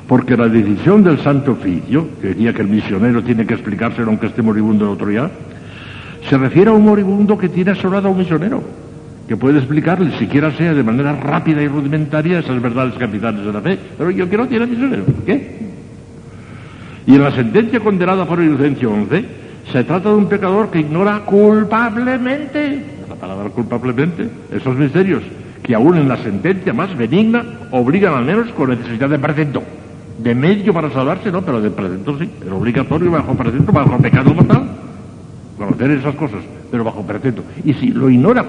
Porque 0.07 0.37
la 0.37 0.47
decisión 0.47 1.03
del 1.03 1.19
Santo 1.19 1.53
Oficio, 1.53 2.07
que 2.21 2.29
decía 2.29 2.53
que 2.53 2.61
el 2.61 2.67
misionero 2.67 3.23
tiene 3.23 3.45
que 3.47 3.55
explicárselo 3.55 4.09
aunque 4.09 4.27
esté 4.27 4.41
moribundo 4.41 4.85
de 4.85 4.91
autoridad, 4.91 5.31
se 6.29 6.37
refiere 6.37 6.69
a 6.69 6.73
un 6.73 6.83
moribundo 6.83 7.37
que 7.37 7.49
tiene 7.49 7.71
asolado 7.71 8.07
a 8.07 8.11
un 8.11 8.17
misionero, 8.17 8.63
que 9.27 9.37
puede 9.37 9.59
explicarle, 9.59 10.17
siquiera 10.17 10.51
sea 10.51 10.73
de 10.73 10.83
manera 10.83 11.13
rápida 11.13 11.61
y 11.61 11.67
rudimentaria, 11.67 12.39
esas 12.39 12.61
verdades 12.61 12.95
capitales 12.95 13.45
de 13.45 13.53
la 13.53 13.61
fe. 13.61 13.77
Pero 13.97 14.11
yo 14.11 14.29
que 14.29 14.37
no 14.37 14.47
tiene 14.47 14.65
misionero. 14.65 15.03
¿Qué? 15.25 15.73
Y 17.05 17.15
en 17.15 17.23
la 17.23 17.31
sentencia 17.31 17.79
condenada 17.79 18.25
por 18.25 18.41
Inocencio 18.41 18.91
XI, 19.09 19.25
se 19.71 19.83
trata 19.83 20.09
de 20.09 20.15
un 20.15 20.27
pecador 20.27 20.69
que 20.69 20.79
ignora 20.79 21.19
culpablemente, 21.19 22.83
la 23.09 23.15
palabra 23.15 23.49
culpablemente, 23.49 24.29
esos 24.51 24.75
misterios, 24.77 25.23
que 25.61 25.75
aún 25.75 25.97
en 25.97 26.07
la 26.07 26.17
sentencia 26.17 26.73
más 26.73 26.95
benigna 26.97 27.43
obligan 27.71 28.13
al 28.13 28.25
menos 28.25 28.49
con 28.49 28.69
necesidad 28.69 29.09
de 29.09 29.19
presento. 29.19 29.63
De 30.19 30.35
medio 30.35 30.73
para 30.73 30.91
salvarse, 30.91 31.31
no, 31.31 31.41
pero 31.41 31.59
de 31.59 31.71
presento 31.71 32.17
sí, 32.19 32.29
el 32.45 32.53
obligatorio 32.53 33.11
bajo 33.11 33.33
presento, 33.33 33.71
bajo 33.71 33.97
pecado 33.97 34.33
mortal. 34.33 34.82
Conocer 35.65 35.91
esas 35.91 36.15
cosas, 36.15 36.39
pero 36.69 36.83
bajo 36.83 37.05
presento. 37.05 37.43
Y 37.63 37.73
si 37.75 37.87
lo 37.87 38.09
ignora 38.09 38.45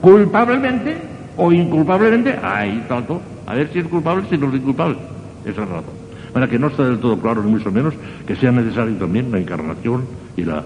culpablemente 0.00 0.96
o 1.36 1.50
inculpablemente, 1.50 2.38
ahí 2.42 2.84
tanto. 2.86 3.20
A 3.46 3.54
ver 3.54 3.70
si 3.72 3.78
es 3.78 3.86
culpable, 3.86 4.24
si 4.28 4.36
no 4.36 4.48
es 4.48 4.54
inculpable. 4.54 4.96
Esa 5.44 5.62
es 5.62 5.68
razón. 5.68 5.94
Para 6.32 6.46
que 6.46 6.58
no 6.58 6.68
está 6.68 6.84
del 6.84 6.98
todo 6.98 7.18
claro, 7.18 7.42
ni 7.42 7.50
mucho 7.50 7.72
menos, 7.72 7.94
que 8.26 8.36
sea 8.36 8.52
necesario 8.52 8.94
también 8.94 9.32
la 9.32 9.38
encarnación 9.38 10.04
y 10.36 10.44
la, 10.44 10.62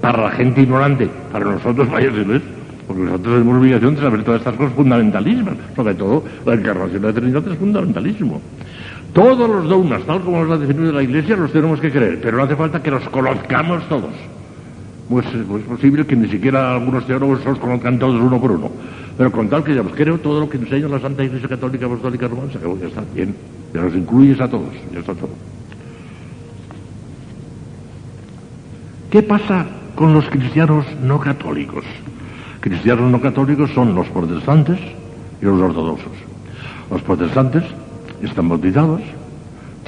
para 0.00 0.24
la 0.24 0.30
gente 0.32 0.62
ignorante, 0.62 1.08
para 1.32 1.46
nosotros 1.46 1.88
vaya 1.90 2.08
es, 2.08 2.42
porque 2.86 3.02
nosotros 3.02 3.34
tenemos 3.34 3.56
obligación 3.56 3.94
de 3.94 4.00
saber 4.02 4.24
todas 4.24 4.40
estas 4.40 4.56
cosas 4.56 4.74
fundamentalismas, 4.74 5.54
sobre 5.74 5.94
todo 5.94 6.24
la 6.44 6.54
encarnación 6.54 7.00
de 7.00 7.08
la 7.08 7.14
Trinidad 7.14 7.48
es 7.48 7.58
fundamentalismo. 7.58 8.42
Todos 9.14 9.48
los 9.48 9.68
dogmas, 9.68 10.02
tal 10.02 10.20
como 10.20 10.44
los 10.44 10.58
ha 10.58 10.60
definido 10.60 10.92
la 10.92 11.02
Iglesia, 11.02 11.36
los 11.36 11.52
tenemos 11.52 11.80
que 11.80 11.90
creer, 11.90 12.20
pero 12.20 12.36
no 12.36 12.42
hace 12.42 12.56
falta 12.56 12.82
que 12.82 12.90
los 12.90 13.08
conozcamos 13.08 13.88
todos. 13.88 14.12
Pues, 15.08 15.26
pues, 15.48 15.62
es 15.62 15.68
posible 15.68 16.06
que 16.06 16.16
ni 16.16 16.28
siquiera 16.28 16.74
algunos 16.74 17.06
teólogos 17.06 17.44
los 17.44 17.58
conozcan 17.58 17.98
todos 17.98 18.20
uno 18.20 18.40
por 18.40 18.52
uno. 18.52 18.70
Pero 19.16 19.32
con 19.32 19.48
tal 19.48 19.64
que 19.64 19.74
ya 19.74 19.82
creo 19.82 20.18
todo 20.18 20.40
lo 20.40 20.48
que 20.48 20.58
enseña 20.58 20.86
la 20.88 21.00
Santa 21.00 21.24
Iglesia 21.24 21.48
Católica 21.48 21.86
Apostólica 21.86 22.28
Romana, 22.28 22.52
ya 22.52 22.86
está 22.86 23.02
bien. 23.14 23.34
Ya 23.72 23.82
los 23.82 23.94
incluyes 23.94 24.40
a 24.40 24.48
todos, 24.48 24.72
ya 24.92 25.00
está 25.00 25.14
todo. 25.14 25.30
¿Qué 29.10 29.22
pasa 29.22 29.66
con 29.94 30.12
los 30.12 30.28
cristianos 30.28 30.84
no 31.02 31.18
católicos? 31.18 31.84
Cristianos 32.60 33.10
no 33.10 33.20
católicos 33.20 33.70
son 33.74 33.94
los 33.94 34.06
protestantes 34.08 34.78
y 35.40 35.44
los 35.44 35.60
ortodoxos. 35.60 36.12
Los 36.90 37.02
protestantes 37.02 37.64
están 38.22 38.48
bautizados, 38.48 39.00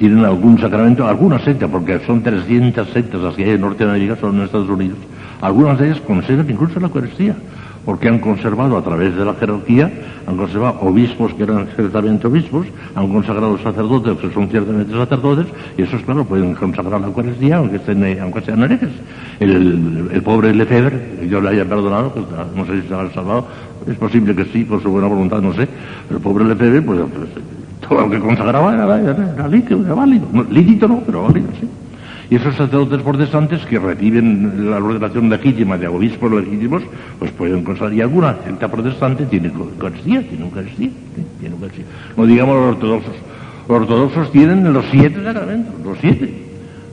tienen 0.01 0.25
algún 0.25 0.59
sacramento, 0.59 1.07
alguna 1.07 1.39
secta, 1.41 1.69
porque 1.69 2.01
son 2.07 2.23
300 2.23 2.89
sectas 2.89 3.21
las 3.21 3.35
que 3.35 3.45
hay 3.45 3.51
en 3.51 3.61
Norteamérica, 3.61 4.17
son 4.17 4.39
en 4.39 4.45
Estados 4.45 4.71
Unidos. 4.71 4.97
Algunas 5.43 5.79
de 5.79 5.89
ellas 5.89 6.01
conservan 6.01 6.49
incluso 6.49 6.81
la 6.81 6.87
Eucaristía 6.87 7.37
porque 7.85 8.09
han 8.09 8.19
conservado 8.19 8.79
a 8.79 8.83
través 8.83 9.15
de 9.15 9.25
la 9.25 9.35
jerarquía, 9.35 9.91
han 10.27 10.37
conservado 10.37 10.81
obispos 10.81 11.35
que 11.35 11.43
eran 11.43 11.67
ciertamente 11.75 12.27
obispos, 12.27 12.67
han 12.95 13.13
consagrado 13.13 13.59
sacerdotes 13.59 14.17
que 14.19 14.31
son 14.33 14.49
ciertamente 14.49 14.93
sacerdotes, 14.93 15.47
y 15.77 15.83
esos, 15.83 16.03
claro, 16.03 16.25
pueden 16.25 16.55
consagrar 16.55 16.99
la 16.99 17.07
Eucaristía 17.07 17.57
aunque, 17.57 17.77
estén, 17.77 18.21
aunque 18.21 18.41
sean 18.41 18.63
herejes. 18.63 18.91
El, 19.39 20.23
pobre 20.25 20.55
Lefebvre, 20.55 21.29
yo 21.29 21.41
le 21.41 21.51
haya 21.51 21.65
perdonado, 21.67 22.13
pues, 22.13 22.27
no 22.55 22.65
sé 22.65 22.81
si 22.81 22.89
se 22.89 22.95
ha 22.95 23.11
salvado, 23.11 23.47
es 23.87 23.97
posible 23.97 24.35
que 24.35 24.47
sí, 24.47 24.65
por 24.65 24.83
su 24.83 24.91
buena 24.91 25.09
voluntad, 25.09 25.43
no 25.43 25.53
sé, 25.53 25.69
el 26.11 26.19
pobre 26.21 26.45
Lefebvre, 26.45 26.81
pues, 26.83 27.01
todo 27.01 27.60
lo 28.01 28.11
que 28.11 28.19
consagraba 28.19 28.75
era, 28.75 29.01
era, 29.01 29.33
era 29.35 29.49
lícito, 29.49 29.85
era 29.85 29.95
válido. 29.95 30.27
lícito 30.51 30.89
no, 30.89 31.01
pero 31.01 31.25
válido, 31.25 31.49
sí. 31.61 31.69
Y 32.31 32.37
esos 32.37 32.55
sacerdotes 32.55 33.03
protestantes 33.03 33.67
que 33.67 33.77
reciben 33.81 34.71
la 34.71 34.77
ordenación 34.77 35.29
legítima 35.29 35.77
de 35.77 35.89
obispos 35.89 36.31
legítimos, 36.31 36.85
pues 37.19 37.33
pueden 37.33 37.65
consagrar. 37.65 37.93
Y 37.93 38.01
alguna 38.03 38.37
gente 38.45 38.69
protestante 38.69 39.27
tiene 39.27 39.49
Eucaristía, 39.49 40.23
tiene 40.23 40.45
Eucaristía, 40.45 40.91
tiene 41.41 41.55
Eucaristía. 41.57 41.85
No 42.17 42.27
digamos 42.27 42.55
los 42.55 42.75
ortodoxos. 42.77 43.15
Los 43.69 43.81
ortodoxos 43.81 44.31
tienen 44.31 44.73
los 44.73 44.85
siete 44.93 45.25
sacramentos, 45.25 45.75
los 45.85 45.99
siete 45.99 46.50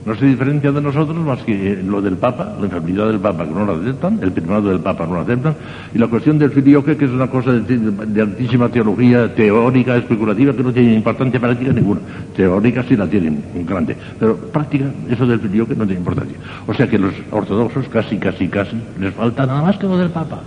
no 0.08 0.16
se 0.16 0.24
diferencia 0.24 0.72
de 0.72 0.80
nosotros 0.80 1.18
más 1.18 1.42
que 1.42 1.80
lo 1.84 2.00
del 2.00 2.16
Papa, 2.16 2.56
la 2.58 2.64
enfermedad 2.64 3.08
del 3.08 3.20
Papa 3.20 3.44
que 3.44 3.50
no 3.50 3.66
la 3.66 3.74
aceptan, 3.74 4.18
el 4.22 4.32
primado 4.32 4.70
del 4.70 4.80
Papa 4.80 5.06
no 5.06 5.16
la 5.16 5.20
aceptan, 5.20 5.54
y 5.94 5.98
la 5.98 6.06
cuestión 6.06 6.38
del 6.38 6.50
filioque 6.50 6.96
que 6.96 7.04
es 7.04 7.10
una 7.10 7.26
cosa 7.28 7.52
de, 7.52 8.22
altísima 8.22 8.70
teología 8.70 9.34
teórica, 9.34 9.96
especulativa, 9.96 10.54
que 10.54 10.62
no 10.62 10.72
tiene 10.72 10.94
importancia 10.94 11.38
práctica 11.38 11.72
ninguna. 11.72 12.00
Teórica 12.34 12.82
sí 12.88 12.96
la 12.96 13.06
tienen, 13.06 13.42
grande, 13.66 13.96
pero 14.18 14.36
práctica, 14.36 14.86
eso 15.10 15.26
del 15.26 15.40
filioque 15.40 15.74
no 15.74 15.84
tiene 15.84 16.00
importancia. 16.00 16.38
O 16.66 16.72
sea 16.72 16.88
que 16.88 16.98
los 16.98 17.12
ortodoxos 17.30 17.86
casi, 17.88 18.16
casi, 18.16 18.48
casi, 18.48 18.80
les 18.98 19.12
falta 19.12 19.44
nada 19.44 19.60
más 19.60 19.76
que 19.76 19.86
lo 19.86 19.98
del 19.98 20.08
Papa. 20.08 20.40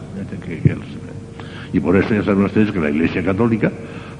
y 1.72 1.80
por 1.80 1.96
eso 1.96 2.16
ya 2.16 2.24
saben 2.24 2.46
ustedes 2.46 2.72
que 2.72 2.80
la 2.80 2.90
Iglesia 2.90 3.24
Católica 3.24 3.72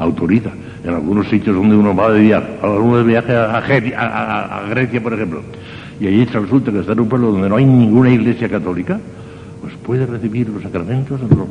autoriza. 0.02 0.50
En 0.84 0.94
algunos 0.94 1.30
sitios 1.30 1.56
donde 1.56 1.76
uno 1.76 1.96
va 1.96 2.12
de 2.12 2.22
viaje, 2.22 2.48
uno 2.64 2.98
de 2.98 3.04
viaje 3.04 3.36
a, 3.36 4.64
Grecia, 4.70 5.02
por 5.02 5.14
ejemplo, 5.14 5.42
y 6.00 6.08
allí 6.08 6.26
resulta 6.26 6.72
que 6.72 6.80
está 6.80 6.94
en 6.94 7.02
un 7.02 7.10
pueblo 7.10 7.32
donde 7.32 7.48
no 7.48 7.58
hay 7.58 7.66
ninguna 7.66 8.10
iglesia 8.10 8.50
católica, 8.50 9.00
pues 9.62 9.74
puede 9.86 10.06
recibir 10.06 10.50
los 10.50 10.64
sacramentos 10.64 11.22
de 11.22 11.36
los 11.36 11.48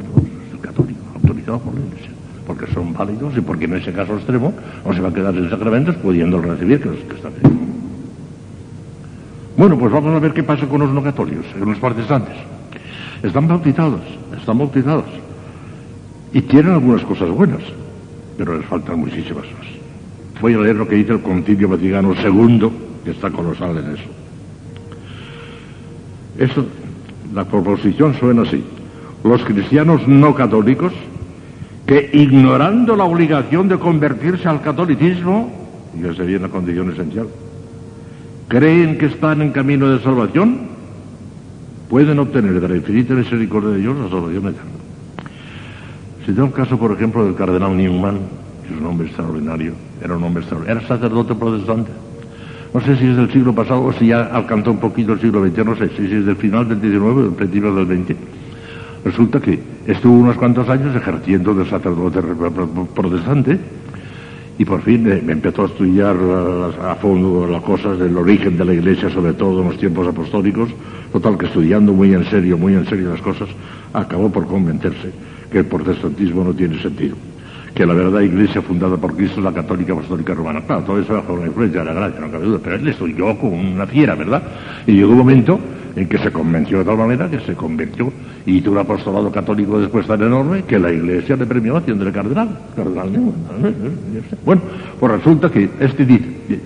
católicos, 0.60 1.02
autorizados 1.14 1.62
por 1.62 1.74
la 1.74 1.80
iglesia, 1.80 2.10
porque 2.46 2.66
son 2.72 2.92
válidos 2.92 3.36
y 3.36 3.40
porque 3.40 3.66
en 3.66 3.76
ese 3.76 3.92
caso 3.92 4.16
extremo 4.16 4.52
no 4.84 4.92
se 4.92 5.00
va 5.00 5.10
a 5.10 5.14
quedar 5.14 5.32
sin 5.32 5.48
sacramentos 5.48 5.94
pudiendo 5.96 6.42
recibir 6.42 6.80
que, 6.80 6.88
los, 6.88 6.98
que 6.98 7.14
están 7.14 7.32
bien. 7.40 7.60
Bueno, 9.56 9.78
pues 9.78 9.92
vamos 9.92 10.14
a 10.14 10.18
ver 10.18 10.32
qué 10.32 10.42
pasa 10.42 10.66
con 10.66 10.80
los 10.80 10.90
no 10.90 11.02
católicos, 11.02 11.46
con 11.56 11.68
los 11.68 11.78
protestantes. 11.78 12.34
Están 13.22 13.46
bautizados, 13.46 14.00
están 14.36 14.58
bautizados. 14.58 15.04
Y 16.32 16.40
tienen 16.42 16.72
algunas 16.72 17.02
cosas 17.02 17.28
buenas 17.28 17.60
pero 18.40 18.56
les 18.56 18.64
faltan 18.64 18.98
muchísimas 18.98 19.44
más. 19.44 20.40
Voy 20.40 20.54
a 20.54 20.58
leer 20.60 20.76
lo 20.76 20.88
que 20.88 20.94
dice 20.94 21.12
el 21.12 21.20
Concilio 21.20 21.68
Vaticano 21.68 22.14
II, 22.14 22.70
que 23.04 23.10
está 23.10 23.28
colosal 23.28 23.76
en 23.76 23.90
eso. 23.92 24.08
Eso, 26.38 26.66
la 27.34 27.44
proposición 27.44 28.14
suena 28.14 28.40
así. 28.40 28.64
Los 29.24 29.44
cristianos 29.44 30.08
no 30.08 30.34
católicos, 30.34 30.94
que 31.84 32.08
ignorando 32.14 32.96
la 32.96 33.04
obligación 33.04 33.68
de 33.68 33.78
convertirse 33.78 34.48
al 34.48 34.62
catolicismo, 34.62 35.52
esa 36.02 36.14
sería 36.14 36.38
la 36.38 36.48
condición 36.48 36.90
esencial, 36.92 37.28
creen 38.48 38.96
que 38.96 39.04
están 39.04 39.42
en 39.42 39.52
camino 39.52 39.86
de 39.90 40.02
salvación, 40.02 40.60
pueden 41.90 42.18
obtener 42.18 42.58
de 42.58 42.68
la 42.70 42.76
infinita 42.76 43.12
misericordia 43.12 43.72
de 43.72 43.80
Dios 43.80 43.98
la 43.98 44.08
salvación 44.08 44.46
eterna. 44.46 44.79
Si 46.30 46.36
tengo 46.36 46.46
el 46.46 46.54
caso, 46.54 46.78
por 46.78 46.92
ejemplo, 46.92 47.24
del 47.24 47.34
cardenal 47.34 47.76
Newman, 47.76 48.20
que 48.62 48.72
es 48.72 48.80
un 48.80 48.86
hombre 48.86 49.08
extraordinario, 49.08 49.72
era 50.00 50.16
un 50.16 50.22
hombre 50.22 50.42
extraordinario, 50.42 50.78
era 50.78 50.86
sacerdote 50.86 51.34
protestante. 51.34 51.90
No 52.72 52.80
sé 52.82 52.96
si 52.98 53.08
es 53.08 53.16
del 53.16 53.32
siglo 53.32 53.52
pasado 53.52 53.82
o 53.82 53.92
si 53.92 54.06
ya 54.06 54.26
alcanzó 54.26 54.70
un 54.70 54.78
poquito 54.78 55.14
el 55.14 55.20
siglo 55.20 55.44
XX, 55.44 55.64
no 55.64 55.74
sé 55.74 55.88
si 55.88 56.04
es 56.04 56.24
del 56.24 56.36
final 56.36 56.68
del 56.68 56.80
XIX 56.80 57.02
o 57.02 57.22
del 57.22 57.32
principio 57.32 57.74
del 57.74 57.84
XX. 57.84 58.16
Resulta 59.04 59.40
que 59.40 59.58
estuvo 59.88 60.12
unos 60.12 60.36
cuantos 60.36 60.68
años 60.68 60.94
ejerciendo 60.94 61.52
de 61.52 61.68
sacerdote 61.68 62.20
protestante 62.94 63.58
y 64.56 64.64
por 64.64 64.82
fin 64.82 65.02
me, 65.02 65.32
empezó 65.32 65.62
a 65.62 65.66
estudiar 65.66 66.14
a, 66.14 66.94
fondo 66.94 67.44
las 67.44 67.62
cosas 67.62 67.98
del 67.98 68.16
origen 68.16 68.56
de 68.56 68.66
la 68.66 68.74
iglesia, 68.74 69.10
sobre 69.10 69.32
todo 69.32 69.62
en 69.62 69.66
los 69.66 69.78
tiempos 69.78 70.06
apostólicos. 70.06 70.70
Total, 71.12 71.36
que 71.36 71.46
estudiando 71.46 71.92
muy 71.92 72.14
en 72.14 72.24
serio, 72.26 72.56
muy 72.56 72.74
en 72.74 72.86
serio 72.86 73.10
las 73.10 73.20
cosas, 73.20 73.48
acabó 73.92 74.30
por 74.30 74.46
convencerse 74.46 75.10
que 75.50 75.58
el 75.58 75.66
protestantismo 75.66 76.44
no 76.44 76.54
tiene 76.54 76.80
sentido. 76.80 77.16
Que 77.74 77.86
la 77.86 77.94
verdad 77.94 78.20
iglesia 78.20 78.62
fundada 78.62 78.96
por 78.96 79.14
Cristo 79.14 79.38
es 79.38 79.44
la 79.44 79.52
católica 79.52 79.92
apostólica 79.92 80.34
romana. 80.34 80.60
Claro, 80.62 80.82
todo 80.82 81.00
eso 81.00 81.14
bajo 81.14 81.36
la 81.36 81.46
influencia 81.46 81.80
de 81.80 81.86
la 81.86 81.94
gracia, 81.94 82.20
no 82.20 82.30
cabe 82.30 82.44
duda, 82.44 82.58
pero 82.62 82.76
él 82.76 82.88
estudió 82.88 83.38
como 83.38 83.60
una 83.60 83.86
fiera, 83.86 84.14
¿verdad? 84.14 84.42
Y 84.86 84.92
llegó 84.92 85.12
un 85.12 85.18
momento 85.18 85.60
en 85.96 86.08
que 86.08 86.18
se 86.18 86.30
convenció 86.30 86.78
de 86.78 86.84
tal 86.84 86.96
manera 86.96 87.28
que 87.28 87.40
se 87.40 87.54
convirtió 87.54 88.12
y 88.46 88.58
hizo 88.58 88.70
un 88.70 88.78
apostolado 88.78 89.30
católico 89.30 89.80
después 89.80 90.06
tan 90.06 90.22
enorme 90.22 90.62
que 90.64 90.78
la 90.78 90.92
iglesia 90.92 91.36
le 91.36 91.46
premió 91.46 91.76
haciéndole 91.76 92.12
cardenal. 92.12 92.58
cardenal 92.74 93.10
bueno, 94.44 94.62
pues 94.98 95.12
resulta 95.12 95.50
que 95.50 95.68
este 95.80 96.04
dice, 96.04 96.60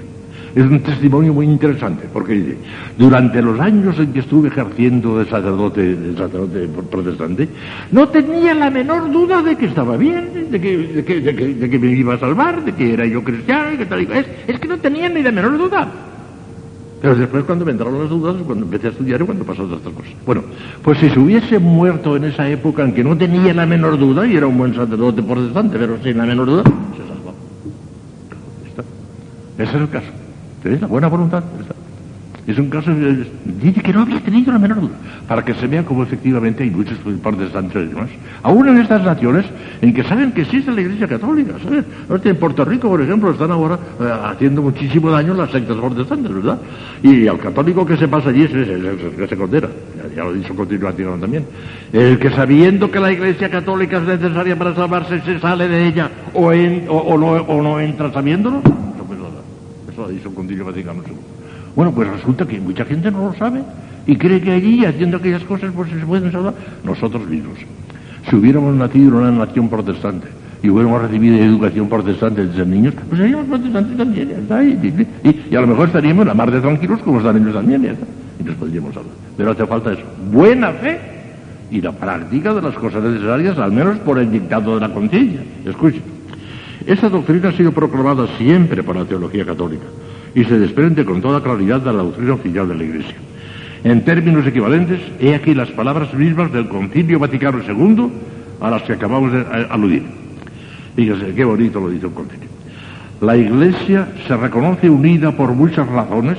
es 0.55 0.65
un 0.65 0.81
testimonio 0.81 1.35
muy 1.35 1.47
interesante, 1.47 2.09
porque 2.13 2.57
durante 2.97 3.43
los 3.43 3.59
años 3.59 3.99
en 3.99 4.13
que 4.13 4.21
estuve 4.21 4.49
ejerciendo 4.49 5.19
de 5.19 5.25
sacerdote, 5.25 5.97
de 5.97 6.17
sacerdote 6.17 6.69
protestante, 6.91 7.49
no 7.91 8.09
tenía 8.09 8.55
la 8.55 8.71
menor 8.71 9.11
duda 9.11 9.43
de 9.43 9.57
que 9.57 9.67
estaba 9.67 9.97
bien, 9.97 10.51
de 10.51 10.61
que, 10.61 10.77
de 10.77 11.71
que, 11.71 11.79
me 11.79 11.89
iba 11.89 12.15
a 12.15 12.19
salvar, 12.19 12.65
de 12.65 12.73
que 12.73 12.95
era 12.95 13.05
yo 13.05 13.25
cristiano, 13.25 13.77
que 13.77 13.87
tal 13.87 14.01
es, 14.01 14.27
es 14.47 14.61
que 14.61 14.69
no 14.69 14.79
tenía 14.79 15.09
ni 15.09 15.23
la 15.23 15.33
menor 15.33 15.59
duda. 15.59 15.89
Pero 17.03 17.17
después 17.17 17.45
cuando 17.45 17.65
me 17.65 17.73
entraron 17.73 17.99
las 17.99 18.09
dudas, 18.09 18.37
cuando 18.47 18.65
empecé 18.65 18.87
a 18.87 18.91
estudiar 18.91 19.21
y 19.21 19.25
cuando 19.25 19.45
pasó 19.45 19.65
todas 19.65 19.79
estas 19.79 19.93
cosas. 19.93 20.13
Bueno, 20.25 20.45
pues 20.83 20.99
si 20.99 21.11
se 21.11 21.19
hubiese 21.19 21.59
muerto 21.59 22.17
en 22.17 22.25
esa 22.25 22.49
época 22.49 22.85
en 22.85 22.95
que 22.95 23.03
no 23.03 23.19
tenía 23.19 23.53
la 23.53 23.67
menor 23.67 23.99
duda, 23.99 24.25
y 24.25 24.37
era 24.37 24.47
un 24.47 24.57
buen 24.57 24.75
sacerdote 24.75 25.23
protestante, 25.23 25.79
pero 25.79 25.99
sin 26.03 26.17
la 26.17 26.25
menor 26.25 26.47
duda, 26.47 26.63
se 26.63 27.09
salvó. 27.09 27.35
Ese 29.59 29.71
es 29.71 29.75
el 29.75 29.91
caso. 29.91 30.24
¿Tenéis 30.65 30.81
la 30.81 30.87
buena 30.87 31.09
voluntad? 31.09 31.45
Es 32.47 32.59
un 32.59 32.69
caso, 32.69 32.91
dice 33.63 33.83
que 33.83 33.93
no 33.93 34.03
había 34.03 34.21
tenido 34.21 34.53
la 34.53 34.59
menor 34.59 34.81
duda, 34.81 34.95
para 35.29 35.45
que 35.45 35.55
se 35.55 35.67
vea 35.67 35.83
cómo 35.83 36.03
efectivamente 36.03 36.63
hay 36.63 36.71
muchos 36.71 36.97
protestantes 37.23 37.85
y 37.85 37.87
demás. 37.89 38.09
Aún 38.43 38.69
en 38.69 38.79
estas 38.79 39.03
naciones 39.03 39.45
en 39.81 39.95
que 39.95 40.03
saben 40.05 40.33
que 40.33 40.43
existe 40.43 40.71
la 40.71 40.81
Iglesia 40.81 41.07
Católica, 41.07 41.55
¿sabes? 41.63 41.85
En 42.25 42.37
Puerto 42.37 42.65
Rico, 42.65 42.89
por 42.89 43.01
ejemplo, 43.01 43.31
están 43.31 43.51
ahora 43.51 43.79
eh, 44.01 44.11
haciendo 44.25 44.63
muchísimo 44.63 45.11
daño 45.11 45.35
las 45.35 45.51
sectas 45.51 45.77
protestantes, 45.77 46.35
¿verdad? 46.35 46.59
Y 47.03 47.27
al 47.27 47.39
católico 47.39 47.85
que 47.85 47.97
se 47.97 48.09
pasa 48.09 48.31
allí 48.31 48.45
es 48.45 48.53
el 48.53 49.13
que 49.17 49.27
se 49.27 49.37
condena, 49.37 49.69
ya, 50.15 50.25
lo 50.25 50.35
he 50.35 50.39
dicho 50.39 50.55
continuación 50.55 51.21
también. 51.21 51.47
El 51.93 52.19
que 52.19 52.31
sabiendo 52.31 52.91
que 52.91 53.01
la 53.01 53.13
Iglesia 53.13 53.51
Católica 53.51 53.99
es 53.99 54.05
necesaria 54.05 54.57
para 54.57 54.75
salvarse, 54.75 55.21
se 55.21 55.41
sale 55.41 55.69
de 55.69 55.87
ella 55.89 56.11
o, 56.33 56.49
o, 56.49 57.15
o 57.15 57.63
no 57.63 57.81
entra 57.81 58.13
sabiéndolo, 58.13 58.63
ha 60.03 60.09
dicho 60.09 60.35
Concilio 60.35 60.65
Vaticano. 60.65 61.03
Bueno, 61.77 61.93
pues 61.93 62.09
resulta 62.09 62.47
que 62.47 62.61
mucha 62.61 62.85
gente 62.85 63.11
no 63.11 63.29
lo 63.29 63.35
sabe 63.35 63.63
y 64.07 64.17
cree 64.17 64.41
que 64.41 64.53
allí, 64.53 64.85
haciendo 64.85 65.17
aquellas 65.17 65.43
cosas, 65.45 65.73
pues 65.75 65.91
se 65.91 65.97
pueden 65.97 66.31
salvar 66.31 66.55
nosotros 66.85 67.27
mismos. 67.29 67.59
Si 68.29 68.37
hubiéramos 68.37 68.75
nacido 68.75 69.09
en 69.09 69.15
una 69.15 69.31
nación 69.31 69.69
protestante 69.69 70.29
y 70.63 70.71
hubiéramos 70.71 71.03
recibido 71.03 71.37
educación 71.37 71.89
protestante 71.89 72.47
desde 72.47 72.65
niños, 72.65 72.95
pues 73.09 73.21
seríamos 73.21 73.47
protestantes 73.47 73.97
también. 73.97 75.07
Y, 75.51 75.55
a 75.55 75.61
lo 75.61 75.67
mejor 75.67 75.87
estaríamos 75.89 76.27
la 76.27 76.35
mar 76.35 76.51
de 76.51 76.61
tranquilos 76.61 77.01
como 77.01 77.19
están 77.19 77.37
ellos 77.37 77.55
también, 77.55 77.85
está. 77.85 78.07
Y 78.41 78.45
nos 78.45 78.55
podríamos 78.57 78.95
salvar. 78.95 79.13
Pero 79.37 79.51
hace 79.51 79.67
falta 79.67 79.93
eso, 79.93 80.03
buena 80.33 80.71
fe 80.73 80.99
y 81.71 81.81
la 81.81 81.93
práctica 81.93 82.55
de 82.55 82.63
las 82.63 82.75
cosas 82.75 83.03
necesarias, 83.03 83.59
al 83.59 83.73
menos 83.73 83.99
por 83.99 84.19
el 84.19 84.31
dictado 84.31 84.75
de 84.77 84.81
la 84.81 84.93
conciencia. 84.93 85.41
Escuchen, 85.65 86.03
esta 86.87 87.09
doctrina 87.09 87.49
ha 87.49 87.53
sido 87.53 87.73
proclamada 87.73 88.27
siempre 88.37 88.83
por 88.83 88.97
la 88.97 89.05
teología 89.05 89.47
católica 89.47 89.87
y 90.35 90.45
se 90.45 90.59
desprende 90.59 91.05
con 91.05 91.23
toda 91.23 91.43
claridad 91.43 91.81
de 91.81 91.93
la 91.93 92.03
doctrina 92.03 92.35
oficial 92.35 92.69
de 92.69 92.75
la 92.75 92.85
Iglesia. 92.85 93.15
En 93.85 94.05
términos 94.05 94.47
equivalentes, 94.47 95.01
he 95.21 95.35
aquí 95.35 95.55
las 95.55 95.71
palabras 95.71 96.13
mismas 96.15 96.53
del 96.53 96.69
Concilio 96.69 97.19
Vaticano 97.19 97.61
II 97.67 98.09
a 98.61 98.71
las 98.71 98.83
que 98.83 98.95
acabamos 98.95 99.33
de 99.33 99.45
aludir. 99.71 100.03
Fíjese, 100.97 101.35
qué 101.35 101.45
bonito 101.45 101.81
lo 101.81 101.91
dice 101.91 102.07
el 102.07 102.13
concilio. 102.13 102.49
La 103.21 103.37
Iglesia 103.37 104.09
se 104.27 104.37
reconoce 104.37 104.91
unida 104.91 105.33
por 105.33 105.53
muchas 105.53 105.89
razones 105.89 106.39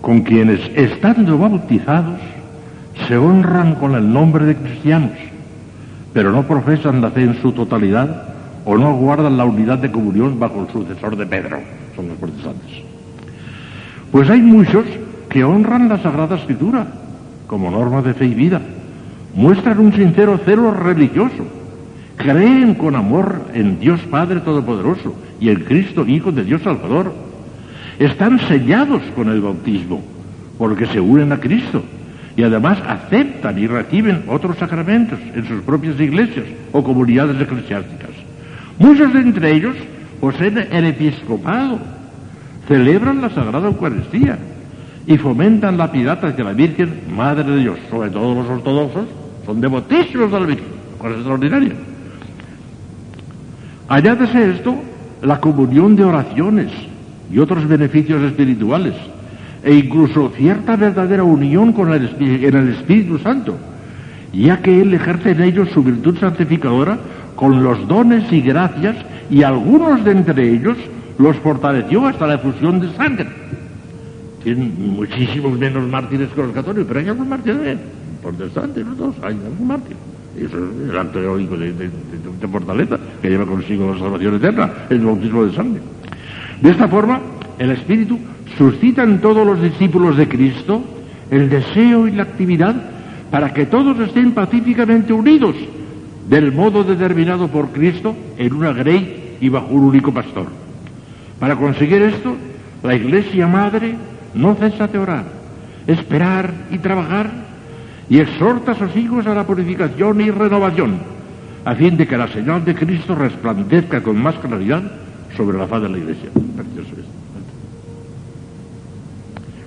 con 0.00 0.22
quienes, 0.22 0.60
estando 0.74 1.38
bautizados, 1.38 2.20
se 3.06 3.16
honran 3.16 3.74
con 3.76 3.94
el 3.94 4.12
nombre 4.12 4.44
de 4.46 4.56
cristianos, 4.56 5.12
pero 6.12 6.32
no 6.32 6.44
profesan 6.44 7.00
la 7.00 7.10
fe 7.10 7.22
en 7.22 7.40
su 7.40 7.52
totalidad 7.52 8.29
o 8.64 8.76
no 8.76 8.94
guardan 8.94 9.36
la 9.36 9.44
unidad 9.44 9.78
de 9.78 9.90
comunión 9.90 10.38
bajo 10.38 10.62
el 10.62 10.72
sucesor 10.72 11.16
de 11.16 11.26
Pedro, 11.26 11.58
son 11.96 12.08
los 12.08 12.18
protestantes. 12.18 12.70
Pues 14.12 14.28
hay 14.28 14.40
muchos 14.42 14.84
que 15.28 15.44
honran 15.44 15.88
la 15.88 16.02
Sagrada 16.02 16.36
Escritura 16.36 16.86
como 17.46 17.70
norma 17.70 18.02
de 18.02 18.14
fe 18.14 18.26
y 18.26 18.34
vida, 18.34 18.60
muestran 19.34 19.78
un 19.78 19.92
sincero 19.92 20.38
celo 20.44 20.72
religioso, 20.72 21.44
creen 22.16 22.74
con 22.74 22.94
amor 22.94 23.42
en 23.54 23.80
Dios 23.80 24.00
Padre 24.02 24.40
Todopoderoso 24.40 25.14
y 25.40 25.48
en 25.48 25.64
Cristo 25.64 26.06
Hijo 26.06 26.32
de 26.32 26.44
Dios 26.44 26.62
Salvador, 26.62 27.12
están 27.98 28.38
sellados 28.48 29.02
con 29.14 29.28
el 29.28 29.40
bautismo 29.40 30.02
porque 30.58 30.86
se 30.86 31.00
unen 31.00 31.32
a 31.32 31.40
Cristo 31.40 31.82
y 32.36 32.42
además 32.42 32.78
aceptan 32.86 33.58
y 33.58 33.66
reciben 33.66 34.24
otros 34.28 34.56
sacramentos 34.58 35.18
en 35.34 35.46
sus 35.46 35.62
propias 35.62 35.98
iglesias 35.98 36.46
o 36.72 36.82
comunidades 36.84 37.40
eclesiásticas. 37.40 38.09
Muchos 38.80 39.12
de 39.12 39.20
entre 39.20 39.52
ellos 39.52 39.76
poseen 40.22 40.56
el 40.72 40.86
episcopado 40.86 41.78
celebran 42.66 43.20
la 43.20 43.28
Sagrada 43.28 43.68
Eucaristía 43.68 44.38
y 45.06 45.18
fomentan 45.18 45.76
la 45.76 45.92
piedad 45.92 46.24
hacia 46.24 46.44
la 46.44 46.54
Virgen, 46.54 47.02
Madre 47.14 47.44
de 47.44 47.58
Dios. 47.58 47.78
Sobre 47.90 48.08
todo 48.08 48.34
los 48.34 48.48
ortodoxos 48.48 49.04
son 49.44 49.60
devotísimos 49.60 50.32
de 50.32 50.40
la 50.40 50.46
Virgen, 50.46 50.66
cosa. 50.98 51.14
Añádese 53.88 54.50
esto 54.50 54.74
la 55.20 55.40
comunión 55.40 55.94
de 55.94 56.04
oraciones 56.04 56.72
y 57.30 57.38
otros 57.38 57.68
beneficios 57.68 58.22
espirituales, 58.22 58.94
e 59.62 59.74
incluso 59.74 60.32
cierta 60.34 60.76
verdadera 60.76 61.22
unión 61.22 61.74
con 61.74 61.92
en 61.92 62.56
el 62.56 62.68
Espíritu 62.70 63.18
Santo, 63.18 63.58
ya 64.32 64.62
que 64.62 64.80
Él 64.80 64.94
ejerce 64.94 65.32
en 65.32 65.42
ellos 65.42 65.68
su 65.68 65.82
virtud 65.82 66.18
santificadora 66.18 66.98
con 67.40 67.64
los 67.64 67.88
dones 67.88 68.30
y 68.30 68.42
gracias, 68.42 68.96
y 69.30 69.42
algunos 69.42 70.04
de 70.04 70.10
entre 70.10 70.52
ellos 70.52 70.76
los 71.18 71.34
fortaleció 71.36 72.06
hasta 72.06 72.26
la 72.26 72.34
efusión 72.34 72.80
de 72.80 72.92
sangre. 72.92 73.26
Tienen 74.44 74.94
muchísimos 74.94 75.58
menos 75.58 75.88
mártires 75.88 76.28
que 76.34 76.42
los 76.42 76.52
católicos, 76.52 76.84
pero 76.86 77.00
hay 77.00 77.08
algunos 77.08 77.28
mártires 77.28 77.78
protestantes, 78.22 78.84
no 78.86 78.94
todos, 78.94 79.14
hay 79.22 79.38
algún 79.46 79.66
mártir. 79.66 79.96
Eso 80.36 80.58
es 80.58 80.90
el 80.90 80.98
acto 80.98 81.18
heroico 81.18 81.56
de, 81.56 81.72
de, 81.72 82.48
fortaleza 82.48 82.98
que 83.22 83.30
lleva 83.30 83.46
consigo 83.46 83.92
la 83.92 83.98
salvación 83.98 84.34
eterna, 84.36 84.70
el 84.90 85.00
bautismo 85.00 85.46
de 85.46 85.54
sangre. 85.54 85.80
De 86.60 86.70
esta 86.70 86.88
forma, 86.88 87.20
el 87.58 87.70
Espíritu 87.70 88.18
suscita 88.58 89.02
en 89.02 89.20
todos 89.20 89.46
los 89.46 89.62
discípulos 89.62 90.18
de 90.18 90.28
Cristo 90.28 90.82
el 91.30 91.48
deseo 91.48 92.06
y 92.06 92.12
la 92.12 92.24
actividad 92.24 92.74
para 93.30 93.54
que 93.54 93.64
todos 93.64 93.98
estén 94.00 94.32
pacíficamente 94.32 95.12
unidos, 95.14 95.56
del 96.28 96.52
modo 96.52 96.84
determinado 96.84 97.48
por 97.48 97.70
Cristo, 97.70 98.14
en 98.36 98.52
una 98.52 98.72
grey 98.72 99.36
y 99.40 99.48
bajo 99.48 99.68
un 99.68 99.84
único 99.84 100.12
pastor. 100.12 100.46
Para 101.38 101.56
conseguir 101.56 102.02
esto, 102.02 102.36
la 102.82 102.94
Iglesia 102.94 103.46
Madre 103.46 103.96
no 104.34 104.54
cesa 104.54 104.86
de 104.86 104.98
orar, 104.98 105.24
esperar 105.86 106.52
y 106.70 106.78
trabajar 106.78 107.30
y 108.08 108.18
exhorta 108.18 108.72
a 108.72 108.78
sus 108.78 108.94
hijos 108.96 109.26
a 109.26 109.34
la 109.34 109.46
purificación 109.46 110.20
y 110.20 110.30
renovación, 110.30 110.98
a 111.64 111.74
fin 111.74 111.96
de 111.96 112.06
que 112.06 112.16
la 112.16 112.28
señal 112.28 112.64
de 112.64 112.74
Cristo 112.74 113.14
resplandezca 113.14 114.02
con 114.02 114.20
más 114.20 114.34
claridad 114.36 114.82
sobre 115.36 115.58
la 115.58 115.66
faz 115.66 115.82
de 115.82 115.88
la 115.88 115.98
Iglesia. 115.98 116.30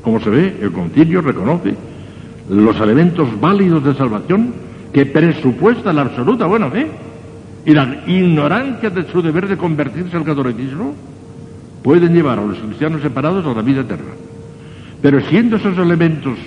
Como 0.02 0.20
se 0.20 0.30
ve, 0.30 0.58
el 0.62 0.72
concilio 0.72 1.22
reconoce 1.22 1.76
los 2.50 2.80
elementos 2.82 3.40
válidos 3.40 3.84
de 3.86 3.94
salvación 3.96 4.54
que 4.94 5.06
presupuesta 5.08 5.92
la 5.92 6.04
absoluta 6.04 6.46
buena 6.46 6.70
fe 6.70 6.88
y 7.66 7.72
la 7.72 8.04
ignorancia 8.06 8.90
de 8.90 9.06
su 9.12 9.22
deber 9.22 9.48
de 9.48 9.58
convertirse 9.58 10.16
al 10.16 10.24
catolicismo 10.24 10.94
pueden 11.82 12.14
llevar 12.14 12.40
a 12.40 12.46
los 12.46 12.60
cristianos 12.60 13.02
separados 13.02 13.46
a 13.46 13.54
la 13.54 13.62
vida 13.62 13.82
eterna. 13.82 14.12
Pero 15.02 15.20
siendo 15.22 15.58
esos 15.58 15.78
elementos 15.78 16.38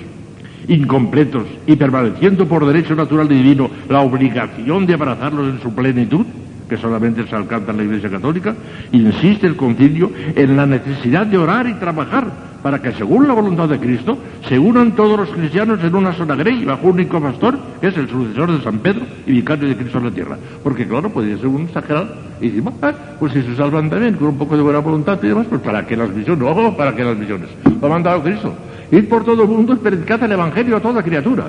incompletos 0.69 1.45
y 1.67 1.77
permaneciendo 1.77 2.47
por 2.47 2.65
derecho 2.67 2.95
natural 2.95 3.31
y 3.31 3.37
divino 3.37 3.71
la 3.89 4.01
obligación 4.01 4.87
de 4.87 4.95
abrazarlos 4.95 5.49
en 5.49 5.61
su 5.61 5.75
plenitud, 5.75 6.25
que 6.69 6.77
solamente 6.77 7.27
se 7.27 7.37
alcanza 7.37 7.71
en 7.71 7.77
la 7.77 7.85
Iglesia 7.85 8.11
Católica, 8.11 8.55
insiste 8.93 9.47
el 9.47 9.57
concilio 9.57 10.11
en 10.35 10.57
la 10.57 10.67
necesidad 10.67 11.27
de 11.27 11.39
orar 11.39 11.69
y 11.69 11.75
trabajar 11.75 12.27
para 12.67 12.83
que 12.83 12.91
según 12.95 13.29
la 13.29 13.33
voluntad 13.33 13.69
de 13.69 13.79
Cristo 13.79 14.19
se 14.49 14.59
unan 14.59 14.97
todos 14.97 15.17
los 15.17 15.29
cristianos 15.29 15.79
en 15.85 15.95
una 15.95 16.13
sola 16.13 16.35
grey 16.35 16.65
bajo 16.65 16.89
un 16.89 16.95
único 16.95 17.21
pastor, 17.21 17.57
que 17.81 17.87
es 17.87 17.97
el 17.97 18.09
sucesor 18.09 18.51
de 18.51 18.65
San 18.65 18.81
Pedro 18.81 19.03
y 19.25 19.35
vicario 19.35 19.69
de 19.69 19.77
Cristo 19.77 19.99
en 19.99 20.07
la 20.07 20.11
tierra. 20.11 20.37
Porque 20.65 20.85
claro, 20.85 21.09
podría 21.09 21.37
ser 21.37 21.47
un 21.47 21.63
exagerado 21.63 22.09
y 22.41 22.49
decir, 22.49 22.65
ah, 22.83 22.93
pues 23.21 23.35
si 23.35 23.43
se 23.43 23.55
salvan 23.55 23.89
también 23.89 24.15
con 24.15 24.27
un 24.27 24.37
poco 24.37 24.57
de 24.57 24.65
buena 24.65 24.81
voluntad 24.81 25.17
y 25.23 25.29
demás, 25.29 25.47
pues 25.49 25.61
para 25.61 25.87
que 25.87 25.97
las 25.97 26.11
misiones, 26.11 26.43
ojo, 26.43 26.77
para 26.77 26.93
que 26.93 27.05
las 27.05 27.17
misiones, 27.17 27.51
lo 27.81 27.87
ha 27.87 27.91
mandado 27.91 28.21
Cristo. 28.21 28.53
Ir 28.91 29.09
por 29.09 29.23
todo 29.23 29.45
el 29.45 29.49
mundo 29.49 29.75
es 29.75 29.79
predicar 29.79 30.21
el 30.25 30.33
Evangelio 30.33 30.77
a 30.79 30.81
toda 30.81 31.05
criatura. 31.05 31.45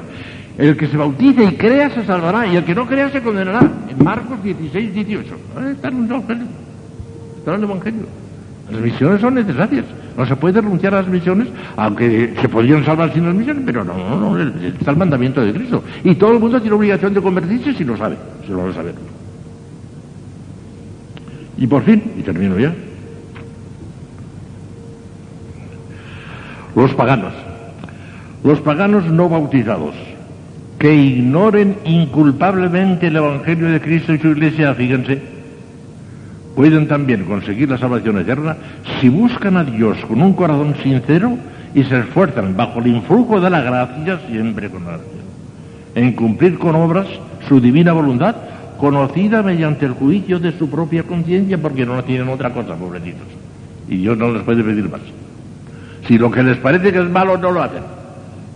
El 0.56 0.78
que 0.78 0.86
se 0.86 0.98
bautice 0.98 1.46
y 1.46 1.56
crea 1.56 1.90
se 1.90 2.06
salvará, 2.06 2.46
y 2.46 2.58
el 2.58 2.64
que 2.64 2.76
no 2.76 2.86
crea 2.86 3.10
se 3.10 3.24
condenará. 3.24 3.62
En 3.90 4.04
Marcos 4.06 4.44
16, 4.44 4.94
18. 4.94 5.36
Está 5.72 5.88
en 5.88 6.04
el 6.04 6.12
Evangelio. 6.12 6.46
Está 7.40 7.56
en 7.56 7.58
el 7.58 7.64
Evangelio. 7.64 8.27
Las 8.72 8.82
misiones 8.82 9.22
son 9.22 9.36
necesarias. 9.36 9.86
No 10.18 10.26
se 10.26 10.36
puede 10.36 10.60
renunciar 10.60 10.94
a 10.96 11.02
las 11.02 11.08
misiones, 11.08 11.48
aunque 11.76 12.34
se 12.42 12.50
podrían 12.50 12.84
salvar 12.84 13.14
sin 13.14 13.26
las 13.26 13.36
misiones, 13.36 13.64
pero 13.66 13.84
no, 13.84 13.94
no, 13.94 14.36
no, 14.36 14.60
está 14.66 14.92
el 14.92 14.98
mandamiento 14.98 15.42
de 15.42 15.54
Cristo. 15.54 15.84
Y 16.04 16.16
todo 16.16 16.34
el 16.34 16.40
mundo 16.40 16.60
tiene 16.60 16.76
obligación 16.76 17.14
de 17.14 17.22
convertirse 17.22 17.74
si 17.74 17.84
lo 17.84 17.96
sabe, 17.96 18.18
si 18.46 18.52
lo 18.52 18.64
va 18.64 18.70
a 18.70 18.74
saber. 18.74 18.96
Y 21.58 21.68
por 21.68 21.84
fin, 21.84 22.02
y 22.18 22.24
termino 22.24 22.58
ya, 22.60 22.74
los 26.76 26.94
paganos. 26.94 27.34
Los 28.44 28.60
paganos 28.62 29.06
no 29.06 29.30
bautizados, 29.30 29.96
que 30.78 30.94
ignoren 30.94 31.78
inculpablemente 31.86 33.08
el 33.08 33.16
Evangelio 33.16 33.70
de 33.70 33.82
Cristo 33.82 34.14
y 34.14 34.20
su 34.20 34.28
Iglesia, 34.28 34.74
fíjense, 34.76 35.37
pueden 36.58 36.88
también 36.88 37.24
conseguir 37.26 37.70
la 37.70 37.78
salvación 37.78 38.18
eterna 38.18 38.58
si 39.00 39.10
buscan 39.10 39.58
a 39.58 39.64
Dios 39.64 39.96
con 40.08 40.20
un 40.24 40.34
corazón 40.34 40.74
sincero 40.82 41.38
y 41.76 41.84
se 41.84 42.00
esfuerzan 42.00 42.58
bajo 42.58 42.80
el 42.80 42.88
influjo 42.88 43.40
de 43.40 43.48
la 43.52 43.62
gracia, 43.62 44.20
siempre 44.28 44.68
con 44.68 44.84
gracia, 44.84 45.06
en 45.94 46.14
cumplir 46.14 46.58
con 46.58 46.74
obras 46.74 47.06
su 47.48 47.62
divina 47.62 47.94
voluntad, 47.94 48.36
conocida 48.80 49.44
mediante 49.44 49.86
el 49.86 49.92
juicio 49.92 50.40
de 50.40 50.52
su 50.58 50.68
propia 50.68 51.04
conciencia, 51.04 51.60
porque 51.60 51.86
no 51.86 52.04
tienen 52.04 52.28
otra 52.28 52.52
cosa, 52.52 52.74
pobrecitos. 52.74 53.28
Y 53.88 53.98
Dios 53.98 54.18
no 54.18 54.32
les 54.32 54.42
puede 54.42 54.64
pedir 54.64 54.90
más. 54.90 55.02
Si 56.08 56.18
lo 56.18 56.32
que 56.32 56.42
les 56.42 56.58
parece 56.58 56.92
que 56.92 56.98
es 56.98 57.10
malo, 57.10 57.38
no 57.38 57.52
lo 57.52 57.62
hacen. 57.62 57.84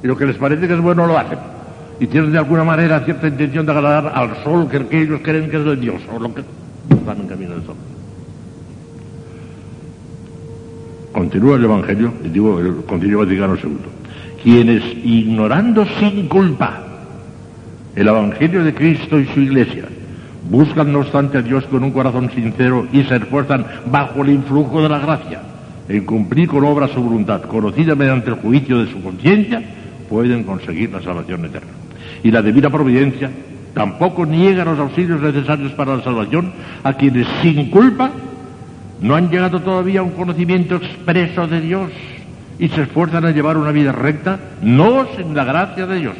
Y 0.03 0.07
lo 0.07 0.17
que 0.17 0.25
les 0.25 0.37
parece 0.37 0.67
que 0.67 0.73
es 0.73 0.81
bueno, 0.81 1.05
lo 1.05 1.19
hacen. 1.19 1.37
Y 1.99 2.07
tienen 2.07 2.31
de 2.31 2.39
alguna 2.39 2.63
manera 2.63 3.01
cierta 3.01 3.27
intención 3.27 3.63
de 3.63 3.73
agradar 3.73 4.11
al 4.15 4.43
sol 4.43 4.67
que, 4.67 5.03
ellos 5.03 5.21
creen 5.23 5.51
que 5.51 5.57
es 5.57 5.65
de 5.65 5.75
Dios, 5.75 6.01
o 6.11 6.19
lo 6.19 6.33
que 6.33 6.41
van 7.05 7.19
en 7.19 7.27
camino 7.27 7.51
del 7.51 7.63
sol. 7.63 7.75
Continúa 11.11 11.57
el 11.57 11.65
Evangelio, 11.65 12.13
y 12.23 12.29
digo 12.29 12.59
el 12.59 12.85
Concilio 12.85 13.19
Vaticano 13.19 13.55
II. 13.55 13.77
Quienes, 14.43 14.83
ignorando 15.03 15.85
sin 15.99 16.27
culpa 16.27 16.83
el 17.95 18.07
Evangelio 18.07 18.63
de 18.63 18.73
Cristo 18.73 19.19
y 19.19 19.25
su 19.27 19.41
Iglesia, 19.41 19.85
buscan 20.49 20.91
no 20.91 20.99
obstante 20.99 21.38
a 21.38 21.41
Dios 21.41 21.65
con 21.65 21.83
un 21.83 21.91
corazón 21.91 22.31
sincero 22.31 22.88
y 22.91 23.03
se 23.03 23.17
esfuerzan 23.17 23.65
bajo 23.91 24.23
el 24.23 24.31
influjo 24.31 24.81
de 24.81 24.89
la 24.89 24.99
gracia 24.99 25.41
en 25.89 26.05
cumplir 26.05 26.47
con 26.47 26.63
obra 26.63 26.88
su 26.88 27.01
voluntad, 27.01 27.41
conocida 27.41 27.95
mediante 27.95 28.29
el 28.29 28.38
juicio 28.38 28.79
de 28.79 28.91
su 28.91 29.01
conciencia, 29.01 29.61
pueden 30.09 30.43
conseguir 30.43 30.91
la 30.91 31.01
salvación 31.01 31.45
eterna. 31.45 31.71
Y 32.23 32.31
la 32.31 32.41
divina 32.41 32.69
providencia 32.69 33.29
tampoco 33.73 34.25
niega 34.25 34.65
los 34.65 34.79
auxilios 34.79 35.21
necesarios 35.21 35.71
para 35.73 35.97
la 35.97 36.03
salvación 36.03 36.53
a 36.83 36.93
quienes 36.93 37.27
sin 37.41 37.69
culpa 37.69 38.11
no 39.01 39.15
han 39.15 39.29
llegado 39.29 39.61
todavía 39.61 40.01
a 40.01 40.03
un 40.03 40.11
conocimiento 40.11 40.75
expreso 40.75 41.47
de 41.47 41.61
Dios 41.61 41.91
y 42.59 42.67
se 42.69 42.83
esfuerzan 42.83 43.25
a 43.25 43.31
llevar 43.31 43.57
una 43.57 43.71
vida 43.71 43.91
recta, 43.91 44.39
no 44.61 45.07
sin 45.17 45.35
la 45.35 45.43
gracia 45.43 45.87
de 45.87 45.99
Dios. 45.99 46.15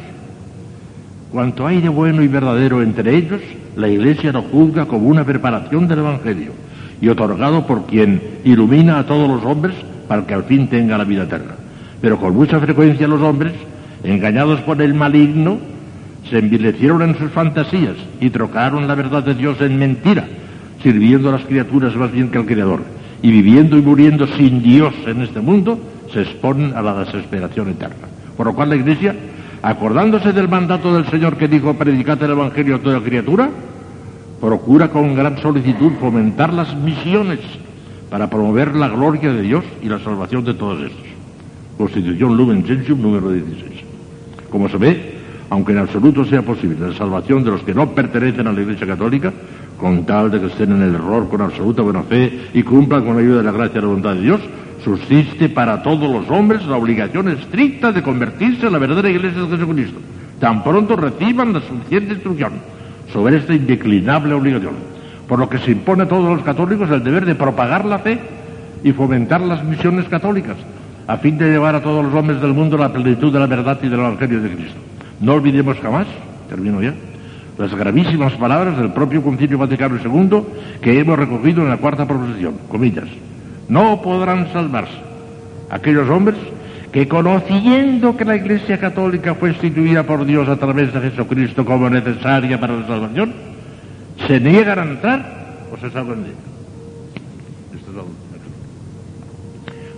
Cuanto 1.30 1.66
hay 1.66 1.80
de 1.80 1.88
bueno 1.88 2.22
y 2.22 2.28
verdadero 2.28 2.82
entre 2.82 3.14
ellos, 3.14 3.40
la 3.76 3.88
Iglesia 3.88 4.32
lo 4.32 4.42
juzga 4.42 4.86
como 4.86 5.06
una 5.06 5.24
preparación 5.24 5.86
del 5.86 6.00
Evangelio 6.00 6.52
y 7.00 7.08
otorgado 7.08 7.66
por 7.66 7.86
quien 7.86 8.20
ilumina 8.44 8.98
a 8.98 9.06
todos 9.06 9.28
los 9.28 9.44
hombres 9.44 9.74
para 10.08 10.26
que 10.26 10.34
al 10.34 10.44
fin 10.44 10.68
tenga 10.68 10.98
la 10.98 11.04
vida 11.04 11.22
eterna. 11.22 11.54
Pero 12.00 12.18
con 12.18 12.34
mucha 12.34 12.60
frecuencia 12.60 13.06
los 13.06 13.22
hombres, 13.22 13.52
engañados 14.02 14.60
por 14.62 14.82
el 14.82 14.94
maligno, 14.94 15.58
se 16.28 16.38
envilecieron 16.38 17.02
en 17.02 17.16
sus 17.16 17.30
fantasías 17.30 17.96
y 18.20 18.30
trocaron 18.30 18.88
la 18.88 18.94
verdad 18.94 19.22
de 19.22 19.34
Dios 19.34 19.60
en 19.60 19.78
mentira, 19.78 20.26
sirviendo 20.82 21.28
a 21.28 21.32
las 21.32 21.44
criaturas 21.44 21.94
más 21.96 22.12
bien 22.12 22.30
que 22.30 22.38
al 22.38 22.46
Creador. 22.46 22.82
Y 23.22 23.30
viviendo 23.30 23.78
y 23.78 23.82
muriendo 23.82 24.26
sin 24.26 24.62
Dios 24.62 24.92
en 25.06 25.22
este 25.22 25.40
mundo, 25.40 25.78
se 26.12 26.22
exponen 26.22 26.74
a 26.74 26.82
la 26.82 27.04
desesperación 27.04 27.68
eterna. 27.68 28.08
Por 28.36 28.46
lo 28.46 28.54
cual 28.54 28.70
la 28.70 28.76
Iglesia, 28.76 29.14
acordándose 29.62 30.32
del 30.32 30.48
mandato 30.48 30.94
del 30.94 31.06
Señor 31.06 31.36
que 31.36 31.48
dijo, 31.48 31.74
predicate 31.74 32.24
el 32.24 32.32
Evangelio 32.32 32.76
a 32.76 32.78
toda 32.80 33.00
criatura, 33.00 33.48
procura 34.40 34.88
con 34.88 35.14
gran 35.14 35.38
solicitud 35.38 35.92
fomentar 36.00 36.52
las 36.52 36.76
misiones 36.76 37.38
para 38.10 38.28
promover 38.28 38.74
la 38.74 38.88
gloria 38.88 39.32
de 39.32 39.42
Dios 39.42 39.64
y 39.82 39.88
la 39.88 40.00
salvación 40.00 40.44
de 40.44 40.54
todos 40.54 40.82
estos. 40.82 41.06
Constitución 41.78 42.36
Lumen 42.36 42.64
Gentium 42.64 43.00
número 43.00 43.30
16. 43.30 43.70
Como 44.50 44.68
se 44.68 44.76
ve, 44.76 45.14
aunque 45.48 45.72
en 45.72 45.78
absoluto 45.78 46.24
sea 46.24 46.42
posible 46.42 46.88
la 46.88 46.94
salvación 46.94 47.44
de 47.44 47.52
los 47.52 47.62
que 47.62 47.72
no 47.74 47.90
pertenecen 47.90 48.46
a 48.46 48.52
la 48.52 48.60
Iglesia 48.60 48.86
Católica, 48.86 49.32
con 49.82 50.06
tal 50.06 50.30
de 50.30 50.38
que 50.38 50.46
estén 50.46 50.70
en 50.70 50.82
el 50.82 50.94
error 50.94 51.28
con 51.28 51.40
absoluta 51.40 51.82
buena 51.82 52.04
fe 52.04 52.50
y 52.54 52.62
cumplan 52.62 53.04
con 53.04 53.16
la 53.16 53.20
ayuda 53.20 53.38
de 53.38 53.42
la 53.42 53.50
gracia 53.50 53.78
y 53.78 53.80
la 53.80 53.88
voluntad 53.88 54.14
de 54.14 54.20
Dios, 54.20 54.40
subsiste 54.84 55.48
para 55.48 55.82
todos 55.82 56.08
los 56.08 56.30
hombres 56.30 56.64
la 56.66 56.76
obligación 56.76 57.28
estricta 57.28 57.90
de 57.90 58.00
convertirse 58.00 58.68
en 58.68 58.74
la 58.74 58.78
verdadera 58.78 59.10
Iglesia 59.10 59.42
de 59.42 59.56
Jesucristo, 59.56 59.98
tan 60.38 60.62
pronto 60.62 60.94
reciban 60.94 61.52
la 61.52 61.60
suficiente 61.62 62.14
instrucción 62.14 62.52
sobre 63.12 63.38
esta 63.38 63.54
indeclinable 63.54 64.34
obligación, 64.34 64.74
por 65.26 65.40
lo 65.40 65.48
que 65.48 65.58
se 65.58 65.72
impone 65.72 66.04
a 66.04 66.08
todos 66.08 66.30
los 66.30 66.42
católicos 66.42 66.88
el 66.88 67.02
deber 67.02 67.26
de 67.26 67.34
propagar 67.34 67.84
la 67.84 67.98
fe 67.98 68.20
y 68.84 68.92
fomentar 68.92 69.40
las 69.40 69.64
misiones 69.64 70.06
católicas, 70.08 70.56
a 71.08 71.16
fin 71.16 71.36
de 71.38 71.50
llevar 71.50 71.74
a 71.74 71.82
todos 71.82 72.04
los 72.04 72.14
hombres 72.14 72.40
del 72.40 72.54
mundo 72.54 72.78
la 72.78 72.92
plenitud 72.92 73.32
de 73.32 73.40
la 73.40 73.46
verdad 73.46 73.80
y 73.82 73.88
del 73.88 73.98
Evangelio 73.98 74.40
de 74.40 74.48
Cristo. 74.48 74.78
No 75.20 75.34
olvidemos 75.34 75.76
jamás, 75.80 76.06
termino 76.48 76.80
ya, 76.80 76.94
las 77.58 77.74
gravísimas 77.74 78.32
palabras 78.34 78.76
del 78.78 78.92
propio 78.92 79.22
Concilio 79.22 79.58
Vaticano 79.58 79.96
II 80.02 80.42
que 80.80 80.98
hemos 80.98 81.18
recogido 81.18 81.62
en 81.62 81.68
la 81.68 81.76
cuarta 81.76 82.06
proposición, 82.06 82.54
comillas. 82.68 83.08
No 83.68 84.00
podrán 84.02 84.52
salvarse 84.52 84.96
aquellos 85.70 86.08
hombres 86.08 86.36
que 86.92 87.08
conociendo 87.08 88.16
que 88.16 88.24
la 88.24 88.36
Iglesia 88.36 88.78
Católica 88.78 89.34
fue 89.34 89.50
instituida 89.50 90.02
por 90.02 90.26
Dios 90.26 90.48
a 90.48 90.56
través 90.56 90.92
de 90.92 91.00
Jesucristo 91.00 91.64
como 91.64 91.88
necesaria 91.88 92.60
para 92.60 92.76
la 92.76 92.86
salvación, 92.86 93.32
se 94.26 94.38
niegan 94.38 94.78
a 94.78 94.82
entrar 94.82 95.42
o 95.72 95.78
se 95.78 95.90
salvan 95.90 96.24
de 96.24 96.28
ella. 96.28 96.38
Esto 97.74 97.90
es 97.90 97.96
algo. 97.96 98.10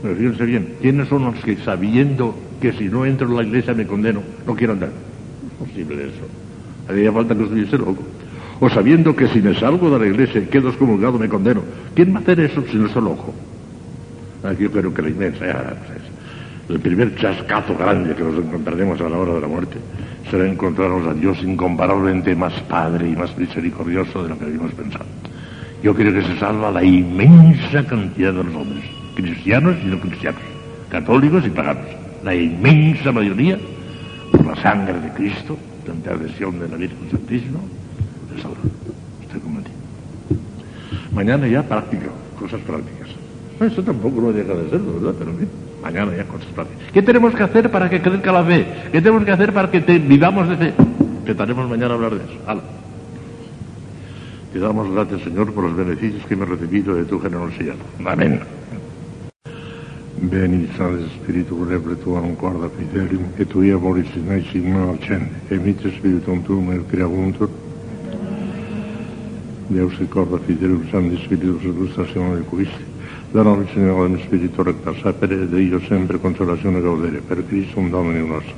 Pero 0.03 0.17
fíjense 0.17 0.45
bien, 0.45 0.75
¿quiénes 0.81 1.09
son 1.09 1.25
los 1.25 1.35
que 1.37 1.57
sabiendo 1.57 2.37
que 2.61 2.73
si 2.75 2.85
no 2.85 3.05
entro 3.05 3.27
en 3.29 3.37
la 3.37 3.43
Iglesia 3.43 3.75
me 3.75 3.87
condeno, 3.87 4.23
no 4.47 4.55
quiero 4.55 4.75
andar? 4.75 4.91
Es 4.91 5.69
posible 5.69 6.05
eso. 6.05 6.44
Haría 6.89 7.13
falta 7.13 7.35
que 7.35 7.45
estuviese 7.45 7.79
loco. 7.79 8.03
O 8.61 8.69
sabiendo 8.71 9.15
que 9.17 9.29
si 9.29 9.41
me 9.41 9.55
salgo 9.55 9.91
de 9.91 9.99
la 9.99 10.07
Iglesia 10.07 10.41
y 10.41 10.47
quedo 10.47 10.69
excomulgado 10.69 11.19
me 11.19 11.29
condeno. 11.29 11.63
¿Quién 11.95 12.15
va 12.15 12.19
a 12.19 12.23
hacer 12.23 12.41
eso 12.41 12.63
si 12.71 12.77
no 12.77 12.87
es 12.87 12.97
el 12.97 13.05
loco? 13.05 13.35
Aquí 14.45 14.65
yo 14.65 14.71
creo 14.71 14.93
que 14.93 15.03
la 15.03 15.09
inmensa, 15.09 15.47
ya, 15.47 15.77
pues, 15.87 16.01
el 16.69 16.81
primer 16.81 17.15
chascazo 17.17 17.77
grande 17.77 18.15
que 18.15 18.23
nos 18.23 18.37
encontraremos 18.37 19.01
a 19.01 19.09
la 19.09 19.19
hora 19.19 19.35
de 19.35 19.41
la 19.41 19.49
muerte 19.49 19.79
será 20.31 20.47
encontrarnos 20.47 21.07
a 21.07 21.15
Dios 21.15 21.39
incomparablemente 21.43 22.35
más 22.35 22.55
Padre 22.63 23.09
y 23.09 23.17
más 23.17 23.37
misericordioso 23.37 24.23
de 24.23 24.31
lo 24.31 24.39
que 24.39 24.45
habíamos 24.45 24.73
pensado. 24.73 25.05
Yo 25.83 25.95
creo 25.95 26.13
que 26.15 26.23
se 26.23 26.39
salva 26.39 26.71
la 26.71 26.83
inmensa 26.83 27.85
cantidad 27.87 28.33
de 28.33 28.45
los 28.45 28.55
hombres, 28.55 28.85
cristianos 29.15 29.77
y 29.85 29.89
no 29.89 30.01
cristianos, 30.01 30.41
católicos 30.89 31.45
y 31.47 31.51
paganos. 31.51 31.85
La 32.23 32.35
inmensa 32.35 33.13
mayoría, 33.13 33.59
por 34.33 34.47
la 34.47 34.57
sangre 34.57 34.99
de 35.01 35.11
Cristo, 35.11 35.59
la 35.87 35.95
intercesión 35.95 36.59
de 36.59 36.69
la 36.69 36.77
Virgen 36.77 37.11
Santísima, 37.11 37.59
se 38.35 38.43
salva. 38.43 38.57
Estoy 39.23 39.41
convencido. 39.41 39.77
Mañana 41.13 41.47
ya 41.47 41.63
práctica, 41.63 42.07
cosas 42.39 42.61
prácticas. 42.61 43.09
Eso 43.61 43.83
tampoco 43.83 44.21
no 44.21 44.33
deja 44.33 44.53
de 44.53 44.71
serlo, 44.71 44.95
¿verdad? 44.95 45.15
Pero 45.19 45.33
bien. 45.33 45.49
Mañana 45.83 46.17
ya 46.17 46.25
cosas 46.25 46.49
prácticas. 46.55 46.93
¿Qué 46.93 47.03
tenemos 47.03 47.35
que 47.35 47.43
hacer 47.43 47.71
para 47.71 47.89
que 47.89 48.01
crezca 48.01 48.33
la 48.33 48.43
fe? 48.43 48.67
¿Qué 48.91 49.01
tenemos 49.01 49.25
que 49.25 49.31
hacer 49.31 49.53
para 49.53 49.71
que 49.71 49.81
vivamos 49.81 50.49
de 50.49 50.57
fe? 50.57 50.73
Intentaremos 51.21 51.69
mañana 51.69 51.95
hablar 51.95 52.15
de 52.15 52.25
eso. 52.25 52.39
Hala. 52.47 52.63
Te 54.53 54.59
damos 54.59 54.91
gracias, 54.91 55.23
Señor, 55.23 55.53
por 55.53 55.65
los 55.65 55.77
beneficios 55.77 56.25
que 56.27 56.35
hemos 56.35 56.49
recibido 56.49 56.95
de 56.95 57.05
tu 57.05 57.19
generosidad. 57.21 57.75
Amén. 58.05 58.41
Veni 60.29 60.69
Sancte 60.77 61.09
Spiritus 61.17 61.69
repletuam 61.69 62.37
corda 62.37 62.69
fidelium, 62.69 63.33
et 63.37 63.47
tui 63.49 63.71
amoris 63.71 64.09
in 64.15 64.31
eis 64.31 64.53
in 64.55 64.73
non 64.73 64.95
accende, 64.95 65.31
emite 65.49 65.91
Spiritum 65.91 66.43
tuum 66.43 66.71
et 66.73 66.87
creavuntur, 66.87 67.49
Deus 69.69 69.95
et 70.01 70.09
corda 70.09 70.39
fidelium 70.39 70.89
Sancte 70.91 71.17
Spiritus 71.25 71.63
illustratione 71.63 72.35
del 72.35 72.45
Christi, 72.49 72.85
da 73.33 73.43
nobis 73.43 73.71
Signore 73.73 74.09
in 74.09 74.19
Spiritu 74.21 74.63
recta 74.63 74.95
sapere, 74.95 75.49
de 75.49 75.61
io 75.61 75.81
sempre 75.81 76.21
consolazione 76.21 76.81
gaudere, 76.81 77.19
per 77.19 77.45
Christum 77.47 77.91
Domini 77.91 78.27
nostro. 78.27 78.55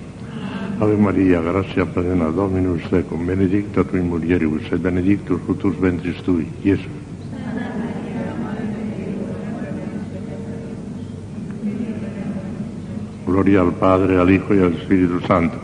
Ave 0.78 0.94
Maria, 0.97 1.40
gratia 1.40 1.86
plena, 1.86 2.28
Dominus 2.28 2.86
tecum, 2.90 3.24
benedicta 3.24 3.82
tu 3.84 3.97
in 3.97 4.09
mulieribus, 4.09 4.70
et 4.70 4.78
benedictus 4.78 5.40
fructus 5.44 5.74
ventris 5.78 6.20
tui, 6.22 6.47
Iesus. 6.60 7.05
Gloria 13.36 13.60
al 13.60 13.72
Padre, 13.74 14.18
al 14.18 14.30
Hijo 14.30 14.54
y 14.54 14.60
al 14.60 14.72
Espíritu 14.72 15.20
Santo. 15.26 15.58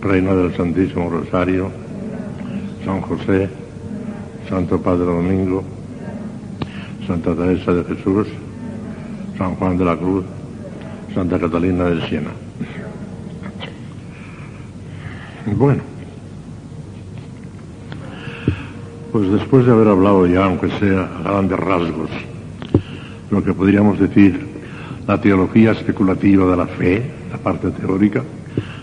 Reina 0.00 0.34
del 0.34 0.56
Santísimo 0.56 1.08
Rosario, 1.08 1.70
San 2.84 3.00
José, 3.00 3.48
Santo 4.48 4.82
Padre 4.82 5.04
Domingo, 5.04 5.62
Santa 7.06 7.32
Teresa 7.36 7.72
de 7.72 7.94
Jesús, 7.94 8.26
San 9.38 9.54
Juan 9.54 9.78
de 9.78 9.84
la 9.84 9.96
Cruz, 9.96 10.24
Santa 11.14 11.38
Catalina 11.38 11.84
de 11.84 12.08
Siena. 12.08 12.30
Bueno, 15.46 15.82
pues 19.12 19.30
después 19.30 19.64
de 19.64 19.70
haber 19.70 19.86
hablado 19.86 20.26
ya, 20.26 20.44
aunque 20.44 20.68
sea 20.80 21.08
a 21.20 21.22
grandes 21.22 21.60
rasgos, 21.60 22.10
lo 23.32 23.42
que 23.42 23.54
podríamos 23.54 23.98
decir 23.98 24.46
la 25.08 25.18
teología 25.18 25.72
especulativa 25.72 26.50
de 26.50 26.56
la 26.56 26.66
fe, 26.66 27.02
la 27.30 27.38
parte 27.38 27.70
teórica, 27.70 28.22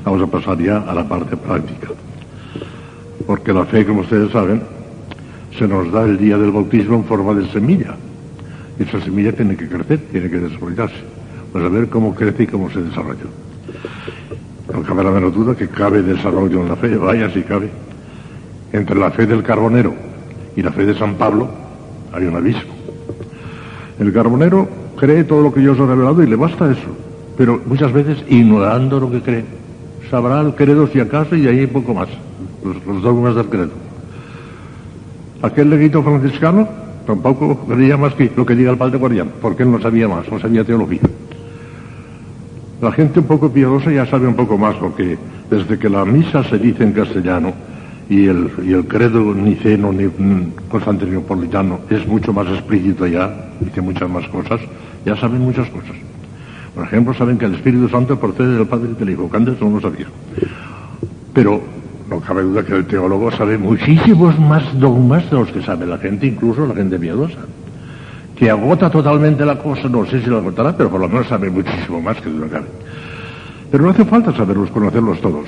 vamos 0.03 0.23
a 0.23 0.27
pasar 0.27 0.57
ya 0.57 0.79
a 0.79 0.93
la 0.93 1.07
parte 1.07 1.37
práctica. 1.37 1.89
Porque 3.27 3.53
la 3.53 3.65
fe, 3.65 3.85
como 3.85 4.01
ustedes 4.01 4.31
saben, 4.31 4.61
se 5.57 5.67
nos 5.67 5.91
da 5.91 6.03
el 6.03 6.17
día 6.17 6.37
del 6.37 6.51
bautismo 6.51 6.95
en 6.95 7.03
forma 7.05 7.35
de 7.35 7.47
semilla. 7.51 7.95
Y 8.79 8.83
esa 8.83 8.99
semilla 9.01 9.31
tiene 9.33 9.55
que 9.55 9.69
crecer, 9.69 9.99
tiene 10.11 10.29
que 10.29 10.39
desarrollarse. 10.39 11.03
Pues 11.51 11.63
a 11.63 11.69
ver 11.69 11.87
cómo 11.89 12.15
crece 12.15 12.43
y 12.43 12.47
cómo 12.47 12.71
se 12.71 12.81
desarrolla. 12.81 13.29
No 14.73 14.81
cabe 14.81 15.03
la 15.03 15.11
menor 15.11 15.31
duda 15.31 15.55
que 15.55 15.67
cabe 15.67 16.01
desarrollo 16.01 16.61
en 16.61 16.69
la 16.69 16.75
fe, 16.75 16.97
vaya 16.97 17.29
si 17.31 17.43
cabe. 17.43 17.69
Entre 18.73 18.97
la 18.97 19.11
fe 19.11 19.27
del 19.27 19.43
carbonero 19.43 19.93
y 20.55 20.63
la 20.63 20.71
fe 20.71 20.87
de 20.87 20.95
San 20.97 21.15
Pablo 21.15 21.49
hay 22.11 22.25
un 22.25 22.35
abismo. 22.35 22.78
El 23.99 24.13
carbonero 24.13 24.67
cree 24.97 25.25
todo 25.25 25.41
lo 25.41 25.53
que 25.53 25.59
Dios 25.59 25.79
ha 25.79 25.85
revelado 25.85 26.23
y 26.23 26.27
le 26.27 26.35
basta 26.35 26.71
eso. 26.71 26.89
Pero 27.37 27.61
muchas 27.65 27.91
veces, 27.91 28.23
ignorando 28.29 28.99
lo 28.99 29.11
que 29.11 29.21
cree, 29.21 29.45
sabrá 30.09 30.41
el 30.41 30.55
credo 30.55 30.87
si 30.87 30.99
acaso 30.99 31.35
y 31.35 31.47
ahí 31.47 31.67
poco 31.67 31.93
más. 31.93 32.09
Los, 32.63 32.85
los 32.85 33.01
dogmas 33.03 33.35
del 33.35 33.45
credo. 33.45 33.71
Aquel 35.41 35.69
leguito 35.69 36.03
franciscano 36.03 36.67
tampoco 37.05 37.65
creía 37.65 37.97
más 37.97 38.13
que 38.13 38.31
lo 38.35 38.45
que 38.45 38.55
diga 38.55 38.71
el 38.71 38.77
padre 38.77 38.97
guardián, 38.97 39.31
porque 39.41 39.63
él 39.63 39.71
no 39.71 39.81
sabía 39.81 40.07
más, 40.07 40.29
no 40.31 40.39
sabía 40.39 40.63
teología. 40.63 41.01
La 42.81 42.91
gente 42.91 43.19
un 43.19 43.25
poco 43.25 43.51
piadosa 43.51 43.91
ya 43.91 44.05
sabe 44.05 44.27
un 44.27 44.35
poco 44.35 44.57
más 44.57 44.79
lo 44.81 44.95
que, 44.95 45.17
desde 45.49 45.77
que 45.77 45.89
la 45.89 46.05
misa 46.05 46.43
se 46.43 46.57
dice 46.57 46.83
en 46.83 46.93
castellano 46.93 47.53
y 48.09 48.25
el, 48.25 48.51
y 48.65 48.73
el 48.73 48.85
credo 48.87 49.35
niceno, 49.35 49.93
ni, 49.93 50.09
constantinopolitano 50.67 51.81
es 51.89 52.07
mucho 52.07 52.33
más 52.33 52.47
explícito 52.47 53.05
ya, 53.05 53.51
dice 53.59 53.81
muchas 53.81 54.09
más 54.09 54.27
cosas, 54.29 54.59
ya 55.05 55.15
saben 55.15 55.41
muchas 55.41 55.69
cosas. 55.69 55.95
Por 56.73 56.85
ejemplo, 56.85 57.13
saben 57.13 57.37
que 57.37 57.45
el 57.45 57.55
Espíritu 57.55 57.87
Santo 57.87 58.19
procede 58.19 58.57
del 58.57 58.67
Padre 58.67 58.89
y 58.91 58.99
del 58.99 59.11
Hijo, 59.11 59.29
que 59.29 59.37
antes 59.37 59.61
no 59.61 59.69
lo 59.69 59.79
sabía. 59.79 60.07
Pero 61.33 61.61
no 62.09 62.19
cabe 62.19 62.41
duda 62.41 62.63
que 62.65 62.73
el 62.75 62.85
teólogo 62.85 63.29
sabe 63.31 63.57
muchísimos 63.57 64.39
más 64.39 64.63
dogmas 64.79 65.29
de 65.29 65.37
los 65.37 65.51
que 65.51 65.61
sabe 65.61 65.85
la 65.85 65.99
gente, 65.99 66.25
incluso 66.25 66.65
la 66.65 66.73
gente 66.73 66.97
piadosa. 66.97 67.39
Que 68.35 68.49
agota 68.49 68.89
totalmente 68.89 69.45
la 69.45 69.59
cosa, 69.59 69.87
no 69.87 70.05
sé 70.05 70.21
si 70.21 70.27
lo 70.27 70.37
agotará, 70.37 70.75
pero 70.75 70.89
por 70.89 70.99
lo 70.99 71.07
menos 71.07 71.27
sabe 71.27 71.49
muchísimo 71.49 72.01
más 72.01 72.19
que 72.19 72.29
duda 72.29 72.47
cabe. 72.47 72.67
Pero 73.69 73.83
no 73.83 73.89
hace 73.91 74.05
falta 74.05 74.33
saberlos, 74.33 74.71
conocerlos 74.71 75.21
todos. 75.21 75.45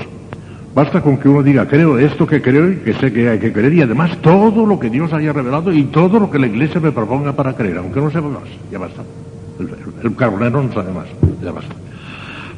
Basta 0.73 1.01
con 1.01 1.17
que 1.17 1.27
uno 1.27 1.43
diga, 1.43 1.67
creo 1.67 1.99
esto 1.99 2.25
que 2.25 2.41
creo 2.41 2.71
y 2.71 2.77
que 2.77 2.93
sé 2.93 3.11
que 3.11 3.27
hay 3.27 3.39
que 3.39 3.51
creer, 3.51 3.73
y 3.73 3.81
además 3.81 4.17
todo 4.21 4.65
lo 4.65 4.79
que 4.79 4.89
Dios 4.89 5.11
haya 5.11 5.33
revelado 5.33 5.73
y 5.73 5.83
todo 5.85 6.17
lo 6.17 6.31
que 6.31 6.39
la 6.39 6.47
Iglesia 6.47 6.79
me 6.79 6.93
proponga 6.93 7.33
para 7.33 7.53
creer, 7.53 7.77
aunque 7.77 7.99
no 7.99 8.09
sepa 8.09 8.29
más, 8.29 8.43
ya 8.71 8.79
basta. 8.79 9.03
El, 10.03 10.15
carbonero 10.15 10.63
no 10.63 10.71
sabe 10.73 10.93
más, 10.93 11.07
ya 11.43 11.51
basta. 11.51 11.75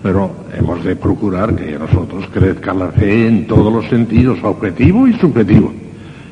Pero 0.03 0.31
hemos 0.56 0.84
de 0.84 0.95
procurar 0.95 1.56
que 1.56 1.72
nosotros 1.80 2.26
crezca 2.31 2.73
la 2.73 2.90
fe 2.90 3.27
en 3.27 3.48
todos 3.48 3.73
los 3.73 3.85
sentidos, 3.88 4.38
objetivo 4.44 5.07
y 5.07 5.14
subjetivo. 5.14 5.73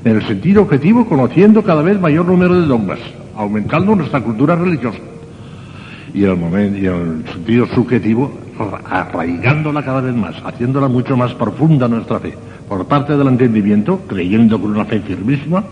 En 0.04 0.18
el 0.18 0.28
sentido 0.28 0.64
objetivo, 0.64 1.08
conociendo 1.08 1.64
cada 1.64 1.82
vez 1.82 2.00
mayor 2.00 2.26
número 2.26 2.62
de 2.62 2.68
dogmas, 2.68 3.00
aumentando 3.36 3.96
nuestra 3.96 4.22
cultura 4.22 4.56
religiosa. 4.56 5.00
Y 6.14 6.24
el, 6.24 6.36
momento, 6.36 6.78
y 6.78 6.86
el 6.86 7.24
sentido 7.32 7.68
subjetivo, 7.68 8.32
arraigándola 8.90 9.84
cada 9.84 10.02
vez 10.02 10.16
más, 10.16 10.36
haciéndola 10.44 10.88
mucho 10.88 11.16
más 11.16 11.34
profunda 11.34 11.88
nuestra 11.88 12.20
fe. 12.20 12.34
Por 12.68 12.86
parte 12.86 13.16
del 13.18 13.28
entendimiento, 13.28 14.02
creyendo 14.08 14.60
con 14.60 14.72
una 14.72 14.86
fe 14.86 15.00
firmísima, 15.00 15.64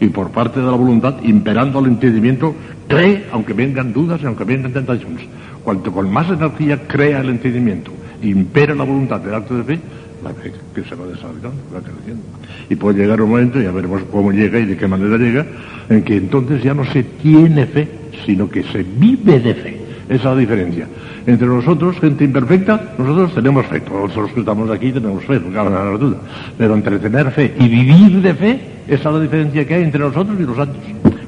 y 0.00 0.08
por 0.08 0.30
parte 0.30 0.60
de 0.60 0.66
la 0.66 0.72
voluntad, 0.72 1.16
imperando 1.22 1.78
el 1.78 1.86
entendimiento, 1.86 2.54
cree, 2.88 3.26
aunque 3.32 3.52
vengan 3.52 3.92
dudas 3.92 4.20
y 4.22 4.26
aunque 4.26 4.44
vengan 4.44 4.72
tentaciones. 4.72 5.24
Cuanto 5.62 5.92
con 5.92 6.12
más 6.12 6.28
energía 6.28 6.86
crea 6.86 7.20
el 7.20 7.30
entendimiento, 7.30 7.92
impera 8.22 8.74
la 8.74 8.84
voluntad 8.84 9.20
del 9.20 9.34
acto 9.34 9.56
de 9.56 9.64
fe, 9.64 9.80
la 10.22 10.30
fe 10.30 10.52
que 10.74 10.82
se 10.82 10.94
va 10.94 11.06
desarrollando, 11.06 11.62
va 11.74 11.80
creciendo. 11.80 12.22
Y 12.68 12.76
puede 12.76 13.00
llegar 13.00 13.20
un 13.22 13.30
momento, 13.30 13.60
ya 13.60 13.70
veremos 13.70 14.02
cómo 14.10 14.32
llega 14.32 14.58
y 14.58 14.66
de 14.66 14.76
qué 14.76 14.88
manera 14.88 15.16
llega, 15.16 15.46
en 15.88 16.02
que 16.02 16.16
entonces 16.16 16.62
ya 16.62 16.74
no 16.74 16.84
se 16.84 17.02
tiene 17.02 17.66
fe, 17.66 17.88
sino 18.26 18.48
que 18.48 18.62
se 18.64 18.82
vive 18.82 19.38
de 19.38 19.54
fe. 19.54 19.83
Esa 20.08 20.14
es 20.14 20.24
la 20.24 20.36
diferencia. 20.36 20.86
Entre 21.26 21.46
nosotros, 21.46 21.98
gente 21.98 22.24
imperfecta, 22.24 22.94
nosotros 22.98 23.34
tenemos 23.34 23.66
fe. 23.66 23.80
Todos 23.80 24.14
los 24.14 24.32
que 24.32 24.40
estamos 24.40 24.70
aquí 24.70 24.92
tenemos 24.92 25.24
fe, 25.24 25.40
no 25.40 25.52
cabe 25.52 25.70
la 25.70 25.84
duda. 25.96 26.18
Pero 26.58 26.74
entre 26.74 26.98
tener 26.98 27.30
fe 27.30 27.54
y 27.58 27.68
vivir 27.68 28.20
de 28.20 28.34
fe, 28.34 28.60
esa 28.86 29.08
es 29.08 29.14
la 29.14 29.20
diferencia 29.20 29.66
que 29.66 29.74
hay 29.74 29.82
entre 29.82 30.00
nosotros 30.00 30.36
y 30.38 30.42
los 30.42 30.56
santos. 30.56 30.82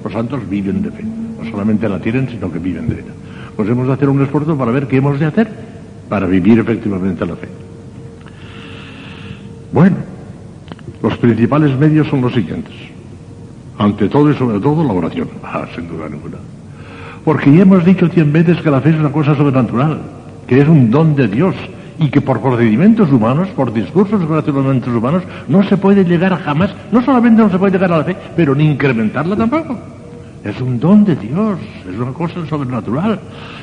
Los 0.05 0.13
santos 0.13 0.49
viven 0.49 0.83
de 0.83 0.91
fe. 0.91 1.03
No 1.03 1.51
solamente 1.51 1.89
la 1.89 1.99
tienen, 1.99 2.29
sino 2.29 2.53
que 2.53 2.59
viven 2.59 2.89
de 2.89 2.97
ella. 2.97 3.13
Pues 3.57 3.69
hemos 3.69 3.87
de 3.87 3.95
hacer 3.95 4.09
un 4.09 4.23
esfuerzo 4.23 4.57
para 4.57 4.71
ver 4.71 4.87
qué 4.87 4.99
hemos 4.99 5.19
de 5.19 5.27
hacer 5.27 5.49
para 6.09 6.27
vivir 6.27 6.59
efectivamente 6.59 7.25
la 7.25 7.37
fe. 7.37 7.49
Bueno, 9.73 9.97
los 11.03 11.17
principales 11.19 11.77
medios 11.79 12.07
son 12.09 12.21
los 12.21 12.33
siguientes. 12.33 12.75
Ante 13.79 14.09
todo 14.09 14.31
y 14.31 14.35
sobre 14.35 14.61
todo 14.61 14.85
la 14.85 14.93
oración. 14.93 15.29
Ah, 15.43 15.67
sin 15.75 15.89
duda 15.89 16.09
ninguna. 16.09 16.39
Porque 17.27 17.53
ya 17.53 17.63
hemos 17.63 17.85
dicho 17.85 18.07
cien 18.07 18.33
veces 18.33 18.63
que 18.63 18.71
la 18.71 18.81
fe 18.81 18.91
es 18.91 19.01
una 19.01 19.11
cosa 19.11 19.35
sobrenatural, 19.35 19.99
que 20.47 20.61
es 20.61 20.69
un 20.69 20.93
don 20.93 21.17
de 21.17 21.27
Dios 21.27 21.57
y 21.99 22.09
que 22.09 22.21
por 22.21 22.41
procedimientos 22.41 23.11
humanos, 23.11 23.49
por 23.49 23.73
discursos 23.73 24.23
y 24.23 24.51
humanos, 24.91 25.25
no 25.49 25.65
se 25.65 25.77
puede 25.77 26.05
llegar 26.05 26.41
jamás, 26.41 26.71
no 26.93 27.03
solamente 27.03 27.43
no 27.43 27.51
se 27.51 27.59
puede 27.59 27.73
llegar 27.73 27.93
a 27.93 27.99
la 27.99 28.05
fe, 28.05 28.17
pero 28.37 28.55
ni 28.55 28.71
incrementarla 28.71 29.35
tampoco. 29.35 29.77
Es 30.45 30.61
un 30.61 30.79
don 30.79 31.05
de 31.05 31.17
Dios, 31.17 31.59
es 31.93 31.99
una 31.99 32.13
cosa 32.13 32.47
sobrenatural. 32.47 33.19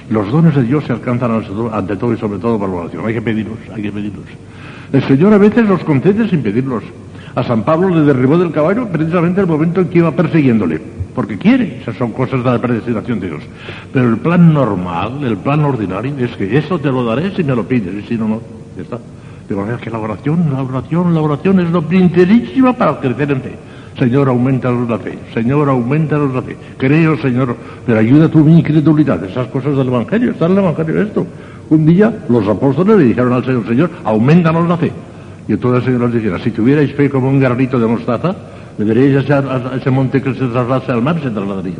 Los 0.09 0.29
dones 0.29 0.53
de 0.55 0.63
Dios 0.63 0.83
se 0.83 0.91
alcanzan 0.91 1.31
ante 1.71 1.95
todo 1.95 2.13
y 2.13 2.17
sobre 2.17 2.39
todo 2.39 2.59
por 2.59 2.67
la 2.67 2.75
oración. 2.75 3.05
Hay 3.05 3.13
que 3.13 3.21
pedirlos, 3.21 3.59
hay 3.73 3.81
que 3.81 3.93
pedirlos. 3.93 4.25
El 4.91 5.03
Señor 5.03 5.31
a 5.31 5.37
veces 5.37 5.65
los 5.65 5.81
concede 5.85 6.27
sin 6.27 6.43
pedirlos. 6.43 6.83
A 7.35 7.43
San 7.43 7.63
Pablo 7.63 7.89
le 7.89 8.01
derribó 8.01 8.37
del 8.37 8.51
caballo 8.51 8.87
precisamente 8.87 9.41
el 9.41 9.47
momento 9.47 9.81
en 9.81 9.87
que 9.87 9.97
iba 9.97 10.11
persiguiéndole, 10.11 10.79
porque 11.15 11.37
quiere. 11.37 11.79
Esas 11.81 11.95
son 11.97 12.11
cosas 12.11 12.43
de 12.43 12.51
la 12.51 12.59
predestinación 12.59 13.19
de 13.19 13.29
Dios. 13.29 13.43
Pero 13.91 14.09
el 14.09 14.17
plan 14.17 14.53
normal, 14.53 15.23
el 15.23 15.37
plan 15.37 15.63
ordinario, 15.65 16.13
es 16.19 16.35
que 16.35 16.57
eso 16.57 16.77
te 16.79 16.89
lo 16.89 17.03
daré 17.03 17.35
si 17.35 17.43
me 17.43 17.55
lo 17.55 17.67
pides, 17.67 18.03
y 18.03 18.07
si 18.07 18.15
no, 18.15 18.27
no. 18.27 18.41
Ya 18.75 18.83
está. 18.83 18.99
De 19.49 19.55
manera 19.55 19.77
que 19.77 19.89
la 19.89 19.99
oración, 19.99 20.49
la 20.51 20.61
oración, 20.61 21.13
la 21.13 21.21
oración 21.21 21.59
es 21.59 21.69
lo 21.71 21.81
primerísimo 21.81 22.73
para 22.75 22.99
crecer 22.99 23.31
en 23.31 23.41
fe. 23.41 23.55
Señor, 23.97 24.27
aumentanos 24.29 24.89
la 24.89 24.97
fe. 24.97 25.17
Señor, 25.33 25.69
aumentanos 25.69 26.33
la 26.33 26.41
fe. 26.41 26.55
Creo, 26.77 27.17
Señor, 27.17 27.55
pero 27.85 27.99
ayuda 27.99 28.29
tu 28.29 28.39
mi 28.39 28.59
incredulidad. 28.59 29.23
Esas 29.23 29.47
cosas 29.47 29.75
del 29.75 29.87
Evangelio. 29.87 30.31
Está 30.31 30.45
en 30.45 30.53
el 30.53 30.57
Evangelio 30.59 31.01
esto. 31.01 31.27
Un 31.69 31.85
día 31.85 32.13
los 32.29 32.47
apóstoles 32.47 32.97
le 32.97 33.03
dijeron 33.05 33.33
al 33.33 33.45
Señor, 33.45 33.67
Señor, 33.67 33.89
aumentanos 34.03 34.67
la 34.67 34.77
fe. 34.77 34.91
Y 35.47 35.53
entonces 35.53 35.87
el 35.87 35.93
Señor 35.93 36.09
les 36.09 36.21
dijera, 36.21 36.39
si 36.39 36.51
tuvierais 36.51 36.93
fe 36.93 37.09
como 37.09 37.29
un 37.29 37.39
granito 37.39 37.79
de 37.79 37.87
mostaza, 37.87 38.35
diréis 38.77 39.29
a, 39.29 39.75
ese 39.75 39.91
monte 39.91 40.21
que 40.21 40.33
se 40.33 40.47
traslase 40.47 40.91
al 40.91 41.01
mar, 41.01 41.21
se 41.21 41.29
trasladaría. 41.29 41.75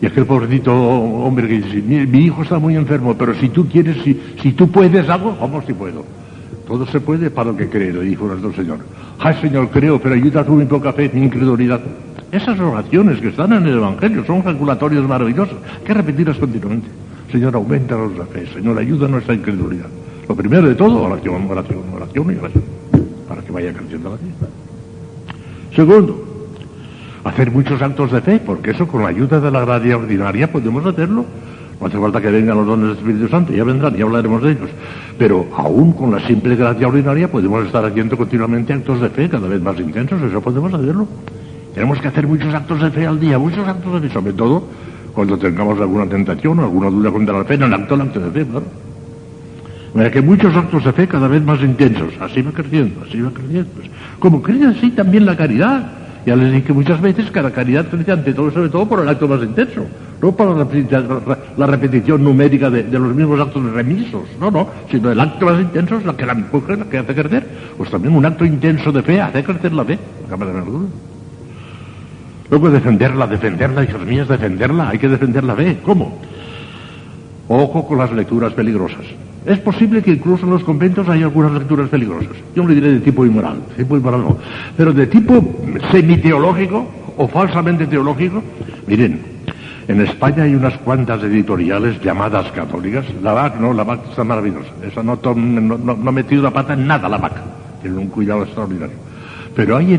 Y 0.00 0.06
aquel 0.06 0.26
pobrecito 0.26 0.74
hombre 0.74 1.46
que 1.46 1.60
dice, 1.60 1.80
mi, 1.80 2.18
hijo 2.24 2.42
está 2.42 2.58
muy 2.58 2.74
enfermo, 2.74 3.16
pero 3.16 3.34
si 3.34 3.50
tú 3.50 3.68
quieres, 3.68 3.96
si, 4.02 4.52
tú 4.52 4.68
puedes 4.68 5.08
algo, 5.08 5.36
vamos 5.40 5.64
si 5.64 5.72
puedo. 5.72 6.04
Todo 6.66 6.86
se 6.86 7.00
puede 7.00 7.30
para 7.30 7.50
el 7.50 7.56
que 7.56 7.68
cree, 7.68 7.92
le 7.92 8.00
dijo 8.00 8.30
el 8.32 8.54
Señor. 8.54 8.78
Ay, 9.18 9.36
Señor, 9.40 9.68
creo, 9.68 10.00
pero 10.00 10.14
ayuda 10.14 10.44
tú 10.44 10.54
mi 10.54 10.64
poca 10.64 10.92
fe, 10.92 11.10
mi 11.12 11.22
incredulidad. 11.22 11.80
Esas 12.32 12.58
oraciones 12.58 13.20
que 13.20 13.28
están 13.28 13.52
en 13.52 13.66
el 13.66 13.74
Evangelio 13.74 14.24
son 14.24 14.42
calculatorios 14.42 15.06
maravillosos. 15.06 15.58
Que 15.84 15.92
repetirlas 15.92 16.38
continuamente. 16.38 16.88
Señor, 17.30 17.54
aumenta 17.54 17.94
nuestra 17.94 18.26
fe. 18.26 18.46
Señor, 18.54 18.78
ayuda 18.78 19.06
nuestra 19.06 19.34
incredulidad. 19.34 19.86
Lo 20.28 20.36
primero 20.36 20.68
de 20.68 20.74
todo, 20.74 21.02
oración, 21.02 21.50
oración, 21.50 21.82
oración 21.94 22.34
y 22.34 22.38
oración. 22.38 22.64
Para 23.28 23.42
que 23.42 23.52
vaya 23.52 23.72
creciendo 23.72 24.10
la 24.10 24.16
fe. 24.16 24.24
Segundo, 25.74 26.32
hacer 27.24 27.50
muchos 27.50 27.80
actos 27.80 28.12
de 28.12 28.20
fe, 28.20 28.40
porque 28.44 28.70
eso 28.70 28.86
con 28.86 29.02
la 29.02 29.08
ayuda 29.08 29.40
de 29.40 29.50
la 29.50 29.64
gracia 29.64 29.96
ordinaria 29.96 30.50
podemos 30.50 30.84
hacerlo. 30.84 31.24
No 31.80 31.86
hace 31.86 31.98
falta 31.98 32.20
que 32.20 32.30
vengan 32.30 32.56
los 32.56 32.66
dones 32.66 32.88
del 32.88 32.98
Espíritu 32.98 33.28
Santo, 33.28 33.52
ya 33.52 33.64
vendrán, 33.64 33.96
ya 33.96 34.04
hablaremos 34.04 34.42
de 34.42 34.52
ellos. 34.52 34.70
Pero 35.18 35.46
aún 35.56 35.92
con 35.92 36.12
la 36.12 36.24
simple 36.26 36.54
gracia 36.54 36.86
ordinaria 36.86 37.30
podemos 37.30 37.66
estar 37.66 37.84
haciendo 37.84 38.16
continuamente 38.16 38.72
actos 38.72 39.00
de 39.00 39.10
fe 39.10 39.28
cada 39.28 39.48
vez 39.48 39.60
más 39.60 39.78
intensos, 39.80 40.22
eso 40.22 40.40
podemos 40.40 40.72
hacerlo. 40.72 41.08
Tenemos 41.74 41.98
que 42.00 42.08
hacer 42.08 42.26
muchos 42.26 42.54
actos 42.54 42.80
de 42.80 42.90
fe 42.90 43.06
al 43.06 43.18
día, 43.18 43.38
muchos 43.38 43.66
actos 43.66 44.00
de 44.00 44.08
fe, 44.08 44.14
sobre 44.14 44.32
todo 44.34 44.62
cuando 45.12 45.36
tengamos 45.38 45.80
alguna 45.80 46.06
tentación 46.06 46.58
o 46.60 46.62
alguna 46.62 46.90
duda 46.90 47.10
contra 47.10 47.38
la 47.38 47.44
fe, 47.44 47.58
no 47.58 47.66
el 47.66 47.74
acto, 47.74 47.94
el 47.94 48.00
acto 48.02 48.20
de 48.20 48.30
fe, 48.30 48.46
claro. 49.92 49.98
Mira 49.98 50.10
que 50.10 50.22
muchos 50.22 50.54
actos 50.56 50.84
de 50.84 50.92
fe 50.92 51.08
cada 51.08 51.28
vez 51.28 51.42
más 51.42 51.60
intensos, 51.60 52.14
así 52.20 52.42
va 52.42 52.52
creciendo, 52.52 53.02
así 53.06 53.20
va 53.20 53.30
creciendo. 53.30 53.70
Como 54.18 54.42
crece 54.42 54.66
así 54.66 54.90
también 54.90 55.26
la 55.26 55.36
caridad. 55.36 56.02
Ya 56.24 56.36
les 56.36 56.52
dije 56.52 56.66
que 56.66 56.72
muchas 56.72 57.00
veces 57.00 57.30
cada 57.32 57.50
caridad 57.50 57.88
crece 57.88 58.12
ante 58.12 58.32
todo, 58.32 58.52
sobre 58.52 58.68
todo 58.68 58.86
por 58.88 59.00
el 59.00 59.08
acto 59.08 59.26
más 59.26 59.42
intenso, 59.42 59.84
no 60.20 60.30
por 60.30 60.56
la 61.56 61.66
repetición, 61.66 62.22
numérica 62.22 62.70
de, 62.70 62.84
los 62.84 63.12
mismos 63.12 63.40
actos 63.40 63.64
remisos, 63.72 64.22
no, 64.38 64.48
no, 64.48 64.68
sino 64.88 65.10
el 65.10 65.18
acto 65.18 65.46
más 65.46 65.60
intenso 65.60 65.96
es 65.98 66.06
la 66.06 66.16
que 66.16 66.24
la 66.24 66.34
mujer, 66.34 66.78
la 66.78 66.84
que 66.84 66.98
hace 66.98 67.12
crecer. 67.12 67.44
Pues 67.76 67.90
también 67.90 68.14
un 68.14 68.24
acto 68.24 68.44
intenso 68.44 68.92
de 68.92 69.02
fe 69.02 69.20
hace 69.20 69.42
crecer 69.42 69.72
la 69.72 69.84
fe, 69.84 69.98
no 70.30 70.46
de 70.46 70.52
duda. 70.60 70.88
Luego 72.50 72.70
defenderla, 72.70 73.26
defenderla, 73.26 73.82
hijos 73.82 74.06
míos, 74.06 74.28
defenderla, 74.28 74.90
hay 74.90 74.98
que 74.98 75.08
defender 75.08 75.42
la 75.42 75.56
fe. 75.56 75.78
¿Cómo? 75.82 76.20
Ojo 77.48 77.88
con 77.88 77.98
las 77.98 78.12
lecturas 78.12 78.52
peligrosas. 78.52 79.06
Es 79.44 79.58
posible 79.58 80.02
que 80.02 80.12
incluso 80.12 80.44
en 80.44 80.50
los 80.50 80.62
conventos 80.62 81.08
haya 81.08 81.24
algunas 81.24 81.52
lecturas 81.52 81.88
peligrosas. 81.88 82.36
Yo 82.54 82.66
le 82.66 82.74
diré 82.74 82.92
de 82.92 83.00
tipo 83.00 83.26
inmoral, 83.26 83.60
tipo 83.76 83.96
inmoral 83.96 84.20
no. 84.20 84.38
Pero 84.76 84.92
de 84.92 85.06
tipo 85.08 85.42
semiteológico 85.90 86.86
o 87.16 87.26
falsamente 87.26 87.86
teológico, 87.86 88.42
miren, 88.86 89.20
en 89.88 90.00
España 90.00 90.44
hay 90.44 90.54
unas 90.54 90.78
cuantas 90.78 91.22
editoriales 91.24 92.00
llamadas 92.02 92.52
católicas. 92.52 93.04
La 93.20 93.32
VAC 93.32 93.58
no, 93.58 93.72
la 93.72 93.82
VAC 93.82 94.10
está 94.10 94.22
maravillosa. 94.22 94.70
Esa 94.86 95.02
no, 95.02 95.18
no, 95.34 95.92
ha 95.92 96.12
metido 96.12 96.42
la 96.42 96.52
pata 96.52 96.74
en 96.74 96.86
nada 96.86 97.08
la 97.08 97.18
VAC. 97.18 97.34
Tiene 97.82 97.98
un 97.98 98.06
cuidado 98.06 98.44
extraordinario. 98.44 98.94
Pero 99.56 99.76
hay 99.76 99.94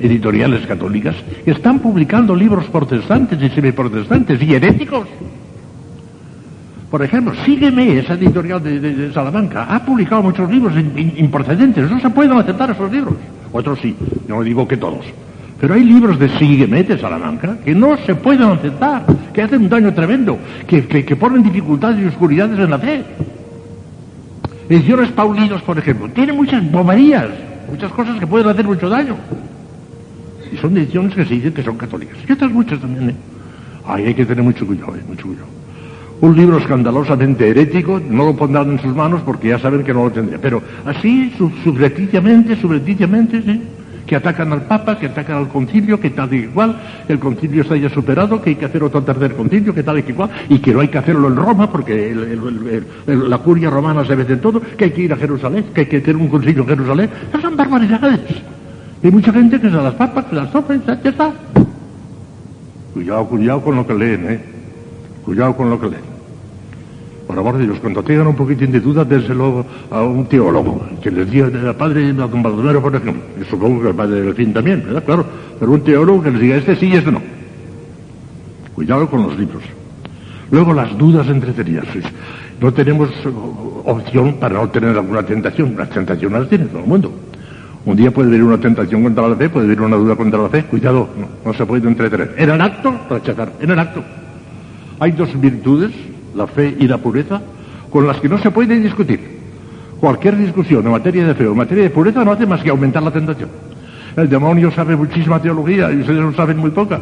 editoriales 0.00 0.66
católicas 0.66 1.14
que 1.44 1.50
están 1.50 1.78
publicando 1.80 2.34
libros 2.34 2.64
protestantes 2.66 3.40
y 3.40 3.50
semiprotestantes 3.50 4.42
y 4.42 4.54
heréticos. 4.54 5.06
Por 6.90 7.02
ejemplo, 7.02 7.32
Sígueme, 7.44 7.98
esa 7.98 8.14
editorial 8.14 8.60
de, 8.62 9.12
Salamanca, 9.12 9.64
ha 9.72 9.84
publicado 9.84 10.22
muchos 10.22 10.50
libros 10.50 10.72
improcedentes. 11.16 11.88
No 11.88 12.00
se 12.00 12.10
pueden 12.10 12.32
aceptar 12.32 12.70
esos 12.70 12.90
libros. 12.90 13.14
Otros 13.52 13.78
sí, 13.80 13.94
no 14.26 14.42
digo 14.42 14.66
que 14.66 14.76
todos. 14.76 15.06
Pero 15.60 15.74
hay 15.74 15.84
libros 15.84 16.18
de 16.18 16.28
Sígueme 16.30 16.82
de 16.82 16.98
Salamanca 16.98 17.58
que 17.64 17.74
no 17.74 17.96
se 17.98 18.14
pueden 18.16 18.48
aceptar, 18.48 19.04
que 19.32 19.42
hacen 19.42 19.62
un 19.62 19.68
daño 19.68 19.94
tremendo, 19.94 20.38
que, 20.66 20.82
ponen 21.16 21.44
dificultades 21.44 22.02
y 22.02 22.06
oscuridades 22.06 22.58
en 22.58 22.70
la 22.70 22.78
fe. 22.78 23.04
Ediciones 24.68 25.10
Paulinos, 25.12 25.62
por 25.62 25.78
ejemplo, 25.78 26.08
tienen 26.08 26.36
muchas 26.36 26.68
boberías, 26.72 27.28
muchas 27.70 27.92
cosas 27.92 28.18
que 28.18 28.26
pueden 28.26 28.48
hacer 28.48 28.64
mucho 28.64 28.88
daño. 28.88 29.16
Y 30.52 30.56
son 30.56 30.76
ediciones 30.76 31.14
que 31.14 31.24
se 31.24 31.34
dicen 31.34 31.52
que 31.52 31.62
son 31.62 31.76
católicas. 31.76 32.16
Y 32.28 32.32
otras 32.32 32.50
muchas 32.50 32.80
también, 32.80 33.10
¿eh? 33.10 33.14
Ay, 33.86 34.06
hay 34.06 34.14
que 34.14 34.26
tener 34.26 34.42
mucho 34.42 34.66
cuidado, 34.66 34.96
¿eh? 34.96 35.02
mucho 35.06 35.26
cuidado. 35.26 35.59
Un 36.20 36.36
libro 36.36 36.58
escandalosamente 36.58 37.48
herético, 37.48 37.98
no 37.98 38.26
lo 38.26 38.36
pondrán 38.36 38.72
en 38.72 38.78
sus 38.78 38.94
manos 38.94 39.22
porque 39.22 39.48
ya 39.48 39.58
saben 39.58 39.82
que 39.82 39.94
no 39.94 40.04
lo 40.04 40.10
tendría. 40.10 40.38
Pero 40.38 40.62
así, 40.84 41.32
subrepticiamente, 41.64 42.56
subrepticiamente, 42.56 43.40
sí, 43.40 43.62
que 44.06 44.16
atacan 44.16 44.52
al 44.52 44.62
Papa, 44.62 44.98
que 44.98 45.06
atacan 45.06 45.36
al 45.36 45.48
concilio, 45.48 45.98
que 45.98 46.10
tal 46.10 46.34
y 46.34 46.38
igual, 46.38 46.76
el 47.08 47.18
concilio 47.18 47.62
está 47.62 47.76
ya 47.76 47.88
superado, 47.88 48.42
que 48.42 48.50
hay 48.50 48.56
que 48.56 48.66
hacer 48.66 48.82
otro 48.82 49.02
tercer 49.02 49.34
concilio, 49.34 49.72
que 49.72 49.82
tal 49.82 49.98
y 49.98 50.04
igual, 50.06 50.28
y 50.48 50.58
que 50.58 50.74
no 50.74 50.80
hay 50.80 50.88
que 50.88 50.98
hacerlo 50.98 51.28
en 51.28 51.36
Roma 51.36 51.70
porque 51.70 52.14
la 53.06 53.38
curia 53.38 53.70
romana 53.70 54.04
se 54.04 54.14
ve 54.14 54.24
de 54.24 54.36
todo, 54.36 54.60
que 54.60 54.86
hay 54.86 54.90
que 54.90 55.02
ir 55.02 55.12
a 55.12 55.16
Jerusalén, 55.16 55.66
que 55.72 55.82
hay 55.82 55.86
que 55.86 56.00
tener 56.00 56.20
un 56.20 56.28
concilio 56.28 56.62
en 56.62 56.68
Jerusalén. 56.68 57.10
Esas 57.28 57.40
son 57.40 57.56
barbaridades. 57.56 58.20
Hay 59.02 59.10
mucha 59.10 59.32
gente 59.32 59.58
que 59.58 59.70
se 59.70 59.76
las 59.76 59.94
papas, 59.94 60.26
que 60.26 60.36
las 60.36 60.52
toca 60.52 60.74
ya 60.74 61.08
está. 61.08 61.32
Cuidado, 62.92 63.26
cuidado 63.26 63.60
con 63.62 63.76
lo 63.76 63.86
que 63.86 63.94
leen, 63.94 64.26
¿eh? 64.28 64.40
Cuidado 65.24 65.56
con 65.56 65.70
lo 65.70 65.80
que 65.80 65.88
leen. 65.88 66.09
Por 67.30 67.38
amor 67.38 67.58
de 67.58 67.64
Dios, 67.64 67.78
cuando 67.78 68.02
tengan 68.02 68.26
un 68.26 68.34
poquitín 68.34 68.72
de 68.72 68.80
duda, 68.80 69.04
déselo 69.04 69.64
a 69.88 70.02
un 70.02 70.26
teólogo, 70.26 70.84
que 71.00 71.12
les 71.12 71.30
diga 71.30 71.46
al 71.46 71.76
padre 71.76 72.12
Baldomero, 72.12 72.82
por 72.82 72.96
ejemplo, 72.96 73.22
y 73.40 73.44
supongo 73.44 73.82
que 73.82 73.88
el 73.90 73.94
padre 73.94 74.22
del 74.22 74.34
fin 74.34 74.52
también, 74.52 74.82
¿verdad? 74.84 75.04
Claro, 75.04 75.24
pero 75.60 75.70
un 75.70 75.80
teólogo 75.80 76.24
que 76.24 76.32
les 76.32 76.40
diga 76.40 76.56
este 76.56 76.74
sí 76.74 76.86
y 76.86 76.96
este 76.96 77.12
no. 77.12 77.22
Cuidado 78.74 79.08
con 79.08 79.22
los 79.22 79.38
libros. 79.38 79.62
Luego 80.50 80.74
las 80.74 80.98
dudas 80.98 81.28
entretenidas. 81.28 81.86
No 82.60 82.72
tenemos 82.72 83.10
opción 83.84 84.34
para 84.40 84.54
no 84.54 84.68
tener 84.68 84.98
alguna 84.98 85.22
tentación. 85.22 85.76
Las 85.78 85.88
tentaciones 85.90 86.40
las 86.40 86.48
tiene 86.48 86.64
todo 86.64 86.80
el 86.80 86.86
mundo. 86.86 87.12
Un 87.84 87.94
día 87.94 88.10
puede 88.10 88.28
haber 88.30 88.42
una 88.42 88.58
tentación 88.58 89.04
contra 89.04 89.28
la 89.28 89.36
fe, 89.36 89.48
puede 89.48 89.66
haber 89.66 89.82
una 89.82 89.94
duda 89.94 90.16
contra 90.16 90.42
la 90.42 90.48
fe. 90.48 90.64
Cuidado, 90.64 91.08
no, 91.16 91.28
no 91.44 91.56
se 91.56 91.64
puede 91.64 91.86
entretener. 91.86 92.34
En 92.36 92.50
el 92.50 92.60
acto, 92.60 92.92
rechazar. 93.08 93.52
En 93.60 93.70
el 93.70 93.78
acto. 93.78 94.02
Hay 94.98 95.12
dos 95.12 95.40
virtudes 95.40 95.92
la 96.34 96.46
fe 96.46 96.76
y 96.78 96.86
la 96.86 96.98
pureza, 96.98 97.40
con 97.90 98.06
las 98.06 98.18
que 98.20 98.28
no 98.28 98.38
se 98.38 98.50
puede 98.50 98.78
discutir. 98.78 99.40
Cualquier 100.00 100.36
discusión 100.36 100.84
en 100.84 100.92
materia 100.92 101.26
de 101.26 101.34
fe 101.34 101.46
o 101.46 101.52
en 101.52 101.58
materia 101.58 101.84
de 101.84 101.90
pureza 101.90 102.24
no 102.24 102.32
hace 102.32 102.46
más 102.46 102.62
que 102.62 102.70
aumentar 102.70 103.02
la 103.02 103.10
tentación. 103.10 103.50
El 104.16 104.28
demonio 104.28 104.70
sabe 104.70 104.96
muchísima 104.96 105.40
teología 105.40 105.92
y 105.92 106.00
ustedes 106.00 106.20
no 106.20 106.32
saben 106.32 106.56
muy 106.56 106.70
poca. 106.70 107.00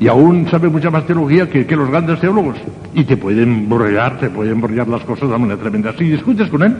Y 0.00 0.08
aún 0.08 0.48
sabe 0.50 0.68
mucha 0.68 0.90
más 0.90 1.06
teología 1.06 1.48
que, 1.48 1.64
los 1.76 1.88
grandes 1.88 2.18
teólogos. 2.18 2.56
Y 2.94 3.04
te 3.04 3.16
pueden 3.16 3.68
borrar, 3.68 4.18
te 4.18 4.30
pueden 4.30 4.60
borrar 4.60 4.88
las 4.88 5.02
cosas 5.02 5.30
de 5.30 5.38
manera 5.38 5.60
tremenda. 5.60 5.92
Si 5.96 6.04
discutes 6.04 6.48
con 6.48 6.62
él, 6.64 6.76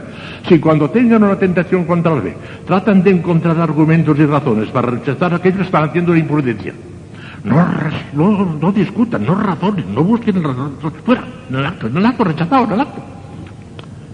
si 0.49 0.59
cuando 0.59 0.89
tengan 0.89 1.23
una 1.23 1.37
tentación 1.37 1.85
contra 1.85 2.13
la 2.13 2.21
fe, 2.21 2.35
tratan 2.67 3.01
de 3.01 3.11
encontrar 3.11 3.57
argumentos 3.59 4.19
y 4.19 4.25
razones 4.25 4.69
para 4.69 4.91
rechazar 4.91 5.33
aquello 5.33 5.57
que 5.57 5.63
están 5.63 5.85
haciendo 5.85 6.11
la 6.11 6.19
imprudencia 6.19 6.73
no, 7.43 8.57
no, 8.61 8.71
discutan, 8.71 9.25
no 9.25 9.35
razonen, 9.35 9.93
no 9.93 10.03
busquen 10.03 10.41
razón. 10.41 10.77
Fuera, 11.05 11.23
no 11.49 11.59
el 11.59 11.65
acto, 11.65 11.89
no 11.89 11.99
el 11.99 12.05
acto, 12.05 12.23
rechazado, 12.23 12.67
no 12.67 12.75
el 12.75 12.81
acto. 12.81 13.01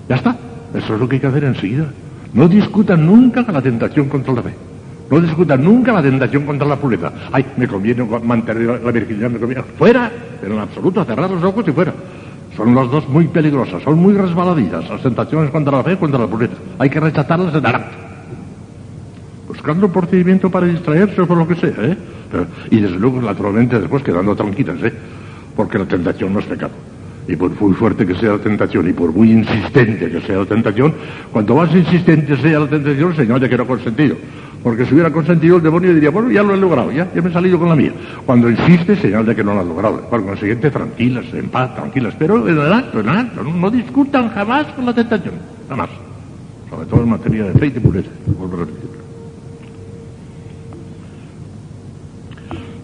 Ya 0.08 0.16
está. 0.16 0.36
Eso 0.74 0.94
es 0.96 1.00
lo 1.00 1.08
que 1.08 1.16
hay 1.16 1.20
que 1.20 1.28
hacer 1.28 1.44
enseguida. 1.44 1.86
No 2.34 2.48
discutan 2.48 3.06
nunca 3.06 3.44
la 3.52 3.62
tentación 3.62 4.10
contra 4.10 4.34
la 4.34 4.42
fe. 4.42 4.54
No 5.10 5.20
discutan 5.20 5.64
nunca 5.64 5.92
la 5.92 6.02
tentación 6.02 6.46
contra 6.46 6.68
la 6.68 6.76
pureza. 6.76 7.12
Ay, 7.32 7.46
me 7.58 7.68
conviene 7.68 8.04
mantener 8.04 8.82
la 8.84 8.92
virginidad, 8.92 9.30
me 9.30 9.40
conviene. 9.40 9.64
Fuera, 9.78 10.12
pero 10.42 10.54
en 10.56 10.60
absoluto, 10.60 11.04
cerrar 11.06 11.30
los 11.30 11.44
ojos 11.44 11.68
y 11.68 11.72
fuera. 11.72 11.94
Son 12.56 12.76
las 12.76 12.90
dos 12.90 13.08
muy 13.08 13.28
peligrosas, 13.28 13.82
son 13.84 14.00
muy 14.00 14.14
resbaladizas. 14.14 14.90
Las 14.90 15.02
tentaciones 15.02 15.52
contra 15.52 15.78
la 15.78 15.84
fe 15.84 15.94
y 15.94 15.98
contra 15.98 16.20
la 16.20 16.28
pureza. 16.28 16.54
Hay 16.78 16.90
que 16.90 17.00
rechazarlas 17.00 17.54
en 17.54 17.66
el 17.66 17.76
acto. 17.76 18.09
Buscando 19.50 19.88
un 19.88 19.92
procedimiento 19.92 20.52
para 20.52 20.68
distraerse 20.68 21.20
o 21.22 21.26
por 21.26 21.36
lo 21.36 21.48
que 21.48 21.56
sea, 21.56 21.74
¿eh? 21.80 21.98
y 22.70 22.80
desde 22.80 23.00
luego, 23.00 23.20
naturalmente, 23.20 23.80
después 23.80 24.04
quedando 24.04 24.36
tranquilas, 24.36 24.78
¿eh? 24.84 24.94
Porque 25.56 25.80
la 25.80 25.86
tentación 25.86 26.32
no 26.32 26.40
es 26.40 26.46
pecado. 26.46 26.72
Y 27.28 27.36
por 27.36 27.60
muy 27.60 27.74
fuerte 27.74 28.06
que 28.06 28.14
sea 28.14 28.34
la 28.34 28.38
tentación 28.38 28.88
y 28.88 28.94
por 28.94 29.12
muy 29.12 29.32
insistente 29.32 30.10
que 30.12 30.22
sea 30.22 30.38
la 30.38 30.46
tentación, 30.46 30.94
cuanto 31.32 31.56
más 31.56 31.74
insistente 31.74 32.38
sea 32.38 32.60
la 32.60 32.68
tentación, 32.68 33.16
ya 33.16 33.50
que 33.50 33.58
no 33.58 33.64
ha 33.64 33.68
consentido. 33.68 34.16
Porque 34.62 34.86
si 34.86 34.94
hubiera 34.94 35.12
consentido 35.12 35.58
el 35.58 35.64
demonio 35.64 35.96
diría, 35.96 36.12
bueno, 36.12 36.30
ya 36.30 36.44
lo 36.44 36.54
he 36.54 36.58
logrado, 36.58 36.92
ya, 36.92 37.12
ya 37.12 37.22
me 37.22 37.30
he 37.30 37.34
salido 37.34 37.58
con 37.58 37.70
la 37.70 37.76
mía. 37.76 37.94
Cuando 38.26 38.52
insiste, 38.52 38.96
señal 38.98 39.26
de 39.26 39.36
que 39.36 39.44
no 39.44 39.56
lo 39.56 39.62
ha 39.62 39.64
logrado. 39.64 40.02
Por 40.10 40.24
consiguiente, 40.24 40.70
tranquilas, 40.70 41.26
en 41.34 41.50
paz, 41.50 41.74
tranquilas. 41.76 42.14
Pero 42.20 42.48
en 42.48 42.60
el 42.60 42.72
acto, 42.74 43.00
en 43.00 43.10
el 43.10 43.18
acto, 43.18 43.44
no, 43.44 43.72
discutan 43.72 44.30
jamás 44.30 44.68
con 44.68 44.86
la 44.86 44.94
tentación. 44.94 45.34
Jamás. 45.70 45.90
Sobre 46.70 46.86
todo 46.86 47.02
en 47.02 47.10
materia 47.10 47.46
de 47.46 47.54
fe 47.54 47.68
y 47.68 47.72
de 47.72 47.82
pureza. 47.82 48.10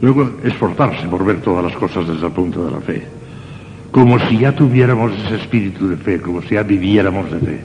Luego, 0.01 0.29
esforzarse 0.43 1.07
por 1.07 1.23
ver 1.25 1.41
todas 1.41 1.63
las 1.63 1.75
cosas 1.75 2.07
desde 2.07 2.25
el 2.25 2.31
punto 2.31 2.65
de 2.65 2.71
la 2.71 2.79
fe. 2.79 3.07
Como 3.91 4.19
si 4.19 4.39
ya 4.39 4.53
tuviéramos 4.53 5.13
ese 5.13 5.35
espíritu 5.35 5.87
de 5.87 5.97
fe, 5.97 6.19
como 6.19 6.41
si 6.41 6.55
ya 6.55 6.63
viviéramos 6.63 7.31
de 7.31 7.39
fe. 7.39 7.59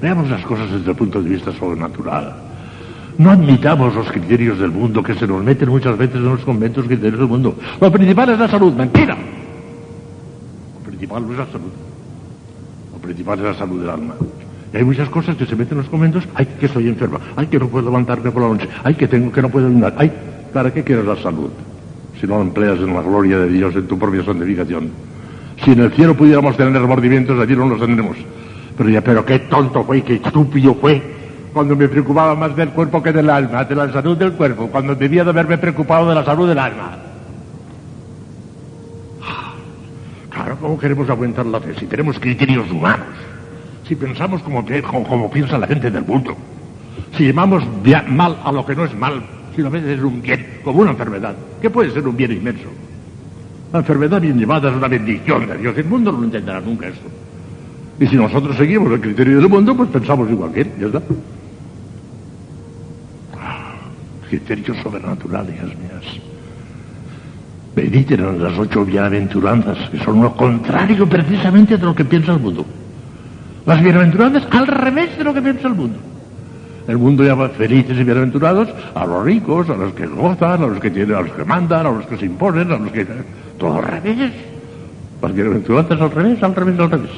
Veamos 0.00 0.30
las 0.30 0.44
cosas 0.44 0.70
desde 0.70 0.90
el 0.90 0.96
punto 0.96 1.22
de 1.22 1.30
vista 1.30 1.52
sobrenatural. 1.52 2.34
No 3.18 3.30
admitamos 3.30 3.94
los 3.94 4.10
criterios 4.10 4.58
del 4.58 4.70
mundo 4.70 5.02
que 5.02 5.14
se 5.14 5.26
nos 5.26 5.42
meten 5.44 5.68
muchas 5.68 5.98
veces 5.98 6.16
en 6.16 6.24
los 6.24 6.40
conventos 6.40 6.86
criterios 6.86 7.18
del 7.18 7.28
mundo. 7.28 7.56
Lo 7.80 7.92
principal 7.92 8.30
es 8.30 8.38
la 8.38 8.48
salud, 8.48 8.72
mentira. 8.72 9.16
Lo 10.74 10.88
principal 10.88 11.26
no 11.26 11.32
es 11.32 11.38
la 11.38 11.46
salud. 11.46 11.72
Lo 12.92 12.98
principal 12.98 13.38
es 13.40 13.44
la 13.44 13.54
salud 13.54 13.80
del 13.80 13.90
alma. 13.90 14.14
Y 14.72 14.76
hay 14.76 14.84
muchas 14.84 15.08
cosas 15.08 15.36
que 15.36 15.44
se 15.44 15.54
meten 15.54 15.72
en 15.72 15.82
los 15.82 15.88
conventos. 15.90 16.24
Ay, 16.34 16.46
que 16.58 16.66
estoy 16.66 16.88
enferma. 16.88 17.20
Ay, 17.36 17.46
que 17.46 17.58
no 17.58 17.68
puedo 17.68 17.86
levantarme 17.86 18.30
por 18.30 18.42
la 18.42 18.48
noche. 18.48 18.68
Ay, 18.82 18.94
que 18.94 19.06
tengo 19.06 19.30
que 19.30 19.42
no 19.42 19.50
puedo 19.50 19.66
ayunar. 19.66 19.94
Ay, 19.98 20.10
¿para 20.52 20.72
qué 20.72 20.82
quieres 20.82 21.04
la 21.04 21.16
salud? 21.16 21.50
Si 22.22 22.28
no 22.28 22.36
lo 22.36 22.42
empleas 22.42 22.78
en 22.78 22.94
la 22.94 23.02
gloria 23.02 23.36
de 23.36 23.48
Dios, 23.48 23.74
en 23.74 23.88
tu 23.88 23.98
propia 23.98 24.24
santificación. 24.24 24.92
Si 25.64 25.72
en 25.72 25.80
el 25.80 25.90
cielo 25.90 26.16
pudiéramos 26.16 26.56
tener 26.56 26.72
remordimientos, 26.72 27.36
allí 27.36 27.56
no 27.56 27.66
los 27.66 27.80
tendremos. 27.80 28.16
Pero 28.78 28.88
ya, 28.90 29.00
pero 29.00 29.24
qué 29.24 29.40
tonto 29.40 29.82
fue 29.82 30.02
qué 30.02 30.14
estúpido 30.14 30.76
fue 30.76 31.02
cuando 31.52 31.74
me 31.74 31.88
preocupaba 31.88 32.36
más 32.36 32.54
del 32.54 32.68
cuerpo 32.68 33.02
que 33.02 33.12
del 33.12 33.28
alma, 33.28 33.64
de 33.64 33.74
la 33.74 33.92
salud 33.92 34.16
del 34.16 34.34
cuerpo, 34.34 34.68
cuando 34.68 34.94
debía 34.94 35.24
de 35.24 35.30
haberme 35.30 35.58
preocupado 35.58 36.08
de 36.10 36.14
la 36.14 36.24
salud 36.24 36.48
del 36.48 36.60
alma. 36.60 36.96
Claro, 40.30 40.56
¿cómo 40.60 40.78
queremos 40.78 41.10
aguantar 41.10 41.46
la 41.46 41.58
fe 41.58 41.74
si 41.76 41.86
tenemos 41.86 42.20
criterios 42.20 42.70
humanos? 42.70 43.08
Si 43.88 43.96
pensamos 43.96 44.42
como, 44.42 44.64
como, 45.08 45.28
piensa 45.28 45.58
la 45.58 45.66
gente 45.66 45.90
del 45.90 46.04
mundo. 46.04 46.36
Si 47.18 47.26
llamamos 47.26 47.64
mal 48.06 48.38
a 48.44 48.52
lo 48.52 48.64
que 48.64 48.76
no 48.76 48.84
es 48.84 48.94
mal, 48.94 49.24
si 49.54 49.62
lo 49.62 49.70
ves 49.70 49.84
es 49.84 50.00
un 50.00 50.22
bien, 50.22 50.46
como 50.64 50.80
una 50.80 50.90
enfermedad. 50.90 51.34
¿Qué 51.60 51.70
puede 51.70 51.90
ser 51.90 52.06
un 52.06 52.16
bien 52.16 52.32
inmenso? 52.32 52.68
La 53.72 53.80
enfermedad 53.80 54.20
bien 54.20 54.38
llevada 54.38 54.70
es 54.70 54.76
una 54.76 54.88
bendición 54.88 55.46
de 55.46 55.58
Dios. 55.58 55.76
El 55.76 55.86
mundo 55.86 56.12
no 56.12 56.18
lo 56.18 56.24
entenderá 56.24 56.60
nunca 56.60 56.88
esto. 56.88 57.08
Y 57.98 58.06
si 58.06 58.16
nosotros 58.16 58.56
seguimos 58.56 58.92
el 58.92 59.00
criterio 59.00 59.38
del 59.38 59.48
mundo, 59.48 59.76
pues 59.76 59.88
pensamos 59.90 60.30
igual 60.30 60.52
que 60.52 60.62
él, 60.62 60.70
ya 60.78 60.86
está. 60.86 61.02
Ah, 63.38 63.74
criterios 64.28 64.76
sobrenaturales, 64.82 65.56
mías. 65.56 66.20
Mediten 67.74 68.20
en 68.20 68.42
las 68.42 68.58
ocho 68.58 68.84
bienaventuranzas, 68.84 69.88
que 69.90 69.98
son 69.98 70.20
lo 70.20 70.34
contrario 70.36 71.08
precisamente 71.08 71.78
de 71.78 71.84
lo 71.84 71.94
que 71.94 72.04
piensa 72.04 72.32
el 72.32 72.40
mundo. 72.40 72.66
Las 73.64 73.82
bienaventuranzas 73.82 74.46
al 74.50 74.66
revés 74.66 75.16
de 75.16 75.24
lo 75.24 75.32
que 75.32 75.40
piensa 75.40 75.68
el 75.68 75.74
mundo. 75.74 75.98
El 76.88 76.98
mundo 76.98 77.22
llama 77.22 77.48
felices 77.50 77.96
y 77.96 78.02
bienaventurados 78.02 78.68
a 78.94 79.06
los 79.06 79.24
ricos, 79.24 79.70
a 79.70 79.76
los 79.76 79.92
que 79.92 80.06
gozan, 80.06 80.62
a 80.62 80.66
los 80.66 80.80
que 80.80 80.90
tienen, 80.90 81.14
a 81.14 81.20
los 81.20 81.30
que 81.30 81.44
mandan, 81.44 81.86
a 81.86 81.90
los 81.90 82.06
que 82.06 82.16
se 82.16 82.26
imponen, 82.26 82.72
a 82.72 82.76
los 82.76 82.90
que 82.90 83.06
todo 83.56 83.76
al 83.76 83.84
revés. 83.84 84.32
Las 85.20 85.32
bienaventuranzas 85.32 86.00
al 86.00 86.10
revés, 86.10 86.42
al 86.42 86.54
revés, 86.54 86.80
al 86.80 86.90
revés. 86.90 87.10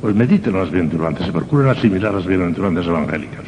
Pues 0.00 0.14
mediten 0.16 0.54
las 0.54 0.70
bienaventuranzas, 0.70 1.26
se 1.26 1.32
procuren 1.32 1.68
asimilar 1.68 2.12
las 2.12 2.26
bienaventuranzas 2.26 2.86
evangélicas. 2.86 3.44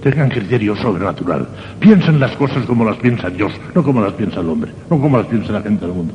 Tengan 0.00 0.30
criterio 0.30 0.76
sobrenatural. 0.76 1.46
Piensen 1.80 2.20
las 2.20 2.36
cosas 2.36 2.64
como 2.64 2.84
las 2.84 2.96
piensa 2.96 3.28
Dios, 3.28 3.52
no 3.74 3.82
como 3.82 4.00
las 4.00 4.12
piensa 4.12 4.40
el 4.40 4.48
hombre, 4.48 4.70
no 4.88 5.00
como 5.00 5.18
las 5.18 5.26
piensa 5.26 5.52
la 5.52 5.60
gente 5.60 5.84
del 5.86 5.94
mundo. 5.94 6.14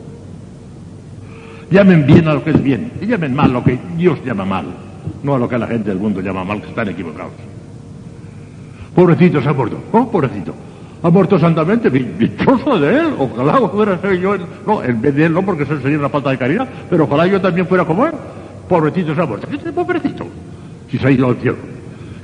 Llamen 1.70 2.06
bien 2.08 2.28
a 2.30 2.34
lo 2.34 2.44
que 2.44 2.52
es 2.52 2.64
bien 2.64 2.94
y 3.02 3.08
llamen 3.08 3.36
mal 3.36 3.52
lo 3.52 3.64
que 3.64 3.78
Dios 3.98 4.20
llama 4.24 4.46
mal, 4.46 4.66
no 5.22 5.36
a 5.36 5.38
lo 5.38 5.50
que 5.50 5.58
la 5.58 5.68
gente 5.68 5.90
del 5.90 6.00
mundo 6.00 6.22
llama 6.22 6.46
mal, 6.46 6.62
que 6.62 6.70
están 6.70 6.88
equivocados. 6.90 7.55
Pobrecito 8.96 9.42
se 9.42 9.50
ha 9.50 9.54
muerto. 9.54 9.78
Oh, 9.92 10.10
pobrecito. 10.10 10.56
Ha 11.04 11.10
muerto 11.10 11.38
santamente, 11.38 11.90
dichoso 11.90 12.80
de 12.80 13.00
él. 13.00 13.08
Ojalá 13.20 13.68
fuera 13.68 14.00
ser 14.00 14.20
yo. 14.20 14.36
No, 14.66 14.82
en 14.82 15.02
vez 15.02 15.14
de 15.14 15.26
él 15.26 15.34
no, 15.34 15.44
porque 15.44 15.64
eso 15.64 15.80
sería 15.82 16.00
una 16.00 16.10
falta 16.10 16.32
de 16.32 16.38
caridad, 16.38 16.68
pero 16.90 17.04
ojalá 17.04 17.28
yo 17.28 17.40
también 17.40 17.68
fuera 17.68 17.86
como 17.86 18.08
él. 18.08 18.14
Pobrecito 18.68 19.14
se 19.14 19.22
ha 19.22 19.26
muerto. 19.26 19.48
¿Qué 19.48 19.58
es 19.58 19.74
pobrecito? 19.74 20.26
Si 20.90 20.98
se 20.98 21.08
ha 21.08 21.12
ido 21.12 21.28
al 21.28 21.36
cielo. 21.36 21.58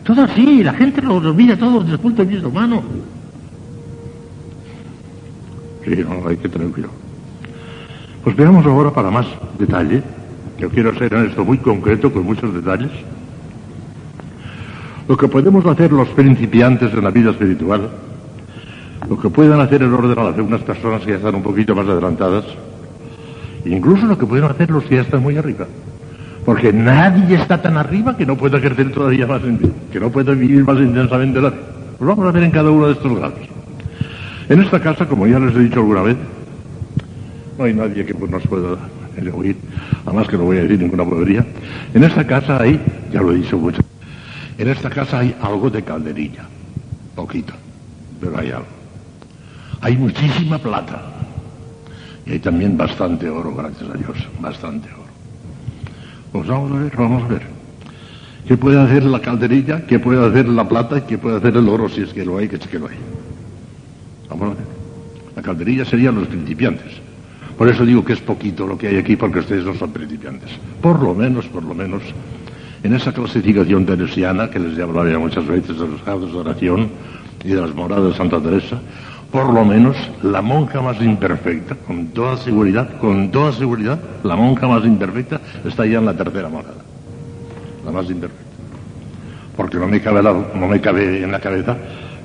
Todo 0.04 0.24
así, 0.24 0.64
la 0.64 0.74
gente 0.74 1.02
lo 1.02 1.16
olvida 1.18 1.56
todo 1.58 1.82
desde 1.82 1.94
el 1.94 2.00
punto 2.00 2.24
de 2.24 2.30
vista 2.30 2.48
humano. 2.48 2.82
Sí, 5.86 6.04
no, 6.08 6.28
hay 6.28 6.38
que 6.38 6.50
tener 6.50 6.70
cuidado. 6.70 6.94
Pues 8.24 8.36
veamos 8.36 8.66
ahora 8.66 8.92
para 8.92 9.12
más 9.12 9.28
detalle. 9.60 10.02
Yo 10.58 10.70
quiero 10.70 10.98
ser 10.98 11.14
en 11.14 11.26
esto 11.26 11.44
muy 11.44 11.58
concreto, 11.58 12.12
con 12.12 12.24
muchos 12.24 12.54
detalles. 12.54 12.92
Lo 15.12 15.18
que 15.18 15.28
podemos 15.28 15.66
hacer 15.66 15.92
los 15.92 16.08
principiantes 16.08 16.94
en 16.94 17.04
la 17.04 17.12
vida 17.12 17.32
espiritual, 17.32 17.82
lo 19.10 19.20
que 19.20 19.30
pueden 19.30 19.60
hacer 19.60 19.84
el 19.84 19.94
orden 19.94 20.34
de 20.38 20.42
unas 20.42 20.62
personas 20.62 21.02
que 21.02 21.10
ya 21.12 21.18
están 21.18 21.36
un 21.36 21.44
poquito 21.44 21.76
más 21.76 21.86
adelantadas, 21.86 22.46
incluso 23.66 24.06
lo 24.06 24.18
que 24.18 24.26
pueden 24.26 24.46
hacer 24.46 24.70
los 24.70 24.86
que 24.86 24.96
ya 24.96 25.02
están 25.02 25.22
muy 25.22 25.36
arriba. 25.36 25.68
Porque 26.46 26.72
nadie 26.72 27.36
está 27.36 27.62
tan 27.62 27.76
arriba 27.76 28.16
que 28.16 28.26
no 28.26 28.38
pueda 28.38 28.58
ejercer 28.58 28.90
todavía 28.94 29.28
más, 29.28 29.42
que 29.92 30.00
no 30.00 30.10
pueda 30.10 30.32
vivir 30.34 30.64
más 30.64 30.78
intensamente 30.78 31.42
la 31.42 31.50
vida. 31.50 31.62
Pues 31.98 32.08
vamos 32.08 32.26
a 32.26 32.32
ver 32.32 32.44
en 32.44 32.52
cada 32.52 32.72
uno 32.72 32.88
de 32.88 32.94
estos 32.94 33.14
grados. 33.14 33.40
En 34.48 34.62
esta 34.62 34.80
casa, 34.80 35.06
como 35.10 35.28
ya 35.28 35.40
les 35.40 35.54
he 35.58 35.60
dicho 35.60 35.80
alguna 35.80 36.04
vez, 36.04 36.16
no 37.58 37.66
hay 37.66 37.74
nadie 37.74 38.06
que 38.06 38.14
nos 38.14 38.48
pueda 38.48 38.78
oír, 39.34 39.58
además 40.06 40.30
que 40.30 40.38
no 40.38 40.46
voy 40.46 40.60
a 40.60 40.62
decir 40.62 40.80
ninguna 40.80 41.04
bobería. 41.04 41.46
En 41.94 42.02
esta 42.02 42.26
casa 42.26 42.62
hay, 42.62 42.80
ya 43.12 43.22
lo 43.22 43.34
he 43.34 43.36
dicho 43.36 43.58
mucho, 43.58 43.82
en 44.62 44.70
esta 44.70 44.92
casa 44.92 45.20
hay 45.20 45.36
algo 45.42 45.72
de 45.72 45.84
calderilla, 45.84 46.46
poquito, 47.16 47.54
pero 48.20 48.38
hay 48.38 48.52
algo. 48.52 48.68
Hay 49.82 49.98
muchísima 49.98 50.60
plata 50.60 51.02
y 52.28 52.34
hay 52.34 52.40
también 52.40 52.78
bastante 52.78 53.28
oro, 53.28 53.56
gracias 53.56 53.90
a 53.90 53.98
Dios, 53.98 54.18
bastante 54.40 54.88
oro. 54.94 55.02
Pues 56.32 56.48
vamos 56.48 56.72
a 56.74 56.84
ver, 56.84 56.96
vamos 56.96 57.24
a 57.24 57.28
ver. 57.28 57.42
¿Qué 58.48 58.56
puede 58.56 58.80
hacer 58.80 59.04
la 59.04 59.20
calderilla? 59.20 59.88
¿Qué 59.88 59.98
puede 59.98 60.24
hacer 60.24 60.48
la 60.48 60.70
plata? 60.70 61.08
¿Qué 61.08 61.18
puede 61.18 61.38
hacer 61.38 61.58
el 61.58 61.68
oro 61.68 61.90
si 61.90 62.02
es 62.02 62.14
que 62.14 62.24
lo 62.24 62.38
hay, 62.38 62.48
que 62.48 62.58
es 62.58 62.68
que 62.68 62.78
lo 62.78 62.88
hay? 62.88 62.98
Vamos 64.30 64.52
a 64.52 64.54
ver. 64.54 64.66
La 65.36 65.42
calderilla 65.42 65.86
serían 65.86 66.14
los 66.14 66.28
principiantes. 66.28 66.94
Por 67.58 67.68
eso 67.68 67.84
digo 67.84 68.06
que 68.06 68.14
es 68.14 68.20
poquito 68.20 68.68
lo 68.68 68.78
que 68.78 68.90
hay 68.90 68.98
aquí, 68.98 69.16
porque 69.16 69.40
ustedes 69.40 69.66
no 69.66 69.74
son 69.74 69.92
principiantes. 69.92 70.52
Por 70.82 71.02
lo 71.02 71.16
menos, 71.16 71.48
por 71.48 71.64
lo 71.64 71.74
menos, 71.74 72.04
en 72.84 72.94
esa 72.94 73.12
clasificación 73.12 73.86
teresiana, 73.86 74.50
que 74.50 74.60
les 74.60 74.76
ya 74.76 74.88
muchas 74.88 75.46
veces 75.46 75.80
de 75.80 75.88
los 75.88 76.04
grados 76.04 76.32
de 76.32 76.38
oración 76.38 76.90
y 77.44 77.50
de 77.50 77.62
las 77.62 77.74
moradas 77.76 78.12
de 78.12 78.18
Santa 78.18 78.40
Teresa, 78.40 78.80
por 79.32 79.54
lo 79.54 79.64
menos 79.64 79.96
la 80.24 80.42
monja 80.42 80.82
más 80.82 81.02
imperfecta, 81.02 81.76
con 81.76 82.08
toda 82.08 82.38
seguridad, 82.38 82.98
con 83.00 83.32
toda 83.32 83.54
seguridad, 83.54 84.00
la 84.24 84.36
monja 84.36 84.68
más 84.68 84.84
imperfecta 84.84 85.40
está 85.64 85.86
ya 85.86 86.00
en 86.00 86.06
la 86.06 86.14
tercera 86.14 86.50
morada. 86.50 86.84
La 87.86 87.92
más 87.92 88.10
imperfecta. 88.10 88.52
Porque 89.56 89.78
no 89.78 89.88
me 89.88 90.02
cabe, 90.02 90.22
no 90.22 90.68
me 90.68 90.82
cabe 90.82 91.24
en 91.24 91.32
la 91.32 91.40
cabeza 91.40 91.78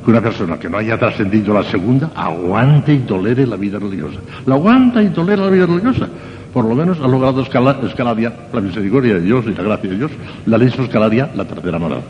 que 0.05 0.11
una 0.11 0.21
persona 0.21 0.59
que 0.59 0.69
no 0.69 0.79
haya 0.79 0.99
trascendido 0.99 1.55
la 1.55 1.65
segunda 1.65 2.11
aguante 2.15 2.95
y 2.95 2.99
tolere 3.01 3.47
la 3.47 3.57
vida 3.57 3.79
religiosa. 3.79 4.19
La 4.47 4.55
aguanta 4.55 5.03
y 5.03 5.09
tolera 5.11 5.45
la 5.45 5.51
vida 5.51 5.67
religiosa. 5.67 6.09
Por 6.57 6.65
lo 6.65 6.75
menos 6.75 6.99
ha 7.01 7.07
logrado 7.07 7.43
escalar, 7.43 7.81
escalaria 7.85 8.33
la 8.51 8.63
misericordia 8.63 9.13
de 9.13 9.21
Dios 9.21 9.45
y 9.47 9.53
la 9.53 9.63
gracia 9.63 9.91
de 9.91 9.97
Dios, 9.99 10.11
la 10.47 10.57
ley 10.57 10.69
escalaria 10.69 11.29
la 11.35 11.45
tercera 11.45 11.79
morada. 11.79 12.01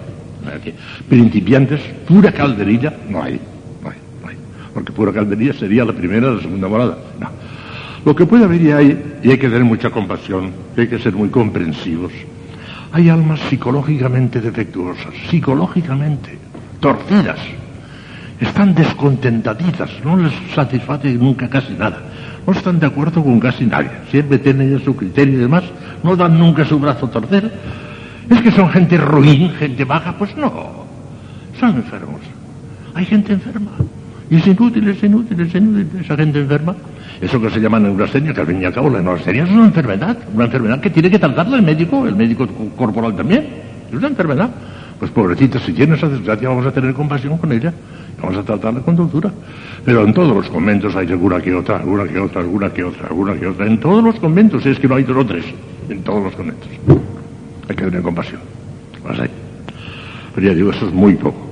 Principiantes, 1.09 1.81
pura 2.07 2.31
calderilla, 2.31 2.95
no 3.09 3.25
hay 3.25 3.41
porque 4.73 4.93
pura 4.93 5.13
caldería 5.13 5.53
sería 5.53 5.85
la 5.85 5.93
primera 5.93 6.29
o 6.29 6.35
la 6.35 6.43
segunda 6.43 6.69
morada. 6.69 6.97
No. 7.19 7.29
Lo 8.05 8.15
que 8.15 8.25
puede 8.25 8.45
haber 8.45 8.63
y 8.63 8.71
hay, 8.71 9.19
y 9.21 9.31
hay 9.33 9.39
que 9.39 9.49
tener 9.49 9.65
mucha 9.65 9.91
compasión, 9.91 10.53
hay 10.77 10.87
que 10.87 11.01
ser 11.01 11.15
muy 11.15 11.29
comprensivos, 11.29 12.13
hay 12.93 13.09
almas 13.09 13.41
psicológicamente 13.51 14.41
defectuosas, 14.41 15.13
psicológicamente 15.29 16.39
torcidas, 16.79 17.41
están 18.39 18.77
descontentaditas, 18.77 19.91
no 20.05 20.17
les 20.17 20.33
satisface 20.55 21.15
nunca 21.15 21.49
casi 21.49 21.73
nada, 21.73 22.01
no 22.47 22.53
están 22.53 22.79
de 22.79 22.87
acuerdo 22.87 23.23
con 23.23 23.41
casi 23.41 23.67
nadie, 23.67 23.91
siempre 24.11 24.39
tienen 24.39 24.81
su 24.85 24.95
criterio 24.95 25.35
y 25.35 25.41
demás, 25.43 25.65
no 26.03 26.15
dan 26.15 26.39
nunca 26.39 26.65
su 26.65 26.79
brazo 26.79 27.07
a 27.07 27.11
torcer. 27.11 27.53
Es 28.31 28.41
que 28.41 28.51
son 28.51 28.69
gente 28.71 28.97
ruin, 28.97 29.51
gente 29.51 29.85
baja, 29.85 30.17
pues 30.17 30.37
no, 30.37 30.85
son 31.59 31.77
enfermos. 31.77 32.21
Hay 32.95 33.05
gente 33.05 33.33
enferma. 33.33 33.71
Y 34.31 34.37
es 34.37 34.47
inútil, 34.47 34.89
es 34.89 35.03
inútil, 35.03 35.41
es 35.41 35.55
inútil. 35.55 35.89
Esa 36.01 36.17
gente 36.17 36.41
enferma, 36.41 36.75
eso 37.21 37.41
que 37.41 37.51
se 37.51 37.61
llama 37.61 37.79
neurastenia, 37.79 38.33
que 38.33 38.41
al 38.41 38.47
fin 38.47 38.63
y 38.63 38.65
al 38.65 38.73
cabo 38.73 38.91
la 38.91 39.01
neurastenia 39.01 39.45
es 39.45 39.51
una 39.51 39.67
enfermedad, 39.67 40.17
una 40.35 40.45
enfermedad 40.45 40.81
que 40.81 40.91
tiene 40.91 41.11
que 41.11 41.19
tratarla 41.19 41.57
el 41.57 41.63
médico, 41.63 42.07
el 42.07 42.17
médico 42.17 42.47
corporal 42.77 43.15
también. 43.15 43.47
Es 43.89 43.95
una 43.97 44.09
enfermedad. 44.09 44.51
Pues 44.99 45.11
pobrecita, 45.11 45.59
si 45.61 45.73
tiene 45.73 45.97
esa 45.97 46.09
desgracia 46.09 46.49
vamos 46.49 46.67
a 46.67 46.73
tener 46.73 46.95
compasión 46.95 47.37
con 47.39 47.53
ella. 47.53 47.73
Vamos 48.21 48.39
a 48.39 48.43
tratarla 48.43 48.81
con 48.81 48.97
dulzura. 48.97 49.31
Pero 49.85 50.05
en 50.05 50.15
todos 50.15 50.35
los 50.35 50.49
conventos 50.49 50.97
hay 50.97 51.09
alguna 51.09 51.41
que 51.41 51.55
otra, 51.55 51.77
alguna 51.77 52.05
que 52.05 52.19
otra, 52.19 52.41
alguna 52.41 52.71
que 52.71 52.85
otra, 52.85 53.09
alguna 53.09 53.35
que 53.35 53.47
otra. 53.47 53.67
En 53.67 53.79
todos 53.79 54.03
los 54.03 54.19
conventos, 54.19 54.65
es 54.65 54.79
que 54.79 54.89
no 54.89 54.95
hay 54.95 55.05
dos 55.05 55.17
o 55.19 55.27
tres. 55.27 55.45
En 55.89 56.03
todos 56.03 56.25
los 56.25 56.35
conventos. 56.35 56.69
Hay 57.69 57.77
que 57.77 57.85
tener 57.85 58.03
compasión. 58.03 58.41
Más 59.07 59.21
hay. 59.21 59.31
Pero 60.35 60.47
ya 60.47 60.55
digo, 60.55 60.71
eso 60.71 60.87
es 60.87 60.93
muy 60.93 61.15
poco 61.15 61.47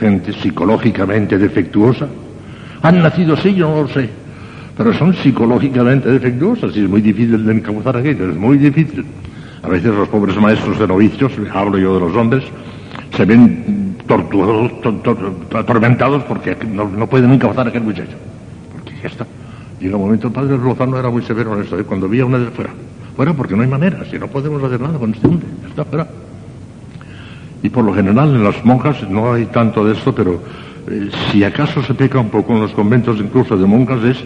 gente 0.00 0.32
psicológicamente 0.32 1.38
defectuosa. 1.38 2.08
Han 2.82 3.02
nacido 3.02 3.34
así, 3.34 3.54
yo 3.54 3.68
no 3.68 3.82
lo 3.82 3.88
sé, 3.88 4.08
pero 4.76 4.94
son 4.94 5.14
psicológicamente 5.14 6.10
defectuosas 6.10 6.74
y 6.74 6.80
es 6.84 6.88
muy 6.88 7.02
difícil 7.02 7.44
de 7.44 7.52
encauzar 7.52 7.98
aquello, 7.98 8.30
es 8.30 8.36
muy 8.36 8.56
difícil. 8.56 9.04
A 9.62 9.68
veces 9.68 9.94
los 9.94 10.08
pobres 10.08 10.36
maestros 10.36 10.78
de 10.78 10.86
novicios, 10.88 11.32
hablo 11.52 11.76
yo 11.76 11.94
de 11.94 12.00
los 12.00 12.16
hombres, 12.16 12.44
se 13.16 13.24
ven 13.24 13.96
torturados, 14.06 14.72
atormentados 15.54 16.22
porque 16.24 16.56
no, 16.66 17.06
pueden 17.06 17.32
encauzar 17.32 17.66
a 17.66 17.70
aquel 17.70 17.82
muchacho. 17.82 18.16
Porque 18.72 18.92
ya 19.02 19.08
está. 19.08 19.26
Llega 19.80 19.96
un 19.96 20.02
momento, 20.02 20.28
el 20.28 20.32
padre 20.32 20.58
Lozano 20.58 20.98
era 20.98 21.10
muy 21.10 21.22
severo 21.22 21.54
en 21.54 21.62
esto, 21.62 21.78
¿eh? 21.78 21.84
cuando 21.84 22.08
veía 22.08 22.26
una 22.26 22.38
de 22.38 22.50
fuera. 22.50 22.70
Fuera 23.16 23.32
porque 23.32 23.56
no 23.56 23.62
hay 23.62 23.68
manera, 23.68 24.04
si 24.10 24.18
no 24.18 24.28
podemos 24.28 24.62
hacer 24.62 24.80
nada 24.80 24.98
con 24.98 25.12
este 25.12 25.26
hombre, 25.26 25.46
ya 25.62 25.68
está 25.68 25.84
fuera. 25.84 26.06
Y 27.62 27.68
por 27.68 27.84
lo 27.84 27.94
general 27.94 28.34
en 28.34 28.44
las 28.44 28.64
monjas 28.64 29.08
no 29.08 29.32
hay 29.32 29.46
tanto 29.46 29.84
de 29.84 29.92
esto, 29.92 30.14
pero 30.14 30.40
eh, 30.88 31.10
si 31.30 31.44
acaso 31.44 31.82
se 31.82 31.94
peca 31.94 32.18
un 32.18 32.30
poco 32.30 32.54
en 32.54 32.62
los 32.62 32.72
conventos 32.72 33.18
incluso 33.18 33.56
de 33.56 33.66
monjas 33.66 34.02
es 34.04 34.24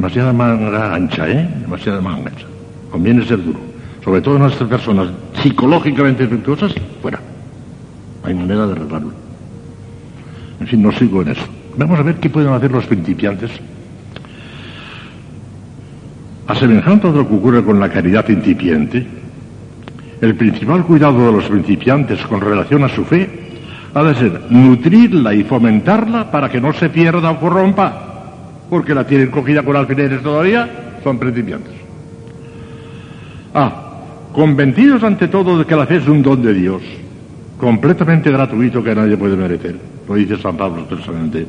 Demasiada 0.00 0.32
manga 0.32 0.94
ancha, 0.94 1.28
¿eh? 1.28 1.46
Demasiada 1.60 2.00
manga 2.00 2.30
ancha. 2.30 2.46
Conviene 2.90 3.22
ser 3.26 3.44
duro. 3.44 3.58
Sobre 4.02 4.22
todo 4.22 4.38
en 4.38 4.44
estas 4.46 4.66
personas 4.66 5.08
psicológicamente 5.42 6.22
defectuosas, 6.22 6.72
fuera. 7.02 7.20
Hay 8.30 8.36
manera 8.36 8.64
de 8.64 8.72
arreglarlo. 8.74 9.10
En 10.60 10.66
fin, 10.68 10.80
no 10.80 10.92
sigo 10.92 11.22
en 11.22 11.30
eso. 11.30 11.42
Vamos 11.76 11.98
a 11.98 12.02
ver 12.02 12.14
qué 12.16 12.30
pueden 12.30 12.52
hacer 12.52 12.70
los 12.70 12.86
principiantes. 12.86 13.50
A 16.46 16.54
semejanza 16.54 17.10
de 17.10 17.18
lo 17.18 17.28
que 17.28 17.34
ocurre 17.34 17.64
con 17.64 17.80
la 17.80 17.88
caridad 17.88 18.28
incipiente, 18.28 19.04
el 20.20 20.36
principal 20.36 20.84
cuidado 20.84 21.26
de 21.26 21.32
los 21.32 21.44
principiantes 21.46 22.20
con 22.26 22.40
relación 22.40 22.84
a 22.84 22.88
su 22.88 23.04
fe 23.04 23.28
ha 23.94 24.02
de 24.04 24.14
ser 24.14 24.42
nutrirla 24.50 25.34
y 25.34 25.42
fomentarla 25.42 26.30
para 26.30 26.48
que 26.48 26.60
no 26.60 26.72
se 26.72 26.88
pierda 26.88 27.32
o 27.32 27.40
corrompa, 27.40 28.30
porque 28.70 28.94
la 28.94 29.04
tienen 29.04 29.32
cogida 29.32 29.64
con 29.64 29.74
alfileres 29.74 30.22
todavía, 30.22 30.68
son 31.02 31.18
principiantes. 31.18 31.72
Ah, 33.54 33.72
convencidos 34.32 35.02
ante 35.02 35.26
todo 35.26 35.58
de 35.58 35.64
que 35.64 35.74
la 35.74 35.86
fe 35.86 35.96
es 35.96 36.06
un 36.06 36.22
don 36.22 36.40
de 36.40 36.54
Dios, 36.54 36.82
completamente 37.60 38.30
gratuito 38.30 38.82
que 38.82 38.94
nadie 38.94 39.16
puede 39.16 39.36
merecer, 39.36 39.76
lo 40.08 40.14
dice 40.14 40.38
San 40.38 40.56
Pablo 40.56 40.80
expresamente. 40.80 41.46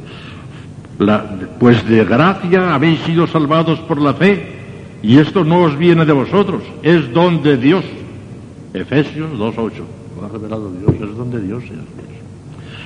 pues 1.57 1.88
de 1.88 2.03
gracia 2.06 2.75
habéis 2.75 2.99
sido 3.01 3.25
salvados 3.25 3.80
por 3.80 3.99
la 3.99 4.14
fe, 4.14 4.59
y 5.01 5.17
esto 5.17 5.43
no 5.43 5.64
os 5.64 5.77
viene 5.77 6.06
de 6.06 6.14
vosotros, 6.14 6.61
es 6.83 7.11
don 7.11 7.41
de 7.41 7.57
Dios. 7.57 7.85
Efesios 8.73 9.31
2.8. 9.31 9.72
Lo 10.19 10.25
ha 10.25 10.30
revelado 10.30 10.72
Dios, 10.72 11.09
es 11.09 11.17
don 11.17 11.31
de 11.31 11.41
Dios. 11.41 11.64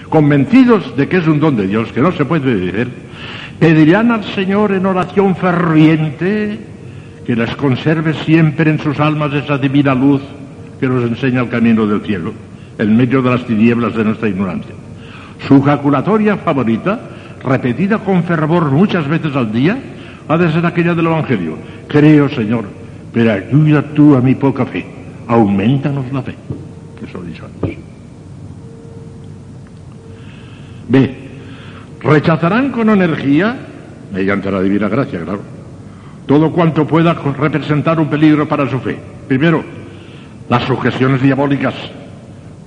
Convencidos 0.07 0.95
de 0.95 1.09
que 1.09 1.17
es 1.17 1.27
un 1.27 1.39
don 1.39 1.57
de 1.57 1.67
Dios, 1.67 1.91
que 1.91 2.01
no 2.01 2.11
se 2.11 2.23
puede 2.25 2.55
decir, 2.55 2.89
pedirán 3.59 4.11
al 4.11 4.23
Señor 4.23 4.71
en 4.71 4.85
oración 4.85 5.35
ferviente 5.35 6.59
que 7.25 7.35
les 7.35 7.55
conserve 7.55 8.13
siempre 8.13 8.69
en 8.69 8.79
sus 8.79 8.99
almas 8.99 9.33
esa 9.33 9.57
divina 9.57 9.95
luz 9.95 10.21
que 10.79 10.87
nos 10.87 11.03
enseña 11.03 11.41
el 11.41 11.49
camino 11.49 11.87
del 11.87 12.01
cielo, 12.01 12.33
en 12.77 12.97
medio 12.97 13.21
de 13.21 13.29
las 13.31 13.45
tinieblas 13.45 13.95
de 13.95 14.03
nuestra 14.03 14.29
ignorancia. 14.29 14.73
Su 15.47 15.61
jaculatoria 15.61 16.37
favorita, 16.37 16.99
repetida 17.43 17.99
con 17.99 18.23
fervor 18.23 18.71
muchas 18.71 19.07
veces 19.07 19.35
al 19.35 19.51
día, 19.51 19.77
ha 20.27 20.37
de 20.37 20.51
ser 20.51 20.65
aquella 20.65 20.93
del 20.93 21.05
Evangelio. 21.05 21.57
Creo, 21.87 22.29
Señor, 22.29 22.65
pero 23.13 23.31
ayuda 23.31 23.81
tú 23.93 24.15
a 24.15 24.21
mi 24.21 24.35
poca 24.35 24.65
fe 24.65 24.95
aumentanos 25.27 26.11
la 26.11 26.21
fe. 26.21 26.35
Eso 27.07 27.17
lo 27.17 27.23
dicho 27.23 27.45
antes. 27.45 27.77
B. 30.87 31.15
Rechazarán 32.01 32.71
con 32.71 32.89
energía, 32.89 33.55
mediante 34.13 34.51
la 34.51 34.61
divina 34.61 34.87
gracia, 34.87 35.21
claro, 35.23 35.41
todo 36.27 36.51
cuanto 36.51 36.85
pueda 36.85 37.13
representar 37.13 37.99
un 37.99 38.07
peligro 38.07 38.47
para 38.47 38.69
su 38.69 38.79
fe. 38.79 38.97
Primero, 39.27 39.63
las 40.47 40.63
sujeciones 40.63 41.21
diabólicas, 41.21 41.73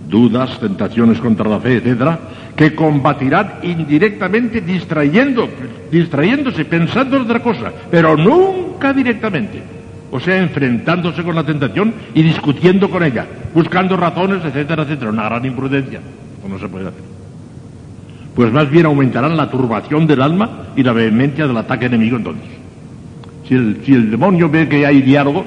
dudas, 0.08 0.58
tentaciones 0.58 1.18
contra 1.18 1.48
la 1.48 1.60
fe, 1.60 1.76
etcétera, 1.76 2.18
que 2.56 2.74
combatirán 2.74 3.60
indirectamente 3.62 4.60
distrayendo, 4.60 5.48
distrayéndose, 5.90 6.64
pensando 6.64 7.16
en 7.16 7.22
otra 7.22 7.40
cosa, 7.40 7.72
pero 7.90 8.16
nunca 8.16 8.92
directamente 8.92 9.62
o 10.10 10.20
sea, 10.20 10.38
enfrentándose 10.38 11.22
con 11.22 11.34
la 11.34 11.44
tentación 11.44 11.92
y 12.14 12.22
discutiendo 12.22 12.90
con 12.90 13.02
ella, 13.02 13.26
buscando 13.54 13.96
razones, 13.96 14.44
etcétera, 14.44 14.82
etcétera. 14.82 15.10
Una 15.10 15.24
gran 15.24 15.44
imprudencia, 15.44 16.00
no 16.48 16.58
se 16.58 16.68
puede 16.68 16.88
hacer. 16.88 17.02
Pues 18.34 18.52
más 18.52 18.70
bien 18.70 18.86
aumentarán 18.86 19.36
la 19.36 19.50
turbación 19.50 20.06
del 20.06 20.22
alma 20.22 20.68
y 20.76 20.82
la 20.82 20.92
vehemencia 20.92 21.46
del 21.46 21.56
ataque 21.56 21.86
enemigo 21.86 22.16
entonces. 22.16 22.48
Si 23.46 23.54
el, 23.54 23.80
si 23.84 23.94
el 23.94 24.10
demonio 24.10 24.48
ve 24.48 24.68
que 24.68 24.86
hay 24.86 25.02
diálogo, 25.02 25.44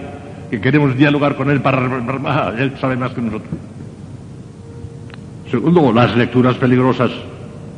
que 0.49 0.59
queremos 0.59 0.95
dialogar 0.98 1.35
con 1.35 1.49
él 1.49 1.61
para... 1.61 2.53
Él 2.57 2.73
sabe 2.80 2.98
más 2.98 3.14
que 3.14 3.22
nosotros. 3.22 3.51
Segundo, 5.52 5.92
las 5.92 6.16
lecturas 6.16 6.56
peligrosas. 6.56 7.12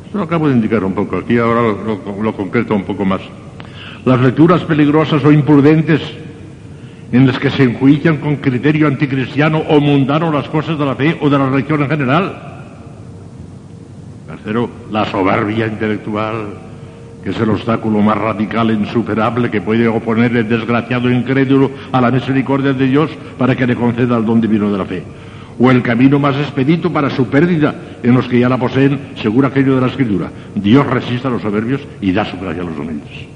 Esto 0.06 0.18
lo 0.18 0.22
acabo 0.22 0.46
de 0.48 0.54
indicar 0.54 0.84
un 0.84 0.92
poco, 0.92 1.16
aquí 1.16 1.38
ahora 1.38 1.60
lo, 1.60 2.22
lo 2.22 2.32
concreto 2.36 2.72
un 2.72 2.84
poco 2.84 3.04
más. 3.04 3.20
Las 4.04 4.20
lecturas 4.20 4.62
peligrosas 4.62 5.24
o 5.24 5.32
imprudentes 5.32 6.00
en 7.10 7.26
las 7.26 7.36
que 7.36 7.50
se 7.50 7.64
enjuician 7.64 8.18
con 8.18 8.36
criterio 8.36 8.86
anticristiano 8.86 9.58
o 9.58 9.80
mundano 9.80 10.30
las 10.30 10.48
cosas 10.48 10.78
de 10.78 10.84
la 10.84 10.94
fe 10.94 11.18
o 11.20 11.28
de 11.28 11.36
la 11.36 11.50
religión 11.50 11.82
en 11.82 11.88
general. 11.88 12.32
Tercero, 14.28 14.70
la 14.92 15.04
soberbia 15.06 15.66
intelectual, 15.66 16.46
que 17.24 17.30
es 17.30 17.40
el 17.40 17.50
obstáculo 17.50 18.00
más 18.00 18.18
radical 18.18 18.70
e 18.70 18.74
insuperable 18.74 19.50
que 19.50 19.60
puede 19.60 19.88
oponer 19.88 20.36
el 20.36 20.48
desgraciado 20.48 21.10
incrédulo 21.10 21.72
a 21.90 22.00
la 22.00 22.12
misericordia 22.12 22.72
de 22.72 22.86
Dios 22.86 23.10
para 23.36 23.56
que 23.56 23.66
le 23.66 23.74
conceda 23.74 24.16
el 24.16 24.24
don 24.24 24.40
divino 24.40 24.70
de 24.70 24.78
la 24.78 24.84
fe. 24.84 25.02
O 25.58 25.70
el 25.70 25.82
camino 25.82 26.18
más 26.18 26.36
expedito 26.36 26.92
para 26.92 27.10
su 27.10 27.26
pérdida 27.26 27.74
en 28.02 28.14
los 28.14 28.26
que 28.26 28.40
ya 28.40 28.48
la 28.48 28.58
poseen, 28.58 28.98
según 29.22 29.44
aquello 29.44 29.76
de 29.76 29.80
la 29.80 29.86
Escritura. 29.86 30.30
Dios 30.54 30.86
resiste 30.86 31.28
a 31.28 31.30
los 31.30 31.42
soberbios 31.42 31.80
y 32.00 32.12
da 32.12 32.24
su 32.24 32.38
gracia 32.38 32.62
a 32.62 32.66
los 32.66 32.78
humildes. 32.78 33.28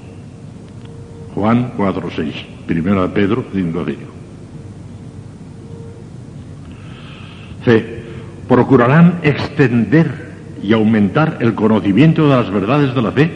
Juan 1.33 1.71
4.6, 1.77 2.33
primero 2.65 3.01
de 3.03 3.09
Pedro 3.09 3.45
5.5. 3.53 3.95
C. 7.63 7.99
Procurarán 8.47 9.19
extender 9.21 10.29
y 10.61 10.73
aumentar 10.73 11.37
el 11.39 11.53
conocimiento 11.53 12.23
de 12.27 12.35
las 12.35 12.49
verdades 12.51 12.93
de 12.93 13.01
la 13.01 13.11
fe, 13.11 13.31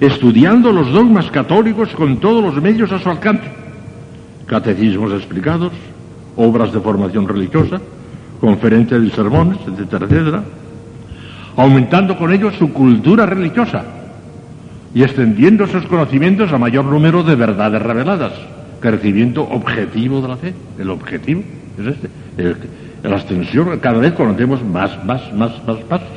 estudiando 0.00 0.72
los 0.72 0.92
dogmas 0.92 1.30
católicos 1.30 1.88
con 1.90 2.18
todos 2.18 2.42
los 2.42 2.62
medios 2.62 2.92
a 2.92 2.98
su 2.98 3.08
alcance. 3.08 3.48
Catecismos 4.46 5.12
explicados, 5.12 5.72
obras 6.36 6.72
de 6.72 6.80
formación 6.80 7.26
religiosa, 7.28 7.80
conferencias 8.40 9.02
y 9.02 9.10
sermones, 9.10 9.58
etcétera, 9.66 10.06
etcétera, 10.06 10.42
aumentando 11.56 12.16
con 12.16 12.32
ello 12.32 12.50
su 12.52 12.72
cultura 12.72 13.26
religiosa, 13.26 13.84
y 14.94 15.02
extendiendo 15.02 15.64
esos 15.64 15.84
conocimientos 15.86 16.52
a 16.52 16.58
mayor 16.58 16.84
número 16.84 17.22
de 17.22 17.36
verdades 17.36 17.80
reveladas. 17.82 18.32
Crecimiento 18.80 19.42
objetivo 19.42 20.20
de 20.20 20.28
la 20.28 20.36
fe. 20.36 20.54
El 20.78 20.90
objetivo 20.90 21.42
es 21.78 21.86
este. 21.86 22.08
la 23.02 23.16
extensión, 23.16 23.78
cada 23.80 23.98
vez 23.98 24.12
conocemos 24.12 24.64
más, 24.64 25.04
más, 25.04 25.32
más, 25.34 25.52
más 25.66 25.76
pasos. 25.88 26.08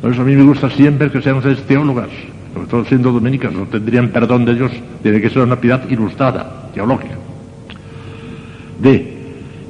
Por 0.00 0.12
eso 0.12 0.22
a 0.22 0.24
mí 0.24 0.36
me 0.36 0.44
gusta 0.44 0.70
siempre 0.70 1.10
que 1.10 1.20
sean 1.20 1.36
ustedes 1.36 1.62
teólogas, 1.64 2.08
sobre 2.54 2.68
todo 2.68 2.84
siendo 2.84 3.10
dominicas, 3.10 3.52
no 3.52 3.66
tendrían 3.66 4.08
perdón 4.10 4.44
de 4.44 4.54
Dios. 4.54 4.72
Tiene 5.02 5.20
que 5.20 5.28
ser 5.28 5.42
una 5.42 5.56
piedad 5.56 5.82
ilustrada, 5.88 6.70
teológica. 6.72 7.16
D. 8.80 9.17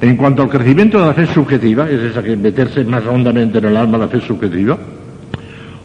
En 0.01 0.15
cuanto 0.15 0.43
al 0.43 0.49
crecimiento 0.49 0.97
de 0.97 1.07
la 1.07 1.13
fe 1.13 1.27
subjetiva, 1.27 1.89
es 1.89 1.99
esa 1.99 2.23
que 2.23 2.37
meterse 2.37 2.85
más 2.85 3.05
hondamente 3.05 3.57
en 3.57 3.65
el 3.65 3.75
alma 3.75 3.97
la 3.97 4.07
fe 4.07 4.21
subjetiva, 4.21 4.77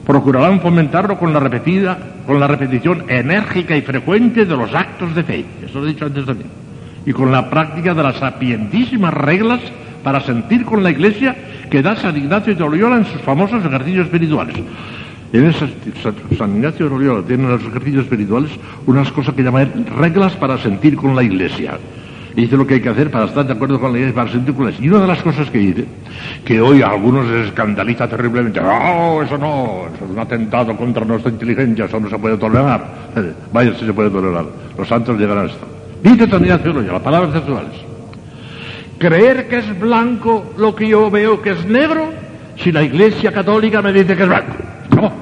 procurarán 0.07 0.61
fomentarlo 0.61 1.19
con 1.19 1.33
la 1.33 1.41
repetida, 1.41 1.99
con 2.25 2.39
la 2.39 2.47
repetición 2.47 3.05
enérgica 3.09 3.77
y 3.77 3.83
frecuente 3.83 4.45
de 4.45 4.57
los 4.57 4.73
actos 4.73 5.17
de 5.17 5.25
fe. 5.25 5.45
Eso 5.65 5.81
lo 5.81 5.87
he 5.87 5.89
dicho 5.89 6.07
antes 6.07 6.25
también. 6.27 6.49
Y 7.05 7.13
con 7.13 7.33
la 7.33 7.51
práctica 7.51 7.93
de 7.93 8.05
las 8.05 8.17
sapientísimas 8.17 9.13
reglas 9.13 9.61
para 10.05 10.21
sentir 10.21 10.65
con 10.65 10.85
la 10.85 10.91
Iglesia 10.91 11.35
que 11.69 11.83
da 11.83 11.97
San 11.97 12.17
Ignacio 12.17 12.55
de 12.55 12.61
Loyola 12.61 12.99
en 12.99 13.07
sus 13.07 13.21
famosos 13.23 13.65
ejercicios 13.65 14.07
espirituales. 14.07 14.55
En 15.33 15.47
esas, 15.47 15.71
San 16.39 16.55
Ignacio 16.55 16.89
de 16.89 16.95
Loyola 16.95 17.27
tiene 17.27 17.45
en 17.45 17.51
los 17.51 17.65
ejercicios 17.65 18.05
espirituales 18.05 18.53
unas 18.87 19.11
cosas 19.11 19.35
que 19.35 19.43
llaman 19.43 19.87
reglas 19.99 20.37
para 20.37 20.57
sentir 20.59 20.95
con 20.95 21.17
la 21.17 21.25
Iglesia 21.25 21.79
dice 22.35 22.57
lo 22.57 22.67
que 22.67 22.75
hay 22.75 22.81
que 22.81 22.89
hacer 22.89 23.11
para 23.11 23.27
estar 23.27 23.47
de 23.47 23.53
acuerdo 23.53 23.81
con 23.81 23.93
la 23.93 24.13
para 24.13 24.31
sentir 24.31 24.55
con 24.55 24.67
la 24.67 24.73
Y 24.79 24.89
una 24.89 25.01
de 25.01 25.07
las 25.07 25.23
cosas 25.23 25.51
que 25.51 25.59
dice, 25.59 25.85
que 26.45 26.61
hoy 26.61 26.83
a 26.83 26.89
algunos 26.89 27.27
les 27.27 27.49
escandaliza 27.49 28.09
terriblemente, 28.09 28.61
no, 28.61 29.23
eso 29.23 29.39
no, 29.39 29.87
eso 29.95 30.05
es 30.05 30.11
un 30.11 30.19
atentado 30.19 30.77
contra 30.77 31.05
nuestra 31.05 31.31
inteligencia, 31.31 31.85
eso 31.85 32.01
no 32.01 32.09
se 32.09 32.19
puede 32.19 32.37
tolerar. 32.37 33.13
Vaya 33.53 33.75
si 33.75 33.87
se 33.87 33.93
puede 33.93 34.11
tolerar, 34.11 34.47
los 34.77 34.89
santos 34.89 35.19
llegarán 35.19 35.45
a 35.45 35.51
esto. 35.51 35.67
Dice 36.03 36.27
también 36.27 36.61
ya 36.63 36.93
las 36.93 37.03
palabras 37.03 37.33
sexuales. 37.33 37.73
Creer 38.99 39.49
que 39.49 39.59
es 39.59 39.81
blanco 39.81 40.55
lo 40.57 40.75
que 40.75 40.89
yo 40.89 41.11
veo 41.11 41.41
que 41.41 41.51
es 41.51 41.65
negro, 41.67 42.13
si 42.57 42.73
la 42.73 42.83
iglesia 42.83 43.33
católica 43.33 43.83
me 43.83 43.93
dice 43.93 44.17
que 44.17 44.23
es 44.23 44.29
blanco. 44.29 44.55
No. 44.95 45.13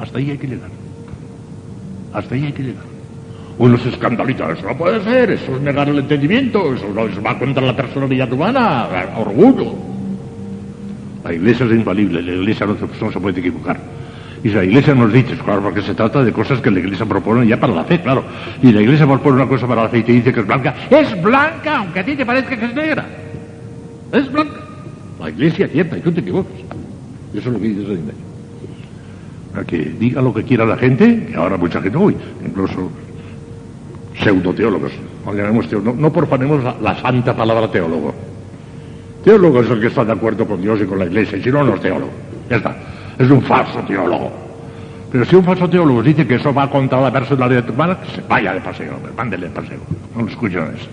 Hasta 0.00 0.18
ahí 0.18 0.30
hay 0.30 0.38
que 0.38 0.46
llegar. 0.46 0.70
Hasta 2.12 2.34
ahí 2.34 2.46
hay 2.46 2.52
que 2.52 2.62
llegar. 2.62 2.87
Uno 3.58 3.76
se 3.76 3.88
eso 3.88 4.66
no 4.68 4.76
puede 4.76 5.02
ser, 5.02 5.30
eso 5.32 5.56
es 5.56 5.62
negar 5.62 5.88
el 5.88 5.98
entendimiento, 5.98 6.74
eso, 6.74 6.86
no, 6.94 7.22
va 7.22 7.36
contra 7.38 7.66
la 7.66 7.74
personalidad 7.74 8.32
humana, 8.32 8.86
orgullo. 9.16 9.74
La 11.24 11.32
iglesia 11.32 11.66
es 11.66 11.72
infalible, 11.72 12.22
la 12.22 12.32
iglesia 12.32 12.66
no, 12.66 12.76
se 13.12 13.20
puede 13.20 13.40
equivocar. 13.40 13.80
Y 14.44 14.50
la 14.50 14.62
iglesia 14.62 14.94
nos 14.94 15.12
dice, 15.12 15.36
claro, 15.36 15.62
porque 15.62 15.82
se 15.82 15.92
trata 15.92 16.22
de 16.22 16.32
cosas 16.32 16.60
que 16.60 16.70
la 16.70 16.78
iglesia 16.78 17.04
propone 17.04 17.48
ya 17.48 17.58
para 17.58 17.74
la 17.74 17.82
fe, 17.82 18.00
claro. 18.00 18.22
Y 18.62 18.70
la 18.70 18.80
iglesia 18.80 19.06
propone 19.06 19.34
una 19.34 19.48
cosa 19.48 19.66
para 19.66 19.82
la 19.82 19.88
fe 19.88 19.98
y 19.98 20.02
te 20.04 20.12
dice 20.12 20.32
que 20.32 20.40
es 20.40 20.46
blanca. 20.46 20.74
Es 20.88 21.20
blanca, 21.20 21.78
aunque 21.78 21.98
a 21.98 22.04
ti 22.04 22.14
te 22.14 22.24
parezca 22.24 22.56
que 22.56 22.64
es 22.64 22.74
negra. 22.74 23.04
Es 24.12 24.30
blanca. 24.30 24.60
La 25.18 25.30
iglesia 25.30 25.66
es 25.66 25.72
cierta 25.72 25.98
y 25.98 26.00
tú 26.00 26.12
te 26.12 26.20
equivocas. 26.20 26.52
Eso 27.34 27.48
es 27.48 27.54
lo 27.54 27.60
que 27.60 27.68
dice 27.68 27.98
a 29.54 29.64
que 29.64 29.78
diga 29.78 30.22
lo 30.22 30.32
que 30.32 30.44
quiera 30.44 30.64
la 30.64 30.76
gente, 30.76 31.26
que 31.26 31.36
ahora 31.36 31.56
mucha 31.56 31.80
gente, 31.80 31.98
uy, 31.98 32.14
incluso 32.46 32.90
pseudoteólogos, 34.20 34.92
no, 35.24 35.94
no, 35.94 36.12
profanemos 36.12 36.62
la, 36.80 36.96
santa 36.96 37.36
palabra 37.36 37.70
teólogo. 37.70 38.14
Teólogo 39.24 39.60
es 39.60 39.70
el 39.70 39.80
que 39.80 39.86
está 39.88 40.04
de 40.04 40.12
acuerdo 40.12 40.46
con 40.46 40.60
Dios 40.60 40.80
y 40.82 40.86
con 40.86 40.98
la 40.98 41.06
iglesia, 41.06 41.38
y 41.38 41.42
si 41.42 41.50
no, 41.50 41.62
no 41.62 41.74
es 41.74 41.80
teólogo. 41.80 42.10
Ya 42.48 42.56
está. 42.56 42.76
Es 43.18 43.30
un 43.30 43.42
falso 43.42 43.80
teólogo. 43.80 44.30
Pero 45.10 45.24
si 45.24 45.36
un 45.36 45.44
falso 45.44 45.68
teólogo 45.68 46.02
dice 46.02 46.26
que 46.26 46.36
eso 46.36 46.52
va 46.52 46.70
contra 46.70 47.00
la 47.00 47.12
personalidad 47.12 47.68
humana, 47.68 47.98
se 48.14 48.22
vaya 48.28 48.54
de 48.54 48.60
paseo, 48.60 48.98
mándele 49.16 49.48
de 49.48 49.54
paseo. 49.54 49.78
No 50.14 50.22
lo 50.22 50.28
escucho 50.28 50.62
eso. 50.64 50.88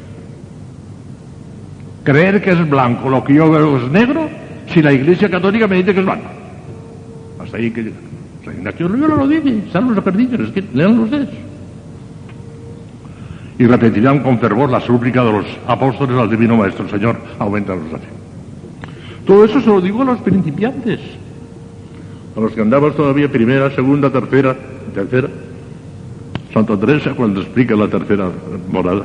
Creer 2.04 2.42
que 2.42 2.52
es 2.52 2.70
blanco 2.70 3.10
lo 3.10 3.24
que 3.24 3.34
yo 3.34 3.50
veo 3.50 3.78
es 3.78 3.92
negro, 3.92 4.30
si 4.74 4.82
la 4.82 4.94
iglesia 4.94 5.30
católica 5.30 5.68
me 5.68 5.78
dice 5.78 5.94
que 5.94 6.00
es 6.00 6.06
blanco. 6.06 6.30
Hasta 7.40 7.58
ahí 7.58 7.72
que 7.72 7.92
Ignacio 8.52 8.88
Loyola 8.88 9.16
lo 9.16 9.28
dice, 9.28 9.58
están 9.66 9.94
los 9.94 10.04
perdidos, 10.04 10.40
es 10.40 10.52
que 10.52 10.64
lean 10.74 11.00
ustedes. 11.00 11.30
Y 13.58 13.66
repetirán 13.66 14.20
con 14.20 14.40
fervor 14.40 14.70
la 14.70 14.82
súplica 14.82 15.24
de 15.24 15.32
los 15.32 15.46
apóstoles 15.68 16.18
al 16.18 16.30
Divino 16.30 16.58
Maestro, 16.58 16.90
Señor, 16.90 17.18
aumenta 17.40 17.76
la 17.76 17.98
fe. 17.98 18.08
Todo 19.26 19.46
eso 19.46 19.62
se 19.62 19.68
lo 19.68 19.82
digo 19.82 20.02
a 20.02 20.06
los 20.06 20.20
principiantes, 20.20 21.00
a 22.36 22.40
los 22.40 22.52
que 22.52 22.62
andamos 22.62 22.96
todavía 22.96 23.32
primera, 23.32 23.72
segunda, 23.72 24.10
tercera, 24.10 24.56
tercera. 24.94 25.30
Santa 26.54 26.80
Teresa 26.80 27.14
cuando 27.14 27.42
explica 27.42 27.76
la 27.76 27.88
tercera 27.88 28.30
morada, 28.72 29.04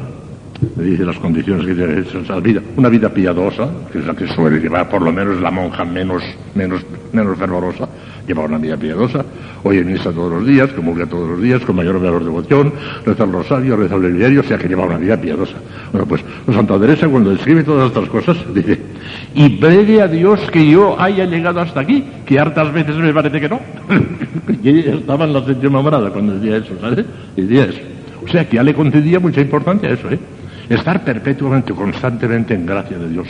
le 0.77 0.85
dice 0.85 1.05
las 1.05 1.19
condiciones 1.19 1.67
que 1.67 1.75
tiene 1.75 2.01
esa 2.01 2.39
vida, 2.41 2.61
una 2.77 2.89
vida 2.89 3.09
piadosa, 3.09 3.69
que 3.91 3.99
es 3.99 4.07
la 4.07 4.15
que 4.15 4.27
suele 4.29 4.61
llevar 4.61 4.89
por 4.89 5.01
lo 5.01 5.13
menos 5.13 5.41
la 5.41 5.51
monja 5.51 5.85
menos, 5.85 6.23
menos, 6.55 6.85
menos 7.13 7.39
fervorosa, 7.39 7.89
lleva 8.27 8.45
una 8.45 8.59
vida 8.59 8.77
piadosa, 8.77 9.25
oye 9.63 9.83
misa 9.83 10.13
todos 10.13 10.33
los 10.33 10.47
días, 10.47 10.71
comulga 10.73 11.07
todos 11.07 11.31
los 11.31 11.43
días, 11.43 11.63
con 11.65 11.77
mayor 11.77 11.97
o 11.97 12.01
menor 12.01 12.25
devoción, 12.25 12.73
reza 13.07 13.25
el 13.25 13.33
rosario, 13.33 13.77
reza 13.77 13.95
el 13.95 14.03
breviario, 14.03 14.41
o 14.41 14.45
sea 14.45 14.59
que 14.59 14.69
lleva 14.69 14.85
una 14.85 14.99
vida 14.99 15.17
piadosa. 15.17 15.55
Bueno, 15.93 16.07
pues 16.07 16.23
Santa 16.53 16.79
Teresa 16.79 17.09
cuando 17.09 17.31
describe 17.31 17.65
todas 17.65 17.89
estas 17.89 18.09
cosas, 18.09 18.37
dice, 18.55 18.79
y 19.35 19.57
breve 19.57 20.03
a 20.03 20.09
Dios 20.09 20.41
que 20.51 20.69
yo 20.69 21.01
haya 21.01 21.25
llegado 21.25 21.61
hasta 21.61 21.81
aquí, 21.81 22.05
que 22.27 22.39
hartas 22.39 22.73
veces 22.73 22.97
me 22.97 23.13
parece 23.15 23.41
que 23.41 23.49
no. 23.49 23.61
y 24.63 24.69
ella 24.69 24.95
estaba 24.95 25.25
en 25.25 25.33
la 25.33 25.45
séptima 25.45 25.81
morada 25.81 26.11
cuando 26.11 26.35
decía 26.35 26.59
eso, 26.59 26.75
¿sabes? 26.81 27.07
Decía 27.35 27.65
eso. 27.65 27.81
O 28.23 28.29
sea 28.29 28.47
que 28.47 28.57
ya 28.57 28.63
le 28.63 28.75
concedía 28.75 29.19
mucha 29.19 29.41
importancia 29.41 29.89
a 29.89 29.93
eso, 29.93 30.11
¿eh? 30.11 30.19
Estar 30.71 31.03
perpetuamente, 31.03 31.75
constantemente 31.75 32.55
en 32.55 32.65
gracia 32.65 32.97
de 32.97 33.09
Dios. 33.09 33.27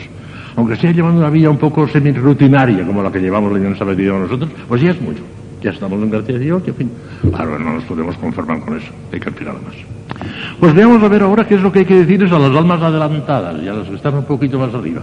Aunque 0.57 0.77
sea 0.77 0.93
llevando 0.93 1.21
una 1.21 1.31
vida 1.31 1.49
un 1.49 1.57
poco 1.57 1.89
semi-rutinaria, 1.89 2.87
como 2.87 3.03
la 3.03 3.11
que 3.11 3.19
llevamos 3.19 3.51
la 3.51 3.59
Iglesia 3.59 3.87
Metida 3.87 4.13
nosotros, 4.13 4.51
pues 4.69 4.83
ya 4.83 4.91
es 4.91 5.01
mucho. 5.01 5.23
Ya 5.63 5.71
estamos 5.71 6.03
en 6.03 6.11
gracia 6.11 6.35
de 6.35 6.41
Dios, 6.41 6.63
y 6.67 6.69
en 6.69 6.77
fin. 6.77 6.91
Claro, 7.35 7.59
no 7.59 7.73
nos 7.73 7.85
podemos 7.85 8.15
conformar 8.19 8.61
con 8.61 8.77
eso. 8.77 8.93
Hay 9.11 9.21
que 9.21 9.29
aspirar 9.31 9.55
más. 9.55 9.75
Pues 10.59 10.75
veamos 10.75 11.03
a 11.03 11.09
ver 11.09 11.23
ahora 11.23 11.47
qué 11.47 11.55
es 11.55 11.63
lo 11.63 11.73
que 11.73 11.81
hay 11.81 11.85
que 11.87 12.05
decirles 12.05 12.31
a 12.31 12.39
las 12.39 12.55
almas 12.55 12.83
adelantadas 12.83 13.63
y 13.63 13.69
a 13.69 13.73
las 13.73 13.89
que 13.89 13.95
están 13.95 14.15
un 14.17 14.25
poquito 14.25 14.59
más 14.59 14.75
arriba. 14.75 15.03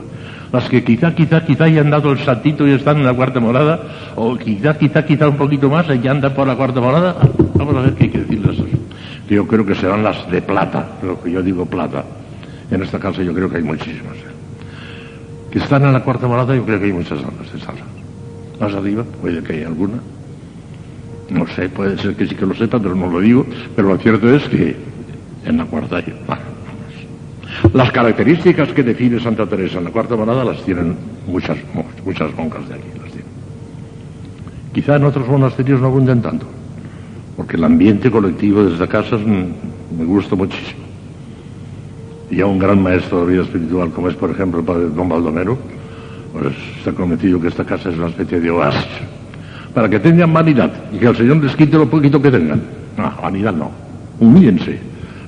Las 0.52 0.70
que 0.70 0.84
quizá, 0.84 1.16
quizá, 1.16 1.44
quizá 1.44 1.64
hayan 1.64 1.90
dado 1.90 2.12
el 2.12 2.20
saltito 2.20 2.68
y 2.68 2.72
están 2.72 2.98
en 2.98 3.06
la 3.06 3.14
cuarta 3.14 3.40
morada, 3.40 3.80
o 4.16 4.38
quizá, 4.38 4.78
quizá, 4.78 5.04
quizá 5.04 5.28
un 5.28 5.38
poquito 5.38 5.70
más 5.70 5.88
y 5.90 6.00
ya 6.00 6.12
andan 6.12 6.34
por 6.36 6.46
la 6.46 6.56
cuarta 6.56 6.80
morada. 6.80 7.16
Vamos 7.56 7.76
a 7.76 7.82
ver 7.82 7.94
qué 7.96 8.04
hay 8.04 8.10
que 8.12 8.20
decirles 8.20 8.58
yo 9.30 9.46
creo 9.46 9.66
que 9.66 9.76
serán 9.76 10.04
las 10.04 10.30
de 10.32 10.42
plata, 10.42 10.88
lo 11.04 11.22
que 11.22 11.32
yo 11.32 11.42
digo 11.42 11.66
plata. 11.66 12.04
En 12.72 12.84
esta 12.84 13.00
casa 13.00 13.22
yo 13.24 13.34
creo 13.34 13.50
que 13.50 13.58
hay 13.58 13.64
muchísimas. 13.64 14.16
¿eh? 14.18 14.32
Que 15.52 15.60
están 15.60 15.84
en 15.86 15.94
la 15.94 16.04
cuarta 16.04 16.28
morada, 16.28 16.56
yo 16.56 16.66
creo 16.66 16.80
que 16.80 16.86
hay 16.86 16.94
muchas 16.94 17.20
almas 17.20 17.52
de 17.52 17.58
esas. 17.58 17.76
Más 18.60 18.74
arriba, 18.74 19.04
puede 19.22 19.42
que 19.42 19.54
haya 19.54 19.68
alguna. 19.68 20.00
No 21.30 21.48
sé, 21.48 21.70
puede 21.70 21.98
ser 21.98 22.16
que 22.16 22.28
sí 22.28 22.36
que 22.36 22.46
lo 22.46 22.56
sepa, 22.56 22.80
pero 22.80 22.96
no 22.96 23.10
lo 23.10 23.20
digo. 23.20 23.46
Pero 23.76 23.90
lo 23.90 23.98
cierto 23.98 24.34
es 24.34 24.44
que 24.50 24.76
en 25.46 25.58
la 25.58 25.66
cuarta 25.66 25.98
hay. 25.98 26.14
Las 27.74 27.92
características 27.92 28.70
que 28.70 28.84
define 28.84 29.20
Santa 29.20 29.46
Teresa 29.46 29.78
en 29.80 29.86
la 29.86 29.92
cuarta 29.92 30.16
morada 30.16 30.44
las 30.44 30.62
tienen 30.64 30.96
muchas, 31.28 31.58
muchas 32.06 32.34
monjas 32.36 32.68
de 32.70 32.76
aquí. 32.76 32.88
Quizá 34.74 34.98
en 34.98 35.06
otros 35.06 35.28
monasterios 35.28 35.82
no 35.82 35.88
abunden 35.88 36.22
tanto, 36.22 36.46
porque 37.36 37.56
el 37.56 37.64
ambiente 37.64 38.12
colectivo 38.12 38.64
de 38.64 38.74
esta 38.74 38.86
casa 38.86 39.16
es, 39.16 39.26
me 39.26 40.06
gusta 40.06 40.36
muchísimo. 40.36 40.87
Y 42.30 42.42
a 42.42 42.46
un 42.46 42.60
gran 42.60 42.82
maestro 42.82 43.26
de 43.26 43.34
vida 43.34 43.44
espiritual, 43.44 43.92
como 43.92 44.10
es 44.10 44.16
por 44.16 44.32
ejemplo 44.32 44.60
el 44.60 44.66
padre 44.66 44.90
Don 44.90 45.08
Baldomero, 45.08 45.58
pues 46.34 46.54
está 46.78 46.92
convencido 46.92 47.40
que 47.40 47.48
esta 47.48 47.64
casa 47.64 47.90
es 47.90 47.98
una 47.98 48.08
especie 48.08 48.40
de 48.40 48.52
oasis, 48.52 48.86
para 49.74 49.90
que 49.90 50.00
tengan 50.00 50.34
vanidad 50.34 50.72
y 50.92 50.98
que 50.98 51.08
el 51.08 51.16
Señor 51.16 51.44
les 51.44 51.56
quite 51.56 51.78
lo 51.78 51.90
poquito 51.90 52.22
que 52.22 52.32
tengan. 52.32 52.62
No, 52.98 53.14
vanidad 53.22 53.54
no, 53.54 53.72
humíllense. 54.20 54.80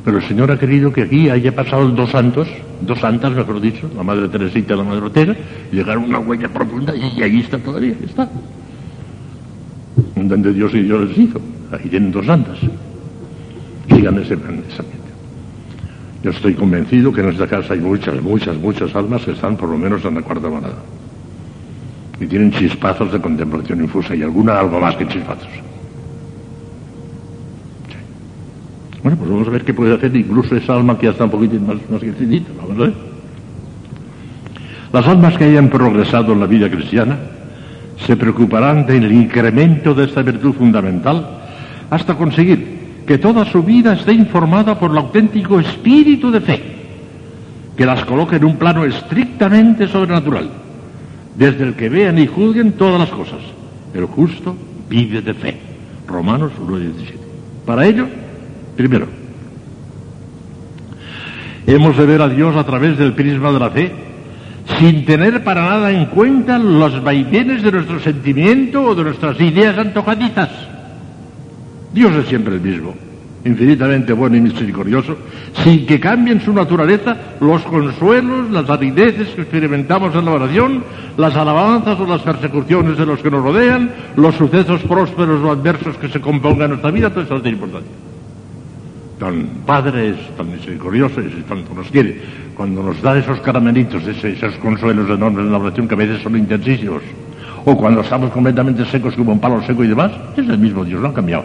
Pero 0.03 0.17
el 0.17 0.23
Señor 0.23 0.51
ha 0.51 0.57
querido 0.57 0.91
que 0.91 1.03
aquí 1.03 1.29
haya 1.29 1.53
pasado 1.53 1.87
dos 1.89 2.09
santos, 2.11 2.47
dos 2.81 2.99
santas, 2.99 3.31
mejor 3.33 3.59
dicho, 3.59 3.89
la 3.95 4.03
Madre 4.03 4.29
Teresita 4.29 4.73
y 4.73 4.77
la 4.77 4.83
Madre 4.83 5.01
Ortega, 5.05 5.35
y 5.71 5.75
llegaron 5.75 6.03
a 6.05 6.07
una 6.07 6.19
huella 6.19 6.47
profunda 6.47 6.95
y, 6.95 7.21
ahí 7.21 7.39
está 7.39 7.57
todavía, 7.57 7.93
está. 8.03 8.29
Donde 10.15 10.53
Dios 10.53 10.73
y 10.73 10.83
Dios 10.83 11.09
les 11.09 11.17
hizo. 11.17 11.39
Ahí 11.71 11.89
tienen 11.89 12.11
dos 12.11 12.25
santas. 12.25 12.57
Sigan 13.89 14.17
ese, 14.19 14.33
ese. 14.33 14.98
Yo 16.23 16.31
estoy 16.31 16.53
convencido 16.53 17.13
que 17.13 17.21
en 17.21 17.29
esta 17.29 17.47
casa 17.47 17.73
hay 17.73 17.79
muchas, 17.79 18.21
muchas, 18.21 18.57
muchas 18.57 18.93
almas 18.93 19.23
que 19.23 19.31
están 19.31 19.55
por 19.55 19.69
lo 19.69 19.77
menos 19.77 20.03
en 20.03 20.15
la 20.15 20.21
cuarta 20.21 20.49
manada. 20.49 20.75
Y 22.19 22.25
tienen 22.25 22.51
chispazos 22.51 23.11
de 23.13 23.21
contemplación 23.21 23.81
infusa 23.81 24.13
y 24.15 24.23
alguna 24.23 24.59
algo 24.59 24.79
más 24.81 24.95
que 24.97 25.07
chispazos. 25.07 25.47
Bueno, 29.01 29.17
pues 29.17 29.31
vamos 29.31 29.47
a 29.47 29.51
ver 29.51 29.63
qué 29.63 29.73
puede 29.73 29.95
hacer 29.95 30.13
incluso 30.13 30.57
esa 30.57 30.75
alma 30.75 30.97
que 30.97 31.05
ya 31.05 31.11
está 31.11 31.23
un 31.23 31.31
poquito 31.31 31.57
más, 31.61 31.77
más 31.89 32.01
crecidita. 32.01 32.49
Vamos 32.61 32.77
a 32.77 32.81
ver. 32.81 32.93
Las 34.91 35.07
almas 35.07 35.37
que 35.37 35.45
hayan 35.45 35.69
progresado 35.69 36.33
en 36.33 36.41
la 36.41 36.47
vida 36.47 36.69
cristiana 36.69 37.17
se 38.05 38.17
preocuparán 38.17 38.85
del 38.85 39.09
incremento 39.09 39.93
de 39.93 40.05
esta 40.05 40.21
virtud 40.21 40.53
fundamental 40.53 41.25
hasta 41.89 42.15
conseguir 42.15 42.78
que 43.09 43.17
toda 43.17 43.43
su 43.45 43.63
vida 43.63 43.93
esté 43.93 44.13
informada 44.13 44.77
por 44.77 44.91
el 44.91 44.97
auténtico 44.99 45.59
espíritu 45.59 46.29
de 46.29 46.41
fe, 46.41 46.61
que 47.75 47.83
las 47.83 48.05
coloque 48.05 48.35
en 48.35 48.45
un 48.45 48.57
plano 48.57 48.85
estrictamente 48.85 49.87
sobrenatural, 49.87 50.47
desde 51.33 51.63
el 51.63 51.73
que 51.73 51.89
vean 51.89 52.19
y 52.19 52.27
juzguen 52.27 52.73
todas 52.73 52.99
las 52.99 53.09
cosas. 53.09 53.39
El 53.95 54.05
justo 54.05 54.55
vive 54.87 55.23
de 55.23 55.33
fe. 55.33 55.57
Romanos 56.05 56.51
1.17. 56.61 57.15
Para 57.65 57.87
ello, 57.87 58.05
Primero, 58.77 59.07
hemos 61.65 61.97
de 61.97 62.05
ver 62.05 62.21
a 62.21 62.29
Dios 62.29 62.55
a 62.55 62.63
través 62.63 62.95
del 62.95 63.13
prisma 63.13 63.51
de 63.51 63.59
la 63.59 63.71
fe, 63.71 63.91
sin 64.79 65.03
tener 65.03 65.43
para 65.43 65.63
nada 65.63 65.89
en 65.89 66.05
cuenta 66.05 66.59
los 66.59 67.03
vaivenes 67.03 67.63
de 67.63 67.71
nuestro 67.71 67.99
sentimiento 67.99 68.83
o 68.83 68.93
de 68.93 69.05
nuestras 69.05 69.41
ideas 69.41 69.79
antojadizas. 69.79 70.68
Dios 71.93 72.15
es 72.15 72.27
siempre 72.27 72.55
el 72.55 72.61
mismo, 72.61 72.93
infinitamente 73.45 74.13
bueno 74.13 74.37
y 74.37 74.41
misericordioso, 74.41 75.17
sin 75.63 75.85
que 75.85 75.99
cambien 75.99 76.41
su 76.41 76.53
naturaleza 76.53 77.15
los 77.39 77.61
consuelos, 77.63 78.51
las 78.51 78.69
arideces 78.69 79.29
que 79.29 79.41
experimentamos 79.41 80.13
en 80.15 80.25
la 80.25 80.31
oración, 80.31 80.83
las 81.17 81.35
alabanzas 81.35 81.99
o 81.99 82.05
las 82.05 82.21
persecuciones 82.21 82.97
de 82.97 83.05
los 83.05 83.19
que 83.19 83.31
nos 83.31 83.43
rodean, 83.43 83.91
los 84.15 84.35
sucesos 84.35 84.81
prósperos 84.81 85.41
o 85.43 85.51
adversos 85.51 85.97
que 85.97 86.09
se 86.09 86.21
compongan 86.21 86.65
en 86.65 86.69
nuestra 86.71 86.91
vida, 86.91 87.09
todo 87.09 87.23
eso 87.23 87.41
tiene 87.41 87.57
importancia 87.57 87.91
tan 89.19 89.45
padre, 89.65 90.11
es 90.11 90.37
tan 90.37 90.49
misericordioso 90.49 91.21
y 91.21 91.43
tanto 91.43 91.73
nos 91.75 91.87
quiere, 91.89 92.19
cuando 92.55 92.81
nos 92.81 93.01
da 93.01 93.17
esos 93.17 93.39
caramelitos, 93.41 94.01
esos 94.07 94.55
consuelos 94.55 95.09
enormes 95.09 95.45
en 95.45 95.51
la 95.51 95.57
oración 95.59 95.87
que 95.87 95.93
a 95.93 95.97
veces 95.97 96.21
son 96.23 96.37
intensísimos, 96.37 97.03
o 97.65 97.77
cuando 97.77 98.01
estamos 98.01 98.31
completamente 98.31 98.85
secos 98.85 99.13
como 99.15 99.33
un 99.33 99.39
palo 99.39 99.61
seco 99.63 99.83
y 99.83 99.89
demás, 99.89 100.11
es 100.37 100.47
el 100.47 100.57
mismo 100.57 100.85
Dios, 100.85 101.01
no 101.01 101.09
ha 101.09 101.13
cambiado. 101.13 101.43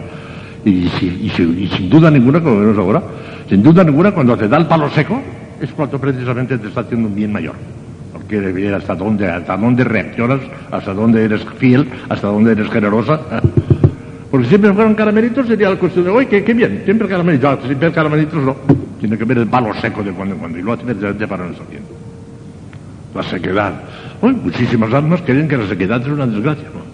Y, 0.65 0.69
y, 0.69 1.31
y 1.37 1.67
sin 1.67 1.89
duda 1.89 2.09
ninguna, 2.09 2.41
como 2.41 2.59
vemos 2.59 2.77
ahora, 2.77 3.03
sin 3.47 3.61
duda 3.61 3.83
ninguna, 3.83 4.11
cuando 4.11 4.35
te 4.35 4.47
da 4.47 4.57
el 4.57 4.65
palo 4.65 4.89
seco, 4.89 5.21
es 5.61 5.71
cuando 5.71 5.99
precisamente 5.99 6.57
te 6.57 6.67
está 6.67 6.81
haciendo 6.81 7.07
un 7.07 7.15
bien 7.15 7.31
mayor. 7.31 7.55
Porque 8.11 8.73
hasta 8.75 8.95
dónde, 8.95 9.27
hasta 9.27 9.55
dónde 9.55 9.83
reaccionas, 9.83 10.39
hasta 10.71 10.93
dónde 10.93 11.23
eres 11.23 11.45
fiel, 11.57 11.87
hasta 12.09 12.27
dónde 12.27 12.53
eres 12.53 12.69
generosa. 12.69 13.19
Porque 14.31 14.47
siempre 14.47 14.73
fueran 14.73 14.95
caramelitos 14.95 15.47
sería 15.47 15.69
la 15.69 15.75
cuestión 15.77 16.03
de, 16.05 16.11
hoy 16.11 16.25
qué, 16.25 16.43
qué 16.43 16.53
bien, 16.53 16.81
siempre 16.83 17.07
caramelitos, 17.07 17.59
siempre 17.65 17.91
caramelitos 17.91 18.43
no. 18.43 18.55
Tiene 18.99 19.17
que 19.17 19.23
ver 19.23 19.37
el 19.37 19.47
palo 19.47 19.73
seco 19.75 20.03
de 20.03 20.11
cuando 20.11 20.33
en 20.33 20.39
cuando, 20.41 20.57
y 20.57 20.61
lo 20.61 20.73
hace 20.73 20.83
precisamente 20.83 21.27
para 21.27 21.45
nuestro 21.45 21.65
bien. 21.69 21.83
La 23.13 23.23
sequedad. 23.23 23.73
Hoy 24.19 24.33
muchísimas 24.33 24.91
almas 24.93 25.21
creen 25.21 25.47
que 25.47 25.57
la 25.57 25.67
sequedad 25.67 26.01
es 26.01 26.07
una 26.07 26.25
desgracia, 26.25 26.67
¿no? 26.73 26.84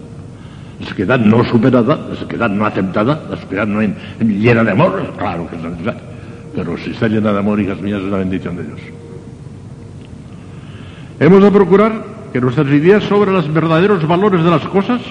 La 0.82 0.88
sequedad 0.88 1.20
no 1.20 1.44
superada, 1.44 1.96
la 2.10 2.16
sequedad 2.16 2.50
no 2.50 2.66
aceptada, 2.66 3.22
la 3.30 3.38
sequedad 3.38 3.68
no 3.68 3.82
en, 3.82 3.96
llena 4.20 4.64
de 4.64 4.72
amor, 4.72 5.14
claro 5.16 5.48
que 5.48 5.56
es 5.56 5.64
desgracia. 5.64 6.02
Pero 6.56 6.76
si 6.78 6.90
está 6.90 7.08
llena 7.08 7.32
de 7.32 7.40
amor, 7.40 7.60
hijas 7.60 7.80
mías, 7.82 8.00
es 8.00 8.06
una 8.06 8.18
bendición 8.18 8.58
de 8.58 8.64
Dios. 8.64 8.80
Hemos 11.20 11.44
de 11.44 11.52
procurar 11.52 12.04
que 12.34 12.42
nuestras 12.42 12.68
ideas 12.68 13.04
sobre 13.04 13.32
los 13.32 13.54
verdaderos 13.54 14.08
valores 14.08 14.44
de 14.44 14.50
las 14.50 14.64
cosas 14.64 15.02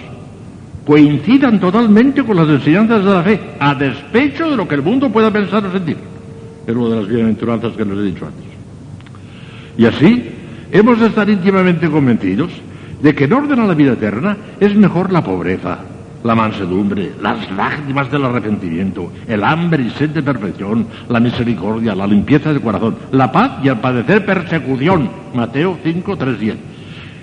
coincidan 0.85 1.61
totalmente 1.61 2.25
con 2.25 2.37
las 2.37 2.49
enseñanzas 2.49 3.05
de 3.05 3.11
la 3.13 3.23
fe, 3.23 3.41
a 3.61 3.75
despecho 3.77 4.51
de 4.51 4.57
lo 4.57 4.67
que 4.67 4.75
el 4.75 4.83
mundo 4.83 5.09
pueda 5.11 5.31
pensar 5.31 5.65
o 5.65 5.71
sentir. 5.71 5.97
Es 6.67 6.75
una 6.75 6.89
de 6.89 6.97
las 6.97 7.09
bienaventuranzas 7.09 7.77
que 7.77 7.85
les 7.85 7.97
he 7.97 8.03
dicho 8.03 8.27
antes. 8.27 8.45
Y 9.79 9.87
así, 9.87 10.31
hemos 10.73 10.99
de 10.99 11.07
estar 11.07 11.31
íntimamente 11.31 11.89
convencidos 11.89 12.51
de 13.03 13.15
que 13.15 13.25
en 13.25 13.33
orden 13.33 13.61
a 13.61 13.67
la 13.67 13.75
vida 13.75 13.93
eterna 13.93 14.37
es 14.59 14.75
mejor 14.75 15.13
la 15.13 15.23
pobreza, 15.25 15.79
la 16.23 16.35
mansedumbre, 16.35 17.13
las 17.21 17.51
lágrimas 17.53 18.11
del 18.11 18.25
arrepentimiento, 18.25 19.11
el 19.27 19.43
hambre 19.43 19.85
y 19.85 19.91
sed 19.91 20.11
de 20.11 20.23
perfección, 20.23 20.87
la 21.09 21.21
misericordia, 21.21 21.95
la 21.95 22.07
limpieza 22.07 22.53
del 22.53 22.61
corazón, 22.63 22.97
la 23.13 23.33
paz 23.33 23.53
y 23.63 23.69
el 23.69 23.79
padecer 23.79 24.25
persecución. 24.25 25.11
Mateo 25.35 25.79
5, 25.83 26.17
3, 26.17 26.41
10. 26.41 26.57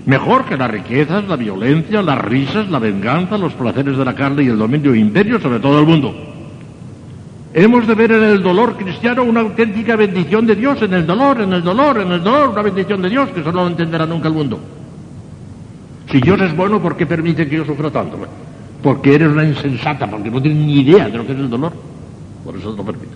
Mejor 0.07 0.45
que 0.45 0.57
las 0.57 0.71
riquezas, 0.71 1.27
la 1.27 1.35
violencia, 1.35 2.01
las 2.01 2.19
risas, 2.19 2.69
la 2.69 2.79
venganza, 2.79 3.37
los 3.37 3.53
placeres 3.53 3.97
de 3.97 4.05
la 4.05 4.15
carne 4.15 4.43
y 4.43 4.47
el 4.47 4.57
dominio 4.57 4.93
e 4.93 4.99
imperio 4.99 5.39
sobre 5.39 5.59
todo 5.59 5.79
el 5.79 5.85
mundo. 5.85 6.15
Hemos 7.53 7.87
de 7.87 7.95
ver 7.95 8.11
en 8.11 8.23
el 8.23 8.41
dolor 8.41 8.77
cristiano 8.77 9.23
una 9.23 9.41
auténtica 9.41 9.95
bendición 9.95 10.45
de 10.45 10.55
Dios, 10.55 10.81
en 10.81 10.93
el 10.93 11.05
dolor, 11.05 11.41
en 11.41 11.53
el 11.53 11.63
dolor, 11.63 11.99
en 11.99 12.11
el 12.11 12.23
dolor, 12.23 12.49
una 12.49 12.61
bendición 12.61 13.01
de 13.01 13.09
Dios 13.09 13.29
que 13.29 13.41
eso 13.41 13.51
no 13.51 13.63
lo 13.63 13.67
entenderá 13.67 14.05
nunca 14.05 14.27
el 14.27 14.33
mundo. 14.33 14.59
Si 16.09 16.21
Dios 16.21 16.39
es 16.41 16.55
bueno, 16.55 16.81
¿por 16.81 16.95
qué 16.95 17.05
permite 17.05 17.47
que 17.47 17.57
yo 17.57 17.65
sufra 17.65 17.91
tanto? 17.91 18.17
Porque 18.81 19.15
eres 19.15 19.29
una 19.29 19.43
insensata, 19.43 20.09
porque 20.09 20.31
no 20.31 20.41
tienes 20.41 20.65
ni 20.65 20.79
idea 20.79 21.09
de 21.09 21.17
lo 21.17 21.25
que 21.25 21.33
es 21.33 21.39
el 21.39 21.49
dolor. 21.49 21.73
Por 22.45 22.55
eso 22.55 22.73
lo 22.75 22.83
permite. 22.83 23.15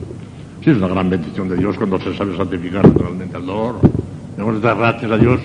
Sí, 0.63 0.71
es 0.71 0.77
una 0.77 0.89
gran 0.89 1.09
bendición 1.09 1.47
de 1.47 1.55
Dios 1.55 1.77
cuando 1.77 1.99
se 1.99 2.13
sabe 2.15 2.35
santificar 2.35 2.85
naturalmente 2.85 3.37
el 3.37 3.45
dolor. 3.45 3.79
Debemos 4.35 4.61
dar 4.61 4.77
gracias 4.77 5.11
a 5.11 5.17
Dios 5.17 5.39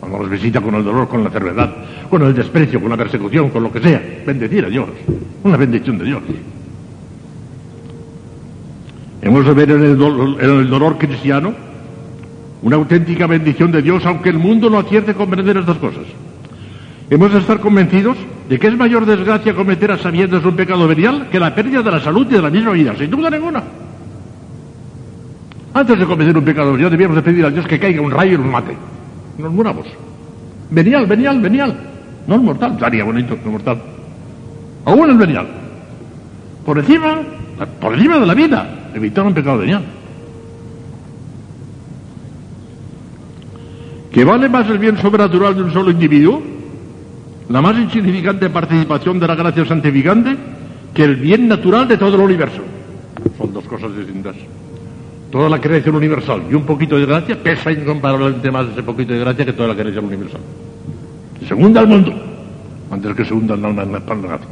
cuando 0.00 0.18
nos 0.18 0.30
visita 0.30 0.60
con 0.60 0.74
el 0.74 0.84
dolor, 0.84 1.08
con 1.08 1.20
la 1.20 1.26
enfermedad, 1.26 1.74
con 2.08 2.22
el 2.22 2.34
desprecio, 2.34 2.80
con 2.80 2.88
la 2.88 2.96
persecución, 2.96 3.50
con 3.50 3.62
lo 3.62 3.70
que 3.70 3.80
sea. 3.80 4.02
Bendecir 4.26 4.64
a 4.64 4.68
Dios. 4.68 4.88
Una 5.44 5.56
bendición 5.58 5.98
de 5.98 6.04
Dios. 6.06 6.22
Hemos 9.20 9.44
de 9.44 9.52
ver 9.52 9.70
en 9.70 9.84
el, 9.84 9.98
dolor, 9.98 10.42
en 10.42 10.50
el 10.50 10.70
dolor 10.70 10.96
cristiano 10.96 11.52
una 12.62 12.76
auténtica 12.76 13.26
bendición 13.26 13.70
de 13.70 13.82
Dios, 13.82 14.04
aunque 14.06 14.30
el 14.30 14.38
mundo 14.38 14.70
no 14.70 14.78
acierte 14.78 15.14
comprender 15.14 15.58
estas 15.58 15.76
cosas. 15.76 16.04
Hemos 17.10 17.32
de 17.32 17.40
estar 17.40 17.58
convencidos 17.58 18.16
de 18.48 18.56
que 18.56 18.68
es 18.68 18.76
mayor 18.76 19.04
desgracia 19.04 19.52
cometer 19.52 19.90
a 19.90 19.98
sabiendas 19.98 20.44
un 20.44 20.54
pecado 20.54 20.86
venial 20.86 21.28
que 21.28 21.40
la 21.40 21.52
pérdida 21.52 21.82
de 21.82 21.90
la 21.90 22.00
salud 22.00 22.24
y 22.30 22.34
de 22.34 22.42
la 22.42 22.50
misma 22.50 22.70
vida, 22.70 22.94
sin 22.96 23.10
duda 23.10 23.28
ninguna. 23.28 23.64
Antes 25.74 25.98
de 25.98 26.06
cometer 26.06 26.36
un 26.36 26.44
pecado 26.44 26.72
venial 26.72 26.90
debíamos 26.90 27.16
de 27.16 27.22
pedir 27.22 27.44
a 27.44 27.50
Dios 27.50 27.66
que 27.66 27.80
caiga 27.80 28.00
un 28.00 28.12
rayo 28.12 28.34
y 28.34 28.38
nos 28.38 28.46
mate. 28.46 28.76
Nos 29.38 29.52
muramos. 29.52 29.86
Venial, 30.70 31.06
venial, 31.06 31.40
venial. 31.40 31.76
No 32.28 32.36
es 32.36 32.42
mortal, 32.42 32.72
estaría 32.74 33.02
bonito, 33.02 33.34
no 33.34 33.40
es 33.40 33.52
mortal. 33.52 33.82
Aún 34.84 35.10
el 35.10 35.16
venial. 35.16 35.48
Por 36.64 36.78
encima, 36.78 37.18
por 37.80 37.94
encima 37.94 38.18
de 38.18 38.26
la 38.26 38.34
vida, 38.34 38.90
evitar 38.94 39.26
un 39.26 39.34
pecado 39.34 39.58
venial. 39.58 39.82
¿Que 44.12 44.24
vale 44.24 44.48
más 44.48 44.68
el 44.70 44.78
bien 44.78 44.96
sobrenatural 44.98 45.56
de 45.56 45.62
un 45.64 45.72
solo 45.72 45.90
individuo? 45.90 46.59
La 47.50 47.60
más 47.60 47.76
insignificante 47.76 48.48
participación 48.48 49.18
de 49.18 49.26
la 49.26 49.34
gracia 49.34 49.64
santificante 49.64 50.36
que 50.94 51.02
el 51.02 51.16
bien 51.16 51.48
natural 51.48 51.88
de 51.88 51.96
todo 51.96 52.14
el 52.14 52.20
universo. 52.20 52.62
Son 53.36 53.52
dos 53.52 53.64
cosas 53.64 53.94
distintas. 53.96 54.36
Toda 55.32 55.48
la 55.48 55.60
creación 55.60 55.96
universal 55.96 56.42
y 56.48 56.54
un 56.54 56.62
poquito 56.62 56.96
de 56.96 57.06
gracia 57.06 57.42
pesa 57.42 57.72
incomparablemente 57.72 58.52
más 58.52 58.68
ese 58.68 58.84
poquito 58.84 59.12
de 59.12 59.18
gracia 59.18 59.44
que 59.44 59.52
toda 59.52 59.68
la 59.68 59.74
creación 59.74 60.04
universal. 60.04 60.40
Se 61.46 61.52
hunda 61.54 61.80
el 61.80 61.88
mundo 61.88 62.12
antes 62.88 63.16
que 63.16 63.24
se 63.24 63.34
hunda 63.34 63.54
el 63.54 64.02
pan 64.02 64.22
de 64.22 64.28
gato. 64.28 64.46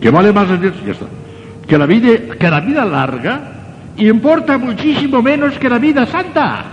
Que 0.00 0.10
vale 0.10 0.32
más 0.32 0.60
bien, 0.60 0.74
ya 0.86 0.92
está. 0.92 1.06
Que 1.66 1.76
la 1.76 1.86
vida, 1.86 2.36
que 2.38 2.50
la 2.50 2.60
vida 2.60 2.84
larga 2.84 3.52
importa 3.96 4.58
muchísimo 4.58 5.20
menos 5.22 5.58
que 5.58 5.68
la 5.68 5.78
vida 5.78 6.06
santa. 6.06 6.66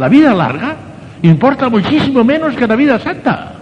La 0.00 0.08
vida 0.08 0.32
larga 0.32 0.76
importa 1.20 1.68
muchísimo 1.68 2.24
menos 2.24 2.56
que 2.56 2.66
la 2.66 2.74
vida 2.74 2.98
santa. 2.98 3.52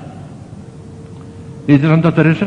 Dice 1.66 1.82
Santa 1.82 2.14
Teresa, 2.14 2.46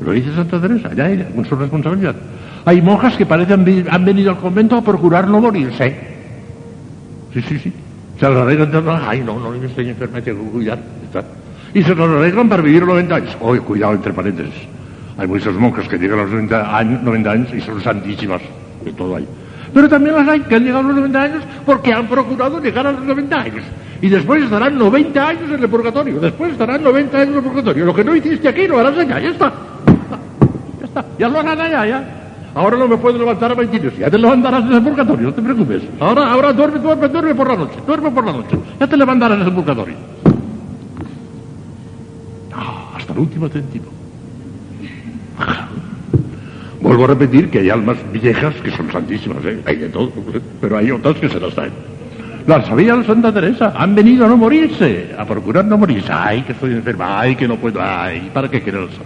lo 0.00 0.10
dice 0.10 0.34
Santa 0.34 0.60
Teresa, 0.60 0.92
ya 0.92 1.08
ella, 1.08 1.26
con 1.32 1.44
su 1.44 1.54
responsabilidad. 1.54 2.16
Hay 2.64 2.82
monjas 2.82 3.16
que 3.16 3.24
parecen 3.24 3.86
han 3.88 4.04
venido 4.04 4.32
al 4.32 4.38
convento 4.38 4.76
a 4.76 4.82
procurar 4.82 5.28
no 5.28 5.40
morirse. 5.40 5.96
Sí, 7.32 7.40
sí, 7.42 7.58
sí. 7.60 7.72
Se 8.18 8.28
las 8.28 8.38
arreglan, 8.38 8.72
ay, 9.06 9.22
no, 9.24 9.38
no, 9.38 9.54
estoy 9.54 9.90
enferma, 9.90 10.20
tengo 10.20 10.42
que 10.42 10.50
cuidar. 10.50 10.78
Y 11.72 11.82
se 11.84 11.94
las 11.94 12.08
arreglan 12.08 12.48
para 12.48 12.60
vivir 12.60 12.84
90 12.84 13.14
años. 13.14 13.36
Oye, 13.40 13.60
cuidado, 13.60 13.94
entre 13.94 14.12
paréntesis. 14.12 14.66
Hay 15.16 15.28
muchas 15.28 15.54
monjas 15.54 15.86
que 15.86 15.96
llegan 15.96 16.18
a 16.18 16.22
los 16.22 16.32
90 16.32 16.76
años, 16.76 17.02
90 17.04 17.30
años 17.30 17.48
y 17.54 17.60
son 17.60 17.80
santísimas. 17.80 18.42
De 18.84 18.92
todo 18.92 19.14
hay. 19.14 19.28
Pero 19.72 19.88
también 19.88 20.16
las 20.16 20.28
hay 20.28 20.40
que 20.40 20.54
han 20.54 20.64
llegado 20.64 20.80
a 20.80 20.88
los 20.88 20.96
90 20.96 21.22
años 21.22 21.44
porque 21.64 21.92
han 21.92 22.06
procurado 22.06 22.60
llegar 22.60 22.86
a 22.86 22.92
los 22.92 23.04
90 23.04 23.36
años. 23.36 23.64
Y 24.00 24.08
después 24.08 24.42
estarán 24.42 24.78
90 24.78 25.28
años 25.28 25.50
en 25.50 25.62
el 25.62 25.68
purgatorio. 25.68 26.20
Después 26.20 26.52
estarán 26.52 26.82
90 26.82 27.16
años 27.16 27.28
en 27.30 27.36
el 27.36 27.42
purgatorio. 27.42 27.84
Lo 27.84 27.94
que 27.94 28.04
no 28.04 28.14
hiciste 28.14 28.48
aquí 28.48 28.66
lo 28.66 28.78
harás 28.78 28.96
allá. 28.98 29.20
Ya 29.20 29.28
está. 29.30 29.52
Ya 30.80 30.86
está. 30.86 31.04
Ya 31.18 31.28
lo 31.28 31.40
harán 31.40 31.60
allá, 31.60 31.86
ya. 31.86 32.18
Ahora 32.54 32.76
no 32.76 32.88
me 32.88 32.96
puedo 32.96 33.18
levantar 33.18 33.52
a 33.52 33.54
22. 33.54 33.98
Ya 33.98 34.10
te 34.10 34.18
levantarás 34.18 34.64
en 34.64 34.72
el 34.72 34.82
purgatorio, 34.82 35.28
no 35.28 35.34
te 35.34 35.42
preocupes. 35.42 35.82
Ahora, 36.00 36.32
ahora 36.32 36.52
duerme, 36.52 36.78
duerme, 36.80 37.08
duerme 37.08 37.34
por 37.34 37.48
la 37.48 37.56
noche. 37.56 37.78
Duerme 37.86 38.10
por 38.10 38.24
la 38.24 38.32
noche. 38.32 38.58
Ya 38.80 38.86
te 38.86 38.96
levantarás 38.96 39.40
en 39.40 39.46
el 39.46 39.52
purgatorio. 39.52 39.94
Ah, 42.52 42.94
hasta 42.96 43.12
el 43.12 43.18
último 43.18 43.48
céntimo. 43.48 43.86
Vuelvo 46.80 47.04
a 47.04 47.06
repetir 47.08 47.50
que 47.50 47.58
hay 47.58 47.70
almas 47.70 47.96
viejas 48.12 48.54
que 48.62 48.70
son 48.70 48.90
santísimas, 48.92 49.44
¿eh? 49.44 49.60
hay 49.66 49.76
de 49.76 49.88
todo, 49.88 50.12
pero 50.60 50.78
hay 50.78 50.90
otras 50.90 51.16
que 51.16 51.28
se 51.28 51.40
las 51.40 51.54
traen. 51.54 51.72
Las 52.46 52.66
sabía 52.66 53.02
Santa 53.04 53.32
Teresa, 53.32 53.74
han 53.76 53.94
venido 53.94 54.24
a 54.24 54.28
no 54.28 54.36
morirse, 54.36 55.10
a 55.18 55.24
procurar 55.24 55.64
no 55.64 55.76
morirse. 55.76 56.10
Ay, 56.10 56.42
que 56.42 56.52
estoy 56.52 56.72
enferma, 56.72 57.20
ay, 57.20 57.36
que 57.36 57.46
no 57.46 57.56
puedo, 57.56 57.80
ay, 57.82 58.30
¿para 58.32 58.48
qué 58.48 58.62
quiero 58.62 58.84
el 58.84 58.90
santo? 58.90 59.04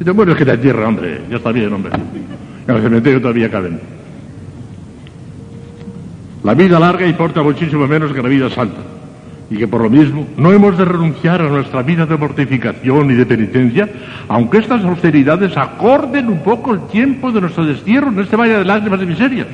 Y 0.00 0.04
te 0.04 0.12
mueres 0.12 0.36
que 0.36 0.44
te 0.44 0.52
entierra, 0.52 0.88
hombre, 0.88 1.20
ya 1.30 1.36
está 1.36 1.52
bien, 1.52 1.72
hombre. 1.72 1.92
En 2.66 2.74
el 2.74 2.82
cementerio 2.82 3.20
todavía 3.20 3.50
caben. 3.50 3.78
La 6.42 6.54
vida 6.54 6.80
larga 6.80 7.06
importa 7.06 7.42
muchísimo 7.42 7.86
menos 7.86 8.12
que 8.12 8.22
la 8.22 8.28
vida 8.28 8.50
santa. 8.50 8.80
Y 9.52 9.58
que 9.58 9.68
por 9.68 9.82
lo 9.82 9.90
mismo 9.90 10.26
no 10.38 10.50
hemos 10.50 10.78
de 10.78 10.86
renunciar 10.86 11.42
a 11.42 11.48
nuestra 11.50 11.82
vida 11.82 12.06
de 12.06 12.16
mortificación 12.16 13.10
y 13.10 13.14
de 13.14 13.26
penitencia, 13.26 13.86
aunque 14.26 14.58
estas 14.58 14.82
austeridades 14.82 15.54
acorden 15.58 16.30
un 16.30 16.38
poco 16.38 16.72
el 16.72 16.86
tiempo 16.86 17.30
de 17.30 17.42
nuestro 17.42 17.66
destierro 17.66 18.08
en 18.08 18.20
este 18.20 18.34
valle 18.34 18.56
de 18.56 18.64
lágrimas 18.64 19.02
y 19.02 19.06
miserias. 19.06 19.46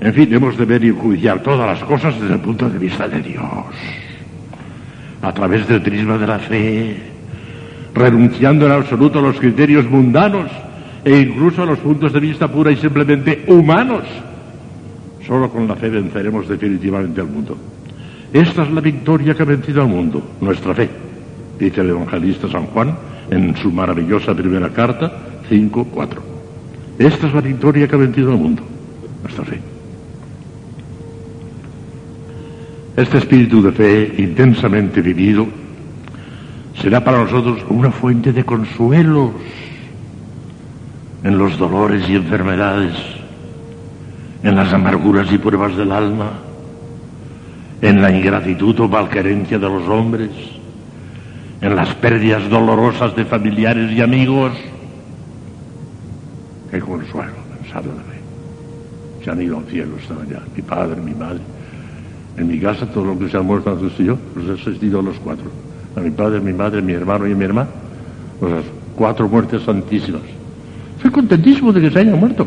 En 0.00 0.12
fin, 0.12 0.34
hemos 0.34 0.58
de 0.58 0.64
ver 0.64 0.82
y 0.82 0.90
judiciar 0.90 1.44
todas 1.44 1.64
las 1.64 1.88
cosas 1.88 2.20
desde 2.20 2.34
el 2.34 2.40
punto 2.40 2.68
de 2.68 2.76
vista 2.76 3.06
de 3.06 3.22
Dios, 3.22 3.44
a 5.22 5.32
través 5.32 5.68
del 5.68 5.80
prisma 5.80 6.18
de 6.18 6.26
la 6.26 6.40
fe, 6.40 6.96
renunciando 7.94 8.66
en 8.66 8.72
absoluto 8.72 9.20
a 9.20 9.22
los 9.22 9.38
criterios 9.38 9.88
mundanos 9.88 10.50
e 11.04 11.20
incluso 11.20 11.62
a 11.62 11.66
los 11.66 11.78
puntos 11.78 12.12
de 12.12 12.18
vista 12.18 12.48
pura 12.48 12.72
y 12.72 12.76
simplemente 12.78 13.44
humanos. 13.46 14.02
Solo 15.26 15.50
con 15.50 15.68
la 15.68 15.76
fe 15.76 15.88
venceremos 15.90 16.48
definitivamente 16.48 17.20
al 17.20 17.28
mundo. 17.28 17.56
Esta 18.32 18.62
es 18.62 18.70
la 18.70 18.80
victoria 18.80 19.34
que 19.34 19.42
ha 19.42 19.46
vencido 19.46 19.82
al 19.82 19.88
mundo, 19.88 20.22
nuestra 20.40 20.74
fe, 20.74 20.88
dice 21.58 21.80
el 21.80 21.90
evangelista 21.90 22.48
San 22.48 22.66
Juan 22.66 22.96
en 23.30 23.56
su 23.56 23.70
maravillosa 23.72 24.34
primera 24.34 24.68
carta 24.70 25.12
5.4. 25.50 26.08
Esta 26.98 27.26
es 27.26 27.34
la 27.34 27.40
victoria 27.40 27.88
que 27.88 27.94
ha 27.96 27.98
vencido 27.98 28.30
al 28.30 28.38
mundo, 28.38 28.62
nuestra 29.22 29.44
fe. 29.44 29.60
Este 32.96 33.18
espíritu 33.18 33.62
de 33.62 33.72
fe 33.72 34.14
intensamente 34.18 35.00
vivido 35.00 35.46
será 36.80 37.02
para 37.02 37.24
nosotros 37.24 37.64
una 37.68 37.90
fuente 37.90 38.32
de 38.32 38.44
consuelos 38.44 39.30
en 41.22 41.38
los 41.38 41.58
dolores 41.58 42.08
y 42.08 42.16
enfermedades, 42.16 42.94
en 44.42 44.56
las 44.56 44.72
amarguras 44.72 45.30
y 45.32 45.38
pruebas 45.38 45.76
del 45.76 45.92
alma, 45.92 46.32
en 47.82 48.00
la 48.00 48.10
ingratitud 48.10 48.78
o 48.80 48.88
malquerencia 48.88 49.58
de 49.58 49.68
los 49.68 49.88
hombres, 49.88 50.30
en 51.60 51.76
las 51.76 51.94
pérdidas 51.96 52.48
dolorosas 52.48 53.14
de 53.14 53.24
familiares 53.24 53.92
y 53.92 54.00
amigos. 54.00 54.52
Qué 56.70 56.80
consuelo, 56.80 57.32
pensarlo 57.60 57.92
de 57.92 57.98
mí. 57.98 59.24
Se 59.24 59.30
han 59.30 59.42
ido 59.42 59.58
al 59.58 59.64
cielo 59.64 59.96
esta 60.00 60.14
mañana, 60.14 60.42
mi 60.54 60.62
padre, 60.62 61.00
mi 61.00 61.14
madre. 61.14 61.40
En 62.38 62.48
mi 62.48 62.58
casa, 62.58 62.86
todo 62.86 63.04
lo 63.04 63.18
que 63.18 63.28
se 63.28 63.36
ha 63.36 63.42
muerto 63.42 63.70
antes 63.70 63.92
y 63.98 64.04
yo, 64.04 64.16
los 64.34 64.48
he 64.48 64.62
asistido 64.62 65.00
a 65.00 65.02
los 65.02 65.18
cuatro. 65.18 65.50
A 65.96 66.00
mi 66.00 66.10
padre, 66.10 66.40
mi 66.40 66.52
madre, 66.52 66.80
mi 66.80 66.94
hermano 66.94 67.26
y 67.26 67.34
mi 67.34 67.44
hermana. 67.44 67.68
Las 68.40 68.64
cuatro 68.96 69.28
muertes 69.28 69.62
santísimas. 69.62 70.22
Estoy 70.96 71.10
contentísimo 71.10 71.72
de 71.72 71.82
que 71.82 71.90
se 71.90 71.98
haya 71.98 72.14
muerto. 72.14 72.46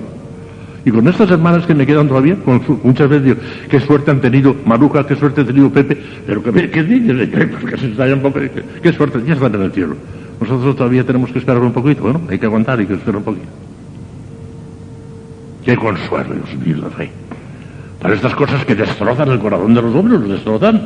Y 0.86 0.92
con 0.92 1.08
estas 1.08 1.32
hermanas 1.32 1.66
que 1.66 1.74
me 1.74 1.86
quedan 1.86 2.08
todavía, 2.08 2.38
muchas 2.84 3.10
veces 3.10 3.24
digo, 3.26 3.38
qué 3.70 3.80
suerte 3.80 4.12
han 4.12 4.20
tenido 4.20 4.56
Maruja, 4.66 5.08
qué 5.08 5.16
suerte 5.16 5.42
ha 5.42 5.46
tenido 5.46 5.70
Pepe, 5.70 5.98
pero 6.28 6.44
que, 6.44 6.70
que 6.70 6.84
dices, 6.84 7.30
que 7.30 7.78
se 7.78 7.92
estallan 7.92 8.18
un 8.18 8.22
poco, 8.22 8.40
qué, 8.40 8.64
qué 8.82 8.92
suerte, 8.92 9.22
ya 9.26 9.34
están 9.34 9.56
en 9.56 9.62
el 9.62 9.72
cielo. 9.72 9.96
Nosotros 10.42 10.76
todavía 10.76 11.06
tenemos 11.06 11.32
que 11.32 11.40
esperar 11.40 11.62
un 11.62 11.72
poquito, 11.72 12.02
bueno, 12.04 12.22
hay 12.30 12.38
que 12.38 12.46
aguantar, 12.46 12.80
hay 12.80 12.86
que 12.86 12.96
esperar 12.96 13.18
un 13.18 13.24
poquito. 13.24 13.48
Qué 15.64 15.78
consuelo, 15.78 16.34
Dios 16.34 16.66
mío, 16.66 16.78
la 16.82 16.90
fe. 16.90 17.10
Para 18.02 18.16
estas 18.16 18.36
cosas 18.36 18.66
que 18.66 18.76
destrozan 18.76 19.30
el 19.30 19.40
corazón 19.40 19.74
de 19.74 19.82
los 19.82 19.96
hombres, 19.96 20.20
los 20.20 20.30
destrozan. 20.30 20.86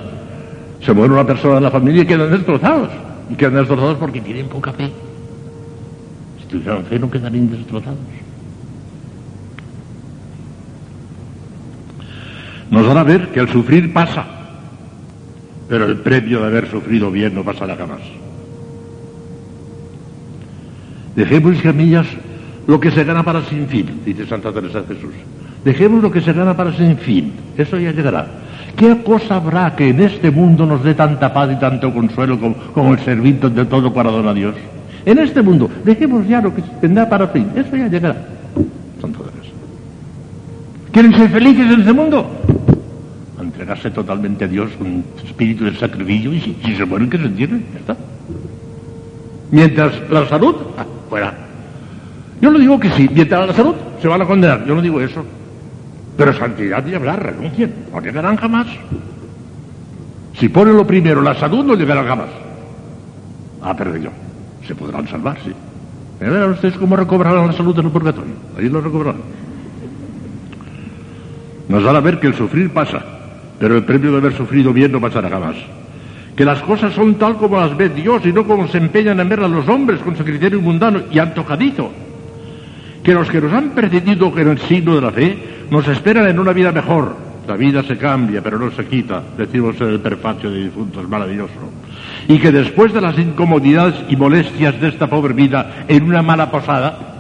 Se 0.82 0.94
muere 0.94 1.14
una 1.14 1.26
persona 1.26 1.56
de 1.56 1.62
la 1.62 1.72
familia 1.72 2.04
y 2.04 2.06
quedan 2.06 2.30
destrozados. 2.30 2.90
Y 3.32 3.36
quedan 3.36 3.56
destrozados 3.56 3.98
porque 3.98 4.22
tienen 4.22 4.48
poca 4.48 4.72
fe. 4.74 4.92
Si 6.40 6.48
tuvieran 6.48 6.86
fe 6.86 7.00
no 7.00 7.10
quedarían 7.10 7.50
destrozados. 7.50 7.98
Nos 12.70 12.88
hará 12.88 13.04
ver 13.04 13.30
que 13.30 13.40
el 13.40 13.50
sufrir 13.50 13.94
pasa, 13.94 14.26
pero 15.70 15.86
el 15.86 15.98
premio 15.98 16.42
de 16.42 16.48
haber 16.48 16.70
sufrido 16.70 17.12
bien 17.12 17.34
no 17.36 17.44
pasará 17.44 17.76
jamás. 17.76 18.02
Dejemos, 21.16 21.64
mías, 21.74 22.06
lo 22.68 22.80
que 22.80 22.92
se 22.92 23.04
gana 23.04 23.24
para 23.24 23.44
sin 23.46 23.68
fin, 23.68 24.02
dice 24.06 24.26
Santa 24.28 24.52
Teresa 24.52 24.82
de 24.82 24.96
Jesús. 24.96 25.14
Dejemos 25.64 26.04
lo 26.04 26.12
que 26.12 26.22
se 26.22 26.32
gana 26.32 26.56
para 26.56 26.72
sin 26.74 26.98
fin, 26.98 27.34
eso 27.58 27.80
ya 27.80 27.92
llegará. 27.92 28.28
¿Qué 28.76 29.02
cosa 29.02 29.38
habrá 29.38 29.76
que 29.76 29.90
en 29.90 30.02
este 30.02 30.30
mundo 30.30 30.66
nos 30.66 30.84
dé 30.84 30.94
tanta 30.94 31.34
paz 31.34 31.50
y 31.52 31.56
tanto 31.56 31.92
consuelo 31.92 32.38
como, 32.74 32.94
el 32.94 33.00
servir 33.00 33.40
de 33.40 33.66
todo 33.66 33.92
corazón 33.92 34.28
a 34.28 34.34
Dios? 34.34 34.54
En 35.06 35.18
este 35.18 35.42
mundo, 35.42 35.70
dejemos 35.84 36.28
ya 36.28 36.42
lo 36.42 36.54
que 36.54 36.62
tendrá 36.82 37.10
para 37.10 37.30
fin, 37.30 37.48
eso 37.56 37.76
ya 37.76 37.88
llegará. 37.88 38.16
Santa 39.02 39.20
Teresa. 39.20 39.37
¿Quieren 40.98 41.14
ser 41.14 41.30
felices 41.30 41.72
en 41.72 41.82
este 41.82 41.94
mundo? 41.94 42.28
Entregarse 43.40 43.92
totalmente 43.92 44.46
a 44.46 44.48
Dios 44.48 44.72
con 44.80 45.04
espíritu 45.24 45.66
de 45.66 45.76
sacrificio 45.76 46.34
y 46.34 46.42
si, 46.42 46.76
se 46.76 46.86
mueren 46.86 47.08
que 47.08 47.20
se 47.20 47.26
entierren, 47.26 47.64
ya 47.72 47.80
está. 47.82 47.98
Mientras 49.52 50.10
la 50.10 50.28
salud, 50.28 50.56
ah, 50.76 50.84
fuera. 51.08 51.36
Yo 52.42 52.50
no 52.50 52.58
digo 52.58 52.80
que 52.80 52.90
sí, 52.90 53.08
mientras 53.14 53.46
la 53.46 53.54
salud 53.54 53.76
se 54.02 54.08
van 54.08 54.24
a 54.24 54.26
condenar, 54.26 54.66
yo 54.66 54.74
no 54.74 54.82
digo 54.82 55.00
eso. 55.00 55.24
Pero 56.18 56.34
santidad 56.34 56.84
y 56.88 56.96
hablar, 56.96 57.22
renuncien, 57.22 57.76
no 57.94 58.02
llegarán 58.02 58.36
jamás. 58.38 58.66
Si 60.34 60.50
ponen 60.50 60.78
lo 60.78 60.88
primero, 60.88 61.22
la 61.22 61.36
salud, 61.36 61.64
no 61.64 61.76
llegarán 61.76 62.08
jamás. 62.08 62.30
Ah, 63.62 63.76
pero 63.78 63.96
yo, 63.98 64.10
se 64.68 64.74
podrán 64.74 65.08
salvar, 65.08 65.38
sí. 65.46 65.54
Verán 66.20 66.54
ustedes 66.54 66.76
cómo 66.76 66.96
recobrarán 66.96 67.46
la 67.46 67.54
salud 67.54 67.78
en 67.78 67.86
el 67.86 67.92
purgatorio. 67.92 68.34
Ahí 68.58 68.68
lo 68.68 68.82
recobrarán. 68.82 69.22
Nos 71.70 71.86
a 71.86 72.00
ver 72.00 72.20
que 72.20 72.28
el 72.28 72.36
sufrir 72.36 72.70
pasa, 72.70 73.04
pero 73.60 73.76
el 73.76 73.84
premio 73.84 74.12
de 74.12 74.18
haber 74.18 74.34
sufrido 74.34 74.72
bien 74.72 74.92
no 74.92 75.02
pasará 75.02 75.30
jamás. 75.30 75.56
Que 76.36 76.46
las 76.46 76.62
cosas 76.62 76.94
son 76.94 77.16
tal 77.16 77.36
como 77.38 77.60
las 77.60 77.76
ve 77.76 77.90
Dios 77.90 78.26
y 78.26 78.32
no 78.32 78.46
como 78.46 78.68
se 78.68 78.78
empeñan 78.78 79.20
en 79.20 79.28
verlas 79.28 79.52
los 79.52 79.68
hombres 79.68 80.00
con 80.02 80.16
su 80.16 80.24
criterio 80.24 80.62
mundano 80.62 81.02
y 81.12 81.20
antojadizo. 81.20 81.92
Que 83.04 83.14
los 83.14 83.30
que 83.30 83.42
nos 83.42 83.52
han 83.52 83.72
precedido 83.72 84.32
en 84.38 84.48
el 84.50 84.60
signo 84.60 84.96
de 84.96 85.02
la 85.02 85.12
fe 85.12 85.38
nos 85.70 85.88
esperan 85.88 86.28
en 86.28 86.40
una 86.40 86.54
vida 86.54 86.72
mejor. 86.72 87.16
La 87.48 87.56
vida 87.56 87.82
se 87.84 87.98
cambia, 87.98 88.42
pero 88.42 88.60
no 88.60 88.70
se 88.72 88.86
quita, 88.86 89.24
decimos 89.38 89.80
en 89.80 89.88
el 89.88 90.00
prefacio 90.00 90.52
de 90.52 90.66
difuntos, 90.66 91.08
maravilloso. 91.08 91.54
Y 92.28 92.40
que 92.40 92.52
después 92.52 92.94
de 92.94 93.02
las 93.02 93.18
incomodidades 93.18 93.96
y 94.10 94.16
molestias 94.18 94.80
de 94.80 94.90
esta 94.90 95.08
pobre 95.08 95.34
vida 95.34 95.86
en 95.88 96.04
una 96.04 96.22
mala 96.22 96.52
posada, 96.52 97.17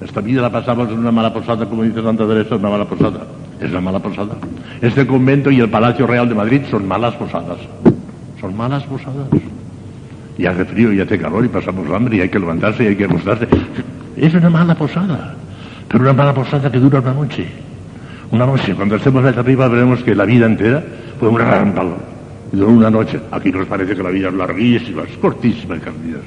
esta 0.00 0.20
vida 0.20 0.40
la 0.40 0.50
pasamos 0.50 0.88
en 0.90 0.98
una 0.98 1.10
mala 1.10 1.32
posada, 1.32 1.66
como 1.66 1.82
dice 1.82 2.02
Santa 2.02 2.26
Teresa, 2.26 2.54
una 2.56 2.70
mala 2.70 2.84
posada. 2.84 3.20
Es 3.60 3.70
una 3.70 3.80
mala 3.80 3.98
posada. 3.98 4.36
Este 4.80 5.06
convento 5.06 5.50
y 5.50 5.58
el 5.58 5.68
Palacio 5.68 6.06
Real 6.06 6.28
de 6.28 6.36
Madrid 6.36 6.62
son 6.70 6.86
malas 6.86 7.14
posadas. 7.14 7.58
Son 8.40 8.56
malas 8.56 8.84
posadas. 8.84 9.28
Y 10.36 10.46
hace 10.46 10.64
frío 10.64 10.92
y 10.92 11.00
hace 11.00 11.18
calor 11.18 11.44
y 11.44 11.48
pasamos 11.48 11.90
hambre 11.90 12.16
y 12.16 12.20
hay 12.20 12.28
que 12.28 12.38
levantarse 12.38 12.84
y 12.84 12.86
hay 12.88 12.96
que 12.96 13.04
acostarse. 13.06 13.48
Es 14.16 14.34
una 14.34 14.50
mala 14.50 14.76
posada. 14.76 15.34
Pero 15.88 16.04
una 16.04 16.12
mala 16.12 16.32
posada 16.32 16.70
que 16.70 16.78
dura 16.78 17.00
una 17.00 17.14
noche. 17.14 17.46
Una 18.30 18.46
noche. 18.46 18.74
Cuando 18.74 18.96
estemos 18.96 19.24
allá 19.24 19.40
arriba 19.40 19.66
veremos 19.66 20.04
que 20.04 20.14
la 20.14 20.24
vida 20.24 20.46
entera 20.46 20.84
fue 21.18 21.28
un 21.28 21.38
relámpago. 21.38 21.96
Y 22.52 22.56
duró 22.56 22.70
una 22.70 22.90
noche. 22.90 23.18
Aquí 23.32 23.50
nos 23.50 23.66
parece 23.66 23.96
que 23.96 24.02
la 24.02 24.10
vida 24.10 24.28
es 24.28 24.34
larguísima, 24.34 25.02
es 25.02 25.16
cortísima, 25.16 25.74
mías. 25.74 26.20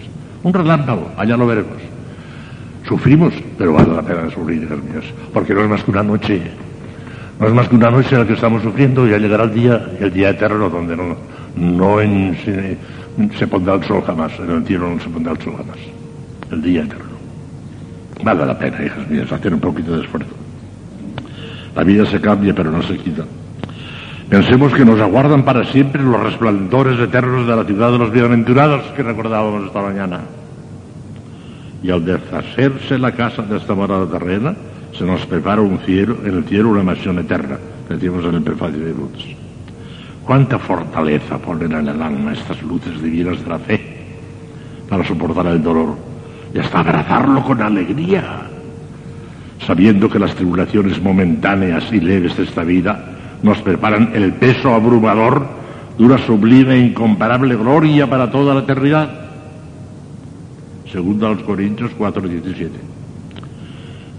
Un 0.44 0.54
relámpago. 0.54 1.12
Allá 1.18 1.38
lo 1.38 1.48
veremos. 1.48 2.01
Sufrimos, 2.88 3.34
pero 3.58 3.74
vale 3.74 3.94
la 3.94 4.02
pena 4.02 4.30
sufrir, 4.30 4.64
hijas 4.64 4.80
mías, 4.84 5.06
porque 5.34 5.54
no 5.54 5.62
es 5.62 5.70
más 5.70 5.84
que 5.84 5.92
una 5.92 6.04
noche. 6.04 6.42
No 7.40 7.48
es 7.48 7.54
más 7.54 7.68
que 7.68 7.76
una 7.76 7.90
noche 7.90 8.10
en 8.14 8.22
la 8.22 8.28
que 8.28 8.34
estamos 8.34 8.62
sufriendo 8.62 9.08
y 9.08 9.12
ya 9.12 9.18
llegará 9.18 9.44
el 9.46 9.54
día, 9.54 9.90
el 10.00 10.14
día 10.14 10.30
eterno 10.30 10.70
donde 10.70 10.96
no, 10.96 11.98
se, 12.44 12.78
se 13.38 13.48
pondrá 13.48 13.76
el 13.76 13.84
sol 13.84 14.04
jamás, 14.06 14.32
en 14.40 14.52
el 14.52 14.66
cielo 14.66 14.90
no 14.90 15.00
se 15.00 15.10
pondrá 15.10 15.34
el 15.34 15.42
sol 15.42 15.56
jamás. 15.58 15.78
El 16.52 16.62
día 16.62 16.84
eterno. 16.84 17.12
Vale 18.24 18.46
la 18.46 18.58
pena, 18.58 18.84
hijas 18.84 19.10
mías, 19.10 19.32
hacer 19.32 19.54
un 19.54 19.60
poquito 19.60 19.96
de 19.96 20.04
esfuerzo. 20.04 20.32
La 21.76 21.84
vida 21.84 22.06
se 22.06 22.20
cambia, 22.20 22.54
pero 22.54 22.72
no 22.72 22.84
se 22.84 22.98
quita. 22.98 23.24
Pensemos 24.30 24.74
que 24.74 24.86
nos 24.86 25.00
aguardan 25.00 25.44
para 25.44 25.66
siempre 25.66 26.02
los 26.02 26.22
resplandores 26.22 27.00
eternos 27.00 27.48
de 27.48 27.56
la 27.56 27.64
ciudad 27.64 27.92
de 27.92 27.98
los 27.98 28.12
bienaventurados 28.12 28.84
que 28.96 29.04
recordábamos 29.04 29.66
esta 29.66 29.82
mañana. 29.82 30.22
Y 31.84 31.90
al 31.90 32.06
deshacerse 32.06 32.98
la 32.98 33.12
casa 33.12 33.42
de 33.42 33.58
esta 33.58 33.74
morada 33.74 34.06
terrena, 34.06 34.56
se 34.98 35.06
nos 35.06 35.26
prepara 35.26 35.62
un 35.62 35.80
cielo, 35.80 36.18
en 36.24 36.38
el 36.38 36.44
cielo 36.46 36.70
una 36.70 36.84
mansión 36.84 37.18
eterna, 37.20 37.58
decimos 37.90 38.26
en 38.26 38.36
el 38.36 38.44
prefacio 38.44 38.80
de 38.80 38.94
Lutz. 38.94 39.26
Cuánta 40.26 40.60
fortaleza 40.60 41.38
ponen 41.38 41.72
en 41.72 41.88
el 41.88 42.02
alma 42.02 42.34
estas 42.34 42.62
luces 42.62 43.02
divinas 43.02 43.44
de 43.44 43.50
la 43.50 43.60
fe 43.60 43.82
para 44.88 45.06
soportar 45.06 45.48
el 45.48 45.64
dolor 45.64 45.96
y 46.54 46.60
hasta 46.60 46.80
abrazarlo 46.80 47.42
con 47.44 47.62
alegría, 47.62 48.42
sabiendo 49.66 50.10
que 50.10 50.20
las 50.20 50.36
tribulaciones 50.36 51.02
momentáneas 51.02 51.92
y 51.92 52.00
leves 52.00 52.38
de 52.38 52.44
esta 52.44 52.64
vida 52.64 53.06
nos 53.42 53.62
preparan 53.62 54.12
el 54.14 54.34
peso 54.34 54.74
abrumador 54.74 55.48
de 55.98 56.04
una 56.04 56.18
sublime 56.20 56.76
e 56.76 56.86
incomparable 56.88 57.56
gloria 57.56 58.10
para 58.10 58.30
toda 58.30 58.54
la 58.54 58.62
eternidad. 58.62 59.31
Segunda 60.92 61.28
a 61.28 61.32
los 61.32 61.44
Corintios 61.44 61.92
4:17. 61.98 62.70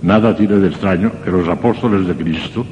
Nada 0.03 0.35
tiene 0.35 0.57
de 0.57 0.69
extraño 0.69 1.13
que 1.25 1.31
los 1.31 1.47
apóstoles 1.49 2.07
de 2.07 2.15
Cristo, 2.15 2.65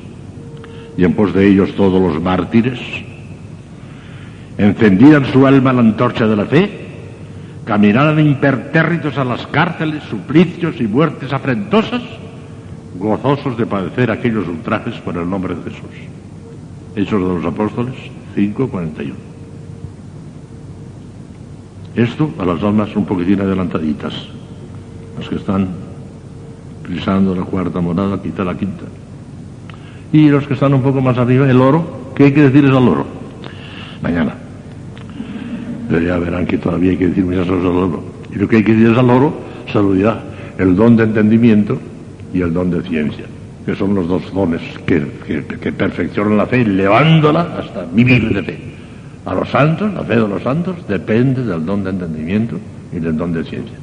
y 0.96 1.04
en 1.04 1.12
pos 1.12 1.32
de 1.34 1.46
ellos 1.46 1.74
todos 1.76 2.00
los 2.00 2.20
mártires, 2.22 2.80
encendieran 4.58 5.26
su 5.26 5.46
alma 5.46 5.72
la 5.72 5.80
antorcha 5.80 6.26
de 6.26 6.36
la 6.36 6.46
fe, 6.46 6.70
caminaran 7.64 8.18
impertérritos 8.18 9.16
a 9.16 9.24
las 9.24 9.46
cárceles, 9.46 10.02
suplicios 10.04 10.80
y 10.80 10.86
muertes 10.88 11.32
afrentosas, 11.32 12.02
gozosos 12.98 13.56
de 13.56 13.66
padecer 13.66 14.10
aquellos 14.10 14.48
ultrajes 14.48 14.94
por 14.96 15.16
el 15.16 15.28
nombre 15.28 15.54
de 15.54 15.70
Jesús. 15.70 15.90
Hechos 16.96 17.20
de 17.20 17.34
los 17.34 17.44
Apóstoles 17.44 17.94
5:41. 18.34 19.29
Esto 21.94 22.30
a 22.38 22.44
las 22.44 22.62
almas 22.62 22.94
un 22.94 23.04
poquitín 23.04 23.40
adelantaditas, 23.40 24.14
las 25.18 25.28
que 25.28 25.36
están 25.36 25.68
pisando 26.86 27.34
la 27.34 27.42
cuarta 27.42 27.80
morada, 27.80 28.20
quita 28.22 28.44
la 28.44 28.56
quinta. 28.56 28.84
Y 30.12 30.28
los 30.28 30.46
que 30.46 30.54
están 30.54 30.74
un 30.74 30.82
poco 30.82 31.00
más 31.00 31.18
arriba, 31.18 31.48
el 31.50 31.60
oro, 31.60 32.12
¿qué 32.14 32.24
hay 32.24 32.32
que 32.32 32.42
decirles 32.42 32.76
al 32.76 32.88
oro? 32.88 33.06
Mañana. 34.02 34.34
Pero 35.88 36.00
ya 36.00 36.18
verán 36.18 36.46
que 36.46 36.58
todavía 36.58 36.92
hay 36.92 36.96
que 36.96 37.08
decir 37.08 37.24
muchas 37.24 37.46
cosas 37.46 37.64
al 37.64 37.76
oro. 37.76 38.04
Y 38.32 38.36
lo 38.36 38.48
que 38.48 38.56
hay 38.56 38.64
que 38.64 38.72
decirles 38.72 38.98
al 38.98 39.10
oro, 39.10 39.34
saludad, 39.72 40.22
el 40.58 40.76
don 40.76 40.96
de 40.96 41.04
entendimiento 41.04 41.78
y 42.32 42.40
el 42.40 42.52
don 42.52 42.70
de 42.70 42.82
ciencia, 42.82 43.24
que 43.66 43.74
son 43.74 43.94
los 43.94 44.06
dos 44.06 44.32
dones 44.32 44.62
que, 44.86 45.04
que, 45.26 45.44
que 45.44 45.72
perfeccionan 45.72 46.36
la 46.36 46.46
fe, 46.46 46.62
elevándola 46.62 47.56
hasta 47.58 47.84
vivir 47.92 48.32
de 48.32 48.42
fe. 48.42 48.69
A 49.26 49.34
los 49.34 49.48
santos, 49.50 49.92
la 49.92 50.02
fe 50.02 50.14
de 50.14 50.28
los 50.28 50.42
santos, 50.42 50.76
depende 50.88 51.44
del 51.44 51.64
don 51.64 51.84
de 51.84 51.90
entendimiento 51.90 52.56
y 52.92 52.98
del 52.98 53.16
don 53.16 53.32
de 53.32 53.44
ciencia. 53.44 53.76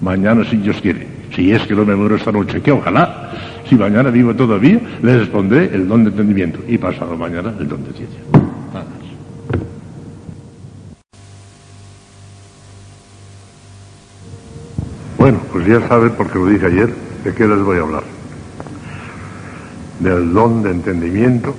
Mañana, 0.00 0.44
si 0.48 0.56
Dios 0.58 0.80
quiere, 0.80 1.06
si 1.34 1.52
es 1.52 1.62
que 1.62 1.74
no 1.74 1.84
me 1.84 1.96
muero 1.96 2.16
esta 2.16 2.30
noche, 2.30 2.60
que 2.60 2.70
ojalá, 2.70 3.32
si 3.68 3.74
mañana 3.74 4.10
vivo 4.10 4.34
todavía, 4.34 4.80
les 5.02 5.20
respondré 5.20 5.70
el 5.74 5.88
don 5.88 6.04
de 6.04 6.10
entendimiento 6.10 6.60
y 6.68 6.78
pasado 6.78 7.16
mañana 7.16 7.52
el 7.58 7.68
don 7.68 7.84
de 7.84 7.92
ciencia. 7.92 8.20
Bueno, 15.18 15.40
pues 15.50 15.66
ya 15.66 15.80
saben, 15.88 16.12
porque 16.18 16.38
lo 16.38 16.46
dije 16.46 16.66
ayer, 16.66 16.94
de 17.24 17.32
qué 17.32 17.48
les 17.48 17.58
voy 17.60 17.78
a 17.78 17.80
hablar. 17.80 18.02
Del 20.00 20.34
don 20.34 20.62
de 20.62 20.70
entendimiento, 20.70 21.54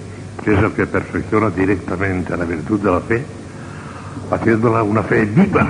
que 0.46 0.54
es 0.54 0.60
el 0.60 0.74
que 0.74 0.86
perfecciona 0.86 1.50
directamente 1.50 2.32
a 2.32 2.38
la 2.38 2.46
virtud 2.46 2.80
de 2.80 2.92
la 2.92 3.00
fe, 3.00 3.26
haciéndola 4.30 4.84
una 4.84 5.02
fe 5.02 5.26
viva 5.26 5.68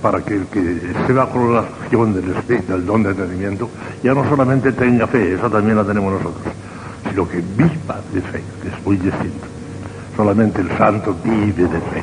para 0.00 0.22
que 0.22 0.36
el 0.36 0.46
que 0.46 0.60
esté 0.98 1.12
bajo 1.12 1.52
la 1.52 1.60
acción 1.60 2.14
del 2.14 2.34
espíritu, 2.34 2.72
del 2.72 2.86
don 2.86 3.02
de 3.02 3.10
entendimiento, 3.10 3.68
ya 4.02 4.14
no 4.14 4.26
solamente 4.26 4.72
tenga 4.72 5.06
fe, 5.06 5.34
esa 5.34 5.50
también 5.50 5.76
la 5.76 5.84
tenemos 5.84 6.14
nosotros, 6.14 6.54
sino 7.10 7.28
que 7.28 7.42
viva 7.58 8.00
de 8.10 8.22
fe, 8.22 8.42
que 8.62 8.68
es 8.68 8.86
muy 8.86 8.96
distinto. 8.96 9.46
Solamente 10.16 10.62
el 10.62 10.70
santo 10.78 11.14
vive 11.22 11.64
de 11.64 11.80
fe. 11.80 12.02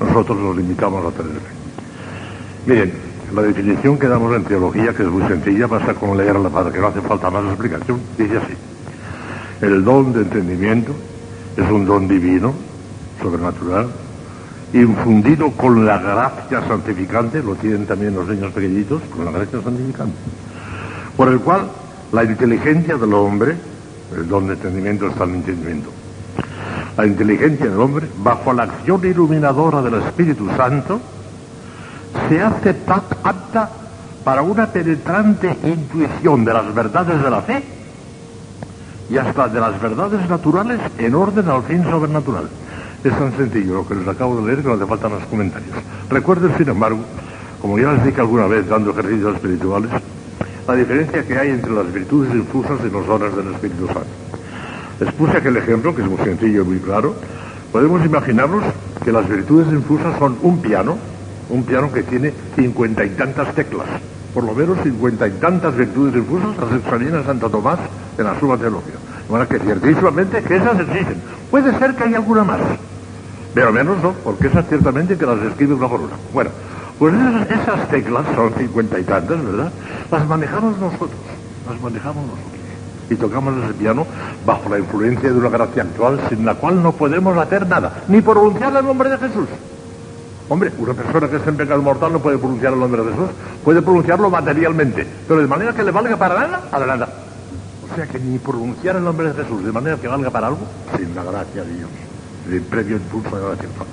Nosotros 0.00 0.36
nos 0.38 0.56
limitamos 0.56 1.06
a 1.06 1.16
tener 1.16 1.32
fe. 1.32 1.52
Miren, 2.66 2.92
la 3.32 3.42
definición 3.42 3.96
que 4.00 4.08
damos 4.08 4.34
en 4.34 4.42
teología, 4.42 4.92
que 4.94 5.04
es 5.04 5.08
muy 5.08 5.22
sencilla, 5.28 5.68
basta 5.68 5.94
con 5.94 6.18
leerla 6.18 6.48
para 6.48 6.72
que 6.72 6.80
no 6.80 6.88
hace 6.88 7.00
falta 7.02 7.30
más 7.30 7.44
explicación, 7.44 8.00
dice 8.18 8.38
así. 8.38 8.54
El 9.60 9.84
don 9.84 10.12
de 10.12 10.22
entendimiento 10.22 10.92
es 11.56 11.70
un 11.70 11.84
don 11.84 12.08
divino, 12.08 12.52
sobrenatural, 13.20 13.88
infundido 14.72 15.50
con 15.50 15.84
la 15.84 15.98
gracia 15.98 16.66
santificante, 16.66 17.42
lo 17.42 17.54
tienen 17.56 17.86
también 17.86 18.14
los 18.14 18.26
niños 18.28 18.52
pequeñitos, 18.52 19.02
con 19.14 19.24
la 19.24 19.30
gracia 19.30 19.60
santificante, 19.62 20.16
por 21.16 21.28
el 21.28 21.40
cual 21.40 21.68
la 22.12 22.24
inteligencia 22.24 22.96
del 22.96 23.12
hombre, 23.14 23.54
el 24.16 24.28
don 24.28 24.46
de 24.46 24.54
entendimiento 24.54 25.08
está 25.08 25.24
en 25.24 25.30
el 25.30 25.36
entendimiento, 25.36 25.90
la 26.96 27.06
inteligencia 27.06 27.66
del 27.66 27.80
hombre, 27.80 28.06
bajo 28.18 28.52
la 28.52 28.64
acción 28.64 29.00
iluminadora 29.04 29.82
del 29.82 29.94
Espíritu 29.94 30.48
Santo, 30.56 31.00
se 32.28 32.42
hace 32.42 32.76
apta 33.22 33.70
para 34.24 34.42
una 34.42 34.66
penetrante 34.66 35.56
intuición 35.64 36.44
de 36.44 36.52
las 36.52 36.74
verdades 36.74 37.22
de 37.22 37.30
la 37.30 37.42
fe 37.42 37.81
y 39.10 39.16
hasta 39.16 39.48
de 39.48 39.60
las 39.60 39.80
verdades 39.80 40.28
naturales 40.28 40.80
en 40.98 41.14
orden 41.14 41.48
al 41.48 41.62
fin 41.64 41.82
sobrenatural. 41.84 42.48
Es 43.04 43.12
tan 43.18 43.36
sencillo 43.36 43.74
lo 43.74 43.88
que 43.88 43.96
les 43.96 44.06
acabo 44.06 44.40
de 44.40 44.46
leer 44.46 44.62
que 44.62 44.68
no 44.68 44.74
hace 44.74 44.86
falta 44.86 45.08
más 45.08 45.24
comentarios. 45.26 45.76
Recuerden, 46.08 46.56
sin 46.56 46.68
embargo, 46.68 47.00
como 47.60 47.78
ya 47.78 47.92
les 47.92 48.04
dije 48.04 48.20
alguna 48.20 48.46
vez 48.46 48.68
dando 48.68 48.90
ejercicios 48.90 49.34
espirituales, 49.34 49.90
la 50.66 50.74
diferencia 50.74 51.26
que 51.26 51.36
hay 51.36 51.50
entre 51.50 51.72
las 51.72 51.92
virtudes 51.92 52.32
infusas 52.34 52.78
y 52.86 52.90
los 52.90 53.06
dones 53.06 53.34
del 53.36 53.52
Espíritu 53.52 53.86
Santo. 53.86 54.06
Les 55.00 55.12
puse 55.14 55.36
aquel 55.36 55.56
ejemplo, 55.56 55.94
que 55.94 56.02
es 56.02 56.08
muy 56.08 56.18
sencillo 56.18 56.62
y 56.62 56.64
muy 56.64 56.78
claro. 56.78 57.14
Podemos 57.72 58.04
imaginarnos 58.04 58.62
que 59.04 59.10
las 59.10 59.28
virtudes 59.28 59.72
infusas 59.72 60.16
son 60.18 60.38
un 60.42 60.62
piano, 60.62 60.96
un 61.50 61.64
piano 61.64 61.90
que 61.92 62.04
tiene 62.04 62.32
cincuenta 62.54 63.04
y 63.04 63.10
tantas 63.10 63.52
teclas, 63.54 63.88
por 64.34 64.44
lo 64.44 64.54
menos 64.54 64.78
cincuenta 64.82 65.26
y 65.26 65.32
tantas 65.32 65.76
virtudes 65.76 66.14
infusas 66.16 66.56
a 66.58 67.24
Santo 67.24 67.50
Tomás 67.50 67.78
en 68.16 68.24
la 68.24 68.32
Teología. 68.32 68.94
De 69.26 69.32
manera 69.32 69.48
que 69.48 69.58
ciertísimamente 69.58 70.42
que 70.42 70.56
esas 70.56 70.80
existen. 70.80 71.22
Puede 71.50 71.78
ser 71.78 71.94
que 71.94 72.04
haya 72.04 72.16
alguna 72.16 72.44
más. 72.44 72.60
Pero 73.54 73.72
menos 73.72 74.02
no, 74.02 74.12
porque 74.24 74.46
esas 74.46 74.66
ciertamente 74.68 75.16
que 75.16 75.26
las 75.26 75.38
escribe 75.42 75.74
una 75.74 75.88
por 75.88 76.00
una. 76.00 76.14
Bueno, 76.32 76.50
pues 76.98 77.14
esas, 77.50 77.88
teclas 77.88 78.24
son 78.34 78.54
cincuenta 78.54 78.98
y 78.98 79.04
tantas, 79.04 79.44
¿verdad? 79.44 79.72
Las 80.10 80.26
manejamos 80.26 80.78
nosotros, 80.78 81.10
las 81.68 81.80
manejamos 81.80 82.24
nosotros. 82.24 82.52
Y 83.10 83.14
tocamos 83.16 83.54
ese 83.64 83.74
piano 83.74 84.06
bajo 84.46 84.70
la 84.70 84.78
influencia 84.78 85.30
de 85.30 85.38
una 85.38 85.50
gracia 85.50 85.82
actual 85.82 86.20
sin 86.28 86.46
la 86.46 86.54
cual 86.54 86.82
no 86.82 86.92
podemos 86.92 87.36
hacer 87.36 87.66
nada, 87.66 88.02
ni 88.08 88.22
pronunciar 88.22 88.74
el 88.74 88.86
nombre 88.86 89.10
de 89.10 89.18
Jesús. 89.18 89.48
Hombre, 90.48 90.72
una 90.78 90.94
persona 90.94 91.28
que 91.28 91.36
está 91.36 91.50
en 91.50 91.56
pecado 91.56 91.82
mortal 91.82 92.12
no 92.12 92.18
puede 92.18 92.38
pronunciar 92.38 92.72
el 92.72 92.80
nombre 92.80 93.02
de 93.02 93.10
Jesús, 93.10 93.30
puede 93.64 93.80
pronunciarlo 93.80 94.28
materialmente, 94.28 95.06
pero 95.26 95.40
de 95.40 95.46
manera 95.46 95.72
que 95.72 95.82
le 95.82 95.90
valga 95.90 96.16
para 96.16 96.34
nada, 96.34 96.60
para 96.70 96.86
nada. 96.86 97.08
O 97.90 97.94
sea 97.94 98.06
que 98.06 98.18
ni 98.18 98.38
pronunciar 98.38 98.96
el 98.96 99.04
nombre 99.04 99.32
de 99.32 99.42
Jesús 99.42 99.64
de 99.64 99.72
manera 99.72 99.96
que 99.96 100.08
valga 100.08 100.30
para 100.30 100.48
algo, 100.48 100.66
sin 100.96 101.14
la 101.14 101.22
gracia 101.24 101.62
de 101.64 101.74
Dios 101.74 101.88
de 102.48 102.60
previo 102.60 102.96
impulso 102.96 103.36
de 103.36 103.42
la 103.42 103.48
gracia 103.48 103.68
actual. 103.68 103.88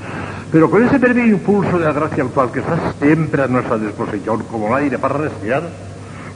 Pero 0.51 0.71
con 0.71 0.83
ese 0.83 0.99
previo 0.99 1.25
impulso 1.25 1.77
de 1.77 1.85
la 1.85 1.93
gracia 1.93 2.23
actual 2.23 2.51
que 2.51 2.59
está 2.59 2.93
siempre 2.99 3.43
a 3.43 3.47
nuestra 3.47 3.77
disposición 3.77 4.43
como 4.43 4.67
el 4.69 4.83
aire 4.83 4.97
para 4.97 5.17
respirar, 5.17 5.63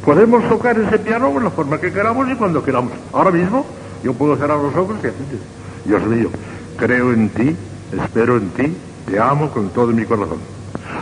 podemos 0.05 0.47
tocar 0.47 0.77
ese 0.77 0.99
piano 0.99 1.33
de 1.33 1.41
la 1.41 1.49
forma 1.49 1.79
que 1.79 1.91
queramos 1.91 2.29
y 2.29 2.35
cuando 2.35 2.63
queramos. 2.63 2.93
Ahora 3.11 3.31
mismo 3.31 3.65
yo 4.03 4.13
puedo 4.13 4.35
cerrar 4.35 4.59
los 4.59 4.75
ojos 4.75 4.97
y 4.99 5.03
decir, 5.03 5.39
Dios 5.85 6.03
mío, 6.05 6.29
creo 6.77 7.13
en 7.13 7.29
ti, 7.29 7.55
espero 7.91 8.37
en 8.37 8.49
ti, 8.49 8.77
te 9.05 9.19
amo 9.19 9.49
con 9.49 9.69
todo 9.69 9.87
mi 9.87 10.05
corazón. 10.05 10.39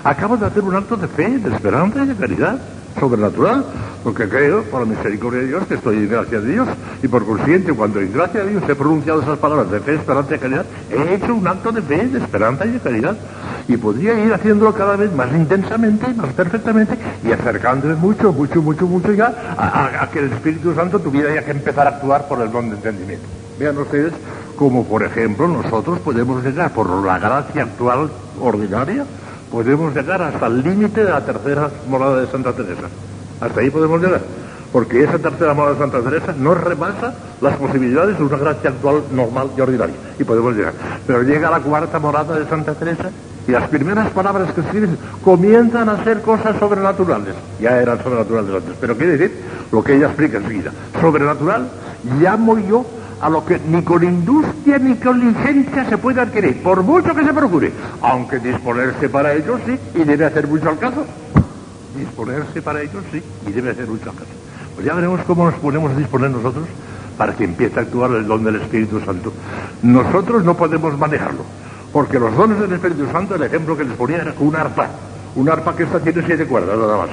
Acabo 0.04 0.38
de 0.38 0.46
hacer 0.46 0.64
un 0.64 0.76
acto 0.76 0.98
de 0.98 1.08
fe, 1.08 1.38
de 1.38 1.54
esperanza 1.54 2.04
y 2.04 2.08
de 2.08 2.16
caridad 2.16 2.60
sobrenatural, 3.00 3.66
porque 4.04 4.28
creo, 4.28 4.64
por 4.64 4.82
la 4.82 4.86
misericordia 4.86 5.42
de 5.42 5.48
Dios, 5.48 5.68
que 5.68 5.76
estoy 5.76 5.98
en 5.98 6.10
gracia 6.10 6.42
de 6.42 6.52
Dios, 6.52 6.68
y 7.02 7.08
por 7.08 7.26
consiguiente, 7.26 7.72
cuando 7.74 8.00
en 8.00 8.12
gracia 8.12 8.44
de 8.44 8.52
Dios 8.52 8.64
he 8.68 8.76
pronunciado 8.76 9.22
esas 9.22 9.38
palabras 9.38 9.72
de 9.72 9.80
fe, 9.80 9.96
esperanza 9.96 10.36
y 10.36 10.40
caridad, 10.40 10.66
he 10.90 11.16
hecho 11.16 11.34
un 11.34 11.48
acto 11.48 11.72
de 11.72 11.82
fe, 11.82 12.08
de 12.08 12.20
esperanza 12.20 12.66
y 12.66 12.72
de 12.72 12.80
caridad, 12.80 13.16
y 13.68 13.78
podría 13.78 14.20
ir 14.20 14.34
haciéndolo 14.34 14.74
cada 14.74 14.96
vez 14.98 15.14
más 15.14 15.32
intensamente, 15.32 16.14
más 16.14 16.34
perfectamente, 16.34 16.98
y 17.24 17.32
acercándome 17.32 17.96
mucho, 17.96 18.34
mucho, 18.34 18.62
mucho, 18.62 18.86
mucho 18.88 19.14
ya 19.14 19.56
a, 19.58 20.04
a 20.04 20.10
que 20.10 20.20
el 20.20 20.34
Espíritu 20.34 20.74
Santo 20.74 21.00
tuviera 21.00 21.34
ya 21.34 21.46
que 21.46 21.52
empezar 21.52 21.88
a 21.88 21.92
actuar 21.92 22.28
por 22.28 22.42
el 22.42 22.52
don 22.52 22.70
de 22.70 22.76
entendimiento. 22.76 23.26
Vean 23.60 23.78
ustedes 23.78 24.14
como, 24.62 24.84
por 24.84 25.02
ejemplo, 25.02 25.48
nosotros 25.48 25.98
podemos 26.02 26.44
llegar 26.44 26.72
por 26.72 26.88
la 27.04 27.18
gracia 27.18 27.64
actual 27.64 28.12
ordinaria, 28.40 29.04
podemos 29.50 29.92
llegar 29.92 30.22
hasta 30.22 30.46
el 30.46 30.62
límite 30.62 31.04
de 31.04 31.10
la 31.10 31.26
tercera 31.26 31.68
morada 31.90 32.22
de 32.22 32.28
Santa 32.28 32.54
Teresa. 32.54 32.84
Hasta 33.40 33.60
ahí 33.60 33.72
podemos 33.72 34.00
llegar. 34.00 34.22
Porque 34.72 35.04
esa 35.04 35.18
tercera 35.18 35.56
morada 35.56 35.74
de 35.74 35.80
Santa 35.80 36.02
Teresa 36.08 36.36
no 36.38 36.54
rebasa 36.54 37.12
las 37.42 37.56
posibilidades 37.56 38.20
de 38.20 38.24
una 38.24 38.38
gracia 38.38 38.70
actual 38.70 39.02
normal 39.12 39.50
y 39.58 39.62
ordinaria. 39.62 39.96
Y 40.20 40.24
podemos 40.26 40.56
llegar. 40.56 40.74
Pero 41.08 41.24
llega 41.24 41.50
la 41.50 41.60
cuarta 41.60 41.98
morada 41.98 42.38
de 42.38 42.48
Santa 42.48 42.76
Teresa 42.76 43.10
y 43.48 43.52
las 43.54 43.68
primeras 43.68 44.12
palabras 44.12 44.54
que 44.54 44.62
escribes 44.62 44.92
comienzan 45.24 45.90
a 45.90 46.04
ser 46.04 46.22
cosas 46.22 46.56
sobrenaturales. 46.60 47.34
Ya 47.60 47.82
eran 47.82 47.98
sobrenaturales 48.04 48.58
antes. 48.58 48.76
Pero 48.80 48.96
quiere 48.96 49.18
decir 49.18 49.42
lo 49.72 49.84
que 49.84 49.96
ella 49.96 50.06
explica 50.06 50.38
enseguida. 50.38 50.72
Sobrenatural 51.02 51.68
llamo 52.20 52.60
yo 52.60 52.86
a 53.22 53.30
lo 53.30 53.46
que 53.46 53.60
ni 53.68 53.84
con 53.84 54.04
industria 54.04 54.80
ni 54.80 54.96
con 54.96 55.20
licencia 55.20 55.88
se 55.88 55.98
puede 55.98 56.22
adquirir, 56.22 56.62
por 56.64 56.82
mucho 56.82 57.14
que 57.14 57.24
se 57.24 57.34
procure, 57.34 57.72
aunque 58.02 58.40
disponerse 58.40 59.10
para 59.10 59.34
ello 59.34 59.60
sí, 59.66 59.78
y 59.94 60.04
debe 60.04 60.26
hacer 60.26 60.48
mucho 60.48 60.70
al 60.70 60.80
caso. 60.80 61.06
Disponerse 61.96 62.62
para 62.62 62.82
ello 62.82 63.00
sí, 63.12 63.22
y 63.48 63.52
debe 63.52 63.72
hacer 63.72 63.88
mucho 63.88 64.10
al 64.10 64.16
caso. 64.16 64.32
Pues 64.74 64.86
ya 64.86 64.94
veremos 64.94 65.22
cómo 65.28 65.46
nos 65.46 65.56
ponemos 65.56 65.92
a 65.92 65.96
disponer 65.96 66.32
nosotros 66.32 66.66
para 67.18 67.36
que 67.36 67.44
empiece 67.44 67.78
a 67.78 67.84
actuar 67.84 68.12
el 68.12 68.26
don 68.26 68.44
del 68.44 68.56
Espíritu 68.56 69.00
Santo. 69.02 69.32
Nosotros 69.84 70.44
no 70.44 70.58
podemos 70.58 70.98
manejarlo, 70.98 71.44
porque 71.94 72.18
los 72.20 72.36
dones 72.36 72.60
del 72.60 72.74
Espíritu 72.74 73.06
Santo, 73.12 73.36
el 73.36 73.44
ejemplo 73.44 73.78
que 73.78 73.84
les 73.84 73.94
ponía 73.94 74.18
era 74.18 74.34
un 74.40 74.56
arpa, 74.56 74.90
un 75.36 75.48
arpa 75.48 75.76
que 75.76 75.84
esta 75.84 76.00
tiene 76.00 76.24
siete 76.26 76.46
cuerdas 76.46 76.78
nada 76.78 76.98
más. 76.98 77.10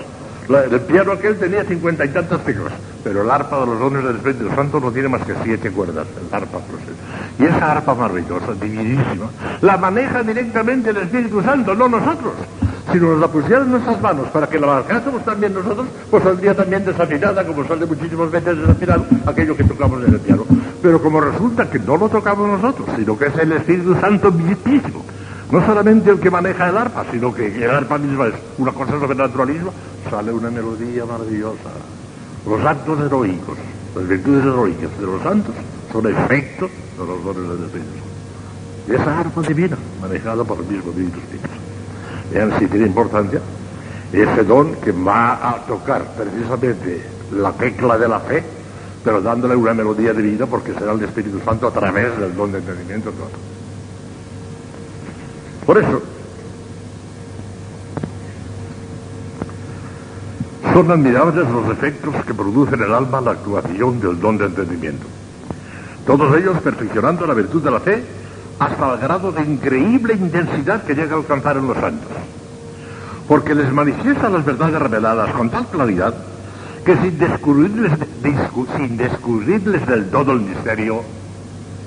El 0.72 0.80
piano 0.80 1.12
aquel 1.12 1.36
tenía 1.36 1.62
cincuenta 1.64 2.06
y 2.06 2.08
tantas 2.08 2.42
teclas, 2.42 2.72
pero 3.08 3.22
el 3.22 3.30
arpa 3.30 3.60
de 3.60 3.66
los 3.66 3.80
dones 3.80 4.04
del 4.04 4.16
Espíritu 4.16 4.54
Santo 4.54 4.78
no 4.78 4.92
tiene 4.92 5.08
más 5.08 5.22
que 5.22 5.32
siete 5.42 5.70
cuerdas, 5.70 6.06
el 6.20 6.34
arpa. 6.34 6.58
Y 7.38 7.44
esa 7.44 7.72
arpa 7.72 7.94
maravillosa, 7.94 8.52
divinísima, 8.60 9.30
la 9.62 9.78
maneja 9.78 10.22
directamente 10.22 10.90
el 10.90 10.98
Espíritu 10.98 11.40
Santo, 11.42 11.74
no 11.74 11.88
nosotros. 11.88 12.34
Si 12.92 12.98
nos 12.98 13.18
la 13.18 13.28
pusieran 13.28 13.64
en 13.64 13.70
nuestras 13.70 13.98
manos 14.02 14.28
para 14.28 14.46
que 14.46 14.60
la 14.60 14.66
manejásemos 14.66 15.24
también 15.24 15.54
nosotros, 15.54 15.86
pues 16.10 16.22
saldría 16.22 16.54
también 16.54 16.84
desafinada, 16.84 17.46
como 17.46 17.64
sale 17.64 17.86
muchísimas 17.86 18.30
veces 18.30 18.58
desafinado 18.58 19.06
aquello 19.24 19.56
que 19.56 19.64
tocamos 19.64 20.04
en 20.04 20.12
el 20.12 20.20
piano. 20.20 20.44
Pero 20.82 21.00
como 21.00 21.22
resulta 21.22 21.70
que 21.70 21.78
no 21.78 21.96
lo 21.96 22.10
tocamos 22.10 22.60
nosotros, 22.60 22.90
sino 22.94 23.16
que 23.16 23.24
es 23.24 23.38
el 23.38 23.52
Espíritu 23.52 23.94
Santo 24.02 24.30
mismo, 24.30 25.02
no 25.50 25.64
solamente 25.64 26.10
el 26.10 26.20
que 26.20 26.30
maneja 26.30 26.68
el 26.68 26.76
arpa, 26.76 27.06
sino 27.10 27.32
que 27.32 27.56
el 27.56 27.70
arpa 27.70 27.96
misma 27.96 28.26
es 28.26 28.34
una 28.58 28.72
cosa 28.72 29.00
sobrenaturalismo, 29.00 29.72
sale 30.10 30.30
una 30.30 30.50
melodía 30.50 31.06
maravillosa. 31.06 31.70
Los 32.48 32.64
actos 32.64 32.98
heroicos, 33.00 33.58
las 33.94 34.08
virtudes 34.08 34.44
heroicas 34.44 34.98
de 34.98 35.06
los 35.06 35.22
santos 35.22 35.54
son 35.92 36.06
efectos 36.06 36.70
de 36.98 37.06
los 37.06 37.22
dones 37.22 37.48
del 37.50 37.64
Espíritu. 37.66 37.90
Y 38.88 38.94
esa 38.94 39.20
arpa 39.20 39.42
divina, 39.42 39.76
manejada 40.00 40.44
por 40.44 40.58
el 40.58 40.64
mismo 40.64 40.90
Espíritu 40.90 41.18
Santo. 41.20 41.48
Vean 42.32 42.58
si 42.58 42.66
tiene 42.66 42.86
importancia 42.86 43.40
ese 44.12 44.44
don 44.44 44.74
que 44.76 44.92
va 44.92 45.50
a 45.50 45.56
tocar 45.66 46.02
precisamente 46.16 47.02
la 47.32 47.52
tecla 47.52 47.98
de 47.98 48.08
la 48.08 48.20
fe, 48.20 48.42
pero 49.04 49.20
dándole 49.20 49.54
una 49.54 49.74
melodía 49.74 50.14
divina 50.14 50.46
porque 50.46 50.72
será 50.72 50.92
el 50.92 51.02
Espíritu 51.02 51.40
Santo 51.44 51.66
a 51.66 51.70
través 51.70 52.18
del 52.18 52.34
don 52.34 52.50
de 52.50 52.58
entendimiento. 52.58 53.12
Por 55.66 55.76
eso, 55.76 56.02
son 60.72 60.90
admirables 60.90 61.48
los 61.50 61.70
efectos 61.70 62.14
que 62.24 62.34
produce 62.34 62.74
en 62.74 62.82
el 62.82 62.94
alma 62.94 63.20
la 63.20 63.32
actuación 63.32 64.00
del 64.00 64.20
don 64.20 64.38
de 64.38 64.46
entendimiento. 64.46 65.06
Todos 66.06 66.36
ellos 66.36 66.58
perfeccionando 66.62 67.26
la 67.26 67.34
virtud 67.34 67.62
de 67.62 67.70
la 67.70 67.80
fe 67.80 68.04
hasta 68.58 68.94
el 68.94 69.00
grado 69.00 69.32
de 69.32 69.42
increíble 69.42 70.14
intensidad 70.14 70.82
que 70.84 70.94
llega 70.94 71.14
a 71.14 71.18
alcanzar 71.18 71.56
en 71.56 71.68
los 71.68 71.76
santos. 71.76 72.10
Porque 73.26 73.54
les 73.54 73.72
manifiesta 73.72 74.28
las 74.28 74.44
verdades 74.44 74.80
reveladas 74.80 75.30
con 75.32 75.50
tal 75.50 75.66
claridad 75.66 76.14
que 76.84 76.96
sin 76.96 77.18
descubrirles, 77.18 77.92
sin 78.76 78.96
descubrirles 78.96 79.86
del 79.86 80.08
todo 80.08 80.32
el 80.32 80.40
misterio, 80.40 81.02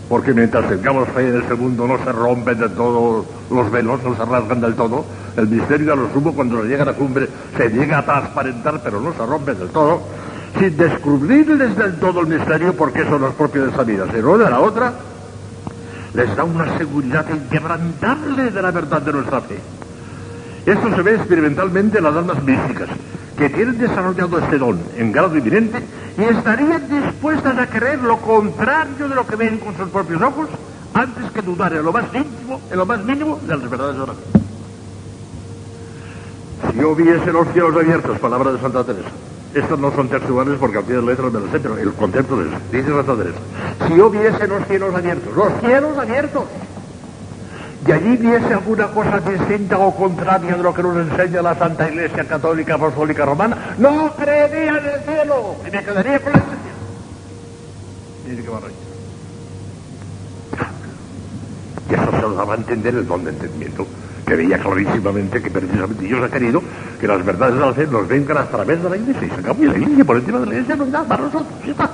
porque 0.07 0.33
mientras 0.33 0.69
tengamos 0.69 1.07
fe 1.09 1.29
en 1.29 1.41
este 1.41 1.55
mundo 1.55 1.87
no 1.87 1.97
se 1.97 2.11
rompen 2.11 2.59
de 2.59 2.69
todo 2.69 3.25
los 3.49 3.71
velos, 3.71 4.03
no 4.03 4.15
se 4.15 4.25
rasgan 4.25 4.61
del 4.61 4.75
todo, 4.75 5.05
El 5.37 5.47
misterio 5.47 5.93
a 5.93 5.95
lo 5.95 6.11
sumo 6.11 6.33
cuando 6.33 6.61
se 6.61 6.67
llega 6.67 6.83
a 6.83 6.87
la 6.87 6.93
cumbre 6.93 7.27
se 7.55 7.69
llega 7.69 7.99
a 7.99 8.05
transparentar, 8.05 8.81
pero 8.83 8.99
no 8.99 9.13
se 9.13 9.25
rompe 9.25 9.53
del 9.53 9.69
todo, 9.69 10.01
sin 10.59 10.75
descubrirles 10.75 11.75
del 11.77 11.95
todo 11.95 12.21
el 12.21 12.27
misterio 12.27 12.73
porque 12.73 13.05
son 13.05 13.21
los 13.21 13.33
propios 13.35 13.65
de 13.65 13.71
esa 13.71 13.83
vida, 13.83 14.05
sino 14.13 14.37
de 14.37 14.49
la 14.49 14.59
otra, 14.59 14.93
les 16.13 16.35
da 16.35 16.43
una 16.43 16.77
seguridad 16.77 17.25
inquebrantable 17.29 18.51
de 18.51 18.61
la 18.61 18.71
verdad 18.71 19.01
de 19.01 19.13
nuestra 19.13 19.41
fe. 19.41 19.59
Esto 20.65 20.95
se 20.95 21.01
ve 21.01 21.15
experimentalmente 21.15 21.97
en 21.97 22.03
las 22.03 22.15
almas 22.15 22.43
místicas, 22.43 22.89
que 23.37 23.49
tienen 23.49 23.77
desarrollado 23.77 24.37
este 24.37 24.57
don 24.57 24.79
en 24.97 25.11
grado 25.11 25.35
inminente 25.37 25.81
y 26.17 26.23
estarían 26.23 26.87
dispuestas 26.89 27.57
a 27.57 27.67
creer 27.67 27.99
lo 28.03 28.17
contrario 28.17 29.07
de 29.07 29.15
lo 29.15 29.25
que 29.25 29.37
ven 29.37 29.57
con 29.57 29.75
sus 29.75 29.89
propios 29.89 30.21
ojos 30.21 30.49
antes 30.93 31.31
que 31.31 31.41
dudar 31.41 31.73
en 31.73 31.83
lo 31.83 31.93
más 31.93 32.13
íntimo, 32.13 32.61
en 32.69 32.77
lo 32.77 32.85
más 32.85 33.03
mínimo 33.03 33.39
de 33.41 33.57
las 33.57 33.69
verdades 33.69 33.95
de 33.95 34.07
la 34.07 34.13
fe. 34.13 34.50
Si 36.69 36.77
yo 36.77 36.95
viese 36.95 37.31
los 37.31 37.47
cielos 37.53 37.75
abiertos, 37.75 38.19
palabra 38.19 38.51
de 38.51 38.59
Santa 38.59 38.83
Teresa, 38.83 39.09
estas 39.53 39.79
no 39.79 39.91
son 39.93 40.07
textuales 40.07 40.57
porque 40.59 40.77
al 40.77 40.83
pie 40.83 40.95
de 40.95 41.01
letras 41.01 41.31
me 41.31 41.39
lo 41.39 41.51
sé, 41.51 41.59
pero 41.59 41.77
el 41.77 41.93
concepto 41.93 42.41
eso, 42.41 42.57
dice 42.71 42.89
Santa 42.89 43.15
Teresa. 43.15 43.39
Si 43.87 43.95
yo 43.95 44.09
viese 44.09 44.47
los 44.47 44.65
cielos 44.67 44.95
abiertos, 44.95 45.35
los 45.35 45.59
cielos 45.59 45.97
abiertos, 45.97 46.43
y 47.85 47.91
allí 47.91 48.15
viese 48.17 48.53
alguna 48.53 48.87
cosa 48.87 49.19
distinta 49.19 49.79
o 49.79 49.95
contraria 49.95 50.55
de 50.55 50.63
lo 50.63 50.73
que 50.73 50.83
nos 50.83 50.95
enseña 50.97 51.41
la 51.41 51.55
Santa 51.55 51.89
Iglesia 51.89 52.23
Católica 52.25 52.75
Apostólica 52.75 53.25
Romana, 53.25 53.75
no 53.79 54.13
creería 54.15 54.77
en 54.77 54.85
el 54.85 55.01
cielo 55.01 55.55
y 55.67 55.71
me 55.71 55.83
quedaría 55.83 56.19
con 56.19 56.31
la 56.31 56.39
iglesia. 56.39 56.71
Mire 58.27 58.43
qué 58.43 58.49
barrio. 58.49 58.80
Y 61.91 61.93
eso 61.93 62.09
se 62.09 62.21
lo 62.21 62.33
daba 62.33 62.53
a 62.53 62.57
entender 62.57 62.95
el 62.95 63.05
don 63.05 63.25
de 63.25 63.31
entendimiento, 63.31 63.85
que 64.25 64.35
veía 64.35 64.57
clarísimamente 64.57 65.41
que 65.41 65.49
precisamente 65.49 66.05
Dios 66.05 66.23
ha 66.23 66.29
querido 66.29 66.61
que 66.99 67.05
las 67.05 67.25
verdades 67.25 67.55
de 67.55 67.59
la 67.59 67.73
fe 67.73 67.87
nos 67.87 68.07
vengan 68.07 68.37
a 68.37 68.45
través 68.45 68.81
de 68.81 68.89
la 68.89 68.95
iglesia 68.95 69.27
y 69.27 69.61
y 69.61 69.65
la 69.65 69.77
iglesia 69.77 70.05
por 70.05 70.15
encima 70.15 70.39
de 70.39 70.45
la 70.45 70.53
iglesia 70.53 70.75
no 70.77 70.83
hay 70.85 70.91
nada 70.91 71.05
para 71.05 71.23
nosotros, 71.23 71.49
ya 71.65 71.71
está. 71.71 71.89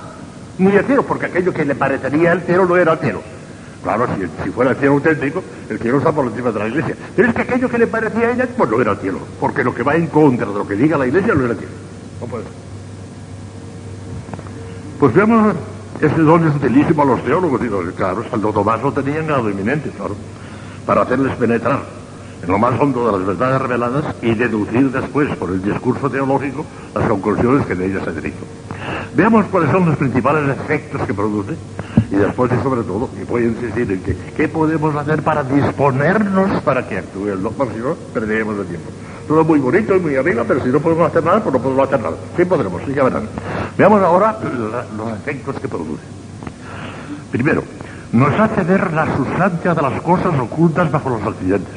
El 0.59 0.85
cielo, 0.85 1.03
porque 1.03 1.25
aquello 1.25 1.51
que 1.51 1.65
le 1.65 1.73
parecería 1.73 2.39
cielo 2.41 2.65
no 2.65 2.77
era 2.77 2.95
cielo. 2.97 3.21
Claro, 3.83 4.07
si, 4.15 4.43
si, 4.43 4.51
fuera 4.51 4.71
el 4.71 4.77
cielo 4.77 4.93
auténtico, 4.93 5.43
el 5.69 5.79
cielo 5.79 5.97
está 5.97 6.11
por 6.11 6.25
encima 6.25 6.51
de 6.51 6.59
la 6.59 6.67
iglesia. 6.67 6.95
Pero 7.15 7.29
es 7.29 7.35
que 7.35 7.41
aquello 7.41 7.69
que 7.69 7.77
le 7.77 7.87
parecía 7.87 8.27
a 8.27 8.31
ella, 8.31 8.47
pues 8.55 8.69
no 8.69 8.81
era 8.81 8.91
el 8.91 8.97
cielo. 8.97 9.19
Porque 9.39 9.63
lo 9.63 9.73
que 9.73 9.83
va 9.83 9.95
en 9.95 10.07
contra 10.07 10.47
de 10.47 10.53
lo 10.53 10.67
que 10.67 10.75
diga 10.75 10.97
la 10.97 11.07
iglesia 11.07 11.33
no 11.33 11.43
era 11.43 11.53
el 11.53 11.59
cielo. 11.59 11.73
No 12.19 12.27
puede 12.27 12.43
ser. 12.43 12.53
Pues 14.99 15.13
veamos, 15.13 15.55
ese 16.01 16.21
don 16.21 16.47
es 16.47 16.55
utilísimo 16.55 17.01
a 17.01 17.05
los 17.05 17.23
teólogos. 17.23 17.61
Digo, 17.61 17.81
claro, 17.95 18.23
Santo 18.29 18.51
Tomás 18.51 18.81
lo 18.81 18.91
tenía 18.91 19.19
en 19.19 19.27
grado 19.27 19.49
inminente, 19.49 19.89
claro. 19.89 20.15
Para 20.85 21.01
hacerles 21.01 21.35
penetrar 21.35 21.81
en 22.43 22.51
lo 22.51 22.59
más 22.59 22.79
hondo 22.79 23.05
de 23.05 23.17
las 23.17 23.27
verdades 23.27 23.61
reveladas 23.61 24.15
y 24.21 24.33
deducir 24.35 24.91
después, 24.91 25.35
por 25.37 25.49
el 25.49 25.61
discurso 25.61 26.09
teológico, 26.09 26.65
las 26.93 27.07
conclusiones 27.09 27.65
que 27.65 27.75
de 27.75 27.87
ellas 27.87 28.03
se 28.03 28.11
dirigen. 28.13 28.39
Veamos 29.15 29.45
cuáles 29.47 29.71
son 29.71 29.87
los 29.87 29.97
principales 29.97 30.55
efectos 30.57 31.01
que 31.01 31.13
produce 31.13 31.55
y 32.11 32.15
después 32.15 32.51
y 32.57 32.63
sobre 32.63 32.83
todo, 32.83 33.09
y 33.19 33.25
voy 33.25 33.43
a 33.43 33.45
insistir 33.47 33.91
en 33.91 34.01
que, 34.01 34.15
¿qué 34.35 34.47
podemos 34.47 34.95
hacer 34.95 35.23
para 35.23 35.43
disponernos 35.43 36.61
para 36.61 36.87
que 36.87 36.99
actúe 36.99 37.29
el 37.29 37.41
doctor? 37.41 37.69
Si 37.73 37.79
no, 37.79 37.95
perderemos 38.13 38.59
el 38.59 38.65
tiempo. 38.67 38.89
Todo 39.27 39.43
muy 39.43 39.59
bonito 39.59 39.95
y 39.95 39.99
muy 39.99 40.15
arriba, 40.15 40.45
pero 40.47 40.63
si 40.63 40.69
no 40.69 40.79
podemos 40.79 41.07
hacer 41.07 41.23
nada, 41.23 41.43
pues 41.43 41.53
no 41.53 41.61
podemos 41.61 41.87
hacer 41.87 41.99
nada. 41.99 42.15
Sí 42.37 42.45
podremos, 42.45 42.81
sí, 42.85 42.93
ya 42.93 43.03
verán. 43.03 43.27
Veamos 43.77 44.01
ahora 44.01 44.37
los 44.95 45.11
efectos 45.13 45.59
que 45.59 45.67
produce. 45.67 46.03
Primero, 47.31 47.63
nos 48.13 48.39
hace 48.39 48.63
ver 48.63 48.93
la 48.93 49.17
sustancia 49.17 49.75
de 49.75 49.81
las 49.81 50.01
cosas 50.01 50.39
ocultas 50.39 50.89
bajo 50.89 51.09
los 51.09 51.21
accidentes. 51.23 51.73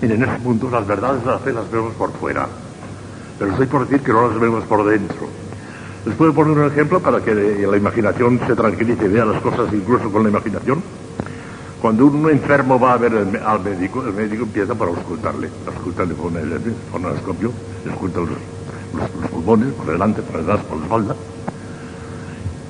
Miren, 0.00 0.22
en 0.22 0.28
este 0.28 0.40
punto 0.42 0.70
las 0.70 0.86
verdades 0.86 1.24
de 1.24 1.30
la 1.30 1.38
fe 1.38 1.52
las 1.52 1.70
vemos 1.70 1.92
por 1.94 2.12
fuera, 2.12 2.46
pero 3.38 3.50
estoy 3.50 3.66
por 3.66 3.86
decir 3.86 4.00
que 4.04 4.12
no 4.12 4.28
las 4.28 4.38
vemos 4.38 4.64
por 4.64 4.84
dentro. 4.88 5.28
Les 6.06 6.14
puedo 6.14 6.32
poner 6.32 6.56
un 6.56 6.66
ejemplo 6.66 7.00
para 7.00 7.20
que 7.20 7.34
la 7.34 7.76
imaginación 7.76 8.40
se 8.46 8.54
tranquilice 8.54 9.04
y 9.04 9.08
vea 9.08 9.24
las 9.24 9.42
cosas 9.42 9.72
incluso 9.72 10.10
con 10.10 10.22
la 10.22 10.30
imaginación. 10.30 10.82
Cuando 11.80 12.04
un 12.06 12.28
enfermo 12.28 12.78
va 12.78 12.92
a 12.92 12.96
ver 12.98 13.14
al 13.14 13.60
médico, 13.60 14.04
el 14.06 14.12
médico 14.12 14.42
empieza 14.42 14.74
por 14.74 14.88
auscultarle. 14.88 15.48
Auscultarle 15.66 16.14
con 16.14 16.36
el 16.36 16.60
fonoscopio, 16.92 17.52
escucha 17.86 18.18
los, 18.18 18.28
los, 18.28 19.20
los, 19.22 19.30
pulmones, 19.30 19.72
por 19.72 19.86
delante, 19.86 20.20
por 20.20 20.40
detrás, 20.40 20.60
por 20.60 20.76
la 20.76 20.84
espalda. 20.84 21.16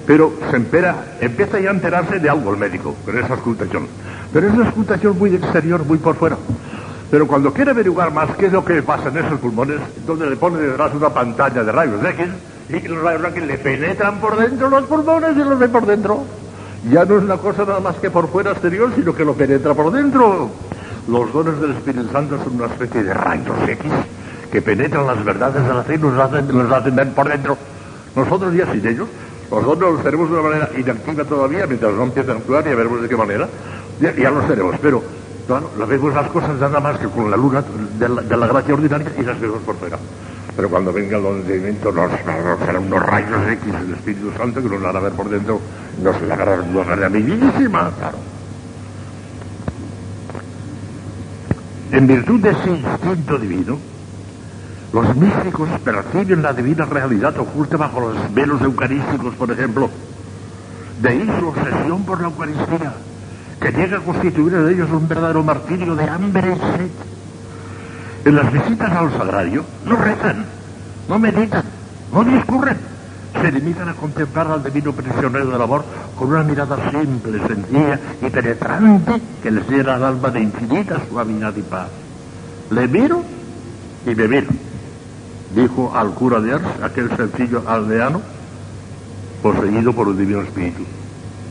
Pero 0.07 0.33
se 0.49 0.57
empera, 0.57 1.17
empieza 1.21 1.59
ya 1.59 1.71
a 1.71 1.73
enterarse 1.73 2.21
de 2.21 2.31
algo 2.31 2.53
el 2.53 2.61
médico 2.61 2.95
con 3.05 3.19
esa 3.19 3.35
auscultación. 3.35 3.89
Pero 4.33 4.47
es 4.47 4.55
una 4.55 4.67
auscultación 4.67 5.19
muy 5.19 5.35
exterior, 5.35 5.85
muy 5.85 5.99
por 5.99 6.15
fuera. 6.15 6.37
Pero 7.11 7.27
cuando 7.27 7.53
quiere 7.53 7.73
averiguar 7.73 8.13
más 8.13 8.37
qué 8.37 8.47
es 8.47 8.53
lo 8.53 8.65
que 8.65 8.81
pasa 8.83 9.09
en 9.09 9.19
esos 9.19 9.41
pulmones, 9.41 9.81
entonces 9.97 10.31
le 10.31 10.37
pone 10.37 10.61
detrás 10.61 10.95
una 10.95 11.11
pantalla 11.11 11.65
de 11.65 11.73
rayos 11.73 12.05
X 12.05 12.27
y 12.69 12.87
los 12.87 13.03
rayos 13.03 13.25
X 13.25 13.43
le 13.45 13.59
penetran 13.59 14.21
por 14.21 14.37
dentro 14.37 14.71
los 14.71 14.85
pulmones 14.85 15.37
y 15.37 15.41
los 15.41 15.59
ve 15.59 15.69
por 15.69 15.85
dentro. 15.85 16.25
Ya 16.89 17.05
no 17.05 17.19
es 17.19 17.25
una 17.25 17.37
cosa 17.37 17.65
nada 17.65 17.81
más 17.81 17.97
que 17.97 18.11
por 18.11 18.29
fuera 18.29 18.53
exterior, 18.53 18.91
sino 18.95 19.15
que 19.15 19.25
lo 19.25 19.35
penetra 19.35 19.75
por 19.75 19.93
dentro. 19.93 20.51
Los 21.09 21.33
dones 21.33 21.61
del 21.61 21.73
Espíritu 21.73 22.11
Santo 22.11 22.39
son 22.43 22.55
una 22.55 22.67
especie 22.67 23.03
de 23.03 23.13
rayos 23.13 23.57
X 23.69 23.91
que 24.51 24.63
penetran 24.63 25.07
las 25.07 25.23
verdades 25.25 25.63
de 25.63 25.75
la 25.75 25.83
fe 25.83 25.95
y 25.95 25.99
nos 25.99 26.19
hacen, 26.19 27.13
por 27.15 27.29
dentro. 27.29 27.57
Nosotros 28.17 28.55
ya 28.55 28.71
sin 28.73 28.87
ellos, 28.87 29.09
los 29.51 29.65
dones 29.65 29.93
los 29.93 30.03
tenemos 30.03 30.29
de 30.31 30.35
una 30.39 30.49
manera 30.49 30.71
inactiva 30.77 31.25
todavía, 31.25 31.67
mientras 31.67 31.93
no 31.93 32.05
empiezan 32.05 32.37
a 32.37 32.39
actuar, 32.39 32.65
ya 32.65 32.75
veremos 32.75 33.03
de 33.03 33.09
qué 33.09 33.17
manera, 33.17 33.49
ya, 34.01 34.15
ya 34.15 34.31
los 34.31 34.49
tenemos, 34.49 34.77
pero 34.81 35.03
claro, 35.47 35.71
vemos 35.87 36.15
las 36.15 36.29
cosas 36.31 36.59
nada 36.59 36.81
más 36.81 36.99
que 36.99 37.07
con 37.07 37.31
la 37.31 37.37
luna 37.37 37.63
de 37.99 38.09
la, 38.09 38.23
de 38.23 38.37
la 38.37 38.47
gracia 38.47 38.75
ordinaria 38.75 39.13
y 39.19 39.23
las 39.23 39.39
vemos 39.39 39.61
por 39.61 39.77
fuera. 39.77 39.99
Pero 40.57 40.69
cuando 40.69 40.93
venga 40.93 41.17
el 41.17 41.27
entendimiento 41.27 41.93
nos, 41.93 42.11
nos 42.11 42.83
unos 42.87 43.07
rayos 43.07 43.49
X 43.53 43.73
del 43.73 43.95
Espíritu 43.95 44.33
Santo 44.37 44.63
que 44.63 44.69
nos 44.69 44.85
hará 44.85 45.01
ver 45.01 45.13
por 45.13 45.29
dentro, 45.29 45.61
nos 46.03 46.21
la 46.23 46.35
hará 46.35 46.61
una 46.61 46.85
manera 46.85 47.09
bellísima, 47.09 47.91
claro. 47.99 48.19
En 51.93 52.07
virtud 52.07 52.41
de 52.41 52.51
ese 52.51 52.71
instinto 52.71 53.39
divino, 53.39 53.79
los 54.93 55.17
místicos 55.17 55.69
perciben 55.85 56.43
la 56.43 56.53
divina 56.53 56.85
realidad 56.85 57.37
oculta 57.39 57.77
bajo 57.77 58.01
los 58.01 58.35
velos 58.35 58.61
eucarísticos, 58.61 59.35
por 59.35 59.51
ejemplo. 59.51 59.89
De 61.01 61.09
ahí 61.09 61.31
su 61.39 61.49
obsesión 61.49 62.05
por 62.05 62.21
la 62.21 62.29
Eucaristía, 62.29 62.93
que 63.61 63.73
llega 63.73 63.99
a 63.99 64.01
constituir 64.01 64.55
en 64.55 64.69
ellos 64.69 64.91
un 64.91 65.09
verdadero 65.09 65.43
martirio 65.43 65.95
de 65.95 66.05
hambre 66.05 66.57
y 66.57 66.77
sed. 66.77 66.91
En 68.25 68.37
las 68.37 68.53
visitas 68.53 68.93
al 68.93 69.11
sagrario 69.13 69.65
no 69.87 69.97
rezan, 69.97 70.45
no 71.09 71.19
meditan, 71.19 71.65
no 72.13 72.23
discurren. 72.23 72.77
Se 73.41 73.51
limitan 73.51 73.89
a 73.89 73.95
contemplar 73.95 74.49
al 74.49 74.63
divino 74.63 74.93
prisionero 74.93 75.47
del 75.47 75.63
amor 75.63 75.85
con 76.19 76.29
una 76.29 76.43
mirada 76.43 76.77
simple, 76.91 77.41
sencilla 77.47 77.99
y 78.21 78.29
penetrante 78.29 79.21
que 79.43 79.51
les 79.51 79.69
llena 79.69 79.95
al 79.95 80.05
alma 80.05 80.29
de 80.31 80.41
infinita 80.41 81.01
suavidad 81.09 81.57
y 81.57 81.63
paz. 81.63 81.89
Le 82.71 82.89
miro 82.89 83.23
y 84.05 84.15
me 84.15 84.29
miro, 84.29 84.49
dijo 85.55 85.93
al 85.97 86.11
cura 86.11 86.41
de 86.41 86.55
Ars, 86.55 86.65
aquel 86.83 87.17
sencillo 87.17 87.63
aldeano, 87.67 88.21
poseído 89.43 89.95
por 89.95 90.09
un 90.09 90.19
divino 90.19 90.43
espíritu 90.43 90.85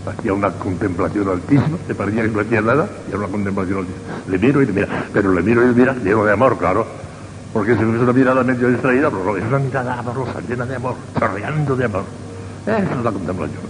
hacía 0.06 0.34
una 0.34 0.52
contemplación 0.52 1.30
altísima, 1.30 1.78
le 1.88 1.96
parecía 1.96 2.24
que 2.24 2.30
no 2.30 2.40
hacía 2.40 2.62
nada, 2.62 2.88
y 3.08 3.10
era 3.10 3.20
una 3.20 3.28
contemplación 3.28 3.80
altísima. 3.80 4.04
Le 4.28 4.38
miro 4.38 4.62
y 4.62 4.66
le 4.66 4.74
mira, 4.74 4.88
pero 5.14 5.34
le 5.34 5.42
miro 5.42 5.64
y 5.64 5.68
le 5.68 5.74
mira 5.74 5.94
lleno 5.94 6.26
de 6.26 6.34
amor, 6.34 6.58
claro, 6.58 6.86
porque 7.54 7.76
si 7.76 7.82
es 7.82 7.88
una 7.88 8.14
mirada 8.14 8.44
medio 8.44 8.70
distraída, 8.70 9.10
pero 9.10 9.38
es 9.38 9.44
una 9.44 9.60
mirada 9.60 10.00
amorosa, 10.00 10.40
llena 10.48 10.66
de 10.66 10.76
amor, 10.76 10.96
chorreando 11.18 11.76
de 11.76 11.86
amor. 11.86 12.04
Esa 12.66 12.80
es 12.80 13.04
la 13.04 13.12
contemplación. 13.12 13.62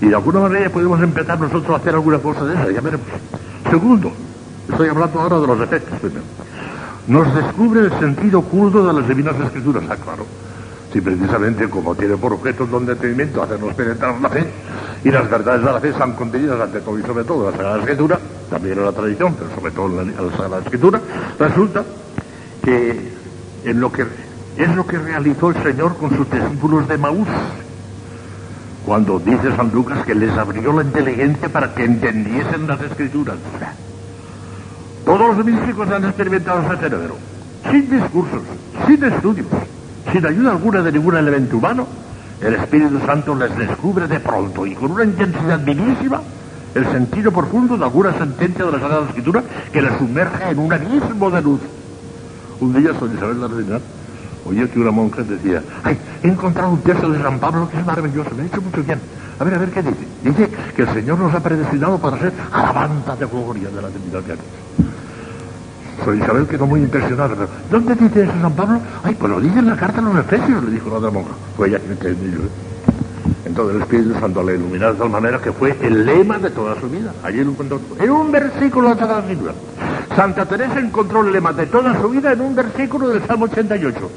Y 0.00 0.06
de 0.06 0.14
alguna 0.14 0.40
manera 0.40 0.70
podemos 0.70 1.00
empezar 1.02 1.38
nosotros 1.40 1.70
a 1.70 1.76
hacer 1.76 1.94
alguna 1.94 2.18
cosa 2.18 2.44
de 2.44 2.54
esa, 2.54 2.70
ya 2.70 2.80
veremos. 2.80 3.06
Segundo, 3.70 4.12
estoy 4.68 4.88
hablando 4.88 5.20
ahora 5.20 5.40
de 5.40 5.46
los 5.46 5.60
efectos 5.60 5.98
primero. 6.00 6.24
Nos 7.06 7.34
descubre 7.34 7.80
el 7.80 7.98
sentido 7.98 8.38
oculto 8.38 8.86
de 8.86 8.92
las 8.92 9.06
divinas 9.06 9.34
escrituras, 9.38 9.84
ah, 9.90 9.96
claro 10.02 10.24
si 10.94 11.00
precisamente 11.00 11.68
como 11.68 11.96
tiene 11.96 12.16
por 12.16 12.32
objeto 12.32 12.62
el 12.62 12.70
don 12.70 12.86
de 12.86 12.92
entendimiento 12.92 13.42
hacernos 13.42 13.74
penetrar 13.74 14.14
la 14.20 14.28
fe, 14.28 14.46
y 15.02 15.10
las 15.10 15.28
verdades 15.28 15.64
de 15.64 15.72
la 15.72 15.80
fe 15.80 15.88
están 15.88 16.12
contenidas 16.12 16.60
ante 16.60 16.80
todo 16.80 16.96
y 16.96 17.02
sobre 17.02 17.24
todo 17.24 17.46
en 17.46 17.50
la 17.50 17.56
Sagrada 17.56 17.80
Escritura, 17.80 18.20
también 18.48 18.78
en 18.78 18.84
la 18.84 18.92
tradición, 18.92 19.34
pero 19.34 19.50
sobre 19.56 19.72
todo 19.72 19.86
en 19.88 19.96
la, 19.96 20.02
en 20.02 20.30
la 20.30 20.36
Sagrada 20.36 20.62
Escritura, 20.62 21.00
resulta 21.36 21.84
que 22.62 23.12
en 23.64 23.80
lo 23.80 23.90
que 23.90 24.06
es 24.56 24.76
lo 24.76 24.86
que 24.86 24.98
realizó 24.98 25.50
el 25.50 25.60
Señor 25.64 25.96
con 25.96 26.16
sus 26.16 26.30
discípulos 26.30 26.86
de 26.86 26.96
Maús, 26.96 27.26
cuando 28.86 29.18
dice 29.18 29.56
San 29.56 29.72
Lucas 29.74 30.06
que 30.06 30.14
les 30.14 30.30
abrió 30.30 30.72
la 30.72 30.84
inteligencia 30.84 31.48
para 31.48 31.74
que 31.74 31.84
entendiesen 31.86 32.68
las 32.68 32.80
Escrituras. 32.80 33.34
Todos 35.04 35.36
los 35.36 35.44
místicos 35.44 35.90
han 35.90 36.04
experimentado 36.04 36.62
ese 36.62 36.82
cerebro, 36.82 37.16
sin 37.68 37.90
discursos, 37.90 38.42
sin 38.86 39.02
estudios, 39.02 39.48
sin 40.14 40.24
ayuda 40.24 40.52
alguna 40.52 40.80
de 40.80 40.92
ningún 40.92 41.16
elemento 41.16 41.56
humano, 41.56 41.88
el 42.40 42.54
Espíritu 42.54 43.00
Santo 43.04 43.34
les 43.34 43.56
descubre 43.58 44.06
de 44.06 44.20
pronto 44.20 44.64
y 44.64 44.72
con 44.76 44.92
una 44.92 45.02
intensidad 45.02 45.58
vivísima 45.58 46.20
el 46.72 46.86
sentido 46.86 47.32
profundo 47.32 47.76
de 47.76 47.82
alguna 47.82 48.16
sentencia 48.16 48.64
de 48.64 48.70
la 48.70 48.78
Sagrada 48.78 49.08
Escritura 49.08 49.42
que 49.72 49.82
le 49.82 49.98
sumerge 49.98 50.50
en 50.50 50.58
un 50.60 50.72
abismo 50.72 51.30
de 51.32 51.42
luz. 51.42 51.60
Un 52.60 52.72
día, 52.74 52.92
San 52.96 53.12
Isabel 53.12 53.40
de 53.40 53.48
Reina 53.48 53.80
oye 54.44 54.68
que 54.68 54.78
una 54.78 54.92
monja 54.92 55.22
decía, 55.24 55.62
ay, 55.82 55.98
he 56.22 56.28
encontrado 56.28 56.70
un 56.70 56.80
texto 56.82 57.10
de 57.10 57.20
San 57.20 57.40
Pablo 57.40 57.68
que 57.68 57.78
es 57.78 57.84
maravilloso, 57.84 58.30
me 58.36 58.44
ha 58.44 58.46
hecho 58.46 58.62
mucho 58.62 58.84
bien. 58.84 59.00
A 59.40 59.42
ver, 59.42 59.54
a 59.54 59.58
ver, 59.58 59.70
¿qué 59.70 59.82
dice? 59.82 60.06
Dice 60.22 60.48
que 60.76 60.82
el 60.82 60.94
Señor 60.94 61.18
nos 61.18 61.34
ha 61.34 61.40
predestinado 61.40 61.98
para 61.98 62.20
ser 62.20 62.32
alabanza 62.52 63.16
de 63.16 63.26
gloria 63.26 63.68
de 63.68 63.82
la 63.82 63.88
divinidad 63.88 64.20
de 64.20 64.34
Dios. 64.34 64.93
Isabel 66.12 66.46
quedó 66.46 66.66
muy 66.66 66.80
impresionada. 66.80 67.46
¿Dónde 67.70 67.94
dice 67.94 68.24
eso 68.24 68.32
San 68.40 68.52
Pablo? 68.52 68.80
Ay, 69.02 69.14
pues 69.14 69.30
lo 69.30 69.40
dice 69.40 69.60
en 69.60 69.66
la 69.68 69.76
carta 69.76 70.00
a 70.00 70.02
los 70.02 70.18
Efesios, 70.18 70.64
le 70.64 70.72
dijo 70.72 70.90
la 70.90 70.96
otra 70.96 71.10
monja. 71.10 71.30
Fue 71.56 71.68
ella 71.68 71.78
que 71.78 71.92
entendió. 71.92 72.40
Entonces 73.44 73.76
el 73.76 73.82
Espíritu 73.82 74.18
Santo 74.18 74.42
le 74.42 74.54
iluminó 74.56 74.92
de 74.92 74.98
tal 74.98 75.10
manera 75.10 75.38
que 75.38 75.52
fue 75.52 75.76
el 75.80 76.04
lema 76.04 76.38
de 76.38 76.50
toda 76.50 76.78
su 76.80 76.88
vida. 76.88 77.12
Allí 77.22 77.44
lo 77.44 77.52
encontró. 77.52 77.80
En 78.00 78.10
un 78.10 78.32
versículo 78.32 78.94
de 78.94 79.06
la 79.06 79.18
Escritura. 79.20 79.52
Santa 80.16 80.46
Teresa 80.46 80.80
encontró 80.80 81.22
el 81.22 81.32
lema 81.32 81.52
de 81.52 81.66
toda 81.66 82.00
su 82.00 82.08
vida 82.08 82.32
en 82.32 82.40
un 82.40 82.54
versículo 82.54 83.08
del 83.08 83.22
Salmo 83.26 83.44
88. 83.44 84.10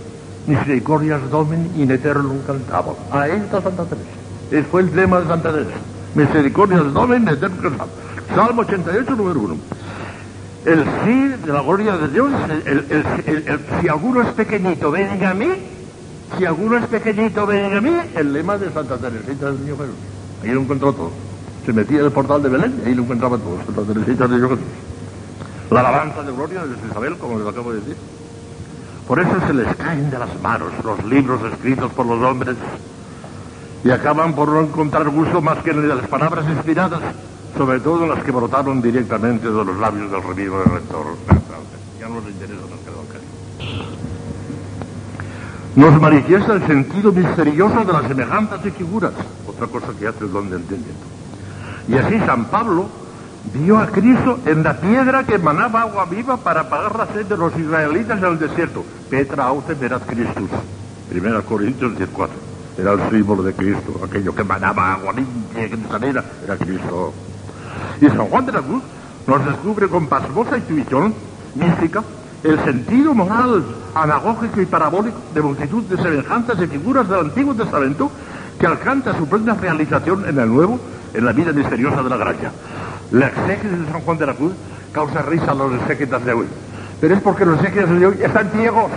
Misericordias 0.48 1.30
Domini 1.30 1.83
in 1.83 1.91
eternum 1.91 2.40
cantabo. 2.48 2.98
Ahí 3.11 3.32
está 3.32 3.61
Santa 3.61 3.83
Teresa. 3.83 4.07
Ese 4.49 4.64
fue 4.64 4.82
el 4.82 4.95
lema 4.95 5.19
de 5.19 5.27
Santa 5.27 5.51
Teresa. 5.51 5.72
Misericordias 6.16 6.93
Domini 6.93 7.24
in 7.24 7.27
eternum 7.30 7.59
cantabo. 7.61 7.90
Salmo 8.33 8.61
88, 8.61 9.16
número 9.16 9.40
1. 9.41 9.57
El 10.66 10.84
sí 10.84 11.45
de 11.45 11.53
la 11.53 11.61
gloria 11.61 11.98
de 11.98 12.08
Dios, 12.10 12.30
el, 12.66 13.66
si 13.82 13.88
alguno 13.88 14.22
es 14.22 14.30
pequeñito, 14.30 14.92
venga 14.92 15.32
a 15.32 15.34
mí. 15.34 15.48
Si 16.38 16.45
alguno 16.45 16.77
es 16.77 16.86
pequeñito, 16.88 17.45
venga 17.45 17.77
a 17.77 17.82
mí. 17.82 17.95
El 18.16 18.34
lema 18.34 18.58
de 18.58 18.69
Santa 18.72 18.98
Teresita 18.98 19.45
del 19.48 19.61
Niño 19.61 19.77
Jesús. 19.77 19.95
Ahí 20.44 20.52
lo 20.52 20.61
encontró 20.61 20.92
todo. 20.94 21.11
Se 21.66 21.72
metía 21.72 22.00
en 22.00 22.06
el 22.06 22.11
portal 22.11 22.44
de 22.44 22.50
Belén 22.50 22.82
y 22.84 22.90
ahí 22.90 22.95
lo 22.95 23.03
encontraba 23.03 23.38
todo. 23.38 23.60
Santa 23.66 23.94
Teresita 23.94 24.27
del 24.27 24.38
Niño 24.38 24.50
Jesús. 24.50 24.66
La 25.72 25.80
alabanza 25.82 26.24
de 26.24 26.32
gloria 26.32 26.66
de 26.66 26.88
Isabel, 26.90 27.18
como 27.18 27.40
les 27.40 27.48
acabo 27.48 27.72
de 27.72 27.80
decir. 27.80 27.95
Por 29.08 29.22
eso 29.22 29.32
se 29.48 29.53
les 29.53 29.74
caen 29.77 30.10
de 30.10 30.19
las 30.19 30.42
manos 30.42 30.72
los 30.84 31.03
libros 31.06 31.42
escritos 31.53 31.92
por 31.94 32.06
los 32.06 32.22
hombres 32.22 32.58
y 33.84 33.90
acaban 33.90 34.34
por 34.34 34.50
no 34.50 34.61
encontrar 34.61 35.08
gusto 35.10 35.42
más 35.42 35.60
que 35.60 35.72
en 35.72 35.88
las 35.88 36.06
palabras 36.08 36.45
inspiradas, 36.50 37.00
sobre 37.58 37.80
todo 37.80 38.06
las 38.06 38.24
que 38.24 38.32
brotaron 38.32 38.82
directamente 38.82 39.48
de 39.48 39.66
los 39.66 39.77
labios 39.77 40.11
del 40.11 40.22
revivo 40.22 40.60
del 40.60 40.69
rector. 40.69 41.06
Ya 42.00 42.08
no 42.08 42.19
les 42.19 42.30
interesa 42.30 42.61
que 45.76 45.80
Nos 45.80 46.02
manifiesta 46.02 46.53
el 46.53 46.68
sentido 46.68 47.11
misterioso 47.11 47.84
de 47.84 47.94
las 47.94 48.08
semejanzas 48.08 48.66
y 48.66 48.72
figuras, 48.72 49.14
otra 49.48 49.68
cosa 49.68 49.88
que 49.98 50.08
hace 50.08 50.24
el 50.26 50.32
don 50.32 50.50
de 50.50 50.58
entendimiento. 50.58 51.06
Y 51.88 51.95
así 51.95 52.19
San 52.19 52.45
Pablo 52.45 52.90
vio 53.53 53.77
a 53.80 53.88
Cristo 53.88 54.40
en 54.45 54.64
la 54.64 54.80
piedra 54.80 55.24
que 55.24 55.36
emanaba 55.36 55.82
agua 55.82 56.06
viva 56.06 56.38
para 56.38 56.61
apagar 56.61 56.95
la 56.95 57.08
sed 57.08 57.26
de 57.26 57.38
los 57.38 57.58
israelitas 57.58 58.19
en 58.19 58.26
el 58.26 58.40
desierto. 58.40 58.84
Petra 59.10 59.45
aute 59.45 59.74
verat 59.74 60.06
Christus. 60.06 60.50
Primera 61.10 61.42
Corintios 61.42 61.94
14. 61.94 62.34
Era 62.77 62.92
el 62.92 63.10
símbolo 63.10 63.42
de 63.42 63.53
Cristo, 63.53 64.00
aquello 64.06 64.36
que 64.36 64.42
emanaba 64.42 64.94
agua 64.94 65.14
limpia 65.14 65.66
y 65.66 65.69
cristalina, 65.69 66.24
era 66.44 66.58
Cristo. 66.58 67.14
Y 68.01 68.07
San 68.07 68.27
Juan 68.27 68.45
de 68.45 68.51
la 68.51 68.61
Cruz 68.61 68.83
nos 69.25 69.45
descubre 69.45 69.88
con 69.88 70.07
pasmosa 70.07 70.57
intuición 70.57 71.14
mística 71.56 72.03
el 72.43 72.64
sentido 72.64 73.14
moral, 73.14 73.64
anagógico 73.95 74.61
y 74.61 74.65
parabólico 74.65 75.17
de 75.33 75.41
multitud 75.41 75.83
de 75.83 75.97
semejanzas 75.97 76.61
y 76.61 76.67
figuras 76.67 77.09
del 77.09 77.19
Antiguo 77.19 77.53
Testamento 77.56 78.11
que 78.59 78.67
alcanza 78.67 79.17
su 79.17 79.27
plena 79.27 79.56
realización 79.56 80.27
en 80.27 80.39
el 80.39 80.49
Nuevo, 80.49 80.80
en 81.14 81.25
la 81.25 81.31
vida 81.31 81.51
misteriosa 81.51 82.03
de 82.03 82.09
la 82.09 82.17
gracia. 82.17 82.51
La 83.11 83.27
exégesis 83.27 83.85
de 83.85 83.91
San 83.91 84.01
Juan 84.01 84.17
de 84.17 84.25
la 84.27 84.33
Cruz 84.33 84.53
causa 84.91 85.22
risa 85.22 85.51
a 85.51 85.56
los 85.56 85.73
exégetas 85.73 86.23
de 86.25 86.33
hoy. 86.33 86.45
Pero 86.99 87.15
es 87.15 87.22
porque 87.22 87.45
los 87.45 87.59
exégetas 87.59 87.99
de 87.99 88.06
hoy 88.06 88.17
están 88.22 88.49
ciegos 88.51 88.91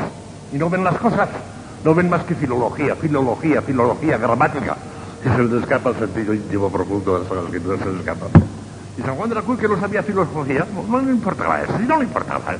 y 0.53 0.59
no 0.59 0.71
ven 0.71 0.85
las 0.85 0.97
cosas. 0.99 1.29
No 1.85 1.95
ven 1.95 2.11
más 2.11 2.25
que 2.25 2.35
filología, 2.35 2.95
filología, 2.95 3.63
filología, 3.63 4.19
gramática. 4.19 4.77
Y 5.25 5.29
se 5.29 5.43
les 5.43 5.63
escapa 5.63 5.91
el 5.91 5.97
sentido 5.97 6.35
íntimo 6.35 6.71
profundo 6.71 7.19
de 7.19 7.35
las 7.35 7.45
escrituras, 7.45 7.81
se 7.81 7.87
les 7.87 8.01
escapa. 8.01 8.27
Y 8.99 9.03
San 9.03 9.15
Juan 9.17 9.29
de 9.29 9.35
la 9.35 9.43
Cruz, 9.43 9.59
que 9.59 9.69
no 9.69 9.79
sabía 9.79 10.03
filología, 10.03 10.67
no, 10.89 11.01
le 11.01 11.11
importaba 11.11 11.63
eso, 11.63 11.79
no 11.79 11.99
le 11.99 12.05
importaba. 12.05 12.57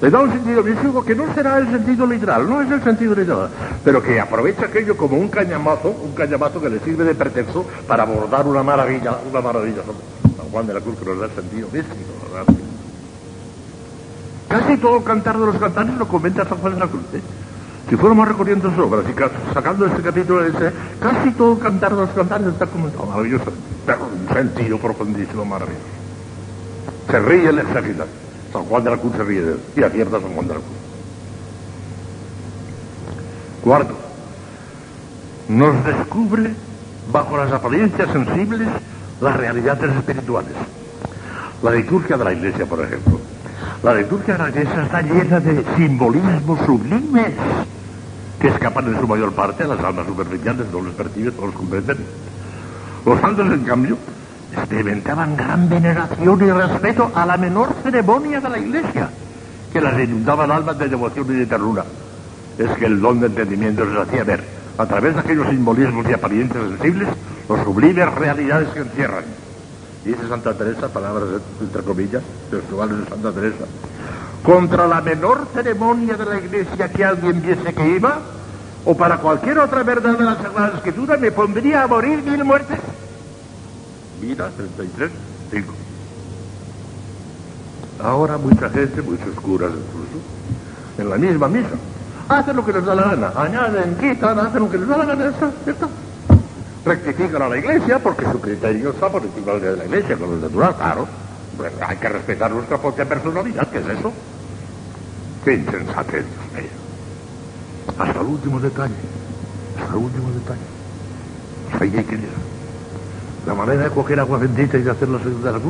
Le 0.00 0.10
da 0.10 0.20
un 0.20 0.30
sentido 0.30 0.62
místico 0.62 1.04
que 1.04 1.14
no 1.14 1.32
será 1.34 1.58
el 1.58 1.70
sentido 1.70 2.06
literal, 2.06 2.48
no 2.48 2.60
es 2.60 2.70
el 2.70 2.82
sentido 2.82 3.14
literal, 3.14 3.48
pero 3.82 4.02
que 4.02 4.20
aprovecha 4.20 4.66
aquello 4.66 4.96
como 4.96 5.16
un 5.16 5.28
cañamazo, 5.28 5.88
un 5.88 6.12
cañamazo 6.12 6.60
que 6.60 6.68
le 6.68 6.80
sirve 6.80 7.04
de 7.04 7.14
pretexto 7.14 7.64
para 7.88 8.02
abordar 8.02 8.46
una 8.46 8.62
maravilla, 8.62 9.16
una 9.30 9.40
maravilla. 9.40 9.82
San 10.36 10.50
Juan 10.50 10.66
de 10.66 10.74
la 10.74 10.80
Cruz 10.80 10.98
que 10.98 11.06
nos 11.06 11.18
da 11.18 11.26
el 11.26 11.32
sentido 11.32 11.68
místico. 11.72 11.96
Casi 14.48 14.76
todo 14.76 14.98
el 14.98 15.04
cantar 15.04 15.38
de 15.38 15.46
los 15.46 15.56
cantares 15.56 15.94
lo 15.94 16.06
comenta 16.06 16.44
San 16.44 16.58
Juan 16.58 16.74
de 16.74 16.80
la 16.80 16.86
Cruz. 16.86 17.02
¿eh? 17.14 17.20
Si 17.88 17.94
fuéramos 17.94 18.26
recorriendo 18.26 18.68
sus 18.70 18.78
obras 18.80 19.04
y 19.08 19.54
sacando 19.54 19.86
este 19.86 20.02
capítulo, 20.02 20.44
ese, 20.44 20.72
casi 20.98 21.30
todo 21.32 21.56
cantar 21.56 21.94
de 21.94 22.00
los 22.00 22.10
cantares 22.10 22.48
está 22.48 22.66
comentado 22.66 23.06
maravilloso, 23.06 23.52
un 23.86 24.34
sentido 24.34 24.78
profundísimo, 24.78 25.44
maravilloso. 25.44 25.84
Se 27.08 27.20
ríe 27.20 27.48
el 27.48 27.60
exagerado. 27.60 28.08
San 28.52 28.64
Juan 28.64 28.82
de 28.84 28.90
la 28.90 28.96
Cruz 28.96 29.12
se 29.16 29.22
ríe 29.22 29.40
de 29.40 29.52
él 29.52 29.60
y 29.76 29.82
acierta 29.84 30.20
San 30.20 30.32
Juan 30.32 30.48
de 30.48 30.54
la 30.54 30.60
Cruz. 30.60 30.76
Cuarto, 33.62 33.94
nos 35.48 35.84
descubre 35.84 36.54
bajo 37.12 37.36
las 37.36 37.52
apariencias 37.52 38.10
sensibles 38.10 38.68
las 39.20 39.36
realidades 39.36 39.94
espirituales. 39.94 40.52
La 41.62 41.70
liturgia 41.70 42.16
de 42.16 42.24
la 42.24 42.32
iglesia, 42.32 42.66
por 42.66 42.84
ejemplo. 42.84 43.20
La 43.82 43.94
liturgia 43.94 44.34
de 44.36 44.42
la 44.42 44.48
iglesia 44.48 44.82
está 44.82 45.02
llena 45.02 45.38
de 45.38 45.64
simbolismos 45.76 46.58
sublimes 46.66 47.32
que 48.40 48.48
escapan 48.48 48.86
en 48.86 49.00
su 49.00 49.08
mayor 49.08 49.32
parte 49.32 49.64
a 49.64 49.68
las 49.68 49.80
almas 49.80 50.06
superficiales, 50.06 50.66
no 50.72 50.80
los 50.80 50.94
perciben, 50.94 51.34
no 51.36 51.46
los 51.46 51.54
comprenden. 51.54 51.98
Los 53.04 53.20
santos, 53.20 53.46
en 53.52 53.64
cambio, 53.64 53.96
experimentaban 54.52 55.36
gran 55.36 55.68
veneración 55.68 56.42
y 56.42 56.50
respeto 56.50 57.10
a 57.14 57.24
la 57.24 57.36
menor 57.36 57.74
ceremonia 57.82 58.40
de 58.40 58.48
la 58.48 58.58
iglesia, 58.58 59.08
que 59.72 59.80
las 59.80 59.98
inundaban 59.98 60.50
almas 60.50 60.78
de 60.78 60.88
devoción 60.88 61.26
y 61.30 61.34
de 61.34 61.46
ternura. 61.46 61.84
Es 62.58 62.70
que 62.78 62.86
el 62.86 63.00
don 63.00 63.20
de 63.20 63.26
entendimiento 63.26 63.84
les 63.84 63.98
hacía 63.98 64.24
ver, 64.24 64.42
a 64.78 64.86
través 64.86 65.14
de 65.14 65.20
aquellos 65.20 65.48
simbolismos 65.48 66.06
y 66.08 66.12
apariencias 66.12 66.62
sensibles, 66.68 67.08
los 67.48 67.60
sublimes 67.64 68.14
realidades 68.14 68.68
que 68.68 68.80
encierran. 68.80 69.24
Dice 70.04 70.28
Santa 70.28 70.54
Teresa, 70.54 70.88
palabras 70.88 71.28
entre 71.60 71.82
comillas, 71.82 72.22
textuales 72.50 72.98
de 72.98 73.06
Santa 73.06 73.32
Teresa, 73.32 73.64
contra 74.46 74.86
la 74.86 75.00
menor 75.00 75.48
ceremonia 75.52 76.14
de 76.16 76.24
la 76.24 76.38
iglesia 76.38 76.88
que 76.88 77.04
alguien 77.04 77.42
viese 77.42 77.74
que 77.74 77.88
iba, 77.96 78.20
o 78.84 78.96
para 78.96 79.18
cualquier 79.18 79.58
otra 79.58 79.82
verdad 79.82 80.16
de 80.16 80.24
la 80.24 80.36
Sagrada 80.36 80.76
Escritura, 80.76 81.16
me 81.16 81.32
pondría 81.32 81.82
a 81.82 81.88
morir 81.88 82.22
mil 82.22 82.44
muertes. 82.44 82.78
Vida 84.20 84.48
33, 84.56 85.10
5. 85.50 85.72
Ahora 88.04 88.38
mucha 88.38 88.70
gente, 88.70 89.02
muchos 89.02 89.34
curas 89.42 89.72
incluso, 89.72 90.24
en 90.98 91.10
la 91.10 91.16
misma 91.16 91.48
misa, 91.48 91.74
hacen 92.28 92.54
lo 92.54 92.64
que 92.64 92.72
les 92.72 92.84
da 92.84 92.94
la 92.94 93.02
gana, 93.02 93.32
añaden, 93.34 93.96
quitan, 93.96 94.38
hacen 94.38 94.60
lo 94.60 94.70
que 94.70 94.78
les 94.78 94.86
da 94.86 94.96
la 94.96 95.06
gana, 95.06 95.26
está, 95.26 95.50
está. 95.66 95.88
Rectifican 96.84 97.42
a 97.42 97.48
la 97.48 97.58
iglesia 97.58 97.98
porque 97.98 98.24
su 98.30 98.40
criterio 98.40 98.90
está 98.90 99.08
por 99.08 99.22
encima 99.22 99.54
de 99.54 99.76
la 99.76 99.84
iglesia, 99.86 100.16
con 100.16 100.30
lo 100.30 100.36
natural, 100.36 100.76
claro. 100.76 101.08
Hay 101.84 101.96
que 101.96 102.08
respetar 102.08 102.52
nuestra 102.52 102.78
propia 102.78 103.04
personalidad, 103.06 103.66
¿qué 103.70 103.78
es 103.78 103.86
eso? 103.98 104.12
Qué 105.46 105.54
insensatez, 105.54 106.24
Dios 106.26 106.52
mío. 106.54 106.70
Hasta 107.96 108.20
el 108.20 108.26
último 108.26 108.58
detalle, 108.58 108.94
hasta 109.78 109.92
el 109.92 110.02
último 110.02 110.28
detalle. 110.32 110.60
Ahí 111.80 111.96
hay 111.96 112.04
que 112.04 112.16
llegar. 112.16 112.34
La 113.46 113.54
manera 113.54 113.84
de 113.84 113.90
coger 113.90 114.18
agua 114.18 114.38
bendita 114.38 114.76
y 114.76 114.82
de 114.82 114.90
hacer 114.90 115.08
la 115.08 115.20
segunda 115.20 115.52
de 115.52 115.58
la 115.60 115.64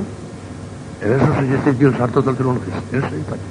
en 1.03 1.13
eso 1.13 1.35
se 1.35 1.43
dice 1.43 1.73
Dios 1.75 1.95
santo 1.95 2.23
del 2.23 2.37
trono 2.37 2.59
en 2.91 3.05
ese 3.05 3.17
detalle. 3.17 3.43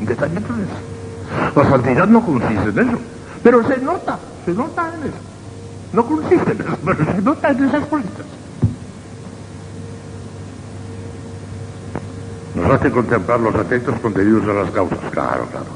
Un 0.00 0.06
detalle 0.06 0.36
en 0.38 0.42
eso. 0.42 1.54
La 1.54 1.68
santidad 1.68 2.06
no 2.06 2.24
consiste 2.24 2.70
en 2.70 2.88
eso, 2.88 2.98
pero 3.42 3.68
se 3.68 3.76
nota, 3.76 4.18
se 4.46 4.52
nota 4.54 4.94
en 4.94 5.02
eso. 5.02 5.18
No 5.92 6.06
consiste 6.06 6.52
en 6.52 6.60
eso, 6.62 6.78
pero 6.82 7.04
se 7.04 7.20
nota 7.20 7.50
en 7.50 7.64
esas 7.68 7.86
cositas. 7.88 8.39
Nos 12.60 12.72
hace 12.72 12.90
contemplar 12.90 13.40
los 13.40 13.54
efectos 13.54 13.98
contenidos 14.00 14.42
en 14.42 14.56
las 14.56 14.70
causas, 14.70 14.98
claro, 15.10 15.46
claro. 15.46 15.66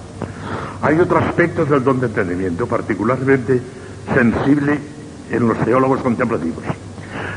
Hay 0.83 1.01
otro 1.01 1.19
aspecto 1.19 1.65
del 1.65 1.83
don 1.83 1.99
de 1.99 2.07
entendimiento 2.07 2.67
particularmente 2.67 3.63
sensible 4.13 4.79
en 5.31 5.49
los 5.49 5.59
teólogos 5.65 6.01
contemplativos. 6.03 6.63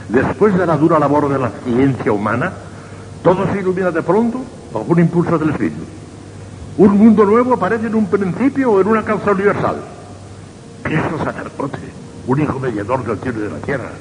Después 0.09 0.57
de 0.57 0.65
la 0.65 0.75
dura 0.75 0.99
labor 0.99 1.29
de 1.29 1.39
la 1.39 1.49
ciencia 1.63 2.11
humana, 2.11 2.51
todo 3.23 3.49
se 3.53 3.59
ilumina 3.59 3.89
de 3.89 4.01
pronto 4.01 4.41
bajo 4.73 4.85
un 4.89 4.99
impulso 4.99 5.37
del 5.37 5.51
espíritu. 5.51 5.83
Un 6.77 6.97
mundo 6.97 7.25
nuevo 7.25 7.53
aparece 7.53 7.87
en 7.87 7.95
un 7.95 8.07
principio 8.07 8.71
o 8.71 8.81
en 8.81 8.87
una 8.87 9.03
causa 9.03 9.31
universal. 9.31 9.77
Cristo 10.83 11.17
sacerdote, 11.23 11.79
un 12.27 12.41
hijo 12.41 12.59
mediador 12.59 13.05
del 13.05 13.17
cielo 13.19 13.39
y 13.39 13.43
de 13.43 13.49
la 13.49 13.59
tierra. 13.59 13.91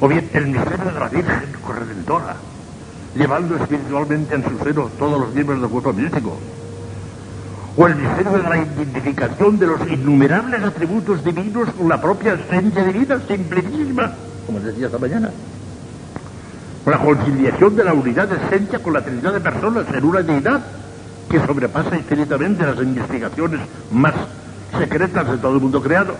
O 0.00 0.08
bien 0.08 0.30
el 0.32 0.46
misterio 0.46 0.86
de 0.86 1.00
la 1.00 1.08
Virgen 1.08 1.52
Corredentora, 1.66 2.36
llevando 3.14 3.56
espiritualmente 3.56 4.34
en 4.34 4.44
su 4.44 4.64
seno 4.64 4.90
todos 4.98 5.20
los 5.20 5.34
miembros 5.34 5.60
del 5.60 5.70
cuerpo 5.70 5.92
místico. 5.92 6.36
O 7.76 7.86
el 7.86 7.94
misterio 7.94 8.32
de 8.32 8.42
la 8.42 8.56
identificación 8.56 9.58
de 9.58 9.66
los 9.66 9.80
innumerables 9.88 10.62
atributos 10.62 11.22
divinos 11.24 11.68
con 11.78 11.88
la 11.88 12.00
propia 12.00 12.34
esencia 12.34 12.84
divina, 12.84 13.20
simplísima, 13.26 14.12
como 14.46 14.60
decía 14.60 14.86
esta 14.86 14.98
mañana. 14.98 15.30
O 16.84 16.90
la 16.90 16.98
conciliación 16.98 17.76
de 17.76 17.84
la 17.84 17.92
unidad 17.92 18.28
de 18.28 18.36
esencia 18.36 18.80
con 18.80 18.94
la 18.94 19.02
trinidad 19.02 19.32
de 19.32 19.40
personas 19.40 19.86
en 19.94 20.04
una 20.04 20.22
deidad 20.22 20.60
que 21.30 21.38
sobrepasa 21.38 21.96
infinitamente 21.96 22.66
las 22.66 22.78
investigaciones 22.78 23.60
más 23.92 24.14
secretas 24.76 25.30
de 25.30 25.38
todo 25.38 25.54
el 25.54 25.60
mundo 25.60 25.82
creado. 25.82 26.14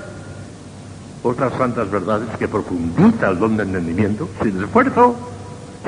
Otras 1.23 1.53
santas 1.55 1.91
verdades 1.91 2.29
que 2.39 2.47
profundiza 2.47 3.31
el 3.31 3.39
don 3.39 3.57
de 3.57 3.65
entendimiento, 3.65 4.29
sin 4.43 4.63
esfuerzo, 4.63 5.17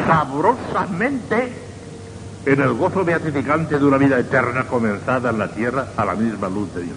sabrosamente, 0.06 1.52
en 2.46 2.60
el 2.60 2.72
gozo 2.74 3.04
beatificante 3.04 3.78
de 3.78 3.84
una 3.84 3.98
vida 3.98 4.18
eterna 4.18 4.66
comenzada 4.66 5.30
en 5.30 5.38
la 5.38 5.48
tierra 5.48 5.88
a 5.96 6.04
la 6.04 6.14
misma 6.14 6.48
luz 6.48 6.74
de 6.74 6.82
Dios. 6.82 6.96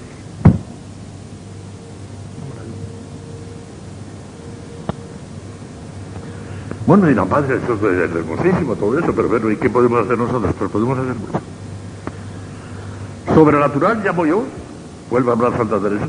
Bueno, 6.85 7.09
y 7.09 7.15
la 7.15 7.23
Padre, 7.23 7.59
eso 7.63 7.73
es 7.89 8.11
hermosísimo 8.11 8.75
todo 8.75 8.99
eso, 8.99 9.13
pero 9.15 9.29
bueno, 9.29 9.49
¿y 9.49 9.55
qué 9.55 9.69
podemos 9.69 10.03
hacer 10.05 10.17
nosotros? 10.17 10.53
Pues 10.59 10.69
podemos 10.69 10.97
hacer 10.99 11.15
mucho. 11.15 11.39
Sobrenatural 13.33 14.03
llamo 14.03 14.25
yo, 14.25 14.43
vuelve 15.09 15.29
a 15.29 15.33
hablar 15.33 15.57
Santa 15.57 15.79
Teresa, 15.79 16.07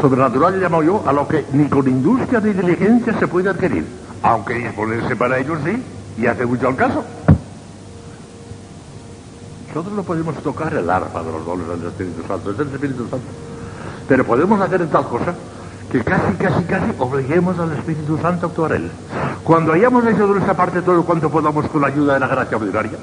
sobrenatural 0.00 0.60
llamo 0.60 0.82
yo 0.82 1.02
a 1.06 1.12
lo 1.12 1.28
que 1.28 1.44
ni 1.52 1.68
con 1.68 1.86
industria 1.88 2.40
ni 2.40 2.52
diligencia 2.52 3.16
se 3.18 3.28
puede 3.28 3.50
adquirir, 3.50 3.86
aunque 4.22 4.54
disponerse 4.54 5.14
para 5.14 5.38
ello 5.38 5.56
sí, 5.64 5.80
y 6.16 6.26
hace 6.26 6.46
mucho 6.46 6.68
al 6.68 6.76
caso. 6.76 7.04
Nosotros 9.68 9.94
no 9.94 10.02
podemos 10.04 10.36
tocar 10.36 10.72
el 10.74 10.88
arpa 10.88 11.22
de 11.22 11.32
los 11.32 11.44
dones 11.44 11.66
del 11.66 11.88
Espíritu 11.88 12.22
Santo, 12.28 12.52
es 12.52 12.58
el 12.60 12.68
Espíritu 12.68 13.08
Santo. 13.08 13.26
Pero 14.06 14.24
podemos 14.24 14.60
hacer 14.60 14.86
tal 14.88 15.08
cosa 15.08 15.34
que 15.90 16.02
casi, 16.04 16.34
casi, 16.34 16.64
casi 16.64 16.92
obliguemos 16.98 17.58
al 17.58 17.72
Espíritu 17.72 18.16
Santo 18.18 18.46
a 18.46 18.48
actuar 18.50 18.72
él. 18.72 18.90
Cuando 19.42 19.72
hayamos 19.72 20.06
hecho 20.06 20.26
de 20.26 20.34
nuestra 20.34 20.54
parte 20.54 20.82
todo 20.82 21.04
cuanto 21.04 21.30
podamos 21.30 21.66
con 21.68 21.80
la 21.80 21.88
ayuda 21.88 22.14
de 22.14 22.20
la 22.20 22.28
gracia 22.28 22.56
ordinaria, 22.56 22.98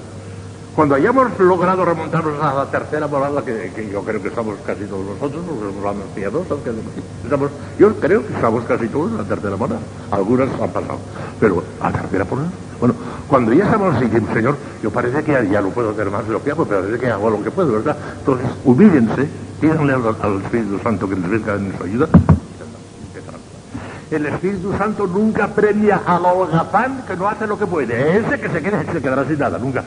cuando 0.76 0.96
hayamos 0.96 1.38
logrado 1.38 1.84
remontarnos 1.84 2.42
a 2.42 2.54
la 2.54 2.66
tercera 2.72 3.06
morada, 3.06 3.44
que, 3.44 3.90
yo 3.92 4.02
creo 4.04 4.22
que 4.22 4.30
estamos 4.30 4.56
casi 4.66 4.86
todos 4.86 5.06
nosotros, 5.06 5.44
los 5.46 5.76
hermanos 5.76 6.06
piadosos, 6.16 6.60
que 6.62 6.72
estamos, 7.24 7.52
yo 7.78 7.94
creo 7.96 8.26
que 8.26 8.34
estamos 8.34 8.64
casi 8.64 8.88
todos 8.88 9.12
en 9.12 9.18
la 9.18 9.24
tercera 9.26 9.58
morada. 9.58 9.82
Algunas 10.12 10.50
han 10.62 10.70
pasado. 10.70 11.00
Pero, 11.42 11.62
¿a 11.82 11.92
tercera 11.92 12.24
morada? 12.24 12.50
Bueno, 12.80 12.96
cuando 13.28 13.52
ya 13.52 13.66
estamos 13.66 13.96
así, 13.96 14.08
Señor, 14.34 14.56
yo 14.82 14.90
parece 14.92 15.24
que 15.24 15.50
ya, 15.52 15.62
no 15.62 15.70
puedo 15.72 15.90
hacer 15.90 16.10
más 16.10 16.26
de 16.26 16.34
lo 16.34 16.42
que 16.42 16.52
hago, 16.52 16.66
pero 16.66 16.82
parece 16.82 17.00
que 17.00 17.12
hago 17.12 17.30
lo 17.30 17.44
que 17.44 17.52
puedo, 17.52 17.74
¿verdad? 17.74 17.98
Entonces, 18.20 18.48
humíllense, 18.64 19.28
pídanle 19.60 19.94
al, 19.94 20.42
Espíritu 20.42 20.80
Santo 20.82 21.10
que 21.10 21.16
les 21.16 21.30
venga 21.30 21.56
en 21.56 21.78
su 21.78 21.84
ayuda. 21.84 22.08
El 24.10 24.26
Espíritu 24.26 24.74
Santo 24.78 25.06
nunca 25.08 25.48
premia 25.48 26.02
al 26.06 26.26
holgazán 26.26 27.04
que 27.06 27.16
no 27.16 27.28
hace 27.28 27.46
lo 27.46 27.58
que 27.60 27.66
puede. 27.66 28.18
Ese 28.18 28.40
que 28.40 28.50
se, 28.50 28.62
quede, 28.62 28.86
se 28.92 29.02
quedará 29.02 29.26
sin 29.26 29.40
nada, 29.40 29.58
nunca. 29.58 29.84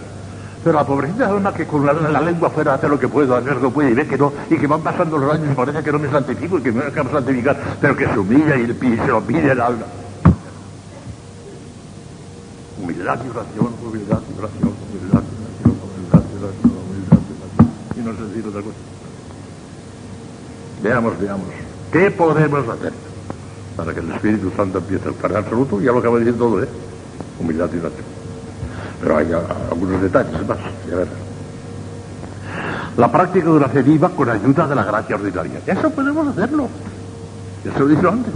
Pero 0.65 0.79
la 0.79 0.87
pobrecita 0.87 1.29
dona 1.29 1.53
que 1.53 1.67
con 1.67 1.85
la, 1.85 1.93
lengua 2.23 2.49
fuera 2.49 2.73
hace 2.73 2.89
lo 2.89 2.99
que 2.99 3.07
puedo, 3.07 3.37
hacer 3.37 3.57
lo 3.57 3.69
que 3.69 3.75
puede 3.75 3.91
y 3.91 3.93
ve 3.95 4.07
que 4.07 4.17
no, 4.17 4.33
y 4.49 4.57
que 4.57 4.67
van 4.67 4.81
pasando 4.81 5.19
los 5.19 5.31
años 5.31 5.53
y 5.53 5.55
parece 5.55 5.83
que 5.83 5.93
no 5.93 5.99
me 5.99 6.11
santifico 6.11 6.59
y 6.59 6.63
que 6.63 6.73
me 6.73 6.85
acabo 6.85 7.11
de 7.11 7.17
santificar, 7.17 7.77
pero 7.83 7.95
que 7.95 8.07
se 8.07 8.19
humilla 8.19 8.57
y, 8.57 8.67
se 8.73 9.07
lo 9.07 9.21
pide 9.21 9.53
el 9.53 9.61
alma. 9.61 9.85
Humildad 12.81 13.19
y 13.27 13.29
oración, 13.29 13.75
humildad 13.85 14.21
y 14.27 14.39
oración, 14.39 14.73
humildad 14.91 15.23
y 15.23 15.43
oración, 15.43 15.77
humildad 15.85 16.23
y 16.33 16.43
oración, 16.43 16.73
humildad 16.89 17.19
y 17.19 17.33
oración. 17.37 17.71
Y 17.95 18.01
no 18.01 18.17
sé 18.17 18.23
decir 18.23 18.49
otra 18.49 18.63
cosa. 18.63 18.77
Veamos, 20.83 21.21
veamos. 21.21 21.47
¿Qué 21.93 22.11
podemos 22.11 22.67
hacer 22.71 22.93
para 23.77 23.93
que 23.93 24.01
el 24.01 24.11
Espíritu 24.13 24.51
Santo 24.57 24.79
empiece 24.79 25.09
a 25.09 25.11
estar 25.11 25.37
absoluto? 25.37 25.79
Ya 25.83 25.93
lo 25.93 25.99
acabo 25.99 26.19
de 26.19 26.25
decir 26.25 26.39
todo, 26.39 26.63
¿eh? 26.63 26.69
Humildad 27.39 27.69
y 27.75 27.79
oración. 27.81 28.14
Pero 29.05 29.19
hay 29.19 29.31
algunos 29.71 30.01
detalles 30.01 30.49
más, 30.49 30.57
ya 30.89 30.97
verás. 30.97 31.15
La 32.97 33.13
práctica 33.13 33.51
de 33.51 33.61
la 33.61 33.69
fe 33.69 33.83
viva 33.83 34.09
con 34.09 34.31
ayuda 34.31 34.67
de 34.67 34.75
la 34.75 34.85
gracia 34.85 35.17
ordinaria. 35.17 35.61
Eso 35.67 35.91
podemos 35.91 36.27
hacerlo. 36.29 36.69
Eso 37.65 37.81
lo 37.81 37.89
dicho 37.89 38.09
antes. 38.09 38.33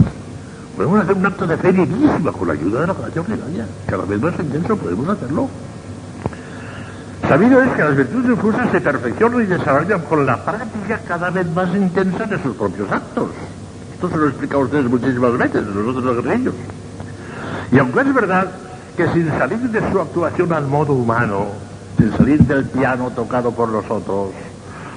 Podemos 0.75 1.01
hacer 1.01 1.15
un 1.15 1.25
acto 1.25 1.47
de 1.47 1.57
fe 1.57 1.71
vivísima 1.71 2.31
con 2.31 2.47
la 2.49 2.53
ayuda 2.53 2.81
de 2.81 2.87
la 2.87 2.93
gracia 2.93 3.21
ordinaria. 3.21 3.65
Cada 3.87 4.05
vez 4.05 4.21
más 4.21 4.39
intenso 4.39 4.77
podemos 4.77 5.09
hacerlo. 5.09 5.49
Sabido 7.27 7.63
es 7.63 7.71
que 7.71 7.83
las 7.83 7.95
virtudes 7.95 8.29
infusas 8.29 8.71
se 8.71 8.81
perfeccionan 8.81 9.41
y 9.41 9.45
desarrollan 9.45 10.01
con 10.01 10.25
la 10.25 10.45
práctica 10.45 10.99
cada 11.07 11.31
vez 11.31 11.47
más 11.51 11.75
intensa 11.75 12.25
de 12.25 12.43
sus 12.43 12.55
propios 12.55 12.91
actos. 12.91 13.29
Esto 13.95 14.09
se 14.09 14.17
lo 14.17 14.25
he 14.25 14.29
explicado 14.29 14.61
a 14.61 14.65
ustedes 14.65 14.85
muchísimas 14.85 15.35
veces, 15.35 15.65
nosotros 15.65 16.03
los 16.03 16.23
guerrillos. 16.23 16.53
Y 17.71 17.79
aunque 17.79 18.01
es 18.01 18.13
verdad 18.13 18.51
que 18.99 19.07
sin 19.13 19.29
salir 19.29 19.59
de 19.59 19.91
su 19.91 20.01
actuación 20.01 20.51
al 20.51 20.67
modo 20.67 20.91
humano, 20.91 21.45
sin 21.97 22.11
salir 22.17 22.41
del 22.41 22.65
piano 22.65 23.09
tocado 23.11 23.49
por 23.49 23.69
nosotros, 23.69 24.31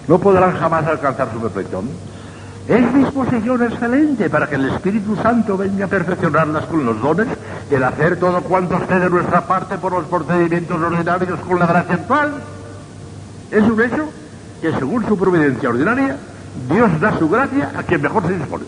no 0.08 0.18
podrán 0.18 0.56
jamás 0.56 0.84
alcanzar 0.88 1.28
su 1.32 1.38
perfección. 1.38 1.88
Es 2.66 2.94
disposición 2.94 3.62
excelente 3.62 4.28
para 4.28 4.48
que 4.48 4.56
el 4.56 4.70
Espíritu 4.70 5.14
Santo 5.14 5.56
venga 5.56 5.84
a 5.84 5.88
perfeccionarlas 5.88 6.64
con 6.64 6.84
los 6.84 7.00
dones, 7.00 7.28
el 7.70 7.84
hacer 7.84 8.18
todo 8.18 8.40
cuanto 8.40 8.74
esté 8.74 8.98
de 8.98 9.08
nuestra 9.08 9.46
parte 9.46 9.78
por 9.78 9.92
los 9.92 10.06
procedimientos 10.06 10.82
ordinarios 10.82 11.38
con 11.38 11.60
la 11.60 11.66
gracia 11.66 11.94
actual. 11.94 12.32
Es 13.52 13.62
un 13.62 13.80
hecho 13.82 14.08
que 14.60 14.72
según 14.72 15.06
su 15.06 15.16
providencia 15.16 15.68
ordinaria, 15.68 16.16
Dios 16.68 17.00
da 17.00 17.16
su 17.20 17.28
gracia 17.28 17.70
a 17.78 17.84
quien 17.84 18.02
mejor 18.02 18.26
se 18.26 18.36
dispone. 18.36 18.64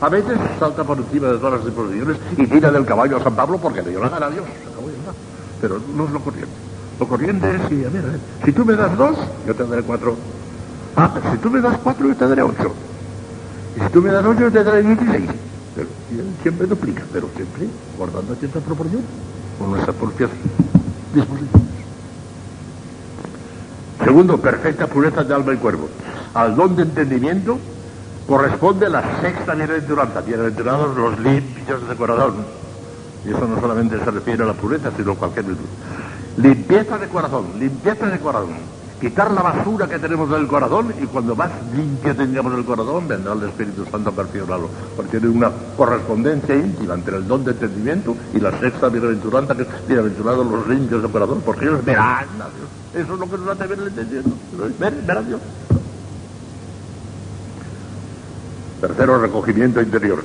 A 0.00 0.08
veces 0.08 0.38
salta 0.60 0.84
por 0.84 0.98
encima 0.98 1.28
de 1.28 1.38
todas 1.38 1.54
las 1.54 1.64
disposiciones 1.64 2.16
y 2.36 2.46
tira 2.46 2.70
del 2.70 2.84
caballo 2.84 3.16
a 3.16 3.22
San 3.22 3.34
Pablo 3.34 3.58
porque 3.58 3.82
le 3.82 3.90
dio 3.90 4.00
la 4.00 4.08
gana 4.08 4.26
a 4.26 4.30
Dios. 4.30 4.44
Pero 5.60 5.80
no 5.96 6.04
es 6.04 6.10
lo 6.10 6.20
corriente. 6.20 6.54
Lo 7.00 7.08
corriente 7.08 7.54
es, 7.54 7.62
si, 7.68 7.84
a 7.84 7.88
ver, 7.88 8.04
si 8.44 8.52
tú 8.52 8.64
me 8.64 8.74
das 8.74 8.96
dos, 8.96 9.16
yo 9.46 9.54
te 9.54 9.66
daré 9.66 9.82
cuatro. 9.82 10.16
Ah, 10.96 11.12
si 11.32 11.38
tú 11.38 11.50
me 11.50 11.60
das 11.60 11.78
cuatro, 11.78 12.06
yo 12.08 12.14
te 12.14 12.28
daré 12.28 12.42
ocho. 12.42 12.72
Y 13.76 13.80
si 13.80 13.88
tú 13.88 14.02
me 14.02 14.10
das 14.10 14.24
ocho, 14.24 14.40
yo 14.40 14.52
te 14.52 14.64
daré 14.64 14.82
dieciséis. 14.82 15.30
Pero 15.74 15.88
siempre 16.42 16.66
duplica, 16.66 17.02
pero 17.12 17.28
siempre 17.34 17.66
guardando 17.96 18.34
cierta 18.36 18.60
proporción 18.60 19.02
con 19.58 19.70
nuestras 19.70 19.96
propias 19.96 20.30
disposiciones. 21.12 21.68
Segundo, 24.04 24.38
perfecta 24.38 24.86
pureza 24.86 25.24
de 25.24 25.34
alma 25.34 25.54
y 25.54 25.56
cuerpo. 25.56 25.88
Al 26.34 26.54
don 26.54 26.76
de 26.76 26.82
entendimiento 26.84 27.58
corresponde 28.28 28.90
la 28.90 29.22
sexta 29.22 29.54
bienaventuranza, 29.54 30.20
bienaventurados 30.20 30.94
los 30.94 31.18
limpios 31.18 31.88
de 31.88 31.96
corazón. 31.96 32.34
Y 33.24 33.30
eso 33.30 33.48
no 33.48 33.58
solamente 33.58 33.98
se 33.98 34.10
refiere 34.10 34.42
a 34.42 34.46
la 34.46 34.52
pureza, 34.52 34.92
sino 34.94 35.12
a 35.12 35.16
cualquier 35.16 35.46
virtud. 35.46 35.64
Limpieza 36.36 36.98
de 36.98 37.08
corazón, 37.08 37.46
limpieza 37.58 38.06
de 38.06 38.18
corazón. 38.18 38.78
Quitar 39.00 39.30
la 39.30 39.42
basura 39.42 39.88
que 39.88 39.98
tenemos 39.98 40.28
del 40.28 40.46
corazón 40.46 40.92
y 41.00 41.06
cuando 41.06 41.34
más 41.34 41.50
limpio 41.74 42.14
tengamos 42.14 42.52
el 42.52 42.64
corazón, 42.64 43.08
vendrá 43.08 43.32
el 43.32 43.44
Espíritu 43.44 43.86
Santo 43.90 44.10
a 44.10 44.12
perfeccionarlo. 44.12 44.68
Porque 44.94 45.20
tiene 45.20 45.34
una 45.34 45.50
correspondencia 45.76 46.54
íntima 46.54 46.94
entre 46.94 47.16
el 47.16 47.26
don 47.26 47.44
de 47.44 47.52
entendimiento 47.52 48.14
y 48.34 48.40
la 48.40 48.50
sexta 48.58 48.88
bienaventuranza, 48.90 49.54
que 49.54 49.62
es 49.62 49.68
bienaventurados 49.86 50.46
los 50.46 50.68
limpios 50.68 51.02
de 51.02 51.08
corazón, 51.08 51.42
porque 51.46 51.64
ellos 51.64 51.82
verán 51.82 52.26
a 52.42 52.48
Dios. 52.50 52.68
Eso 52.94 53.14
es 53.14 53.20
lo 53.20 53.30
que 53.30 53.38
nos 53.38 53.48
hace 53.48 53.66
ver 53.66 53.78
el 53.78 53.86
entendimiento. 53.86 54.30
Ver, 54.78 54.92
ver 55.06 55.16
a 55.16 55.22
Dios. 55.22 55.40
Tercero, 58.80 59.18
recogimiento 59.18 59.82
interior. 59.82 60.22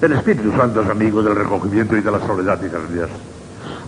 El 0.00 0.12
Espíritu 0.12 0.50
Santo 0.52 0.80
es 0.80 0.88
amigo 0.88 1.22
del 1.22 1.36
recogimiento 1.36 1.94
y 1.94 2.00
de 2.00 2.10
la 2.10 2.18
soledad 2.20 2.58
y 2.62 2.70
las. 2.70 3.10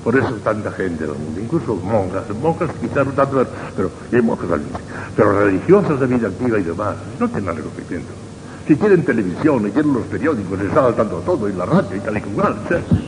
Por 0.05 0.15
eso 0.15 0.35
tanta 0.45 0.71
gente 0.73 1.07
incluso 1.41 1.77
monjas, 1.77 2.25
monjas 2.43 2.69
quizás 2.81 3.07
no 3.07 3.13
tanto, 3.13 3.47
pero 3.75 3.91
hay 4.13 4.21
monjas 4.21 4.61
pero 5.17 5.45
religiosas 5.45 6.01
de 6.01 6.07
vida 6.07 6.29
activa 6.29 6.59
y 6.59 6.65
demás, 6.65 6.97
no 7.19 7.29
tienen 7.29 7.57
recogimiento. 7.57 8.13
Si 8.67 8.77
tienen 8.77 9.05
televisión 9.05 9.67
y 9.67 9.71
tienen 9.71 9.95
los 9.95 10.05
periódicos, 10.05 10.61
está 10.61 10.87
al 10.87 10.95
tanto 10.95 11.17
todo, 11.25 11.49
y 11.49 11.55
la 11.55 11.65
radio 11.65 11.97
y 11.97 12.01
tal 12.01 12.17
y 12.17 12.21
cual. 12.21 12.57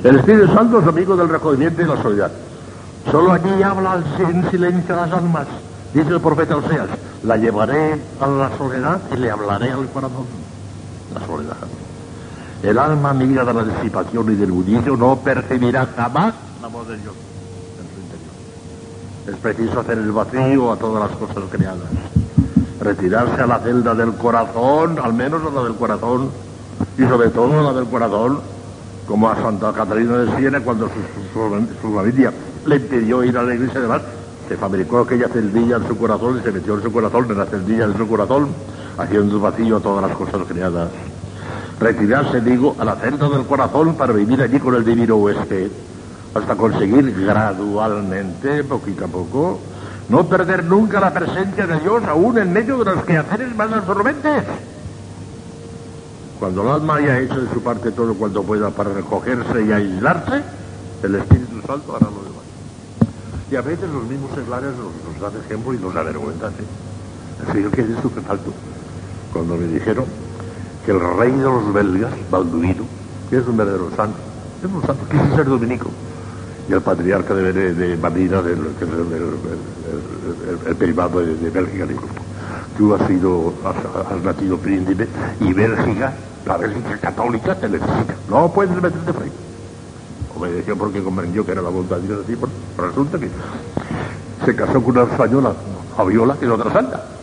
El 0.03 0.17
Espíritu 0.17 0.47
Santo 0.55 0.81
es 0.81 0.87
amigo 0.87 1.15
del 1.15 1.29
recogimiento 1.29 1.83
y 1.83 1.85
la 1.85 2.01
soledad. 2.01 2.33
Solo 3.11 3.33
allí 3.33 3.63
habla 3.63 4.03
en 4.19 4.51
silencio 4.51 4.97
las 4.97 5.13
almas. 5.13 5.47
Dice 5.93 6.09
el 6.09 6.21
profeta 6.21 6.57
Oseas, 6.57 6.89
la 7.23 7.37
llevaré 7.37 7.99
a 8.19 8.27
la 8.27 8.57
soledad 8.57 9.01
y 9.13 9.17
le 9.19 9.31
hablaré 9.31 9.71
al 9.71 9.87
corazón 9.89 10.44
la 11.15 11.27
soledad. 11.27 11.57
El 12.63 12.79
alma 12.79 13.11
amiga 13.11 13.45
de 13.45 13.55
la 13.55 13.65
disipación 13.65 14.33
y 14.33 14.37
del 14.37 14.53
budillo 14.53 14.97
no 14.97 15.17
percibirá 15.17 15.87
jamás 15.97 16.35
la 16.63 16.69
voz 16.69 16.89
de 16.89 16.97
Dios 16.97 17.15
en 17.79 17.95
su 17.95 18.01
interior. 18.01 18.33
Es 19.29 19.37
preciso 19.37 19.81
hacer 19.81 19.99
el 19.99 20.13
vacío 20.13 20.73
a 20.73 20.77
todas 20.77 21.11
las 21.11 21.19
cosas 21.19 21.45
creadas. 21.51 21.89
Retirarse 22.81 23.43
a 23.43 23.47
la 23.47 23.59
celda 23.61 23.95
del 23.95 24.15
corazón, 24.15 24.99
al 24.99 25.13
menos 25.13 25.43
a 25.43 25.55
la 25.55 25.65
del 25.65 25.75
corazón, 25.75 26.31
y 26.97 27.03
sobre 27.03 27.29
todo 27.29 27.61
a 27.61 27.63
la 27.63 27.73
del 27.73 27.87
corazón, 27.87 28.41
como 29.07 29.29
a 29.29 29.37
Santa 29.37 29.73
Catalina 29.73 30.19
de 30.19 30.37
Siena 30.37 30.61
cuando 30.61 30.89
su, 31.33 31.95
familia 31.95 32.33
le 32.67 32.77
impidió 32.77 33.23
ir 33.23 33.37
a 33.37 33.43
la 33.43 33.55
iglesia 33.55 33.81
de 33.81 33.89
mar, 33.89 34.03
se 34.49 34.57
fabricó 34.57 35.01
aquella 35.01 35.29
celdilla 35.29 35.77
en 35.77 35.87
su 35.87 35.97
corazón 35.97 36.39
y 36.39 36.43
se 36.43 36.53
metió 36.53 36.75
en 36.77 36.83
su 36.83 36.93
corazón, 36.93 37.27
en 37.31 37.39
la 37.39 37.47
celdilla 37.47 37.89
de 37.89 37.97
su 37.97 38.09
corazón, 38.09 38.49
haciendo 38.99 39.41
vacío 39.41 39.81
todas 39.81 40.09
las 40.09 40.17
cosas 40.17 40.43
creadas. 40.47 40.91
Retirarse, 41.81 42.41
digo, 42.41 42.77
al 42.79 42.97
centro 43.01 43.29
del 43.31 43.47
corazón 43.47 43.97
para 43.97 44.13
vivir 44.13 44.41
allí 44.41 44.59
con 44.59 44.75
el 44.75 44.85
divino 44.85 45.17
huésped, 45.17 45.71
hasta 46.35 46.57
conseguir 46.57 47.15
gradualmente, 47.15 48.65
poquito 48.65 49.05
a 49.05 49.09
poco, 49.09 49.61
no 50.09 50.27
perder 50.27 50.65
nunca 50.65 51.01
la 51.01 51.13
presencia 51.13 51.67
de 51.67 51.81
Dios 51.81 52.05
aún 52.05 52.39
en 52.39 52.53
medio 52.53 52.79
de 52.79 52.85
los 52.85 53.05
quehaceres 53.05 53.55
más 53.57 53.73
absorbentes. 53.73 54.45
Cuando 56.39 56.63
el 56.63 56.69
alma 56.69 56.97
haya 56.97 57.21
hecho 57.21 57.41
de 57.41 57.53
su 57.53 57.63
parte 57.63 57.93
todo 57.93 58.15
cuanto 58.15 58.43
pueda 58.43 58.71
para 58.71 58.93
recogerse 58.93 59.65
y 59.65 59.73
aislarse, 59.73 60.43
el 61.03 61.15
Espíritu 61.15 61.61
Santo 61.67 61.97
hará 61.97 62.07
lo 62.07 62.23
demás. 62.23 62.45
Y 63.51 63.57
a 63.57 63.63
veces 63.63 63.89
los 63.91 64.05
mismos 64.05 64.31
seglares 64.35 64.71
nos, 64.77 65.21
dan 65.21 65.41
ejemplo 65.41 65.73
y 65.73 65.79
nos 65.79 65.95
avergüenzan. 65.95 66.53
¿eh? 66.53 67.49
Así 67.49 67.63
que 67.63 67.81
es 67.83 67.91
estupefacto. 67.91 68.53
Cuando 69.35 69.57
me 69.57 69.67
dijeron 69.67 70.05
que 70.87 70.93
el 70.93 71.01
rey 71.01 71.33
de 71.33 71.43
los 71.43 71.73
belgas, 71.73 72.13
Balduino, 72.31 72.85
que 73.29 73.39
es 73.39 73.47
un 73.49 73.57
verdadero 73.57 73.91
santo, 73.97 74.17
es 74.65 74.73
un 74.73 74.81
santo, 74.81 75.05
quiso 75.11 75.35
ser 75.35 75.47
dominico, 75.47 75.91
y 76.69 76.73
el 76.73 76.81
patriarca 76.81 77.35
de, 77.35 77.53
de, 77.53 77.75
de 77.75 77.99
que 77.99 78.85
el, 80.69 80.77
privado 80.77 81.19
de, 81.19 81.51
Bélgica, 81.51 81.85
dijo, 81.85 82.05
tú 82.79 82.95
has 82.95 83.05
sido, 83.09 83.53
has, 83.65 84.23
nacido 84.23 84.57
príncipe, 84.57 85.09
y 85.41 85.53
Bélgica 85.53 86.13
la 86.47 86.57
Bélgica 86.57 86.97
católica 86.99 87.57
te 87.57 87.69
necesita. 87.69 88.15
No 88.31 88.53
puedes 88.53 88.71
meterte 88.71 89.13
frente. 89.13 89.37
Obedeció 90.39 90.79
porque 90.79 91.03
comprendió 91.03 91.45
que 91.45 91.51
era 91.53 91.63
la 91.63 91.71
voluntad 91.71 91.97
de 91.97 92.07
Dios 92.07 92.21
así, 92.23 92.37
pero 92.37 92.89
resulta 92.89 93.19
que 93.19 93.29
se 94.45 94.55
casó 94.55 94.81
con 94.81 94.97
una 94.97 95.11
española, 95.11 95.53
Fabiola, 95.97 96.37
que 96.39 96.45
es 96.45 96.51
otra 96.53 96.73
santa. 96.73 97.14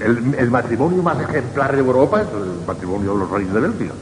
El, 0.00 0.50
matrimonio 0.50 1.02
más 1.02 1.18
ejemplar 1.20 1.72
de 1.72 1.80
Europa 1.80 2.22
es 2.22 2.28
el 2.28 2.66
matrimonio 2.66 3.14
de 3.14 3.18
los 3.18 3.30
reyes 3.30 3.52
de 3.52 3.60
Bélgica. 3.60 3.94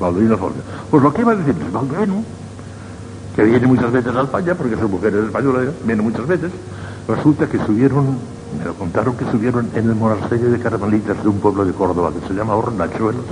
Balduino 0.00 0.36
Forte. 0.36 0.60
Pues 0.90 1.02
lo 1.02 1.12
que 1.12 1.22
iba 1.22 1.32
a 1.32 1.36
decir 1.36 1.54
es 1.60 1.72
Balduino, 1.72 2.24
que 3.34 3.44
viene 3.44 3.66
muchas 3.66 3.92
veces 3.92 4.14
a 4.14 4.22
España, 4.22 4.54
porque 4.54 4.76
son 4.76 4.90
mujeres 4.90 5.24
españolas, 5.24 5.68
viene 5.84 6.02
muchas 6.02 6.26
veces, 6.26 6.50
resulta 7.08 7.46
que 7.46 7.58
subieron, 7.58 8.18
me 8.58 8.64
lo 8.64 8.74
contaron 8.74 9.16
que 9.16 9.24
subieron 9.30 9.70
en 9.74 9.88
el 9.88 9.94
monasterio 9.94 10.50
de 10.50 10.58
Carmelitas 10.58 11.22
de 11.22 11.28
un 11.28 11.38
pueblo 11.38 11.64
de 11.64 11.72
Córdoba 11.72 12.12
que 12.12 12.26
se 12.26 12.34
llama 12.34 12.54
Hornachuelos 12.54 13.24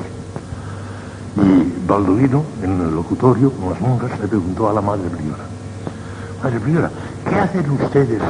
y 1.37 1.87
Balduino, 1.87 2.45
en 2.63 2.81
el 2.81 2.95
locutorio, 2.95 3.51
con 3.51 3.71
las 3.71 3.81
monjas, 3.81 4.21
le 4.21 4.29
preguntó 4.29 4.69
a 4.69 4.73
la 4.73 4.81
madre 4.81 5.09
priora, 5.11 5.45
Madre 6.43 6.61
priora, 6.61 6.91
¿qué 7.29 7.35
hacen 7.35 7.71
ustedes 7.71 8.23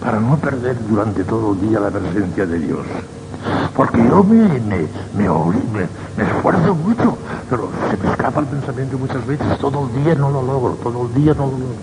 para 0.00 0.20
no 0.20 0.36
perder 0.36 0.76
durante 0.88 1.24
todo 1.24 1.52
el 1.52 1.60
día 1.60 1.80
la 1.80 1.90
presencia 1.90 2.46
de 2.46 2.58
Dios? 2.58 2.86
Porque 3.74 3.98
yo 3.98 4.24
me, 4.24 4.48
me, 4.60 4.88
me, 5.14 6.24
esfuerzo 6.24 6.74
mucho, 6.74 7.16
pero 7.48 7.68
se 7.90 7.96
me 7.96 8.10
escapa 8.10 8.40
el 8.40 8.46
pensamiento 8.46 8.98
muchas 8.98 9.24
veces, 9.26 9.58
todo 9.58 9.88
el 9.88 10.04
día 10.04 10.14
no 10.14 10.30
lo 10.30 10.42
logro, 10.42 10.72
todo 10.82 11.06
el 11.06 11.14
día 11.14 11.34
no 11.34 11.46
lo 11.46 11.52
logro. 11.52 11.76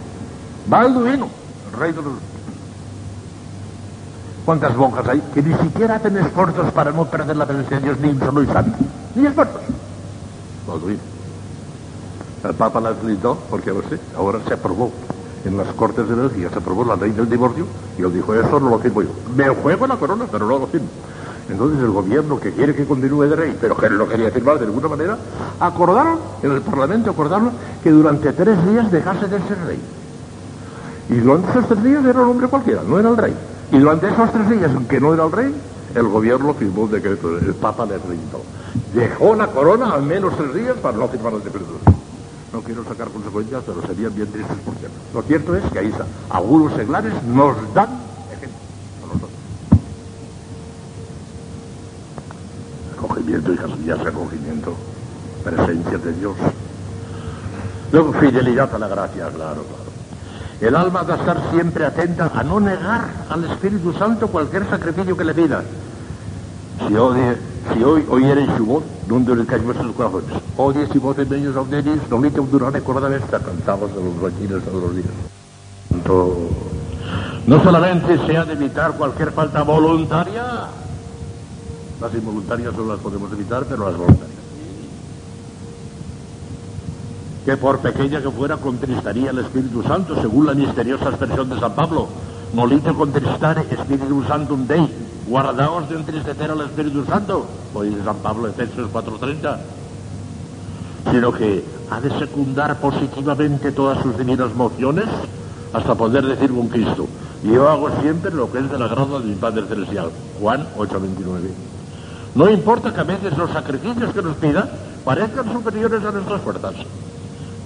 Balduino, 0.67 1.27
el 1.71 1.79
rey 1.79 1.91
de 1.91 2.01
los... 2.01 2.13
¿Cuántas 4.45 4.75
monjas 4.75 5.07
hay 5.07 5.21
que 5.33 5.41
ni 5.41 5.55
siquiera 5.55 5.95
hacen 5.95 6.17
esfuerzos 6.17 6.71
para 6.71 6.91
no 6.91 7.05
perder 7.05 7.35
la 7.35 7.45
presencia 7.45 7.77
de 7.77 7.83
Dios 7.83 7.99
ni 7.99 8.09
un 8.09 8.19
solo 8.19 8.43
instante? 8.43 8.77
Ni 9.15 9.25
esfuerzos. 9.25 9.61
El 12.43 12.53
Papa 12.53 12.79
la 12.79 12.91
gritó 12.91 13.37
porque 13.49 13.71
ahora 14.15 14.39
se 14.47 14.53
aprobó 14.53 14.91
en 15.45 15.57
las 15.57 15.67
Cortes 15.73 16.07
de 16.07 16.15
Bélgica, 16.15 16.49
se 16.49 16.57
aprobó 16.57 16.83
la 16.83 16.95
ley 16.95 17.11
del 17.11 17.29
divorcio 17.29 17.65
y 17.97 18.01
él 18.01 18.13
dijo, 18.13 18.33
eso 18.33 18.59
no 18.59 18.69
lo 18.69 18.79
firmo 18.79 19.01
yo. 19.03 19.09
Me 19.35 19.47
juego 19.49 19.87
la 19.87 19.95
corona, 19.95 20.25
pero 20.31 20.45
no 20.45 20.59
lo 20.59 20.67
firmo. 20.67 20.87
Entonces 21.49 21.79
el 21.79 21.91
gobierno 21.91 22.39
que 22.39 22.51
quiere 22.51 22.73
que 22.73 22.85
continúe 22.85 23.23
de 23.23 23.35
rey, 23.35 23.57
pero 23.61 23.77
que 23.77 23.89
no 23.89 24.07
quería 24.07 24.31
firmar 24.31 24.57
de 24.59 24.65
ninguna 24.65 24.87
manera, 24.87 25.17
acordaron, 25.59 26.17
en 26.41 26.51
el 26.51 26.61
Parlamento 26.61 27.11
acordaron 27.11 27.51
que 27.83 27.91
durante 27.91 28.33
tres 28.33 28.65
días 28.67 28.91
dejase 28.91 29.27
de 29.27 29.39
ser 29.39 29.57
rey. 29.67 29.79
Y 31.09 31.15
durante 31.17 31.51
esos 31.51 31.67
tres 31.67 31.83
días 31.83 32.03
era 32.03 32.21
un 32.21 32.29
hombre 32.29 32.47
cualquiera, 32.47 32.81
no 32.87 32.99
era 32.99 33.09
el 33.09 33.17
rey. 33.17 33.33
Y 33.71 33.77
durante 33.77 34.07
esos 34.07 34.31
tres 34.31 34.49
días, 34.49 34.71
aunque 34.73 34.99
no 34.99 35.13
era 35.13 35.25
el 35.25 35.31
rey, 35.31 35.55
el 35.93 36.07
gobierno 36.07 36.53
firmó 36.55 36.85
el 36.85 36.91
decreto, 36.91 37.37
el 37.37 37.53
Papa 37.53 37.85
le 37.85 37.99
gritó 37.99 38.41
dejó 38.95 39.35
la 39.35 39.47
corona 39.47 39.91
al 39.91 40.03
menos 40.03 40.35
tres 40.37 40.53
días 40.53 40.77
para 40.81 40.97
no 40.97 41.07
firmar 41.07 41.33
el 41.33 41.43
decreto. 41.43 41.94
No 42.55 42.61
quiero 42.61 42.85
sacar 42.85 43.09
consecuencias, 43.09 43.63
pero 43.65 43.85
serían 43.85 44.15
bien 44.15 44.31
tristes 44.31 44.55
por 44.63 44.75
cierto. 44.75 44.95
Lo 45.13 45.21
cierto 45.23 45.55
es 45.57 45.71
que 45.73 45.79
ahí. 45.79 45.93
Algunos 46.29 46.71
seglares 46.71 47.11
nos 47.23 47.57
dan 47.73 47.89
ejemplo 48.31 48.57
a 49.03 49.07
nosotros. 49.07 49.29
Acogimiento 52.97 53.51
y 53.51 53.91
acogimiento. 53.91 54.73
Presencia 55.43 55.97
de 55.97 56.13
Dios. 56.13 56.35
Luego, 57.91 58.13
fidelidad 58.13 58.73
a 58.73 58.79
la 58.79 58.87
gracia, 58.87 59.27
claro, 59.35 59.65
claro. 59.65 59.91
El 60.61 60.77
alma 60.77 61.03
debe 61.03 61.19
estar 61.19 61.51
siempre 61.51 61.85
atenta 61.85 62.31
a 62.33 62.41
no 62.41 62.61
negar 62.61 63.25
al 63.29 63.43
Espíritu 63.43 63.91
Santo 63.91 64.29
cualquier 64.29 64.65
sacrificio 64.69 65.17
que 65.17 65.25
le 65.25 65.33
pida. 65.33 65.61
Si 66.79 66.95
odie 66.95 67.37
si 67.73 67.83
hoy 67.83 68.05
oyereis 68.09 68.49
su 68.57 68.65
voz, 68.65 68.83
donde 69.07 69.45
caen 69.45 69.65
vuestros 69.65 69.91
corazones. 69.95 70.29
Odies 70.57 70.89
y 70.93 70.99
voces 70.99 71.29
de 71.29 71.37
ellos 71.39 71.55
auderis, 71.55 72.01
no 72.09 72.21
le 72.21 72.29
duraré 72.29 72.79
recordar 72.79 73.11
esta, 73.13 73.39
cantamos 73.39 73.93
de 73.95 74.03
los 74.03 74.21
retiros 74.21 74.63
todos 74.63 74.83
los 74.83 74.95
días. 74.95 75.07
No 77.47 77.63
solamente 77.63 78.17
se 78.25 78.37
ha 78.37 78.45
de 78.45 78.53
evitar 78.53 78.93
cualquier 78.93 79.31
falta 79.31 79.63
voluntaria, 79.63 80.43
las 82.01 82.13
involuntarias 82.13 82.73
no 82.75 82.85
las 82.85 82.99
podemos 82.99 83.31
evitar, 83.31 83.65
pero 83.65 83.85
las 83.85 83.97
voluntarias. 83.97 84.35
Que 87.45 87.57
por 87.57 87.79
pequeña 87.79 88.21
que 88.21 88.29
fuera 88.29 88.57
contristaría 88.57 89.29
el 89.29 89.39
Espíritu 89.39 89.83
Santo, 89.83 90.19
según 90.19 90.47
la 90.47 90.53
misteriosa 90.53 91.09
expresión 91.09 91.49
de 91.49 91.59
San 91.59 91.73
Pablo. 91.73 92.07
Nolite 92.53 92.93
contristare 92.93 93.65
Espíritu 93.69 94.23
Santum 94.27 94.65
Dei, 94.65 94.87
guardaos 95.27 95.89
de 95.89 95.95
entristecer 95.95 96.51
al 96.51 96.61
Espíritu 96.61 97.05
Santo, 97.05 97.45
hoy 97.73 97.89
dice 97.89 98.03
San 98.03 98.17
Pablo, 98.17 98.47
Efesios 98.47 98.89
4.30, 98.91 99.57
sino 101.11 101.31
que 101.31 101.63
ha 101.89 101.99
de 101.99 102.19
secundar 102.19 102.79
positivamente 102.79 103.71
todas 103.71 104.01
sus 104.01 104.17
divinas 104.17 104.53
mociones 104.55 105.05
hasta 105.73 105.95
poder 105.95 106.25
decir 106.25 106.51
con 106.51 106.67
Cristo, 106.67 107.07
yo 107.43 107.69
hago 107.69 107.89
siempre 108.01 108.31
lo 108.31 108.51
que 108.51 108.59
es 108.59 108.71
del 108.71 108.81
agrado 108.81 109.19
de 109.19 109.27
mi 109.27 109.35
Padre 109.35 109.65
Celestial. 109.67 110.09
Juan 110.39 110.65
8.29. 110.77 111.51
No 112.33 112.49
importa 112.49 112.93
que 112.93 113.01
a 113.01 113.03
veces 113.03 113.37
los 113.37 113.51
sacrificios 113.51 114.13
que 114.13 114.21
nos 114.21 114.35
pida 114.37 114.67
parezcan 115.03 115.51
superiores 115.51 116.03
a 116.03 116.11
nuestras 116.11 116.41
fuerzas. 116.41 116.73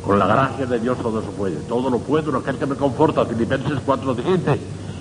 Con 0.05 0.19
la 0.19 0.27
gracia 0.27 0.65
de 0.65 0.79
Dios 0.79 0.97
todo 0.97 1.21
se 1.21 1.29
puede. 1.29 1.55
Todo 1.61 1.89
lo 1.89 1.99
puedo 1.99 2.29
en 2.29 2.35
aquel 2.37 2.57
que 2.57 2.65
me 2.65 2.75
conforta. 2.75 3.25
Filipenses 3.25 3.79
4.17. 3.85 4.57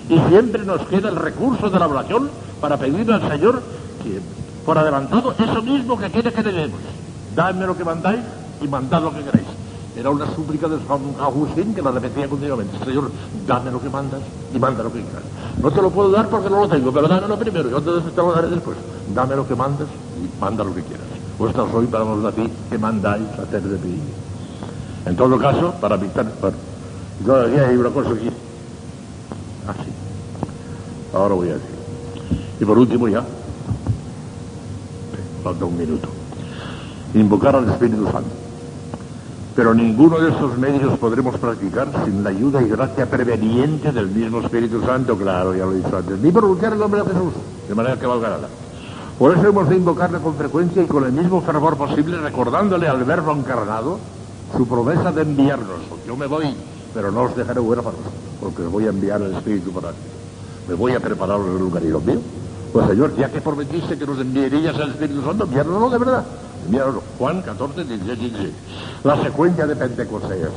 Y 0.09 0.17
siempre 0.29 0.65
nos 0.65 0.81
queda 0.87 1.09
el 1.09 1.15
recurso 1.15 1.69
de 1.69 1.79
la 1.79 1.87
oración 1.87 2.29
para 2.59 2.77
pedirle 2.77 3.13
al 3.13 3.29
Señor 3.29 3.61
que, 4.03 4.19
por 4.65 4.77
adelantado, 4.77 5.33
eso 5.37 5.61
mismo 5.61 5.97
que 5.97 6.09
quiere 6.09 6.33
que 6.33 6.41
debemos. 6.41 6.79
Dadme 7.35 7.67
lo 7.67 7.77
que 7.77 7.83
mandáis 7.83 8.21
y 8.61 8.67
mandad 8.67 9.03
lo 9.03 9.13
que 9.13 9.23
queráis. 9.23 9.45
Era 9.95 10.09
una 10.09 10.25
súplica 10.33 10.67
de 10.67 10.77
San 10.87 11.01
Agustín 11.21 11.75
que 11.75 11.81
la 11.81 11.91
repetía 11.91 12.27
continuamente. 12.27 12.77
Señor, 12.83 13.11
dame 13.45 13.69
lo 13.69 13.81
que 13.81 13.89
mandas 13.89 14.21
y 14.53 14.57
manda 14.57 14.83
lo 14.83 14.91
que 14.91 15.01
quieras. 15.01 15.23
No 15.61 15.71
te 15.71 15.81
lo 15.81 15.89
puedo 15.89 16.09
dar 16.09 16.27
porque 16.27 16.49
no 16.49 16.61
lo 16.61 16.67
tengo, 16.67 16.91
pero 16.91 17.07
dámelo 17.07 17.37
primero, 17.37 17.69
yo 17.69 17.81
te, 17.81 18.09
te 18.09 18.17
lo 18.17 18.31
daré 18.31 18.47
después. 18.47 18.77
Dame 19.13 19.35
lo 19.35 19.47
que 19.47 19.55
mandas 19.55 19.87
y 20.17 20.41
manda 20.41 20.63
lo 20.63 20.73
que 20.73 20.83
quieras. 20.83 21.05
Vuestra 21.37 21.65
soy 21.71 21.85
para 21.87 22.03
los 22.03 22.23
de 22.23 22.31
ti 22.43 22.53
que 22.69 22.77
mandáis 22.77 23.27
hacer 23.37 23.61
de 23.61 23.77
ti. 23.77 23.99
En 25.05 25.15
todo 25.15 25.37
caso, 25.37 25.73
para 25.79 25.95
evitar... 25.95 26.25
todavía 27.25 27.67
hay 27.67 27.77
una 27.77 27.89
cosa. 27.89 28.09
Así. 29.69 29.89
Ah, 31.13 31.17
Ahora 31.17 31.35
voy 31.35 31.49
a 31.49 31.53
decir. 31.53 31.69
Y 32.59 32.65
por 32.65 32.77
último 32.77 33.07
ya, 33.07 33.23
falta 35.43 35.65
un 35.65 35.77
minuto, 35.77 36.09
invocar 37.13 37.55
al 37.55 37.69
Espíritu 37.69 38.03
Santo. 38.05 38.29
Pero 39.55 39.73
ninguno 39.73 40.19
de 40.19 40.29
esos 40.29 40.57
medios 40.57 40.97
podremos 40.99 41.37
practicar 41.37 41.87
sin 42.05 42.23
la 42.23 42.29
ayuda 42.29 42.61
y 42.61 42.69
gracia 42.69 43.09
preveniente 43.09 43.91
del 43.91 44.07
mismo 44.07 44.39
Espíritu 44.39 44.81
Santo, 44.81 45.17
claro, 45.17 45.55
ya 45.55 45.65
lo 45.65 45.73
he 45.73 45.77
dicho 45.77 45.97
antes, 45.97 46.19
ni 46.19 46.31
pronunciar 46.31 46.73
el 46.73 46.79
nombre 46.79 47.01
de 47.01 47.07
Jesús, 47.07 47.33
de 47.67 47.75
manera 47.75 47.97
que 47.97 48.05
valga 48.05 48.29
nada. 48.29 48.49
Por 49.17 49.37
eso 49.37 49.47
hemos 49.47 49.67
de 49.67 49.75
invocarle 49.75 50.19
con 50.19 50.35
frecuencia 50.35 50.81
y 50.81 50.85
con 50.85 51.03
el 51.03 51.11
mismo 51.11 51.41
fervor 51.41 51.75
posible, 51.75 52.17
recordándole 52.19 52.87
al 52.87 53.03
Verbo 53.03 53.33
encarnado 53.33 53.99
su 54.55 54.65
promesa 54.67 55.11
de 55.11 55.23
enviarnos. 55.23 55.79
Yo 56.07 56.15
me 56.15 56.25
voy, 56.25 56.55
pero 56.93 57.11
no 57.11 57.23
os 57.23 57.35
dejaré 57.35 57.59
huérfanos, 57.59 57.99
porque 58.39 58.63
voy 58.63 58.85
a 58.85 58.89
enviar 58.89 59.21
el 59.21 59.33
Espíritu 59.33 59.71
para 59.71 59.91
ti. 59.91 59.97
Me 60.67 60.75
voy 60.75 60.93
a 60.93 60.99
preparar 60.99 61.39
el 61.39 61.57
lugar 61.57 61.83
y 61.83 61.89
lo 61.89 61.99
mío. 61.99 62.19
Pues 62.71 62.87
Señor, 62.87 63.15
ya 63.17 63.29
que 63.29 63.41
prometiste 63.41 63.97
que 63.97 64.05
nos 64.05 64.19
enviarías 64.19 64.75
el 64.75 64.89
Espíritu 64.89 65.23
Santo, 65.23 65.45
enviárnoslo 65.45 65.89
de 65.89 65.97
verdad, 65.97 66.23
enviárnoslo. 66.65 67.03
Juan 67.17 67.41
14, 67.41 67.83
16, 67.83 68.19
16. 68.19 68.49
La 69.03 69.21
secuencia 69.23 69.65
de 69.65 69.75
Pentecostés. 69.75 70.49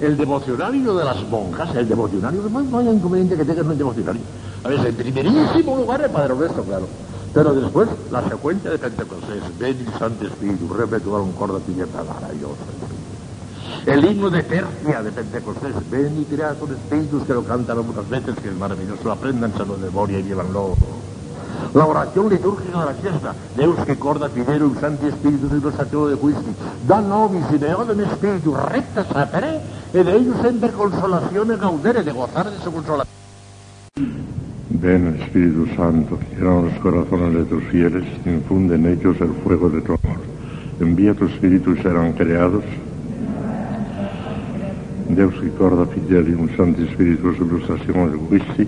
El 0.00 0.16
devocionario 0.16 0.94
de 0.94 1.04
las 1.04 1.22
monjas, 1.28 1.74
el 1.76 1.86
devocionario 1.86 2.42
de 2.42 2.48
monjas, 2.48 2.72
no 2.72 2.78
hay 2.78 2.88
inconveniente 2.88 3.36
que 3.36 3.44
tengan 3.44 3.68
un 3.68 3.76
devocionario. 3.76 4.22
A 4.64 4.68
ver, 4.68 4.86
en 4.86 4.94
primerísimo 4.94 5.76
lugar 5.76 6.00
el 6.00 6.10
Padre 6.10 6.34
Nuestro, 6.34 6.62
claro. 6.64 6.86
Pero 7.34 7.54
después, 7.54 7.88
la 8.10 8.26
secuencia 8.28 8.70
de 8.70 8.78
Pentecostés. 8.78 9.42
Ven 9.58 9.76
Santo 9.98 10.26
Espíritu, 10.26 10.64
un 10.64 11.32
corda 11.32 11.58
pimienta 11.60 12.02
Dios. 12.38 12.50
El 13.86 14.04
himno 14.04 14.28
de 14.30 14.42
Persia 14.42 15.02
de 15.02 15.10
Pentecostés. 15.10 15.74
Ven 15.90 16.20
y 16.20 16.24
crea 16.24 16.54
con 16.54 16.70
espíritus 16.72 17.24
que 17.24 17.32
lo 17.32 17.44
cantan 17.44 17.86
muchas 17.86 18.08
veces, 18.08 18.34
que 18.36 18.48
es 18.48 18.56
maravilloso. 18.56 19.10
Apréndanselo 19.10 19.76
de 19.76 19.86
memoria 19.86 20.18
y 20.18 20.22
llévanlo. 20.22 20.74
La 21.74 21.86
oración 21.86 22.28
litúrgica 22.28 22.80
de 22.80 22.86
la 22.86 22.94
fiesta. 22.94 23.34
Deus 23.56 23.78
que 23.86 23.96
corda 23.96 24.28
fiderum 24.28 24.78
santi 24.80 25.10
spiritus 25.10 25.50
y 25.52 25.60
los 25.60 26.10
de 26.10 26.16
juicio. 26.16 26.42
Da 26.86 27.00
nobis 27.00 27.44
y 27.52 27.58
de 27.58 28.04
espíritu 28.04 28.54
recta 28.54 29.04
sapere, 29.04 29.60
e 29.92 30.04
de 30.04 30.16
ellos 30.16 30.36
sempre 30.42 30.70
consolazione 30.70 31.56
gaudere, 31.56 32.02
de 32.02 32.12
gozar 32.12 32.50
de 32.50 32.58
su 32.58 32.72
consolación. 32.72 33.14
Ven, 34.70 35.20
Espíritu 35.20 35.66
Santo, 35.76 36.18
llena 36.30 36.62
los 36.62 36.74
corazones 36.80 37.34
de 37.34 37.44
tus 37.44 37.62
fieles, 37.64 38.04
infunde 38.24 38.76
en 38.76 38.86
ellos 38.86 39.16
el 39.20 39.32
fuego 39.44 39.68
de 39.68 39.80
tu 39.82 39.92
amor. 39.92 40.20
Envía 40.80 41.12
tu 41.12 41.26
Espíritu 41.26 41.72
y 41.72 41.82
serán 41.82 42.12
creados. 42.14 42.64
Deus 45.14 45.34
que 45.40 45.50
corda 45.56 45.86
fidelium 45.86 46.48
santi 46.56 46.86
spiritus 46.92 47.36
illustrazione 47.38 48.16
guisti, 48.28 48.66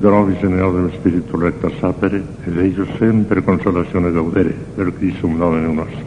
donovi 0.00 0.36
Señor 0.40 0.74
del 0.74 0.94
Espíritu 0.94 1.36
recta 1.36 1.70
sapere, 1.80 2.22
ed 2.44 2.56
ellos 2.58 2.88
sempre 2.98 3.42
consolazione 3.42 4.12
gaudere, 4.12 4.54
per 4.74 4.92
Christum 4.94 5.36
Domine 5.36 5.72
nostro. 5.72 6.04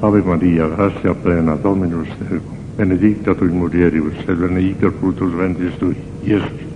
Ave 0.00 0.22
Maria, 0.22 0.68
gracia 0.68 1.14
plena, 1.14 1.56
Dominus 1.56 2.08
tecum, 2.18 2.56
benedicta 2.76 3.34
tui 3.34 3.48
mulieribus, 3.48 4.14
et 4.26 4.34
benedicta 4.34 4.90
fructus 4.90 5.32
ventris 5.34 5.76
tui, 5.76 5.96
Iesus. 6.22 6.68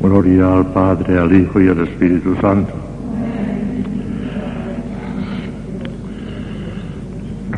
Gloria 0.00 0.52
al 0.52 0.66
Padre, 0.72 1.16
al 1.16 1.32
Hijo 1.32 1.60
y 1.60 1.68
al 1.68 1.80
Espíritu 1.80 2.34
Santo. 2.40 2.81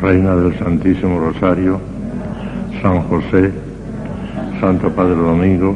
Reina 0.05 0.35
del 0.35 0.55
Santísimo 0.59 1.19
Rosario, 1.19 1.79
San 2.79 3.01
José, 3.09 3.51
Santo 4.59 4.91
Padre 4.91 5.15
Domingo, 5.15 5.75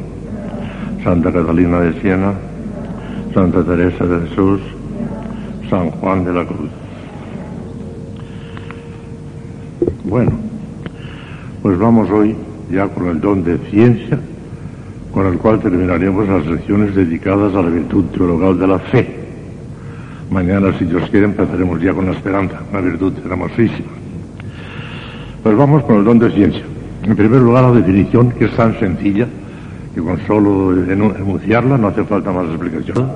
Santa 1.04 1.34
Catalina 1.34 1.80
de 1.80 2.00
Siena, 2.00 2.34
Santa 3.34 3.64
Teresa 3.64 4.06
de 4.06 4.28
Jesús, 4.28 4.62
San 5.68 5.90
Juan 5.90 6.26
de 6.26 6.34
la 6.34 6.46
Cruz. 6.46 6.70
Bueno, 10.04 10.32
pues 11.64 11.80
vamos 11.80 12.12
hoy 12.12 12.36
ya 12.70 12.88
con 12.88 13.08
el 13.08 13.20
don 13.20 13.44
de 13.44 13.58
ciencia 13.72 14.20
con 15.12 15.26
el 15.26 15.40
cual 15.40 15.60
terminaremos 15.60 16.30
las 16.30 16.46
lecciones 16.46 16.94
dedicadas 16.94 17.56
a 17.56 17.64
la 17.64 17.70
virtud 17.70 18.06
teologal 18.14 18.60
de 18.60 18.68
la 18.68 18.78
fe. 18.78 19.10
Mañana, 20.30 20.72
si 20.78 20.86
Dios 20.86 21.10
quiere, 21.10 21.26
empezaremos 21.26 21.82
ya 21.82 21.96
con 21.96 22.06
la 22.06 22.12
esperanza, 22.12 22.62
una 22.72 22.82
virtud 22.82 23.14
hermosísima. 23.26 23.99
Pues 25.44 25.56
vamos 25.56 25.84
con 25.84 25.98
el 25.98 26.04
don 26.04 26.20
de 26.20 26.32
ciencia. 26.32 26.64
En 27.04 27.16
primer 27.16 27.42
lugar, 27.42 27.64
la 27.64 27.72
definición, 27.72 28.32
que 28.32 28.46
es 28.46 28.56
tan 28.56 28.78
sencilla, 28.78 29.26
que 29.96 30.02
con 30.02 30.20
solo 30.28 30.74
enunciarla 30.74 31.78
no 31.78 31.88
hace 31.88 32.04
falta 32.04 32.32
más 32.32 32.46
explicación. 32.46 33.10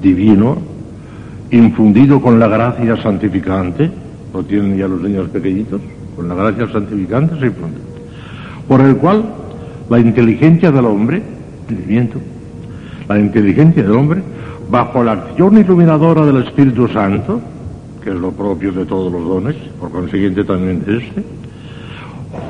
Divino, 0.00 0.56
infundido 1.50 2.22
con 2.22 2.38
la 2.38 2.48
gracia 2.48 2.96
santificante, 3.02 3.90
lo 4.32 4.42
tienen 4.44 4.78
ya 4.78 4.88
los 4.88 5.02
niños 5.02 5.28
pequeñitos, 5.28 5.80
con 6.16 6.28
la 6.28 6.34
gracia 6.34 6.68
santificante 6.72 7.38
se 7.38 7.46
infunde, 7.46 7.78
por 8.66 8.80
el 8.80 8.96
cual 8.96 9.24
la 9.90 9.98
inteligencia 9.98 10.70
del 10.70 10.86
hombre, 10.86 11.22
entendimiento, 11.60 12.18
la 13.08 13.18
inteligencia 13.18 13.82
del 13.82 13.92
hombre, 13.92 14.22
bajo 14.70 15.02
la 15.04 15.12
acción 15.12 15.58
iluminadora 15.58 16.24
del 16.26 16.44
Espíritu 16.44 16.88
Santo, 16.88 17.40
que 18.02 18.10
es 18.10 18.16
lo 18.16 18.32
propio 18.32 18.72
de 18.72 18.84
todos 18.84 19.12
los 19.12 19.26
dones, 19.26 19.56
por 19.78 19.90
consiguiente 19.90 20.44
también 20.44 20.84
de 20.84 20.98
este, 20.98 21.24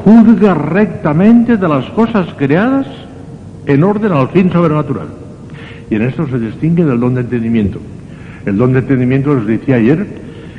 juzga 0.05 0.55
rectamente 0.55 1.57
de 1.57 1.69
las 1.69 1.85
cosas 1.91 2.29
creadas 2.37 2.87
en 3.67 3.85
orden 3.85 4.13
al 4.13 4.29
fin 4.29 4.51
sobrenatural. 4.51 5.09
Y 5.91 5.95
en 5.95 6.03
esto 6.03 6.27
se 6.27 6.39
distingue 6.39 6.85
del 6.85 7.01
don 7.01 7.15
de 7.15 7.23
entendimiento. 7.23 7.79
El 8.47 8.57
don 8.57 8.73
de 8.73 8.81
entendimiento, 8.81 9.35
les 9.35 9.47
decía 9.47 9.77
ayer, 9.77 10.07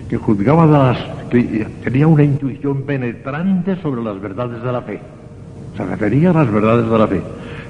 que 0.10 0.18
juzgaba 0.18 0.66
de 0.66 0.72
las, 0.72 0.98
que 1.30 1.68
tenía 1.84 2.08
una 2.08 2.24
intuición 2.24 2.84
penetrante 2.84 3.76
sobre 3.82 4.04
las 4.04 4.20
verdades 4.20 4.62
de 4.62 4.72
la 4.72 4.82
fe. 4.82 5.00
Se 5.78 5.86
refería 5.86 6.32
a 6.32 6.34
las 6.34 6.52
verdades 6.52 6.90
de 6.90 6.98
la 6.98 7.08
fe. 7.08 7.22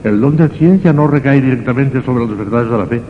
El 0.03 0.21
don 0.21 0.37
de 0.37 0.47
ciencia 0.49 0.93
no 0.93 1.07
recae 1.07 1.41
directamente 1.41 2.01
sobre 2.01 2.25
las 2.25 2.37
verdades 2.37 2.71
de 2.71 2.77
la 2.77 2.85
fe, 2.85 3.01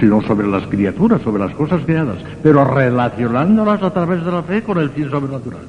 sino 0.00 0.20
sobre 0.22 0.48
las 0.48 0.66
criaturas, 0.66 1.22
sobre 1.22 1.42
las 1.42 1.54
cosas 1.54 1.82
creadas, 1.84 2.16
pero 2.42 2.64
relacionándolas 2.64 3.82
a 3.82 3.92
través 3.92 4.24
de 4.24 4.32
la 4.32 4.42
fe 4.42 4.62
con 4.62 4.78
el 4.78 4.90
fin 4.90 5.08
sobrenatural. 5.10 5.62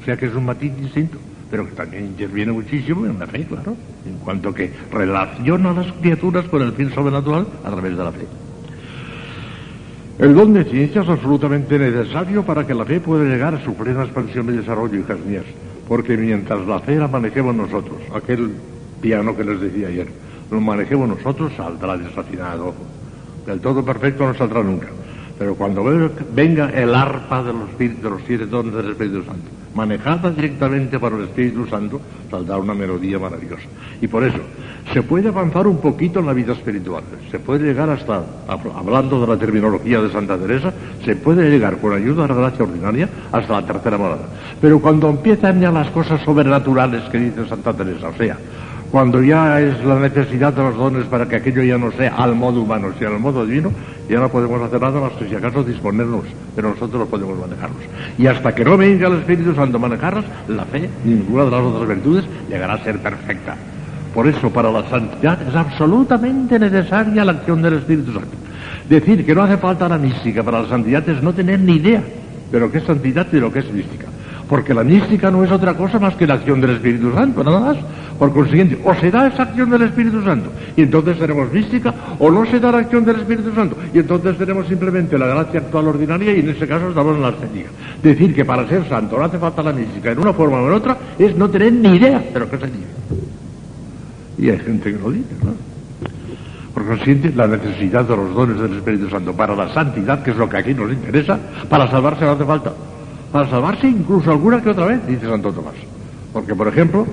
O 0.00 0.04
sea 0.04 0.16
que 0.16 0.26
es 0.26 0.34
un 0.34 0.46
matiz 0.46 0.76
distinto, 0.76 1.18
pero 1.50 1.66
que 1.66 1.72
también 1.72 2.06
interviene 2.06 2.52
muchísimo 2.52 3.06
en 3.06 3.18
la 3.18 3.26
fe, 3.26 3.44
claro, 3.44 3.76
en 4.06 4.18
cuanto 4.18 4.52
que 4.52 4.70
relaciona 4.92 5.70
a 5.70 5.74
las 5.74 5.92
criaturas 5.92 6.46
con 6.46 6.62
el 6.62 6.72
fin 6.72 6.90
sobrenatural 6.92 7.46
a 7.64 7.70
través 7.70 7.96
de 7.96 8.04
la 8.04 8.12
fe. 8.12 8.26
El 10.18 10.34
don 10.34 10.52
de 10.52 10.64
ciencia 10.64 11.02
es 11.02 11.08
absolutamente 11.08 11.78
necesario 11.78 12.44
para 12.44 12.66
que 12.66 12.74
la 12.74 12.84
fe 12.84 13.00
pueda 13.00 13.24
llegar 13.24 13.54
a 13.54 13.64
su 13.64 13.74
plena 13.74 14.02
expansión 14.02 14.48
y 14.48 14.56
desarrollo, 14.56 14.98
hijas 14.98 15.20
mías 15.20 15.44
porque 15.88 16.18
mientras 16.18 16.66
la 16.66 16.78
fe 16.80 16.96
la 16.96 17.08
manejemos 17.08 17.54
nosotros, 17.54 17.96
aquel 18.14 18.50
piano 19.00 19.34
que 19.34 19.42
les 19.42 19.58
decía 19.58 19.88
ayer, 19.88 20.06
lo 20.50 20.60
manejemos 20.60 21.08
nosotros, 21.08 21.52
saldrá 21.56 21.96
desafinado. 21.96 22.74
Del 23.46 23.60
todo 23.60 23.82
perfecto 23.82 24.26
no 24.26 24.34
saldrá 24.34 24.62
nunca. 24.62 24.88
Pero 25.38 25.54
cuando 25.54 25.84
venga 26.34 26.70
el 26.70 26.94
arpa 26.94 27.44
de 27.44 27.52
los, 27.52 27.70
siete 28.26 28.46
dones 28.46 28.74
del 28.74 28.90
Espíritu 28.90 29.22
Santo, 29.22 29.48
manejada 29.72 30.30
directamente 30.30 30.98
por 30.98 31.12
el 31.12 31.24
Espíritu 31.24 31.64
Santo, 31.66 32.00
saldrá 32.28 32.56
una 32.56 32.74
melodía 32.74 33.20
maravillosa. 33.20 33.68
Y 34.00 34.08
por 34.08 34.24
eso, 34.24 34.40
se 34.92 35.02
puede 35.02 35.28
avanzar 35.28 35.68
un 35.68 35.78
poquito 35.78 36.18
en 36.18 36.26
la 36.26 36.32
vida 36.32 36.54
espiritual. 36.54 37.04
Se 37.30 37.38
puede 37.38 37.66
llegar 37.66 37.88
hasta, 37.88 38.24
hablando 38.48 39.20
de 39.20 39.26
la 39.28 39.36
terminología 39.36 40.00
de 40.00 40.10
Santa 40.10 40.36
Teresa, 40.36 40.72
se 41.04 41.14
puede 41.14 41.48
llegar 41.48 41.78
con 41.78 41.92
ayuda 41.92 42.22
de 42.22 42.28
la 42.28 42.34
gracia 42.34 42.64
ordinaria 42.64 43.08
hasta 43.30 43.60
la 43.60 43.66
tercera 43.66 43.96
morada. 43.96 44.26
Pero 44.60 44.80
cuando 44.80 45.08
empiezan 45.08 45.60
ya 45.60 45.70
las 45.70 45.88
cosas 45.90 46.20
sobrenaturales 46.22 47.02
que 47.10 47.18
dice 47.18 47.46
Santa 47.46 47.72
Teresa, 47.72 48.08
o 48.08 48.14
sea, 48.14 48.36
cuando 48.90 49.22
ya 49.22 49.60
es 49.60 49.84
la 49.84 49.98
necesidad 49.98 50.52
de 50.52 50.62
los 50.62 50.76
dones 50.76 51.04
para 51.04 51.28
que 51.28 51.36
aquello 51.36 51.62
ya 51.62 51.76
no 51.76 51.92
sea 51.92 52.14
al 52.16 52.34
modo 52.34 52.62
humano, 52.62 52.88
sino 52.98 53.10
al 53.10 53.20
modo 53.20 53.44
divino, 53.44 53.70
ya 54.08 54.18
no 54.18 54.30
podemos 54.30 54.62
hacer 54.62 54.80
nada 54.80 55.00
más 55.00 55.12
que 55.12 55.28
si 55.28 55.34
acaso 55.34 55.62
disponernos, 55.62 56.24
pero 56.56 56.70
nosotros 56.70 57.06
podemos 57.08 57.38
manejarlos. 57.38 57.82
Y 58.16 58.26
hasta 58.26 58.54
que 58.54 58.64
no 58.64 58.76
venga 58.78 59.08
el 59.08 59.18
Espíritu 59.18 59.54
Santo 59.54 59.76
a 59.76 59.80
manejarlos, 59.80 60.24
la 60.48 60.64
fe, 60.64 60.88
ninguna 61.04 61.44
de 61.44 61.50
las 61.50 61.60
otras 61.60 61.88
virtudes, 61.88 62.24
llegará 62.48 62.74
a 62.74 62.84
ser 62.84 62.98
perfecta. 62.98 63.56
Por 64.14 64.26
eso, 64.26 64.50
para 64.50 64.72
la 64.72 64.88
santidad 64.88 65.38
es 65.46 65.54
absolutamente 65.54 66.58
necesaria 66.58 67.24
la 67.24 67.32
acción 67.32 67.60
del 67.60 67.74
Espíritu 67.74 68.12
Santo. 68.12 68.36
Decir 68.88 69.24
que 69.24 69.34
no 69.34 69.42
hace 69.42 69.58
falta 69.58 69.86
la 69.86 69.98
mística 69.98 70.42
para 70.42 70.62
la 70.62 70.68
santidad 70.68 71.06
es 71.06 71.22
no 71.22 71.34
tener 71.34 71.60
ni 71.60 71.76
idea 71.76 72.02
de 72.50 72.58
lo 72.60 72.72
que 72.72 72.78
es 72.78 72.84
santidad 72.84 73.26
y 73.30 73.36
de 73.36 73.40
lo 73.40 73.52
que 73.52 73.58
es 73.58 73.70
mística. 73.70 74.06
Porque 74.48 74.72
la 74.72 74.82
mística 74.82 75.30
no 75.30 75.44
es 75.44 75.50
otra 75.50 75.74
cosa 75.74 75.98
más 75.98 76.14
que 76.14 76.26
la 76.26 76.34
acción 76.34 76.60
del 76.60 76.70
Espíritu 76.70 77.12
Santo, 77.12 77.44
nada 77.44 77.60
más. 77.60 77.76
Por 78.18 78.32
consiguiente, 78.32 78.80
o 78.82 78.92
se 78.94 79.10
da 79.10 79.28
esa 79.28 79.44
acción 79.44 79.70
del 79.70 79.82
Espíritu 79.82 80.20
Santo 80.24 80.50
y 80.76 80.82
entonces 80.82 81.18
tenemos 81.18 81.52
mística, 81.52 81.94
o 82.18 82.30
no 82.30 82.44
se 82.46 82.58
da 82.58 82.72
la 82.72 82.78
acción 82.78 83.04
del 83.04 83.16
Espíritu 83.16 83.54
Santo 83.54 83.76
y 83.94 83.98
entonces 84.00 84.36
tenemos 84.36 84.66
simplemente 84.66 85.16
la 85.16 85.26
gracia 85.26 85.60
actual 85.60 85.86
ordinaria 85.88 86.34
y 86.34 86.40
en 86.40 86.48
ese 86.48 86.66
caso 86.66 86.88
estamos 86.88 87.14
en 87.14 87.22
la 87.22 87.28
arcénica. 87.28 87.68
Decir 88.02 88.34
que 88.34 88.44
para 88.44 88.66
ser 88.66 88.88
santo 88.88 89.16
no 89.16 89.24
hace 89.24 89.38
falta 89.38 89.62
la 89.62 89.72
mística 89.72 90.10
en 90.10 90.18
una 90.18 90.32
forma 90.32 90.60
o 90.60 90.66
en 90.66 90.72
otra 90.72 90.96
es 91.16 91.36
no 91.36 91.48
tener 91.48 91.72
ni 91.72 91.96
idea 91.96 92.18
de 92.18 92.40
lo 92.40 92.50
que 92.50 92.58
se 92.58 92.66
dice. 92.66 92.86
Y 94.38 94.50
hay 94.50 94.58
gente 94.58 94.92
que 94.92 94.98
lo 94.98 95.10
dice, 95.12 95.34
¿no? 95.44 95.52
Por 96.74 96.86
consiguiente, 96.86 97.32
la 97.36 97.46
necesidad 97.46 98.04
de 98.04 98.16
los 98.16 98.34
dones 98.34 98.60
del 98.60 98.76
Espíritu 98.76 99.08
Santo 99.10 99.32
para 99.32 99.54
la 99.54 99.72
santidad, 99.72 100.22
que 100.22 100.30
es 100.32 100.36
lo 100.36 100.48
que 100.48 100.56
aquí 100.56 100.74
nos 100.74 100.92
interesa, 100.92 101.38
para 101.68 101.88
salvarse 101.88 102.24
no 102.24 102.32
hace 102.32 102.44
falta. 102.44 102.72
Para 103.32 103.48
salvarse 103.48 103.88
incluso 103.88 104.30
alguna 104.30 104.62
que 104.62 104.70
otra 104.70 104.86
vez, 104.86 105.06
dice 105.06 105.26
Santo 105.26 105.52
Tomás. 105.52 105.74
Porque, 106.32 106.54
por 106.54 106.68
ejemplo, 106.68 107.06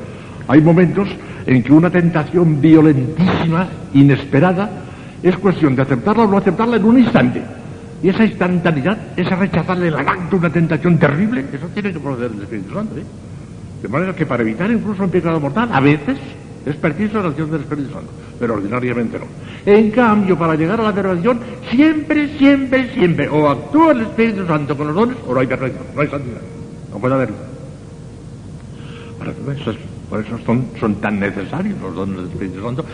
hay 0.47 0.61
momentos 0.61 1.09
en 1.45 1.63
que 1.63 1.73
una 1.73 1.89
tentación 1.89 2.61
violentísima, 2.61 3.67
inesperada, 3.93 4.69
es 5.21 5.37
cuestión 5.37 5.75
de 5.75 5.81
aceptarla 5.81 6.23
o 6.23 6.27
no 6.27 6.37
aceptarla 6.37 6.77
en 6.77 6.85
un 6.85 6.99
instante. 6.99 7.41
Y 8.03 8.09
esa 8.09 8.25
instantaneidad, 8.25 8.97
esa 9.17 9.35
rechazarle 9.35 9.87
el 9.87 9.95
acto 9.95 10.37
una 10.37 10.49
tentación 10.49 10.97
terrible, 10.97 11.45
eso 11.51 11.67
tiene 11.73 11.91
que 11.91 11.99
proceder 11.99 12.31
del 12.31 12.43
Espíritu 12.43 12.73
Santo. 12.73 12.97
¿eh? 12.97 13.03
De 13.81 13.87
manera 13.87 14.15
que 14.15 14.25
para 14.25 14.43
evitar 14.43 14.69
incluso 14.69 15.03
un 15.03 15.09
pecado 15.09 15.39
mortal, 15.39 15.69
a 15.71 15.79
veces 15.79 16.17
Es 16.65 16.75
preciso 16.77 17.21
la 17.21 17.29
acción 17.29 17.51
del 17.51 17.61
Espíritu 17.61 17.93
Santo, 17.93 18.09
pero 18.39 18.55
ordinariamente 18.55 19.19
no. 19.19 19.25
En 19.65 19.91
cambio, 19.91 20.37
para 20.37 20.55
llegar 20.55 20.79
a 20.81 20.83
la 20.83 20.93
perfección, 20.93 21.39
siempre, 21.69 22.37
siempre, 22.37 22.91
siempre, 22.93 23.29
o 23.29 23.47
actúa 23.47 23.91
el 23.91 24.01
Espíritu 24.01 24.47
Santo 24.47 24.75
con 24.75 24.87
los 24.87 24.95
dones, 24.95 25.17
o 25.27 25.33
no 25.33 25.39
hay 25.39 25.47
perfección, 25.47 25.83
no 25.93 26.01
hay 26.01 26.07
santidad. 26.07 26.41
No 26.91 26.99
puede 26.99 27.13
haberlo. 27.13 27.35
Por 30.09 30.19
eso 30.19 30.37
son, 30.45 30.95
tan 30.95 31.19
necesarios 31.19 31.79
los 31.81 31.95
dones 31.95 32.17
del 32.17 32.27
Espíritu 32.27 32.61
Santo, 32.61 32.85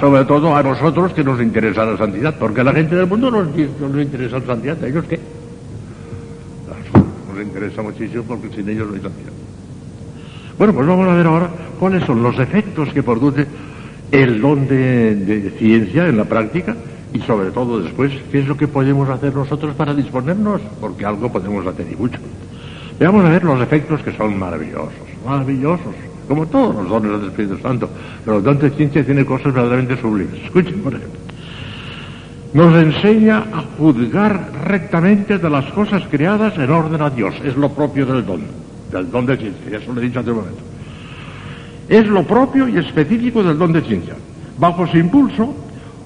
sobre 0.00 0.24
todo 0.24 0.54
a 0.54 0.62
nosotros 0.62 1.12
que 1.12 1.24
nos 1.24 1.40
interesa 1.40 1.84
la 1.84 1.96
santidad, 1.96 2.36
porque 2.38 2.60
a 2.60 2.64
la 2.64 2.72
gente 2.72 2.94
del 2.94 3.06
mundo 3.06 3.30
no 3.30 3.42
nos 3.42 4.02
interesa 4.02 4.38
la 4.38 4.46
santidad, 4.46 4.82
¿a 4.82 4.86
ellos 4.86 5.04
qué? 5.08 5.18
Nos 7.32 7.42
interesa 7.42 7.82
muchísimo 7.82 8.24
porque 8.24 8.48
sin 8.54 8.68
ellos 8.68 8.88
no 8.88 8.94
hay 8.94 9.02
santidad. 9.02 9.32
Bueno, 10.58 10.74
pues 10.74 10.86
vamos 10.86 11.08
a 11.08 11.14
ver 11.14 11.26
ahora 11.26 11.48
cuáles 11.78 12.04
son 12.04 12.22
los 12.22 12.38
efectos 12.38 12.90
que 12.90 13.02
produce 13.02 13.46
el 14.10 14.40
don 14.40 14.68
de, 14.68 15.52
ciencia 15.58 16.06
en 16.06 16.18
la 16.18 16.24
práctica 16.24 16.76
y 17.14 17.20
sobre 17.20 17.50
todo 17.50 17.80
después 17.80 18.12
qué 18.30 18.40
es 18.40 18.46
lo 18.46 18.56
que 18.56 18.68
podemos 18.68 19.08
hacer 19.08 19.34
nosotros 19.34 19.74
para 19.74 19.94
disponernos, 19.94 20.60
porque 20.80 21.06
algo 21.06 21.32
podemos 21.32 21.66
hacer 21.66 21.86
y 21.90 21.96
mucho. 21.96 22.18
Veamos 23.00 23.24
a 23.24 23.30
ver 23.30 23.44
los 23.44 23.60
efectos 23.60 24.02
que 24.02 24.12
son 24.12 24.38
maravillosos, 24.38 24.92
maravillosos, 25.26 25.94
como 26.28 26.46
todos 26.46 26.76
los 26.76 26.88
dones 26.88 27.20
del 27.20 27.30
Espíritu 27.30 27.58
Santo, 27.58 27.88
pero 28.24 28.36
el 28.36 28.42
don 28.44 28.58
de 28.58 28.70
ciencia 28.70 29.04
tiene 29.04 29.24
cosas 29.24 29.52
verdaderamente 29.52 29.96
sublimes. 29.96 30.42
Escuchen, 30.44 30.80
por 30.80 30.94
ejemplo. 30.94 31.20
Nos 32.52 32.74
enseña 32.82 33.38
a 33.38 33.64
juzgar 33.78 34.50
rectamente 34.64 35.38
de 35.38 35.50
las 35.50 35.64
cosas 35.72 36.02
creadas 36.10 36.56
en 36.58 36.70
orden 36.70 37.00
a 37.00 37.08
Dios, 37.08 37.34
es 37.42 37.56
lo 37.56 37.70
propio 37.70 38.04
del 38.04 38.26
don 38.26 38.61
del 38.92 39.10
don 39.10 39.26
de 39.26 39.36
ciencia, 39.36 39.78
eso 39.78 39.92
lo 39.92 40.00
he 40.00 40.04
dicho 40.04 40.20
hace 40.20 40.30
un 40.30 40.36
momento. 40.36 40.62
Es 41.88 42.06
lo 42.06 42.24
propio 42.24 42.68
y 42.68 42.78
específico 42.78 43.42
del 43.42 43.58
don 43.58 43.72
de 43.72 43.80
ciencia. 43.82 44.14
Bajo 44.58 44.86
su 44.86 44.98
impulso, 44.98 45.54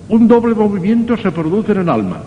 un 0.09 0.29
doble 0.29 0.55
movimiento 0.55 1.17
se 1.17 1.31
produce 1.31 1.73
en 1.73 1.81
el 1.81 1.89
alma. 1.89 2.23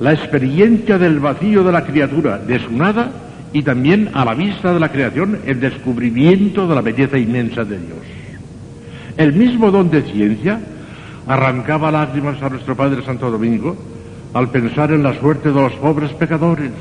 La 0.00 0.12
experiencia 0.12 0.98
del 0.98 1.20
vacío 1.20 1.62
de 1.62 1.72
la 1.72 1.84
criatura, 1.84 2.38
de 2.38 2.58
su 2.58 2.72
nada, 2.72 3.12
y 3.52 3.62
también 3.62 4.10
a 4.14 4.24
la 4.24 4.34
vista 4.34 4.72
de 4.74 4.80
la 4.80 4.90
creación, 4.90 5.38
el 5.46 5.60
descubrimiento 5.60 6.66
de 6.66 6.74
la 6.74 6.80
belleza 6.80 7.18
inmensa 7.18 7.64
de 7.64 7.78
Dios. 7.78 7.98
El 9.16 9.32
mismo 9.32 9.70
don 9.70 9.90
de 9.90 10.02
ciencia 10.02 10.58
arrancaba 11.28 11.92
lágrimas 11.92 12.42
a 12.42 12.48
nuestro 12.48 12.74
Padre 12.74 13.04
Santo 13.04 13.30
Domingo 13.30 13.76
al 14.32 14.50
pensar 14.50 14.90
en 14.90 15.04
la 15.04 15.18
suerte 15.20 15.50
de 15.50 15.60
los 15.60 15.72
pobres 15.74 16.12
pecadores 16.14 16.72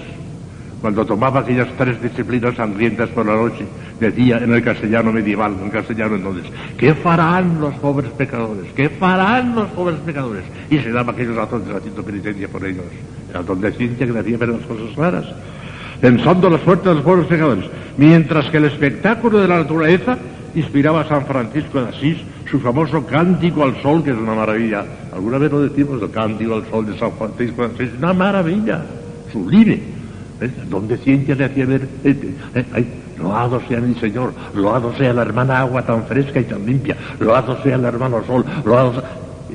cuando 0.84 1.06
tomaba 1.06 1.40
aquellas 1.40 1.70
tres 1.78 2.02
disciplinas 2.02 2.56
sangrientas 2.56 3.08
por 3.12 3.26
la 3.26 3.38
noche, 3.38 3.66
decía 4.02 4.40
en 4.40 4.54
el 4.54 4.62
castellano 4.62 5.14
medieval, 5.14 5.56
en 5.64 5.70
castellano 5.70 6.18
entonces, 6.18 6.44
¿qué 6.78 6.94
farán 6.94 7.62
los 7.62 7.74
pobres 7.76 8.12
pecadores? 8.12 8.66
¿Qué 8.76 8.90
farán 8.90 9.56
los 9.56 9.70
pobres 9.70 9.98
pecadores? 10.06 10.44
Y 10.70 10.80
se 10.80 10.92
daba 10.92 11.14
aquellos 11.14 11.38
razones 11.38 11.74
haciendo 11.74 12.04
penitencia 12.04 12.50
por 12.50 12.66
ellos. 12.66 12.84
Era 13.30 13.42
donde 13.44 13.72
ciencia 13.72 14.06
que 14.06 14.12
decía 14.12 14.38
ver 14.38 14.50
las 14.50 14.62
cosas 14.64 14.94
claras, 14.94 15.26
pensando 16.02 16.50
la 16.50 16.60
suerte 16.60 16.90
de 16.90 16.96
los 16.96 17.04
pobres 17.06 17.28
pecadores. 17.28 17.64
Mientras 17.96 18.50
que 18.50 18.58
el 18.58 18.66
espectáculo 18.66 19.40
de 19.40 19.48
la 19.48 19.60
naturaleza 19.60 20.18
inspiraba 20.54 21.00
a 21.00 21.08
San 21.08 21.26
Francisco 21.26 21.82
de 21.82 21.96
Asís 21.96 22.18
su 22.52 22.60
famoso 22.60 23.06
cántico 23.06 23.64
al 23.64 23.82
sol, 23.82 24.04
que 24.04 24.12
es 24.12 24.18
una 24.18 24.36
maravilla. 24.36 24.84
Alguna 25.14 25.38
vez 25.38 25.50
lo 25.50 25.62
decimos, 25.62 26.02
el 26.02 26.12
cántico 26.12 26.56
al 26.56 26.70
sol 26.70 26.86
de 26.88 27.00
San 27.00 27.14
Francisco 27.14 27.70
de 27.70 27.74
Asís, 27.74 27.98
una 27.98 28.12
maravilla, 28.12 28.84
sublime 29.32 29.93
donde 30.70 30.98
ciencia 30.98 31.36
le 31.36 31.46
hacía 31.46 31.66
ver, 31.66 31.88
eh, 32.04 32.36
eh, 32.56 32.66
eh, 32.76 32.86
loado 33.20 33.62
sea 33.68 33.80
mi 33.80 33.96
Señor, 33.96 34.34
loado 34.56 34.94
sea 34.96 35.14
la 35.14 35.22
hermana 35.22 35.60
agua 35.60 35.82
tan 35.84 36.04
fresca 36.06 36.40
y 36.40 36.44
tan 36.46 36.66
limpia, 36.66 36.96
loado 37.20 37.62
sea 37.64 37.76
el 37.76 37.86
hermano 37.86 38.24
sol, 38.26 38.46
loado 38.66 38.94
sea... 38.94 39.04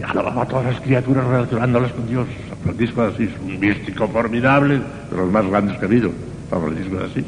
Alababa 0.07 0.43
a 0.43 0.47
todas 0.47 0.67
las 0.67 0.81
criaturas 0.81 1.27
relacionándolas 1.27 1.91
con 1.91 2.07
Dios. 2.07 2.27
San 2.49 2.59
Francisco 2.59 3.03
de 3.03 3.09
Asís, 3.09 3.31
un 3.45 3.59
místico 3.59 4.07
formidable, 4.07 4.77
de 5.11 5.17
los 5.17 5.29
más 5.29 5.45
grandes 5.47 5.77
que 5.77 5.85
ha 5.85 5.89
habido, 5.89 6.11
San 6.49 6.63
Francisco 6.63 6.97
de 6.97 7.05
Asís. 7.05 7.25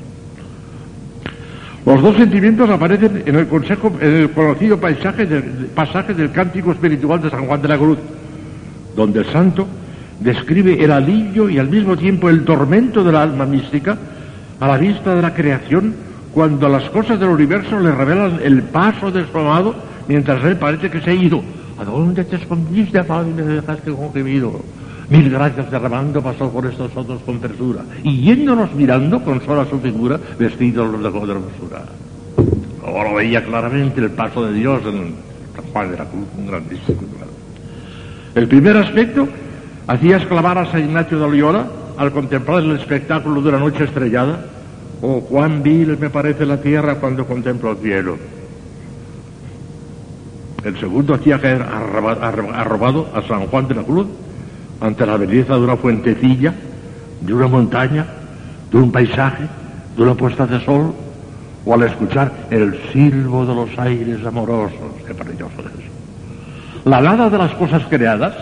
Los 1.85 2.03
dos 2.03 2.17
sentimientos 2.17 2.71
aparecen 2.71 3.23
en 3.27 3.35
el, 3.35 3.49
consejo, 3.49 3.93
en 4.01 4.17
el 4.17 4.31
conocido 4.31 4.79
paisaje 4.79 5.27
pasaje 5.75 6.15
del 6.15 6.31
cántico 6.31 6.73
espiritual 6.73 7.23
de 7.23 7.31
San 7.31 7.47
Juan 7.47 7.61
de 7.63 7.69
la 7.69 7.79
Cruz, 7.79 7.99
donde 8.95 9.21
el 9.21 9.27
santo 9.27 9.67
describe 10.21 10.83
el 10.85 10.93
alivio 10.93 11.49
y 11.49 11.59
al 11.59 11.69
mismo 11.69 11.97
tiempo 11.97 12.29
el 12.29 12.45
tormento 12.45 13.03
del 13.03 13.17
alma 13.17 13.47
mística 13.47 13.97
a 14.61 14.69
la 14.69 14.77
vista 14.77 15.15
de 15.15 15.23
la 15.23 15.35
creación 15.35 15.95
cuando 16.33 16.69
las 16.69 16.85
cosas 16.91 17.19
del 17.19 17.31
universo 17.31 17.81
le 17.81 17.91
revelan 17.91 18.39
el 18.43 18.63
paso 18.63 19.11
de 19.11 19.27
su 19.27 19.39
amado 19.39 19.75
mientras 20.07 20.45
él 20.45 20.57
parece 20.57 20.91
que 20.91 21.01
se 21.01 21.11
ha 21.11 21.15
ido. 21.15 21.43
¿A 21.79 21.85
dónde 21.85 22.25
te 22.25 22.37
escondiste, 22.37 22.99
amado, 22.99 23.29
y 23.29 23.33
me 23.33 23.43
dejaste 23.43 23.91
con 23.91 24.13
gemido? 24.13 24.61
Mil 25.09 25.29
gracias 25.29 25.71
derramando 25.71 26.23
pasó 26.23 26.51
por 26.53 26.67
estos 26.67 26.97
otros 26.97 27.21
con 27.23 27.41
tersura 27.41 27.81
y 28.05 28.21
yéndonos 28.21 28.73
mirando 28.75 29.25
con 29.25 29.45
sola 29.45 29.67
su 29.69 29.81
figura 29.81 30.21
vestido 30.39 30.85
los 30.85 31.03
de 31.03 31.33
hermosura. 31.33 31.83
Lo 32.85 33.15
veía 33.15 33.45
claramente 33.45 34.01
el 34.01 34.11
paso 34.11 34.47
de 34.47 34.53
Dios 34.53 34.83
en 34.85 35.15
San 35.57 35.65
Juan 35.73 35.91
de 35.91 35.97
la 35.97 36.05
Cruz, 36.05 36.27
un 36.39 36.47
grandísimo. 36.47 36.99
El 38.37 38.47
primer 38.47 38.77
aspecto 38.77 39.27
hacía 39.87 40.17
exclamar 40.17 40.59
a 40.59 40.71
San 40.71 40.81
Ignacio 40.81 41.19
de 41.19 41.29
Loyola 41.29 41.67
al 41.97 42.13
contemplar 42.13 42.63
el 42.63 42.77
espectáculo 42.77 43.43
de 43.43 43.49
una 43.51 43.59
noche 43.59 43.85
estrellada, 43.85 44.47
oh, 45.03 45.21
cuán 45.21 45.63
vil 45.63 45.99
me 45.99 46.11
parece 46.11 46.47
la 46.47 46.59
tierra 46.59 46.95
cuando 46.97 47.27
contemplo 47.27 47.73
el 47.73 47.79
cielo. 47.79 48.17
El 50.65 50.79
segundo 50.79 51.15
hacía 51.15 51.41
caer 51.41 51.63
arrobado 51.63 53.09
a 53.15 53.23
San 53.23 53.47
Juan 53.47 53.67
de 53.69 53.75
la 53.75 53.83
Cruz 53.83 54.07
ante 54.81 55.07
la 55.07 55.17
belleza 55.17 55.55
de 55.55 55.61
una 55.61 55.77
fuentecilla, 55.77 56.55
de 57.21 57.35
una 57.35 57.49
montaña, 57.49 58.07
de 58.71 58.79
un 58.79 58.93
paisaje, 58.93 59.45
de 59.97 60.03
una 60.03 60.15
puesta 60.15 60.47
de 60.47 60.65
sol, 60.65 60.95
o 61.65 61.75
al 61.75 61.83
escuchar 61.83 62.33
el 62.51 62.79
silbo 62.93 63.45
de 63.45 63.55
los 63.55 63.79
aires 63.79 64.25
amorosos. 64.25 64.79
Qué 65.07 65.13
maravilloso 65.13 65.61
es 65.61 65.67
eso. 65.67 65.91
La 66.85 67.01
nada 67.01 67.29
de 67.29 67.39
las 67.39 67.53
cosas 67.53 67.83
creadas 67.91 68.35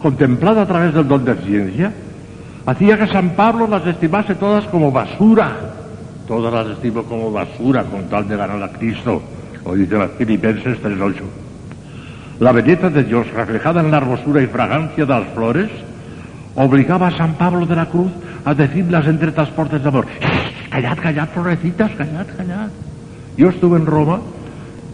contemplada 0.00 0.62
a 0.62 0.66
través 0.66 0.94
del 0.94 1.08
don 1.08 1.24
de 1.24 1.34
ciencia, 1.36 1.92
hacía 2.66 2.98
que 2.98 3.06
San 3.08 3.30
Pablo 3.30 3.66
las 3.66 3.86
estimase 3.86 4.34
todas 4.34 4.64
como 4.66 4.90
basura. 4.90 5.56
Todas 6.26 6.52
las 6.52 6.76
estimo 6.76 7.02
como 7.04 7.32
basura 7.32 7.84
con 7.84 8.04
tal 8.08 8.28
de 8.28 8.36
ganar 8.36 8.62
a 8.62 8.68
Cristo. 8.72 9.22
O 9.64 9.74
dice 9.74 9.98
las 9.98 10.10
Filipenses 10.12 10.78
3.8. 10.82 11.14
La 12.40 12.52
belleza 12.52 12.90
de 12.90 13.04
Dios 13.04 13.26
reflejada 13.32 13.80
en 13.80 13.90
la 13.90 13.96
hermosura 13.96 14.42
y 14.42 14.46
fragancia 14.46 15.04
de 15.04 15.12
las 15.12 15.26
flores 15.34 15.70
obligaba 16.54 17.08
a 17.08 17.16
San 17.16 17.34
Pablo 17.34 17.66
de 17.66 17.76
la 17.76 17.86
Cruz 17.86 18.12
a 18.44 18.54
decirlas 18.54 19.06
entre 19.06 19.32
transportes 19.32 19.82
de 19.82 19.88
amor. 19.88 20.06
Callad, 20.70 20.98
callad, 20.98 21.28
florecitas, 21.28 21.90
callad, 21.92 22.26
callad. 22.36 22.68
Yo 23.36 23.48
estuve 23.48 23.78
en 23.78 23.86
Roma 23.86 24.20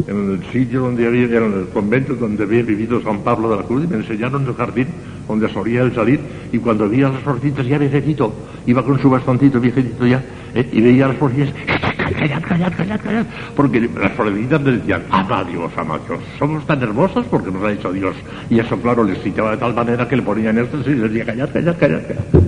en 0.07 0.33
el 0.33 0.53
sitio 0.53 0.83
donde 0.83 1.07
había, 1.07 1.25
en 1.25 1.53
el 1.53 1.69
convento 1.73 2.15
donde 2.15 2.45
había 2.45 2.63
vivido 2.63 3.03
San 3.03 3.21
Pablo 3.21 3.51
de 3.51 3.57
la 3.57 3.63
Cruz, 3.63 3.85
y 3.85 3.87
me 3.87 3.97
enseñaron 3.97 4.47
el 4.47 4.55
jardín 4.55 4.89
donde 5.27 5.49
solía 5.49 5.83
él 5.83 5.95
salir, 5.95 6.21
y 6.53 6.59
cuando 6.59 6.89
veía 6.89 7.09
las 7.09 7.23
florcitas 7.23 7.67
ya 7.67 7.79
viejecito, 7.79 8.33
iba 8.67 8.85
con 8.85 9.01
su 9.01 9.09
bastoncito 9.09 9.61
viejecito 9.61 10.07
ya, 10.07 10.23
¿eh? 10.55 10.69
y 10.71 10.81
veía 10.81 11.09
las 11.09 11.17
florcitas, 11.17 11.55
callad, 11.97 12.43
callad, 12.43 12.73
callad, 12.77 13.01
callad, 13.01 13.27
porque 13.57 13.81
las 13.81 14.13
florecitas 14.13 14.63
le 14.63 14.73
decían, 14.73 15.03
ama 15.11 15.45
Dios, 15.45 15.73
ama 15.77 15.99
Dios, 16.07 16.21
somos 16.39 16.67
tan 16.67 16.83
hermosos 16.83 17.25
porque 17.31 17.51
nos 17.51 17.63
ha 17.63 17.73
hecho 17.73 17.93
Dios, 17.93 18.15
y 18.51 18.59
eso 18.59 18.77
claro 18.79 19.05
les 19.05 19.23
citaba 19.23 19.53
de 19.53 19.57
tal 19.57 19.75
manera 19.75 20.07
que 20.07 20.17
le 20.17 20.23
ponían 20.23 20.59
esto 20.59 20.79
y 20.85 20.95
les 20.95 21.13
decía, 21.13 21.25
callad, 21.25 21.51
callad, 21.51 21.77
callad, 21.79 22.03
callad, 22.03 22.45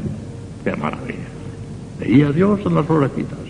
qué 0.62 0.76
maravilla, 0.76 1.18
veía 1.99 2.28
a 2.28 2.33
Dios 2.33 2.60
en 2.67 2.75
las 2.75 2.85
florecitas. 2.85 3.45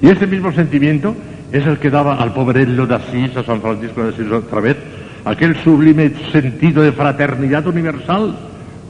Y 0.00 0.08
ese 0.08 0.26
mismo 0.26 0.52
sentimiento 0.52 1.14
es 1.52 1.66
el 1.66 1.78
que 1.78 1.90
daba 1.90 2.16
al 2.16 2.32
pobrello 2.32 2.86
de 2.86 2.94
Asís, 2.94 3.36
a 3.36 3.44
San 3.44 3.60
Francisco 3.60 4.02
de 4.02 4.08
Asís 4.10 4.30
otra 4.30 4.60
vez, 4.60 4.76
aquel 5.24 5.56
sublime 5.62 6.12
sentido 6.32 6.82
de 6.82 6.92
fraternidad 6.92 7.66
universal 7.66 8.34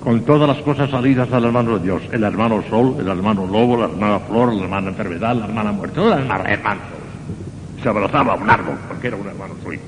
con 0.02 0.20
todas 0.22 0.46
las 0.48 0.58
cosas 0.58 0.90
salidas 0.90 1.30
del 1.30 1.44
hermano 1.44 1.78
de 1.78 1.84
Dios, 1.84 2.02
el 2.12 2.24
hermano 2.24 2.62
sol, 2.68 2.96
el 3.00 3.08
hermano 3.08 3.46
lobo, 3.46 3.78
la 3.78 3.86
hermana 3.86 4.18
flor, 4.20 4.52
la 4.52 4.64
hermana 4.64 4.88
enfermedad, 4.88 5.34
la 5.34 5.46
hermana 5.46 5.72
muerte, 5.72 5.94
todas 5.94 6.26
las 6.26 6.48
hermanos. 6.48 6.82
Se 7.82 7.88
abrazaba 7.88 8.34
a 8.34 8.36
un 8.36 8.48
árbol 8.48 8.76
porque 8.88 9.08
era 9.08 9.16
un 9.16 9.26
hermano 9.26 9.54
suyo. 9.62 9.80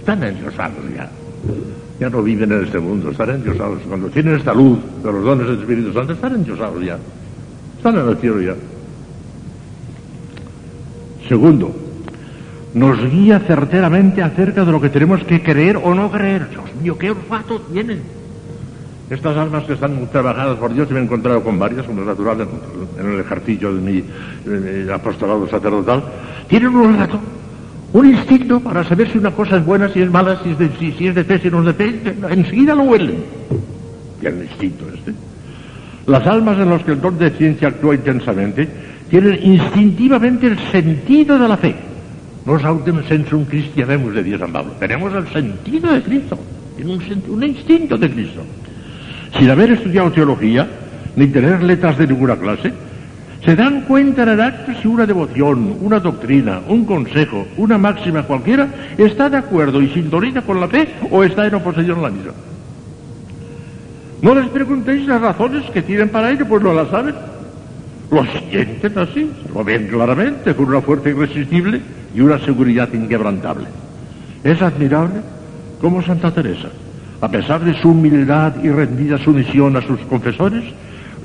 Están 0.00 0.24
endiosados 0.24 0.84
ya. 0.96 1.08
Ya 2.00 2.08
no 2.08 2.22
viven 2.22 2.50
en 2.50 2.64
este 2.64 2.78
mundo, 2.80 3.10
están 3.10 3.30
endiosados. 3.30 3.80
Cuando 3.88 4.08
tienen 4.08 4.36
esta 4.36 4.54
luz 4.54 4.78
de 5.04 5.12
los 5.12 5.22
dones 5.22 5.46
del 5.46 5.60
Espíritu 5.60 5.92
Santo, 5.92 6.14
están 6.14 6.34
endiosados 6.34 6.82
ya. 6.82 6.98
Están 7.80 7.96
en 7.96 8.08
el 8.10 8.16
cielo 8.18 8.42
ya. 8.42 8.54
Segundo, 11.26 11.74
nos 12.74 13.10
guía 13.10 13.38
certeramente 13.38 14.22
acerca 14.22 14.66
de 14.66 14.72
lo 14.72 14.82
que 14.82 14.90
tenemos 14.90 15.24
que 15.24 15.42
creer 15.42 15.78
o 15.78 15.94
no 15.94 16.10
creer. 16.10 16.50
Dios 16.50 16.64
mío, 16.82 16.98
qué 16.98 17.12
olfato 17.12 17.58
tienen. 17.72 18.02
Estas 19.08 19.34
almas 19.34 19.64
que 19.64 19.72
están 19.72 20.06
trabajadas 20.12 20.58
por 20.58 20.74
Dios, 20.74 20.88
y 20.90 20.92
me 20.92 21.00
he 21.00 21.04
encontrado 21.04 21.42
con 21.42 21.58
varias, 21.58 21.86
como 21.86 22.02
es 22.02 22.06
natural 22.08 22.46
en, 22.98 23.12
el 23.14 23.20
ejercicio 23.20 23.74
de 23.74 23.80
mi, 23.80 24.90
apostolado 24.92 25.48
sacerdotal, 25.48 26.02
tienen 26.48 26.76
un 26.76 26.98
rato, 26.98 27.18
un 27.94 28.10
instinto 28.10 28.60
para 28.60 28.84
saber 28.84 29.10
si 29.10 29.16
una 29.16 29.30
cosa 29.30 29.56
es 29.56 29.64
buena, 29.64 29.88
si 29.88 30.02
es 30.02 30.10
mala, 30.10 30.38
si 30.42 30.50
es 30.50 30.58
de, 30.58 30.68
si, 30.78 30.92
si 30.92 31.06
es 31.06 31.14
de 31.14 31.24
fe, 31.24 31.38
si 31.38 31.48
no 31.48 31.60
es 31.60 31.64
de 31.64 31.72
fe, 31.72 32.14
enseguida 32.28 32.74
lo 32.74 32.82
huelen. 32.82 33.24
El 34.20 34.42
instinto 34.42 34.84
este. 34.94 35.29
Las 36.06 36.26
almas 36.26 36.58
en 36.58 36.70
las 36.70 36.82
que 36.82 36.92
el 36.92 37.00
don 37.00 37.18
de 37.18 37.30
ciencia 37.30 37.68
actúa 37.68 37.94
intensamente 37.94 38.68
tienen 39.10 39.38
instintivamente 39.42 40.46
el 40.46 40.58
sentido 40.70 41.38
de 41.38 41.48
la 41.48 41.56
fe. 41.56 41.74
No 42.46 42.56
autem 42.56 43.04
sensum 43.04 43.44
cristianemus 43.44 44.14
de 44.14 44.22
Dios 44.22 44.40
San 44.40 44.52
Pablo. 44.52 44.72
Tenemos 44.78 45.12
el 45.14 45.28
sentido 45.28 45.92
de 45.92 46.02
Cristo. 46.02 46.38
Un, 46.82 47.00
un 47.28 47.44
instinto 47.44 47.98
de 47.98 48.10
Cristo. 48.10 48.42
Sin 49.38 49.50
haber 49.50 49.72
estudiado 49.72 50.10
teología, 50.10 50.66
ni 51.16 51.26
tener 51.26 51.62
letras 51.62 51.98
de 51.98 52.06
ninguna 52.06 52.36
clase, 52.36 52.72
se 53.44 53.56
dan 53.56 53.82
cuenta 53.82 54.22
en 54.22 54.30
el 54.30 54.40
acto 54.40 54.72
si 54.80 54.88
una 54.88 55.06
devoción, 55.06 55.76
una 55.80 56.00
doctrina, 56.00 56.60
un 56.68 56.84
consejo, 56.84 57.46
una 57.56 57.78
máxima 57.78 58.22
cualquiera 58.22 58.68
está 58.96 59.28
de 59.28 59.38
acuerdo 59.38 59.80
y 59.80 59.88
sintoniza 59.88 60.42
con 60.42 60.60
la 60.60 60.68
fe 60.68 60.88
o 61.10 61.22
está 61.24 61.46
en 61.46 61.54
oposición 61.54 61.98
a 61.98 62.02
la 62.02 62.10
misma. 62.10 62.32
No 64.22 64.34
les 64.34 64.48
preguntéis 64.48 65.06
las 65.06 65.20
razones 65.20 65.70
que 65.70 65.82
tienen 65.82 66.10
para 66.10 66.30
ello, 66.30 66.46
pues 66.46 66.62
no 66.62 66.74
las 66.74 66.88
saben. 66.88 67.14
Lo 68.10 68.24
sienten 68.50 68.98
así, 68.98 69.30
lo 69.54 69.64
ven 69.64 69.88
claramente, 69.88 70.54
con 70.54 70.66
una 70.66 70.82
fuerza 70.82 71.08
irresistible 71.08 71.80
y 72.14 72.20
una 72.20 72.38
seguridad 72.38 72.92
inquebrantable. 72.92 73.66
Es 74.42 74.60
admirable 74.60 75.20
cómo 75.80 76.02
Santa 76.02 76.32
Teresa, 76.32 76.68
a 77.20 77.28
pesar 77.28 77.60
de 77.60 77.80
su 77.80 77.90
humildad 77.90 78.54
y 78.62 78.68
rendida 78.68 79.16
sumisión 79.18 79.76
a 79.76 79.82
sus 79.82 80.00
confesores, 80.00 80.64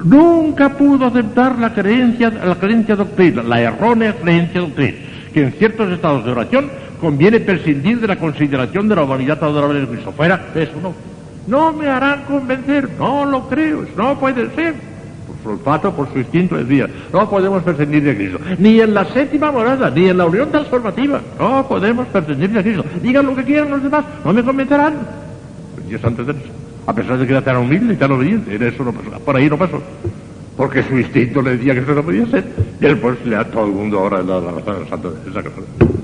nunca 0.03 0.69
pudo 0.77 1.07
aceptar 1.07 1.57
la 1.57 1.73
creencia, 1.73 2.29
la 2.29 2.55
doctrina, 2.95 3.43
la 3.43 3.61
errónea 3.61 4.13
creencia 4.13 4.61
doctrina, 4.61 4.97
que 5.33 5.43
en 5.43 5.51
ciertos 5.53 5.91
estados 5.91 6.23
de 6.23 6.31
oración 6.31 6.69
conviene 7.01 7.39
prescindir 7.39 7.99
de 7.99 8.07
la 8.07 8.15
consideración 8.15 8.87
de 8.87 8.95
la 8.95 9.03
humanidad 9.03 9.43
adorable 9.43 9.81
de 9.81 9.87
Cristo. 9.87 10.11
Fuera, 10.11 10.47
eso 10.55 10.79
no. 10.81 11.14
No 11.47 11.73
me 11.73 11.87
harán 11.87 12.23
convencer, 12.25 12.89
no 12.97 13.25
lo 13.25 13.47
creo, 13.47 13.85
no 13.95 14.19
puede 14.19 14.49
ser. 14.55 14.73
Por 15.27 15.37
su 15.43 15.49
olfato, 15.49 15.91
por 15.91 16.11
su 16.11 16.19
instinto 16.19 16.55
decía, 16.55 16.87
no 17.13 17.29
podemos 17.29 17.63
prescindir 17.63 18.03
de 18.03 18.15
Cristo. 18.15 18.39
Ni 18.57 18.79
en 18.79 18.93
la 18.93 19.05
séptima 19.05 19.51
morada, 19.51 19.89
ni 19.89 20.07
en 20.07 20.17
la 20.17 20.25
unión 20.25 20.49
transformativa, 20.49 21.21
no 21.39 21.67
podemos 21.67 22.07
prescindir 22.07 22.49
de 22.49 22.63
Cristo. 22.63 22.85
Digan 23.01 23.25
lo 23.25 23.35
que 23.35 23.43
quieran 23.43 23.69
los 23.69 23.83
demás, 23.83 24.05
no 24.23 24.33
me 24.33 24.43
convencerán. 24.43 24.93
Dios 25.87 26.01
Teresa, 26.01 26.33
a 26.87 26.93
pesar 26.93 27.17
de 27.17 27.25
que 27.25 27.31
era 27.31 27.41
tan 27.43 27.57
humilde 27.57 27.93
y 27.93 27.97
tan 27.97 28.11
obediente, 28.11 28.55
en 28.55 28.63
eso 28.63 28.83
no 28.83 28.91
pasó, 28.91 29.19
por 29.19 29.35
ahí 29.35 29.49
no 29.49 29.57
pasó. 29.57 29.81
Porque 30.57 30.83
su 30.83 30.97
instinto 30.97 31.41
le 31.41 31.57
decía 31.57 31.73
que 31.73 31.81
eso 31.81 31.93
no 31.93 32.03
podía 32.03 32.25
ser. 32.27 32.45
Y 32.79 32.85
después 32.85 33.17
le 33.25 33.35
da 33.35 33.43
todo 33.43 33.65
el 33.65 33.73
mundo 33.73 33.99
ahora 33.99 34.23
la, 34.23 34.39
razón 34.39 34.83
a 34.85 34.89
Santa 34.89 35.09
Teresa. 35.09 35.43
que 35.43 35.49
no. 35.49 35.94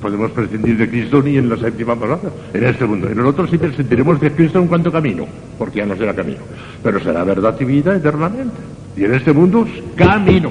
Podemos 0.00 0.30
prescindir 0.30 0.76
de 0.76 0.88
Cristo 0.88 1.20
ni 1.22 1.36
en 1.36 1.48
la 1.48 1.56
séptima 1.56 1.94
morada, 1.94 2.30
en 2.54 2.64
este 2.64 2.84
mundo. 2.84 3.08
En 3.08 3.18
el 3.18 3.26
otro 3.26 3.48
sí 3.48 3.58
prescindiremos 3.58 4.20
de 4.20 4.30
Cristo 4.30 4.60
en 4.60 4.68
cuanto 4.68 4.92
camino, 4.92 5.26
porque 5.58 5.78
ya 5.78 5.86
no 5.86 5.96
será 5.96 6.14
camino. 6.14 6.38
Pero 6.82 7.00
será 7.00 7.24
verdad 7.24 7.56
y 7.58 7.64
vida 7.64 7.96
eternamente. 7.96 8.54
Y 8.96 9.04
en 9.04 9.14
este 9.14 9.32
mundo, 9.32 9.66
camino. 9.96 10.50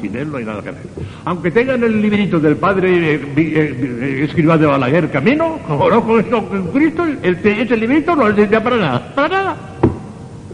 Sin 0.00 0.16
él 0.16 0.30
no 0.30 0.36
hay 0.36 0.44
nada 0.44 0.62
que 0.62 0.68
hacer. 0.68 0.82
Aunque 1.24 1.50
tengan 1.50 1.82
el 1.82 2.00
librito 2.00 2.38
del 2.38 2.56
padre 2.56 3.14
eh, 3.14 3.20
eh, 3.36 4.28
eh, 4.36 4.42
de 4.42 4.66
Balaguer, 4.66 5.10
camino, 5.10 5.58
como 5.66 5.90
no 5.90 6.04
con, 6.04 6.20
esto, 6.20 6.48
Cristo, 6.72 7.04
ese 7.22 7.76
librito 7.76 8.14
no 8.14 8.34
sirve 8.34 8.60
para 8.60 8.76
nada. 8.76 9.14
Para 9.14 9.28
nada. 9.28 9.56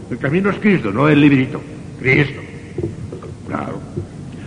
El 0.09 0.17
camino 0.17 0.49
es 0.49 0.57
Cristo, 0.57 0.91
no 0.91 1.07
el 1.07 1.21
librito. 1.21 1.61
Cristo. 1.99 2.41
Claro. 3.47 3.79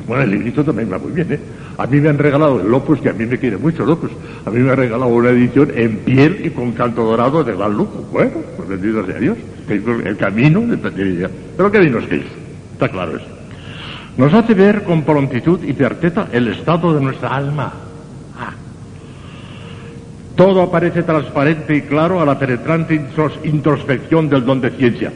Bueno, 0.06 0.22
el 0.24 0.30
librito 0.30 0.64
también 0.64 0.92
va 0.92 0.98
muy 0.98 1.12
bien, 1.12 1.32
¿eh? 1.32 1.40
A 1.78 1.86
mí 1.86 2.00
me 2.00 2.08
han 2.08 2.16
regalado 2.18 2.60
el 2.60 2.68
Lopus, 2.70 3.00
que 3.00 3.10
a 3.10 3.12
mí 3.12 3.26
me 3.26 3.38
quiere 3.38 3.58
mucho 3.58 3.84
Lopus. 3.84 4.10
A 4.46 4.50
mí 4.50 4.60
me 4.60 4.70
han 4.70 4.76
regalado 4.76 5.10
una 5.12 5.30
edición 5.30 5.70
en 5.74 5.98
piel 5.98 6.40
y 6.46 6.50
con 6.50 6.72
canto 6.72 7.04
dorado 7.04 7.44
de 7.44 7.54
gran 7.54 7.74
lujo. 7.76 8.06
Bueno, 8.12 8.30
pues 8.56 8.68
bendito 8.68 9.04
sea 9.04 9.16
Dios. 9.18 9.36
Que 9.68 9.74
El 9.74 10.16
camino 10.16 10.60
de 10.60 10.78
Pero 10.78 11.66
el 11.66 11.72
camino 11.72 11.98
es 11.98 12.06
Cristo. 12.06 12.30
Está 12.72 12.88
claro 12.88 13.16
eso. 13.16 13.26
Nos 14.16 14.32
hace 14.32 14.54
ver 14.54 14.84
con 14.84 15.02
prontitud 15.02 15.62
y 15.62 15.74
certeza 15.74 16.28
el 16.32 16.48
estado 16.48 16.94
de 16.94 17.00
nuestra 17.02 17.34
alma. 17.34 17.72
Ah. 18.38 18.54
Todo 20.34 20.62
aparece 20.62 21.02
transparente 21.02 21.76
y 21.76 21.82
claro 21.82 22.20
a 22.20 22.24
la 22.24 22.38
penetrante 22.38 22.94
intros- 22.94 23.38
introspección 23.44 24.30
del 24.30 24.46
don 24.46 24.62
de 24.62 24.70
ciencia. 24.70 25.12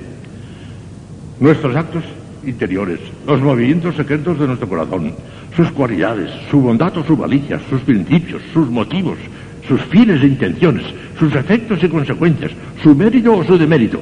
Nuestros 1.38 1.74
actos 1.74 2.04
interiores, 2.44 3.00
los 3.26 3.40
movimientos 3.40 3.96
secretos 3.96 4.38
de 4.38 4.46
nuestro 4.46 4.68
corazón, 4.68 5.12
sus 5.56 5.70
cualidades, 5.72 6.30
su 6.50 6.60
bondad 6.60 6.96
o 6.96 7.04
su 7.04 7.16
malicia, 7.16 7.60
sus 7.68 7.80
principios, 7.82 8.42
sus 8.52 8.70
motivos, 8.70 9.18
sus 9.66 9.80
fines 9.82 10.22
e 10.22 10.26
intenciones, 10.26 10.84
sus 11.18 11.34
efectos 11.34 11.82
y 11.82 11.88
consecuencias, 11.88 12.52
su 12.82 12.94
mérito 12.94 13.36
o 13.36 13.44
su 13.44 13.58
demérito. 13.58 14.00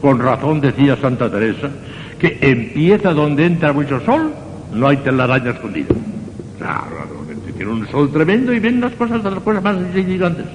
Con 0.00 0.18
razón 0.18 0.60
decía 0.60 0.96
Santa 0.96 1.30
Teresa 1.30 1.70
que 2.18 2.38
empieza 2.40 3.12
donde 3.12 3.46
entra 3.46 3.72
mucho 3.72 4.00
sol, 4.00 4.32
no 4.72 4.88
hay 4.88 4.96
telaraña 4.98 5.50
escondida. 5.50 5.94
Claro, 6.58 7.26
tiene 7.56 7.72
un 7.72 7.88
sol 7.88 8.10
tremendo 8.12 8.52
y 8.52 8.60
ven 8.60 8.80
las 8.80 8.92
cosas 8.92 9.22
de 9.22 9.30
las 9.30 9.40
cosas 9.40 9.62
más 9.62 9.76
insignificantes. 9.76 10.46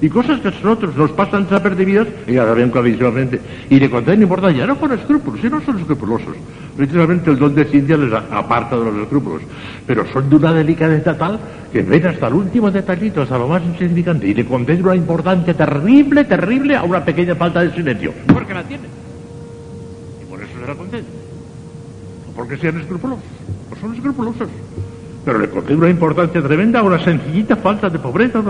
Y 0.00 0.08
cosas 0.08 0.38
que 0.40 0.48
a 0.48 0.50
nosotros 0.52 0.96
nos 0.96 1.10
pasan 1.10 1.42
desapercibidas, 1.44 2.06
y 2.26 2.34
ya 2.34 2.44
ven 2.44 2.70
clarísimamente, 2.70 3.40
y 3.68 3.80
le 3.80 3.90
contienen 3.90 4.22
importancia, 4.22 4.64
no 4.64 4.78
con 4.78 4.92
escrúpulos, 4.92 5.40
si 5.40 5.50
no 5.50 5.60
son 5.60 5.78
escrupulosos. 5.78 6.36
Precisamente 6.76 7.30
el 7.30 7.38
don 7.38 7.52
de 7.52 7.64
ciencia 7.64 7.96
les 7.96 8.12
aparta 8.12 8.78
de 8.78 8.84
los 8.84 8.96
escrúpulos, 9.02 9.42
pero 9.84 10.06
son 10.12 10.30
de 10.30 10.36
una 10.36 10.52
delicadeza 10.52 11.18
tal 11.18 11.40
que 11.72 11.82
ven 11.82 12.06
hasta 12.06 12.28
el 12.28 12.34
último 12.34 12.70
detallito, 12.70 13.22
hasta 13.22 13.36
lo 13.36 13.48
más 13.48 13.60
insignificante, 13.64 14.28
y 14.28 14.34
le 14.34 14.44
conceden 14.44 14.84
una 14.84 14.94
importancia 14.94 15.52
terrible, 15.54 16.24
terrible 16.24 16.76
a 16.76 16.84
una 16.84 17.04
pequeña 17.04 17.34
falta 17.34 17.62
de 17.62 17.72
silencio, 17.72 18.12
porque 18.32 18.54
la 18.54 18.62
tienen. 18.62 18.90
Y 20.22 20.30
por 20.30 20.40
eso 20.40 20.52
se 20.60 20.66
la 20.66 20.74
conceden. 20.76 21.06
No 22.28 22.32
porque 22.36 22.56
sean 22.56 22.78
escrupulosos, 22.78 23.24
no 23.68 23.76
son 23.80 23.94
escrupulosos. 23.96 24.48
Pero 25.24 25.38
le 25.38 25.48
concede 25.50 25.74
una 25.74 25.90
importancia 25.90 26.40
tremenda 26.42 26.80
a 26.80 26.82
una 26.82 27.02
sencillita 27.02 27.56
falta 27.56 27.88
de 27.88 27.98
pobreza, 27.98 28.40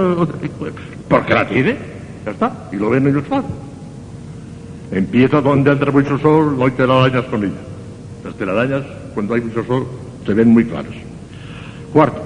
porque 1.08 1.34
la 1.34 1.48
tiene, 1.48 1.76
ya 2.24 2.30
está, 2.32 2.68
y 2.72 2.76
lo 2.76 2.90
ven 2.90 3.20
claro. 3.22 3.46
Empieza 4.90 5.40
donde 5.40 5.72
entra 5.72 5.92
mucho 5.92 6.18
sol, 6.18 6.56
no 6.58 6.64
hay 6.64 6.70
telarañas 6.72 7.24
con 7.24 7.44
ella. 7.44 7.60
Las 8.24 8.34
telarañas, 8.34 8.82
cuando 9.14 9.34
hay 9.34 9.40
mucho 9.40 9.64
sol, 9.64 9.86
se 10.24 10.34
ven 10.34 10.48
muy 10.48 10.64
claras. 10.64 10.92
Cuarto, 11.92 12.22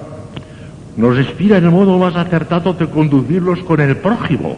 nos 0.97 1.19
inspira 1.19 1.59
en 1.59 1.65
el 1.65 1.71
modo 1.71 1.99
más 1.99 2.15
acertado 2.15 2.73
de 2.75 2.89
conducirlos 2.89 3.61
con 3.61 3.81
el 3.81 3.97
prójimo, 3.97 4.57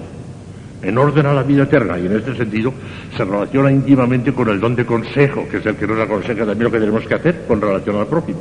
en 0.83 0.99
orden 0.99 1.27
a 1.27 1.33
la 1.33 1.43
vida 1.43 1.63
eterna, 1.63 1.99
y 1.99 2.07
en 2.07 2.17
este 2.17 2.35
sentido 2.37 2.73
se 3.17 3.25
relaciona 3.25 3.71
íntimamente 3.71 4.33
con 4.33 4.49
el 4.49 4.61
don 4.61 4.75
de 4.75 4.85
consejo, 4.85 5.47
que 5.51 5.59
es 5.59 5.67
el 5.67 5.77
que 5.77 5.87
nos 5.87 6.01
aconseja 6.01 6.45
también 6.45 6.65
lo 6.65 6.71
que 6.71 6.81
tenemos 6.81 7.07
que 7.07 7.15
hacer 7.15 7.45
con 7.47 7.61
relación 7.61 7.97
al 7.97 8.07
prójimo. 8.07 8.41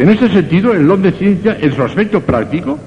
En 0.00 0.08
este 0.08 0.30
sentido, 0.30 0.72
el 0.72 0.86
don 0.86 1.02
de 1.02 1.12
ciencia, 1.12 1.58
en 1.60 1.76
su 1.76 1.82
aspecto 1.82 2.22
práctico, 2.22 2.78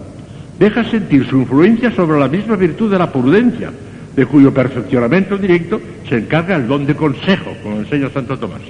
deja 0.58 0.84
sentir 0.84 1.30
su 1.30 1.38
influencia 1.38 1.92
sobre 1.92 2.20
la 2.20 2.28
misma 2.28 2.56
virtud 2.56 2.90
de 2.90 2.98
la 2.98 3.12
prudencia, 3.12 3.70
de 4.16 4.26
cuyo 4.26 4.52
perfeccionamiento 4.52 5.38
directo 5.38 5.80
se 6.10 6.18
encarga 6.18 6.56
el 6.56 6.68
don 6.68 6.88
de 6.88 6.96
consejo, 6.96 7.52
como 7.62 7.78
enseña 7.78 8.10
Santo 8.10 8.36
Tomás. 8.40 8.62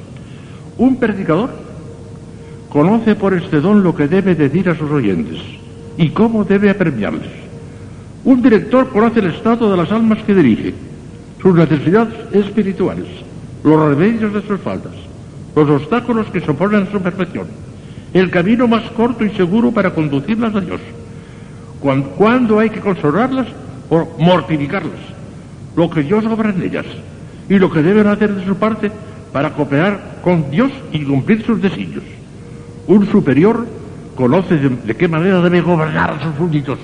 Un 0.78 0.98
predicador 0.98 1.52
conoce 2.68 3.16
por 3.16 3.34
este 3.34 3.62
don 3.62 3.82
lo 3.82 3.96
que 3.96 4.10
debe 4.10 4.36
decir 4.36 4.68
a 4.70 4.78
sus 4.78 4.92
oyentes 4.92 5.40
y 5.98 6.10
cómo 6.10 6.44
debe 6.44 6.70
apremiarles. 6.70 7.32
Un 8.26 8.42
director 8.42 8.90
conoce 8.90 9.22
el 9.22 9.28
estado 9.28 9.72
de 9.72 9.78
las 9.78 9.90
almas 9.90 10.22
que 10.24 10.36
dirige, 10.36 10.74
sus 11.42 11.56
necesidades 11.56 12.14
espirituales, 12.34 13.08
los 13.64 13.80
remedios 13.80 14.34
de 14.34 14.42
sus 14.42 14.60
faltas, 14.60 14.92
los 15.56 15.70
obstáculos 15.70 16.28
que 16.28 16.42
se 16.42 16.52
oponen 16.52 16.84
a 16.84 16.92
su 16.92 17.00
perfección, 17.00 17.62
el 18.14 18.30
camino 18.30 18.67
más 18.67 18.83
corto 18.92 19.25
y 19.25 19.30
seguro 19.32 19.72
para 19.72 19.92
conducirlas 19.92 20.56
a 20.56 20.61
Dios, 20.61 20.82
cuan- 21.80 22.03
cuándo 22.16 22.59
hay 22.59 22.69
que 22.69 22.80
consolarlas 22.80 23.48
o 23.90 24.08
mortificarlas, 24.19 25.00
lo 25.75 25.90
que 25.90 26.03
Dios 26.03 26.25
obra 26.25 26.50
en 26.51 26.61
ellas 26.61 26.85
y 27.50 27.58
lo 27.58 27.72
que 27.72 27.82
deben 27.82 28.08
hacer 28.08 28.33
de 28.33 28.45
su 28.45 28.56
parte 28.56 28.92
para 29.32 29.51
cooperar 29.53 30.19
con 30.24 30.50
Dios 30.51 30.72
y 30.92 31.03
cumplir 31.03 31.43
sus 31.43 31.61
designios. 31.61 32.03
Un 32.88 33.09
superior 33.11 33.66
conoce 34.16 34.58
de, 34.58 34.95
qué 34.95 35.08
manera 35.08 35.42
debe 35.42 35.61
gobernar 35.61 36.11
a 36.11 36.24
sus 36.24 36.35
súbditos, 36.35 36.77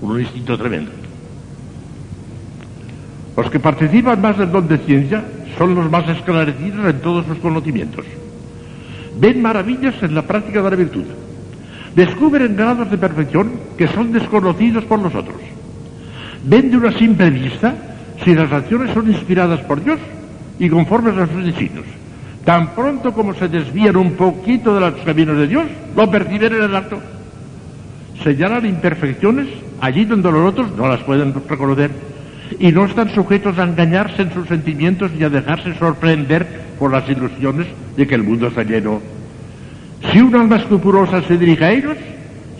un 0.00 0.20
instinto 0.20 0.56
tremendo. 0.56 0.92
Los 3.36 3.50
que 3.50 3.58
participan 3.58 4.20
más 4.20 4.38
del 4.38 4.52
don 4.52 4.68
de 4.68 4.78
ciencia 4.78 5.24
son 5.58 5.74
los 5.74 5.90
más 5.90 6.08
esclarecidos 6.08 6.86
en 6.86 7.00
todos 7.00 7.26
sus 7.26 7.38
conocimientos. 7.38 8.04
Ven 9.18 9.42
maravillas 9.42 9.94
en 10.02 10.14
la 10.14 10.22
práctica 10.22 10.62
de 10.62 10.70
la 10.70 10.76
virtud. 10.76 11.04
Descubren 11.94 12.56
grados 12.56 12.90
de 12.90 12.98
perfección 12.98 13.52
que 13.76 13.88
son 13.88 14.12
desconocidos 14.12 14.84
por 14.84 15.00
nosotros. 15.00 15.36
Ven 16.44 16.70
de 16.70 16.76
una 16.76 16.92
simple 16.92 17.30
vista 17.30 17.74
si 18.24 18.34
las 18.34 18.52
acciones 18.52 18.92
son 18.94 19.10
inspiradas 19.10 19.60
por 19.60 19.82
Dios 19.82 19.98
y 20.58 20.68
conformes 20.68 21.16
a 21.16 21.26
sus 21.26 21.44
designios. 21.44 21.86
Tan 22.44 22.74
pronto 22.74 23.12
como 23.12 23.34
se 23.34 23.48
desvían 23.48 23.96
un 23.96 24.12
poquito 24.12 24.74
de 24.74 24.80
los 24.80 24.94
caminos 25.04 25.36
de 25.36 25.46
Dios, 25.46 25.66
lo 25.96 26.10
perciben 26.10 26.54
en 26.54 26.62
el 26.62 26.76
acto. 26.76 26.98
Señalan 28.22 28.66
imperfecciones 28.66 29.48
allí 29.80 30.04
donde 30.04 30.30
los 30.30 30.48
otros 30.48 30.76
no 30.76 30.88
las 30.88 31.00
pueden 31.00 31.34
reconocer 31.48 31.90
y 32.58 32.72
no 32.72 32.84
están 32.84 33.14
sujetos 33.14 33.58
a 33.58 33.64
engañarse 33.64 34.22
en 34.22 34.32
sus 34.32 34.48
sentimientos 34.48 35.10
ni 35.12 35.24
a 35.24 35.30
dejarse 35.30 35.74
sorprender 35.74 36.69
por 36.80 36.90
las 36.90 37.06
ilusiones 37.08 37.66
de 37.94 38.06
que 38.06 38.14
el 38.14 38.24
mundo 38.24 38.48
está 38.48 38.64
lleno. 38.64 39.00
Si 40.10 40.18
un 40.18 40.34
alma 40.34 40.56
escrupulosa 40.56 41.20
se 41.22 41.36
dirige 41.36 41.64
a 41.64 41.72
ellos, 41.72 41.96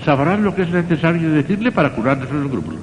sabrán 0.05 0.45
lo 0.45 0.55
que 0.55 0.63
es 0.63 0.69
necesario 0.69 1.33
decirle 1.33 1.73
para 1.73 1.95
curar 1.95 2.21
de 2.21 2.29
sus 2.29 2.45
escrúpulos. 2.45 2.81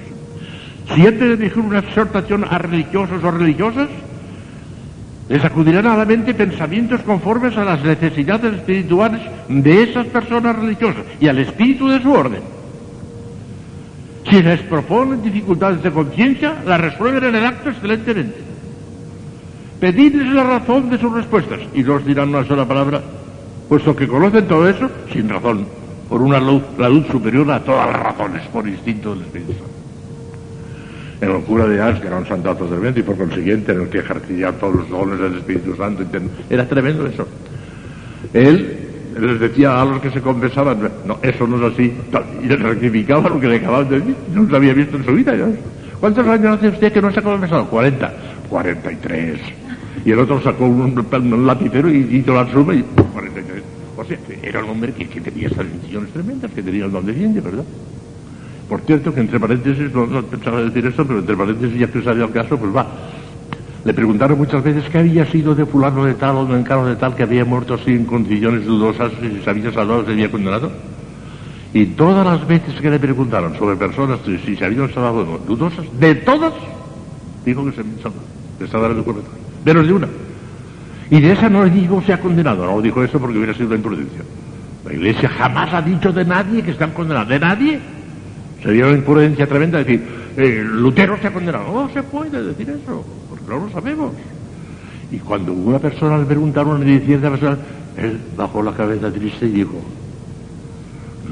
Si 0.95 1.06
antes 1.06 1.19
de 1.19 1.38
dirigir 1.38 1.59
una 1.59 1.80
exhortación 1.80 2.43
a 2.49 2.57
religiosos 2.57 3.24
o 3.24 3.32
religiosas, 3.32 3.88
les 5.30 5.45
acudirán 5.45 5.85
a 5.85 5.95
la 5.95 6.06
mente 6.06 6.33
pensamientos 6.33 7.01
conformes 7.01 7.56
a 7.56 7.64
las 7.64 7.83
necesidades 7.83 8.56
espirituales 8.56 9.22
de 9.48 9.83
esas 9.83 10.07
personas 10.07 10.56
religiosas 10.56 11.03
y 11.19 11.27
al 11.27 11.38
espíritu 11.38 11.88
de 11.88 12.01
su 12.01 12.11
orden. 12.11 12.41
Si 14.27 14.41
les 14.41 14.61
proponen 14.61 15.22
dificultades 15.22 15.83
de 15.83 15.91
conciencia, 15.91 16.56
las 16.66 16.82
resuelven 16.82 17.25
en 17.25 17.35
el 17.35 17.45
acto 17.45 17.69
excelentemente. 17.69 18.47
Pedidles 19.80 20.33
la 20.33 20.43
razón 20.43 20.89
de 20.89 20.97
sus 20.97 21.14
respuestas 21.14 21.59
y 21.73 21.83
no 21.83 21.95
os 21.95 22.06
dirán 22.06 22.30
una 22.30 22.43
sola 22.45 22.65
palabra, 22.65 23.01
puesto 23.69 23.95
que 23.95 24.07
conocen 24.07 24.47
todo 24.47 24.67
eso 24.67 24.89
sin 25.14 25.30
razón, 25.30 25.67
por 26.09 26.22
una 26.22 26.39
luz, 26.39 26.64
la 26.80 26.89
luz 26.89 27.06
superior 27.07 27.51
a 27.51 27.59
todas 27.59 27.88
las 27.91 28.01
razones, 28.01 28.47
por 28.47 28.67
instinto 28.67 29.14
del 29.14 29.23
Espíritu. 29.23 29.53
En 31.22 31.31
el 31.31 31.41
cura 31.41 31.67
de 31.67 31.80
Ars, 31.80 31.99
que 31.99 32.07
era 32.07 32.17
un 32.17 32.27
santato 32.27 32.65
tremendo 32.65 32.99
y 32.99 33.03
por 33.03 33.17
consiguiente 33.17 33.72
en 33.72 33.81
el 33.81 33.89
que 33.89 33.99
ejercía 33.99 34.51
todos 34.53 34.75
los 34.75 34.89
dones 34.89 35.19
del 35.19 35.38
Espíritu 35.38 35.75
Santo, 35.75 36.03
era 36.49 36.65
tremendo 36.67 37.06
eso. 37.06 37.27
Él 38.33 38.80
les 39.19 39.39
decía 39.39 39.80
a 39.80 39.85
los 39.85 40.01
que 40.01 40.09
se 40.09 40.22
confesaban, 40.22 40.89
no, 41.06 41.19
eso 41.22 41.45
no 41.45 41.57
es 41.67 41.73
así, 41.73 41.93
y 42.43 42.47
les 42.47 42.59
rectificaba 42.59 43.30
lo 43.30 43.39
que 43.39 43.47
le 43.47 43.57
acababan 43.57 43.89
de 43.89 43.99
decir, 43.99 44.15
no 44.33 44.49
se 44.49 44.56
había 44.56 44.73
visto 44.73 44.97
en 44.97 45.06
su 45.06 45.11
vida. 45.14 45.33
¿Cuántos 45.99 46.27
años 46.27 46.57
hace 46.57 46.69
usted 46.69 46.91
que 46.91 47.01
no 47.01 47.11
se 47.11 47.19
ha 47.19 47.23
confesado? 47.23 47.65
40. 47.65 48.14
43. 48.49 49.39
Y 50.08 50.11
el 50.11 50.19
otro 50.19 50.42
sacó 50.42 50.64
un, 50.68 50.98
un 50.98 51.45
lapicero 51.45 51.92
y 51.92 51.98
hizo 51.98 52.34
la 52.34 52.50
suma 52.50 52.74
y 52.74 52.82
43. 52.82 53.61
O 53.98 54.06
sea, 54.06 54.18
era 54.42 54.64
un 54.64 54.69
hombre 54.69 54.94
que, 54.94 55.06
que 55.06 55.19
tenía 55.19 55.50
esas 55.50 55.69
decisiones 55.69 56.14
tremendas, 56.14 56.50
que 56.50 56.64
tenía 56.64 56.86
el 56.86 56.92
don 56.94 57.06
de 57.06 57.14
ciencia, 57.14 57.42
¿verdad? 57.42 57.66
Por 58.69 58.80
cierto, 58.84 59.14
que 59.14 59.19
entre 59.19 59.38
paréntesis, 59.38 59.94
no, 59.94 60.08
no, 60.08 60.24
pensaba 60.24 60.61
decir 60.61 60.86
eso, 60.86 61.06
pero 61.06 61.19
entre 61.19 61.36
paréntesis, 61.36 61.77
ya 61.77 61.92
que 61.92 62.02
salió 62.02 62.24
el 62.24 62.32
caso, 62.32 62.58
pues 62.58 62.74
va. 62.74 62.88
Le 63.84 63.94
preguntaron 63.94 64.38
muchas 64.38 64.64
veces 64.64 64.86
qué 64.90 65.00
había 65.00 65.26
sido 65.26 65.53
de 65.53 65.66
fulano 65.66 66.06
de 66.06 66.14
tal 66.14 66.38
o 66.38 66.45
de 66.45 66.58
encaro 66.58 66.86
de 66.86 66.95
tal 66.95 67.14
que 67.14 67.24
había 67.24 67.44
muerto 67.44 67.74
así 67.74 67.92
en 67.92 68.06
condiciones 68.06 68.66
dudosas 68.66 69.11
y 69.22 69.27
si 69.27 69.44
se 69.44 69.50
había 69.50 69.74
salvado 69.74 70.06
se 70.06 70.14
había 70.14 70.32
condenado. 70.32 70.72
Y 71.74 71.86
todas 71.86 72.26
las 72.26 72.48
veces 72.48 72.80
que 72.80 72.90
le 72.90 72.98
preguntaron 72.98 73.58
sobre 73.58 73.76
personas 73.76 74.19
si 74.26 74.56
se 74.56 74.64
habían 74.64 74.88
salvado 74.94 75.34
o 75.34 75.38
dudosas, 75.40 75.86
de 76.00 76.16
todas, 76.16 76.53
dijo 77.45 77.66
que 77.66 77.74
se 77.74 77.82
habían 77.82 77.98
salvado. 77.98 78.24
De 78.58 78.66
esa 78.66 78.88
el 78.88 78.95
documento. 78.95 79.47
Menos 79.66 79.88
de 79.88 79.94
una. 79.94 80.08
Y 81.10 81.22
de 81.22 81.32
esa 81.32 81.50
no 81.50 81.64
le 81.64 81.69
dijo 81.69 82.02
se 82.02 82.14
ha 82.14 82.19
condenado. 82.19 82.66
No 82.66 82.82
dijo 82.82 83.03
eso 83.03 83.19
porque 83.19 83.38
hubiera 83.38 83.53
sido 83.53 83.68
una 83.68 83.76
imprudencia. 83.76 84.22
La 84.86 84.94
iglesia 84.94 85.30
jamás 85.30 85.74
ha 85.74 85.82
dicho 85.82 86.11
de 86.11 86.26
nadie 86.26 86.61
que 86.64 86.72
están 86.72 86.92
condenados. 86.92 87.30
De 87.30 87.40
nadie. 87.40 87.80
Sería 88.61 88.86
una 88.88 88.98
imprudencia 88.98 89.48
tremenda 89.48 89.80
decir, 89.80 90.03
eh, 90.36 90.64
Lutero 90.66 91.18
se 91.22 91.27
ha 91.27 91.34
condenado. 91.34 91.66
No 91.72 91.90
se 91.94 92.03
puede 92.03 92.44
decir 92.44 92.69
eso, 92.69 93.06
porque 93.30 93.45
no 93.48 93.60
lo 93.60 93.69
sabemos. 93.69 94.14
Y 95.11 95.19
cuando 95.19 95.53
una 95.53 95.80
persona 95.80 96.18
le 96.18 96.26
preguntaron 96.26 96.82
a 96.82 97.00
cierta 97.00 97.30
persona, 97.30 97.58
él 97.98 98.19
bajó 98.36 98.61
la 98.61 98.74
cabeza 98.74 99.11
triste 99.11 99.45
y 99.45 99.52
dijo, 99.52 99.82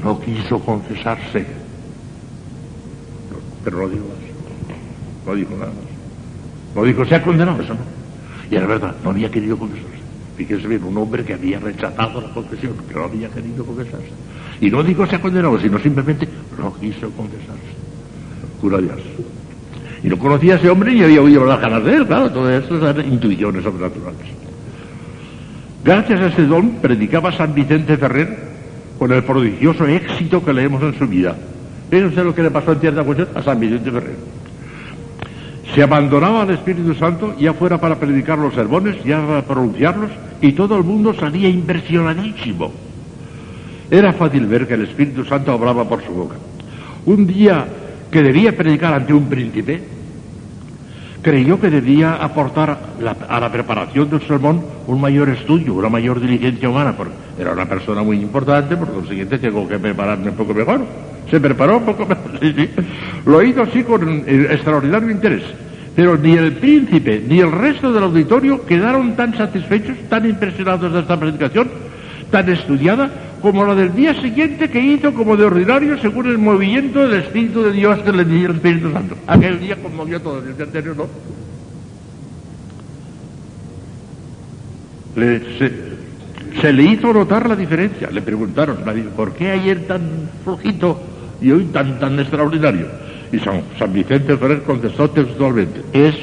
no 0.02 0.20
quiso 0.20 0.58
confesarse. 0.60 1.46
Pero 3.64 3.78
no 3.78 3.88
dijo 3.88 4.04
más. 4.04 5.26
No 5.26 5.34
dijo 5.34 5.50
nada 5.52 5.66
más. 5.66 6.74
No 6.74 6.84
dijo, 6.84 7.04
se 7.04 7.14
ha 7.16 7.22
condenado, 7.22 7.60
eso 7.62 7.74
no. 7.74 7.95
Y 8.50 8.54
era 8.54 8.66
verdad, 8.66 8.94
no 9.02 9.10
había 9.10 9.30
querido 9.30 9.56
confesarse. 9.56 9.96
Fíjese 10.36 10.68
bien, 10.68 10.84
un 10.84 10.96
hombre 10.98 11.24
que 11.24 11.34
había 11.34 11.58
rechazado 11.58 12.20
la 12.20 12.30
confesión, 12.30 12.74
que 12.88 12.94
no 12.94 13.04
había 13.04 13.28
querido 13.28 13.64
confesarse. 13.64 14.10
Y 14.60 14.70
no 14.70 14.82
digo 14.82 15.06
se 15.06 15.16
ha 15.16 15.20
condenado, 15.20 15.58
sino 15.58 15.78
simplemente 15.78 16.28
no 16.58 16.74
quiso 16.74 17.10
confesarse. 17.10 17.76
Cura 18.60 18.78
Dios. 18.78 18.98
Y 20.02 20.08
no 20.08 20.18
conocía 20.18 20.54
a 20.54 20.56
ese 20.58 20.68
hombre 20.68 20.92
ni 20.92 21.02
había 21.02 21.22
oído 21.22 21.44
las 21.44 21.60
ganas 21.60 21.82
de 21.84 21.96
él, 21.96 22.06
claro, 22.06 22.30
todo 22.30 22.50
esto 22.50 22.76
eran 22.76 23.12
intuiciones 23.12 23.64
sobrenaturales. 23.64 24.26
Gracias 25.84 26.20
a 26.20 26.26
ese 26.26 26.46
don 26.46 26.70
predicaba 26.82 27.32
San 27.32 27.54
Vicente 27.54 27.96
Ferrer 27.96 28.36
con 28.98 29.12
el 29.12 29.22
prodigioso 29.22 29.86
éxito 29.86 30.44
que 30.44 30.52
leemos 30.52 30.82
en 30.82 30.98
su 30.98 31.06
vida. 31.06 31.34
Fíjense 31.90 32.24
lo 32.24 32.34
que 32.34 32.42
le 32.42 32.50
pasó 32.50 32.72
en 32.72 32.80
cierta 32.80 33.04
cuestión 33.04 33.28
a 33.34 33.42
San 33.42 33.58
Vicente 33.60 33.90
Ferrer. 33.90 34.16
Se 35.74 35.82
abandonaba 35.82 36.42
al 36.42 36.50
Espíritu 36.50 36.94
Santo, 36.94 37.34
ya 37.38 37.52
fuera 37.52 37.78
para 37.78 37.96
predicar 37.96 38.38
los 38.38 38.54
sermones, 38.54 39.02
ya 39.04 39.26
para 39.26 39.42
pronunciarlos, 39.42 40.10
y 40.40 40.52
todo 40.52 40.76
el 40.76 40.84
mundo 40.84 41.12
salía 41.14 41.48
impresionadísimo. 41.48 42.72
Era 43.90 44.12
fácil 44.12 44.46
ver 44.46 44.66
que 44.66 44.74
el 44.74 44.84
Espíritu 44.84 45.24
Santo 45.24 45.52
hablaba 45.52 45.88
por 45.88 46.04
su 46.04 46.12
boca. 46.12 46.36
Un 47.04 47.26
día 47.26 47.66
que 48.10 48.22
debía 48.22 48.56
predicar 48.56 48.94
ante 48.94 49.12
un 49.12 49.28
príncipe, 49.28 49.95
creyó 51.26 51.58
que 51.58 51.70
debía 51.70 52.14
aportar 52.14 52.78
a 53.28 53.40
la 53.40 53.50
preparación 53.50 54.08
del 54.08 54.20
sermón 54.28 54.62
un 54.86 55.00
mayor 55.00 55.28
estudio, 55.28 55.74
una 55.74 55.88
mayor 55.88 56.20
diligencia 56.20 56.68
humana, 56.68 56.96
porque 56.96 57.14
era 57.36 57.50
una 57.50 57.66
persona 57.66 58.04
muy 58.04 58.20
importante, 58.20 58.76
por 58.76 58.92
consiguiente 58.92 59.36
tengo 59.38 59.66
que 59.66 59.76
prepararme 59.76 60.30
un 60.30 60.36
poco 60.36 60.54
mejor. 60.54 60.82
Se 61.28 61.40
preparó 61.40 61.78
un 61.78 61.84
poco 61.84 62.06
mejor, 62.06 62.38
sí, 62.40 62.54
sí. 62.56 62.70
Lo 63.26 63.42
hizo 63.42 63.62
así 63.62 63.82
con 63.82 64.22
extraordinario 64.28 65.10
interés. 65.10 65.42
Pero 65.96 66.16
ni 66.16 66.36
el 66.36 66.52
príncipe 66.52 67.20
ni 67.26 67.40
el 67.40 67.50
resto 67.50 67.92
del 67.92 68.04
auditorio 68.04 68.64
quedaron 68.64 69.16
tan 69.16 69.36
satisfechos, 69.36 69.96
tan 70.08 70.26
impresionados 70.30 70.92
de 70.92 71.00
esta 71.00 71.18
predicación, 71.18 71.68
tan 72.30 72.48
estudiada, 72.50 73.10
como 73.40 73.64
la 73.64 73.74
del 73.74 73.94
día 73.94 74.20
siguiente 74.20 74.68
que 74.68 74.80
hizo 74.80 75.12
como 75.14 75.36
de 75.36 75.44
ordinario 75.44 75.98
según 76.00 76.26
el 76.26 76.38
movimiento 76.38 77.06
del 77.06 77.22
Espíritu 77.22 77.62
de 77.62 77.72
Dios 77.72 77.98
que 78.00 78.12
le 78.12 78.24
dio 78.24 78.50
el 78.50 78.56
Espíritu 78.56 78.92
Santo. 78.92 79.16
Aquel 79.26 79.60
día 79.60 79.76
conmovió 79.76 80.20
todo, 80.20 80.38
el 80.38 80.56
día 80.56 80.64
anterior 80.64 80.96
no. 80.96 81.06
Se, 86.60 86.72
le 86.72 86.82
hizo 86.82 87.12
notar 87.12 87.48
la 87.48 87.56
diferencia. 87.56 88.10
Le 88.10 88.20
preguntaron, 88.22 88.78
¿por 89.16 89.32
qué 89.32 89.50
ayer 89.50 89.86
tan 89.86 90.28
flojito 90.44 91.00
y 91.40 91.50
hoy 91.50 91.64
tan, 91.66 91.98
tan 91.98 92.18
extraordinario? 92.20 92.86
Y 93.32 93.38
San, 93.38 93.62
San 93.78 93.92
Vicente 93.92 94.36
Ferrer 94.36 94.62
contestó 94.62 95.10
textualmente, 95.10 95.82
es, 95.92 96.14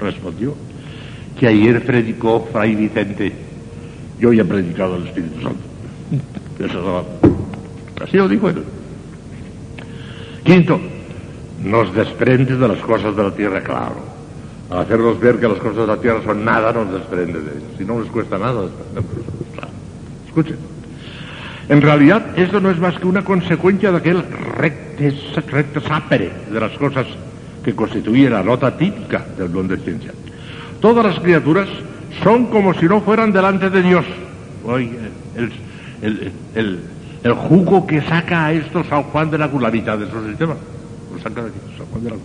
respondió, 0.00 0.54
que 1.38 1.46
ayer 1.46 1.84
predicó 1.84 2.48
Fray 2.52 2.74
Vicente 2.74 3.32
y 4.20 4.24
hoy 4.24 4.40
ha 4.40 4.44
predicado 4.44 4.96
el 4.96 5.06
Espíritu 5.06 5.40
Santo. 5.42 5.60
Eso, 6.60 7.06
así 8.02 8.16
lo 8.16 8.28
dijo 8.28 8.48
él. 8.50 8.62
Quinto, 10.44 10.80
nos 11.64 11.94
desprende 11.94 12.56
de 12.56 12.68
las 12.68 12.78
cosas 12.78 13.16
de 13.16 13.22
la 13.22 13.30
tierra, 13.30 13.62
claro. 13.62 13.96
Al 14.70 14.80
hacernos 14.80 15.18
ver 15.18 15.38
que 15.40 15.48
las 15.48 15.58
cosas 15.58 15.78
de 15.78 15.86
la 15.86 15.96
tierra 15.96 16.22
son 16.22 16.44
nada, 16.44 16.72
nos 16.72 16.92
desprende 16.92 17.40
de 17.40 17.50
ellas. 17.50 17.70
Si 17.78 17.84
no 17.84 17.98
nos 17.98 18.08
cuesta 18.08 18.38
nada, 18.38 18.62
claro. 19.54 19.72
Escuchen. 20.26 20.56
En 21.68 21.80
realidad, 21.80 22.38
eso 22.38 22.60
no 22.60 22.70
es 22.70 22.78
más 22.78 22.98
que 22.98 23.06
una 23.06 23.22
consecuencia 23.22 23.90
de 23.92 23.98
aquel 23.98 24.24
recte, 24.56 25.14
recte 25.50 25.80
sapere 25.80 26.30
de 26.50 26.60
las 26.60 26.72
cosas 26.72 27.06
que 27.64 27.74
constituye 27.74 28.28
la 28.28 28.42
nota 28.42 28.76
típica 28.76 29.24
del 29.38 29.52
don 29.52 29.68
de 29.68 29.76
ciencia. 29.76 30.12
Todas 30.80 31.04
las 31.04 31.20
criaturas 31.20 31.68
son 32.22 32.46
como 32.46 32.74
si 32.74 32.86
no 32.86 33.00
fueran 33.00 33.32
delante 33.32 33.70
de 33.70 33.82
Dios. 33.82 34.04
Oye, 34.64 34.90
el, 35.36 35.52
el, 36.02 36.32
el, 36.54 36.80
el, 37.22 37.32
jugo 37.32 37.86
que 37.86 38.00
saca 38.02 38.46
a 38.46 38.52
esto 38.52 38.84
San 38.84 39.04
Juan 39.04 39.30
de 39.30 39.38
la 39.38 39.48
Cruz, 39.48 39.62
la 39.62 39.70
mitad 39.70 39.98
de 39.98 40.10
su 40.10 40.26
sistema. 40.26 40.54
Lo 41.12 41.20
saca 41.20 41.42
aquí, 41.42 41.58
San 41.76 41.86
Juan 41.86 42.04
de 42.04 42.10
la. 42.10 42.16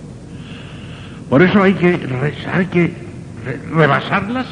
Por 1.30 1.42
eso 1.42 1.64
hay 1.64 1.74
que, 1.74 2.00
hay 2.54 2.66
que 2.68 2.94
rebasarlas 3.74 4.46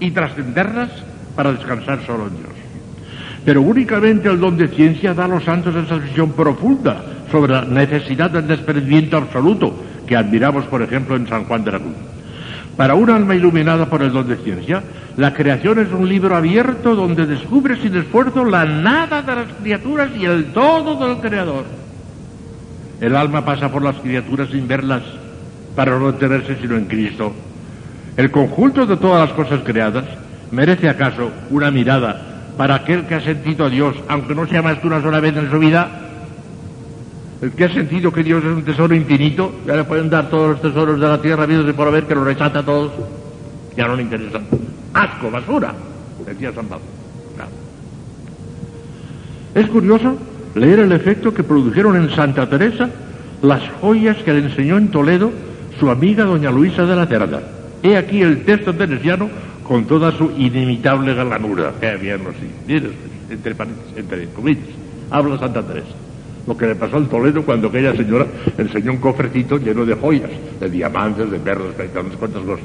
y 0.00 0.10
trascenderlas 0.10 0.90
para 1.36 1.52
descansar 1.52 2.04
solo 2.06 2.28
en 2.28 2.36
Dios. 2.36 2.52
Pero 3.44 3.60
únicamente 3.60 4.28
el 4.28 4.40
don 4.40 4.56
de 4.56 4.68
ciencia 4.68 5.12
da 5.12 5.26
a 5.26 5.28
los 5.28 5.44
santos 5.44 5.74
esa 5.76 5.96
visión 5.96 6.32
profunda 6.32 7.04
sobre 7.30 7.52
la 7.52 7.64
necesidad 7.64 8.30
del 8.30 8.46
desprendimiento 8.46 9.18
absoluto 9.18 9.74
que 10.06 10.16
admiramos, 10.16 10.64
por 10.66 10.82
ejemplo, 10.82 11.16
en 11.16 11.26
San 11.28 11.44
Juan 11.44 11.64
de 11.64 11.72
la 11.72 11.78
Cruz. 11.78 12.13
Para 12.76 12.94
un 12.94 13.08
alma 13.08 13.34
iluminada 13.34 13.86
por 13.88 14.02
el 14.02 14.12
don 14.12 14.28
de 14.28 14.36
ciencia, 14.36 14.82
la 15.16 15.32
creación 15.32 15.78
es 15.78 15.92
un 15.92 16.08
libro 16.08 16.34
abierto 16.34 16.96
donde 16.96 17.26
descubre 17.26 17.80
sin 17.80 17.96
esfuerzo 17.96 18.44
la 18.44 18.64
nada 18.64 19.22
de 19.22 19.34
las 19.34 19.52
criaturas 19.60 20.10
y 20.18 20.24
el 20.24 20.46
todo 20.52 21.06
del 21.06 21.18
Creador. 21.18 21.64
El 23.00 23.14
alma 23.14 23.44
pasa 23.44 23.70
por 23.70 23.82
las 23.82 23.96
criaturas 23.96 24.48
sin 24.50 24.66
verlas 24.66 25.02
para 25.76 25.98
no 25.98 26.14
tenerse 26.14 26.56
sino 26.60 26.76
en 26.76 26.86
Cristo. 26.86 27.32
El 28.16 28.30
conjunto 28.30 28.86
de 28.86 28.96
todas 28.96 29.28
las 29.28 29.36
cosas 29.36 29.60
creadas 29.64 30.04
merece 30.50 30.88
acaso 30.88 31.30
una 31.50 31.70
mirada 31.70 32.34
para 32.56 32.76
aquel 32.76 33.06
que 33.06 33.16
ha 33.16 33.20
sentido 33.20 33.66
a 33.66 33.70
Dios, 33.70 33.96
aunque 34.08 34.34
no 34.34 34.46
sea 34.46 34.62
más 34.62 34.78
que 34.78 34.86
una 34.86 35.02
sola 35.02 35.20
vez 35.20 35.36
en 35.36 35.50
su 35.50 35.58
vida, 35.58 36.03
el 37.42 37.52
que 37.52 37.64
ha 37.64 37.72
sentido 37.72 38.12
que 38.12 38.22
Dios 38.22 38.42
es 38.44 38.50
un 38.50 38.62
tesoro 38.62 38.94
infinito, 38.94 39.52
ya 39.66 39.76
le 39.76 39.84
pueden 39.84 40.08
dar 40.08 40.30
todos 40.30 40.50
los 40.50 40.62
tesoros 40.62 40.98
de 41.00 41.06
la 41.06 41.20
tierra, 41.20 41.46
vidos 41.46 41.66
de 41.66 41.74
por 41.74 41.88
haber, 41.88 42.04
que 42.04 42.14
lo 42.14 42.24
rechaza 42.24 42.60
a 42.60 42.64
todos, 42.64 42.92
ya 43.76 43.86
no 43.86 43.96
le 43.96 44.02
interesa. 44.02 44.40
Asco, 44.94 45.30
basura, 45.30 45.74
decía 46.26 46.52
San 46.52 46.66
Pablo. 46.66 46.86
Es 49.54 49.68
curioso 49.68 50.16
leer 50.56 50.80
el 50.80 50.92
efecto 50.92 51.32
que 51.32 51.44
produjeron 51.44 51.96
en 51.96 52.10
Santa 52.10 52.48
Teresa 52.48 52.90
las 53.42 53.62
joyas 53.80 54.16
que 54.18 54.32
le 54.32 54.40
enseñó 54.40 54.78
en 54.78 54.88
Toledo 54.88 55.30
su 55.78 55.90
amiga 55.90 56.24
doña 56.24 56.50
Luisa 56.50 56.84
de 56.84 56.96
la 56.96 57.06
Cerda. 57.06 57.40
He 57.82 57.96
aquí 57.96 58.22
el 58.22 58.44
texto 58.44 58.74
teresiano 58.74 59.28
con 59.62 59.84
toda 59.84 60.10
su 60.12 60.32
inimitable 60.36 61.14
galanura. 61.14 61.72
Qué 61.80 61.96
bien, 61.96 62.20
entre, 63.30 63.54
entre 63.96 64.28
comillas, 64.30 64.64
habla 65.10 65.38
Santa 65.38 65.62
Teresa. 65.62 66.03
Lo 66.46 66.56
que 66.56 66.66
le 66.66 66.74
pasó 66.74 66.96
al 66.96 67.08
Toledo 67.08 67.42
cuando 67.42 67.68
aquella 67.68 67.94
señora 67.94 68.26
enseñó 68.58 68.92
un 68.92 68.98
cofrecito 68.98 69.56
lleno 69.58 69.86
de 69.86 69.94
joyas, 69.94 70.30
de 70.60 70.68
diamantes, 70.68 71.30
de 71.30 71.38
perlas, 71.38 71.76
de 71.76 72.00
unas 72.00 72.16
cuantas 72.16 72.42
cosas. 72.42 72.64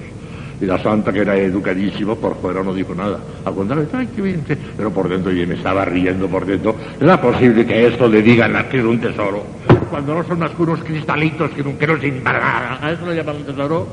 Y 0.62 0.66
la 0.66 0.78
santa, 0.78 1.14
que 1.14 1.20
era 1.20 1.38
educadísima, 1.38 2.16
por 2.16 2.36
fuera 2.42 2.62
no 2.62 2.74
dijo 2.74 2.94
nada. 2.94 3.18
Al 3.46 3.54
contrario, 3.54 3.88
ay, 3.94 4.10
qué 4.14 4.22
bien, 4.22 4.44
pero 4.76 4.92
por 4.92 5.08
dentro, 5.08 5.32
y 5.32 5.46
me 5.46 5.56
estaba 5.56 5.86
riendo 5.86 6.28
por 6.28 6.46
dentro. 6.46 6.76
¿Era 7.00 7.22
posible 7.22 7.66
que 7.66 7.88
esto 7.88 8.10
le 8.10 8.22
digan 8.22 8.56
a 8.58 8.66
un 8.86 9.00
tesoro? 9.00 9.44
Cuando 9.90 10.16
no 10.16 10.24
son 10.26 10.40
más 10.40 10.52
que 10.52 10.62
unos 10.62 10.84
cristalitos 10.84 11.52
que, 11.52 11.64
que 11.64 11.88
no 11.88 11.98
sirven. 12.00 12.24
¿A 12.28 12.92
eso 12.92 13.06
lo 13.06 13.14
llaman 13.14 13.44
tesoro? 13.46 13.88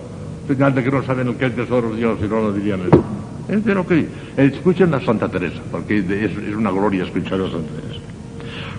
Señal 0.48 0.74
de 0.74 0.82
que 0.82 0.90
no 0.90 1.02
saben 1.04 1.26
lo 1.28 1.38
que 1.38 1.46
es 1.46 1.54
tesoro 1.54 1.94
Dios, 1.94 2.18
si 2.20 2.28
no 2.28 2.40
lo 2.40 2.52
dirían 2.52 2.80
eso. 2.80 3.04
Es 3.48 3.64
de 3.64 3.84
que 3.84 4.06
Escuchen 4.36 4.92
a 4.92 5.00
Santa 5.00 5.28
Teresa, 5.28 5.60
porque 5.70 5.98
es 5.98 6.56
una 6.56 6.70
gloria 6.70 7.04
escuchar 7.04 7.40
a 7.40 7.50
Santa 7.50 7.72
Teresa. 7.80 8.05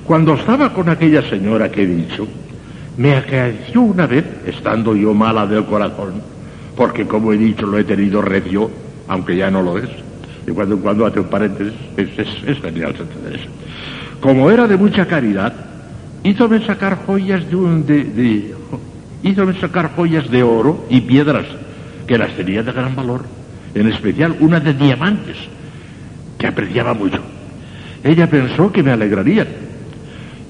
Cuando 0.08 0.36
estaba 0.36 0.74
con 0.74 0.88
aquella 0.88 1.22
señora 1.30 1.69
que 1.69 1.84
he 1.84 1.86
dicho, 1.86 2.26
me 2.95 3.14
acaeció 3.14 3.82
una 3.82 4.08
vez, 4.08 4.24
estando 4.45 4.95
yo 4.95 5.14
mala 5.14 5.45
del 5.45 5.66
corazón, 5.66 6.22
porque 6.77 7.06
como 7.06 7.34
he 7.34 7.38
dicho 7.38 7.68
lo 7.68 7.77
he 7.77 7.84
tenido 7.84 8.22
recio, 8.22 8.72
aunque 9.10 9.36
ya 9.36 9.52
no 9.52 9.61
lo 9.61 9.77
es. 9.77 9.90
Y 10.48 10.52
cuando 10.52 10.76
en 10.76 10.82
cuando 10.82 11.06
hace 11.06 11.19
un 11.19 11.27
paréntesis, 11.27 11.74
es, 11.98 12.10
es, 12.18 12.61
genial 12.61 12.95
Como 14.22 14.50
era 14.50 14.66
de 14.66 14.77
mucha 14.77 15.06
caridad, 15.06 15.53
hízome 16.24 16.66
sacar 16.66 17.00
hízome 19.24 19.60
sacar 19.60 19.92
joyas 19.94 20.32
de 20.32 20.44
oro 20.44 20.86
y 20.90 21.02
piedras, 21.02 21.48
que 22.08 22.18
las 22.18 22.32
tenía 22.32 22.64
de 22.64 22.72
gran 22.72 22.95
valor, 22.95 23.26
en 23.76 23.92
especial 23.92 24.38
una 24.40 24.61
de 24.61 24.74
diamantes, 24.74 25.36
que 26.38 26.48
apreciaba 26.48 26.94
mucho. 26.94 27.19
Ella 28.06 28.30
pensó 28.30 28.72
que 28.72 28.82
me 28.82 28.92
alegraría. 28.92 29.67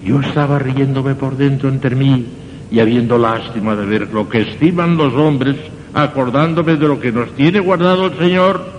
Yo 0.07 0.21
estaba 0.21 0.57
riéndome 0.57 1.15
por 1.15 1.35
dentro 1.35 1.67
entre 1.67 1.93
mí 1.93 2.25
y 2.71 2.79
habiendo 2.79 3.17
lástima 3.17 3.75
de 3.75 3.85
ver 3.85 4.13
lo 4.13 4.29
que 4.29 4.39
estiman 4.39 4.95
los 4.95 5.13
hombres 5.13 5.57
acordándome 5.93 6.77
de 6.77 6.87
lo 6.87 6.97
que 6.97 7.11
nos 7.11 7.35
tiene 7.35 7.59
guardado 7.59 8.05
el 8.05 8.17
Señor, 8.17 8.71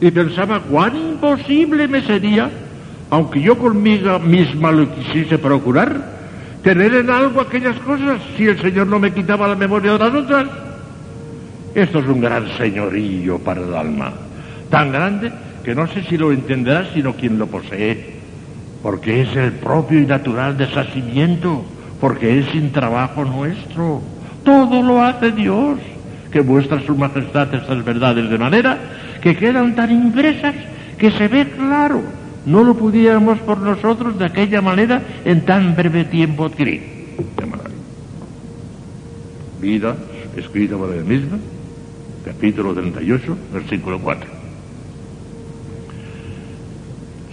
y 0.00 0.10
pensaba 0.10 0.58
cuán 0.58 0.96
imposible 0.96 1.86
me 1.86 2.02
sería, 2.02 2.50
aunque 3.10 3.40
yo 3.40 3.56
conmigo 3.58 4.18
misma 4.18 4.72
lo 4.72 4.92
quisiese 4.92 5.38
procurar, 5.38 6.18
tener 6.64 6.94
en 6.94 7.10
algo 7.10 7.42
aquellas 7.42 7.78
cosas 7.80 8.20
si 8.36 8.46
el 8.46 8.60
Señor 8.60 8.88
no 8.88 8.98
me 8.98 9.12
quitaba 9.12 9.46
la 9.46 9.54
memoria 9.54 9.92
de 9.92 9.98
las 10.00 10.14
otras. 10.14 10.48
Esto 11.76 12.00
es 12.00 12.06
un 12.06 12.20
gran 12.20 12.48
señorío 12.58 13.38
para 13.38 13.60
el 13.60 13.72
alma, 13.72 14.12
tan 14.68 14.90
grande 14.90 15.30
que 15.62 15.76
no 15.76 15.86
sé 15.86 16.02
si 16.02 16.16
lo 16.16 16.32
entenderá 16.32 16.92
sino 16.92 17.12
quien 17.12 17.38
lo 17.38 17.46
posee, 17.46 18.19
porque 18.82 19.22
es 19.22 19.36
el 19.36 19.52
propio 19.52 20.00
y 20.00 20.06
natural 20.06 20.56
deshacimiento, 20.56 21.64
porque 22.00 22.38
es 22.38 22.46
sin 22.50 22.72
trabajo 22.72 23.24
nuestro. 23.24 24.00
Todo 24.44 24.82
lo 24.82 25.02
hace 25.02 25.32
Dios 25.32 25.78
que 26.30 26.42
muestra 26.42 26.80
su 26.86 26.96
majestad 26.96 27.54
estas 27.54 27.84
verdades 27.84 28.30
de 28.30 28.38
manera 28.38 28.78
que 29.20 29.36
quedan 29.36 29.74
tan 29.74 29.90
impresas 29.90 30.54
que 30.98 31.10
se 31.10 31.28
ve 31.28 31.50
claro. 31.50 32.02
No 32.46 32.64
lo 32.64 32.74
pudiéramos 32.74 33.38
por 33.40 33.58
nosotros 33.58 34.18
de 34.18 34.24
aquella 34.24 34.62
manera 34.62 35.02
en 35.24 35.44
tan 35.44 35.76
breve 35.76 36.04
tiempo 36.04 36.46
adquirir. 36.46 37.00
Vida 39.60 39.94
escrita 40.36 40.76
por 40.76 40.94
él 40.94 41.04
mismo, 41.04 41.36
capítulo 42.24 42.72
38, 42.72 43.36
versículo 43.52 43.98
4. 43.98 44.30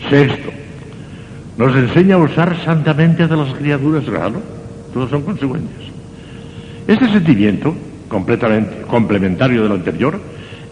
Sexto, 0.09 0.51
nos 1.57 1.75
enseña 1.75 2.15
a 2.15 2.19
usar 2.19 2.55
santamente 2.63 3.27
de 3.27 3.35
las 3.37 3.53
criaturas, 3.55 4.03
claro, 4.03 4.41
todos 4.93 5.09
son 5.09 5.23
consecuencias. 5.23 5.91
Este 6.87 7.09
sentimiento 7.09 7.75
completamente 8.07 8.81
complementario 8.81 9.63
de 9.63 9.69
lo 9.69 9.75
anterior, 9.75 10.19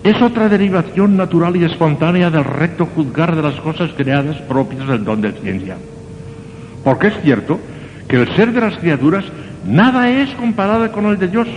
es 0.03 0.21
otra 0.21 0.49
derivación 0.49 1.17
natural 1.17 1.55
y 1.55 1.63
espontánea 1.63 2.29
del 2.29 2.43
recto 2.43 2.85
juzgar 2.85 3.35
de 3.35 3.41
las 3.41 3.55
cosas 3.55 3.91
creadas 3.97 4.37
propias 4.41 4.87
del 4.87 5.03
don 5.03 5.21
de 5.21 5.31
ciencia. 5.33 5.77
Porque 6.83 7.07
es 7.07 7.21
cierto 7.23 7.59
que 8.07 8.21
el 8.21 8.35
ser 8.35 8.51
de 8.53 8.61
las 8.61 8.77
criaturas 8.77 9.25
nada 9.65 10.09
es 10.09 10.29
comparado 10.35 10.91
con 10.91 11.05
el 11.07 11.17
de 11.17 11.27
Dios, 11.27 11.47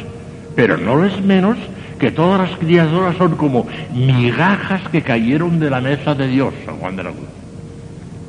pero 0.56 0.78
no 0.78 1.04
es 1.04 1.22
menos 1.22 1.58
que 1.98 2.10
todas 2.10 2.48
las 2.48 2.58
criaturas 2.58 3.16
son 3.16 3.36
como 3.36 3.66
migajas 3.94 4.80
que 4.90 5.02
cayeron 5.02 5.60
de 5.60 5.68
la 5.68 5.80
mesa 5.80 6.14
de 6.14 6.28
Dios, 6.28 6.54
San 6.64 6.76
Juan 6.76 6.96
de 6.96 7.04
la 7.04 7.10
Cruz. 7.10 7.37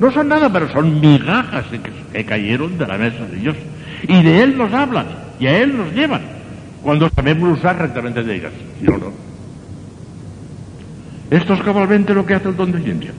No 0.00 0.10
son 0.10 0.28
nada, 0.28 0.50
pero 0.50 0.72
son 0.72 0.98
migajas 0.98 1.66
que, 2.12 2.24
cayeron 2.24 2.78
de 2.78 2.86
la 2.86 2.96
mesa 2.96 3.26
de 3.26 3.36
Dios. 3.36 3.56
Y 4.08 4.22
de 4.22 4.42
Él 4.42 4.56
nos 4.56 4.72
hablan, 4.72 5.06
y 5.38 5.46
a 5.46 5.58
Él 5.58 5.76
nos 5.76 5.92
llevan 5.92 6.22
cuando 6.82 7.10
sabemos 7.10 7.58
usar 7.58 7.78
rectamente 7.78 8.22
de 8.22 8.34
ellas. 8.34 8.52
¿Sí 8.80 8.88
o 8.88 8.96
no? 8.96 9.12
Esto 11.30 11.52
es 11.52 11.60
cabalmente 11.60 12.14
lo 12.14 12.24
que 12.24 12.34
hace 12.34 12.48
el 12.48 12.56
don 12.56 12.72
de 12.72 12.82
ciencia. 12.82 13.12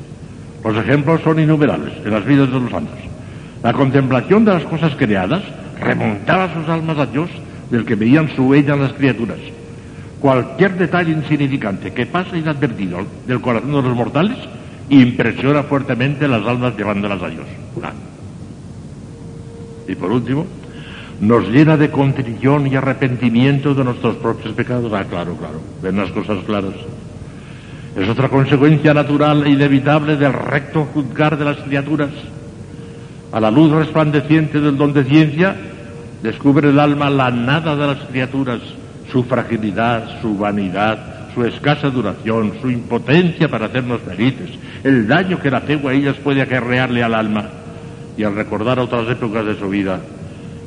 Los 0.63 0.75
ejemplos 0.75 1.21
son 1.21 1.39
innumerables 1.39 1.93
en 2.03 2.11
las 2.11 2.25
vidas 2.25 2.51
de 2.51 2.59
los 2.59 2.71
santos. 2.71 2.97
La 3.61 3.73
contemplación 3.73 4.43
de 4.43 4.53
las 4.53 4.63
cosas 4.63 4.95
creadas 4.95 5.43
remontaba 5.79 6.51
sus 6.53 6.67
almas 6.67 6.97
a 6.97 7.05
Dios 7.05 7.29
del 7.69 7.85
que 7.85 7.95
veían 7.95 8.27
su 8.35 8.47
huella 8.47 8.75
las 8.75 8.93
criaturas. 8.93 9.37
Cualquier 10.19 10.77
detalle 10.77 11.11
insignificante 11.11 11.93
que 11.93 12.07
pasa 12.07 12.35
inadvertido 12.35 13.05
del 13.27 13.39
corazón 13.39 13.71
de 13.71 13.81
los 13.83 13.95
mortales 13.95 14.37
impresiona 14.99 15.63
fuertemente 15.63 16.27
las 16.27 16.45
almas 16.45 16.75
llevándolas 16.75 17.21
a 17.21 17.29
Dios. 17.29 17.45
Y 19.87 19.95
por 19.95 20.11
último, 20.11 20.45
nos 21.21 21.47
llena 21.47 21.77
de 21.77 21.89
contrición 21.89 22.67
y 22.67 22.75
arrepentimiento 22.75 23.73
de 23.73 23.83
nuestros 23.83 24.15
propios 24.17 24.53
pecados. 24.53 24.91
Ah, 24.93 25.05
claro, 25.05 25.35
claro, 25.35 25.61
ven 25.81 25.97
las 25.97 26.11
cosas 26.11 26.43
claras. 26.45 26.73
Es 27.95 28.07
otra 28.09 28.29
consecuencia 28.29 28.93
natural 28.93 29.45
e 29.45 29.51
inevitable 29.51 30.17
del 30.17 30.33
recto 30.33 30.85
juzgar 30.85 31.37
de 31.37 31.45
las 31.45 31.57
criaturas. 31.57 32.09
A 33.31 33.39
la 33.39 33.51
luz 33.51 33.71
resplandeciente 33.71 34.59
del 34.59 34.77
don 34.77 34.93
de 34.93 35.05
ciencia, 35.05 35.55
descubre 36.21 36.69
el 36.69 36.79
alma 36.79 37.09
la 37.09 37.31
nada 37.31 37.75
de 37.75 37.87
las 37.87 37.99
criaturas, 38.07 38.59
su 39.11 39.23
fragilidad, 39.23 40.21
su 40.21 40.37
vanidad, 40.37 41.10
su 41.33 41.43
escasa 41.43 41.89
duración, 41.89 42.53
su 42.61 42.69
impotencia 42.69 43.47
para 43.47 43.67
hacernos 43.67 44.01
felices, 44.01 44.49
el 44.83 45.07
daño 45.07 45.39
que 45.39 45.51
la 45.51 45.57
apego 45.57 45.89
a 45.89 45.93
ellas 45.93 46.15
puede 46.23 46.41
acarrearle 46.41 47.03
al 47.03 47.13
alma. 47.13 47.49
Y 48.17 48.23
al 48.23 48.35
recordar 48.35 48.79
otras 48.79 49.09
épocas 49.09 49.45
de 49.45 49.57
su 49.57 49.69
vida, 49.69 49.99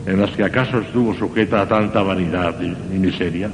en 0.06 0.20
las 0.20 0.30
que 0.30 0.44
acaso 0.44 0.78
estuvo 0.78 1.14
sujeta 1.14 1.62
a 1.62 1.68
tanta 1.68 2.02
vanidad 2.02 2.54
y, 2.60 2.98
miseria, 2.98 3.50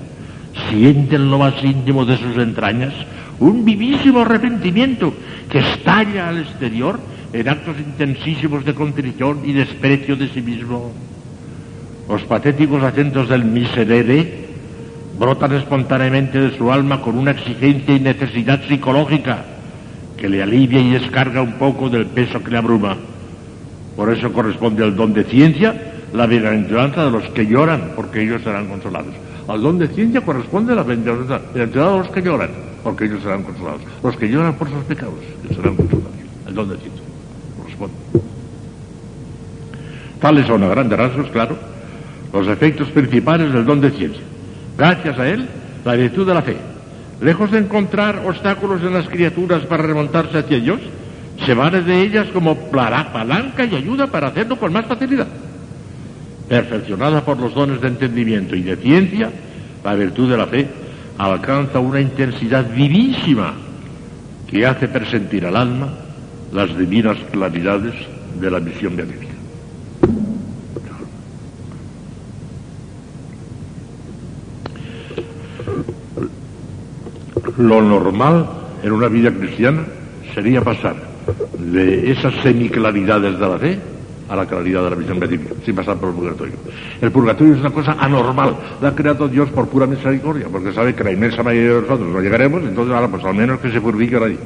sienten 0.69 1.31
lo 1.31 1.39
más 1.39 1.63
íntimo 1.63 2.05
de 2.05 2.17
sus 2.17 2.37
entrañas 2.37 2.93
un 3.39 3.65
vivísimo 3.65 4.21
arrepentimiento 4.21 5.15
que 5.49 5.59
estalla 5.59 6.29
al 6.29 6.39
exterior 6.41 7.01
en 7.33 7.49
actos 7.49 7.77
intensísimos 7.79 8.65
de 8.65 8.75
contrición 8.75 9.41
y 9.45 9.53
desprecio 9.53 10.17
de 10.17 10.29
sí 10.29 10.43
mismo. 10.43 10.93
Los 12.09 12.23
patéticos 12.25 12.83
acentos 12.83 13.29
del 13.29 13.45
miserere 13.45 14.50
brotan 15.21 15.53
espontáneamente 15.53 16.41
de 16.41 16.57
su 16.57 16.73
alma 16.73 17.03
con 17.03 17.19
una 17.19 17.33
exigencia 17.33 17.95
y 17.95 18.01
necesidad 18.01 18.59
psicológica 18.67 19.45
que 20.17 20.31
le 20.31 20.43
alivia 20.43 20.81
y 20.81 20.93
descarga 20.93 21.43
un 21.43 21.53
poco 21.59 21.91
del 21.91 22.07
peso 22.07 22.43
que 22.43 22.51
le 22.51 22.57
abruma. 22.57 22.97
Por 23.97 24.11
eso 24.11 24.33
corresponde 24.33 24.83
al 24.83 24.97
don 24.97 25.13
de 25.13 25.25
ciencia 25.25 25.75
la 26.15 26.27
bienaventuranza 26.27 27.05
de 27.05 27.11
los 27.11 27.25
que 27.33 27.47
lloran, 27.47 27.93
porque 27.95 28.23
ellos 28.23 28.41
serán 28.43 28.69
consolados. 28.69 29.13
Al 29.47 29.61
don 29.61 29.79
de 29.79 29.89
ciencia 29.89 30.23
corresponde 30.23 30.75
la 30.75 30.85
bienaventuranza 30.85 31.39
de 31.53 31.67
los 31.67 32.09
que 32.09 32.23
lloran, 32.23 32.51
porque 32.83 33.05
ellos 33.05 33.23
serán 33.23 33.43
consolados. 33.43 33.83
Los 34.03 34.17
que 34.17 34.27
lloran 34.27 34.55
por 34.55 34.71
sus 34.71 34.85
pecados, 34.85 35.21
ellos 35.45 35.55
serán 35.55 35.77
consolados. 35.77 36.13
El 36.49 36.55
don 36.55 36.69
de 36.71 36.77
ciencia 36.79 37.05
corresponde. 37.59 37.95
Tales 40.19 40.47
son 40.47 40.63
a 40.63 40.69
grandes 40.69 40.99
rasgos, 40.99 41.27
claro, 41.31 41.59
los 42.33 42.49
efectos 42.49 42.89
principales 42.89 43.53
del 43.53 43.67
don 43.67 43.83
de 43.83 43.91
ciencia. 43.91 44.23
Gracias 44.81 45.19
a 45.19 45.29
él, 45.29 45.47
la 45.85 45.95
virtud 45.95 46.27
de 46.27 46.33
la 46.33 46.41
fe, 46.41 46.57
lejos 47.21 47.51
de 47.51 47.59
encontrar 47.59 48.23
obstáculos 48.25 48.81
en 48.81 48.95
las 48.95 49.07
criaturas 49.11 49.61
para 49.67 49.83
remontarse 49.83 50.39
hacia 50.39 50.57
ellos, 50.57 50.81
se 51.45 51.53
vale 51.53 51.83
de 51.83 52.01
ellas 52.01 52.29
como 52.33 52.57
palanca 52.57 53.67
y 53.67 53.75
ayuda 53.75 54.07
para 54.07 54.29
hacerlo 54.29 54.57
con 54.57 54.73
más 54.73 54.87
facilidad. 54.87 55.27
Perfeccionada 56.49 57.23
por 57.23 57.39
los 57.39 57.55
dones 57.55 57.83
de 57.83 57.89
entendimiento 57.89 58.57
y 58.57 58.63
de 58.63 58.77
ciencia, 58.77 59.31
la 59.85 59.95
virtud 59.95 60.31
de 60.31 60.37
la 60.39 60.47
fe 60.47 60.67
alcanza 61.19 61.79
una 61.79 62.01
intensidad 62.01 62.65
vivísima 62.75 63.53
que 64.49 64.65
hace 64.65 64.89
presentir 64.89 65.45
al 65.45 65.57
alma 65.57 65.91
las 66.55 66.75
divinas 66.75 67.19
claridades 67.31 67.93
de 68.41 68.51
la 68.51 68.61
visión 68.61 68.97
beatífica. 68.97 69.30
Lo 77.61 77.83
normal 77.83 78.47
en 78.83 78.91
una 78.91 79.09
vida 79.09 79.31
cristiana 79.31 79.83
sería 80.35 80.63
pasar 80.63 80.97
de 81.59 82.11
esas 82.11 82.33
semiclaridades 82.43 83.39
de 83.39 83.49
la 83.49 83.59
fe 83.59 83.79
a 84.31 84.37
la 84.37 84.47
claridad 84.47 84.85
de 84.85 84.91
la 84.91 84.97
visión 84.97 85.21
beatífica, 85.21 85.55
sin 85.63 85.75
pasar 85.75 85.99
por 85.99 86.09
el 86.09 86.15
purgatorio. 86.15 86.55
El 87.03 87.11
purgatorio 87.13 87.53
es 87.53 87.61
una 87.61 87.69
cosa 87.69 87.97
anormal, 88.01 88.57
la 88.81 88.89
ha 88.89 88.95
creado 88.95 89.29
Dios 89.29 89.51
por 89.51 89.69
pura 89.69 89.87
misericordia, 89.87 90.47
porque 90.51 90.73
sabe 90.73 90.95
que 90.95 91.05
la 91.05 91.13
inmensa 91.13 91.43
mayoría 91.43 91.75
de 91.75 91.83
nosotros 91.83 92.09
no 92.09 92.21
llegaremos, 92.23 92.63
entonces 92.63 92.95
ahora 92.95 93.09
pues 93.09 93.23
al 93.25 93.35
menos 93.35 93.61
que 93.61 93.71
se 93.71 93.81
purifique 93.81 94.17
allí. 94.17 94.39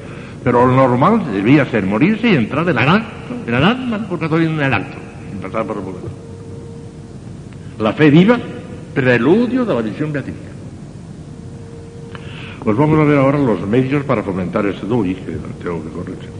Pero 0.43 0.67
lo 0.67 0.75
normal 0.75 1.23
debía 1.33 1.67
ser 1.67 1.87
morirse 1.87 2.31
y 2.31 2.35
entrar 2.35 2.69
en 2.69 2.77
el 2.77 2.89
acto, 2.89 3.35
en 3.47 3.55
el 3.55 3.63
alma, 3.63 3.97
el 3.97 4.07
purgatorio 4.07 4.49
en 4.49 4.61
el 4.61 4.75
acto, 4.75 4.97
sin 5.31 5.39
pasar 5.39 5.65
por 5.65 5.77
el 5.77 5.83
purgatorio. 5.85 6.17
La 7.79 7.93
fe 7.93 8.11
viva, 8.11 8.41
preludio 8.93 9.65
de 9.65 9.73
la 9.73 9.83
visión 9.83 10.13
beatífica. 10.13 10.54
Pues 12.65 12.79
vamos 12.79 12.99
a 12.99 13.05
ver 13.05 13.19
ahora 13.19 13.39
los 13.39 13.67
medios 13.69 14.05
para 14.05 14.23
fomentar 14.23 14.65
ese 14.65 14.87
don, 14.87 15.07
y 15.07 15.15
tengo 15.15 15.85
que 15.85 15.91
corregir. 15.91 16.31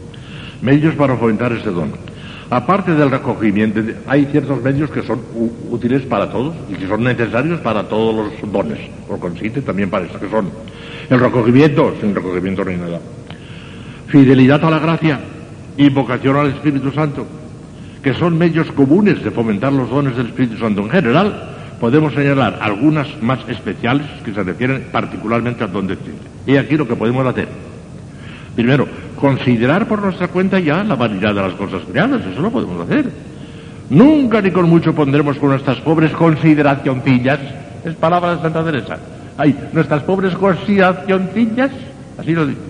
Medios 0.59 0.95
para 0.95 1.15
fomentar 1.15 1.51
ese 1.51 1.69
don. 1.69 1.91
Aparte 2.49 2.95
del 2.95 3.11
recogimiento, 3.11 3.81
hay 4.07 4.25
ciertos 4.25 4.61
medios 4.63 4.89
que 4.89 5.03
son 5.03 5.19
útiles 5.69 6.01
para 6.03 6.31
todos 6.31 6.55
y 6.69 6.73
que 6.73 6.87
son 6.87 7.03
necesarios 7.03 7.59
para 7.59 7.83
todos 7.83 8.15
los 8.15 8.51
dones, 8.51 8.79
por 9.07 9.19
consiguiente 9.19 9.61
también 9.61 9.89
para 9.89 10.05
eso 10.05 10.19
que 10.19 10.29
son 10.29 10.49
el 11.09 11.19
recogimiento, 11.19 11.93
sin 12.01 12.15
recogimiento 12.15 12.63
no 12.63 12.71
hay 12.71 12.77
nada. 12.77 12.99
Fidelidad 14.07 14.63
a 14.63 14.71
la 14.71 14.79
gracia, 14.79 15.19
invocación 15.77 16.37
al 16.37 16.47
Espíritu 16.47 16.91
Santo, 16.91 17.25
que 18.01 18.13
son 18.15 18.37
medios 18.37 18.71
comunes 18.71 19.23
de 19.23 19.31
fomentar 19.31 19.73
los 19.73 19.89
dones 19.89 20.17
del 20.17 20.27
Espíritu 20.27 20.57
Santo 20.57 20.81
en 20.81 20.89
general, 20.89 21.54
podemos 21.79 22.13
señalar 22.13 22.59
algunas 22.61 23.07
más 23.21 23.39
especiales 23.47 24.07
que 24.23 24.33
se 24.33 24.43
refieren 24.43 24.87
particularmente 24.91 25.63
al 25.63 25.71
don 25.71 25.87
de. 25.87 25.97
Y 26.45 26.57
aquí 26.57 26.77
lo 26.77 26.87
que 26.87 26.95
podemos 26.95 27.25
hacer. 27.25 27.47
Primero, 28.55 28.87
considerar 29.19 29.87
por 29.87 30.01
nuestra 30.01 30.29
cuenta 30.29 30.59
ya 30.59 30.83
la 30.83 30.95
vanidad 30.95 31.35
de 31.35 31.41
las 31.41 31.53
cosas 31.53 31.81
creadas, 31.89 32.21
eso 32.25 32.41
lo 32.41 32.51
podemos 32.51 32.87
hacer. 32.87 33.09
Nunca 33.89 34.41
ni 34.41 34.51
con 34.51 34.69
mucho 34.69 34.95
pondremos 34.95 35.37
con 35.37 35.49
nuestras 35.49 35.77
pobres 35.81 36.11
consideracioncillas, 36.11 37.39
es 37.83 37.93
palabra 37.95 38.35
de 38.35 38.41
Santa 38.41 38.63
Teresa. 38.63 38.97
Ay, 39.37 39.55
nuestras 39.73 40.03
pobres 40.03 40.33
consideracioncillas, 40.35 41.71
así 42.17 42.33
lo 42.33 42.47
dice. 42.47 42.61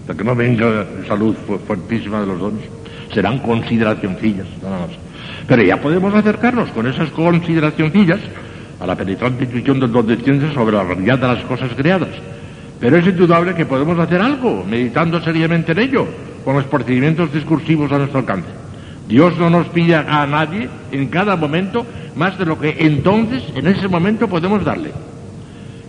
Hasta 0.00 0.14
que 0.14 0.24
no 0.24 0.34
venga 0.34 0.84
salud 1.06 1.34
fuertísima 1.66 2.20
de 2.20 2.26
los 2.26 2.40
dones, 2.40 2.64
serán 3.14 3.38
consideracioncillas, 3.38 4.46
nada 4.62 4.80
más. 4.80 5.09
Pero 5.50 5.62
ya 5.62 5.76
podemos 5.82 6.14
acercarnos 6.14 6.70
con 6.70 6.86
esas 6.86 7.10
consideracioncillas 7.10 8.20
a 8.78 8.86
la 8.86 8.94
penetrante 8.94 9.44
intuición 9.44 9.80
del 9.80 9.90
don 9.92 10.06
de 10.06 10.16
ciencia 10.16 10.50
sobre 10.54 10.76
la 10.76 10.84
realidad 10.84 11.18
de 11.18 11.26
las 11.26 11.44
cosas 11.44 11.72
creadas 11.76 12.14
pero 12.80 12.96
es 12.96 13.06
indudable 13.06 13.54
que 13.54 13.66
podemos 13.66 13.98
hacer 13.98 14.20
algo, 14.22 14.64
meditando 14.64 15.20
seriamente 15.20 15.72
en 15.72 15.80
ello, 15.80 16.06
con 16.44 16.56
los 16.56 16.64
procedimientos 16.64 17.32
discursivos 17.32 17.92
a 17.92 17.98
nuestro 17.98 18.20
alcance. 18.20 18.48
Dios 19.06 19.36
no 19.38 19.50
nos 19.50 19.68
pide 19.68 19.96
a 19.96 20.26
nadie 20.26 20.68
en 20.90 21.08
cada 21.08 21.36
momento 21.36 21.84
más 22.16 22.38
de 22.38 22.46
lo 22.46 22.58
que 22.58 22.76
entonces, 22.78 23.44
en 23.54 23.66
ese 23.66 23.86
momento, 23.86 24.28
podemos 24.28 24.64
darle. 24.64 24.92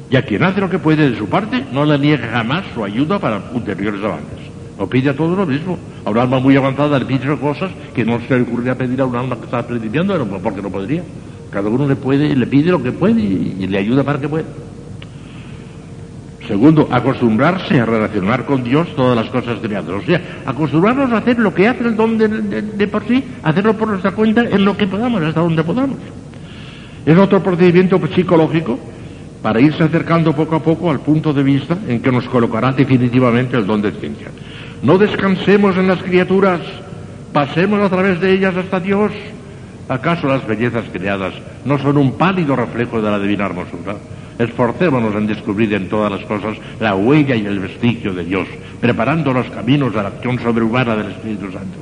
Y 0.09 0.17
a 0.17 0.23
quien 0.23 0.43
hace 0.43 0.59
lo 0.59 0.69
que 0.69 0.79
puede 0.79 1.09
de 1.09 1.17
su 1.17 1.29
parte, 1.29 1.63
no 1.71 1.85
le 1.85 1.97
niega 1.97 2.27
jamás 2.27 2.65
su 2.73 2.83
ayuda 2.83 3.19
para 3.19 3.41
ulteriores 3.53 4.03
avances. 4.03 4.40
No 4.81 4.87
pide 4.87 5.11
a 5.11 5.15
todo 5.15 5.35
lo 5.35 5.45
mismo. 5.45 5.77
A 6.03 6.09
un 6.09 6.17
alma 6.17 6.39
muy 6.39 6.57
avanzada 6.57 6.97
le 6.97 7.05
pide 7.05 7.37
cosas 7.37 7.69
que 7.93 8.03
no 8.03 8.19
se 8.21 8.35
le 8.35 8.41
ocurriría 8.41 8.75
pedir 8.75 8.99
a 9.01 9.05
un 9.05 9.15
alma 9.15 9.35
que 9.35 9.45
está 9.45 9.59
aprendiendo, 9.59 10.17
porque 10.41 10.59
no 10.59 10.71
podría. 10.71 11.03
Cada 11.51 11.69
uno 11.69 11.87
le 11.87 11.95
puede, 11.95 12.35
le 12.35 12.47
pide 12.47 12.71
lo 12.71 12.81
que 12.81 12.91
puede 12.91 13.21
y 13.21 13.67
le 13.67 13.77
ayuda 13.77 14.03
para 14.03 14.19
que 14.19 14.27
pueda. 14.27 14.45
Segundo, 16.47 16.87
acostumbrarse 16.89 17.79
a 17.79 17.85
relacionar 17.85 18.47
con 18.47 18.63
Dios 18.63 18.87
todas 18.95 19.15
las 19.15 19.29
cosas 19.29 19.59
creadas. 19.61 19.91
O 19.91 20.01
sea, 20.01 20.19
acostumbrarnos 20.47 21.11
a 21.11 21.17
hacer 21.17 21.37
lo 21.37 21.53
que 21.53 21.67
hace 21.67 21.83
el 21.83 21.95
don 21.95 22.17
de, 22.17 22.87
por 22.87 23.07
sí, 23.07 23.23
hacerlo 23.43 23.77
por 23.77 23.87
nuestra 23.87 24.13
cuenta 24.13 24.41
en 24.41 24.65
lo 24.65 24.75
que 24.75 24.87
podamos, 24.87 25.21
hasta 25.21 25.41
donde 25.41 25.63
podamos. 25.63 25.97
Es 27.05 27.15
otro 27.19 27.43
procedimiento 27.43 28.01
psicológico 28.15 28.79
para 29.43 29.61
irse 29.61 29.83
acercando 29.83 30.33
poco 30.33 30.55
a 30.55 30.63
poco 30.63 30.89
al 30.89 31.01
punto 31.01 31.31
de 31.33 31.43
vista 31.43 31.77
en 31.87 32.01
que 32.01 32.11
nos 32.11 32.27
colocará 32.27 32.71
definitivamente 32.71 33.55
el 33.57 33.67
don 33.67 33.79
de 33.79 33.91
ciencia. 33.91 34.29
No 34.83 34.97
descansemos 34.97 35.77
en 35.77 35.87
las 35.87 36.01
criaturas, 36.01 36.59
pasemos 37.31 37.81
a 37.81 37.89
través 37.89 38.19
de 38.19 38.33
ellas 38.33 38.55
hasta 38.55 38.79
Dios. 38.79 39.11
¿Acaso 39.87 40.27
las 40.27 40.47
bellezas 40.47 40.85
creadas 40.91 41.33
no 41.65 41.77
son 41.77 41.97
un 41.97 42.13
pálido 42.13 42.55
reflejo 42.55 43.01
de 43.01 43.11
la 43.11 43.19
divina 43.19 43.45
hermosura? 43.45 43.95
Esforcémonos 44.39 45.13
en 45.15 45.27
descubrir 45.27 45.71
en 45.73 45.87
todas 45.87 46.11
las 46.11 46.21
cosas 46.21 46.57
la 46.79 46.95
huella 46.95 47.35
y 47.35 47.45
el 47.45 47.59
vestigio 47.59 48.13
de 48.13 48.23
Dios, 48.23 48.47
preparando 48.79 49.33
los 49.33 49.47
caminos 49.49 49.93
de 49.93 50.01
la 50.01 50.07
acción 50.09 50.39
sobrehumana 50.39 50.95
del 50.95 51.11
Espíritu 51.11 51.51
Santo. 51.51 51.77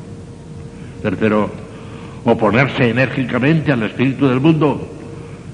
Tercero, 1.01 1.49
oponerse 2.25 2.89
enérgicamente 2.89 3.71
al 3.71 3.83
espíritu 3.83 4.27
del 4.27 4.41
mundo. 4.41 4.89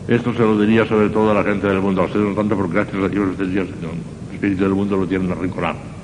Esto 0.08 0.34
se 0.34 0.40
lo 0.40 0.60
diría 0.60 0.88
sobre 0.88 1.10
todo 1.10 1.30
a 1.30 1.36
la 1.36 1.44
gente 1.44 1.68
del 1.68 1.80
mundo, 1.80 2.02
a 2.02 2.06
ustedes 2.06 2.26
no 2.26 2.34
tanto 2.34 2.56
porque 2.56 2.74
gracias 2.74 3.04
a 3.04 3.08
Dios 3.08 3.30
ustedes 3.30 3.54
ya, 3.54 3.62
el 3.62 4.34
espíritu 4.34 4.64
del 4.64 4.74
mundo 4.74 4.98
lo 4.98 5.06
tienen 5.06 5.32
arrinconado. 5.32 5.95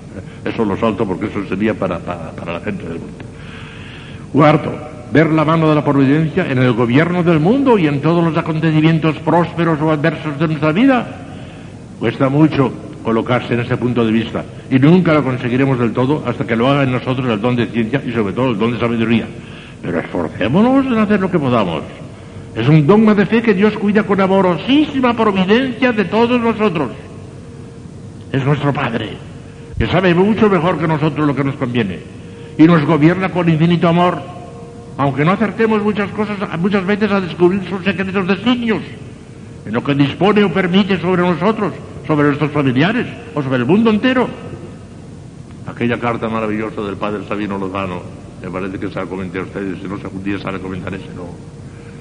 Eso 0.43 0.65
lo 0.65 0.75
salto 0.77 1.05
porque 1.05 1.25
eso 1.27 1.45
sería 1.47 1.73
para, 1.73 1.99
para 1.99 2.53
la 2.53 2.59
gente 2.61 2.83
del 2.83 2.99
mundo. 2.99 3.25
Cuarto, 4.31 4.73
ver 5.11 5.29
la 5.29 5.43
mano 5.43 5.69
de 5.69 5.75
la 5.75 5.83
providencia 5.83 6.49
en 6.49 6.57
el 6.57 6.73
gobierno 6.73 7.21
del 7.23 7.39
mundo 7.39 7.77
y 7.77 7.87
en 7.87 8.01
todos 8.01 8.23
los 8.23 8.37
acontecimientos 8.37 9.17
prósperos 9.19 9.79
o 9.81 9.91
adversos 9.91 10.39
de 10.39 10.47
nuestra 10.47 10.71
vida. 10.71 11.05
Cuesta 11.99 12.29
mucho 12.29 12.71
colocarse 13.03 13.53
en 13.53 13.61
ese 13.61 13.77
punto 13.77 14.05
de 14.05 14.11
vista 14.11 14.43
y 14.69 14.79
nunca 14.79 15.13
lo 15.13 15.23
conseguiremos 15.23 15.77
del 15.79 15.91
todo 15.91 16.23
hasta 16.25 16.45
que 16.45 16.55
lo 16.55 16.69
haga 16.69 16.83
en 16.83 16.91
nosotros 16.91 17.27
el 17.27 17.41
don 17.41 17.55
de 17.55 17.67
ciencia 17.67 18.01
y 18.05 18.11
sobre 18.11 18.33
todo 18.33 18.51
el 18.51 18.57
don 18.57 18.71
de 18.71 18.79
sabiduría. 18.79 19.27
Pero 19.81 19.99
esforcémonos 19.99 20.85
en 20.85 20.97
hacer 20.97 21.19
lo 21.19 21.29
que 21.29 21.39
podamos. 21.39 21.83
Es 22.55 22.67
un 22.67 22.85
dogma 22.85 23.13
de 23.13 23.25
fe 23.25 23.41
que 23.41 23.53
Dios 23.53 23.77
cuida 23.77 24.03
con 24.03 24.19
amorosísima 24.19 25.13
providencia 25.13 25.91
de 25.91 26.05
todos 26.05 26.39
nosotros. 26.39 26.91
Es 28.31 28.45
nuestro 28.45 28.73
Padre, 28.73 29.17
que 29.81 29.87
sabe 29.87 30.13
mucho 30.13 30.47
mejor 30.47 30.77
que 30.77 30.87
nosotros 30.87 31.25
lo 31.25 31.35
que 31.35 31.43
nos 31.43 31.55
conviene 31.55 31.97
y 32.55 32.65
nos 32.65 32.85
gobierna 32.85 33.29
con 33.29 33.49
infinito 33.49 33.87
amor 33.87 34.21
aunque 34.95 35.25
no 35.25 35.31
acertemos 35.31 35.81
muchas 35.81 36.11
cosas, 36.11 36.37
muchas 36.59 36.85
veces 36.85 37.11
a 37.11 37.19
descubrir 37.19 37.67
sus 37.67 37.83
secretos 37.83 38.27
designios, 38.27 38.83
en 39.65 39.73
lo 39.73 39.83
que 39.83 39.95
dispone 39.95 40.43
o 40.43 40.53
permite 40.53 41.01
sobre 41.01 41.23
nosotros, 41.23 41.73
sobre 42.05 42.27
nuestros 42.27 42.51
familiares 42.51 43.07
o 43.33 43.41
sobre 43.41 43.57
el 43.57 43.65
mundo 43.65 43.89
entero. 43.89 44.29
Aquella 45.65 45.99
carta 45.99 46.29
maravillosa 46.29 46.81
del 46.81 46.97
padre 46.97 47.27
Sabino 47.27 47.57
Lozano, 47.57 48.03
me 48.39 48.51
parece 48.51 48.77
que 48.77 48.87
se 48.87 48.99
la 48.99 49.07
comenté 49.07 49.39
a 49.39 49.43
ustedes, 49.43 49.79
si 49.81 49.87
no 49.87 49.97
sé, 49.97 50.03
algún 50.03 50.23
día 50.23 50.37
se 50.37 50.51
la 50.51 50.59
comentar 50.59 50.93
ese, 50.93 51.09
no, 51.15 51.25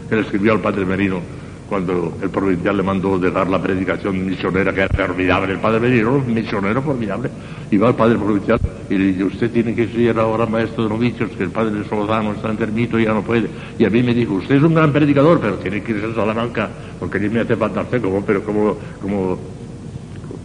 que 0.07 0.17
le 0.17 0.21
escribió 0.21 0.53
al 0.53 0.61
padre 0.61 0.85
Merino 0.85 1.23
cuando 1.71 2.19
el 2.21 2.31
provincial 2.31 2.77
le 2.77 2.83
mandó 2.83 3.17
dejar 3.17 3.49
la 3.49 3.63
predicación 3.63 4.27
misionera, 4.27 4.75
que 4.75 4.81
era 4.81 5.07
formidable. 5.07 5.53
El 5.53 5.61
padre 5.61 5.79
Merino, 5.79 6.17
un 6.17 6.35
misionero 6.35 6.83
formidable, 6.83 7.31
y 7.71 7.77
va 7.77 7.89
al 7.89 7.95
padre 7.95 8.19
provincial 8.19 8.59
y 8.91 8.99
le 8.99 9.05
dice, 9.13 9.25
usted 9.25 9.51
tiene 9.53 9.73
que 9.73 9.87
ser 9.87 10.19
ahora 10.19 10.47
maestro 10.47 10.83
de 10.83 10.91
novicios, 10.91 11.31
que 11.31 11.45
el 11.45 11.51
padre 11.51 11.85
Solozano 11.89 12.33
está 12.33 12.51
enfermito 12.51 12.99
y 12.99 13.05
ya 13.05 13.15
no 13.15 13.23
puede. 13.23 13.49
Y 13.79 13.85
a 13.85 13.91
mí 13.91 14.03
me 14.03 14.13
dijo, 14.13 14.35
usted 14.35 14.57
es 14.57 14.63
un 14.65 14.75
gran 14.75 14.93
predicador, 14.93 15.41
pero 15.41 15.59
tiene 15.59 15.81
que 15.81 15.93
irse 15.93 16.07
a 16.07 16.15
Salamanca, 16.15 16.69
porque 16.99 17.21
mí 17.21 17.29
me 17.29 17.41
hace 17.41 17.55
falta 17.55 17.85
como, 18.03 18.25
pero 18.25 18.43
como, 18.43 18.77
como 19.01 19.39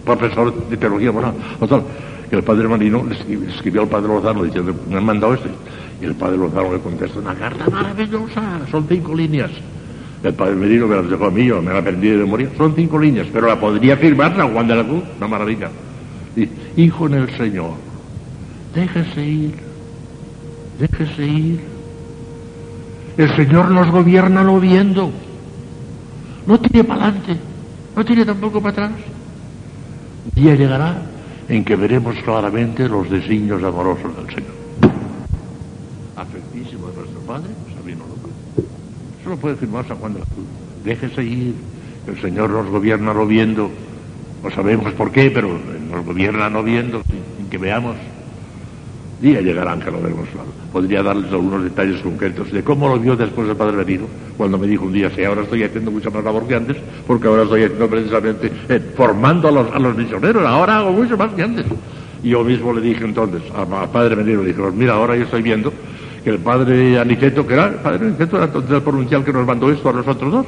profesor 0.06 0.70
de 0.70 0.78
teología 0.78 1.12
moral. 1.12 1.34
que 2.30 2.36
el 2.36 2.44
padre 2.44 2.68
Marino 2.68 3.04
escribió 3.50 3.82
al 3.82 3.88
padre 3.88 4.10
Lozano 4.10 4.44
diciendo, 4.44 4.76
me 4.88 4.98
han 4.98 5.06
mandado 5.06 5.34
esto. 5.34 5.50
Y 6.00 6.06
el 6.06 6.14
padre 6.14 6.38
Lozano 6.38 6.72
le 6.72 6.80
contesta 6.80 7.18
una 7.18 7.34
carta 7.34 7.68
maravillosa, 7.68 8.60
son 8.70 8.86
cinco 8.88 9.16
líneas. 9.16 9.50
El 10.26 10.34
padre 10.34 10.56
Merino 10.56 10.88
me 10.88 10.96
las 10.96 11.08
dejó 11.08 11.26
a 11.26 11.32
mí, 11.32 11.46
yo 11.46 11.62
me 11.62 11.72
la 11.72 11.80
aprendí 11.80 12.10
de 12.10 12.18
memoria. 12.18 12.50
Son 12.58 12.74
cinco 12.76 12.98
líneas, 12.98 13.28
pero 13.32 13.48
la 13.48 13.60
podría 13.60 13.96
firmar 13.96 14.36
San 14.36 14.54
Juan 14.54 14.68
de 14.68 14.76
la 14.76 14.84
Cruz, 14.84 15.04
una 15.18 15.28
maravilla. 15.28 15.70
Hijo 16.76 17.06
en 17.06 17.14
el 17.14 17.30
Señor, 17.38 17.74
déjese 18.74 19.24
ir, 19.24 19.56
déjese 20.80 21.26
ir. 21.26 21.60
El 23.18 23.36
Señor 23.36 23.70
nos 23.70 23.92
gobierna 23.92 24.44
lo 24.44 24.60
viendo, 24.60 25.12
no 26.48 26.60
tiene 26.60 26.84
para 26.84 27.06
adelante. 27.06 27.38
No 27.96 28.04
tiene 28.04 28.26
tampoco 28.26 28.62
para 28.62 28.88
atrás. 28.88 28.92
Día 30.36 30.56
llegará 30.56 30.98
en 31.48 31.64
que 31.64 31.76
veremos 31.76 32.16
claramente 32.24 32.90
los 32.90 33.10
designios 33.10 33.64
amorosos 33.64 34.16
del 34.18 34.36
Señor. 34.36 34.52
Afectísimo 36.18 36.88
de 36.88 36.96
nuestro 36.98 37.20
Padre, 37.22 37.50
Sabino 37.76 38.00
López. 38.00 38.66
Eso 39.26 39.32
lo 39.32 39.38
puede 39.42 39.56
firmar 39.56 39.88
San 39.88 39.98
Juan 39.98 40.14
de 40.14 40.20
la 40.20 40.26
Cruz. 40.26 40.46
Déjese. 40.84 41.22
El 41.24 42.22
Señor 42.22 42.52
nos 42.52 42.68
gobierna 42.70 43.12
no 43.12 43.26
viendo. 43.26 43.72
No 44.44 44.52
sabemos 44.52 44.94
por 44.94 45.12
qué, 45.12 45.32
pero 45.32 45.50
nos 45.90 46.06
gobierna 46.06 46.48
no 46.48 46.62
viendo, 46.62 47.02
sin 47.40 47.50
que 47.50 47.58
veamos. 47.58 47.96
Día 49.20 49.42
llegarán 49.42 49.80
que 49.80 49.90
lo 49.90 50.00
veremos. 50.00 50.28
Podría 50.72 51.02
darles 51.02 51.32
algunos 51.32 51.64
detalles 51.64 52.02
concretos 52.02 52.52
de 52.52 52.64
cómo 52.64 52.88
lo 52.88 53.00
vio 53.00 53.16
después 53.16 53.48
del 53.48 53.58
Padre 53.58 53.78
Venido, 53.78 54.06
cuando 54.38 54.60
me 54.60 54.68
dijo 54.68 54.86
un 54.86 54.94
día, 54.94 55.10
sí, 55.10 55.24
ahora 55.24 55.42
estoy 55.42 55.64
haciendo 55.64 55.90
mucha 55.90 56.12
más 56.12 56.24
labor 56.24 56.48
que 56.48 56.54
antes, 56.54 56.78
porque 57.08 57.28
ahora 57.28 57.44
estoy 57.44 57.64
haciendo 57.64 57.90
precisamente, 57.90 58.52
eh, 58.70 58.80
formando 58.96 59.48
a 59.48 59.52
los, 59.52 59.74
a 59.74 59.80
los 59.80 59.98
misioneros, 59.98 60.46
ahora 60.46 60.78
hago 60.78 60.92
mucho 60.92 61.18
más 61.18 61.34
que 61.34 61.42
antes. 61.42 61.66
Y 62.22 62.30
yo 62.30 62.44
mismo 62.44 62.72
le 62.74 62.82
dije 62.82 63.04
entonces, 63.04 63.42
al 63.56 63.90
Padre 63.90 64.14
Venido, 64.14 64.44
le 64.44 64.50
dije, 64.50 64.62
mira, 64.76 64.94
ahora 64.94 65.16
yo 65.16 65.24
estoy 65.24 65.42
viendo 65.42 65.74
que 66.26 66.32
el 66.32 66.40
Padre 66.40 66.98
Aniceto, 66.98 67.46
que 67.46 67.54
era, 67.54 67.68
el 67.68 67.76
Padre 67.76 68.08
Aniceto 68.08 68.38
era 68.38 68.46
el 68.78 68.82
provincial 68.82 69.24
que 69.24 69.32
nos 69.32 69.46
mandó 69.46 69.70
esto 69.70 69.90
a 69.90 69.94
nosotros 69.94 70.32
dos. 70.32 70.46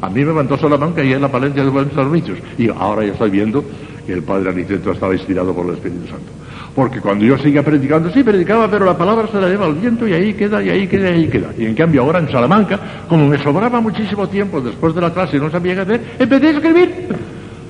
A 0.00 0.08
mí 0.08 0.24
me 0.24 0.32
mandó 0.32 0.56
Salamanca 0.56 1.04
y 1.04 1.12
en 1.12 1.20
la 1.20 1.30
Palencia 1.30 1.62
de 1.62 1.70
los 1.70 1.92
servicios. 1.92 2.38
Y 2.56 2.70
ahora 2.70 3.04
yo 3.04 3.12
estoy 3.12 3.28
viendo 3.28 3.62
que 4.06 4.14
el 4.14 4.22
Padre 4.22 4.48
Aniceto 4.48 4.90
estaba 4.90 5.12
inspirado 5.12 5.52
por 5.54 5.66
el 5.66 5.74
Espíritu 5.74 6.06
Santo. 6.06 6.32
Porque 6.74 7.02
cuando 7.02 7.26
yo 7.26 7.36
seguía 7.36 7.62
predicando, 7.62 8.10
sí 8.10 8.24
predicaba, 8.24 8.70
pero 8.70 8.86
la 8.86 8.96
palabra 8.96 9.28
se 9.30 9.38
la 9.38 9.50
lleva 9.50 9.66
al 9.66 9.74
viento 9.74 10.08
y 10.08 10.14
ahí 10.14 10.32
queda, 10.32 10.62
y 10.62 10.70
ahí 10.70 10.86
queda, 10.86 11.10
y 11.10 11.12
ahí 11.12 11.28
queda. 11.28 11.48
Y 11.58 11.66
en 11.66 11.74
cambio 11.74 12.04
ahora 12.04 12.20
en 12.20 12.30
Salamanca, 12.30 12.80
como 13.06 13.28
me 13.28 13.36
sobraba 13.36 13.82
muchísimo 13.82 14.26
tiempo 14.30 14.62
después 14.62 14.94
de 14.94 15.02
la 15.02 15.12
clase 15.12 15.36
y 15.36 15.40
no 15.40 15.50
sabía 15.50 15.74
qué 15.74 15.80
hacer, 15.82 16.00
empecé 16.18 16.46
a 16.46 16.50
escribir. 16.52 16.90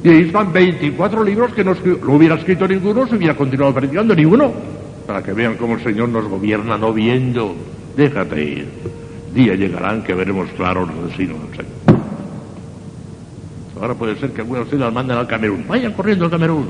Y 0.05 0.09
ahí 0.11 0.21
están 0.21 0.53
24 0.53 1.25
libros 1.25 1.53
que 1.55 1.65
no, 1.65 1.75
no 1.75 2.13
hubiera 2.13 2.37
escrito 2.37 2.69
ninguno, 2.69 3.09
se 3.09 3.17
hubiera 3.17 3.35
continuado 3.35 3.75
predicando 3.75 4.15
ninguno. 4.15 4.78
Para 5.09 5.23
que 5.23 5.33
vean 5.33 5.57
cómo 5.57 5.77
el 5.77 5.83
Señor 5.83 6.11
nos 6.11 6.27
gobierna 6.27 6.77
no 6.77 6.93
viendo. 6.93 7.57
Déjate 7.97 8.45
ir. 8.45 8.69
Día 9.35 9.55
llegarán 9.55 10.03
que 10.03 10.13
veremos 10.13 10.51
claro 10.51 10.85
los 10.85 11.09
destinos 11.09 11.39
del 11.45 11.51
Señor. 11.57 12.03
Ahora 13.81 13.95
puede 13.95 14.17
ser 14.21 14.33
que 14.33 14.43
algunos 14.43 14.69
de 14.69 14.77
ustedes 14.77 14.93
manden 14.93 15.17
al 15.17 15.27
Camerún. 15.27 15.65
Vayan 15.67 15.95
corriendo 15.95 16.27
al 16.27 16.31
Camerún, 16.31 16.67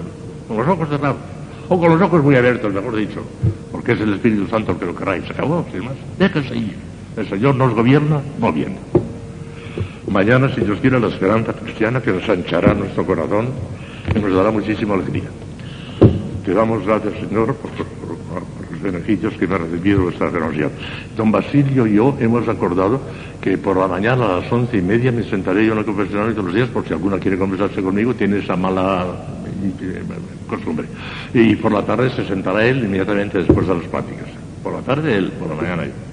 con 0.47 0.57
los 0.57 0.69
ojos 0.69 0.89
cerrados 0.89 1.17
o 1.69 1.81
con 1.81 1.91
los 1.91 2.01
ojos 2.01 2.23
muy 2.23 2.37
abiertos, 2.37 2.73
mejor 2.73 2.95
dicho, 2.95 3.25
porque 3.73 3.93
es 3.93 4.01
el 4.01 4.15
Espíritu 4.15 4.47
Santo 4.47 4.71
el 4.71 4.79
que 4.79 4.87
lo 4.87 4.95
queráis. 4.95 5.25
Se 5.25 5.33
acabó, 5.33 5.67
sin 5.73 5.85
más. 5.85 5.95
Déjense 6.17 6.57
ir. 6.57 6.77
El 7.17 7.29
Señor 7.29 7.57
nos 7.57 7.75
gobierna 7.75 8.21
moviendo. 8.39 8.79
Mañana, 10.09 10.55
si 10.55 10.61
Dios 10.61 10.79
quiere, 10.79 11.01
la 11.01 11.09
esperanza 11.09 11.55
cristiana 11.55 12.01
que 12.01 12.13
nos 12.13 12.29
anchará 12.29 12.73
nuestro 12.73 13.05
corazón 13.05 13.49
y 14.15 14.19
nos 14.21 14.33
dará 14.33 14.53
muchísima 14.53 14.95
alegría. 14.95 15.29
Te 16.45 16.55
damos 16.55 16.87
gracias, 16.87 17.15
Señor, 17.15 17.57
por 17.57 17.71
beneficios 18.81 19.35
que 19.35 19.47
me 19.47 19.55
ha 19.55 19.59
recibido 19.59 20.03
vuestra 20.03 20.31
generosidad. 20.31 20.71
Don 21.17 21.31
Basilio 21.31 21.87
y 21.87 21.95
yo 21.95 22.17
hemos 22.21 22.49
acordado 22.49 23.01
que 23.41 23.59
por 23.59 23.77
la 23.77 23.89
mañana 23.89 24.27
a 24.27 24.41
las 24.41 24.53
once 24.53 24.77
y 24.77 24.83
media 24.83 25.13
me 25.13 25.23
sentaré 25.23 25.67
yo 25.67 25.73
en 25.73 25.79
el 25.79 25.85
confesionario 25.85 26.33
todos 26.33 26.47
los 26.47 26.55
días, 26.55 26.69
por 26.69 26.87
si 26.87 26.93
alguna 26.93 27.19
quiere 27.19 27.39
conversarse 27.39 27.83
conmigo, 27.83 28.15
tiene 28.15 28.39
esa 28.39 28.57
mala 28.57 29.07
costumbre. 30.49 30.87
Y 31.35 31.57
por 31.57 31.73
la 31.73 31.83
tarde 31.83 32.11
se 32.11 32.27
sentará 32.27 32.65
él 32.67 32.85
inmediatamente 32.85 33.39
después 33.39 33.67
de 33.67 33.75
las 33.75 33.85
prácticas. 33.85 34.29
Por 34.63 34.73
la 34.73 34.81
tarde 34.81 35.17
él, 35.17 35.31
por 35.33 35.49
la 35.49 35.55
mañana 35.55 35.85
yo. 35.85 36.08